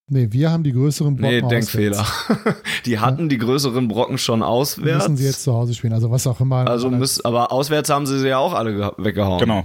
Nee, 0.08 0.26
wir 0.32 0.50
haben 0.50 0.64
die 0.64 0.72
größeren 0.72 1.16
Brocken. 1.18 1.36
Nee, 1.36 1.48
Denkfehler. 1.48 2.04
die 2.84 2.98
hatten 2.98 3.22
ja. 3.22 3.28
die 3.28 3.38
größeren 3.38 3.86
Brocken 3.86 4.18
schon 4.18 4.42
auswärts. 4.42 5.04
Müssen 5.04 5.18
sie 5.18 5.26
jetzt 5.26 5.44
zu 5.44 5.52
Hause 5.52 5.72
spielen, 5.72 5.92
also 5.92 6.10
was 6.10 6.26
auch 6.26 6.40
immer. 6.40 6.66
Also 6.68 6.90
müssen, 6.90 7.24
aber 7.24 7.52
auswärts 7.52 7.88
haben 7.88 8.04
sie 8.04 8.18
sie 8.18 8.26
ja 8.26 8.38
auch 8.38 8.52
alle 8.52 8.92
weggehauen. 8.98 9.38
Genau. 9.38 9.62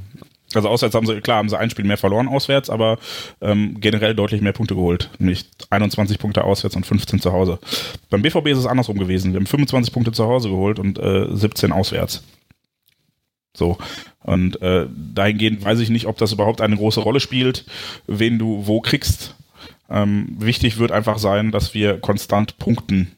Also 0.53 0.69
auswärts 0.69 0.95
haben 0.95 1.06
sie, 1.06 1.19
klar, 1.19 1.38
haben 1.38 1.49
sie 1.49 1.60
ein 1.60 1.69
Spiel 1.69 1.86
mehr 1.86 1.98
verloren 1.98 2.30
auswärts, 2.30 2.69
aber 2.69 2.99
ähm, 3.41 3.80
generell 3.82 4.15
deutlich 4.15 4.41
mehr 4.41 4.53
Punkte 4.53 4.76
geholt. 4.76 5.10
Nämlich 5.19 5.45
21 5.69 6.19
Punkte 6.19 6.44
auswärts 6.44 6.76
und 6.76 6.86
15 6.86 7.19
zu 7.19 7.34
Hause. 7.34 7.60
Beim 8.10 8.22
BVB 8.22 8.48
ist 8.48 8.60
es 8.60 8.65
andersrum 8.65 8.98
gewesen. 8.98 9.34
Wir 9.34 9.40
haben 9.40 9.45
25 9.45 9.94
Punkte 9.94 10.14
zu 10.14 10.26
Hause 10.26 10.49
geholt 10.49 10.80
und 10.80 10.99
äh, 10.99 11.28
17 11.30 11.74
auswärts. 11.74 12.24
So. 13.53 13.78
Und 14.24 14.61
äh, 14.61 14.88
dahingehend 14.95 15.65
weiß 15.65 15.80
ich 15.80 15.90
nicht, 15.90 16.06
ob 16.06 16.18
das 16.18 16.32
überhaupt 16.32 16.61
eine 16.61 16.78
große 16.78 17.02
Rolle 17.02 17.19
spielt, 17.19 17.65
wen 18.06 18.40
du 18.40 18.68
wo 18.68 18.80
kriegst. 18.80 19.36
Ähm, 19.90 20.36
wichtig 20.38 20.78
wird 20.78 20.91
einfach 20.91 21.18
sein, 21.18 21.52
dass 21.52 21.74
wir 21.74 21.99
konstant 21.99 22.57
punkten 22.57 23.16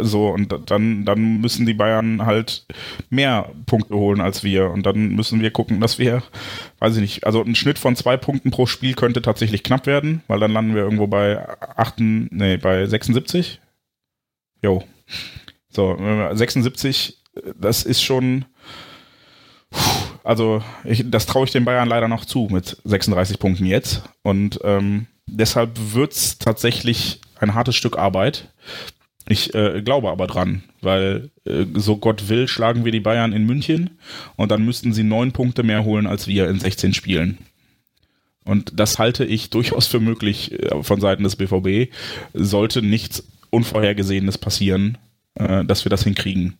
so, 0.00 0.28
und 0.28 0.54
dann, 0.70 1.04
dann 1.04 1.40
müssen 1.40 1.66
die 1.66 1.74
Bayern 1.74 2.24
halt 2.24 2.66
mehr 3.10 3.50
Punkte 3.66 3.94
holen 3.94 4.20
als 4.20 4.42
wir. 4.42 4.70
Und 4.70 4.86
dann 4.86 5.08
müssen 5.14 5.40
wir 5.40 5.50
gucken, 5.50 5.80
dass 5.80 5.98
wir, 5.98 6.22
weiß 6.78 6.96
ich 6.96 7.00
nicht, 7.00 7.26
also 7.26 7.42
ein 7.42 7.54
Schnitt 7.54 7.78
von 7.78 7.96
zwei 7.96 8.16
Punkten 8.16 8.50
pro 8.50 8.66
Spiel 8.66 8.94
könnte 8.94 9.22
tatsächlich 9.22 9.62
knapp 9.62 9.86
werden, 9.86 10.22
weil 10.28 10.40
dann 10.40 10.52
landen 10.52 10.74
wir 10.74 10.82
irgendwo 10.82 11.06
bei 11.06 11.46
8, 11.76 11.94
nee, 11.98 12.56
bei 12.56 12.86
76. 12.86 13.60
Jo. 14.62 14.84
So, 15.68 15.96
76, 16.32 17.18
das 17.58 17.82
ist 17.84 18.02
schon, 18.02 18.44
also 20.22 20.62
ich, 20.84 21.10
das 21.10 21.26
traue 21.26 21.46
ich 21.46 21.52
den 21.52 21.64
Bayern 21.64 21.88
leider 21.88 22.08
noch 22.08 22.24
zu 22.24 22.48
mit 22.50 22.76
36 22.84 23.38
Punkten 23.38 23.66
jetzt. 23.66 24.02
Und 24.22 24.60
ähm, 24.64 25.06
deshalb 25.26 25.70
wird's 25.94 26.38
tatsächlich 26.38 27.20
ein 27.40 27.54
hartes 27.54 27.76
Stück 27.76 27.98
Arbeit. 27.98 28.48
Ich 29.28 29.54
äh, 29.54 29.82
glaube 29.82 30.10
aber 30.10 30.26
dran, 30.26 30.64
weil 30.80 31.30
äh, 31.44 31.64
so 31.74 31.96
Gott 31.96 32.28
will, 32.28 32.48
schlagen 32.48 32.84
wir 32.84 32.92
die 32.92 33.00
Bayern 33.00 33.32
in 33.32 33.46
München 33.46 33.90
und 34.36 34.50
dann 34.50 34.64
müssten 34.64 34.92
sie 34.92 35.04
neun 35.04 35.32
Punkte 35.32 35.62
mehr 35.62 35.84
holen 35.84 36.06
als 36.06 36.26
wir 36.26 36.48
in 36.48 36.58
16 36.58 36.92
Spielen. 36.92 37.38
Und 38.44 38.72
das 38.78 38.98
halte 38.98 39.24
ich 39.24 39.50
durchaus 39.50 39.86
für 39.86 40.00
möglich 40.00 40.52
äh, 40.52 40.82
von 40.82 41.00
Seiten 41.00 41.22
des 41.22 41.36
BVB. 41.36 41.92
Sollte 42.34 42.82
nichts 42.82 43.24
Unvorhergesehenes 43.50 44.38
passieren, 44.38 44.98
äh, 45.34 45.64
dass 45.64 45.84
wir 45.84 45.90
das 45.90 46.02
hinkriegen. 46.02 46.58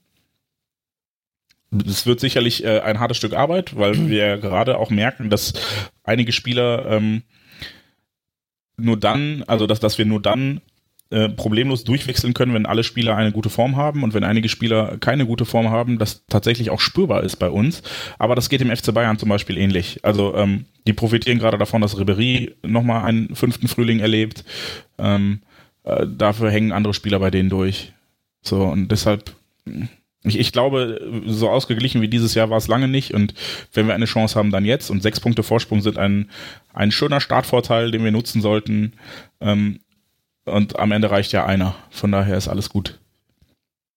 Es 1.86 2.06
wird 2.06 2.20
sicherlich 2.20 2.64
äh, 2.64 2.80
ein 2.80 3.00
hartes 3.00 3.16
Stück 3.16 3.32
Arbeit, 3.32 3.76
weil 3.76 4.08
wir 4.08 4.36
gerade 4.38 4.78
auch 4.78 4.90
merken, 4.90 5.30
dass 5.30 5.54
einige 6.04 6.30
Spieler 6.32 6.86
ähm, 6.86 7.22
nur 8.76 8.98
dann, 8.98 9.42
also 9.46 9.66
dass, 9.66 9.80
dass 9.80 9.98
wir 9.98 10.04
nur 10.04 10.20
dann 10.20 10.60
äh, 11.12 11.28
problemlos 11.28 11.84
durchwechseln 11.84 12.34
können, 12.34 12.54
wenn 12.54 12.66
alle 12.66 12.84
Spieler 12.84 13.16
eine 13.16 13.32
gute 13.32 13.50
Form 13.50 13.76
haben 13.76 14.02
und 14.02 14.14
wenn 14.14 14.24
einige 14.24 14.48
Spieler 14.48 14.96
keine 14.98 15.26
gute 15.26 15.44
Form 15.44 15.70
haben, 15.70 15.98
das 15.98 16.24
tatsächlich 16.26 16.70
auch 16.70 16.80
spürbar 16.80 17.22
ist 17.22 17.36
bei 17.36 17.50
uns. 17.50 17.82
Aber 18.18 18.34
das 18.34 18.48
geht 18.48 18.62
im 18.62 18.74
FC 18.74 18.94
Bayern 18.94 19.18
zum 19.18 19.28
Beispiel 19.28 19.58
ähnlich. 19.58 20.00
Also 20.02 20.34
ähm, 20.34 20.64
die 20.86 20.94
profitieren 20.94 21.38
gerade 21.38 21.58
davon, 21.58 21.82
dass 21.82 21.98
Ribery 21.98 22.54
nochmal 22.62 23.04
einen 23.04 23.34
fünften 23.34 23.68
Frühling 23.68 24.00
erlebt. 24.00 24.44
Ähm, 24.98 25.42
äh, 25.84 26.06
dafür 26.08 26.50
hängen 26.50 26.72
andere 26.72 26.94
Spieler 26.94 27.18
bei 27.18 27.30
denen 27.30 27.50
durch. 27.50 27.92
So, 28.40 28.62
und 28.64 28.88
deshalb 28.88 29.34
ich, 30.24 30.38
ich 30.38 30.52
glaube, 30.52 31.00
so 31.26 31.50
ausgeglichen 31.50 32.00
wie 32.00 32.08
dieses 32.08 32.34
Jahr 32.34 32.48
war 32.48 32.58
es 32.58 32.68
lange 32.68 32.88
nicht. 32.88 33.12
Und 33.12 33.34
wenn 33.72 33.86
wir 33.86 33.94
eine 33.94 34.04
Chance 34.04 34.38
haben, 34.38 34.50
dann 34.50 34.64
jetzt. 34.64 34.90
Und 34.90 35.02
sechs 35.02 35.20
Punkte 35.20 35.42
Vorsprung 35.42 35.80
sind 35.80 35.98
ein, 35.98 36.30
ein 36.72 36.92
schöner 36.92 37.20
Startvorteil, 37.20 37.90
den 37.90 38.04
wir 38.04 38.12
nutzen 38.12 38.40
sollten. 38.40 38.92
Ähm, 39.40 39.80
und 40.44 40.78
am 40.78 40.92
Ende 40.92 41.10
reicht 41.10 41.32
ja 41.32 41.46
einer. 41.46 41.74
Von 41.90 42.12
daher 42.12 42.36
ist 42.36 42.48
alles 42.48 42.68
gut. 42.68 42.98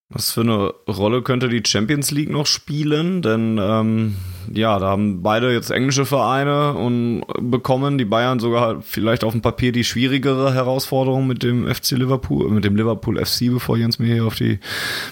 Was 0.10 0.32
für 0.32 0.42
eine 0.42 0.72
Rolle 0.88 1.24
könnte 1.24 1.50
die 1.50 1.64
Champions 1.66 2.12
League 2.12 2.30
noch 2.30 2.46
spielen? 2.46 3.24
Denn 3.24 3.60
ähm, 3.60 4.16
ja, 4.54 4.78
da 4.78 4.90
haben 4.90 5.24
beide 5.24 5.52
jetzt 5.52 5.72
englische 5.72 6.06
Vereine 6.06 6.74
und 6.74 7.24
bekommen 7.40 7.98
die 7.98 8.06
Bayern 8.06 8.40
sogar 8.40 8.84
vielleicht 8.84 9.24
auf 9.24 9.32
dem 9.32 9.42
Papier 9.42 9.72
die 9.72 9.84
schwierigere 9.84 10.54
Herausforderung 10.54 11.26
mit 11.26 11.42
dem 11.42 11.68
FC 11.68 11.92
Liverpool, 11.92 12.52
mit 12.52 12.64
dem 12.64 12.76
Liverpool 12.76 13.18
FC, 13.18 13.52
bevor 13.52 13.78
Jens 13.78 13.98
mir 13.98 14.14
hier 14.14 14.26
auf 14.26 14.36
die 14.36 14.60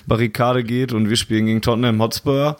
Barrikade 0.05 0.63
geht 0.63 0.93
und 0.93 1.09
wir 1.09 1.17
spielen 1.17 1.47
gegen 1.47 1.63
Tottenham 1.63 1.99
Hotspur. 1.99 2.57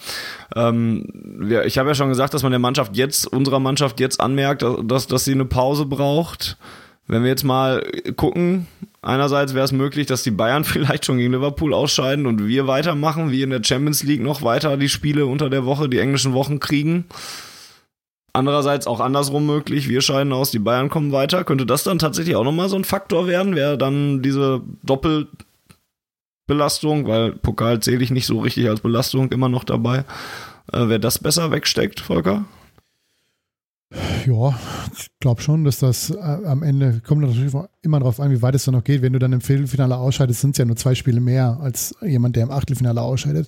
Ähm, 0.56 1.06
wir, 1.14 1.66
ich 1.66 1.78
habe 1.78 1.90
ja 1.90 1.96
schon 1.96 2.10
gesagt, 2.10 2.34
dass 2.34 2.42
man 2.42 2.52
der 2.52 2.60
Mannschaft 2.60 2.98
jetzt, 2.98 3.28
unserer 3.28 3.60
Mannschaft 3.60 4.00
jetzt 4.00 4.20
anmerkt, 4.20 4.66
dass, 4.86 5.06
dass 5.06 5.24
sie 5.26 5.34
eine 5.34 5.46
Pause 5.46 5.86
braucht. 5.86 6.58
Wenn 7.08 7.24
wir 7.24 7.30
jetzt 7.30 7.44
mal 7.44 7.84
gucken, 8.16 8.68
einerseits 9.02 9.54
wäre 9.54 9.66
es 9.66 9.72
möglich, 9.72 10.08
dass 10.08 10.24
die 10.24 10.32
Bayern 10.32 10.64
vielleicht 10.66 11.06
schon 11.06 11.18
gegen 11.18 11.34
Liverpool 11.34 11.74
ausscheiden 11.74 12.26
und 12.26 12.48
wir 12.48 12.68
weitermachen, 12.68 13.32
wie 13.32 13.42
in 13.42 13.50
der 13.50 13.64
Champions 13.64 14.04
League 14.04 14.22
noch 14.22 14.42
weiter 14.42 14.78
die 14.78 14.90
Spiele 14.90 15.26
unter 15.26 15.50
der 15.50 15.66
Woche, 15.66 15.90
die 15.90 16.00
englischen 16.00 16.34
Wochen 16.34 16.60
kriegen. 16.60 17.06
Andererseits 18.36 18.88
auch 18.88 19.00
andersrum 19.00 19.46
möglich, 19.46 19.90
wir 19.90 20.02
scheiden 20.02 20.34
aus, 20.34 20.50
die 20.50 20.58
Bayern 20.58 20.90
kommen 20.90 21.12
weiter. 21.12 21.44
Könnte 21.44 21.68
das 21.68 21.84
dann 21.84 22.00
tatsächlich 22.00 22.36
auch 22.36 22.44
nochmal 22.44 22.68
so 22.68 22.76
ein 22.76 22.84
Faktor 22.84 23.28
werden? 23.28 23.56
Wäre 23.56 23.78
dann 23.78 24.24
diese 24.24 24.64
Doppelbelastung, 24.82 27.08
weil 27.08 27.34
Pokal 27.34 27.80
zähle 27.82 28.04
ich 28.04 28.10
nicht 28.10 28.26
so 28.26 28.40
richtig 28.40 28.68
als 28.70 28.82
Belastung 28.82 29.32
immer 29.32 29.50
noch 29.50 29.64
dabei. 29.64 30.06
Äh, 30.72 30.88
Wäre 30.88 31.00
das 31.00 31.20
besser 31.20 31.52
wegsteckt, 31.52 32.00
Volker? 32.00 32.46
Ja, 34.26 34.58
ich 34.98 35.08
glaube 35.20 35.42
schon, 35.42 35.64
dass 35.64 35.80
das 35.80 36.10
äh, 36.10 36.18
am 36.20 36.64
Ende 36.64 37.02
kommt 37.06 37.22
natürlich 37.22 37.54
immer 37.82 38.00
darauf 38.00 38.20
an, 38.20 38.32
wie 38.32 38.42
weit 38.42 38.56
es 38.56 38.66
dann 38.66 38.76
noch 38.76 38.84
geht. 38.84 39.02
Wenn 39.02 39.14
du 39.14 39.20
dann 39.20 39.34
im 39.34 39.42
Viertelfinale 39.42 39.98
ausscheidest, 39.98 40.42
sind 40.42 40.52
es 40.52 40.58
ja 40.58 40.66
nur 40.66 40.76
zwei 40.76 40.96
Spiele 40.96 41.20
mehr 41.20 41.60
als 41.62 41.96
jemand, 42.02 42.36
der 42.36 42.44
im 42.44 42.52
Achtelfinale 42.52 43.02
ausscheidet. 43.02 43.48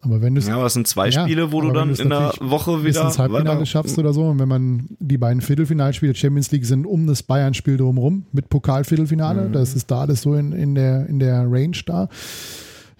Aber 0.00 0.22
wenn 0.22 0.34
du 0.34 0.40
Ja, 0.40 0.56
aber 0.56 0.66
es 0.66 0.74
sind 0.74 0.86
zwei 0.86 1.10
Spiele, 1.10 1.42
ja, 1.42 1.52
wo 1.52 1.60
du 1.60 1.72
dann 1.72 1.94
in 1.94 2.10
der 2.10 2.32
Woche 2.40 2.84
wieder 2.84 3.06
ins 3.06 3.18
Halbfinale 3.18 3.48
weiter. 3.48 3.66
schaffst 3.66 3.98
oder 3.98 4.12
so. 4.12 4.24
Und 4.24 4.38
wenn 4.38 4.48
man 4.48 4.88
die 4.98 5.18
beiden 5.18 5.40
Viertelfinalspiele 5.40 6.14
Champions 6.14 6.50
League 6.52 6.64
sind 6.64 6.86
um 6.86 7.06
das 7.06 7.22
Bayern-Spiel 7.22 7.76
drumherum 7.76 8.26
mit 8.32 8.48
Pokalviertelfinale, 8.48 9.48
mhm. 9.48 9.52
das 9.52 9.74
ist 9.74 9.90
da 9.90 10.02
alles 10.02 10.22
so 10.22 10.34
in, 10.34 10.52
in, 10.52 10.74
der, 10.74 11.06
in 11.06 11.18
der 11.18 11.50
Range 11.50 11.76
da. 11.86 12.08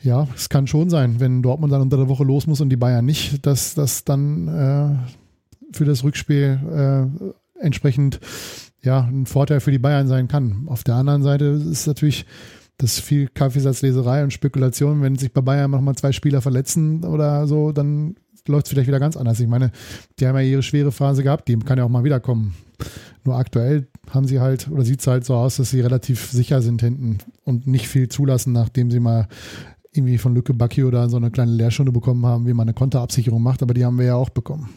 Ja, 0.02 0.26
es 0.34 0.48
kann 0.48 0.66
schon 0.66 0.90
sein, 0.90 1.20
wenn 1.20 1.42
Dortmund 1.42 1.72
dann 1.72 1.82
unter 1.82 1.96
der 1.96 2.08
Woche 2.08 2.24
los 2.24 2.46
muss 2.46 2.60
und 2.60 2.70
die 2.70 2.76
Bayern 2.76 3.04
nicht, 3.04 3.44
dass 3.46 3.74
das 3.74 4.04
dann 4.04 4.48
äh, 4.48 5.12
für 5.76 5.84
das 5.84 6.04
Rückspiel 6.04 6.58
äh, 7.60 7.62
entsprechend 7.62 8.20
ja, 8.82 9.00
ein 9.00 9.26
Vorteil 9.26 9.60
für 9.60 9.72
die 9.72 9.78
Bayern 9.78 10.08
sein 10.08 10.28
kann. 10.28 10.66
Auf 10.66 10.84
der 10.84 10.94
anderen 10.94 11.22
Seite 11.22 11.44
ist 11.44 11.86
natürlich 11.86 12.26
das 12.78 13.00
viel 13.00 13.28
Kaffeesatzleserei 13.28 14.22
und 14.22 14.32
Spekulation. 14.32 15.02
Wenn 15.02 15.16
sich 15.16 15.32
bei 15.32 15.40
Bayern 15.40 15.70
nochmal 15.70 15.94
zwei 15.94 16.12
Spieler 16.12 16.40
verletzen 16.40 17.04
oder 17.04 17.46
so, 17.46 17.72
dann 17.72 18.16
läuft 18.46 18.66
es 18.66 18.72
vielleicht 18.72 18.88
wieder 18.88 19.00
ganz 19.00 19.16
anders. 19.16 19.40
Ich 19.40 19.48
meine, 19.48 19.72
die 20.18 20.26
haben 20.26 20.36
ja 20.36 20.42
ihre 20.42 20.62
schwere 20.62 20.92
Phase 20.92 21.22
gehabt, 21.22 21.48
die 21.48 21.58
kann 21.58 21.78
ja 21.78 21.84
auch 21.84 21.88
mal 21.88 22.04
wiederkommen. 22.04 22.54
Nur 23.24 23.36
aktuell 23.36 23.88
haben 24.10 24.26
sie 24.26 24.40
halt, 24.40 24.68
oder 24.70 24.84
sieht 24.84 25.00
es 25.00 25.06
halt 25.06 25.24
so 25.24 25.34
aus, 25.34 25.56
dass 25.56 25.70
sie 25.70 25.80
relativ 25.80 26.30
sicher 26.30 26.62
sind 26.62 26.80
hinten 26.80 27.18
und 27.44 27.66
nicht 27.66 27.88
viel 27.88 28.08
zulassen, 28.08 28.52
nachdem 28.52 28.90
sie 28.90 29.00
mal 29.00 29.26
irgendwie 29.92 30.18
von 30.18 30.34
Lücke 30.34 30.54
Bucky 30.54 30.84
oder 30.84 31.08
so 31.08 31.16
eine 31.16 31.30
kleine 31.30 31.52
Lehrstunde 31.52 31.90
bekommen 31.90 32.24
haben, 32.26 32.46
wie 32.46 32.52
man 32.52 32.68
eine 32.68 32.74
Konterabsicherung 32.74 33.42
macht, 33.42 33.62
aber 33.62 33.74
die 33.74 33.84
haben 33.84 33.98
wir 33.98 34.06
ja 34.06 34.14
auch 34.14 34.28
bekommen. 34.28 34.68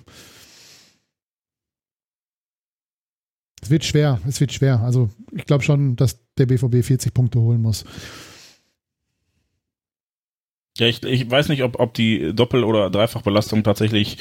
Es 3.61 3.69
wird 3.69 3.83
schwer, 3.83 4.19
es 4.27 4.39
wird 4.39 4.53
schwer. 4.53 4.79
Also 4.81 5.09
ich 5.31 5.45
glaube 5.45 5.63
schon, 5.63 5.95
dass 5.95 6.19
der 6.37 6.45
BVB 6.45 6.83
40 6.83 7.13
Punkte 7.13 7.39
holen 7.39 7.61
muss. 7.61 7.85
Ja, 10.77 10.87
ich, 10.87 11.03
ich 11.03 11.29
weiß 11.29 11.49
nicht, 11.49 11.63
ob, 11.63 11.79
ob 11.79 11.93
die 11.93 12.33
Doppel- 12.33 12.63
oder 12.63 12.89
Dreifachbelastung 12.89 13.63
tatsächlich 13.63 14.17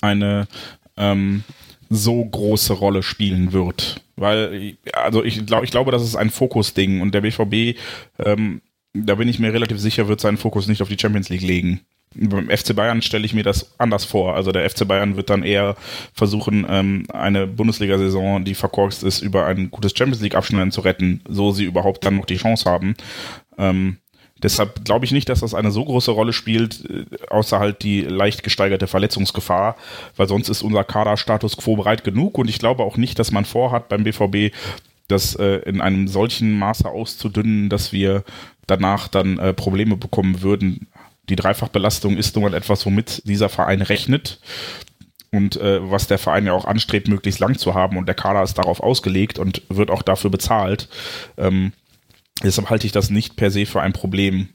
eine 0.00 0.48
ähm, 0.96 1.44
so 1.88 2.24
große 2.24 2.72
Rolle 2.72 3.02
spielen 3.02 3.52
wird. 3.52 4.02
Weil, 4.16 4.76
also 4.92 5.22
ich 5.22 5.46
glaube, 5.46 5.64
ich 5.64 5.70
glaube, 5.70 5.92
das 5.92 6.02
ist 6.02 6.16
ein 6.16 6.30
Fokusding 6.30 7.00
und 7.00 7.14
der 7.14 7.20
BVB, 7.20 7.78
ähm, 8.18 8.60
da 8.92 9.14
bin 9.14 9.28
ich 9.28 9.38
mir 9.38 9.52
relativ 9.52 9.78
sicher, 9.78 10.08
wird 10.08 10.20
seinen 10.20 10.36
Fokus 10.36 10.66
nicht 10.66 10.82
auf 10.82 10.88
die 10.88 10.98
Champions 10.98 11.28
League 11.28 11.42
legen 11.42 11.80
beim 12.14 12.48
FC 12.48 12.74
Bayern 12.74 13.02
stelle 13.02 13.24
ich 13.24 13.34
mir 13.34 13.42
das 13.42 13.72
anders 13.78 14.04
vor. 14.04 14.34
Also 14.34 14.52
der 14.52 14.68
FC 14.68 14.86
Bayern 14.86 15.16
wird 15.16 15.30
dann 15.30 15.42
eher 15.42 15.76
versuchen, 16.12 16.66
ähm, 16.68 17.06
eine 17.12 17.46
Bundesliga-Saison, 17.46 18.44
die 18.44 18.54
verkorkst 18.54 19.02
ist, 19.02 19.22
über 19.22 19.46
ein 19.46 19.70
gutes 19.70 19.92
Champions 19.96 20.22
League-Abschneiden 20.22 20.72
zu 20.72 20.80
retten, 20.82 21.20
so 21.28 21.52
sie 21.52 21.64
überhaupt 21.64 22.04
dann 22.04 22.16
noch 22.16 22.26
die 22.26 22.36
Chance 22.36 22.70
haben. 22.70 22.94
Ähm, 23.58 23.98
deshalb 24.42 24.84
glaube 24.84 25.04
ich 25.04 25.12
nicht, 25.12 25.28
dass 25.28 25.40
das 25.40 25.54
eine 25.54 25.70
so 25.70 25.84
große 25.84 26.10
Rolle 26.10 26.32
spielt, 26.32 26.88
äh, 26.88 27.04
außer 27.28 27.58
halt 27.58 27.82
die 27.82 28.02
leicht 28.02 28.42
gesteigerte 28.42 28.86
Verletzungsgefahr, 28.86 29.76
weil 30.16 30.28
sonst 30.28 30.48
ist 30.48 30.62
unser 30.62 30.84
Kader-Status 30.84 31.56
quo 31.56 31.76
bereit 31.76 32.04
genug 32.04 32.38
und 32.38 32.48
ich 32.48 32.58
glaube 32.58 32.82
auch 32.84 32.96
nicht, 32.96 33.18
dass 33.18 33.32
man 33.32 33.44
vorhat 33.44 33.88
beim 33.88 34.04
BVB, 34.04 34.54
das 35.08 35.34
äh, 35.34 35.56
in 35.66 35.80
einem 35.80 36.08
solchen 36.08 36.58
Maße 36.58 36.88
auszudünnen, 36.88 37.68
dass 37.68 37.92
wir 37.92 38.24
danach 38.66 39.08
dann 39.08 39.38
äh, 39.38 39.52
Probleme 39.52 39.96
bekommen 39.96 40.42
würden, 40.42 40.86
die 41.28 41.36
Dreifachbelastung 41.36 42.16
ist 42.16 42.34
nun 42.34 42.44
mal 42.44 42.54
etwas, 42.54 42.84
womit 42.86 43.22
dieser 43.26 43.48
Verein 43.48 43.82
rechnet 43.82 44.40
und 45.30 45.56
äh, 45.56 45.90
was 45.90 46.06
der 46.06 46.18
Verein 46.18 46.46
ja 46.46 46.52
auch 46.52 46.64
anstrebt, 46.64 47.08
möglichst 47.08 47.40
lang 47.40 47.58
zu 47.58 47.74
haben 47.74 47.96
und 47.96 48.06
der 48.06 48.14
Kader 48.14 48.42
ist 48.42 48.58
darauf 48.58 48.80
ausgelegt 48.80 49.38
und 49.38 49.62
wird 49.68 49.90
auch 49.90 50.02
dafür 50.02 50.30
bezahlt. 50.30 50.88
Ähm, 51.36 51.72
deshalb 52.42 52.70
halte 52.70 52.86
ich 52.86 52.92
das 52.92 53.10
nicht 53.10 53.36
per 53.36 53.50
se 53.50 53.66
für 53.66 53.80
ein 53.80 53.92
Problem. 53.92 54.50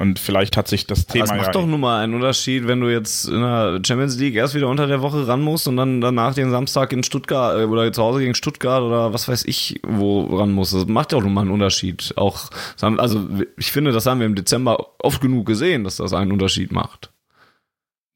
Und 0.00 0.18
vielleicht 0.18 0.56
hat 0.56 0.66
sich 0.66 0.86
das 0.86 1.04
Thema. 1.04 1.26
Das 1.26 1.36
macht 1.36 1.46
ja 1.48 1.52
doch 1.52 1.66
nun 1.66 1.78
mal 1.78 2.02
einen 2.02 2.14
Unterschied, 2.14 2.66
wenn 2.66 2.80
du 2.80 2.88
jetzt 2.88 3.28
in 3.28 3.42
der 3.42 3.82
Champions 3.86 4.18
League 4.18 4.34
erst 4.34 4.54
wieder 4.54 4.68
unter 4.68 4.86
der 4.86 5.02
Woche 5.02 5.28
ran 5.28 5.42
musst 5.42 5.68
und 5.68 5.76
dann 5.76 6.00
danach 6.00 6.32
den 6.32 6.50
Samstag 6.50 6.94
in 6.94 7.02
Stuttgart 7.02 7.60
äh, 7.60 7.64
oder 7.64 7.92
zu 7.92 8.02
Hause 8.02 8.20
gegen 8.20 8.34
Stuttgart 8.34 8.80
oder 8.80 9.12
was 9.12 9.28
weiß 9.28 9.44
ich, 9.44 9.78
wo 9.86 10.22
ran 10.34 10.52
musst. 10.52 10.72
Das 10.72 10.86
macht 10.86 11.12
doch 11.12 11.20
nun 11.20 11.34
mal 11.34 11.42
einen 11.42 11.50
Unterschied. 11.50 12.14
Auch, 12.16 12.48
also 12.80 13.28
ich 13.58 13.72
finde, 13.72 13.92
das 13.92 14.06
haben 14.06 14.20
wir 14.20 14.26
im 14.26 14.34
Dezember 14.34 14.86
oft 15.00 15.20
genug 15.20 15.44
gesehen, 15.44 15.84
dass 15.84 15.96
das 15.96 16.14
einen 16.14 16.32
Unterschied 16.32 16.72
macht. 16.72 17.12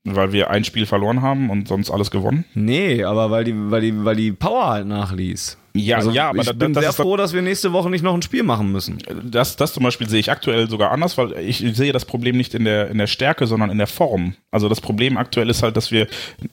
Weil 0.04 0.32
wir 0.32 0.48
ein 0.48 0.64
Spiel 0.64 0.86
verloren 0.86 1.20
haben 1.20 1.50
und 1.50 1.68
sonst 1.68 1.90
alles 1.90 2.10
gewonnen? 2.10 2.46
Nee, 2.54 3.04
aber 3.04 3.30
weil 3.30 3.44
die, 3.44 3.54
weil 3.54 3.82
die, 3.82 4.04
weil 4.06 4.16
die 4.16 4.32
Power 4.32 4.68
halt 4.68 4.86
nachließ. 4.86 5.58
Ja, 5.76 5.96
also 5.96 6.12
ja, 6.12 6.28
aber 6.28 6.38
ich 6.38 6.46
da, 6.46 6.52
bin 6.52 6.72
sehr 6.72 6.92
froh, 6.92 7.16
dass 7.16 7.32
wir 7.32 7.42
nächste 7.42 7.72
Woche 7.72 7.90
nicht 7.90 8.02
noch 8.02 8.14
ein 8.14 8.22
Spiel 8.22 8.44
machen 8.44 8.70
müssen. 8.70 8.98
Das, 9.24 9.56
das 9.56 9.72
zum 9.72 9.82
Beispiel 9.82 10.08
sehe 10.08 10.20
ich 10.20 10.30
aktuell 10.30 10.70
sogar 10.70 10.92
anders, 10.92 11.18
weil 11.18 11.32
ich 11.38 11.58
sehe 11.58 11.92
das 11.92 12.04
Problem 12.04 12.36
nicht 12.36 12.54
in 12.54 12.64
der, 12.64 12.90
in 12.90 12.98
der 12.98 13.08
Stärke, 13.08 13.48
sondern 13.48 13.70
in 13.70 13.78
der 13.78 13.88
Form. 13.88 14.36
Also 14.52 14.68
das 14.68 14.80
Problem 14.80 15.16
aktuell 15.16 15.50
ist 15.50 15.64
halt, 15.64 15.76
dass 15.76 15.90
wir 15.90 16.06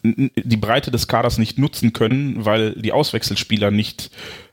die 0.03 0.57
Breite 0.57 0.89
des 0.89 1.07
Kaders 1.07 1.37
nicht 1.37 1.59
nutzen 1.59 1.93
können, 1.93 2.45
weil 2.45 2.71
die 2.71 2.93
Auswechselspieler 2.93 3.69
nicht 3.69 4.09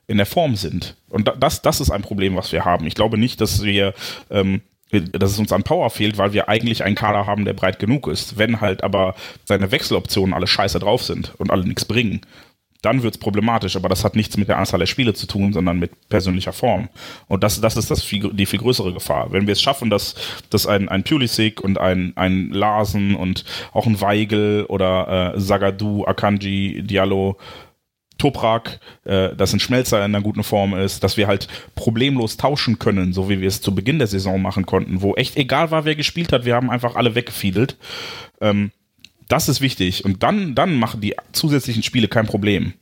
in 0.06 0.18
der 0.18 0.26
Form 0.26 0.54
sind. 0.54 0.96
Und 1.08 1.32
das, 1.38 1.62
das 1.62 1.80
ist 1.80 1.90
ein 1.90 2.02
Problem, 2.02 2.36
was 2.36 2.52
wir 2.52 2.66
haben. 2.66 2.86
Ich 2.86 2.94
glaube 2.94 3.16
nicht, 3.16 3.40
dass 3.40 3.62
wir 3.62 3.94
ähm, 4.28 4.60
dass 4.90 5.32
es 5.32 5.38
uns 5.38 5.52
an 5.52 5.64
Power 5.64 5.90
fehlt, 5.90 6.16
weil 6.16 6.32
wir 6.32 6.48
eigentlich 6.48 6.82
einen 6.82 6.94
Kader 6.94 7.26
haben, 7.26 7.44
der 7.44 7.52
breit 7.52 7.78
genug 7.78 8.08
ist. 8.08 8.38
Wenn 8.38 8.60
halt 8.60 8.82
aber 8.82 9.14
seine 9.44 9.70
Wechseloptionen 9.70 10.34
alle 10.34 10.46
scheiße 10.46 10.78
drauf 10.78 11.02
sind 11.02 11.34
und 11.38 11.50
alle 11.50 11.66
nichts 11.66 11.84
bringen, 11.84 12.22
dann 12.82 13.02
wird's 13.02 13.18
problematisch, 13.18 13.74
aber 13.76 13.88
das 13.88 14.04
hat 14.04 14.14
nichts 14.14 14.36
mit 14.36 14.48
der 14.48 14.58
Anzahl 14.58 14.78
der 14.78 14.86
Spiele 14.86 15.12
zu 15.12 15.26
tun, 15.26 15.52
sondern 15.52 15.78
mit 15.78 16.08
persönlicher 16.08 16.52
Form. 16.52 16.88
Und 17.26 17.42
das, 17.42 17.60
das 17.60 17.76
ist 17.76 17.90
das 17.90 18.04
viel, 18.04 18.32
die 18.32 18.46
viel 18.46 18.60
größere 18.60 18.92
Gefahr. 18.92 19.32
Wenn 19.32 19.46
wir 19.46 19.52
es 19.52 19.62
schaffen, 19.62 19.90
dass, 19.90 20.14
dass 20.50 20.66
ein, 20.66 20.88
ein 20.88 21.02
Pulisic 21.02 21.60
und 21.60 21.78
ein, 21.78 22.12
ein 22.16 22.50
Larsen 22.50 23.16
und 23.16 23.44
auch 23.72 23.86
ein 23.86 24.00
Weigel 24.00 24.64
oder 24.68 25.34
äh, 25.34 25.40
Sagadu, 25.40 26.04
Akanji, 26.04 26.82
Diallo, 26.84 27.36
Toprak, 28.18 28.80
äh, 29.04 29.34
dass 29.34 29.52
ein 29.52 29.60
Schmelzer 29.60 29.98
in 29.98 30.14
einer 30.14 30.22
guten 30.22 30.42
Form 30.42 30.74
ist, 30.74 31.02
dass 31.02 31.16
wir 31.16 31.26
halt 31.26 31.48
problemlos 31.74 32.36
tauschen 32.36 32.78
können, 32.78 33.12
so 33.12 33.28
wie 33.28 33.40
wir 33.40 33.48
es 33.48 33.60
zu 33.60 33.74
Beginn 33.74 33.98
der 33.98 34.08
Saison 34.08 34.42
machen 34.42 34.66
konnten, 34.66 35.02
wo 35.02 35.14
echt 35.14 35.36
egal 35.36 35.70
war, 35.70 35.84
wer 35.84 35.94
gespielt 35.94 36.32
hat, 36.32 36.44
wir 36.44 36.54
haben 36.54 36.70
einfach 36.70 36.96
alle 36.96 37.14
weggefiedelt. 37.14 37.76
Ähm, 38.40 38.72
das 39.28 39.48
ist 39.48 39.60
wichtig. 39.60 40.04
Und 40.04 40.22
dann, 40.22 40.54
dann 40.54 40.76
machen 40.76 41.00
die 41.00 41.14
zusätzlichen 41.32 41.82
Spiele 41.82 42.08
kein 42.08 42.26
Problem. 42.26 42.72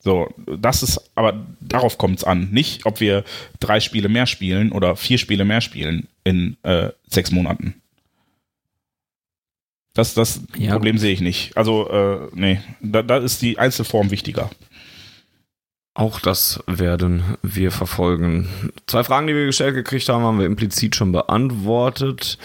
So, 0.00 0.32
das 0.46 0.82
ist, 0.82 1.10
aber 1.14 1.44
darauf 1.60 1.98
kommt 1.98 2.18
es 2.18 2.24
an. 2.24 2.50
Nicht, 2.50 2.86
ob 2.86 3.00
wir 3.00 3.24
drei 3.60 3.80
Spiele 3.80 4.08
mehr 4.08 4.26
spielen 4.26 4.72
oder 4.72 4.96
vier 4.96 5.18
Spiele 5.18 5.44
mehr 5.44 5.60
spielen 5.60 6.08
in 6.24 6.56
äh, 6.62 6.90
sechs 7.06 7.30
Monaten. 7.30 7.74
Das, 9.94 10.14
das 10.14 10.40
ja, 10.56 10.72
Problem 10.72 10.98
sehe 10.98 11.12
ich 11.12 11.20
nicht. 11.20 11.56
Also, 11.56 11.90
äh, 11.90 12.28
nee, 12.32 12.60
da, 12.80 13.02
da 13.02 13.18
ist 13.18 13.42
die 13.42 13.58
Einzelform 13.58 14.12
wichtiger. 14.12 14.50
Auch 15.94 16.20
das 16.20 16.62
werden 16.68 17.24
wir 17.42 17.72
verfolgen. 17.72 18.48
Zwei 18.86 19.02
Fragen, 19.02 19.26
die 19.26 19.34
wir 19.34 19.46
gestellt 19.46 19.74
gekriegt 19.74 20.08
haben, 20.08 20.22
haben 20.22 20.38
wir 20.38 20.46
implizit 20.46 20.94
schon 20.94 21.10
beantwortet. 21.10 22.38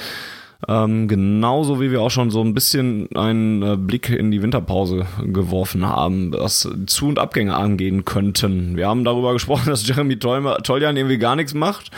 Ähm, 0.67 1.07
genauso 1.07 1.81
wie 1.81 1.91
wir 1.91 2.01
auch 2.01 2.11
schon 2.11 2.29
so 2.29 2.41
ein 2.41 2.53
bisschen 2.53 3.09
einen 3.15 3.61
äh, 3.63 3.75
Blick 3.75 4.09
in 4.09 4.31
die 4.31 4.41
Winterpause 4.41 5.05
geworfen 5.23 5.85
haben, 5.85 6.33
was 6.33 6.69
Zu- 6.85 7.07
und 7.07 7.19
Abgänge 7.19 7.55
angehen 7.55 8.05
könnten. 8.05 8.77
Wir 8.77 8.87
haben 8.87 9.03
darüber 9.03 9.33
gesprochen, 9.33 9.65
dass 9.67 9.87
Jeremy 9.87 10.19
Toljan 10.19 10.95
irgendwie 10.95 11.17
gar 11.17 11.35
nichts 11.35 11.53
macht. 11.53 11.91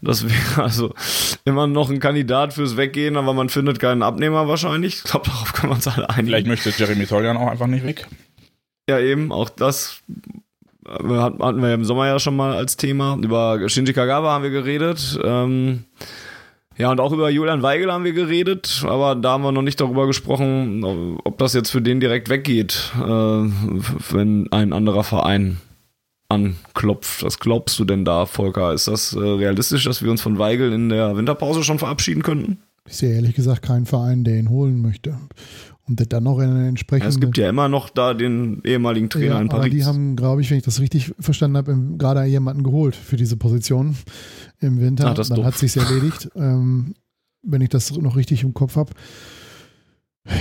Das 0.00 0.24
wäre 0.28 0.62
also 0.62 0.94
immer 1.44 1.66
noch 1.66 1.90
ein 1.90 2.00
Kandidat 2.00 2.52
fürs 2.52 2.76
Weggehen, 2.76 3.16
aber 3.16 3.32
man 3.32 3.48
findet 3.48 3.80
keinen 3.80 4.02
Abnehmer 4.02 4.46
wahrscheinlich. 4.48 4.96
Ich 4.96 5.04
glaube, 5.04 5.26
darauf 5.26 5.52
können 5.52 5.72
wir 5.72 5.76
uns 5.76 5.88
alle 5.88 6.08
einigen. 6.08 6.26
Vielleicht 6.26 6.46
möchte 6.46 6.70
Jeremy 6.70 7.06
Toljan 7.06 7.36
auch 7.36 7.48
einfach 7.48 7.66
nicht 7.66 7.84
weg. 7.84 8.06
Ja, 8.88 9.00
eben, 9.00 9.32
auch 9.32 9.48
das 9.48 10.02
äh, 10.86 10.90
hatten 10.90 11.62
wir 11.62 11.74
im 11.74 11.84
Sommer 11.84 12.06
ja 12.06 12.18
schon 12.18 12.36
mal 12.36 12.54
als 12.54 12.76
Thema. 12.76 13.18
Über 13.20 13.68
Shinji 13.68 13.92
Kagawa 13.92 14.32
haben 14.32 14.44
wir 14.44 14.50
geredet. 14.50 15.18
Ähm, 15.24 15.84
ja, 16.76 16.90
und 16.90 17.00
auch 17.00 17.12
über 17.12 17.30
Julian 17.30 17.62
Weigel 17.62 17.92
haben 17.92 18.04
wir 18.04 18.12
geredet, 18.12 18.84
aber 18.86 19.14
da 19.14 19.32
haben 19.32 19.42
wir 19.42 19.52
noch 19.52 19.62
nicht 19.62 19.80
darüber 19.80 20.06
gesprochen, 20.06 20.84
ob 21.24 21.38
das 21.38 21.54
jetzt 21.54 21.70
für 21.70 21.82
den 21.82 22.00
direkt 22.00 22.28
weggeht, 22.28 22.92
äh, 22.96 23.00
wenn 23.00 24.50
ein 24.52 24.72
anderer 24.72 25.04
Verein 25.04 25.58
anklopft. 26.28 27.22
Was 27.22 27.38
glaubst 27.38 27.78
du 27.78 27.84
denn 27.84 28.04
da, 28.04 28.26
Volker? 28.26 28.72
Ist 28.72 28.88
das 28.88 29.12
äh, 29.14 29.18
realistisch, 29.18 29.84
dass 29.84 30.02
wir 30.02 30.10
uns 30.10 30.22
von 30.22 30.38
Weigel 30.38 30.72
in 30.72 30.88
der 30.88 31.16
Winterpause 31.16 31.62
schon 31.62 31.78
verabschieden 31.78 32.22
könnten? 32.22 32.58
Ich 32.86 32.96
sehe 32.96 33.14
ehrlich 33.14 33.34
gesagt 33.34 33.62
keinen 33.62 33.86
Verein, 33.86 34.24
der 34.24 34.36
ihn 34.36 34.50
holen 34.50 34.82
möchte 34.82 35.16
und 35.86 36.00
das 36.00 36.08
dann 36.08 36.24
noch 36.24 36.38
in 36.38 36.50
eine 36.50 36.68
entsprechende. 36.68 37.06
Ja, 37.06 37.10
es 37.10 37.20
gibt 37.20 37.36
ja 37.36 37.48
immer 37.48 37.68
noch 37.68 37.90
da 37.90 38.14
den 38.14 38.62
ehemaligen 38.64 39.10
Trainer 39.10 39.34
ja, 39.34 39.40
in 39.40 39.48
Paris. 39.48 39.72
Die 39.72 39.84
haben, 39.84 40.16
glaube 40.16 40.40
ich, 40.40 40.50
wenn 40.50 40.58
ich 40.58 40.64
das 40.64 40.80
richtig 40.80 41.14
verstanden 41.18 41.56
habe, 41.56 41.76
gerade 41.98 42.24
jemanden 42.24 42.62
geholt 42.62 42.96
für 42.96 43.16
diese 43.16 43.36
Position 43.36 43.96
im 44.64 44.80
Winter. 44.80 45.14
Ach, 45.16 45.28
dann 45.28 45.44
hat 45.44 45.56
sich's 45.56 45.76
erledigt, 45.76 46.30
ähm, 46.36 46.94
wenn 47.42 47.60
ich 47.60 47.68
das 47.68 47.92
noch 47.96 48.16
richtig 48.16 48.42
im 48.42 48.54
Kopf 48.54 48.76
habe. 48.76 48.92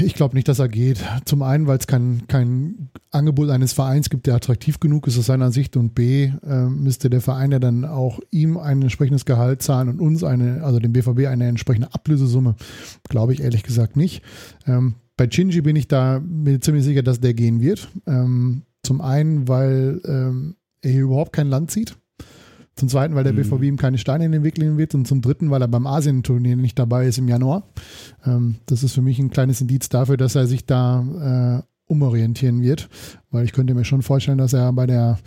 Ich 0.01 0.13
glaube 0.13 0.35
nicht, 0.35 0.47
dass 0.47 0.59
er 0.59 0.69
geht. 0.69 1.03
Zum 1.25 1.41
einen, 1.41 1.67
weil 1.67 1.77
es 1.77 1.87
kein, 1.87 2.23
kein 2.27 2.89
Angebot 3.11 3.49
eines 3.49 3.73
Vereins 3.73 4.09
gibt, 4.09 4.27
der 4.27 4.35
attraktiv 4.35 4.79
genug 4.79 5.07
ist 5.07 5.19
aus 5.19 5.25
seiner 5.25 5.51
Sicht. 5.51 5.75
Und 5.75 5.93
B, 5.93 6.31
äh, 6.41 6.65
müsste 6.67 7.09
der 7.09 7.19
Verein 7.19 7.51
ja 7.51 7.59
dann 7.59 7.83
auch 7.83 8.21
ihm 8.31 8.57
ein 8.57 8.81
entsprechendes 8.81 9.25
Gehalt 9.25 9.61
zahlen 9.61 9.89
und 9.89 9.99
uns 9.99 10.23
eine, 10.23 10.63
also 10.63 10.79
dem 10.79 10.93
BVB 10.93 11.27
eine 11.27 11.47
entsprechende 11.47 11.93
Ablösesumme. 11.93 12.55
Glaube 13.09 13.33
ich 13.33 13.41
ehrlich 13.41 13.63
gesagt 13.63 13.97
nicht. 13.97 14.23
Ähm, 14.65 14.95
bei 15.17 15.29
Shinji 15.29 15.61
bin 15.61 15.75
ich 15.75 15.89
da 15.89 16.21
mir 16.21 16.61
ziemlich 16.61 16.85
sicher, 16.85 17.03
dass 17.03 17.19
der 17.19 17.33
gehen 17.33 17.59
wird. 17.59 17.89
Ähm, 18.07 18.63
zum 18.83 19.01
einen, 19.01 19.49
weil 19.49 20.01
ähm, 20.05 20.55
er 20.81 20.91
hier 20.91 21.03
überhaupt 21.03 21.33
kein 21.33 21.47
Land 21.47 21.71
sieht. 21.71 21.97
Zum 22.75 22.89
zweiten, 22.89 23.13
weil 23.13 23.23
der 23.23 23.33
BVB 23.33 23.59
mhm. 23.59 23.63
ihm 23.63 23.77
keine 23.77 23.99
Steine 23.99 24.25
in 24.25 24.31
den 24.31 24.43
Weg 24.43 24.57
legen 24.57 24.77
wird. 24.77 24.95
Und 24.95 25.07
zum 25.07 25.21
dritten, 25.21 25.51
weil 25.51 25.61
er 25.61 25.67
beim 25.67 25.85
Asien-Turnier 25.85 26.55
nicht 26.55 26.77
dabei 26.79 27.07
ist 27.07 27.19
im 27.19 27.27
Januar. 27.27 27.67
Ähm, 28.25 28.55
das 28.65 28.83
ist 28.83 28.93
für 28.93 29.01
mich 29.01 29.19
ein 29.19 29.29
kleines 29.29 29.61
Indiz 29.61 29.89
dafür, 29.89 30.17
dass 30.17 30.35
er 30.35 30.47
sich 30.47 30.65
da 30.65 31.61
äh, 31.61 31.91
umorientieren 31.91 32.61
wird. 32.61 32.89
Weil 33.29 33.45
ich 33.45 33.53
könnte 33.53 33.75
mir 33.75 33.85
schon 33.85 34.01
vorstellen, 34.01 34.39
dass 34.39 34.53
er 34.53 34.73
bei 34.73 34.87
der 34.87 35.19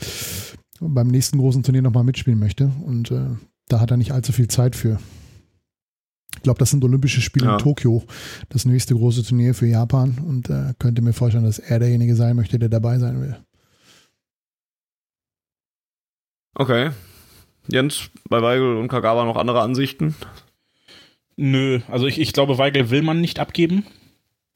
beim 0.81 1.09
nächsten 1.09 1.39
großen 1.39 1.63
Turnier 1.63 1.83
nochmal 1.83 2.05
mitspielen 2.05 2.39
möchte. 2.39 2.71
Und 2.85 3.11
äh, 3.11 3.37
da 3.69 3.81
hat 3.81 3.91
er 3.91 3.97
nicht 3.97 4.13
allzu 4.13 4.33
viel 4.33 4.49
Zeit 4.49 4.77
für. 4.77 4.99
Ich 6.35 6.43
glaube, 6.43 6.59
das 6.59 6.71
sind 6.71 6.85
Olympische 6.85 7.21
Spiele 7.21 7.47
ja. 7.47 7.53
in 7.55 7.59
Tokio, 7.59 8.05
das 8.51 8.67
nächste 8.67 8.95
große 8.95 9.23
Turnier 9.23 9.55
für 9.55 9.67
Japan 9.67 10.19
und 10.27 10.51
äh, 10.51 10.75
könnte 10.79 11.01
mir 11.01 11.13
vorstellen, 11.13 11.45
dass 11.45 11.59
er 11.59 11.79
derjenige 11.79 12.15
sein 12.15 12.37
möchte, 12.37 12.59
der 12.59 12.69
dabei 12.69 12.99
sein 12.99 13.21
will. 13.21 13.37
Okay. 16.55 16.91
Jens, 17.69 18.11
bei 18.29 18.43
Weigel 18.43 18.77
und 18.77 18.89
Kagawa 18.89 19.25
noch 19.25 19.37
andere 19.37 19.61
Ansichten? 19.61 20.15
Nö, 21.37 21.81
also 21.89 22.07
ich, 22.07 22.19
ich 22.19 22.33
glaube, 22.33 22.59
Weigel 22.59 22.91
will 22.91 23.03
man 23.03 23.21
nicht 23.21 23.39
abgeben. 23.39 23.87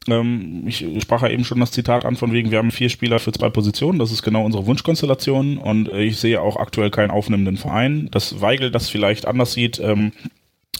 Ähm, 0.09 0.65
ich 0.67 0.85
sprach 1.03 1.23
ja 1.23 1.29
eben 1.29 1.45
schon 1.45 1.61
das 1.61 1.73
Zitat 1.73 2.05
an, 2.05 2.17
von 2.17 2.33
wegen, 2.33 2.51
wir 2.51 2.59
haben 2.59 2.71
vier 2.71 2.89
Spieler 2.89 3.19
für 3.19 3.33
zwei 3.33 3.51
Positionen. 3.51 3.99
Das 3.99 4.13
ist 4.13 4.23
genau 4.23 4.45
unsere 4.45 4.67
Wunschkonstellation. 4.67 5.59
Und 5.59 5.89
ich 5.93 6.19
sehe 6.19 6.41
auch 6.41 6.57
aktuell 6.57 6.91
keinen 6.91 7.11
aufnehmenden 7.11 7.59
Verein. 7.59 8.09
Dass 8.11 8.41
Weigel 8.41 8.71
das 8.71 8.89
vielleicht 8.89 9.27
anders 9.27 9.53
sieht, 9.53 9.79
ähm, 9.79 10.13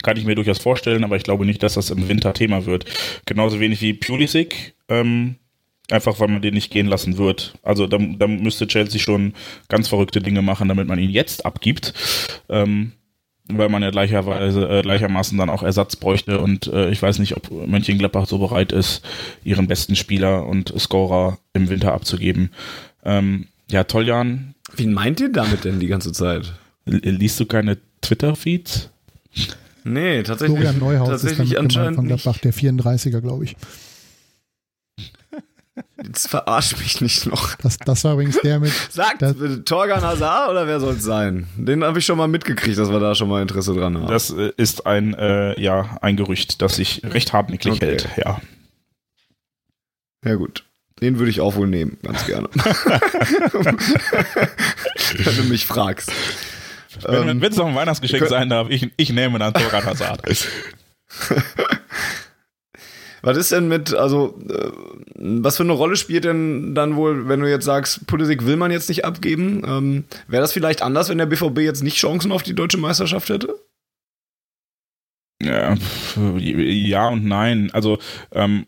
kann 0.03 0.17
ich 0.17 0.25
mir 0.25 0.35
durchaus 0.35 0.59
vorstellen, 0.59 1.05
aber 1.05 1.17
ich 1.17 1.25
glaube 1.25 1.45
nicht, 1.45 1.63
dass 1.63 1.75
das 1.75 1.91
im 1.91 2.09
Winter 2.09 2.33
Thema 2.33 2.65
wird. 2.65 2.87
Genauso 3.27 3.61
wenig 3.61 3.83
wie 3.83 3.93
Pulisic, 3.93 4.75
ähm, 4.89 5.37
einfach 5.91 6.21
weil 6.21 6.29
man 6.29 6.43
den 6.43 6.55
nicht 6.55 6.71
gehen 6.71 6.87
lassen 6.87 7.19
wird. 7.19 7.55
Also 7.63 7.87
da, 7.87 7.99
da 7.99 8.27
müsste 8.27 8.67
Chelsea 8.67 9.01
schon 9.01 9.35
ganz 9.69 9.89
verrückte 9.89 10.21
Dinge 10.21 10.43
machen, 10.43 10.69
damit 10.69 10.89
man 10.89 10.99
ihn 10.99 11.11
jetzt 11.11 11.45
abgibt. 11.45 11.95
Ähm, 12.49 12.93
weil 13.53 13.69
man 13.69 13.83
ja 13.83 13.91
gleicherweise, 13.91 14.69
äh, 14.69 14.83
gleichermaßen 14.83 15.37
dann 15.37 15.51
auch 15.51 15.63
Ersatz 15.63 15.97
bräuchte 15.97 16.41
und 16.41 16.69
äh, 16.69 16.91
ich 16.91 17.03
weiß 17.03 17.19
nicht, 17.19 17.37
ob 17.37 17.51
Mönchengladbach 17.51 18.27
so 18.27 18.39
bereit 18.39 18.71
ist, 18.71 19.03
ihren 19.43 19.67
besten 19.67 19.97
Spieler 19.97 20.47
und 20.47 20.73
Scorer 20.79 21.39
im 21.53 21.69
Winter 21.69 21.93
abzugeben. 21.93 22.51
Ähm, 23.05 23.47
ja, 23.69 23.85
Toljan. 23.85 24.55
Wie 24.77 24.87
meint 24.87 25.21
ihr 25.21 25.33
damit 25.33 25.65
denn 25.65 25.81
die 25.81 25.89
ganze 25.89 26.13
Zeit? 26.13 26.53
Liest 26.85 27.41
du 27.41 27.47
keine 27.47 27.79
Twitter-Feeds? 28.03 28.91
Nee, 29.85 30.23
tatsächlich. 30.23 30.59
Florian 30.59 30.79
Neuhaus 30.79 31.09
tatsächlich 31.09 31.53
ist 31.53 31.59
anscheinend 31.59 31.97
von 31.97 32.07
Gladbach, 32.07 32.39
der 32.39 32.53
34er, 32.53 33.21
glaube 33.21 33.45
ich. 33.45 33.57
Jetzt 36.03 36.29
verarsch 36.29 36.77
mich 36.79 37.01
nicht 37.01 37.27
noch. 37.27 37.55
Das, 37.57 37.79
das 37.79 38.05
war 38.05 38.15
übrigens 38.15 38.39
der 38.43 38.59
mit. 38.61 38.73
Sagt 38.91 39.25
Torgan 39.67 40.03
Hazard 40.03 40.51
oder 40.51 40.67
wer 40.67 40.81
soll 40.81 40.95
es 40.95 41.05
sein? 41.05 41.47
Den 41.57 41.85
habe 41.85 41.99
ich 41.99 42.07
schon 42.07 42.19
mal 42.19 42.29
mitgekriegt, 42.29 42.79
dass 42.79 42.91
wir 42.91 43.01
da 43.01 43.15
schon 43.15 43.29
mal 43.29 43.43
Interesse 43.43 43.75
dran 43.75 43.97
haben. 43.97 44.07
Das 44.07 44.31
äh, 44.31 44.53
ist 44.57 44.87
ein, 44.87 45.15
äh, 45.15 45.61
ja, 45.61 45.99
ein 46.01 46.17
Gerücht, 46.17 46.63
das 46.63 46.77
sich 46.77 47.03
recht 47.05 47.33
hartnäckig 47.33 47.73
okay. 47.73 47.87
hält, 47.87 48.09
ja. 48.17 48.41
Ja, 50.25 50.35
gut. 50.35 50.65
Den 51.01 51.19
würde 51.19 51.31
ich 51.31 51.41
auch 51.41 51.55
wohl 51.55 51.67
nehmen, 51.67 51.97
ganz 52.03 52.27
gerne. 52.27 52.49
Wenn 55.17 55.37
du 55.37 55.45
mich 55.45 55.67
fragst. 55.67 56.13
Wenn 57.07 57.29
ähm, 57.29 57.43
es 57.43 57.57
noch 57.57 57.67
ein 57.67 57.75
Weihnachtsgeschenk 57.75 58.27
sein 58.29 58.51
darf, 58.51 58.69
ich, 58.69 58.91
ich 58.97 59.11
nehme 59.11 59.39
dann 59.39 59.55
Torgan 59.55 59.85
Hazard. 59.85 60.23
was 63.23 63.37
ist 63.37 63.53
denn 63.53 63.69
mit, 63.69 63.95
also, 63.95 64.39
äh, 64.49 64.71
was 65.15 65.57
für 65.57 65.63
eine 65.63 65.73
Rolle 65.73 65.97
spielt 65.97 66.25
denn 66.25 66.75
dann 66.75 66.97
wohl, 66.97 67.29
wenn 67.29 67.41
du 67.41 67.49
jetzt 67.49 67.65
sagst, 67.65 68.07
Politik 68.07 68.47
will 68.47 68.57
man 68.57 68.71
jetzt 68.71 68.89
nicht 68.89 69.05
abgeben? 69.05 69.63
Ähm, 69.67 70.05
Wäre 70.29 70.43
das 70.43 70.53
vielleicht 70.53 70.83
anders, 70.83 71.09
wenn 71.09 71.19
der 71.19 71.27
BVB 71.27 71.59
jetzt 71.61 71.83
nicht 71.83 71.97
Chancen 71.97 72.33
auf 72.33 72.43
die 72.43 72.55
deutsche 72.55 72.79
Meisterschaft 72.79 73.29
hätte? 73.29 73.55
Ja, 75.43 75.75
ja 76.39 77.09
und 77.09 77.25
nein. 77.25 77.71
Also, 77.73 77.99
ähm, 78.33 78.67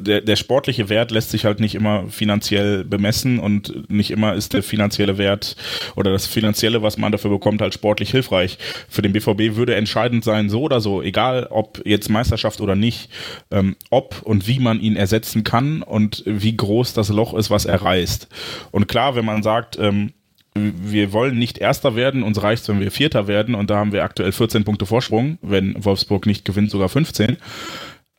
der, 0.00 0.20
der 0.20 0.36
sportliche 0.36 0.88
Wert 0.88 1.10
lässt 1.10 1.30
sich 1.30 1.44
halt 1.44 1.60
nicht 1.60 1.74
immer 1.74 2.08
finanziell 2.08 2.84
bemessen 2.84 3.38
und 3.38 3.90
nicht 3.90 4.10
immer 4.10 4.34
ist 4.34 4.52
der 4.52 4.62
finanzielle 4.62 5.18
Wert 5.18 5.56
oder 5.96 6.12
das 6.12 6.26
finanzielle, 6.26 6.82
was 6.82 6.98
man 6.98 7.12
dafür 7.12 7.30
bekommt, 7.30 7.60
halt 7.60 7.74
sportlich 7.74 8.10
hilfreich. 8.10 8.58
Für 8.88 9.02
den 9.02 9.12
BVB 9.12 9.56
würde 9.56 9.74
entscheidend 9.74 10.24
sein, 10.24 10.48
so 10.48 10.62
oder 10.62 10.80
so, 10.80 11.02
egal 11.02 11.46
ob 11.50 11.82
jetzt 11.84 12.08
Meisterschaft 12.08 12.60
oder 12.60 12.76
nicht, 12.76 13.08
ähm, 13.50 13.76
ob 13.90 14.22
und 14.22 14.46
wie 14.46 14.60
man 14.60 14.80
ihn 14.80 14.96
ersetzen 14.96 15.44
kann 15.44 15.82
und 15.82 16.22
wie 16.26 16.56
groß 16.56 16.94
das 16.94 17.08
Loch 17.08 17.34
ist, 17.34 17.50
was 17.50 17.64
er 17.64 17.82
reißt. 17.82 18.28
Und 18.70 18.88
klar, 18.88 19.16
wenn 19.16 19.24
man 19.24 19.42
sagt, 19.42 19.78
ähm, 19.78 20.12
wir 20.54 21.12
wollen 21.12 21.38
nicht 21.38 21.58
Erster 21.58 21.96
werden, 21.96 22.22
uns 22.22 22.42
reicht 22.42 22.68
wenn 22.68 22.80
wir 22.80 22.90
Vierter 22.90 23.26
werden 23.26 23.54
und 23.54 23.70
da 23.70 23.76
haben 23.76 23.92
wir 23.92 24.04
aktuell 24.04 24.32
14 24.32 24.64
Punkte 24.64 24.86
Vorsprung, 24.86 25.38
wenn 25.40 25.82
Wolfsburg 25.82 26.26
nicht 26.26 26.44
gewinnt, 26.44 26.70
sogar 26.70 26.88
15. 26.88 27.38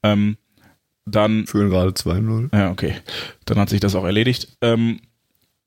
Ähm, 0.04 0.38
dann. 1.06 1.48
Führen 1.48 1.70
gerade 1.70 1.92
2-0. 1.92 2.56
Ja, 2.56 2.72
okay. 2.72 2.96
Dann 3.46 3.60
hat 3.60 3.70
sich 3.70 3.80
das 3.80 3.96
auch 3.96 4.06
erledigt. 4.06 4.58
Ähm, 4.62 5.00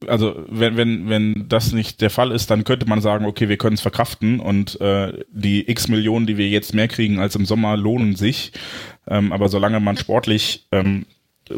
also 0.07 0.45
wenn, 0.49 0.77
wenn, 0.77 1.09
wenn 1.09 1.49
das 1.49 1.73
nicht 1.73 2.01
der 2.01 2.11
Fall 2.11 2.31
ist, 2.31 2.51
dann 2.51 2.65
könnte 2.65 2.87
man 2.87 3.01
sagen, 3.01 3.25
okay, 3.25 3.49
wir 3.49 3.57
können 3.57 3.75
es 3.75 3.81
verkraften 3.81 4.41
und 4.41 4.81
äh, 4.81 5.25
die 5.31 5.69
x 5.71 5.89
Millionen, 5.89 6.27
die 6.27 6.37
wir 6.37 6.49
jetzt 6.49 6.75
mehr 6.75 6.89
kriegen 6.89 7.19
als 7.19 7.35
im 7.35 7.47
Sommer, 7.47 7.77
lohnen 7.77 8.15
sich. 8.15 8.53
Ähm, 9.07 9.33
aber 9.33 9.49
solange 9.49 9.81
man 9.81 9.97
sportlich 9.97 10.67
ähm, 10.73 11.07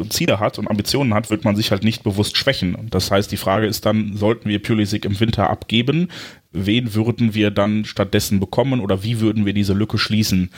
Ziele 0.09 0.39
hat 0.39 0.59
und 0.59 0.69
Ambitionen 0.69 1.13
hat, 1.13 1.29
wird 1.29 1.43
man 1.43 1.55
sich 1.55 1.71
halt 1.71 1.83
nicht 1.83 2.03
bewusst 2.03 2.37
schwächen. 2.37 2.75
Und 2.75 2.93
das 2.93 3.11
heißt, 3.11 3.31
die 3.31 3.37
Frage 3.37 3.65
ist 3.65 3.85
dann, 3.85 4.15
sollten 4.15 4.47
wir 4.47 4.61
Pulisic 4.61 5.03
im 5.03 5.19
Winter 5.19 5.49
abgeben? 5.49 6.09
Wen 6.51 6.93
würden 6.93 7.33
wir 7.33 7.51
dann 7.51 7.85
stattdessen 7.85 8.39
bekommen 8.39 8.79
oder 8.79 9.03
wie 9.03 9.19
würden 9.19 9.45
wir 9.45 9.53
diese 9.53 9.73
Lücke 9.73 9.97
schließen? 9.97 10.51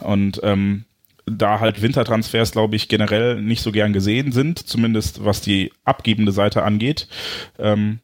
Und 0.00 0.40
ähm, 0.42 0.84
da 1.26 1.60
halt 1.60 1.82
Wintertransfers, 1.82 2.52
glaube 2.52 2.76
ich, 2.76 2.88
generell 2.88 3.40
nicht 3.42 3.62
so 3.62 3.72
gern 3.72 3.92
gesehen 3.92 4.32
sind, 4.32 4.60
zumindest 4.60 5.24
was 5.24 5.40
die 5.40 5.72
abgebende 5.84 6.32
Seite 6.32 6.62
angeht, 6.62 7.08
ähm, 7.58 7.98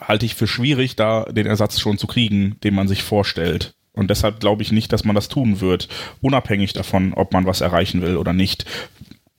halte 0.00 0.26
ich 0.26 0.34
für 0.34 0.46
schwierig, 0.46 0.96
da 0.96 1.24
den 1.24 1.46
Ersatz 1.46 1.80
schon 1.80 1.98
zu 1.98 2.06
kriegen, 2.06 2.56
den 2.62 2.74
man 2.74 2.88
sich 2.88 3.02
vorstellt. 3.02 3.74
Und 3.92 4.08
deshalb 4.08 4.40
glaube 4.40 4.62
ich 4.62 4.72
nicht, 4.72 4.92
dass 4.92 5.04
man 5.04 5.14
das 5.14 5.28
tun 5.28 5.60
wird, 5.60 5.88
unabhängig 6.20 6.72
davon, 6.72 7.12
ob 7.12 7.32
man 7.32 7.44
was 7.44 7.60
erreichen 7.60 8.02
will 8.02 8.16
oder 8.16 8.32
nicht. 8.32 8.64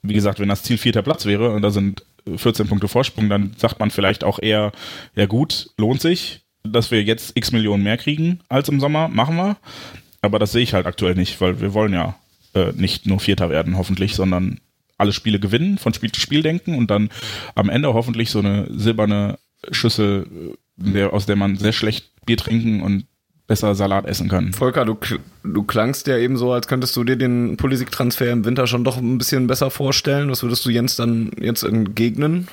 Wie 0.01 0.13
gesagt, 0.13 0.39
wenn 0.39 0.49
das 0.49 0.63
Ziel 0.63 0.77
vierter 0.77 1.01
Platz 1.01 1.25
wäre 1.25 1.51
und 1.51 1.61
da 1.61 1.71
sind 1.71 2.05
14 2.35 2.67
Punkte 2.67 2.87
Vorsprung, 2.87 3.29
dann 3.29 3.53
sagt 3.57 3.79
man 3.79 3.91
vielleicht 3.91 4.23
auch 4.23 4.39
eher, 4.39 4.71
ja 5.15 5.25
gut, 5.25 5.71
lohnt 5.77 6.01
sich, 6.01 6.41
dass 6.63 6.91
wir 6.91 7.01
jetzt 7.03 7.35
x 7.35 7.51
Millionen 7.51 7.83
mehr 7.83 7.97
kriegen 7.97 8.39
als 8.47 8.69
im 8.69 8.79
Sommer, 8.79 9.07
machen 9.07 9.35
wir. 9.35 9.57
Aber 10.21 10.39
das 10.39 10.51
sehe 10.51 10.61
ich 10.61 10.73
halt 10.73 10.85
aktuell 10.85 11.15
nicht, 11.15 11.41
weil 11.41 11.59
wir 11.59 11.73
wollen 11.73 11.93
ja 11.93 12.15
äh, 12.53 12.71
nicht 12.73 13.05
nur 13.05 13.19
Vierter 13.19 13.49
werden, 13.49 13.77
hoffentlich, 13.77 14.15
sondern 14.15 14.59
alle 14.97 15.11
Spiele 15.11 15.39
gewinnen, 15.39 15.77
von 15.77 15.93
Spiel 15.93 16.11
zu 16.11 16.21
Spiel 16.21 16.41
denken 16.41 16.75
und 16.75 16.89
dann 16.89 17.09
am 17.55 17.69
Ende 17.69 17.93
hoffentlich 17.93 18.29
so 18.29 18.39
eine 18.39 18.67
silberne 18.69 19.37
Schüssel, 19.71 20.27
äh, 20.79 20.91
der, 20.91 21.13
aus 21.13 21.25
der 21.25 21.35
man 21.35 21.55
sehr 21.57 21.73
schlecht 21.73 22.11
Bier 22.25 22.37
trinken 22.37 22.81
und 22.81 23.05
besser 23.47 23.75
Salat 23.75 24.05
essen 24.05 24.29
kann. 24.29 24.53
Volker, 24.53 24.85
du, 24.85 24.97
du 25.43 25.63
klangst 25.63 26.07
ja 26.07 26.17
eben 26.17 26.37
so, 26.37 26.53
als 26.53 26.67
könntest 26.67 26.95
du 26.95 27.03
dir 27.03 27.17
den 27.17 27.57
Politik-Transfer 27.57 28.31
im 28.31 28.45
Winter 28.45 28.67
schon 28.67 28.83
doch 28.83 28.97
ein 28.97 29.17
bisschen 29.17 29.47
besser 29.47 29.69
vorstellen. 29.69 30.29
Was 30.29 30.43
würdest 30.43 30.65
du 30.65 30.69
Jens 30.69 30.95
dann 30.95 31.31
jetzt 31.39 31.63
entgegnen? 31.63 32.47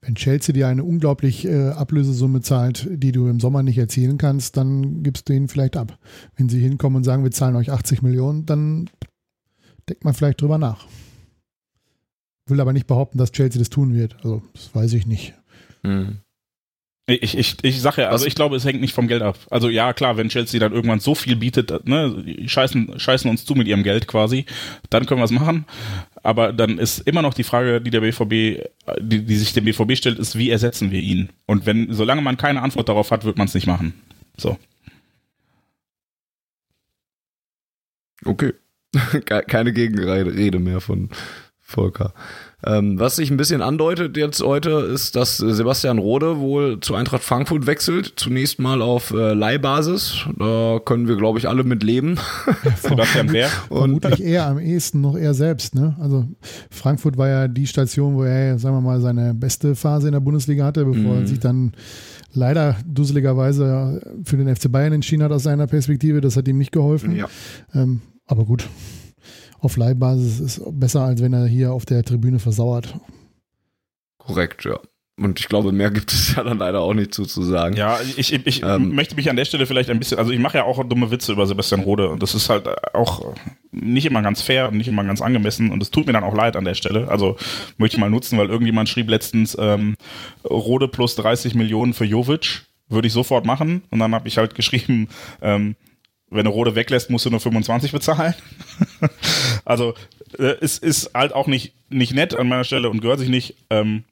Wenn 0.00 0.16
Chelsea 0.16 0.52
dir 0.52 0.66
eine 0.66 0.82
unglaublich 0.82 1.46
äh, 1.46 1.68
Ablösesumme 1.68 2.40
zahlt, 2.40 2.88
die 2.90 3.12
du 3.12 3.28
im 3.28 3.38
Sommer 3.38 3.62
nicht 3.62 3.78
erzielen 3.78 4.18
kannst, 4.18 4.56
dann 4.56 5.04
gibst 5.04 5.28
du 5.28 5.32
ihnen 5.32 5.48
vielleicht 5.48 5.76
ab. 5.76 5.96
Wenn 6.36 6.48
sie 6.48 6.58
hinkommen 6.58 6.96
und 6.96 7.04
sagen, 7.04 7.22
wir 7.22 7.30
zahlen 7.30 7.54
euch 7.54 7.70
80 7.70 8.02
Millionen, 8.02 8.44
dann 8.44 8.90
denkt 9.88 10.04
man 10.04 10.14
vielleicht 10.14 10.40
drüber 10.40 10.58
nach. 10.58 10.86
Will 12.46 12.60
aber 12.60 12.72
nicht 12.72 12.86
behaupten, 12.86 13.18
dass 13.18 13.32
Chelsea 13.32 13.58
das 13.58 13.70
tun 13.70 13.94
wird. 13.94 14.16
Also, 14.16 14.42
das 14.52 14.74
weiß 14.74 14.92
ich 14.94 15.06
nicht. 15.06 15.34
Mhm. 15.82 16.18
Ich, 17.06 17.36
ich, 17.36 17.56
ich 17.62 17.80
sage 17.80 18.02
ja, 18.02 18.10
also 18.10 18.26
ich 18.26 18.36
glaube, 18.36 18.54
es 18.54 18.64
hängt 18.64 18.80
nicht 18.80 18.94
vom 18.94 19.08
Geld 19.08 19.22
ab. 19.22 19.36
Also 19.50 19.68
ja, 19.68 19.92
klar, 19.92 20.16
wenn 20.16 20.28
Chelsea 20.28 20.60
dann 20.60 20.72
irgendwann 20.72 21.00
so 21.00 21.16
viel 21.16 21.34
bietet, 21.34 21.86
ne, 21.86 22.24
scheißen, 22.46 22.98
scheißen 22.98 23.28
uns 23.28 23.44
zu 23.44 23.54
mit 23.56 23.66
ihrem 23.66 23.82
Geld 23.82 24.06
quasi, 24.06 24.46
dann 24.88 25.04
können 25.04 25.20
wir 25.20 25.24
es 25.24 25.32
machen. 25.32 25.66
Aber 26.22 26.52
dann 26.52 26.78
ist 26.78 27.00
immer 27.00 27.20
noch 27.20 27.34
die 27.34 27.42
Frage, 27.42 27.80
die 27.80 27.90
der 27.90 28.02
BVB, 28.02 28.68
die, 29.00 29.24
die 29.24 29.36
sich 29.36 29.52
dem 29.52 29.64
BVB 29.64 29.96
stellt, 29.96 30.20
ist, 30.20 30.38
wie 30.38 30.50
ersetzen 30.50 30.92
wir 30.92 31.00
ihn? 31.00 31.30
Und 31.46 31.66
wenn, 31.66 31.92
solange 31.92 32.22
man 32.22 32.36
keine 32.36 32.62
Antwort 32.62 32.88
darauf 32.88 33.10
hat, 33.10 33.24
wird 33.24 33.36
man 33.36 33.48
es 33.48 33.54
nicht 33.54 33.66
machen. 33.66 33.94
So. 34.36 34.56
Okay. 38.24 38.52
Keine 39.48 39.72
Gegenrede 39.72 40.58
mehr 40.58 40.80
von 40.80 41.10
Volker. 41.72 42.12
Ähm, 42.64 42.98
was 43.00 43.16
sich 43.16 43.28
ein 43.30 43.36
bisschen 43.36 43.60
andeutet 43.60 44.16
jetzt 44.16 44.40
heute, 44.40 44.70
ist, 44.70 45.16
dass 45.16 45.38
Sebastian 45.38 45.98
Rode 45.98 46.38
wohl 46.38 46.78
zu 46.78 46.94
Eintracht 46.94 47.24
Frankfurt 47.24 47.66
wechselt. 47.66 48.12
Zunächst 48.16 48.60
mal 48.60 48.82
auf 48.82 49.10
äh, 49.10 49.32
Leihbasis. 49.32 50.26
Da 50.38 50.78
können 50.84 51.08
wir, 51.08 51.16
glaube 51.16 51.40
ich, 51.40 51.48
alle 51.48 51.64
mit 51.64 51.82
leben. 51.82 52.18
Sebastian 52.82 53.32
wer? 53.32 53.48
Vermutlich 53.48 54.22
eher 54.22 54.46
am 54.46 54.60
ehesten 54.60 55.00
noch 55.00 55.16
er 55.16 55.34
selbst. 55.34 55.74
Ne? 55.74 55.96
Also 56.00 56.24
Frankfurt 56.70 57.16
war 57.18 57.28
ja 57.28 57.48
die 57.48 57.66
Station, 57.66 58.14
wo 58.14 58.22
er, 58.22 58.58
sagen 58.58 58.76
wir 58.76 58.80
mal, 58.80 59.00
seine 59.00 59.34
beste 59.34 59.74
Phase 59.74 60.06
in 60.06 60.12
der 60.12 60.20
Bundesliga 60.20 60.64
hatte, 60.64 60.84
bevor 60.84 61.14
mhm. 61.14 61.20
er 61.22 61.26
sich 61.26 61.40
dann 61.40 61.72
leider 62.32 62.76
dusseligerweise 62.86 64.00
für 64.24 64.36
den 64.36 64.54
FC 64.54 64.70
Bayern 64.70 64.92
entschieden 64.92 65.24
hat 65.24 65.32
aus 65.32 65.42
seiner 65.42 65.66
Perspektive. 65.66 66.20
Das 66.20 66.36
hat 66.36 66.46
ihm 66.46 66.58
nicht 66.58 66.72
geholfen. 66.72 67.16
Ja. 67.16 67.28
Ähm, 67.74 68.02
aber 68.32 68.44
gut, 68.44 68.68
auf 69.60 69.76
Leihbasis 69.76 70.40
ist 70.40 70.62
besser, 70.72 71.02
als 71.02 71.22
wenn 71.22 71.32
er 71.32 71.46
hier 71.46 71.72
auf 71.72 71.84
der 71.84 72.02
Tribüne 72.02 72.38
versauert. 72.38 72.94
Korrekt, 74.18 74.64
ja. 74.64 74.78
Und 75.18 75.38
ich 75.38 75.48
glaube, 75.48 75.72
mehr 75.72 75.90
gibt 75.90 76.12
es 76.12 76.34
ja 76.36 76.42
dann 76.42 76.58
leider 76.58 76.80
auch 76.80 76.94
nicht 76.94 77.12
zu, 77.12 77.26
zu 77.26 77.42
sagen. 77.42 77.76
Ja, 77.76 78.00
ich, 78.00 78.32
ich, 78.32 78.46
ich 78.46 78.62
ähm, 78.62 78.94
möchte 78.94 79.14
mich 79.14 79.28
an 79.28 79.36
der 79.36 79.44
Stelle 79.44 79.66
vielleicht 79.66 79.90
ein 79.90 79.98
bisschen, 79.98 80.18
also 80.18 80.32
ich 80.32 80.38
mache 80.38 80.58
ja 80.58 80.64
auch 80.64 80.82
dumme 80.84 81.10
Witze 81.10 81.32
über 81.32 81.46
Sebastian 81.46 81.82
Rode 81.82 82.08
und 82.08 82.22
das 82.22 82.34
ist 82.34 82.48
halt 82.48 82.66
auch 82.94 83.34
nicht 83.70 84.06
immer 84.06 84.22
ganz 84.22 84.40
fair 84.40 84.68
und 84.68 84.78
nicht 84.78 84.88
immer 84.88 85.04
ganz 85.04 85.20
angemessen 85.20 85.70
und 85.70 85.82
es 85.82 85.90
tut 85.90 86.06
mir 86.06 86.14
dann 86.14 86.24
auch 86.24 86.34
leid 86.34 86.56
an 86.56 86.64
der 86.64 86.74
Stelle. 86.74 87.08
Also 87.08 87.36
möchte 87.76 87.96
ich 87.96 88.00
mal 88.00 88.10
nutzen, 88.10 88.38
weil 88.38 88.48
irgendjemand 88.48 88.88
schrieb 88.88 89.10
letztens 89.10 89.56
ähm, 89.60 89.96
Rode 90.44 90.88
plus 90.88 91.14
30 91.16 91.54
Millionen 91.54 91.92
für 91.92 92.06
Jovic, 92.06 92.62
würde 92.88 93.06
ich 93.06 93.12
sofort 93.12 93.44
machen 93.44 93.82
und 93.90 93.98
dann 93.98 94.14
habe 94.14 94.28
ich 94.28 94.38
halt 94.38 94.54
geschrieben, 94.56 95.08
ähm, 95.42 95.76
wenn 96.32 96.44
du 96.44 96.50
Rode 96.50 96.74
weglässt, 96.74 97.10
musst 97.10 97.26
du 97.26 97.30
nur 97.30 97.40
25 97.40 97.92
bezahlen. 97.92 98.34
also 99.64 99.94
äh, 100.38 100.54
es 100.60 100.78
ist 100.78 101.10
halt 101.14 101.34
auch 101.34 101.46
nicht, 101.46 101.72
nicht 101.90 102.14
nett 102.14 102.34
an 102.34 102.48
meiner 102.48 102.64
Stelle 102.64 102.90
und 102.90 103.00
gehört 103.00 103.18
sich 103.18 103.28
nicht. 103.28 103.54
Ähm, 103.70 104.04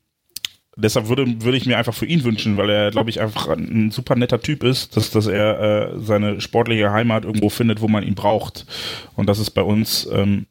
deshalb 0.76 1.08
würde, 1.08 1.42
würde 1.42 1.56
ich 1.56 1.66
mir 1.66 1.78
einfach 1.78 1.94
für 1.94 2.06
ihn 2.06 2.24
wünschen, 2.24 2.56
weil 2.56 2.70
er, 2.70 2.90
glaube 2.90 3.10
ich, 3.10 3.20
einfach 3.20 3.48
ein 3.48 3.90
super 3.90 4.16
netter 4.16 4.40
Typ 4.40 4.62
ist, 4.62 4.96
dass, 4.96 5.10
dass 5.10 5.26
er 5.26 5.60
äh, 5.60 5.98
seine 6.00 6.40
sportliche 6.40 6.92
Heimat 6.92 7.24
irgendwo 7.24 7.48
findet, 7.48 7.80
wo 7.80 7.88
man 7.88 8.04
ihn 8.04 8.14
braucht. 8.14 8.66
Und 9.16 9.28
das 9.28 9.38
ist 9.38 9.50
bei 9.50 9.62
uns 9.62 10.08
ähm, 10.12 10.46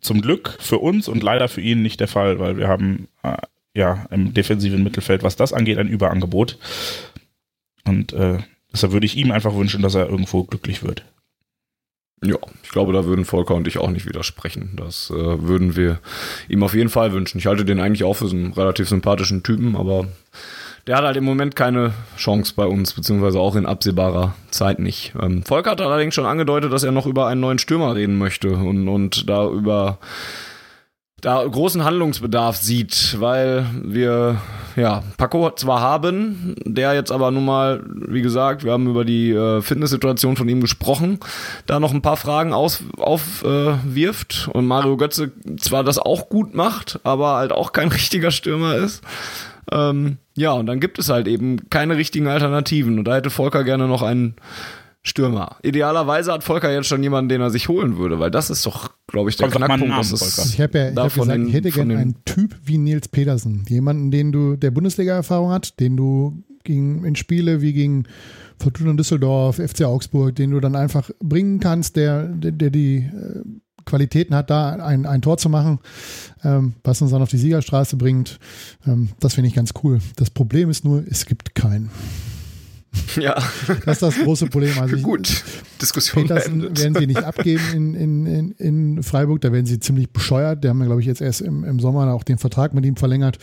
zum 0.00 0.20
Glück 0.20 0.56
für 0.60 0.78
uns 0.78 1.08
und 1.08 1.22
leider 1.22 1.48
für 1.48 1.60
ihn 1.60 1.82
nicht 1.82 2.00
der 2.00 2.08
Fall, 2.08 2.38
weil 2.38 2.56
wir 2.56 2.68
haben 2.68 3.08
äh, 3.22 3.36
ja 3.74 4.06
im 4.10 4.34
defensiven 4.34 4.82
Mittelfeld, 4.82 5.22
was 5.22 5.36
das 5.36 5.52
angeht, 5.52 5.78
ein 5.78 5.88
Überangebot. 5.88 6.58
Und 7.84 8.12
äh, 8.12 8.38
Deshalb 8.72 8.92
würde 8.92 9.06
ich 9.06 9.16
ihm 9.16 9.30
einfach 9.30 9.54
wünschen, 9.54 9.82
dass 9.82 9.94
er 9.94 10.08
irgendwo 10.08 10.44
glücklich 10.44 10.82
wird. 10.82 11.04
Ja, 12.22 12.36
ich 12.62 12.68
glaube, 12.68 12.92
da 12.92 13.06
würden 13.06 13.24
Volker 13.24 13.54
und 13.54 13.66
ich 13.66 13.78
auch 13.78 13.88
nicht 13.88 14.06
widersprechen. 14.06 14.72
Das 14.76 15.10
äh, 15.10 15.14
würden 15.14 15.74
wir 15.74 16.00
ihm 16.48 16.62
auf 16.62 16.74
jeden 16.74 16.90
Fall 16.90 17.12
wünschen. 17.12 17.38
Ich 17.38 17.46
halte 17.46 17.64
den 17.64 17.80
eigentlich 17.80 18.04
auch 18.04 18.14
für 18.14 18.28
so 18.28 18.36
einen 18.36 18.52
relativ 18.52 18.88
sympathischen 18.90 19.42
Typen, 19.42 19.74
aber 19.74 20.06
der 20.86 20.96
hat 20.96 21.04
halt 21.04 21.16
im 21.16 21.24
Moment 21.24 21.56
keine 21.56 21.94
Chance 22.18 22.52
bei 22.56 22.66
uns, 22.66 22.92
beziehungsweise 22.92 23.38
auch 23.40 23.56
in 23.56 23.64
absehbarer 23.64 24.34
Zeit 24.50 24.80
nicht. 24.80 25.14
Ähm, 25.20 25.42
Volker 25.44 25.70
hat 25.70 25.80
allerdings 25.80 26.14
schon 26.14 26.26
angedeutet, 26.26 26.72
dass 26.72 26.82
er 26.82 26.92
noch 26.92 27.06
über 27.06 27.26
einen 27.26 27.40
neuen 27.40 27.58
Stürmer 27.58 27.94
reden 27.94 28.18
möchte 28.18 28.50
und, 28.52 28.86
und 28.88 29.28
da 29.28 29.48
über 29.48 29.98
da 31.20 31.44
großen 31.44 31.84
Handlungsbedarf 31.84 32.56
sieht, 32.56 33.16
weil 33.20 33.66
wir 33.82 34.40
ja 34.76 35.02
Paco 35.16 35.50
zwar 35.50 35.80
haben, 35.80 36.54
der 36.64 36.94
jetzt 36.94 37.12
aber 37.12 37.30
nun 37.30 37.44
mal, 37.44 37.82
wie 37.86 38.22
gesagt, 38.22 38.64
wir 38.64 38.72
haben 38.72 38.88
über 38.88 39.04
die 39.04 39.30
äh, 39.32 39.60
Fitnesssituation 39.60 40.36
von 40.36 40.48
ihm 40.48 40.60
gesprochen, 40.60 41.18
da 41.66 41.78
noch 41.80 41.92
ein 41.92 42.02
paar 42.02 42.16
Fragen 42.16 42.52
aufwirft 42.52 43.44
äh, 44.48 44.50
und 44.50 44.66
Mario 44.66 44.96
Götze 44.96 45.32
zwar 45.58 45.84
das 45.84 45.98
auch 45.98 46.28
gut 46.28 46.54
macht, 46.54 47.00
aber 47.02 47.34
halt 47.36 47.52
auch 47.52 47.72
kein 47.72 47.88
richtiger 47.92 48.30
Stürmer 48.30 48.76
ist. 48.76 49.02
Ähm, 49.70 50.16
ja, 50.36 50.52
und 50.52 50.66
dann 50.66 50.80
gibt 50.80 50.98
es 50.98 51.10
halt 51.10 51.28
eben 51.28 51.68
keine 51.70 51.96
richtigen 51.96 52.26
Alternativen 52.26 52.98
und 52.98 53.04
da 53.04 53.16
hätte 53.16 53.30
Volker 53.30 53.62
gerne 53.62 53.86
noch 53.86 54.02
einen 54.02 54.34
Stürmer. 55.02 55.56
Idealerweise 55.62 56.32
hat 56.32 56.44
Volker 56.44 56.70
jetzt 56.70 56.86
schon 56.86 57.02
jemanden, 57.02 57.30
den 57.30 57.40
er 57.40 57.50
sich 57.50 57.68
holen 57.68 57.96
würde, 57.96 58.18
weil 58.18 58.30
das 58.30 58.50
ist 58.50 58.66
doch, 58.66 58.90
glaube 59.06 59.30
ich, 59.30 59.36
der 59.36 59.48
Komm, 59.48 59.62
Knackpunkt. 59.62 59.88
Namen, 59.88 60.02
ich 60.02 60.60
habe 60.60 60.78
ja 60.78 60.90
ich 60.90 60.96
hab 60.98 61.14
gesagt, 61.14 61.40
ich 61.46 61.54
hätte 61.54 61.70
gerne 61.70 61.96
einen 61.96 62.24
Typ 62.26 62.54
wie 62.64 62.76
Nils 62.76 63.08
Petersen. 63.08 63.64
Jemanden, 63.68 64.10
den 64.10 64.30
du, 64.30 64.56
der 64.56 64.70
Bundesliga-Erfahrung 64.70 65.50
hat, 65.50 65.80
den 65.80 65.96
du 65.96 66.42
gegen, 66.64 67.04
in 67.04 67.16
Spiele 67.16 67.62
wie 67.62 67.72
gegen 67.72 68.04
Fortuna 68.58 68.92
Düsseldorf, 68.92 69.56
FC 69.56 69.84
Augsburg, 69.84 70.36
den 70.36 70.50
du 70.50 70.60
dann 70.60 70.76
einfach 70.76 71.10
bringen 71.20 71.60
kannst, 71.60 71.96
der, 71.96 72.24
der, 72.24 72.52
der 72.52 72.68
die 72.68 72.98
äh, 72.98 73.42
Qualitäten 73.86 74.34
hat, 74.34 74.50
da 74.50 74.72
ein, 74.72 75.06
ein 75.06 75.22
Tor 75.22 75.38
zu 75.38 75.48
machen, 75.48 75.80
ähm, 76.44 76.74
was 76.84 77.00
uns 77.00 77.10
dann 77.10 77.22
auf 77.22 77.30
die 77.30 77.38
Siegerstraße 77.38 77.96
bringt. 77.96 78.38
Ähm, 78.86 79.08
das 79.18 79.34
finde 79.34 79.48
ich 79.48 79.54
ganz 79.54 79.72
cool. 79.82 80.00
Das 80.16 80.28
Problem 80.28 80.68
ist 80.68 80.84
nur, 80.84 81.02
es 81.08 81.24
gibt 81.24 81.54
keinen. 81.54 81.90
Ja. 83.16 83.34
Das 83.84 83.96
ist 83.96 84.02
das 84.02 84.18
große 84.18 84.46
Problem. 84.46 84.78
Also 84.78 84.96
Gut, 84.98 85.42
Diskussion 85.80 86.22
Petersen 86.22 86.76
werden 86.76 86.94
sie 86.94 87.06
nicht 87.06 87.22
abgeben 87.22 87.62
in, 87.72 87.94
in, 87.94 88.26
in, 88.26 88.50
in 88.52 89.02
Freiburg. 89.02 89.40
Da 89.40 89.52
werden 89.52 89.66
sie 89.66 89.80
ziemlich 89.80 90.10
bescheuert. 90.10 90.62
Der 90.64 90.70
haben 90.70 90.80
ja, 90.80 90.86
glaube 90.86 91.00
ich, 91.00 91.06
jetzt 91.06 91.20
erst 91.20 91.40
im, 91.40 91.64
im 91.64 91.80
Sommer 91.80 92.12
auch 92.12 92.22
den 92.22 92.38
Vertrag 92.38 92.74
mit 92.74 92.84
ihm 92.84 92.96
verlängert. 92.96 93.38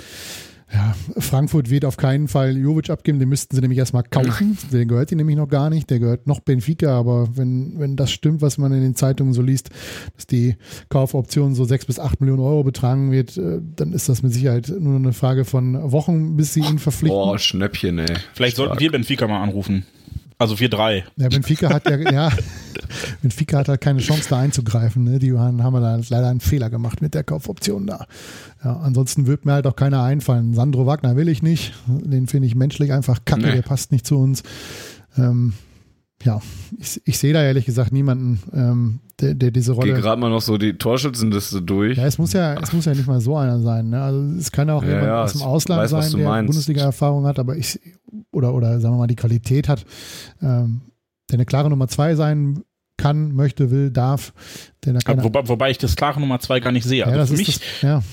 Ja, 0.73 0.95
Frankfurt 1.17 1.69
wird 1.69 1.85
auf 1.85 1.95
keinen 1.95 2.27
Fall 2.27 2.57
Jovic 2.57 2.89
abgeben, 2.89 3.19
den 3.19 3.29
müssten 3.29 3.55
sie 3.55 3.61
nämlich 3.61 3.79
erstmal 3.79 4.03
kaufen. 4.03 4.57
Der 4.73 4.85
gehört 4.85 5.11
ihnen 5.11 5.19
nämlich 5.19 5.37
noch 5.37 5.47
gar 5.47 5.69
nicht, 5.69 5.89
der 5.89 5.99
gehört 5.99 6.27
noch 6.27 6.41
Benfica, 6.41 6.97
aber 6.97 7.29
wenn, 7.37 7.79
wenn 7.79 7.95
das 7.95 8.11
stimmt, 8.11 8.41
was 8.41 8.57
man 8.57 8.73
in 8.73 8.81
den 8.81 8.95
Zeitungen 8.95 9.31
so 9.31 9.41
liest, 9.41 9.69
dass 10.15 10.27
die 10.27 10.57
Kaufoption 10.89 11.55
so 11.55 11.63
sechs 11.63 11.85
bis 11.85 11.99
acht 11.99 12.19
Millionen 12.19 12.41
Euro 12.41 12.63
betragen 12.63 13.11
wird, 13.11 13.37
äh, 13.37 13.61
dann 13.77 13.93
ist 13.93 14.09
das 14.09 14.23
mit 14.23 14.33
Sicherheit 14.33 14.67
nur 14.77 14.97
eine 14.97 15.13
Frage 15.13 15.45
von 15.45 15.91
Wochen, 15.91 16.35
bis 16.35 16.53
sie 16.53 16.59
ihn 16.59 16.79
verpflichten. 16.79 17.17
Boah, 17.17 17.39
Schnäppchen, 17.39 17.99
ey. 17.99 18.05
Vielleicht 18.33 18.55
Stark. 18.55 18.67
sollten 18.67 18.79
wir 18.81 18.91
Benfica 18.91 19.25
mal 19.25 19.41
anrufen. 19.41 19.85
Also 20.39 20.53
4-3. 20.55 21.03
Ja, 21.15 21.29
Benfica 21.29 21.69
hat 21.69 21.89
ja, 21.89 21.97
ja, 22.11 22.31
Benfica 23.21 23.57
hat 23.57 23.69
halt 23.69 23.81
keine 23.81 23.99
Chance 23.99 24.29
da 24.29 24.39
einzugreifen. 24.39 25.03
Ne? 25.03 25.19
Die 25.19 25.33
haben 25.33 25.57
da 25.57 25.99
leider 26.09 26.29
einen 26.29 26.41
Fehler 26.41 26.69
gemacht 26.69 27.01
mit 27.01 27.15
der 27.15 27.23
Kaufoption 27.23 27.87
da. 27.87 28.05
Ja, 28.63 28.77
ansonsten 28.77 29.25
wird 29.25 29.45
mir 29.45 29.53
halt 29.53 29.65
auch 29.65 29.75
keiner 29.75 30.03
einfallen. 30.03 30.53
Sandro 30.53 30.85
Wagner 30.85 31.15
will 31.15 31.27
ich 31.27 31.41
nicht. 31.41 31.73
Den 31.87 32.27
finde 32.27 32.47
ich 32.47 32.55
menschlich 32.55 32.93
einfach 32.93 33.25
kacke, 33.25 33.47
nee. 33.47 33.51
der 33.51 33.61
passt 33.63 33.91
nicht 33.91 34.05
zu 34.05 34.17
uns. 34.17 34.43
Ähm, 35.17 35.53
ja, 36.27 36.41
ich, 36.77 37.01
ich 37.05 37.17
sehe 37.17 37.31
da 37.31 37.41
ehrlich 37.41 37.65
gesagt 37.65 37.93
niemanden, 37.93 38.39
ähm, 38.53 38.99
der, 39.21 39.33
der 39.33 39.49
diese 39.49 39.71
Rolle. 39.71 39.93
Geh 39.93 40.01
gerade 40.01 40.19
mal 40.19 40.29
noch 40.29 40.41
so 40.41 40.57
die 40.57 40.73
Torschützenliste 40.73 41.61
durch. 41.61 41.97
Ja, 41.97 42.05
es 42.05 42.17
muss 42.17 42.33
ja, 42.33 42.59
es 42.61 42.73
muss 42.73 42.83
ja 42.83 42.93
nicht 42.93 43.07
mal 43.07 43.21
so 43.21 43.37
einer 43.37 43.59
sein. 43.61 43.89
Ne? 43.89 44.01
Also 44.01 44.37
es 44.37 44.51
kann 44.51 44.67
ja 44.67 44.75
auch 44.75 44.83
ja, 44.83 44.89
jemand 44.89 45.07
ja, 45.07 45.23
aus 45.23 45.33
dem 45.33 45.41
Ausland 45.43 45.81
weiß, 45.89 46.11
sein, 46.11 46.19
der 46.19 46.43
Bundesliga-Erfahrung 46.43 47.25
hat, 47.25 47.39
aber 47.39 47.55
ich 47.55 47.79
oder 48.33 48.53
oder 48.53 48.81
sagen 48.81 48.95
wir 48.95 48.99
mal 48.99 49.07
die 49.07 49.15
Qualität 49.15 49.69
hat, 49.69 49.85
ähm, 50.41 50.81
der 51.29 51.35
eine 51.35 51.45
klare 51.45 51.69
Nummer 51.69 51.87
zwei 51.87 52.15
sein 52.15 52.63
kann, 52.97 53.31
möchte, 53.31 53.71
will, 53.71 53.89
darf. 53.89 54.33
Der 54.83 54.95
keine, 54.95 55.23
wobei, 55.23 55.47
wobei 55.47 55.71
ich 55.71 55.77
das 55.77 55.95
klare 55.95 56.19
Nummer 56.19 56.41
zwei 56.41 56.59
gar 56.59 56.73
nicht 56.73 56.83
sehe. 56.83 57.05
Also 57.05 57.17
ja, 57.17 57.25
für 57.25 57.37
mich, 57.37 57.59
das, 57.59 57.81
ja. 57.81 58.03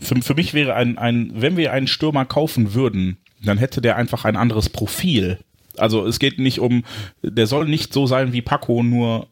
für, 0.00 0.14
für 0.22 0.34
mich 0.34 0.54
wäre 0.54 0.74
ein, 0.74 0.96
ein, 0.96 1.32
wenn 1.34 1.56
wir 1.56 1.72
einen 1.72 1.88
Stürmer 1.88 2.24
kaufen 2.24 2.72
würden, 2.74 3.16
dann 3.44 3.58
hätte 3.58 3.80
der 3.80 3.96
einfach 3.96 4.24
ein 4.24 4.36
anderes 4.36 4.68
Profil. 4.68 5.38
Also 5.78 6.06
es 6.06 6.18
geht 6.18 6.38
nicht 6.38 6.60
um, 6.60 6.84
der 7.22 7.46
soll 7.46 7.66
nicht 7.66 7.92
so 7.92 8.06
sein 8.06 8.32
wie 8.32 8.42
Paco, 8.42 8.82
nur 8.82 9.28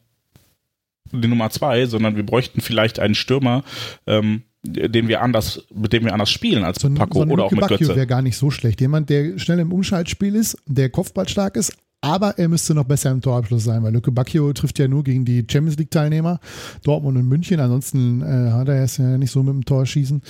die 1.13 1.29
Nummer 1.29 1.51
zwei, 1.51 1.87
sondern 1.87 2.17
wir 2.17 2.25
bräuchten 2.25 2.61
vielleicht 2.61 2.99
einen 2.99 3.15
Stürmer, 3.15 3.65
ähm, 4.07 4.43
den 4.65 5.09
wir 5.09 5.23
anders, 5.23 5.67
mit 5.75 5.93
dem 5.93 6.05
wir 6.05 6.13
anders 6.13 6.31
spielen 6.31 6.65
als 6.65 6.81
so, 6.81 6.89
Paco 6.91 7.25
so 7.25 7.31
oder 7.31 7.45
auch 7.45 7.51
mit 7.51 7.67
Götze. 7.67 7.89
wäre 7.89 8.07
gar 8.07 8.23
nicht 8.23 8.37
so 8.37 8.51
schlecht. 8.51 8.81
Jemand, 8.81 9.11
der 9.11 9.39
schnell 9.39 9.59
im 9.59 9.73
Umschaltspiel 9.73 10.35
ist, 10.35 10.57
der 10.67 10.89
kopfballstark 10.89 11.57
ist, 11.57 11.73
aber 12.01 12.39
er 12.39 12.49
müsste 12.49 12.75
noch 12.75 12.85
besser 12.85 13.11
im 13.11 13.21
Torabschluss 13.21 13.65
sein, 13.65 13.83
weil 13.83 13.93
Lücke 13.93 14.11
Bacchio 14.11 14.53
trifft 14.53 14.79
ja 14.79 14.89
nur 14.89 15.05
gegen 15.05 15.25
die 15.25 15.45
Champions 15.49 15.79
League 15.79 15.91
Teilnehmer, 15.91 16.41
Dortmund 16.85 17.17
und 17.17 17.29
München. 17.29 17.61
Ansonsten 17.61 18.23
äh, 18.23 18.51
hat 18.51 18.69
er 18.69 18.83
es 18.83 18.97
ja 18.97 19.19
nicht 19.19 19.31
so 19.31 19.43
mit 19.43 19.55
dem 19.55 19.65
Tor 19.65 19.87
schießen. 19.87 20.21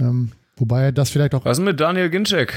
Ähm, 0.00 0.32
Wobei 0.56 0.82
er 0.82 0.92
das 0.92 1.08
vielleicht 1.08 1.34
auch. 1.34 1.44
Was 1.46 1.60
mit 1.60 1.80
Daniel 1.80 2.10
Ginczek? 2.10 2.52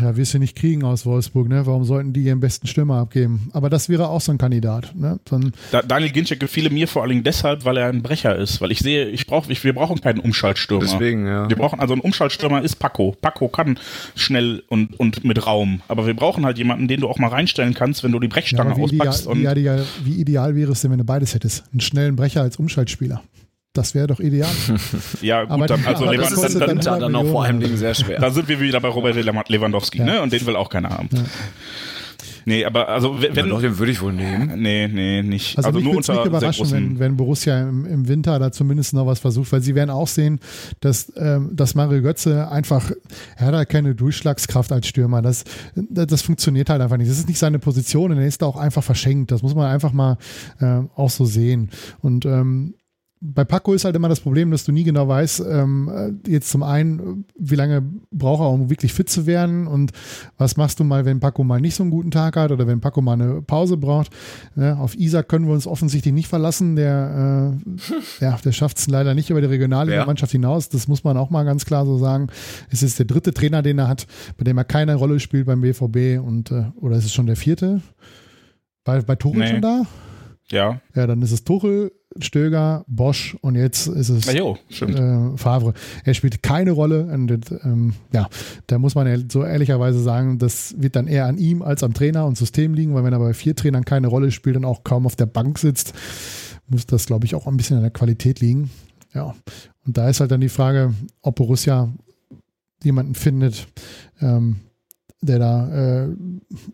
Ja, 0.00 0.16
wirst 0.16 0.32
du 0.32 0.38
nicht 0.38 0.56
kriegen 0.56 0.84
aus 0.84 1.04
Wolfsburg, 1.04 1.48
ne? 1.48 1.66
Warum 1.66 1.84
sollten 1.84 2.14
die 2.14 2.22
ihren 2.22 2.40
besten 2.40 2.66
Stürmer 2.66 2.96
abgeben? 2.96 3.50
Aber 3.52 3.68
das 3.68 3.90
wäre 3.90 4.08
auch 4.08 4.22
so 4.22 4.32
ein 4.32 4.38
Kandidat, 4.38 4.94
ne? 4.94 5.20
Dann 5.26 5.52
da, 5.70 5.82
Daniel 5.82 6.12
Ginczek 6.12 6.40
gefiele 6.40 6.70
mir 6.70 6.88
vor 6.88 7.02
allen 7.02 7.10
Dingen 7.10 7.24
deshalb, 7.24 7.66
weil 7.66 7.76
er 7.76 7.88
ein 7.88 8.02
Brecher 8.02 8.34
ist. 8.36 8.62
Weil 8.62 8.72
ich 8.72 8.78
sehe, 8.78 9.08
ich 9.08 9.26
brauche, 9.26 9.52
ich, 9.52 9.64
wir 9.64 9.74
brauchen 9.74 10.00
keinen 10.00 10.20
Umschaltstürmer. 10.20 10.84
Deswegen, 10.84 11.26
ja. 11.26 11.48
Wir 11.48 11.56
brauchen, 11.56 11.78
also 11.78 11.92
ein 11.92 12.00
Umschaltstürmer 12.00 12.62
ist 12.62 12.76
Paco. 12.76 13.14
Paco 13.20 13.48
kann 13.48 13.78
schnell 14.14 14.62
und, 14.68 14.98
und 14.98 15.24
mit 15.24 15.46
Raum. 15.46 15.82
Aber 15.88 16.06
wir 16.06 16.14
brauchen 16.14 16.46
halt 16.46 16.56
jemanden, 16.56 16.88
den 16.88 17.00
du 17.00 17.08
auch 17.08 17.18
mal 17.18 17.28
reinstellen 17.28 17.74
kannst, 17.74 18.02
wenn 18.02 18.12
du 18.12 18.18
die 18.18 18.28
Brechstange 18.28 18.74
ja, 18.76 18.82
auspackst. 18.82 19.26
Ideal, 19.26 19.54
wie, 19.54 19.60
ideal, 19.60 19.84
wie 20.04 20.20
ideal 20.20 20.56
wäre 20.56 20.72
es 20.72 20.80
denn, 20.80 20.90
wenn 20.90 20.98
du 20.98 21.04
beides 21.04 21.34
hättest? 21.34 21.64
Einen 21.70 21.80
schnellen 21.80 22.16
Brecher 22.16 22.40
als 22.40 22.56
Umschaltspieler. 22.56 23.22
Das 23.76 23.94
wäre 23.94 24.06
doch 24.06 24.20
ideal. 24.20 24.50
ja, 25.20 25.42
gut, 25.42 25.50
aber 25.52 25.66
dann, 25.66 25.84
also 25.84 26.06
das 26.06 26.32
ist 26.32 26.60
dann, 26.60 26.78
dann, 26.78 27.00
dann 27.00 27.14
auch 27.14 27.26
vor 27.26 27.44
allem 27.44 27.60
Dingen 27.60 27.76
sehr 27.76 27.94
schwer. 27.94 28.20
Da 28.20 28.30
sind 28.30 28.48
wir 28.48 28.60
wieder 28.60 28.80
bei 28.80 28.88
Robert 28.88 29.16
Lewandowski, 29.16 29.98
ja. 29.98 30.04
ne? 30.04 30.22
Und 30.22 30.32
den 30.32 30.46
will 30.46 30.56
auch 30.56 30.70
keiner 30.70 30.90
haben. 30.90 31.08
Ja. 31.12 31.22
Nee, 32.48 32.64
aber 32.64 32.88
also 32.88 33.20
wenn. 33.20 33.34
Ja, 33.34 33.44
doch, 33.44 33.60
den 33.60 33.76
würde 33.76 33.90
ich 33.90 34.00
wohl 34.00 34.12
nehmen. 34.12 34.62
Nee, 34.62 34.86
nee, 34.86 35.20
nicht. 35.22 35.58
Also, 35.58 35.70
also 35.70 35.80
nur 35.80 35.96
unter 35.96 36.14
nicht 36.14 36.26
überraschen, 36.26 36.70
wenn, 36.70 36.98
wenn 37.00 37.16
Borussia 37.16 37.60
im, 37.60 37.84
im, 37.84 38.06
Winter 38.06 38.38
da 38.38 38.52
zumindest 38.52 38.94
noch 38.94 39.04
was 39.04 39.18
versucht, 39.18 39.50
weil 39.50 39.62
sie 39.62 39.74
werden 39.74 39.90
auch 39.90 40.06
sehen, 40.06 40.38
dass, 40.78 41.12
ähm, 41.16 41.50
dass 41.52 41.74
Mario 41.74 42.02
Götze 42.02 42.48
einfach, 42.48 42.92
er 43.36 43.46
hat 43.46 43.54
halt 43.54 43.68
keine 43.68 43.96
Durchschlagskraft 43.96 44.70
als 44.70 44.86
Stürmer. 44.86 45.22
Das, 45.22 45.42
das, 45.74 46.06
das 46.06 46.22
funktioniert 46.22 46.70
halt 46.70 46.80
einfach 46.80 46.98
nicht. 46.98 47.10
Das 47.10 47.18
ist 47.18 47.26
nicht 47.26 47.40
seine 47.40 47.58
Position 47.58 48.12
und 48.12 48.18
er 48.18 48.26
ist 48.28 48.42
da 48.42 48.46
auch 48.46 48.56
einfach 48.56 48.84
verschenkt. 48.84 49.32
Das 49.32 49.42
muss 49.42 49.56
man 49.56 49.66
einfach 49.66 49.92
mal 49.92 50.16
äh, 50.60 50.82
auch 50.94 51.10
so 51.10 51.24
sehen. 51.24 51.70
Und 52.00 52.26
ähm, 52.26 52.74
bei 53.34 53.44
Paco 53.44 53.72
ist 53.72 53.84
halt 53.84 53.96
immer 53.96 54.08
das 54.08 54.20
Problem, 54.20 54.50
dass 54.50 54.64
du 54.64 54.72
nie 54.72 54.84
genau 54.84 55.08
weißt, 55.08 55.44
ähm, 55.48 56.20
jetzt 56.26 56.50
zum 56.50 56.62
einen, 56.62 57.24
wie 57.38 57.54
lange 57.54 57.82
braucht 58.10 58.40
er, 58.42 58.50
um 58.50 58.70
wirklich 58.70 58.92
fit 58.92 59.08
zu 59.08 59.26
werden 59.26 59.66
und 59.66 59.92
was 60.38 60.56
machst 60.56 60.80
du 60.80 60.84
mal, 60.84 61.04
wenn 61.04 61.20
Paco 61.20 61.42
mal 61.44 61.60
nicht 61.60 61.74
so 61.74 61.82
einen 61.82 61.90
guten 61.90 62.10
Tag 62.10 62.36
hat 62.36 62.50
oder 62.50 62.66
wenn 62.66 62.80
Paco 62.80 63.02
mal 63.02 63.14
eine 63.14 63.42
Pause 63.42 63.76
braucht. 63.76 64.10
Ja, 64.54 64.76
auf 64.76 64.96
Isa 64.96 65.22
können 65.22 65.46
wir 65.46 65.54
uns 65.54 65.66
offensichtlich 65.66 66.14
nicht 66.14 66.28
verlassen. 66.28 66.76
Der, 66.76 67.58
äh, 67.58 68.24
ja, 68.24 68.38
der 68.44 68.52
schafft 68.52 68.78
es 68.78 68.86
leider 68.88 69.14
nicht 69.14 69.30
über 69.30 69.40
die 69.40 69.48
Regionalliga-Mannschaft 69.48 70.32
hinaus. 70.32 70.68
Das 70.68 70.88
muss 70.88 71.04
man 71.04 71.16
auch 71.16 71.30
mal 71.30 71.44
ganz 71.44 71.64
klar 71.64 71.84
so 71.84 71.98
sagen. 71.98 72.28
Es 72.70 72.82
ist 72.82 72.98
der 72.98 73.06
dritte 73.06 73.32
Trainer, 73.32 73.62
den 73.62 73.78
er 73.78 73.88
hat, 73.88 74.06
bei 74.36 74.44
dem 74.44 74.58
er 74.58 74.64
keine 74.64 74.94
Rolle 74.94 75.20
spielt 75.20 75.46
beim 75.46 75.60
BVB 75.60 76.22
und 76.24 76.50
äh, 76.50 76.66
oder 76.80 76.96
ist 76.96 77.06
es 77.06 77.14
schon 77.14 77.26
der 77.26 77.36
vierte? 77.36 77.80
Bei, 78.84 79.00
bei 79.00 79.16
Tuchel 79.16 79.40
nee. 79.40 79.48
schon 79.48 79.62
da? 79.62 79.82
Ja. 80.48 80.80
Ja, 80.94 81.06
dann 81.06 81.22
ist 81.22 81.32
es 81.32 81.44
Tuchel, 81.44 81.90
Stöger, 82.18 82.84
Bosch 82.86 83.36
und 83.40 83.56
jetzt 83.56 83.88
ist 83.88 84.08
es 84.08 84.32
jo, 84.32 84.56
äh, 84.80 85.36
Favre. 85.36 85.74
Er 86.04 86.14
spielt 86.14 86.42
keine 86.42 86.70
Rolle. 86.70 87.04
Und, 87.04 87.30
ähm, 87.62 87.94
ja, 88.12 88.28
da 88.66 88.78
muss 88.78 88.94
man 88.94 89.28
so 89.30 89.44
ehrlicherweise 89.44 90.00
sagen, 90.00 90.38
das 90.38 90.74
wird 90.78 90.96
dann 90.96 91.08
eher 91.08 91.26
an 91.26 91.38
ihm 91.38 91.62
als 91.62 91.82
am 91.82 91.94
Trainer 91.94 92.26
und 92.26 92.38
System 92.38 92.74
liegen, 92.74 92.94
weil 92.94 93.04
wenn 93.04 93.12
er 93.12 93.18
bei 93.18 93.34
vier 93.34 93.54
Trainern 93.54 93.84
keine 93.84 94.06
Rolle 94.06 94.30
spielt 94.30 94.56
und 94.56 94.64
auch 94.64 94.84
kaum 94.84 95.06
auf 95.06 95.16
der 95.16 95.26
Bank 95.26 95.58
sitzt, 95.58 95.92
muss 96.68 96.86
das, 96.86 97.06
glaube 97.06 97.26
ich, 97.26 97.34
auch 97.34 97.46
ein 97.46 97.56
bisschen 97.56 97.76
an 97.76 97.82
der 97.82 97.92
Qualität 97.92 98.40
liegen. 98.40 98.70
Ja, 99.12 99.34
und 99.84 99.96
da 99.96 100.08
ist 100.08 100.20
halt 100.20 100.30
dann 100.30 100.40
die 100.40 100.48
Frage, 100.48 100.94
ob 101.22 101.36
Borussia 101.36 101.92
jemanden 102.82 103.14
findet, 103.14 103.66
ähm, 104.20 104.56
der 105.20 105.38
da 105.38 106.04
äh, 106.04 106.08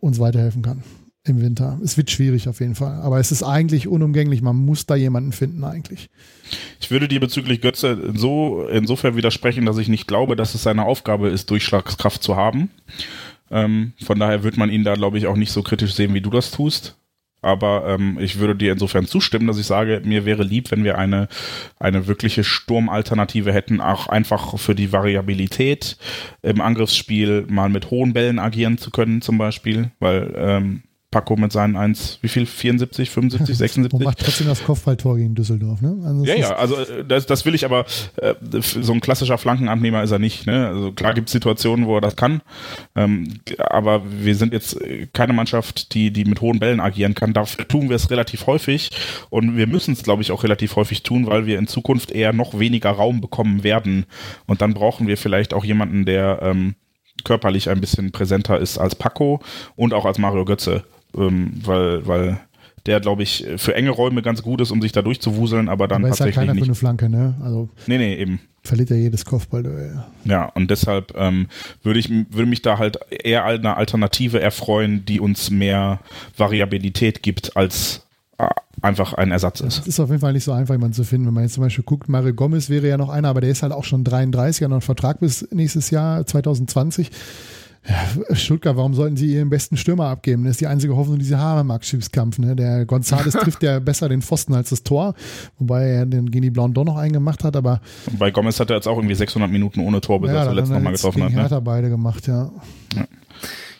uns 0.01 0.19
weiterhelfen 0.19 0.63
kann 0.63 0.83
im 1.25 1.41
Winter. 1.41 1.79
Es 1.83 1.97
wird 1.97 2.11
schwierig 2.11 2.49
auf 2.49 2.61
jeden 2.61 2.75
Fall. 2.75 3.01
Aber 3.01 3.21
es 3.21 3.31
ist 3.31 3.43
eigentlich 3.43 3.87
unumgänglich. 3.87 4.43
Man 4.43 4.57
muss 4.57 4.87
da 4.87 4.97
jemanden 4.97 5.33
finden 5.33 5.63
eigentlich. 5.63 6.11
Ich 6.81 6.91
würde 6.91 7.09
dir 7.09 7.21
bezüglich 7.21 7.61
Götze 7.61 8.13
so, 8.15 8.67
insofern 8.71 9.17
widersprechen, 9.17 9.65
dass 9.65 9.79
ich 9.79 9.89
nicht 9.89 10.09
glaube, 10.09 10.37
dass 10.37 10.55
es 10.55 10.63
seine 10.63 10.85
Aufgabe 10.85 11.29
ist, 11.29 11.51
Durchschlagskraft 11.51 12.23
zu 12.23 12.37
haben. 12.37 12.71
Ähm, 13.51 13.93
von 14.03 14.19
daher 14.19 14.43
wird 14.43 14.57
man 14.57 14.71
ihn 14.71 14.83
da, 14.83 14.95
glaube 14.95 15.19
ich, 15.19 15.27
auch 15.27 15.37
nicht 15.37 15.53
so 15.53 15.63
kritisch 15.63 15.95
sehen, 15.95 16.15
wie 16.15 16.21
du 16.21 16.31
das 16.31 16.51
tust. 16.51 16.97
Aber 17.41 17.87
ähm, 17.89 18.19
ich 18.21 18.39
würde 18.39 18.55
dir 18.55 18.73
insofern 18.73 19.07
zustimmen, 19.07 19.49
dass 19.49 19.59
ich 19.59 19.67
sage, 19.67 20.01
mir 20.05 20.25
wäre 20.25 20.45
lieb, 20.45 20.71
wenn 20.71 20.85
wir 20.85 20.97
eine, 20.97 21.29
eine 21.79 22.07
wirkliche 22.07 22.45
Sturmalternative 22.45 23.53
hätten, 23.53 23.81
auch 23.81 24.07
einfach 24.07 24.59
für 24.59 24.77
die 24.77 24.93
Variabilität 24.93 25.97
im 26.43 26.61
Angriffsspiel 26.61 27.47
mal 27.49 27.69
mit 27.69 27.91
hohen 27.91 28.13
Bällen 28.13 28.39
agieren 28.39 28.79
zu 28.79 28.91
können, 28.91 29.23
zum 29.23 29.39
Beispiel, 29.39 29.91
weil 29.99 30.33
ähm, 30.37 30.83
Paco 31.13 31.37
mit 31.37 31.53
seinen 31.53 31.77
1, 31.77 32.19
wie 32.23 32.29
viel? 32.29 32.47
74, 32.47 33.11
75, 33.11 33.57
76? 33.57 33.93
Und 33.93 34.05
macht 34.05 34.19
trotzdem 34.19 34.47
das 34.49 34.65
Kopfballtor 34.65 35.19
gegen 35.19 35.35
Düsseldorf, 35.35 35.83
ne? 35.83 35.95
Also 36.05 36.25
ja, 36.25 36.35
ja, 36.35 36.57
also 36.57 36.75
äh, 36.77 37.05
das, 37.05 37.27
das 37.27 37.45
will 37.45 37.55
ich 37.55 37.67
aber, 37.67 37.85
äh, 38.17 38.35
so 38.61 38.95
ein 38.95 39.01
klassischer 39.03 39.37
Flankenabnehmer 39.37 40.03
ist 40.03 40.11
er 40.11 40.19
nicht, 40.19 40.47
ne? 40.47 40.69
Also 40.69 40.91
klar 40.93 41.13
gibt 41.13 41.29
es 41.29 41.33
Situationen, 41.33 41.87
wo 41.87 41.97
er 41.97 42.01
das 42.01 42.17
kann, 42.17 42.41
ähm, 42.97 43.29
aber 43.59 44.03
wir 44.11 44.35
sind 44.35 44.55
jetzt 44.55 44.79
keine 45.13 45.35
Mannschaft, 45.35 45.93
die, 45.93 46.11
die 46.11 46.25
mit 46.25 46.41
hohen 46.41 46.59
Bällen 46.59 46.81
agieren 46.81 47.15
kann. 47.15 47.35
Dafür 47.35 47.69
tun 47.69 47.91
wir 47.91 47.97
es 47.97 48.11
relativ 48.11 48.47
häufig 48.47 48.91
und 49.29 49.59
wir 49.59 49.67
müssen 49.67 49.93
es, 49.93 50.03
glaube 50.03 50.23
ich, 50.23 50.33
auch 50.33 50.43
relativ 50.43 50.77
häufig 50.77 51.03
tun, 51.03 51.27
weil 51.27 51.45
wir 51.45 51.59
in 51.59 51.67
Zukunft 51.67 52.11
eher 52.11 52.33
noch 52.33 52.59
weniger 52.59 52.91
Raum 52.91 53.21
bekommen 53.21 53.63
werden 53.65 54.07
und 54.47 54.63
dann 54.63 54.73
brauchen 54.73 55.07
wir 55.07 55.19
vielleicht 55.19 55.53
auch 55.53 55.65
jemanden, 55.65 56.07
der 56.07 56.41
ähm, 56.41 56.75
körperlich 57.25 57.69
ein 57.69 57.83
bisschen 57.83 58.13
präsenter 58.13 58.59
ist 58.59 58.79
als 58.79 58.95
Paco 58.95 59.41
und 59.77 59.93
auch 59.93 60.07
als 60.07 60.17
Mario 60.17 60.47
Götze 60.47 60.85
ähm, 61.17 61.53
weil, 61.65 62.07
weil 62.07 62.41
der, 62.87 63.01
glaube 63.01 63.23
ich, 63.23 63.47
für 63.57 63.75
enge 63.75 63.91
Räume 63.91 64.23
ganz 64.23 64.43
gut 64.43 64.61
ist, 64.61 64.71
um 64.71 64.83
sich 64.83 64.93
da 64.93 65.03
durchzuwuseln, 65.03 65.69
aber 65.69 65.87
dann 65.89 66.03
aber 66.03 66.11
tatsächlich 66.11 66.33
ist 66.33 66.37
halt 66.39 66.47
keiner 66.49 66.55
nicht. 66.55 66.63
für 66.63 66.67
eine 66.67 66.75
Flanke, 66.75 67.09
ne? 67.09 67.35
Also 67.43 67.69
nee, 67.87 67.99
nee, 67.99 68.17
eben. 68.17 68.41
Verliert 68.65 68.91
ja 68.91 68.97
jedes 68.97 69.25
Kopfballduell. 69.25 70.05
Ja, 70.25 70.47
und 70.47 70.71
deshalb 70.71 71.15
ähm, 71.17 71.49
würde 71.83 71.99
ich 71.99 72.09
würde 72.11 72.47
mich 72.47 72.63
da 72.63 72.79
halt 72.79 72.99
eher 73.11 73.45
eine 73.45 73.77
Alternative 73.77 74.41
erfreuen, 74.41 75.05
die 75.05 75.21
uns 75.21 75.51
mehr 75.51 76.01
Variabilität 76.37 77.23
gibt 77.23 77.57
als 77.57 78.03
einfach 78.81 79.15
ein 79.15 79.31
Ersatz 79.31 79.61
ist. 79.61 79.81
Es 79.81 79.87
ist 79.87 80.01
auf 80.01 80.09
jeden 80.09 80.21
Fall 80.21 80.33
nicht 80.33 80.45
so 80.45 80.53
einfach, 80.53 80.75
jemanden 80.75 80.95
zu 80.95 81.05
finden. 81.05 81.27
Wenn 81.27 81.35
man 81.35 81.45
jetzt 81.45 81.55
zum 81.55 81.63
Beispiel 81.63 81.85
guckt, 81.85 82.09
Mario 82.09 82.35
Gomez 82.35 82.69
wäre 82.69 82.89
ja 82.89 82.97
noch 82.97 83.09
einer, 83.09 83.29
aber 83.29 83.41
der 83.41 83.51
ist 83.51 83.63
halt 83.63 83.73
auch 83.73 83.85
schon 83.85 84.05
33, 84.05 84.63
hat 84.63 84.71
noch 84.71 84.77
einen 84.77 84.83
Vertrag 84.83 85.21
bis 85.21 85.47
nächstes 85.53 85.91
Jahr, 85.91 86.27
2020. 86.27 87.11
Ja, 87.89 88.35
Stuttgart, 88.37 88.77
warum 88.77 88.95
sollten 88.95 89.17
sie 89.17 89.35
ihren 89.35 89.51
besten 89.51 89.77
Stürmer 89.77 90.07
abgeben? 90.07 90.45
Das 90.45 90.53
ist 90.53 90.61
die 90.61 90.69
einzige 90.69 90.95
Hoffnung, 90.95 91.19
diese 91.19 91.39
Habermark-Schiffskampf. 91.39 92.39
Ne? 92.39 92.55
Der 92.55 92.87
González 92.87 93.37
trifft 93.43 93.63
ja 93.65 93.81
besser 93.81 94.09
den 94.09 94.23
Pfosten 94.23 94.55
als 94.55 94.71
das 94.71 94.85
Tor, 94.85 95.15
wobei 95.59 95.89
er 95.89 96.07
den 96.07 96.31
Gini 96.31 96.51
Blanc 96.51 96.75
doch 96.75 96.85
noch 96.85 96.97
einen 96.97 97.13
gemacht 97.13 97.43
hat. 97.43 97.57
Aber 97.57 97.81
Und 98.07 98.21
bei 98.21 98.31
Gomez 98.31 98.61
hat 98.61 98.71
er 98.71 98.77
jetzt 98.77 98.87
auch 98.87 98.97
irgendwie 98.97 99.17
600 99.17 99.51
Minuten 99.51 99.81
ohne 99.81 100.01
Tor, 100.01 100.21
bis 100.21 100.31
ja, 100.31 100.45
er 100.45 100.49
zuletzt 100.51 100.71
nochmal 100.71 100.93
getroffen 100.93 101.25
hat. 101.25 101.33
Ne? 101.33 101.43
hat 101.43 101.53
er 101.53 101.61
beide 101.61 101.91
gemacht, 101.91 102.29
ja. 102.29 102.53
ja. 102.95 103.05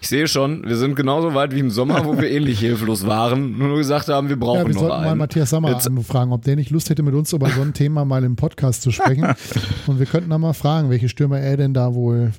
Ich 0.01 0.09
sehe 0.09 0.27
schon, 0.27 0.65
wir 0.67 0.77
sind 0.77 0.97
genauso 0.97 1.33
weit 1.35 1.55
wie 1.55 1.61
im 1.61 1.71
Sommer, 1.71 2.05
wo 2.05 2.19
wir 2.19 2.29
ähnlich 2.33 2.59
hilflos 2.59 3.07
waren, 3.07 3.57
nur 3.57 3.77
gesagt 3.77 4.09
haben, 4.09 4.29
wir 4.29 4.37
brauchen 4.37 4.59
ja, 4.59 4.67
wir 4.67 4.75
noch 4.75 4.81
sollten 4.81 4.97
einen. 4.97 5.05
mal 5.05 5.15
Matthias 5.15 5.51
Sammer 5.51 5.71
Jetzt. 5.71 5.87
anfragen, 5.87 6.33
ob 6.33 6.43
der 6.43 6.57
nicht 6.57 6.71
Lust 6.71 6.91
hätte, 6.91 7.05
mit 7.05 7.15
uns 7.15 7.33
über 7.33 7.49
so 7.51 7.61
ein 7.61 7.73
Thema 7.73 8.05
mal 8.05 8.25
im 8.25 8.35
Podcast 8.35 8.83
zu 8.83 8.91
sprechen. 8.91 9.33
Und 9.87 10.01
wir 10.01 10.07
könnten 10.07 10.31
dann 10.31 10.41
mal 10.41 10.55
fragen, 10.55 10.91
welche 10.91 11.09
Stürmer 11.09 11.39
er 11.39 11.57
denn 11.57 11.73
da 11.73 11.95
wohl 11.95 12.33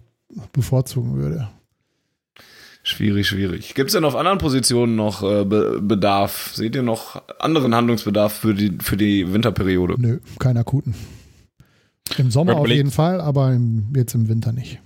bevorzugen 0.52 1.16
würde. 1.16 1.50
Schwierig, 2.86 3.28
schwierig. 3.28 3.76
Gibt 3.76 3.90
es 3.90 3.94
denn 3.94 4.04
auf 4.04 4.16
anderen 4.16 4.40
Positionen 4.40 4.98
noch 4.98 5.24
äh, 5.24 5.46
Be 5.46 5.80
Bedarf? 5.82 6.52
Seht 6.54 6.76
ihr 6.76 6.84
noch 6.84 7.22
anderen 7.40 7.74
Handlungsbedarf 7.74 8.34
für 8.34 8.54
die, 8.54 8.78
für 8.82 8.98
die 8.98 9.32
Winterperiode? 9.32 9.96
Nö, 9.98 10.20
keinen 10.38 10.58
akuten. 10.58 10.94
Im 12.18 12.30
Sommer 12.30 12.58
auf 12.58 12.68
jeden 12.68 12.92
Fall, 12.92 13.22
aber 13.22 13.54
im, 13.54 13.94
jetzt 13.96 14.14
im 14.16 14.28
Winter 14.28 14.52
nicht. 14.52 14.80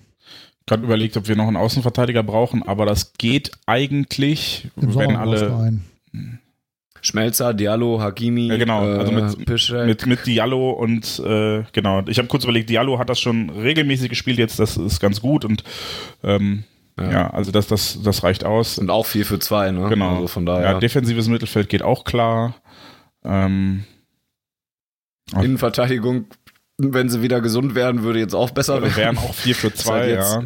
Gerade 0.67 0.83
überlegt, 0.83 1.17
ob 1.17 1.27
wir 1.27 1.35
noch 1.35 1.47
einen 1.47 1.57
Außenverteidiger 1.57 2.21
brauchen, 2.21 2.61
aber 2.61 2.85
das 2.85 3.13
geht 3.13 3.51
eigentlich, 3.65 4.69
Im 4.75 4.83
wenn 4.83 4.91
Sommer 4.91 5.19
alle. 5.19 5.79
Schmelzer, 7.01 7.53
Diallo, 7.53 8.01
Hakimi, 8.01 8.47
ja, 8.47 8.57
genau, 8.57 8.81
also 8.81 9.11
mit, 9.11 9.69
äh, 9.69 9.85
mit, 9.85 10.05
mit 10.05 10.25
Diallo 10.25 10.71
und 10.71 11.19
äh, 11.19 11.63
genau. 11.71 12.03
Ich 12.07 12.17
habe 12.17 12.27
kurz 12.27 12.43
überlegt, 12.43 12.69
Diallo 12.69 12.99
hat 12.99 13.09
das 13.09 13.19
schon 13.19 13.49
regelmäßig 13.49 14.09
gespielt 14.09 14.37
jetzt, 14.37 14.59
das 14.59 14.77
ist 14.77 14.99
ganz 14.99 15.21
gut 15.21 15.45
und 15.45 15.63
ähm, 16.23 16.63
ja. 16.99 17.11
ja, 17.11 17.29
also 17.29 17.51
das, 17.51 17.67
das, 17.67 17.99
das 18.01 18.23
reicht 18.23 18.43
aus. 18.43 18.79
Und 18.79 18.89
auch 18.89 19.05
4 19.05 19.25
für 19.25 19.39
2, 19.39 19.71
ne? 19.71 19.89
Genau. 19.89 20.15
Also 20.15 20.27
von 20.27 20.45
daher. 20.45 20.71
Ja, 20.71 20.79
defensives 20.79 21.27
Mittelfeld 21.27 21.69
geht 21.69 21.83
auch 21.83 22.05
klar. 22.05 22.55
Ähm, 23.23 23.83
Innenverteidigung, 25.33 26.25
wenn 26.77 27.09
sie 27.09 27.21
wieder 27.21 27.41
gesund 27.41 27.75
werden, 27.75 28.03
würde 28.03 28.19
jetzt 28.19 28.33
auch 28.33 28.51
besser 28.51 28.81
werden. 28.81 28.95
Wären 28.95 29.17
auch 29.17 29.33
4 29.33 29.55
für 29.55 29.73
2, 29.75 30.09
ja. 30.09 30.43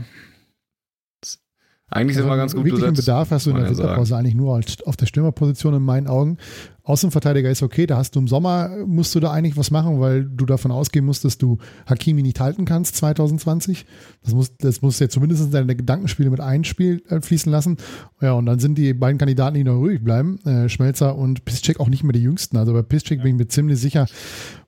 Eigentlich 1.93 2.15
sind 2.15 2.23
also 2.23 2.33
wir 2.33 2.37
ganz 2.37 2.55
gut 2.55 2.63
wirklichen 2.63 2.91
besetzt. 2.91 3.05
Bedarf 3.05 3.31
hast 3.31 3.45
du 3.45 3.49
in 3.49 3.57
der 3.57 3.69
Winterpause 3.69 4.15
eigentlich 4.15 4.33
nur 4.33 4.61
auf 4.85 4.95
der 4.95 5.05
Stürmerposition 5.05 5.73
in 5.73 5.83
meinen 5.83 6.07
Augen. 6.07 6.37
Außenverteidiger 6.83 7.51
ist 7.51 7.61
okay, 7.61 7.85
da 7.85 7.97
hast 7.97 8.15
du 8.15 8.19
im 8.19 8.29
Sommer, 8.29 8.69
musst 8.85 9.13
du 9.13 9.19
da 9.19 9.31
eigentlich 9.31 9.57
was 9.57 9.71
machen, 9.71 9.99
weil 9.99 10.23
du 10.23 10.45
davon 10.45 10.71
ausgehen 10.71 11.05
musst, 11.05 11.25
dass 11.25 11.37
du 11.37 11.57
Hakimi 11.85 12.23
nicht 12.23 12.39
halten 12.39 12.63
kannst 12.63 12.95
2020. 12.95 13.85
Das 14.23 14.33
muss, 14.33 14.55
das 14.57 14.81
muss 14.81 14.99
ja 14.99 15.09
zumindest 15.09 15.43
in 15.43 15.51
deine 15.51 15.75
Gedankenspiele 15.75 16.29
mit 16.29 16.39
einfließen 16.39 17.51
lassen. 17.51 17.75
Ja, 18.21 18.33
und 18.33 18.45
dann 18.45 18.59
sind 18.59 18.77
die 18.77 18.93
beiden 18.93 19.17
Kandidaten, 19.17 19.55
die 19.55 19.63
noch 19.65 19.75
ruhig 19.75 20.01
bleiben, 20.01 20.39
äh, 20.45 20.69
Schmelzer 20.69 21.17
und 21.17 21.43
Piszczek 21.43 21.81
auch 21.81 21.89
nicht 21.89 22.03
mehr 22.03 22.13
die 22.13 22.23
jüngsten. 22.23 22.55
Also 22.55 22.71
bei 22.71 22.83
Piszczek 22.83 23.17
ja. 23.17 23.23
bin 23.23 23.35
ich 23.35 23.39
mir 23.39 23.47
ziemlich 23.47 23.79
sicher, 23.79 24.07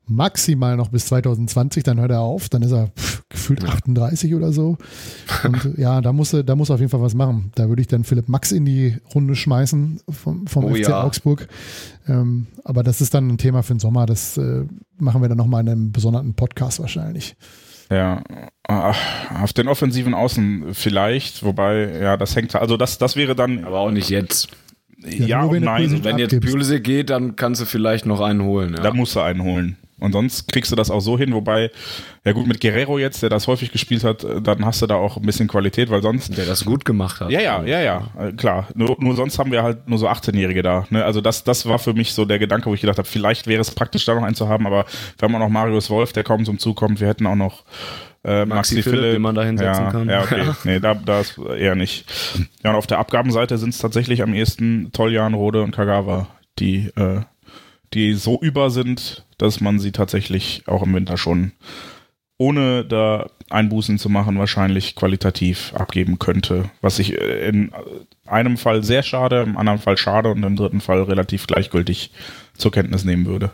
maximal 0.06 0.76
noch 0.76 0.90
bis 0.90 1.06
2020, 1.08 1.84
dann 1.84 2.00
hört 2.00 2.12
er 2.12 2.22
auf, 2.22 2.50
dann 2.50 2.62
ist 2.62 2.72
er 2.72 2.88
pff, 2.88 3.24
gefühlt 3.30 3.64
38 3.64 4.36
oder 4.36 4.52
so. 4.52 4.78
Und 5.44 5.78
ja, 5.78 6.02
da 6.02 6.14
muss, 6.14 6.34
er, 6.34 6.44
da 6.44 6.56
muss 6.56 6.70
er 6.70 6.76
auf 6.76 6.80
jeden 6.80 6.92
Fall 6.92 7.02
was 7.02 7.14
machen. 7.14 7.52
Da 7.56 7.70
würde 7.70 7.82
ich 7.82 7.88
dann 7.88 8.04
Philipp 8.04 8.30
Max 8.30 8.52
in 8.52 8.66
die 8.66 8.98
Runde 9.14 9.36
schmeißen 9.36 10.02
vom, 10.10 10.48
vom 10.48 10.66
oh, 10.66 10.76
FC 10.76 10.90
ja. 10.90 11.04
Augsburg. 11.04 11.48
Ähm, 12.08 12.48
aber 12.64 12.84
das 12.84 13.02
ist 13.02 13.14
dann 13.14 13.30
ein 13.30 13.38
Thema 13.38 13.64
für 13.64 13.74
den 13.74 13.80
Sommer. 13.80 14.06
Das 14.06 14.38
äh, 14.38 14.66
machen 14.98 15.22
wir 15.22 15.30
dann 15.30 15.38
nochmal 15.38 15.62
in 15.62 15.70
einem 15.70 15.92
besonderen 15.92 16.34
Podcast 16.34 16.80
wahrscheinlich. 16.80 17.36
Ja, 17.92 18.24
auf 18.68 19.54
den 19.54 19.68
offensiven 19.68 20.14
Außen 20.14 20.74
vielleicht, 20.74 21.44
wobei, 21.44 22.00
ja, 22.00 22.18
das 22.18 22.36
hängt, 22.36 22.56
also 22.56 22.78
das, 22.78 22.98
das 22.98 23.16
wäre 23.16 23.36
dann. 23.36 23.66
Aber 23.66 23.80
auch 23.80 23.92
nicht 23.92 24.10
jetzt. 24.10 24.48
Ja, 25.06 25.26
ja 25.26 25.44
und 25.44 25.64
nein. 25.64 26.04
Wenn 26.04 26.18
jetzt 26.18 26.40
Pulisic 26.40 26.84
geht, 26.84 27.10
dann 27.10 27.36
kannst 27.36 27.62
du 27.62 27.66
vielleicht 27.66 28.06
noch 28.06 28.22
einen 28.22 28.42
holen. 28.42 28.74
Ja. 28.74 28.82
Da 28.82 28.94
musst 28.94 29.16
du 29.16 29.20
einen 29.20 29.44
holen. 29.44 29.78
Und 30.00 30.12
sonst 30.12 30.52
kriegst 30.52 30.72
du 30.72 30.76
das 30.76 30.92
auch 30.92 31.00
so 31.00 31.18
hin, 31.18 31.34
wobei, 31.34 31.72
ja 32.26 32.32
gut, 32.34 32.48
mit 32.48 32.60
Guerrero 32.60 33.00
jetzt, 33.00 33.22
der 33.22 33.30
das 33.30 33.48
häufig 33.48 33.72
gespielt 33.72 34.04
hat, 34.04 34.26
dann 34.42 34.66
hast 34.66 34.82
du 34.82 34.88
da 34.88 34.96
auch 34.96 35.18
ein 35.18 35.24
bisschen 35.24 35.48
Qualität, 35.48 35.90
weil 35.90 36.02
sonst. 36.02 36.36
Der 36.38 36.46
das 36.46 36.66
gut 36.66 36.84
gemacht 36.84 37.22
hat. 37.22 37.30
Ja, 37.30 37.40
ja, 37.40 37.64
ja, 37.64 37.80
ja, 37.80 38.10
äh, 38.20 38.32
klar. 38.34 38.68
Nur, 38.76 38.98
nur 39.00 39.16
sonst 39.16 39.40
haben 39.40 39.52
wir 39.52 39.64
halt 39.64 39.88
nur 39.88 40.00
so 40.00 40.10
18-Jährige 40.10 40.64
da. 40.64 40.86
Ne? 40.90 41.06
Also 41.06 41.22
das, 41.22 41.44
das 41.44 41.66
war 41.66 41.80
für 41.80 41.94
mich 41.94 42.14
so 42.14 42.26
der 42.26 42.40
Gedanke, 42.40 42.70
wo 42.70 42.74
ich 42.74 42.82
gedacht 42.82 42.98
habe, 42.98 43.08
vielleicht 43.08 43.48
wäre 43.48 43.62
es 43.62 43.72
praktisch, 43.72 44.06
da 44.06 44.16
noch 44.16 44.24
einen 44.24 44.36
zu 44.36 44.50
haben, 44.50 44.68
aber 44.68 44.86
wir 45.18 45.28
haben 45.28 45.36
auch 45.36 45.40
noch 45.40 45.50
Marius 45.50 45.90
Wolf, 45.90 46.12
der 46.12 46.24
kaum 46.24 46.44
zum 46.44 46.60
Zug 46.60 46.76
kommt. 46.76 47.00
Wir 47.00 47.08
hätten 47.08 47.28
auch 47.28 47.36
noch 47.36 47.64
äh, 48.26 48.46
Maxi, 48.46 48.76
Maxi 48.76 48.84
Philipp, 48.84 49.00
Philipp, 49.00 49.14
den 49.14 49.22
man 49.22 49.36
da 49.36 49.44
hinsetzen 49.44 49.86
ja, 49.86 49.92
kann. 49.92 50.10
Ja, 50.10 50.22
okay. 50.24 50.44
nee, 50.64 50.80
da, 50.80 50.96
da 50.96 51.20
ist 51.20 51.38
eher 51.38 51.76
nicht. 51.76 52.12
Ja, 52.64 52.72
und 52.72 52.76
auf 52.78 52.88
der 52.88 53.00
Abgabenseite 53.00 53.58
sind 53.58 53.70
es 53.70 53.78
tatsächlich 53.78 54.24
am 54.24 54.34
ehesten 54.34 54.92
Toljan, 54.92 55.34
Rode 55.34 55.62
und 55.62 55.72
Kagawa, 55.72 56.28
die 56.60 56.90
äh, 56.96 57.22
die 57.94 58.14
so 58.14 58.40
über 58.42 58.70
sind, 58.70 59.24
dass 59.44 59.60
man 59.60 59.78
sie 59.78 59.92
tatsächlich 59.92 60.64
auch 60.68 60.84
im 60.84 60.94
Winter 60.94 61.18
schon 61.18 61.52
ohne 62.38 62.86
da 62.86 63.30
Einbußen 63.50 64.00
zu 64.00 64.10
machen, 64.10 64.40
wahrscheinlich 64.40 64.96
qualitativ 64.96 65.74
abgeben 65.76 66.18
könnte. 66.18 66.72
Was 66.82 66.98
ich 66.98 67.14
in 67.14 67.72
einem 68.26 68.58
Fall 68.58 68.84
sehr 68.84 69.04
schade, 69.04 69.42
im 69.42 69.58
anderen 69.58 69.80
Fall 69.80 69.98
schade 69.98 70.30
und 70.30 70.44
im 70.44 70.56
dritten 70.56 70.80
Fall 70.80 71.04
relativ 71.04 71.46
gleichgültig 71.46 72.12
zur 72.58 72.72
Kenntnis 72.72 73.04
nehmen 73.04 73.26
würde. 73.26 73.52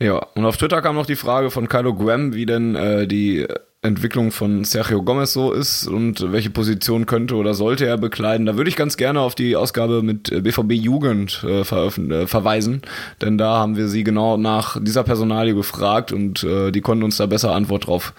Ja, 0.00 0.18
und 0.34 0.44
auf 0.46 0.56
Twitter 0.56 0.80
kam 0.80 0.94
noch 0.94 1.06
die 1.06 1.16
Frage 1.16 1.50
von 1.50 1.68
Kylo 1.68 1.94
Graham, 1.94 2.34
wie 2.34 2.46
denn 2.46 2.76
äh, 2.76 3.06
die 3.08 3.46
Entwicklung 3.84 4.30
von 4.30 4.62
Sergio 4.62 5.02
Gomez 5.02 5.32
so 5.32 5.52
ist 5.52 5.88
und 5.88 6.30
welche 6.30 6.50
Position 6.50 7.04
könnte 7.04 7.34
oder 7.34 7.52
sollte 7.52 7.84
er 7.84 7.98
bekleiden. 7.98 8.46
Da 8.46 8.56
würde 8.56 8.70
ich 8.70 8.76
ganz 8.76 8.96
gerne 8.96 9.20
auf 9.20 9.34
die 9.34 9.56
Ausgabe 9.56 10.02
mit 10.02 10.30
BVB 10.44 10.72
Jugend 10.72 11.44
äh, 11.44 11.62
äh, 11.62 12.26
verweisen, 12.26 12.82
denn 13.20 13.38
da 13.38 13.58
haben 13.58 13.76
wir 13.76 13.88
sie 13.88 14.04
genau 14.04 14.36
nach 14.36 14.80
dieser 14.80 15.02
Personalie 15.02 15.54
gefragt 15.54 16.12
und 16.12 16.44
äh, 16.44 16.70
die 16.70 16.80
konnten 16.80 17.02
uns 17.02 17.16
da 17.16 17.26
besser 17.26 17.52
Antwort 17.52 17.88
drauf 17.88 18.14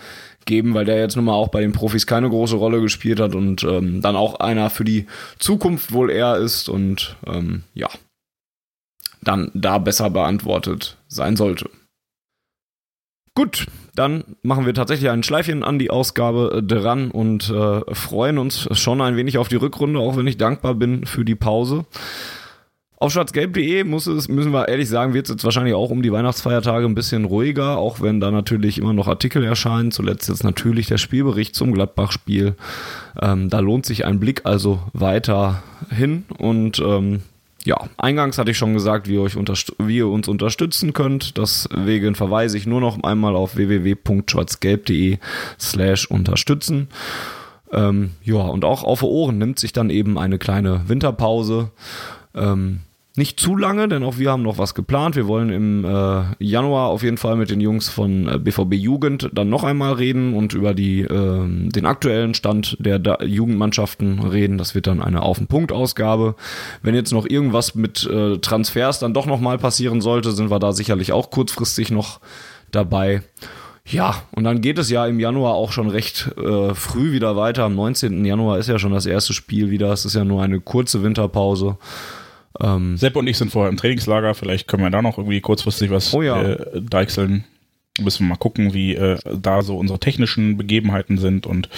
geben, 0.45 0.73
weil 0.73 0.83
der 0.83 0.99
jetzt 0.99 1.15
nun 1.15 1.25
mal 1.25 1.33
auch 1.33 1.47
bei 1.47 1.61
den 1.61 1.71
Profis 1.71 2.05
keine 2.05 2.27
große 2.27 2.57
Rolle 2.57 2.81
gespielt 2.81 3.21
hat 3.21 3.33
und 3.33 3.63
ähm, 3.63 4.01
dann 4.01 4.17
auch 4.17 4.41
einer 4.41 4.69
für 4.69 4.83
die 4.83 5.07
Zukunft 5.39 5.93
wohl 5.93 6.11
eher 6.11 6.35
ist 6.35 6.67
und 6.67 7.15
ähm, 7.25 7.63
ja, 7.73 7.87
dann 9.21 9.49
da 9.53 9.77
besser 9.77 10.09
beantwortet 10.09 10.97
sein 11.07 11.37
sollte. 11.37 11.69
Gut, 13.33 13.67
dann 13.95 14.23
machen 14.41 14.65
wir 14.65 14.73
tatsächlich 14.73 15.09
ein 15.09 15.23
Schleifchen 15.23 15.63
an 15.63 15.79
die 15.79 15.91
Ausgabe 15.91 16.55
äh, 16.57 16.63
dran 16.63 17.11
und 17.11 17.49
äh, 17.49 17.81
freuen 17.93 18.37
uns 18.37 18.67
schon 18.71 19.01
ein 19.01 19.15
wenig 19.15 19.37
auf 19.37 19.47
die 19.47 19.55
Rückrunde, 19.55 19.99
auch 19.99 20.17
wenn 20.17 20.27
ich 20.27 20.37
dankbar 20.37 20.75
bin 20.75 21.05
für 21.05 21.25
die 21.25 21.35
Pause. 21.35 21.85
Auf 22.97 23.11
schwarzgelb.de 23.11 23.83
muss 23.83 24.07
es, 24.07 24.29
müssen 24.29 24.53
wir 24.53 24.69
ehrlich 24.69 24.87
sagen, 24.87 25.13
wird 25.13 25.25
es 25.25 25.33
jetzt 25.33 25.43
wahrscheinlich 25.43 25.73
auch 25.73 25.89
um 25.89 26.01
die 26.01 26.13
Weihnachtsfeiertage 26.13 26.85
ein 26.85 26.95
bisschen 26.95 27.25
ruhiger, 27.25 27.77
auch 27.77 27.99
wenn 27.99 28.21
da 28.21 28.31
natürlich 28.31 28.77
immer 28.77 28.93
noch 28.93 29.09
Artikel 29.09 29.43
erscheinen. 29.43 29.91
Zuletzt 29.91 30.29
jetzt 30.29 30.45
natürlich 30.45 30.87
der 30.87 30.97
Spielbericht 30.97 31.53
zum 31.53 31.73
Gladbach-Spiel. 31.73 32.55
Ähm, 33.21 33.49
da 33.49 33.59
lohnt 33.59 33.85
sich 33.85 34.05
ein 34.05 34.21
Blick 34.21 34.45
also 34.45 34.83
weiterhin 34.93 36.23
und 36.37 36.79
ähm, 36.79 37.23
ja, 37.65 37.89
eingangs 37.97 38.37
hatte 38.37 38.51
ich 38.51 38.57
schon 38.57 38.73
gesagt, 38.73 39.07
wie 39.07 39.13
ihr, 39.13 39.21
euch 39.21 39.35
wie 39.35 39.97
ihr 39.97 40.07
uns 40.07 40.27
unterstützen 40.27 40.93
könnt. 40.93 41.37
Deswegen 41.37 42.15
verweise 42.15 42.57
ich 42.57 42.65
nur 42.65 42.81
noch 42.81 43.01
einmal 43.03 43.35
auf 43.35 43.55
www.schwarzgelb.de 43.55 45.17
slash 45.59 46.09
unterstützen. 46.09 46.89
Ähm, 47.71 48.11
ja, 48.23 48.35
und 48.35 48.65
auch 48.65 48.83
auf 48.83 49.01
Ohren 49.03 49.37
nimmt 49.37 49.59
sich 49.59 49.73
dann 49.73 49.89
eben 49.89 50.17
eine 50.17 50.37
kleine 50.37 50.87
Winterpause. 50.87 51.71
Ähm, 52.35 52.81
nicht 53.15 53.39
zu 53.39 53.55
lange, 53.55 53.87
denn 53.87 54.03
auch 54.03 54.17
wir 54.17 54.31
haben 54.31 54.41
noch 54.41 54.57
was 54.57 54.73
geplant. 54.73 55.15
Wir 55.15 55.27
wollen 55.27 55.51
im 55.51 55.85
äh, 55.85 56.23
Januar 56.39 56.87
auf 56.87 57.03
jeden 57.03 57.17
Fall 57.17 57.35
mit 57.35 57.51
den 57.51 57.61
Jungs 57.61 57.87
von 57.87 58.27
äh, 58.27 58.39
BVB 58.39 58.73
Jugend 58.73 59.29
dann 59.33 59.49
noch 59.49 59.63
einmal 59.63 59.93
reden 59.93 60.33
und 60.33 60.53
über 60.53 60.73
die, 60.73 61.01
äh, 61.01 61.47
den 61.47 61.85
aktuellen 61.85 62.33
Stand 62.33 62.75
der 62.79 62.97
da 62.97 63.19
Jugendmannschaften 63.23 64.19
reden. 64.19 64.57
Das 64.57 64.73
wird 64.73 64.87
dann 64.87 64.99
eine 64.99 65.21
Auf 65.21 65.37
den 65.37 65.45
Punkt 65.45 65.71
Ausgabe. 65.71 66.33
Wenn 66.81 66.95
jetzt 66.95 67.13
noch 67.13 67.27
irgendwas 67.27 67.75
mit 67.75 68.03
äh, 68.03 68.39
Transfers 68.39 68.97
dann 68.97 69.13
doch 69.13 69.27
noch 69.27 69.39
mal 69.39 69.59
passieren 69.59 70.01
sollte, 70.01 70.31
sind 70.31 70.49
wir 70.49 70.57
da 70.57 70.73
sicherlich 70.73 71.11
auch 71.11 71.29
kurzfristig 71.29 71.91
noch 71.91 72.19
dabei. 72.71 73.21
Ja, 73.85 74.23
und 74.31 74.43
dann 74.45 74.61
geht 74.61 74.79
es 74.79 74.89
ja 74.89 75.05
im 75.05 75.19
Januar 75.19 75.53
auch 75.53 75.71
schon 75.71 75.89
recht 75.89 76.31
äh, 76.37 76.73
früh 76.73 77.11
wieder 77.11 77.35
weiter. 77.35 77.65
Am 77.65 77.75
19. 77.75 78.25
Januar 78.25 78.57
ist 78.57 78.69
ja 78.69 78.79
schon 78.79 78.93
das 78.93 79.05
erste 79.05 79.33
Spiel 79.33 79.69
wieder. 79.69 79.91
Es 79.91 80.03
ist 80.03 80.15
ja 80.15 80.23
nur 80.23 80.41
eine 80.41 80.61
kurze 80.61 81.03
Winterpause. 81.03 81.77
Ähm, 82.59 82.97
Sepp 82.97 83.15
und 83.15 83.27
ich 83.27 83.37
sind 83.37 83.51
vorher 83.51 83.69
im 83.69 83.77
Trainingslager, 83.77 84.35
vielleicht 84.35 84.67
können 84.67 84.83
wir 84.83 84.89
da 84.89 85.01
noch 85.01 85.17
irgendwie 85.17 85.41
kurzfristig 85.41 85.89
was 85.91 86.13
oh 86.13 86.21
ja. 86.21 86.41
äh, 86.41 86.81
deichseln. 86.81 87.45
Müssen 87.99 88.25
wir 88.25 88.29
mal 88.29 88.37
gucken, 88.37 88.73
wie 88.73 88.95
äh, 88.95 89.19
da 89.35 89.61
so 89.61 89.77
unsere 89.77 89.99
technischen 89.99 90.57
Begebenheiten 90.57 91.17
sind 91.17 91.45
und 91.45 91.69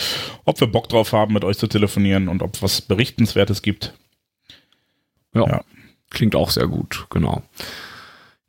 ob 0.45 0.59
wir 0.61 0.67
Bock 0.67 0.87
drauf 0.87 1.11
haben, 1.11 1.33
mit 1.33 1.43
euch 1.43 1.57
zu 1.57 1.67
telefonieren 1.67 2.29
und 2.29 2.41
ob 2.41 2.61
was 2.61 2.81
Berichtenswertes 2.81 3.61
gibt. 3.61 3.93
Ja. 5.33 5.45
ja. 5.45 5.63
klingt 6.09 6.35
auch 6.35 6.49
sehr 6.49 6.67
gut, 6.67 7.07
genau. 7.09 7.43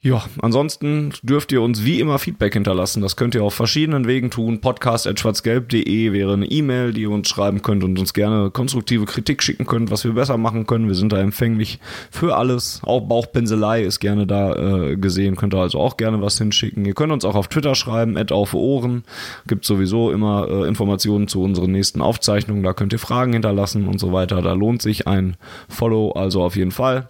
Ja, 0.02 0.22
ansonsten 0.40 1.14
dürft 1.22 1.50
ihr 1.52 1.62
uns 1.62 1.84
wie 1.84 2.00
immer 2.00 2.18
Feedback 2.18 2.52
hinterlassen. 2.52 3.02
Das 3.02 3.16
könnt 3.16 3.34
ihr 3.34 3.42
auf 3.42 3.54
verschiedenen 3.54 4.06
Wegen 4.06 4.30
tun. 4.30 4.60
Podcast.schwarzgelb.de 4.60 6.12
wäre 6.12 6.34
eine 6.34 6.46
E-Mail, 6.46 6.92
die 6.92 7.02
ihr 7.02 7.10
uns 7.10 7.28
schreiben 7.28 7.62
könnt 7.62 7.82
und 7.82 7.98
uns 7.98 8.12
gerne 8.12 8.50
konstruktive 8.50 9.06
Kritik 9.06 9.42
schicken 9.42 9.66
könnt, 9.66 9.90
was 9.90 10.04
wir 10.04 10.12
besser 10.12 10.36
machen 10.36 10.66
können. 10.66 10.86
Wir 10.86 10.94
sind 10.94 11.12
da 11.12 11.18
empfänglich 11.18 11.80
für 12.10 12.36
alles. 12.36 12.82
Auch 12.84 13.00
Bauchpinselei 13.00 13.82
ist 13.82 13.98
gerne 13.98 14.26
da 14.26 14.54
äh, 14.90 14.96
gesehen. 14.96 15.34
Könnt 15.34 15.54
ihr 15.54 15.60
also 15.60 15.80
auch 15.80 15.96
gerne 15.96 16.20
was 16.20 16.38
hinschicken. 16.38 16.84
Ihr 16.84 16.94
könnt 16.94 17.12
uns 17.12 17.24
auch 17.24 17.34
auf 17.34 17.48
Twitter 17.48 17.74
schreiben, 17.74 18.16
at 18.16 18.30
auf 18.32 18.54
Ohren. 18.54 19.02
Gibt 19.48 19.64
sowieso 19.64 20.12
immer 20.12 20.46
äh, 20.48 20.68
Informationen 20.68 21.26
zu 21.26 21.42
unseren 21.42 21.72
nächsten 21.72 22.02
Aufzeichnungen. 22.02 22.62
Da 22.62 22.74
könnt 22.74 22.92
ihr 22.92 23.00
Fragen 23.00 23.32
hinterlassen 23.32 23.88
und 23.88 23.98
so 23.98 24.12
weiter. 24.12 24.42
Da 24.42 24.52
lohnt 24.52 24.82
sich 24.82 25.08
ein 25.08 25.36
Follow 25.68 26.12
also 26.12 26.44
auf 26.44 26.54
jeden 26.54 26.70
Fall. 26.70 27.08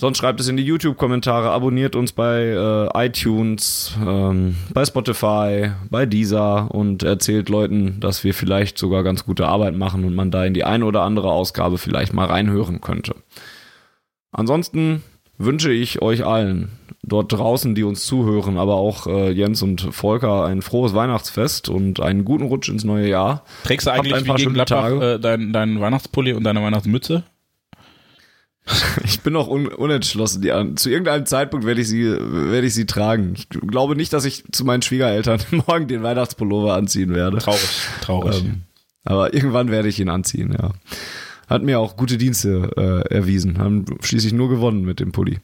Sonst 0.00 0.16
schreibt 0.16 0.40
es 0.40 0.48
in 0.48 0.56
die 0.56 0.64
YouTube-Kommentare, 0.64 1.50
abonniert 1.50 1.94
uns 1.94 2.12
bei 2.12 2.38
äh, 2.44 3.06
iTunes, 3.06 3.94
ähm, 4.02 4.56
bei 4.72 4.82
Spotify, 4.86 5.72
bei 5.90 6.06
Deezer 6.06 6.74
und 6.74 7.02
erzählt 7.02 7.50
Leuten, 7.50 8.00
dass 8.00 8.24
wir 8.24 8.32
vielleicht 8.32 8.78
sogar 8.78 9.02
ganz 9.02 9.26
gute 9.26 9.46
Arbeit 9.46 9.76
machen 9.76 10.06
und 10.06 10.14
man 10.14 10.30
da 10.30 10.42
in 10.46 10.54
die 10.54 10.64
eine 10.64 10.86
oder 10.86 11.02
andere 11.02 11.30
Ausgabe 11.30 11.76
vielleicht 11.76 12.14
mal 12.14 12.24
reinhören 12.24 12.80
könnte. 12.80 13.14
Ansonsten 14.32 15.02
wünsche 15.36 15.70
ich 15.70 16.00
euch 16.00 16.24
allen 16.24 16.70
dort 17.02 17.30
draußen, 17.34 17.74
die 17.74 17.84
uns 17.84 18.06
zuhören, 18.06 18.56
aber 18.56 18.76
auch 18.76 19.06
äh, 19.06 19.30
Jens 19.32 19.60
und 19.60 19.82
Volker 19.82 20.46
ein 20.46 20.62
frohes 20.62 20.94
Weihnachtsfest 20.94 21.68
und 21.68 22.00
einen 22.00 22.24
guten 22.24 22.44
Rutsch 22.44 22.70
ins 22.70 22.84
neue 22.84 23.10
Jahr. 23.10 23.44
Trägst 23.64 23.86
du 23.86 23.90
eigentlich 23.90 24.24
wie 24.24 24.32
gegen 24.32 24.54
Gladbach 24.54 24.98
äh, 24.98 25.18
deinen 25.18 25.52
dein 25.52 25.78
Weihnachtspulli 25.78 26.32
und 26.32 26.44
deine 26.44 26.62
Weihnachtsmütze? 26.62 27.22
Ich 29.04 29.20
bin 29.20 29.32
noch 29.32 29.48
un 29.48 29.66
unentschlossen. 29.66 30.42
Die, 30.42 30.52
zu 30.76 30.90
irgendeinem 30.90 31.26
Zeitpunkt 31.26 31.66
werde 31.66 31.80
ich 31.80 31.88
sie, 31.88 32.04
werde 32.04 32.66
ich 32.66 32.74
sie 32.74 32.86
tragen. 32.86 33.34
Ich 33.36 33.48
glaube 33.48 33.96
nicht, 33.96 34.12
dass 34.12 34.24
ich 34.24 34.44
zu 34.52 34.64
meinen 34.64 34.82
Schwiegereltern 34.82 35.40
morgen 35.66 35.88
den 35.88 36.02
Weihnachtspullover 36.02 36.74
anziehen 36.74 37.14
werde. 37.14 37.38
Traurig, 37.38 37.88
traurig. 38.00 38.44
Ähm, 38.44 38.62
aber 39.04 39.34
irgendwann 39.34 39.70
werde 39.70 39.88
ich 39.88 39.98
ihn 39.98 40.08
anziehen, 40.08 40.52
ja 40.52 40.72
hat 41.50 41.64
mir 41.64 41.80
auch 41.80 41.96
gute 41.96 42.16
Dienste 42.16 42.70
äh, 42.76 43.12
erwiesen. 43.12 43.58
Haben 43.58 43.84
schließlich 44.00 44.32
nur 44.32 44.48
gewonnen 44.48 44.84
mit 44.84 45.00
dem 45.00 45.10
Pulli. 45.10 45.40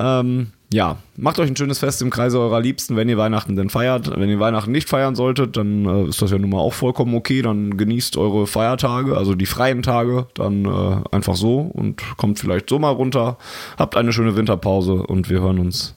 Ähm, 0.00 0.52
ja, 0.72 0.98
macht 1.16 1.38
euch 1.38 1.48
ein 1.48 1.56
schönes 1.56 1.78
Fest 1.78 2.02
im 2.02 2.10
Kreise 2.10 2.40
eurer 2.40 2.60
Liebsten, 2.60 2.96
wenn 2.96 3.08
ihr 3.08 3.16
Weihnachten 3.16 3.54
denn 3.54 3.70
feiert. 3.70 4.10
Wenn 4.18 4.28
ihr 4.28 4.40
Weihnachten 4.40 4.72
nicht 4.72 4.88
feiern 4.88 5.14
solltet, 5.14 5.56
dann 5.56 5.84
äh, 5.84 6.08
ist 6.08 6.20
das 6.20 6.32
ja 6.32 6.38
nun 6.38 6.50
mal 6.50 6.58
auch 6.58 6.72
vollkommen 6.72 7.14
okay. 7.14 7.42
Dann 7.42 7.76
genießt 7.76 8.16
eure 8.16 8.46
Feiertage, 8.46 9.16
also 9.16 9.34
die 9.34 9.46
freien 9.46 9.82
Tage, 9.82 10.26
dann 10.34 10.64
äh, 10.64 11.14
einfach 11.14 11.36
so 11.36 11.58
und 11.60 12.02
kommt 12.16 12.40
vielleicht 12.40 12.68
so 12.68 12.78
mal 12.78 12.90
runter. 12.90 13.38
Habt 13.78 13.96
eine 13.96 14.12
schöne 14.12 14.36
Winterpause 14.36 14.94
und 14.94 15.30
wir 15.30 15.40
hören 15.40 15.60
uns 15.60 15.96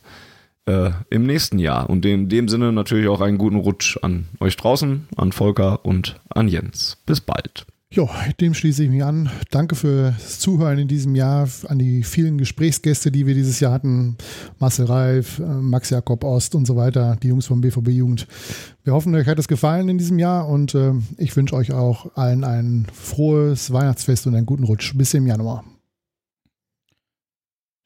äh, 0.68 0.92
im 1.10 1.26
nächsten 1.26 1.58
Jahr. 1.58 1.90
Und 1.90 2.06
in 2.06 2.30
dem 2.30 2.48
Sinne 2.48 2.72
natürlich 2.72 3.08
auch 3.08 3.22
einen 3.22 3.40
guten 3.40 3.58
Rutsch 3.58 3.98
an 4.04 4.28
euch 4.40 4.56
draußen, 4.56 5.08
an 5.18 5.32
Volker 5.32 5.84
und 5.84 6.20
an 6.30 6.48
Jens. 6.48 6.98
Bis 7.08 7.22
bald. 7.22 7.66
Ja, 7.92 8.08
dem 8.40 8.54
schließe 8.54 8.84
ich 8.84 8.90
mich 8.92 9.04
an. 9.04 9.32
Danke 9.50 9.74
fürs 9.74 10.38
Zuhören 10.38 10.78
in 10.78 10.88
diesem 10.88 11.16
Jahr, 11.16 11.50
an 11.68 11.80
die 11.80 12.04
vielen 12.04 12.38
Gesprächsgäste, 12.38 13.12
die 13.12 13.26
wir 13.26 13.34
dieses 13.34 13.60
Jahr 13.60 13.72
hatten. 13.72 14.16
Marcel 14.60 14.86
Reif, 14.86 15.40
äh, 15.40 15.42
Max 15.42 15.90
Jakob 15.90 16.24
Ost 16.24 16.54
und 16.54 16.68
so 16.68 16.76
weiter, 16.76 17.18
die 17.24 17.30
Jungs 17.30 17.48
vom 17.48 17.62
BVB 17.62 17.88
Jugend. 17.88 18.28
Wir 18.84 18.94
hoffen, 18.94 19.16
euch 19.16 19.26
hat 19.26 19.40
es 19.40 19.48
gefallen 19.48 19.90
in 19.90 19.98
diesem 19.98 20.20
Jahr 20.20 20.48
und 20.48 20.76
äh, 20.76 20.94
ich 21.18 21.36
wünsche 21.36 21.56
euch 21.56 21.72
auch 21.72 22.16
allen 22.16 22.44
ein 22.44 22.86
frohes 22.94 23.74
Weihnachtsfest 23.74 24.28
und 24.28 24.36
einen 24.36 24.46
guten 24.46 24.66
Rutsch. 24.66 24.96
Bis 24.96 25.16
im 25.16 25.26
Januar. 25.26 25.64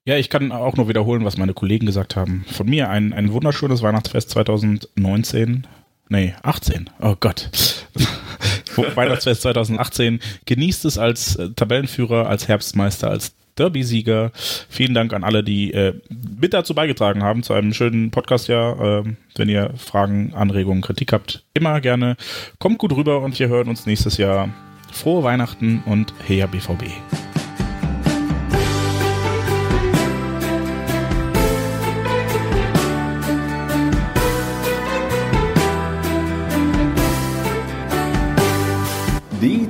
Ja, 0.05 0.17
ich 0.17 0.29
kann 0.29 0.51
auch 0.51 0.75
nur 0.75 0.89
wiederholen, 0.89 1.23
was 1.23 1.37
meine 1.37 1.53
Kollegen 1.53 1.85
gesagt 1.85 2.17
haben. 2.17 2.43
Von 2.51 2.69
mir 2.69 2.89
ein, 2.89 3.13
ein 3.13 3.31
wunderschönes 3.31 3.81
Weihnachtsfest 3.81 4.31
2019. 4.31 5.65
Nee, 6.09 6.33
18. 6.43 6.89
Oh 7.01 7.15
Gott. 7.17 7.49
Weihnachtsfest 8.95 9.43
2018. 9.43 10.19
Genießt 10.45 10.85
es 10.85 10.97
als 10.97 11.35
äh, 11.35 11.49
Tabellenführer, 11.49 12.27
als 12.27 12.47
Herbstmeister, 12.47 13.09
als 13.09 13.33
Derby-Sieger. 13.57 14.31
Vielen 14.69 14.93
Dank 14.93 15.13
an 15.13 15.23
alle, 15.23 15.43
die 15.43 15.73
äh, 15.73 15.93
mit 16.39 16.53
dazu 16.53 16.73
beigetragen 16.73 17.23
haben, 17.23 17.43
zu 17.43 17.53
einem 17.53 17.73
schönen 17.73 18.11
Podcast-Jahr. 18.11 19.05
Äh, 19.05 19.13
wenn 19.35 19.49
ihr 19.49 19.71
Fragen, 19.77 20.33
Anregungen, 20.33 20.81
Kritik 20.81 21.13
habt, 21.13 21.43
immer 21.53 21.79
gerne. 21.81 22.17
Kommt 22.59 22.79
gut 22.79 22.95
rüber 22.95 23.21
und 23.21 23.37
wir 23.39 23.49
hören 23.49 23.69
uns 23.69 23.85
nächstes 23.85 24.17
Jahr. 24.17 24.49
Frohe 24.91 25.23
Weihnachten 25.23 25.83
und 25.85 26.13
Heya 26.27 26.45
BVB. 26.47 26.85